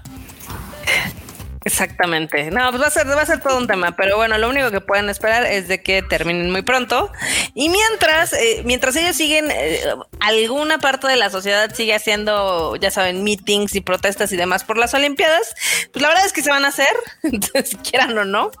Exactamente. 1.65 2.51
No, 2.51 2.69
pues 2.69 2.81
va 2.83 2.87
a 2.87 2.91
ser, 2.91 3.07
va 3.07 3.21
a 3.21 3.25
ser 3.25 3.39
todo 3.41 3.57
un 3.57 3.65
tema, 3.65 3.95
pero 3.95 4.17
bueno, 4.17 4.37
lo 4.37 4.47
único 4.49 4.69
que 4.69 4.81
pueden 4.81 5.09
esperar 5.09 5.45
es 5.47 5.67
de 5.67 5.81
que 5.81 6.03
terminen 6.03 6.51
muy 6.51 6.61
pronto. 6.61 7.11
Y 7.55 7.69
mientras, 7.69 8.33
eh, 8.33 8.61
mientras 8.65 8.95
ellos 8.95 9.15
siguen, 9.15 9.49
eh, 9.51 9.81
alguna 10.19 10.77
parte 10.77 11.07
de 11.07 11.15
la 11.15 11.31
sociedad 11.31 11.73
sigue 11.73 11.95
haciendo, 11.95 12.75
ya 12.75 12.91
saben, 12.91 13.23
meetings 13.23 13.73
y 13.75 13.81
protestas 13.81 14.31
y 14.31 14.37
demás 14.37 14.63
por 14.63 14.77
las 14.77 14.93
Olimpiadas, 14.93 15.55
pues 15.91 16.03
la 16.03 16.09
verdad 16.09 16.25
es 16.27 16.33
que 16.33 16.43
se 16.43 16.51
van 16.51 16.65
a 16.65 16.67
hacer, 16.67 16.87
entonces 17.23 17.75
quieran 17.83 18.15
o 18.15 18.25
no. 18.25 18.51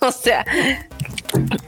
O 0.00 0.10
sea, 0.10 0.44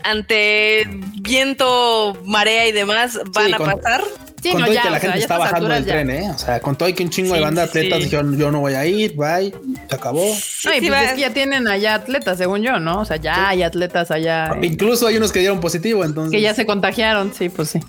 ante 0.02 0.84
viento, 1.20 2.18
marea 2.24 2.66
y 2.66 2.72
demás, 2.72 3.18
van 3.32 3.46
Sí, 3.46 3.52
a 3.52 3.56
con- 3.56 3.70
pasar. 3.70 4.02
Sí, 4.42 4.52
con 4.52 4.60
no, 4.60 4.66
todo 4.66 4.74
ya, 4.74 4.82
que 4.82 4.90
la 4.90 5.00
sea, 5.00 5.00
gente 5.00 5.18
ya 5.18 5.22
está 5.24 5.38
bajando 5.38 5.68
del 5.68 5.84
tren, 5.84 6.10
¿eh? 6.10 6.30
O 6.34 6.38
sea, 6.38 6.60
con 6.60 6.76
todo 6.76 6.88
y 6.88 6.92
que 6.94 7.02
un 7.02 7.10
chingo 7.10 7.30
Sí, 7.30 7.34
de 7.34 7.40
banda 7.40 7.62
de 7.62 7.68
sí, 7.72 7.78
atletas 7.78 7.98
sí. 7.98 8.04
dijeron, 8.04 8.38
yo 8.38 8.50
no 8.50 8.60
voy 8.60 8.74
a 8.74 8.86
ir, 8.86 9.14
bye, 9.16 9.52
se 9.88 9.94
acabó. 9.94 10.24
No, 10.24 10.74
y 10.74 10.80
Sí, 10.80 10.86
pues 10.88 11.02
es 11.02 11.12
que 11.12 11.20
ya 11.20 11.30
tienen 11.32 11.68
allá 11.68 11.94
atletas, 11.94 12.38
según 12.38 12.62
yo, 12.62 12.78
¿no? 12.80 13.00
O 13.00 13.04
sea, 13.04 13.16
ya 13.16 13.48
hay 13.48 13.62
atletas 13.62 14.10
allá 14.10 14.56
Incluso 14.62 15.06
hay 15.06 15.16
unos 15.18 15.32
que 15.32 15.40
dieron 15.40 15.60
positivo, 15.60 16.04
entonces. 16.04 16.32
que 16.32 16.40
ya 16.40 16.54
se 16.54 16.64
contagiaron, 16.66 17.32
sí, 17.34 17.48
pues 17.50 17.70
sí. 17.70 17.80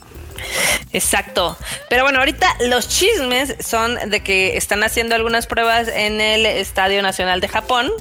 Exacto. 0.93 1.57
Pero 1.89 2.03
bueno, 2.03 2.19
ahorita 2.19 2.47
los 2.67 2.87
chismes 2.87 3.55
son 3.59 3.97
de 4.09 4.21
que 4.21 4.57
están 4.57 4.83
haciendo 4.83 5.15
algunas 5.15 5.47
pruebas 5.47 5.87
en 5.87 6.19
el 6.21 6.45
Estadio 6.45 7.01
Nacional 7.01 7.41
de 7.41 7.47
Japón 7.47 7.91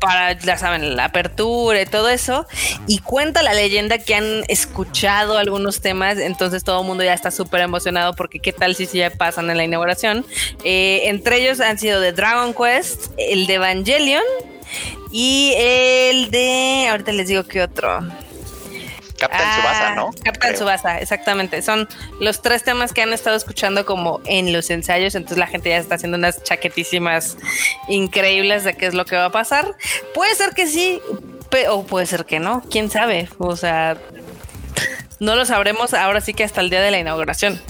para, 0.00 0.32
ya 0.32 0.56
saben, 0.56 0.96
la 0.96 1.06
apertura 1.06 1.80
y 1.80 1.86
todo 1.86 2.08
eso. 2.08 2.46
Y 2.86 2.98
cuenta 2.98 3.42
la 3.42 3.54
leyenda 3.54 3.98
que 3.98 4.14
han 4.14 4.44
escuchado 4.48 5.38
algunos 5.38 5.80
temas, 5.80 6.18
entonces 6.18 6.64
todo 6.64 6.80
el 6.80 6.86
mundo 6.86 7.04
ya 7.04 7.14
está 7.14 7.30
súper 7.30 7.60
emocionado 7.60 8.14
porque 8.14 8.40
qué 8.40 8.52
tal 8.52 8.74
si 8.74 8.86
ya 8.86 9.10
pasan 9.10 9.50
en 9.50 9.56
la 9.56 9.64
inauguración. 9.64 10.26
Eh, 10.64 11.02
entre 11.04 11.42
ellos 11.42 11.60
han 11.60 11.78
sido 11.78 12.00
de 12.00 12.12
Dragon 12.12 12.54
Quest, 12.54 13.12
el 13.16 13.46
de 13.46 13.54
Evangelion 13.54 14.22
y 15.12 15.54
el 15.56 16.30
de, 16.30 16.86
ahorita 16.90 17.12
les 17.12 17.28
digo 17.28 17.44
qué 17.44 17.62
otro. 17.62 18.00
Captain 19.20 19.42
Ah, 19.44 19.56
Subasa, 19.56 19.94
¿no? 19.94 20.10
Captain 20.24 20.52
Creo. 20.54 20.56
Subasa, 20.58 20.98
exactamente. 20.98 21.62
Son 21.62 21.88
los 22.20 22.42
tres 22.42 22.64
temas 22.64 22.92
que 22.92 23.02
han 23.02 23.12
estado 23.12 23.36
escuchando 23.36 23.86
como 23.86 24.20
en 24.24 24.52
los 24.52 24.70
ensayos. 24.70 25.14
Entonces 25.14 25.38
la 25.38 25.46
gente 25.46 25.68
ya 25.70 25.76
está 25.76 25.94
haciendo 25.94 26.18
unas 26.18 26.42
chaquetísimas 26.42 27.36
increíbles 27.88 28.64
de 28.64 28.74
qué 28.76 28.86
es 28.86 28.94
lo 28.94 29.04
que 29.04 29.16
va 29.16 29.26
a 29.26 29.30
pasar. 29.32 29.76
Puede 30.14 30.34
ser 30.34 30.50
que 30.50 30.66
sí, 30.66 31.00
o 31.68 31.84
puede 31.84 32.06
ser 32.06 32.24
que 32.24 32.40
no. 32.40 32.62
Quién 32.70 32.90
sabe. 32.90 33.28
O 33.38 33.56
sea, 33.56 33.96
no 35.18 35.36
lo 35.36 35.44
sabremos 35.44 35.94
ahora 35.94 36.20
sí 36.20 36.34
que 36.34 36.44
hasta 36.44 36.60
el 36.60 36.70
día 36.70 36.80
de 36.80 36.90
la 36.90 36.98
inauguración. 36.98 37.60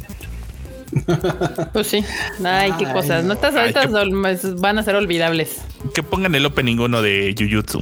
Pues 1.73 1.87
sí. 1.87 2.05
Ay, 2.45 2.73
qué 2.79 2.87
Ay, 2.87 2.93
cosas. 2.93 3.25
No 3.25 3.35
estas 3.35 3.55
ahorita 3.55 3.89
son- 3.89 4.61
van 4.61 4.79
a 4.79 4.83
ser 4.83 4.97
olvidables. 4.97 5.59
Que 5.95 6.03
pongan 6.03 6.35
el 6.35 6.45
opening 6.47 6.79
uno 6.79 7.01
de 7.03 7.35
Jujutsu. 7.39 7.81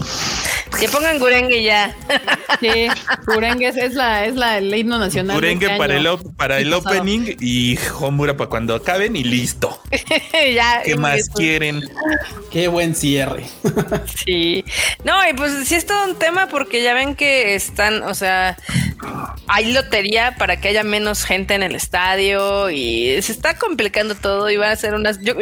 Que 0.78 0.88
pongan 0.88 1.18
Gurengue 1.18 1.62
ya. 1.62 1.94
Sí, 2.60 2.88
Kurengue 3.26 3.68
es, 3.68 3.76
es 3.76 3.94
la, 3.94 4.24
es 4.24 4.34
la, 4.34 4.58
el 4.58 4.74
himno 4.74 4.98
nacional. 4.98 5.36
de 5.36 5.40
Kurengue 5.40 5.66
este 5.66 5.78
para 5.78 5.96
el, 5.96 6.08
para 6.36 6.58
el 6.58 6.72
opening 6.72 7.36
y 7.40 7.78
Homura 8.00 8.36
para 8.36 8.50
cuando 8.50 8.74
acaben 8.74 9.14
y 9.14 9.22
listo. 9.22 9.80
ya. 10.54 10.82
¿Qué 10.84 10.96
más 10.96 11.28
quieren? 11.28 11.88
Qué 12.50 12.66
buen 12.66 12.94
cierre. 12.96 13.44
Sí. 14.24 14.64
No, 15.04 15.14
y 15.28 15.34
pues 15.34 15.68
sí 15.68 15.76
es 15.76 15.86
todo 15.86 16.04
un 16.06 16.16
tema 16.16 16.48
porque 16.48 16.82
ya 16.82 16.94
ven 16.94 17.14
que 17.14 17.54
están, 17.54 18.02
o 18.02 18.14
sea, 18.14 18.56
hay 19.46 19.72
lotería 19.72 20.34
para 20.36 20.60
que 20.60 20.68
haya 20.68 20.82
menos 20.82 21.24
gente 21.24 21.54
en 21.54 21.62
el 21.62 21.76
estadio 21.76 22.70
y 22.70 22.97
se 23.22 23.32
está 23.32 23.56
complicando 23.56 24.14
todo 24.14 24.50
y 24.50 24.56
van 24.56 24.70
a 24.70 24.76
ser 24.76 24.94
unas... 24.94 25.18
Yo, 25.20 25.34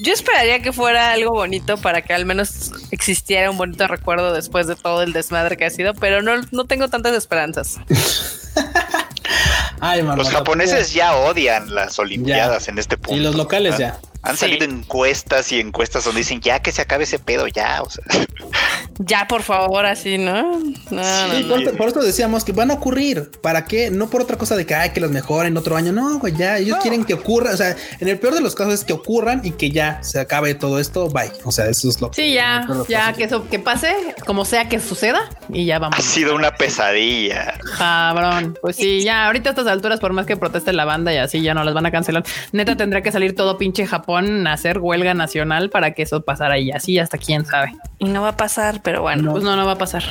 yo 0.00 0.12
esperaría 0.12 0.60
que 0.60 0.72
fuera 0.72 1.12
algo 1.12 1.30
bonito 1.32 1.76
para 1.76 2.02
que 2.02 2.12
al 2.12 2.26
menos 2.26 2.72
existiera 2.90 3.50
un 3.50 3.56
bonito 3.56 3.86
recuerdo 3.86 4.32
después 4.32 4.66
de 4.66 4.76
todo 4.76 5.02
el 5.02 5.12
desmadre 5.12 5.56
que 5.56 5.64
ha 5.64 5.70
sido, 5.70 5.94
pero 5.94 6.22
no, 6.22 6.32
no 6.50 6.64
tengo 6.64 6.88
tantas 6.88 7.14
esperanzas. 7.14 7.78
Ay, 9.80 10.02
Los 10.02 10.30
japoneses 10.30 10.92
ya 10.92 11.16
odian 11.16 11.74
las 11.74 11.98
Olimpiadas 11.98 12.68
en 12.68 12.78
este 12.78 12.96
punto. 12.96 13.20
Y 13.20 13.22
los 13.22 13.34
locales 13.34 13.74
Ah, 13.74 13.78
ya. 13.78 14.00
Han 14.24 14.36
Sí. 14.36 14.40
salido 14.40 14.64
encuestas 14.64 15.52
y 15.52 15.60
encuestas 15.60 16.04
donde 16.04 16.20
dicen 16.20 16.40
ya 16.40 16.60
que 16.60 16.72
se 16.72 16.82
acabe 16.82 17.04
ese 17.04 17.18
pedo, 17.18 17.46
ya. 17.46 17.82
O 17.82 17.90
sea, 17.90 18.04
Ya, 18.98 19.26
por 19.26 19.42
favor, 19.42 19.84
así, 19.86 20.18
¿no? 20.18 20.60
Sí, 20.60 20.94
no. 20.94 21.48
por, 21.48 21.76
por 21.76 21.88
eso 21.88 22.00
decíamos 22.00 22.44
que 22.44 22.52
van 22.52 22.70
a 22.70 22.74
ocurrir. 22.74 23.30
¿Para 23.42 23.64
qué? 23.64 23.90
No 23.90 24.08
por 24.08 24.22
otra 24.22 24.36
cosa 24.38 24.54
de 24.56 24.66
que, 24.66 24.74
ay, 24.74 24.90
que 24.90 25.00
los 25.00 25.10
mejoren 25.10 25.56
otro 25.56 25.76
año. 25.76 25.90
No, 25.92 26.18
güey, 26.20 26.32
ya. 26.36 26.58
Ellos 26.58 26.78
quieren 26.80 27.04
que 27.04 27.14
ocurra. 27.14 27.50
O 27.52 27.56
sea, 27.56 27.74
en 27.98 28.08
el 28.08 28.18
peor 28.20 28.34
de 28.34 28.40
los 28.40 28.54
casos 28.54 28.74
es 28.74 28.84
que 28.84 28.92
ocurran 28.92 29.40
y 29.44 29.50
que 29.52 29.70
ya 29.70 30.00
se 30.04 30.20
acabe 30.20 30.54
todo 30.54 30.78
esto. 30.78 31.08
Bye. 31.08 31.32
O 31.44 31.50
sea, 31.50 31.66
eso 31.66 31.88
es 31.88 32.00
lo 32.00 32.10
que. 32.12 32.22
Sí, 32.22 32.34
ya, 32.34 32.64
que 32.68 32.74
nos 32.74 32.86
ya 32.88 33.00
pasa. 33.06 33.12
que 33.14 33.24
eso 33.24 33.48
que 33.48 33.58
pase, 33.58 33.94
como 34.26 34.44
sea 34.44 34.68
que 34.68 34.78
suceda, 34.78 35.28
y 35.48 35.64
ya 35.64 35.76
ha 35.76 35.78
vamos. 35.80 36.04
sido 36.04 36.36
una 36.36 36.54
pesadilla. 36.54 37.54
Cabrón. 37.76 38.56
Pues 38.62 38.76
sí, 38.76 39.02
ya 39.02 39.26
ahorita 39.26 39.50
a 39.50 39.52
estas 39.52 39.66
alturas, 39.66 39.98
por 39.98 40.12
más 40.12 40.24
que 40.24 40.36
proteste 40.36 40.72
la 40.72 40.84
banda 40.84 41.12
y 41.12 41.16
así, 41.16 41.42
ya 41.42 41.52
no 41.54 41.64
las 41.64 41.74
van 41.74 41.86
a 41.86 41.90
cancelar. 41.90 42.22
Neta, 42.52 42.76
tendría 42.76 43.02
que 43.02 43.10
salir 43.10 43.34
todo 43.34 43.58
pinche 43.58 43.86
Japón 43.86 44.13
hacer 44.46 44.78
huelga 44.78 45.14
nacional 45.14 45.70
para 45.70 45.92
que 45.92 46.02
eso 46.02 46.22
pasara 46.24 46.58
y 46.58 46.70
así 46.70 46.98
hasta 46.98 47.18
quién 47.18 47.44
sabe. 47.44 47.74
Y 47.98 48.06
no 48.06 48.22
va 48.22 48.30
a 48.30 48.36
pasar, 48.36 48.80
pero 48.82 49.02
bueno. 49.02 49.32
Pues 49.32 49.44
no, 49.44 49.56
no 49.56 49.66
va 49.66 49.72
a 49.72 49.78
pasar. 49.78 50.04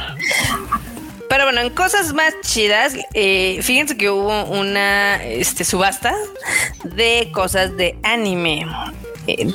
Pero 1.30 1.46
bueno, 1.46 1.62
en 1.62 1.72
cosas 1.72 2.14
más 2.14 2.34
chidas, 2.44 2.96
eh, 3.14 3.60
fíjense 3.64 3.98
que 3.98 4.10
hubo 4.10 4.46
una 4.46 5.24
este, 5.24 5.64
subasta 5.64 6.14
de 6.84 7.32
cosas 7.34 7.76
de 7.76 7.98
anime. 8.04 8.68
Eh, 9.28 9.48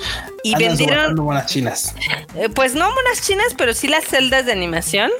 y 0.42 0.54
vendieron, 0.56 1.14
buenas 1.16 1.46
chinas. 1.46 1.94
eh, 2.36 2.48
pues 2.48 2.74
no 2.74 2.88
monas 2.88 3.20
chinas, 3.22 3.54
pero 3.56 3.74
sí 3.74 3.88
las 3.88 4.04
celdas 4.04 4.46
de 4.46 4.52
animación. 4.52 5.10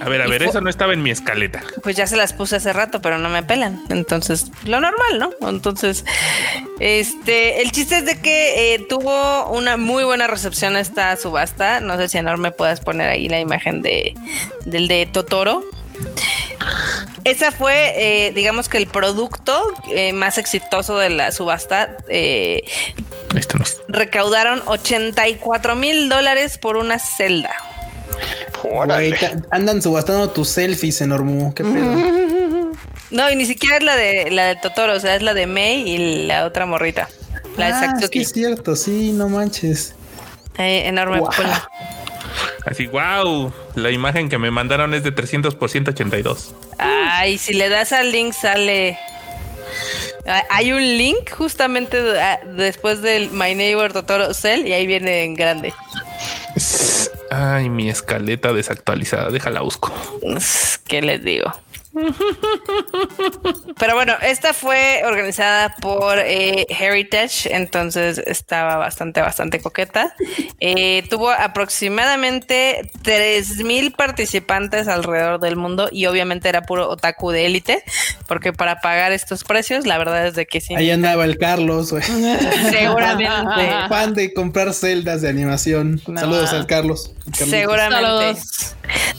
A 0.00 0.08
ver, 0.08 0.20
a 0.22 0.26
Y 0.26 0.30
ver, 0.30 0.42
eso 0.42 0.60
no 0.60 0.68
estaba 0.68 0.92
en 0.92 1.02
mi 1.02 1.10
escaleta. 1.10 1.62
Pues 1.82 1.96
ya 1.96 2.06
se 2.06 2.16
las 2.16 2.32
puse 2.32 2.56
hace 2.56 2.72
rato, 2.72 3.00
pero 3.00 3.18
no 3.18 3.28
me 3.28 3.42
pelan. 3.42 3.82
Entonces, 3.88 4.50
lo 4.64 4.80
normal, 4.80 5.18
¿no? 5.18 5.30
Entonces, 5.48 6.04
este, 6.80 7.62
el 7.62 7.70
chiste 7.72 7.98
es 7.98 8.04
de 8.06 8.20
que 8.20 8.74
eh, 8.74 8.86
tuvo 8.88 9.48
una 9.50 9.76
muy 9.76 10.04
buena 10.04 10.26
recepción 10.26 10.76
esta 10.76 11.16
subasta. 11.16 11.80
No 11.80 11.96
sé 11.96 12.08
si 12.08 12.18
enorme 12.18 12.50
puedas 12.50 12.80
poner 12.80 13.08
ahí 13.08 13.28
la 13.28 13.40
imagen 13.40 13.82
de 13.82 14.14
del 14.64 14.88
de 14.88 15.06
Totoro. 15.06 15.62
Esa 17.26 17.50
fue, 17.50 17.94
eh, 18.28 18.32
digamos 18.32 18.68
que 18.68 18.78
el 18.78 18.86
producto 18.86 19.60
eh, 19.90 20.12
más 20.12 20.38
exitoso 20.38 20.96
de 20.98 21.10
la 21.10 21.32
subasta. 21.32 21.96
Eh, 22.08 22.62
es- 23.34 23.48
recaudaron 23.88 24.62
84 24.66 25.74
mil 25.74 26.08
dólares 26.08 26.56
por 26.56 26.76
una 26.76 26.98
celda. 27.00 27.50
Güey, 28.62 29.12
andan 29.50 29.82
subastando 29.82 30.30
tus 30.30 30.48
selfies, 30.50 31.00
enormo. 31.00 31.52
Qué 31.54 31.64
pedo. 31.64 32.72
No, 33.10 33.30
y 33.30 33.36
ni 33.36 33.44
siquiera 33.46 33.76
es 33.78 33.82
la 33.82 33.96
de 33.96 34.30
la 34.30 34.46
de 34.46 34.56
Totoro, 34.56 34.94
o 34.94 35.00
sea, 35.00 35.16
es 35.16 35.22
la 35.22 35.34
de 35.34 35.46
May 35.46 35.82
y 35.88 36.26
la 36.26 36.46
otra 36.46 36.64
morrita. 36.66 37.08
La 37.56 37.66
de 37.66 37.72
Ah, 37.72 37.94
es 38.00 38.10
que 38.10 38.20
es 38.20 38.32
cierto, 38.32 38.76
sí, 38.76 39.12
no 39.12 39.28
manches. 39.28 39.94
Eh, 40.58 40.86
enorme. 40.86 41.20
Así, 42.64 42.86
wow. 42.86 43.52
La 43.74 43.90
imagen 43.90 44.28
que 44.28 44.38
me 44.38 44.50
mandaron 44.50 44.94
es 44.94 45.02
de 45.02 45.12
300 45.12 45.54
por 45.54 45.70
182. 45.70 46.54
Ay, 46.78 47.38
si 47.38 47.54
le 47.54 47.68
das 47.68 47.92
al 47.92 48.10
link 48.12 48.32
sale. 48.32 48.98
Ah, 50.26 50.42
Hay 50.50 50.72
un 50.72 50.80
link 50.82 51.30
justamente 51.30 51.98
ah, 52.20 52.40
después 52.56 53.02
del 53.02 53.30
My 53.30 53.54
Neighbor 53.54 53.92
Totoro 53.92 54.34
Cell 54.34 54.66
y 54.66 54.72
ahí 54.72 54.86
viene 54.86 55.22
en 55.24 55.34
grande. 55.34 55.72
Ay, 57.30 57.68
mi 57.68 57.88
escaleta 57.88 58.52
desactualizada. 58.52 59.30
Déjala 59.30 59.60
busco. 59.60 59.92
¿Qué 60.88 61.02
les 61.02 61.22
digo? 61.22 61.52
Pero 63.78 63.94
bueno, 63.94 64.14
esta 64.22 64.52
fue 64.52 65.02
organizada 65.04 65.74
por 65.80 66.18
eh, 66.18 66.66
Heritage, 66.68 67.54
entonces 67.54 68.18
estaba 68.18 68.76
bastante, 68.76 69.20
bastante 69.20 69.60
coqueta. 69.60 70.14
Eh, 70.60 71.04
tuvo 71.08 71.30
aproximadamente 71.30 72.90
3.000 73.02 73.94
participantes 73.96 74.88
alrededor 74.88 75.40
del 75.40 75.56
mundo 75.56 75.88
y 75.90 76.06
obviamente 76.06 76.48
era 76.48 76.62
puro 76.62 76.88
otaku 76.88 77.30
de 77.30 77.46
élite, 77.46 77.82
porque 78.26 78.52
para 78.52 78.80
pagar 78.80 79.12
estos 79.12 79.44
precios, 79.44 79.86
la 79.86 79.98
verdad 79.98 80.26
es 80.26 80.34
de 80.34 80.46
que 80.46 80.60
sí. 80.60 80.74
Ahí 80.74 80.90
andaba 80.90 81.24
el 81.24 81.38
Carlos, 81.38 81.90
güey. 81.90 82.02
Seguramente. 82.70 83.88
Fan 83.88 84.14
de 84.14 84.32
comprar 84.34 84.74
celdas 84.74 85.22
de 85.22 85.28
animación. 85.28 86.00
No. 86.06 86.20
Saludos 86.20 86.52
al 86.52 86.66
Carlos. 86.66 87.12
Carlitos. 87.24 87.48
Seguramente. 87.48 88.04
Saludos. 88.04 88.76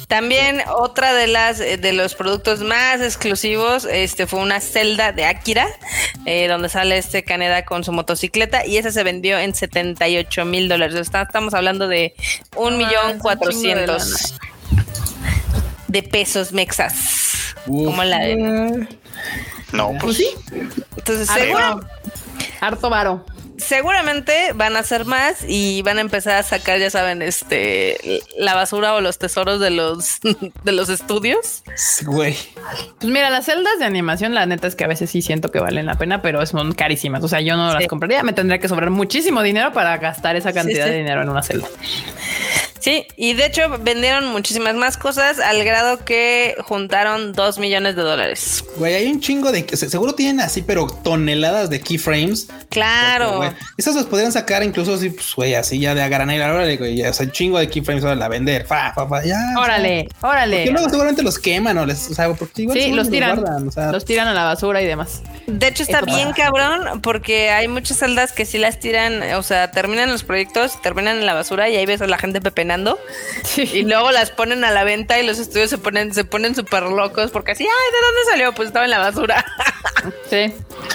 También 0.08 0.62
otra 0.74 1.14
de 1.14 1.28
las 1.28 1.60
eh, 1.60 1.78
de 1.78 1.92
los 1.92 2.16
productos 2.16 2.62
más 2.68 3.02
exclusivos, 3.02 3.86
este 3.86 4.28
fue 4.28 4.40
una 4.40 4.60
celda 4.62 5.12
de 5.12 5.26
Akira, 5.26 5.68
eh, 6.26 6.48
donde 6.48 6.70
sale 6.70 6.98
este 6.98 7.24
Caneda 7.24 7.66
con 7.66 7.84
su 7.84 7.92
motocicleta 7.92 8.66
y 8.66 8.78
esa 8.78 8.92
se 8.92 9.04
vendió 9.04 9.40
en 9.40 9.56
78 9.56 10.46
mil 10.46 10.70
dólares. 10.70 10.96
Está- 10.96 11.24
Estamos 11.24 11.54
hablando 11.54 11.88
de 11.88 12.14
un 12.56 12.78
millón 12.78 13.20
cuatrocientos 13.20 14.36
de 15.88 16.04
pesos 16.04 16.52
mexas. 16.52 17.56
Uf. 17.68 17.86
Como 17.88 18.04
la 18.04 18.20
de- 18.20 18.88
No, 19.74 19.90
Pues 20.00 20.02
pues 20.04 20.18
sí, 20.18 20.30
Entonces, 20.98 21.30
harto, 21.30 21.44
seguro- 21.44 21.88
harto 22.62 22.90
varo. 22.90 23.26
Seguramente 23.58 24.52
van 24.56 24.76
a 24.76 24.80
hacer 24.80 25.06
más 25.06 25.44
y 25.48 25.82
van 25.82 25.98
a 25.98 26.02
empezar 26.02 26.36
a 26.36 26.44
sacar, 26.44 26.80
ya 26.80 26.90
saben, 26.90 27.22
este 27.22 28.22
la 28.38 28.56
basura 28.56 28.94
o 28.94 29.02
los 29.02 29.18
tesoros 29.18 29.60
de 29.60 29.70
los 29.72 30.20
de 30.64 30.72
los 30.72 30.90
estudios. 30.90 31.64
Güey. 32.06 32.36
Pues 33.00 33.12
mira, 33.12 33.30
las 33.30 33.46
celdas 33.46 33.80
de 33.80 33.86
animación, 33.86 34.34
la 34.34 34.46
neta 34.46 34.68
es 34.68 34.76
que 34.76 34.84
a 34.84 34.88
veces 34.88 35.10
sí 35.10 35.22
siento 35.22 35.52
que 35.52 35.60
valen 35.60 35.86
la 35.86 35.98
pena, 35.98 36.22
pero 36.22 36.46
son 36.46 36.74
carísimas. 36.74 37.24
O 37.24 37.28
sea, 37.28 37.42
yo 37.42 37.58
no 37.58 37.72
Sí. 37.72 37.78
las 37.80 37.88
compraría. 37.88 38.24
Me 38.24 38.34
tendría 38.34 38.60
que 38.60 38.68
sobrar 38.68 38.90
muchísimo 38.90 39.42
dinero 39.44 39.74
para 39.74 39.98
gastar 39.98 40.36
esa 40.36 40.54
cantidad 40.54 40.86
sí. 40.86 40.92
de 40.92 40.98
dinero 40.98 41.22
en 41.22 41.30
una 41.30 41.44
celda. 41.44 41.68
Sí, 42.80 43.06
y 43.16 43.34
de 43.34 43.46
hecho 43.48 43.70
vendieron 43.80 44.28
muchísimas 44.28 44.76
más 44.76 44.98
cosas 44.98 45.40
al 45.40 45.64
grado 45.64 46.06
que 46.06 46.56
juntaron 46.64 47.34
dos 47.34 47.58
millones 47.58 47.96
de 47.96 48.02
dólares. 48.04 48.64
Güey, 48.78 48.96
hay 48.96 49.08
un 49.08 49.20
chingo 49.20 49.52
de 49.52 49.66
se- 49.76 49.90
seguro 49.90 50.14
tienen 50.14 50.40
así, 50.42 50.62
pero 50.62 50.88
toneladas 50.88 51.70
de 51.70 51.80
keyframes. 51.82 52.48
Claro. 52.70 53.38
Güey, 53.38 53.50
Esas 53.78 53.96
los 53.96 54.06
podrían 54.06 54.32
sacar 54.32 54.64
incluso 54.64 54.94
así, 54.94 55.10
pues, 55.10 55.34
güey, 55.36 55.56
así 55.56 55.80
ya 55.80 55.96
de 55.96 56.02
a. 56.04 56.08
Órale, 56.08 56.78
güey, 56.78 56.98
ya, 56.98 57.10
o 57.10 57.14
sea, 57.14 57.26
un 57.26 57.32
chingo 57.32 57.60
de 57.60 57.70
keyframes 57.70 58.04
ahora 58.04 58.26
a 58.26 58.30
vender. 58.30 58.66
Fa, 58.66 58.92
fa, 58.94 59.08
fa, 59.08 59.24
ya. 59.24 59.38
Órale, 59.58 60.08
órale. 60.22 60.64
Que 60.66 60.72
luego 60.72 60.90
seguramente 60.90 61.24
los 61.24 61.40
queman 61.40 61.78
o 61.78 61.86
les, 61.86 62.10
o 62.10 62.14
sea, 62.14 62.34
porque 62.34 62.62
igual 62.64 62.78
Sí, 62.78 62.92
los 62.92 63.10
tiran. 63.10 63.40
guardan, 63.40 63.68
o 63.68 63.72
sea, 63.72 63.92
Los 63.92 64.06
tiran 64.06 64.28
a 64.28 64.34
la 64.34 64.44
basura 64.44 64.82
y 64.82 64.86
demás. 64.86 65.22
De 65.48 65.68
hecho 65.68 65.84
está 65.84 66.02
bien 66.02 66.34
cabrón 66.34 67.02
porque 67.02 67.50
hay 67.52 67.68
muchas 67.68 67.98
celdas 68.00 68.32
que 68.34 68.46
sí 68.46 68.58
las 68.58 68.80
tiran, 68.80 69.22
o 69.34 69.44
sea, 69.44 69.72
terminan 69.72 70.10
los 70.12 70.24
proyectos, 70.24 70.82
terminan 70.82 71.18
en 71.18 71.26
la 71.26 71.34
basura 71.34 71.70
y 71.70 71.76
ahí 71.78 71.86
ves 71.86 72.02
a 72.02 72.08
la 72.08 72.18
gente 72.18 72.42
y 73.58 73.84
luego 73.84 74.12
las 74.12 74.32
ponen 74.32 74.64
a 74.64 74.72
la 74.72 74.84
venta 74.84 75.20
y 75.20 75.26
los 75.26 75.40
estudios 75.40 75.70
se 75.70 75.78
ponen 75.78 76.14
se 76.14 76.24
ponen 76.24 76.56
súper 76.56 76.84
locos 76.84 77.32
porque 77.32 77.52
así, 77.52 77.64
ay, 77.64 77.70
¿de 77.70 78.06
dónde 78.06 78.32
salió? 78.32 78.54
Pues 78.54 78.68
estaba 78.68 78.86
en 78.86 78.92
la 78.92 79.00
basura. 79.00 79.46
Sí, 80.30 80.54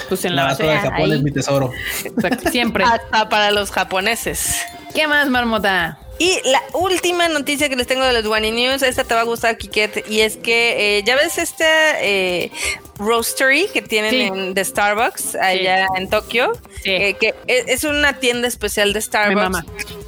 pues 0.08 0.24
en 0.24 0.36
la, 0.36 0.42
la 0.42 0.48
basura 0.50 0.72
de. 0.72 0.78
Japón 0.78 1.02
ahí. 1.02 1.12
es 1.12 1.22
mi 1.22 1.30
tesoro. 1.32 1.70
Exacto, 2.04 2.50
siempre. 2.50 2.84
Hasta 2.84 3.28
para 3.28 3.50
los 3.50 3.70
japoneses. 3.70 4.62
¿Qué 4.94 5.06
más, 5.06 5.28
marmota? 5.28 5.98
Y 6.22 6.38
la 6.44 6.62
última 6.74 7.26
noticia 7.28 7.68
que 7.68 7.74
les 7.74 7.88
tengo 7.88 8.04
de 8.04 8.12
los 8.12 8.24
One 8.24 8.52
News, 8.52 8.82
esta 8.84 9.02
te 9.02 9.12
va 9.12 9.22
a 9.22 9.24
gustar, 9.24 9.58
Kiket, 9.58 10.08
y 10.08 10.20
es 10.20 10.36
que 10.36 10.98
eh, 10.98 11.02
ya 11.04 11.16
ves 11.16 11.36
este 11.36 11.64
eh, 12.00 12.52
roastery 12.96 13.66
que 13.74 13.82
tienen 13.82 14.10
Sí. 14.12 14.20
en, 14.20 14.54
de 14.54 14.64
Starbucks 14.64 15.34
allá 15.34 15.88
en 15.96 16.08
Tokio, 16.08 16.52
Sí. 16.84 16.90
eh, 16.90 17.16
que 17.18 17.34
es, 17.48 17.64
es 17.66 17.82
una 17.82 18.20
tienda 18.20 18.46
especial 18.46 18.92
de 18.92 19.00
Starbucks 19.00 19.64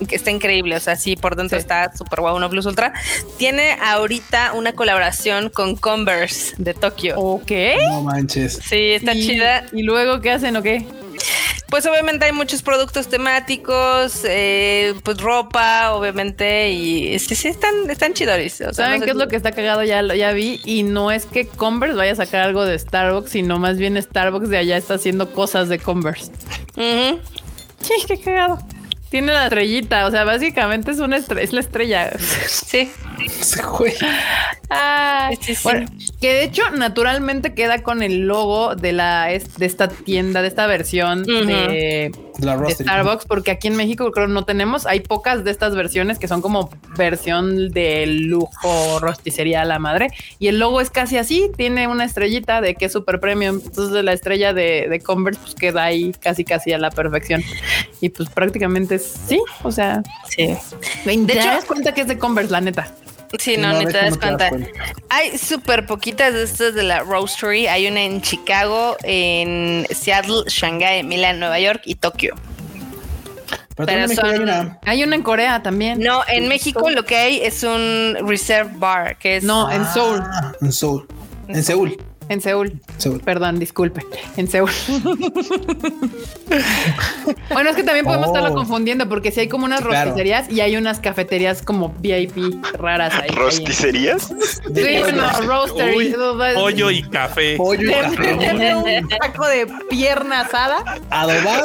que 0.07 0.15
está 0.15 0.31
increíble, 0.31 0.77
o 0.77 0.81
sea, 0.81 0.95
sí, 0.95 1.16
por 1.16 1.35
dentro 1.35 1.59
Sí. 1.59 1.62
está 1.62 1.91
super 1.97 2.20
guau, 2.20 2.36
uno 2.36 2.49
plus 2.49 2.66
ultra. 2.66 2.93
Tiene 3.36 3.77
ahorita 3.82 4.53
una 4.53 4.73
colaboración 4.73 5.49
con 5.51 5.74
Converse 5.74 6.55
de 6.59 6.74
Tokio. 6.74 7.19
Ok. 7.19 7.51
No 7.91 8.03
manches. 8.03 8.61
Sí, 8.65 8.93
está 8.93 9.15
y, 9.15 9.27
chida. 9.27 9.66
¿Y 9.73 9.82
luego 9.82 10.20
qué 10.20 10.31
hacen 10.31 10.57
o 10.57 10.62
qué? 10.62 10.86
Pues 11.70 11.86
obviamente 11.86 12.24
hay 12.27 12.32
muchos 12.32 12.62
productos 12.62 13.09
temáticos, 13.09 14.20
eh, 14.24 14.95
pues 15.03 15.19
ropa, 15.19 15.93
obviamente, 15.93 16.70
y 16.70 17.19
sí, 17.19 17.35
sí, 17.35 17.49
están, 17.49 17.91
están 17.91 18.12
chidoris. 18.15 18.61
O 18.61 18.73
sea, 18.73 18.73
¿Saben 18.86 19.01
no 19.01 19.05
qué 19.07 19.11
es 19.12 19.16
lo 19.16 19.28
que 19.28 19.36
está 19.36 19.53
cagado? 19.53 19.82
Ya, 19.82 20.03
lo- 20.03 20.15
ya 20.15 20.32
vi. 20.32 20.61
Y 20.65 20.82
no 20.85 21.11
es 21.11 21.27
que 21.27 21.47
Converse 21.49 21.97
vaya 21.97 22.12
a 22.12 22.16
sacar 22.16 22.43
algo 22.43 22.65
de 22.65 22.78
Starbucks, 22.78 23.31
sino 23.31 23.59
más 23.59 23.78
bien 23.78 24.01
Starbucks 24.01 24.49
de 24.49 24.59
allá 24.59 24.77
está 24.77 24.95
haciendo 24.95 25.32
cosas 25.32 25.69
de 25.69 25.78
Converse. 25.78 26.31
Sí, 27.81 27.95
qué 28.07 28.19
cagado. 28.20 28.59
Tiene 29.15 29.32
la 29.32 29.45
estrellita, 29.45 30.07
o 30.07 30.11
sea, 30.11 30.24
básicamente 30.24 30.91
es 30.91 30.99
una 30.99 31.16
estre- 31.19 31.39
es 31.41 31.53
la 31.53 31.61
estrella. 31.61 32.11
Sí. 32.49 32.91
Sí. 33.43 33.61
bueno, 35.62 35.86
que 36.20 36.32
de 36.32 36.45
hecho 36.45 36.69
naturalmente 36.70 37.55
queda 37.55 37.85
con 37.85 38.03
el 38.03 38.27
logo 38.27 38.74
de 38.74 38.93
la 38.93 39.27
de 39.27 39.66
esta 39.66 39.86
tienda, 39.86 40.43
de 40.43 40.49
esta 40.49 40.66
versión 40.66 41.23
de, 41.23 42.11
La 42.41 42.57
de. 42.57 42.74
Starbucks, 42.74 43.27
porque 43.27 43.53
aquí 43.53 43.69
en 43.69 43.77
México 43.77 44.11
creo 44.11 44.27
no 44.27 44.45
tenemos, 44.45 44.85
hay 44.86 44.99
pocas 45.01 45.45
de 45.45 45.53
estas 45.53 45.77
versiones 45.77 46.19
que 46.19 46.27
son 46.27 46.43
como 46.43 46.70
versión 46.97 47.70
de 47.70 48.07
lujo, 48.07 48.99
rosticería 48.99 49.62
a 49.62 49.65
la 49.65 49.78
madre, 49.78 50.09
y 50.41 50.49
el 50.49 50.59
logo 50.59 50.81
es 50.81 50.91
casi 50.91 51.19
así, 51.19 51.51
tiene 51.57 51.86
una 51.86 52.05
estrellita 52.05 52.61
de 52.61 52.74
que 52.74 52.86
es 52.86 52.93
super 52.93 53.20
premium, 53.20 53.61
entonces 53.65 54.03
la 54.05 54.12
estrella 54.12 54.53
de, 54.53 54.89
de 54.91 55.01
Converse 55.01 55.41
pues 55.41 55.55
queda 55.55 55.85
ahí 55.85 56.12
casi 56.20 56.45
casi 56.45 56.73
a 56.73 56.78
la 56.78 56.91
perfección, 56.91 57.43
y 58.01 58.09
pues 58.09 58.28
prácticamente 58.28 58.97
es, 58.97 59.03
sí, 59.28 59.40
o 59.62 59.70
sea, 59.72 60.02
Sí. 60.28 60.55
de 61.05 61.32
hecho, 61.32 61.47
das 61.47 61.64
cuenta 61.64 61.93
que 61.94 62.02
es 62.02 62.09
de 62.09 62.18
Converse, 62.18 62.51
la 62.52 62.60
neta. 62.60 62.89
Sí, 63.39 63.56
no, 63.56 63.72
no, 63.72 63.81
ni 63.81 63.86
te 63.86 63.93
das 63.94 64.10
no 64.12 64.16
te 64.18 64.26
das 64.44 64.51
cuenta. 64.51 64.70
Hay 65.10 65.36
súper 65.39 65.86
poquitas 65.86 66.32
de 66.32 66.44
estas 66.44 66.72
de 66.74 66.85
la 66.85 67.01
Roastery. 67.01 67.66
Hay 67.66 67.89
una 67.89 68.02
en 68.02 68.20
Chicago, 68.22 68.97
en 69.02 69.86
Seattle, 69.90 70.44
Shanghai, 70.47 71.02
Milán, 71.02 71.40
Nueva 71.40 71.59
York 71.59 71.82
y 71.85 71.97
Tokio. 71.97 72.35
Pero, 73.76 73.86
Pero 73.86 74.02
hay 74.02 74.14
son- 74.14 74.43
una- 74.43 74.78
Hay 74.86 75.02
una 75.02 75.16
en 75.16 75.22
Corea 75.22 75.60
también. 75.64 75.98
No, 75.98 76.22
en 76.28 76.47
México 76.47 76.89
lo 76.90 77.05
que 77.05 77.16
hay 77.16 77.40
es 77.40 77.64
un 77.64 78.16
Reserve 78.24 78.70
Bar, 78.76 79.18
que 79.18 79.39
es... 79.39 79.43
No, 79.44 79.68
en 79.70 79.85
Seoul, 79.86 80.22
Ah, 80.24 80.52
En 80.60 80.72
Seúl. 80.72 81.06
En 81.48 81.64
Seúl. 81.64 81.97
En 82.29 82.41
Seúl. 82.41 82.73
Seúl. 82.99 83.21
Perdón, 83.21 83.59
disculpe, 83.59 84.03
en 84.37 84.49
Seúl. 84.49 84.71
bueno, 87.53 87.71
es 87.71 87.77
que 87.77 87.83
también 87.83 88.05
podemos 88.05 88.29
Oh. 88.29 88.35
estarlo 88.35 88.55
confundiendo 88.55 89.09
porque 89.09 89.31
si 89.31 89.41
hay 89.41 89.49
como 89.49 89.65
unas 89.67 89.81
claro. 89.83 90.11
rosticerías 90.11 90.51
y 90.51 90.61
hay 90.61 90.77
unas 90.77 90.99
cafeterías 91.01 91.63
como 91.63 91.95
VIP 92.01 92.37
raras 92.79 93.13
ahí. 93.15 93.29
ahí. 93.29 93.35
¿Rosticerías? 93.37 94.23
Sí, 94.75 94.99
bueno, 95.01 95.25
Eso 96.01 96.37
va- 96.39 96.55
pollo 96.55 96.91
y 96.91 97.03
café. 97.03 97.57
Pollo 97.57 97.91
y 97.91 97.93
café. 97.93 98.75
un 98.75 99.09
taco 99.09 99.47
de 99.47 99.67
pierna 99.91 100.41
asada. 100.43 100.77
Adobado. 101.11 101.65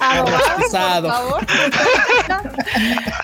Adobado, 0.00 1.08
por 1.08 1.10
favor. 1.12 1.46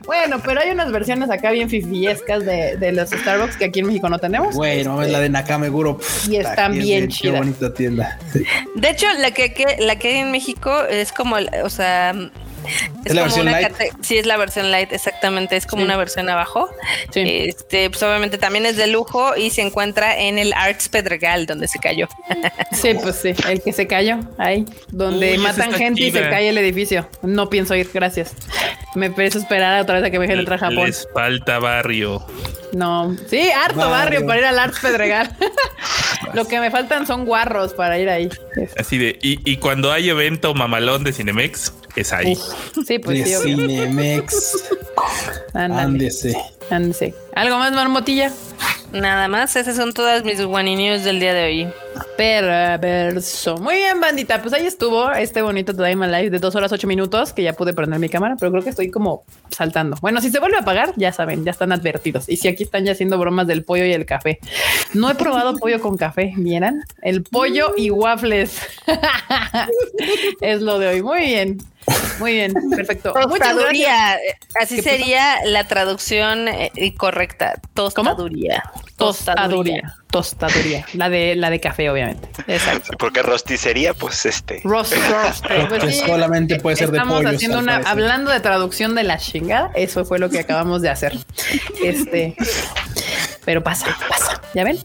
bueno, 0.06 0.40
pero 0.44 0.60
hay 0.60 0.70
unas 0.70 0.90
versiones 0.92 1.30
acá 1.30 1.50
bien 1.50 1.68
fifiescas 1.68 2.44
de, 2.44 2.76
de 2.76 2.92
los 2.92 3.10
Starbucks 3.10 3.56
que 3.56 3.66
aquí 3.66 3.80
en 3.80 3.86
México 3.86 4.08
no 4.08 4.18
tenemos. 4.18 4.54
Güey, 4.54 4.84
no 4.84 4.94
mames, 4.94 5.10
la 5.10 5.20
de 5.20 5.28
Nakameguro. 5.28 5.98
Y 6.28 6.36
están 6.68 6.74
qué 6.74 6.80
bien 6.80 7.08
Qué 7.08 7.30
bonita 7.38 7.74
tienda. 7.74 8.18
Sí. 8.32 8.42
De 8.74 8.90
hecho, 8.90 9.06
la 9.18 9.30
que, 9.32 9.52
que- 9.52 9.76
la 9.80 9.96
que 9.96 10.08
hay 10.08 10.16
en 10.18 10.30
México 10.30 10.84
es 10.84 11.12
como, 11.12 11.36
o 11.64 11.70
sea... 11.70 12.14
¿Es 13.04 13.14
la 13.14 13.22
versión 13.22 13.46
light? 13.46 13.68
cate- 13.68 13.92
Sí, 14.02 14.18
es 14.18 14.26
la 14.26 14.36
versión 14.36 14.70
light, 14.70 14.92
exactamente. 14.92 15.56
Es 15.56 15.66
como 15.66 15.82
Sí. 15.82 15.86
una 15.86 15.96
versión 15.96 16.28
abajo. 16.28 16.68
Sí. 17.12 17.22
Este, 17.26 17.90
pues 17.90 18.02
obviamente 18.02 18.38
también 18.38 18.66
es 18.66 18.76
de 18.76 18.86
lujo 18.86 19.36
y 19.36 19.50
se 19.50 19.62
encuentra 19.62 20.18
en 20.18 20.38
el 20.38 20.52
Arts 20.52 20.88
Pedregal, 20.88 21.46
donde 21.46 21.68
se 21.68 21.78
cayó. 21.78 22.08
Sí, 22.72 22.94
pues 23.00 23.16
sí, 23.16 23.34
el 23.48 23.62
que 23.62 23.72
se 23.72 23.86
cayó 23.86 24.18
ahí, 24.38 24.64
donde 24.88 25.32
Uy, 25.32 25.38
matan 25.38 25.72
gente 25.72 26.02
y 26.02 26.10
se 26.12 26.20
cae 26.20 26.48
el 26.50 26.58
edificio. 26.58 27.08
No 27.22 27.48
pienso 27.50 27.74
ir, 27.74 27.90
gracias. 27.92 28.32
Me 28.94 29.10
pienso 29.10 29.38
esperar 29.38 29.80
otra 29.80 29.96
vez 29.96 30.04
a 30.04 30.10
que 30.10 30.18
me 30.18 30.26
dejen 30.26 30.40
entrar 30.40 30.56
a 30.62 30.68
Japón. 30.68 30.86
Les 30.86 31.06
falta 31.12 31.58
barrio. 31.58 32.24
No, 32.72 33.16
sí, 33.28 33.50
harto 33.50 33.78
barrio, 33.78 33.90
Barrio. 34.20 34.26
para 34.26 34.38
ir 34.40 34.44
al 34.46 34.58
Arts 34.58 34.78
Pedregal. 34.80 35.34
Lo 36.34 36.46
que 36.46 36.60
me 36.60 36.70
faltan 36.70 37.06
son 37.06 37.24
guarros 37.24 37.72
para 37.74 37.98
ir 37.98 38.08
ahí. 38.10 38.28
Así 38.78 38.98
de, 38.98 39.18
y, 39.22 39.40
y 39.50 39.56
cuando 39.56 39.90
hay 39.92 40.10
evento 40.10 40.52
mamalón 40.54 41.04
de 41.04 41.12
Cinemex, 41.12 41.72
es 41.96 42.12
ahí. 42.12 42.36
Sí, 42.86 42.98
pues 42.98 43.24
sí, 43.24 43.30
de 43.30 43.36
obvio. 43.36 43.56
Cinemex. 43.56 44.64
Ándese. 45.54 46.36
ándese. 46.70 47.14
¿Algo 47.34 47.58
más, 47.58 47.72
marmotilla? 47.72 48.32
Nada 48.92 49.28
más, 49.28 49.54
esas 49.54 49.76
son 49.76 49.92
todas 49.92 50.24
mis 50.24 50.40
One 50.40 50.74
News 50.74 51.04
del 51.04 51.20
día 51.20 51.34
de 51.34 51.44
hoy. 51.44 51.68
Perverso. 52.16 53.58
Muy 53.58 53.74
bien, 53.74 54.00
bandita. 54.00 54.40
Pues 54.40 54.54
ahí 54.54 54.64
estuvo 54.64 55.12
este 55.12 55.42
bonito 55.42 55.74
Time 55.74 56.08
Live 56.08 56.30
de 56.30 56.38
dos 56.38 56.54
horas 56.54 56.72
ocho 56.72 56.86
minutos 56.86 57.34
que 57.34 57.42
ya 57.42 57.52
pude 57.52 57.74
prender 57.74 58.00
mi 58.00 58.08
cámara, 58.08 58.36
pero 58.40 58.50
creo 58.50 58.62
que 58.62 58.70
estoy 58.70 58.90
como 58.90 59.24
saltando. 59.50 59.98
Bueno, 60.00 60.22
si 60.22 60.30
se 60.30 60.40
vuelve 60.40 60.56
a 60.56 60.60
apagar, 60.60 60.94
ya 60.96 61.12
saben, 61.12 61.44
ya 61.44 61.50
están 61.50 61.70
advertidos. 61.70 62.30
Y 62.30 62.38
si 62.38 62.48
aquí 62.48 62.62
están 62.62 62.86
ya 62.86 62.92
haciendo 62.92 63.18
bromas 63.18 63.46
del 63.46 63.62
pollo 63.62 63.84
y 63.84 63.92
el 63.92 64.06
café. 64.06 64.38
No 64.94 65.10
he 65.10 65.14
probado 65.14 65.54
pollo 65.56 65.80
con 65.80 65.98
café, 65.98 66.32
¿vieran? 66.38 66.82
El 67.02 67.24
pollo 67.24 67.74
y 67.76 67.90
waffles. 67.90 68.58
es 70.40 70.62
lo 70.62 70.78
de 70.78 70.86
hoy. 70.88 71.02
Muy 71.02 71.20
bien. 71.20 71.58
Muy 72.18 72.34
bien. 72.34 72.52
Perfecto. 72.76 73.12
Tostaduría, 73.12 74.16
eh, 74.16 74.38
así 74.60 74.82
sería 74.82 75.44
la 75.44 75.66
traducción 75.66 76.48
eh, 76.48 76.70
correcta. 76.96 77.60
Tostaduría. 77.74 78.62
Tostaduría. 78.96 79.96
Tostaduría. 80.10 80.86
La 80.94 81.08
de, 81.08 81.36
la 81.36 81.50
de 81.50 81.60
café, 81.60 81.90
obviamente. 81.90 82.28
Exacto. 82.46 82.90
Porque 82.98 83.22
rosticería, 83.22 83.94
pues 83.94 84.26
este. 84.26 84.60
Roast. 84.64 84.94
Pues 85.48 85.66
Porque 85.68 85.92
sí, 85.92 86.02
solamente 86.06 86.58
puede 86.60 86.76
ser 86.76 86.90
de 86.90 86.98
Estamos 86.98 87.18
pollos, 87.18 87.34
haciendo 87.34 87.58
una, 87.58 87.76
hablando 87.76 88.30
de 88.30 88.40
traducción 88.40 88.94
de 88.94 89.02
la 89.02 89.18
chingada, 89.18 89.70
eso 89.74 90.04
fue 90.04 90.18
lo 90.18 90.30
que 90.30 90.38
acabamos 90.38 90.82
de 90.82 90.90
hacer. 90.90 91.18
Este, 91.82 92.34
pero 93.48 93.62
pasa, 93.62 93.86
pasa, 94.10 94.42
¿ya 94.52 94.62
ven? 94.62 94.76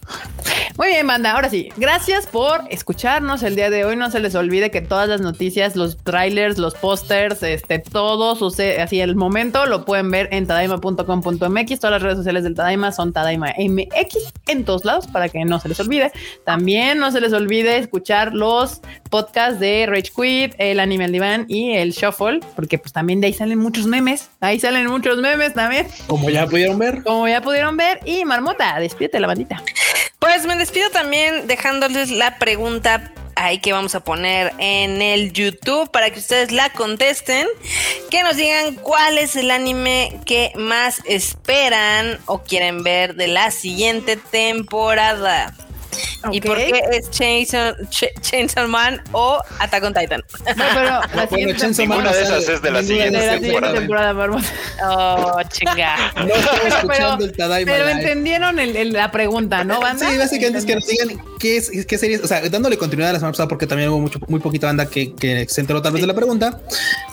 Muy 0.77 0.87
bien, 0.87 1.05
banda. 1.05 1.33
Ahora 1.33 1.49
sí, 1.49 1.67
gracias 1.75 2.25
por 2.27 2.61
escucharnos 2.69 3.43
el 3.43 3.57
día 3.57 3.69
de 3.69 3.83
hoy. 3.83 3.97
No 3.97 4.09
se 4.09 4.21
les 4.21 4.35
olvide 4.35 4.71
que 4.71 4.79
todas 4.79 5.09
las 5.09 5.19
noticias, 5.19 5.75
los 5.75 5.97
trailers, 5.97 6.57
los 6.57 6.73
pósters, 6.73 7.43
este, 7.43 7.79
todo 7.79 8.37
sucede 8.37 8.81
así. 8.81 9.01
El 9.01 9.17
momento 9.17 9.65
lo 9.65 9.83
pueden 9.83 10.09
ver 10.11 10.29
en 10.31 10.47
tadaima.com.mx. 10.47 11.79
Todas 11.79 11.91
las 11.91 12.01
redes 12.01 12.17
sociales 12.17 12.45
del 12.45 12.55
Tadaima 12.55 12.93
son 12.93 13.11
Tadaima 13.11 13.53
MX 13.59 14.31
en 14.47 14.63
todos 14.63 14.85
lados 14.85 15.07
para 15.07 15.27
que 15.27 15.43
no 15.43 15.59
se 15.59 15.67
les 15.67 15.79
olvide. 15.81 16.13
También 16.45 16.99
no 16.99 17.11
se 17.11 17.19
les 17.19 17.33
olvide 17.33 17.77
escuchar 17.77 18.33
los 18.33 18.79
podcasts 19.09 19.59
de 19.59 19.85
Rage 19.87 20.11
Quit, 20.15 20.55
el 20.57 20.79
Anime 20.79 21.03
al 21.05 21.11
Diván 21.11 21.45
y 21.49 21.73
el 21.73 21.91
Shuffle, 21.91 22.39
porque 22.55 22.79
pues 22.79 22.93
también 22.93 23.19
de 23.19 23.27
ahí 23.27 23.33
salen 23.33 23.59
muchos 23.59 23.87
memes. 23.87 24.29
Ahí 24.39 24.59
salen 24.59 24.87
muchos 24.87 25.17
memes 25.17 25.53
también, 25.53 25.87
Como 26.07 26.29
ya 26.29 26.47
pudieron 26.47 26.79
ver. 26.79 27.03
como 27.03 27.27
ya 27.27 27.41
pudieron 27.41 27.77
ver. 27.77 27.99
Y 28.05 28.25
Marmota, 28.25 28.52
despídete 28.79 29.19
la 29.19 29.27
bandita. 29.27 29.61
Pues 30.19 30.45
me 30.45 30.55
despido 30.55 30.89
también 30.89 31.47
dejándoles 31.47 32.09
la 32.09 32.39
pregunta 32.39 33.11
ahí 33.35 33.59
que 33.59 33.73
vamos 33.73 33.95
a 33.95 34.03
poner 34.03 34.53
en 34.57 35.01
el 35.01 35.33
YouTube 35.33 35.91
para 35.91 36.09
que 36.11 36.19
ustedes 36.19 36.51
la 36.51 36.69
contesten. 36.69 37.47
Que 38.09 38.23
nos 38.23 38.37
digan 38.37 38.75
cuál 38.75 39.17
es 39.17 39.35
el 39.35 39.51
anime 39.51 40.19
que 40.25 40.51
más 40.55 41.01
esperan 41.05 42.19
o 42.25 42.39
quieren 42.43 42.83
ver 42.83 43.15
de 43.15 43.27
la 43.27 43.51
siguiente 43.51 44.17
temporada. 44.17 45.53
¿Y 46.31 46.39
Ok. 46.39 46.45
por 46.45 46.57
qué 46.57 46.81
es 46.91 47.09
Chainsaw, 47.09 47.73
Ch- 47.89 48.11
Chainsaw 48.21 48.67
Man 48.67 49.01
o 49.11 49.41
Attack 49.59 49.83
on 49.83 49.93
Titan? 49.93 50.21
No, 50.21 50.63
pero 50.73 50.83
la 50.83 51.07
Bueno, 51.13 51.29
siguiente 51.29 51.55
Chainsaw 51.57 51.85
Man 51.85 51.97
Ninguna 51.99 52.15
de 52.17 52.23
esas 52.23 52.49
es 52.49 52.61
de 52.61 52.71
la 52.71 52.81
Ninguna 52.81 52.81
de 52.81 52.87
siguiente 52.87 53.11
la 53.27 53.33
siguiente 53.33 53.79
temporada. 53.79 54.13
temporada. 54.13 54.43
Oh, 54.85 55.41
chinga. 55.49 55.95
No 56.23 56.35
estoy 56.35 56.67
escuchando 56.67 56.87
Pero, 56.87 57.17
el 57.25 57.31
Tadaima 57.37 57.71
pero 57.71 57.85
Live. 57.87 58.01
entendieron 58.01 58.59
el- 58.59 58.75
el- 58.75 58.93
la 58.93 59.11
pregunta, 59.11 59.63
¿no, 59.63 59.79
banda? 59.81 60.09
Sí, 60.09 60.17
básicamente 60.17 60.59
es 60.59 60.65
que 60.65 60.75
nos 60.75 60.87
digan 60.87 61.21
qué, 61.39 61.57
es, 61.57 61.69
qué 61.85 61.97
series, 61.97 62.23
o 62.23 62.27
sea, 62.27 62.47
dándole 62.49 62.77
continuidad 62.77 63.09
a 63.09 63.13
la 63.13 63.19
semana 63.19 63.31
pasada, 63.33 63.47
porque 63.49 63.67
también 63.67 63.89
hubo 63.89 63.99
mucho, 63.99 64.19
muy 64.27 64.39
poquita 64.39 64.67
banda 64.67 64.85
que, 64.85 65.13
que 65.15 65.45
se 65.49 65.61
enteró 65.61 65.81
tal 65.81 65.91
vez 65.93 66.01
de 66.01 66.07
la 66.07 66.13
pregunta. 66.13 66.59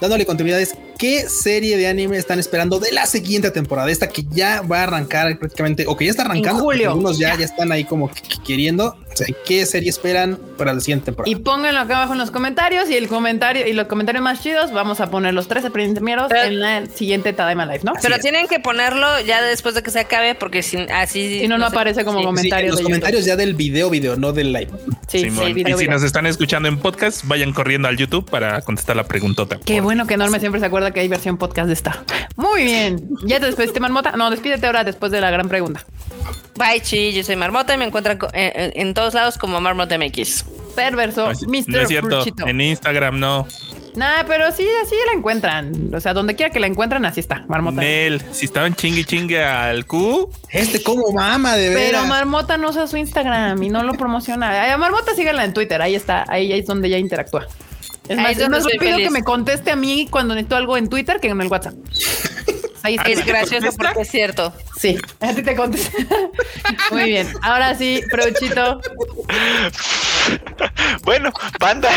Dándole 0.00 0.24
continuidad 0.26 0.60
es 0.60 0.74
qué 0.98 1.28
serie 1.28 1.76
de 1.76 1.88
anime 1.88 2.16
están 2.18 2.38
esperando 2.38 2.78
de 2.78 2.92
la 2.92 3.06
siguiente 3.06 3.50
temporada, 3.50 3.90
esta 3.90 4.08
que 4.08 4.24
ya 4.30 4.62
va 4.62 4.80
a 4.80 4.82
arrancar 4.84 5.38
prácticamente, 5.38 5.84
o 5.86 5.96
que 5.96 6.04
ya 6.04 6.10
está 6.12 6.22
arrancando. 6.22 6.62
porque 6.62 6.78
julio. 6.78 6.90
Algunos 6.90 7.18
ya, 7.18 7.36
ya 7.36 7.44
están 7.44 7.72
ahí 7.72 7.84
como 7.84 8.10
que- 8.10 8.20
que 8.44 8.56
queriendo. 8.70 8.94
O 9.12 9.16
sea, 9.16 9.26
qué 9.44 9.66
serie 9.66 9.90
esperan 9.90 10.38
para 10.56 10.72
la 10.72 10.80
siguiente 10.80 11.06
temporada. 11.06 11.30
Y 11.30 11.34
pónganlo 11.34 11.80
acá 11.80 11.96
abajo 11.96 12.12
en 12.12 12.18
los 12.20 12.30
comentarios 12.30 12.88
y 12.88 12.96
el 12.96 13.08
comentario 13.08 13.66
y 13.66 13.72
los 13.72 13.86
comentarios 13.86 14.22
más 14.22 14.40
chidos 14.42 14.72
vamos 14.72 15.00
a 15.00 15.10
poner 15.10 15.34
los 15.34 15.48
13 15.48 15.70
primeros 15.70 16.26
Pero- 16.28 16.44
en 16.44 16.60
la 16.60 16.86
siguiente 16.86 17.32
Tadaima 17.32 17.66
Live, 17.66 17.80
¿no? 17.82 17.92
Pero 18.00 18.14
es. 18.14 18.20
tienen 18.20 18.46
que 18.46 18.60
ponerlo 18.60 19.06
ya 19.26 19.42
después 19.42 19.74
de 19.74 19.82
que 19.82 19.90
se 19.90 20.00
acabe 20.00 20.34
porque 20.36 20.62
sin, 20.62 20.90
así... 20.92 21.40
Si 21.40 21.48
no, 21.48 21.58
no 21.58 21.68
sé- 21.68 21.74
aparece 21.76 22.04
como 22.04 22.18
sí. 22.18 22.22
Sí, 22.22 22.28
en 22.28 22.34
comentarios. 22.36 22.70
los 22.70 22.78
de 22.78 22.84
comentarios 22.84 23.24
ya 23.24 23.36
del 23.36 23.54
video, 23.54 23.90
video, 23.90 24.16
no 24.16 24.32
del 24.32 24.52
live. 24.52 24.70
Sí, 25.08 25.18
sí, 25.18 25.24
Simón. 25.24 25.54
video, 25.54 25.74
y 25.76 25.78
si 25.78 25.84
video. 25.86 25.94
nos 25.94 26.02
están 26.04 26.26
escuchando 26.26 26.68
en 26.68 26.78
podcast, 26.78 27.24
vayan 27.26 27.52
corriendo 27.52 27.88
al 27.88 27.96
YouTube 27.96 28.30
para 28.30 28.60
contestar 28.62 28.94
la 28.96 29.04
preguntota. 29.04 29.58
Qué 29.64 29.80
bueno 29.80 30.06
que 30.06 30.14
Enorme 30.14 30.38
siempre 30.38 30.60
se 30.60 30.66
acuerda 30.66 30.92
que 30.92 31.00
hay 31.00 31.08
versión 31.08 31.36
podcast 31.36 31.66
de 31.66 31.72
esta. 31.74 32.04
Muy 32.36 32.62
bien. 32.62 33.08
¿Ya 33.26 33.40
te 33.40 33.46
despediste, 33.46 33.80
Marmota? 33.80 34.12
No, 34.12 34.30
despídete 34.30 34.66
ahora 34.66 34.84
después 34.84 35.10
de 35.10 35.20
la 35.20 35.30
gran 35.30 35.48
pregunta. 35.48 35.84
Bye, 36.56 36.82
chi, 36.82 37.12
yo 37.12 37.24
soy 37.24 37.36
Marmota 37.36 37.72
y 37.74 37.78
me 37.78 37.86
encuentran 37.86 38.18
en, 38.34 38.52
en- 38.60 38.72
en 38.74 38.94
todos 38.94 39.09
lados 39.14 39.38
como 39.38 39.60
Marmota 39.60 39.96
MX. 39.98 40.44
Perverso, 40.74 41.32
No 41.32 41.48
Mr. 41.48 41.64
no 41.68 41.80
es 41.80 41.88
cierto. 41.88 42.22
Fruchito. 42.22 42.46
En 42.46 42.60
Instagram 42.60 43.18
no. 43.18 43.46
Nah, 43.96 44.22
pero 44.26 44.52
sí, 44.52 44.64
así 44.84 44.94
la 45.12 45.18
encuentran. 45.18 45.92
O 45.92 45.98
sea, 46.00 46.14
donde 46.14 46.36
quiera 46.36 46.52
que 46.52 46.60
la 46.60 46.68
encuentren, 46.68 47.04
así 47.04 47.18
está, 47.18 47.44
Marmota. 47.48 47.80
Nel, 47.80 48.22
si 48.30 48.44
estaban 48.44 48.74
chingue 48.76 49.04
chingue 49.04 49.42
al 49.42 49.84
Q, 49.84 50.30
Este, 50.48 50.80
como 50.80 51.10
mama, 51.12 51.56
de 51.56 51.68
Pero 51.70 51.80
veras. 51.80 52.06
Marmota 52.06 52.56
no 52.56 52.70
usa 52.70 52.86
su 52.86 52.96
Instagram 52.96 53.60
y 53.62 53.68
no 53.68 53.82
lo 53.82 53.94
promociona. 53.94 54.48
Ay, 54.62 54.70
A 54.70 54.78
Marmota 54.78 55.12
síganla 55.16 55.44
en 55.44 55.52
Twitter, 55.54 55.82
ahí 55.82 55.96
está, 55.96 56.24
ahí 56.28 56.52
es 56.52 56.66
donde 56.66 56.88
ya 56.88 56.98
interactúa. 56.98 57.48
Es 58.08 58.16
más, 58.16 58.30
es 58.32 58.38
rápido 58.48 58.62
feliz. 58.78 59.06
que 59.08 59.10
me 59.10 59.22
conteste 59.24 59.70
a 59.72 59.76
mí 59.76 60.06
cuando 60.08 60.34
necesito 60.34 60.56
algo 60.56 60.76
en 60.76 60.88
Twitter 60.88 61.18
que 61.20 61.28
en 61.28 61.40
el 61.40 61.48
WhatsApp. 61.48 61.74
Ahí 62.82 62.96
está. 62.96 63.08
Es 63.10 63.18
¿te 63.18 63.24
gracioso 63.24 63.66
contesta? 63.66 63.84
porque 63.84 64.02
es 64.02 64.10
cierto. 64.10 64.52
Sí, 64.78 64.98
a 65.20 65.34
ti 65.34 65.42
te 65.42 65.54
contesta. 65.54 65.90
Muy 66.90 67.04
bien. 67.04 67.32
Ahora 67.42 67.74
sí, 67.74 68.02
Prouchito. 68.10 68.80
Bueno, 71.02 71.32
banda, 71.58 71.90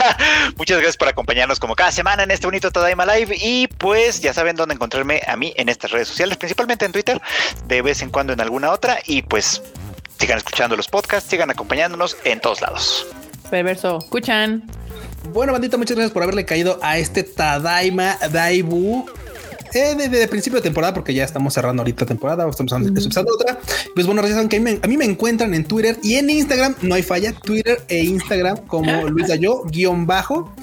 muchas 0.56 0.78
gracias 0.78 0.96
por 0.96 1.08
acompañarnos 1.08 1.58
como 1.58 1.74
cada 1.74 1.90
semana 1.92 2.22
en 2.22 2.30
este 2.30 2.46
bonito 2.46 2.70
Tadaima 2.70 3.04
Live. 3.06 3.36
Y 3.40 3.66
pues 3.66 4.20
ya 4.20 4.32
saben 4.32 4.56
dónde 4.56 4.74
encontrarme 4.74 5.22
a 5.26 5.36
mí 5.36 5.52
en 5.56 5.68
estas 5.68 5.90
redes 5.90 6.08
sociales, 6.08 6.36
principalmente 6.36 6.84
en 6.84 6.92
Twitter, 6.92 7.20
de 7.66 7.82
vez 7.82 8.02
en 8.02 8.10
cuando 8.10 8.32
en 8.32 8.40
alguna 8.40 8.70
otra. 8.70 8.98
Y 9.06 9.22
pues 9.22 9.62
sigan 10.18 10.38
escuchando 10.38 10.76
los 10.76 10.88
podcasts, 10.88 11.28
sigan 11.28 11.50
acompañándonos 11.50 12.16
en 12.24 12.40
todos 12.40 12.60
lados. 12.60 13.06
Perverso. 13.50 13.98
Escuchan. 13.98 14.62
Bueno, 15.32 15.52
bandita, 15.52 15.76
muchas 15.76 15.96
gracias 15.96 16.12
por 16.12 16.22
haberle 16.22 16.44
caído 16.44 16.78
a 16.82 16.98
este 16.98 17.22
Tadaima 17.22 18.16
Daibu. 18.30 19.06
Eh, 19.74 19.94
de, 19.96 20.08
de 20.08 20.28
principio 20.28 20.58
de 20.58 20.62
temporada, 20.62 20.92
porque 20.94 21.14
ya 21.14 21.24
estamos 21.24 21.54
cerrando 21.54 21.82
ahorita 21.82 22.04
temporada, 22.06 22.48
estamos 22.48 22.72
empezando, 22.72 23.32
otra. 23.34 23.58
Pues 23.94 24.06
bueno, 24.06 24.22
ya 24.22 24.34
saben 24.34 24.48
que 24.48 24.56
a 24.56 24.60
mí, 24.60 24.64
me, 24.72 24.78
a 24.82 24.86
mí 24.86 24.96
me 24.96 25.04
encuentran 25.04 25.54
en 25.54 25.64
Twitter 25.64 25.96
y 26.02 26.14
en 26.16 26.28
Instagram, 26.30 26.74
no 26.82 26.94
hay 26.94 27.02
falla, 27.02 27.32
Twitter 27.32 27.80
e 27.88 28.04
Instagram 28.04 28.58
como 28.66 29.08
Luis 29.08 29.28
Dayo, 29.28 29.62
guion 29.64 30.06
bajo. 30.06 30.54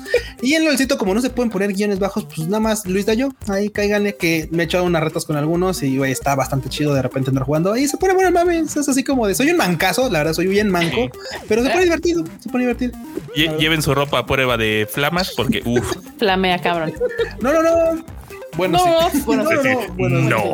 Y 0.42 0.54
en 0.54 0.68
el 0.68 0.78
sitio, 0.78 0.98
como 0.98 1.14
no 1.14 1.22
se 1.22 1.30
pueden 1.30 1.50
poner 1.52 1.74
guiones 1.74 2.00
bajos, 2.00 2.26
pues 2.26 2.48
nada 2.48 2.60
más 2.60 2.86
Luis 2.86 3.06
Dayo, 3.06 3.30
ahí 3.48 3.70
cáiganle 3.70 4.16
que 4.16 4.48
me 4.52 4.64
he 4.64 4.66
echado 4.66 4.84
unas 4.84 5.04
retas 5.04 5.26
con 5.26 5.36
algunos 5.38 5.82
y 5.84 5.98
güey, 5.98 6.12
está 6.12 6.36
bastante 6.36 6.70
chido 6.70 6.94
de 6.94 7.02
repente 7.02 7.30
andar 7.30 7.44
jugando. 7.46 7.76
Y 7.76 7.88
se 7.88 7.98
pone 7.98 8.14
bueno 8.14 8.28
el 8.30 8.34
mame, 8.34 8.60
es 8.60 8.78
así 8.78 9.04
como 9.04 9.28
de, 9.28 9.36
soy 9.36 9.50
un 9.52 9.58
mancazo, 9.58 10.10
la 10.10 10.20
verdad, 10.20 10.34
soy 10.34 10.48
bien 10.48 10.70
manco, 10.70 11.10
pero 11.48 11.64
se 11.64 11.70
pone 11.70 11.84
divertido, 11.84 12.24
se 12.40 12.50
pone 12.50 12.64
divertido. 12.66 12.94
lle- 13.36 13.58
lleven 13.58 13.82
su 13.82 13.94
ropa 13.94 14.20
a 14.20 14.26
prueba 14.26 14.58
de 14.58 14.88
flamas 14.92 15.32
porque, 15.36 15.62
uff, 15.66 15.96
Flamea, 16.20 16.60
cabrón. 16.60 16.94
No, 17.42 17.54
no, 17.54 17.62
no. 17.64 18.19
Bueno, 18.60 18.78
No, 18.78 19.10
sí. 19.10 19.22
bueno, 19.26 19.44
no, 19.44 19.50
sí, 19.62 19.70
no, 19.70 19.94
bueno, 19.94 20.20
no. 20.20 20.54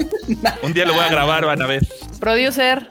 Un 0.61 0.73
día 0.73 0.85
lo 0.85 0.93
voy 0.93 1.03
a 1.03 1.09
grabar, 1.09 1.43
van 1.43 1.59
a 1.61 1.65
ver. 1.65 1.81
Producer. 2.19 2.87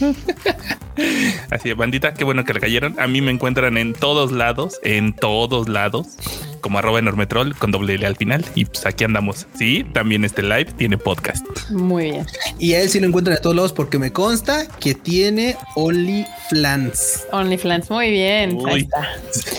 Así, 1.50 1.72
bandita, 1.74 2.14
qué 2.14 2.24
bueno 2.24 2.44
que 2.44 2.54
le 2.54 2.60
cayeron. 2.60 2.98
A 2.98 3.06
mí 3.06 3.20
me 3.20 3.30
encuentran 3.30 3.76
en 3.76 3.92
todos 3.92 4.32
lados, 4.32 4.80
en 4.82 5.12
todos 5.12 5.68
lados, 5.68 6.16
como 6.60 6.78
arroba 6.78 6.98
enormetrol 6.98 7.54
con 7.56 7.70
doble 7.70 7.94
L 7.94 8.06
al 8.06 8.16
final. 8.16 8.44
Y 8.54 8.64
pues 8.64 8.86
aquí 8.86 9.04
andamos. 9.04 9.46
Sí, 9.56 9.84
también 9.92 10.24
este 10.24 10.42
live 10.42 10.66
tiene 10.76 10.96
podcast. 10.98 11.46
Muy 11.70 12.10
bien. 12.12 12.26
Y 12.58 12.74
a 12.74 12.82
él 12.82 12.88
sí 12.88 13.00
lo 13.00 13.06
encuentran 13.06 13.36
de 13.36 13.42
todos 13.42 13.56
lados 13.56 13.72
porque 13.72 13.98
me 13.98 14.12
consta 14.12 14.66
que 14.80 14.94
tiene 14.94 15.56
OnlyFans. 15.74 17.26
OnlyFans. 17.32 17.90
Muy 17.90 18.10
bien. 18.10 18.58
Ahí 18.66 18.80
está. 18.80 19.08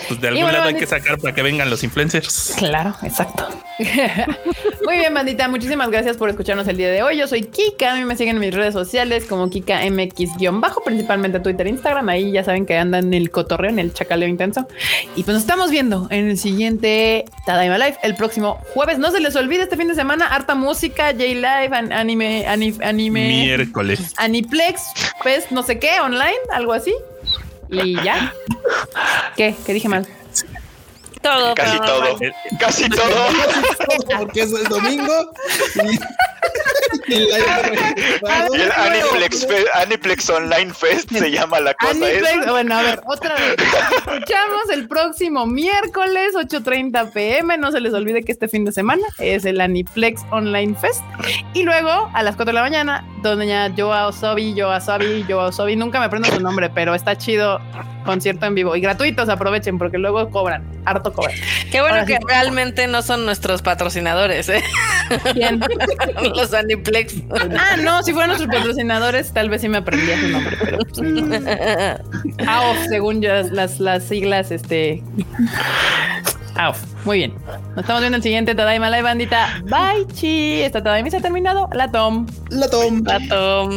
pues 0.07 0.19
de 0.19 0.27
algún 0.29 0.43
bueno, 0.43 0.57
lado 0.57 0.69
hay 0.69 0.75
que 0.75 0.87
sacar 0.87 1.19
para 1.19 1.35
que 1.35 1.43
vengan 1.43 1.69
los 1.69 1.83
influencers. 1.83 2.55
Claro, 2.57 2.95
exacto. 3.03 3.47
Muy 4.85 4.97
bien, 4.97 5.13
bandita. 5.13 5.47
Muchísimas 5.47 5.89
gracias 5.89 6.17
por 6.17 6.29
escucharnos 6.29 6.67
el 6.67 6.77
día 6.77 6.89
de 6.89 7.03
hoy. 7.03 7.17
Yo 7.17 7.27
soy 7.27 7.43
Kika. 7.43 7.93
A 7.93 7.95
mí 7.95 8.05
me 8.05 8.15
siguen 8.15 8.37
en 8.37 8.41
mis 8.41 8.53
redes 8.53 8.73
sociales 8.73 9.25
como 9.25 9.49
Kika 10.35 10.51
MX-bajo, 10.51 10.83
principalmente 10.83 11.39
Twitter, 11.39 11.67
Instagram. 11.67 12.09
Ahí 12.09 12.31
ya 12.31 12.43
saben 12.43 12.65
que 12.65 12.77
andan 12.77 13.05
en 13.05 13.13
el 13.13 13.31
cotorreo, 13.31 13.69
en 13.69 13.79
el 13.79 13.93
chacaleo 13.93 14.27
intenso. 14.27 14.67
Y 15.15 15.23
pues 15.23 15.33
nos 15.35 15.41
estamos 15.43 15.69
viendo 15.71 16.07
en 16.09 16.29
el 16.29 16.37
siguiente 16.37 17.25
Tadaima 17.45 17.77
Live 17.77 17.97
el 18.03 18.15
próximo 18.15 18.59
jueves. 18.73 18.97
No 18.99 19.11
se 19.11 19.19
les 19.19 19.35
olvide 19.35 19.63
este 19.63 19.77
fin 19.77 19.87
de 19.87 19.95
semana, 19.95 20.27
harta 20.27 20.55
música, 20.55 21.11
J-Live, 21.11 21.69
an- 21.75 21.91
anime, 21.93 22.45
ani- 22.47 22.77
anime, 22.83 23.27
Miércoles. 23.27 24.13
Aniplex, 24.17 24.81
Fest, 25.23 25.51
no 25.51 25.63
sé 25.63 25.79
qué, 25.79 25.99
online, 26.01 26.37
algo 26.51 26.73
así. 26.73 26.93
Y 27.69 27.95
ya. 28.03 28.33
¿Qué? 29.35 29.55
¿Qué 29.65 29.73
dije 29.73 29.89
mal? 29.89 30.07
Todo. 31.21 31.55
Casi 31.55 31.77
todo, 31.79 32.03
casi 32.59 32.89
todo. 32.89 33.01
porque 34.19 34.41
es 34.43 34.53
el 34.53 34.63
domingo. 34.65 35.31
Y 35.75 35.99
el 37.07 38.71
Aniplex, 38.75 39.45
Fe- 39.47 39.65
Aniplex 39.81 40.29
Online 40.29 40.73
Fest 40.73 41.11
se 41.11 41.31
llama 41.31 41.59
la 41.59 41.73
cosa 41.73 41.91
Aniplex, 41.91 42.23
esa. 42.41 42.51
bueno, 42.51 42.75
a 42.77 42.81
ver, 42.81 43.01
otra 43.05 43.35
vez. 43.35 43.55
Escuchamos 43.97 44.69
el 44.73 44.87
próximo 44.87 45.45
miércoles, 45.45 46.33
8:30 46.35 47.11
pm. 47.13 47.57
No 47.57 47.71
se 47.71 47.79
les 47.79 47.93
olvide 47.93 48.23
que 48.23 48.31
este 48.31 48.47
fin 48.47 48.65
de 48.65 48.71
semana 48.71 49.03
es 49.19 49.45
el 49.45 49.61
Aniplex 49.61 50.21
Online 50.31 50.75
Fest. 50.75 51.01
Y 51.53 51.63
luego 51.63 52.09
a 52.13 52.23
las 52.23 52.35
4 52.35 52.45
de 52.51 52.53
la 52.53 52.61
mañana, 52.61 53.05
doña 53.21 53.71
Joa 53.75 54.07
Osobi, 54.07 54.53
Joa 54.59 54.77
Osobi, 54.77 55.25
Joa 55.27 55.47
Osobi, 55.47 55.75
nunca 55.75 55.99
me 55.99 56.05
aprendo 56.05 56.29
su 56.29 56.39
nombre, 56.39 56.69
pero 56.69 56.93
está 56.95 57.17
chido. 57.17 57.59
Concierto 58.05 58.45
en 58.45 58.55
vivo 58.55 58.73
y 58.73 58.79
gratuitos, 58.79 59.27
aprovechen 59.27 59.77
porque 59.77 59.97
luego 59.97 60.29
cobran, 60.31 60.63
harto 60.85 61.11
cobran. 61.11 61.35
Qué 61.69 61.81
bueno 61.81 61.95
Ahora 61.95 62.05
que 62.05 62.13
sí. 62.13 62.19
realmente 62.25 62.87
no 62.87 63.01
son 63.01 63.25
nuestros 63.25 63.61
patrocinadores, 63.61 64.47
¿eh? 64.47 64.63
Bien. 65.35 65.59
Los 66.37 66.53
Aniplex. 66.53 67.15
Ah, 67.57 67.77
no, 67.77 68.03
si 68.03 68.13
fueran 68.13 68.29
nuestros 68.29 68.53
patrocinadores, 68.53 69.31
tal 69.33 69.49
vez 69.49 69.61
sí 69.61 69.69
me 69.69 69.77
aprendía 69.77 70.19
su 70.19 70.27
nombre, 70.29 70.57
pero 70.61 70.77
pues, 70.79 70.97
AOF, 72.47 72.77
según 72.89 73.21
yo, 73.21 73.31
las, 73.51 73.79
las 73.79 74.03
siglas, 74.03 74.51
este. 74.51 75.03
AOF. 76.55 76.83
Muy 77.05 77.17
bien. 77.17 77.33
Nos 77.75 77.79
estamos 77.79 78.01
viendo 78.01 78.07
en 78.07 78.13
el 78.15 78.23
siguiente 78.23 78.55
Tadaima 78.55 78.89
Live, 78.89 79.03
bandita. 79.03 79.61
Bye, 79.63 80.07
chi. 80.13 80.61
Esta 80.61 80.83
Tadaima 80.83 81.09
se 81.09 81.17
ha 81.17 81.21
terminado. 81.21 81.69
La 81.73 81.91
Tom. 81.91 82.25
La 82.49 82.69
Tom. 82.69 83.03
Pato. 83.03 83.69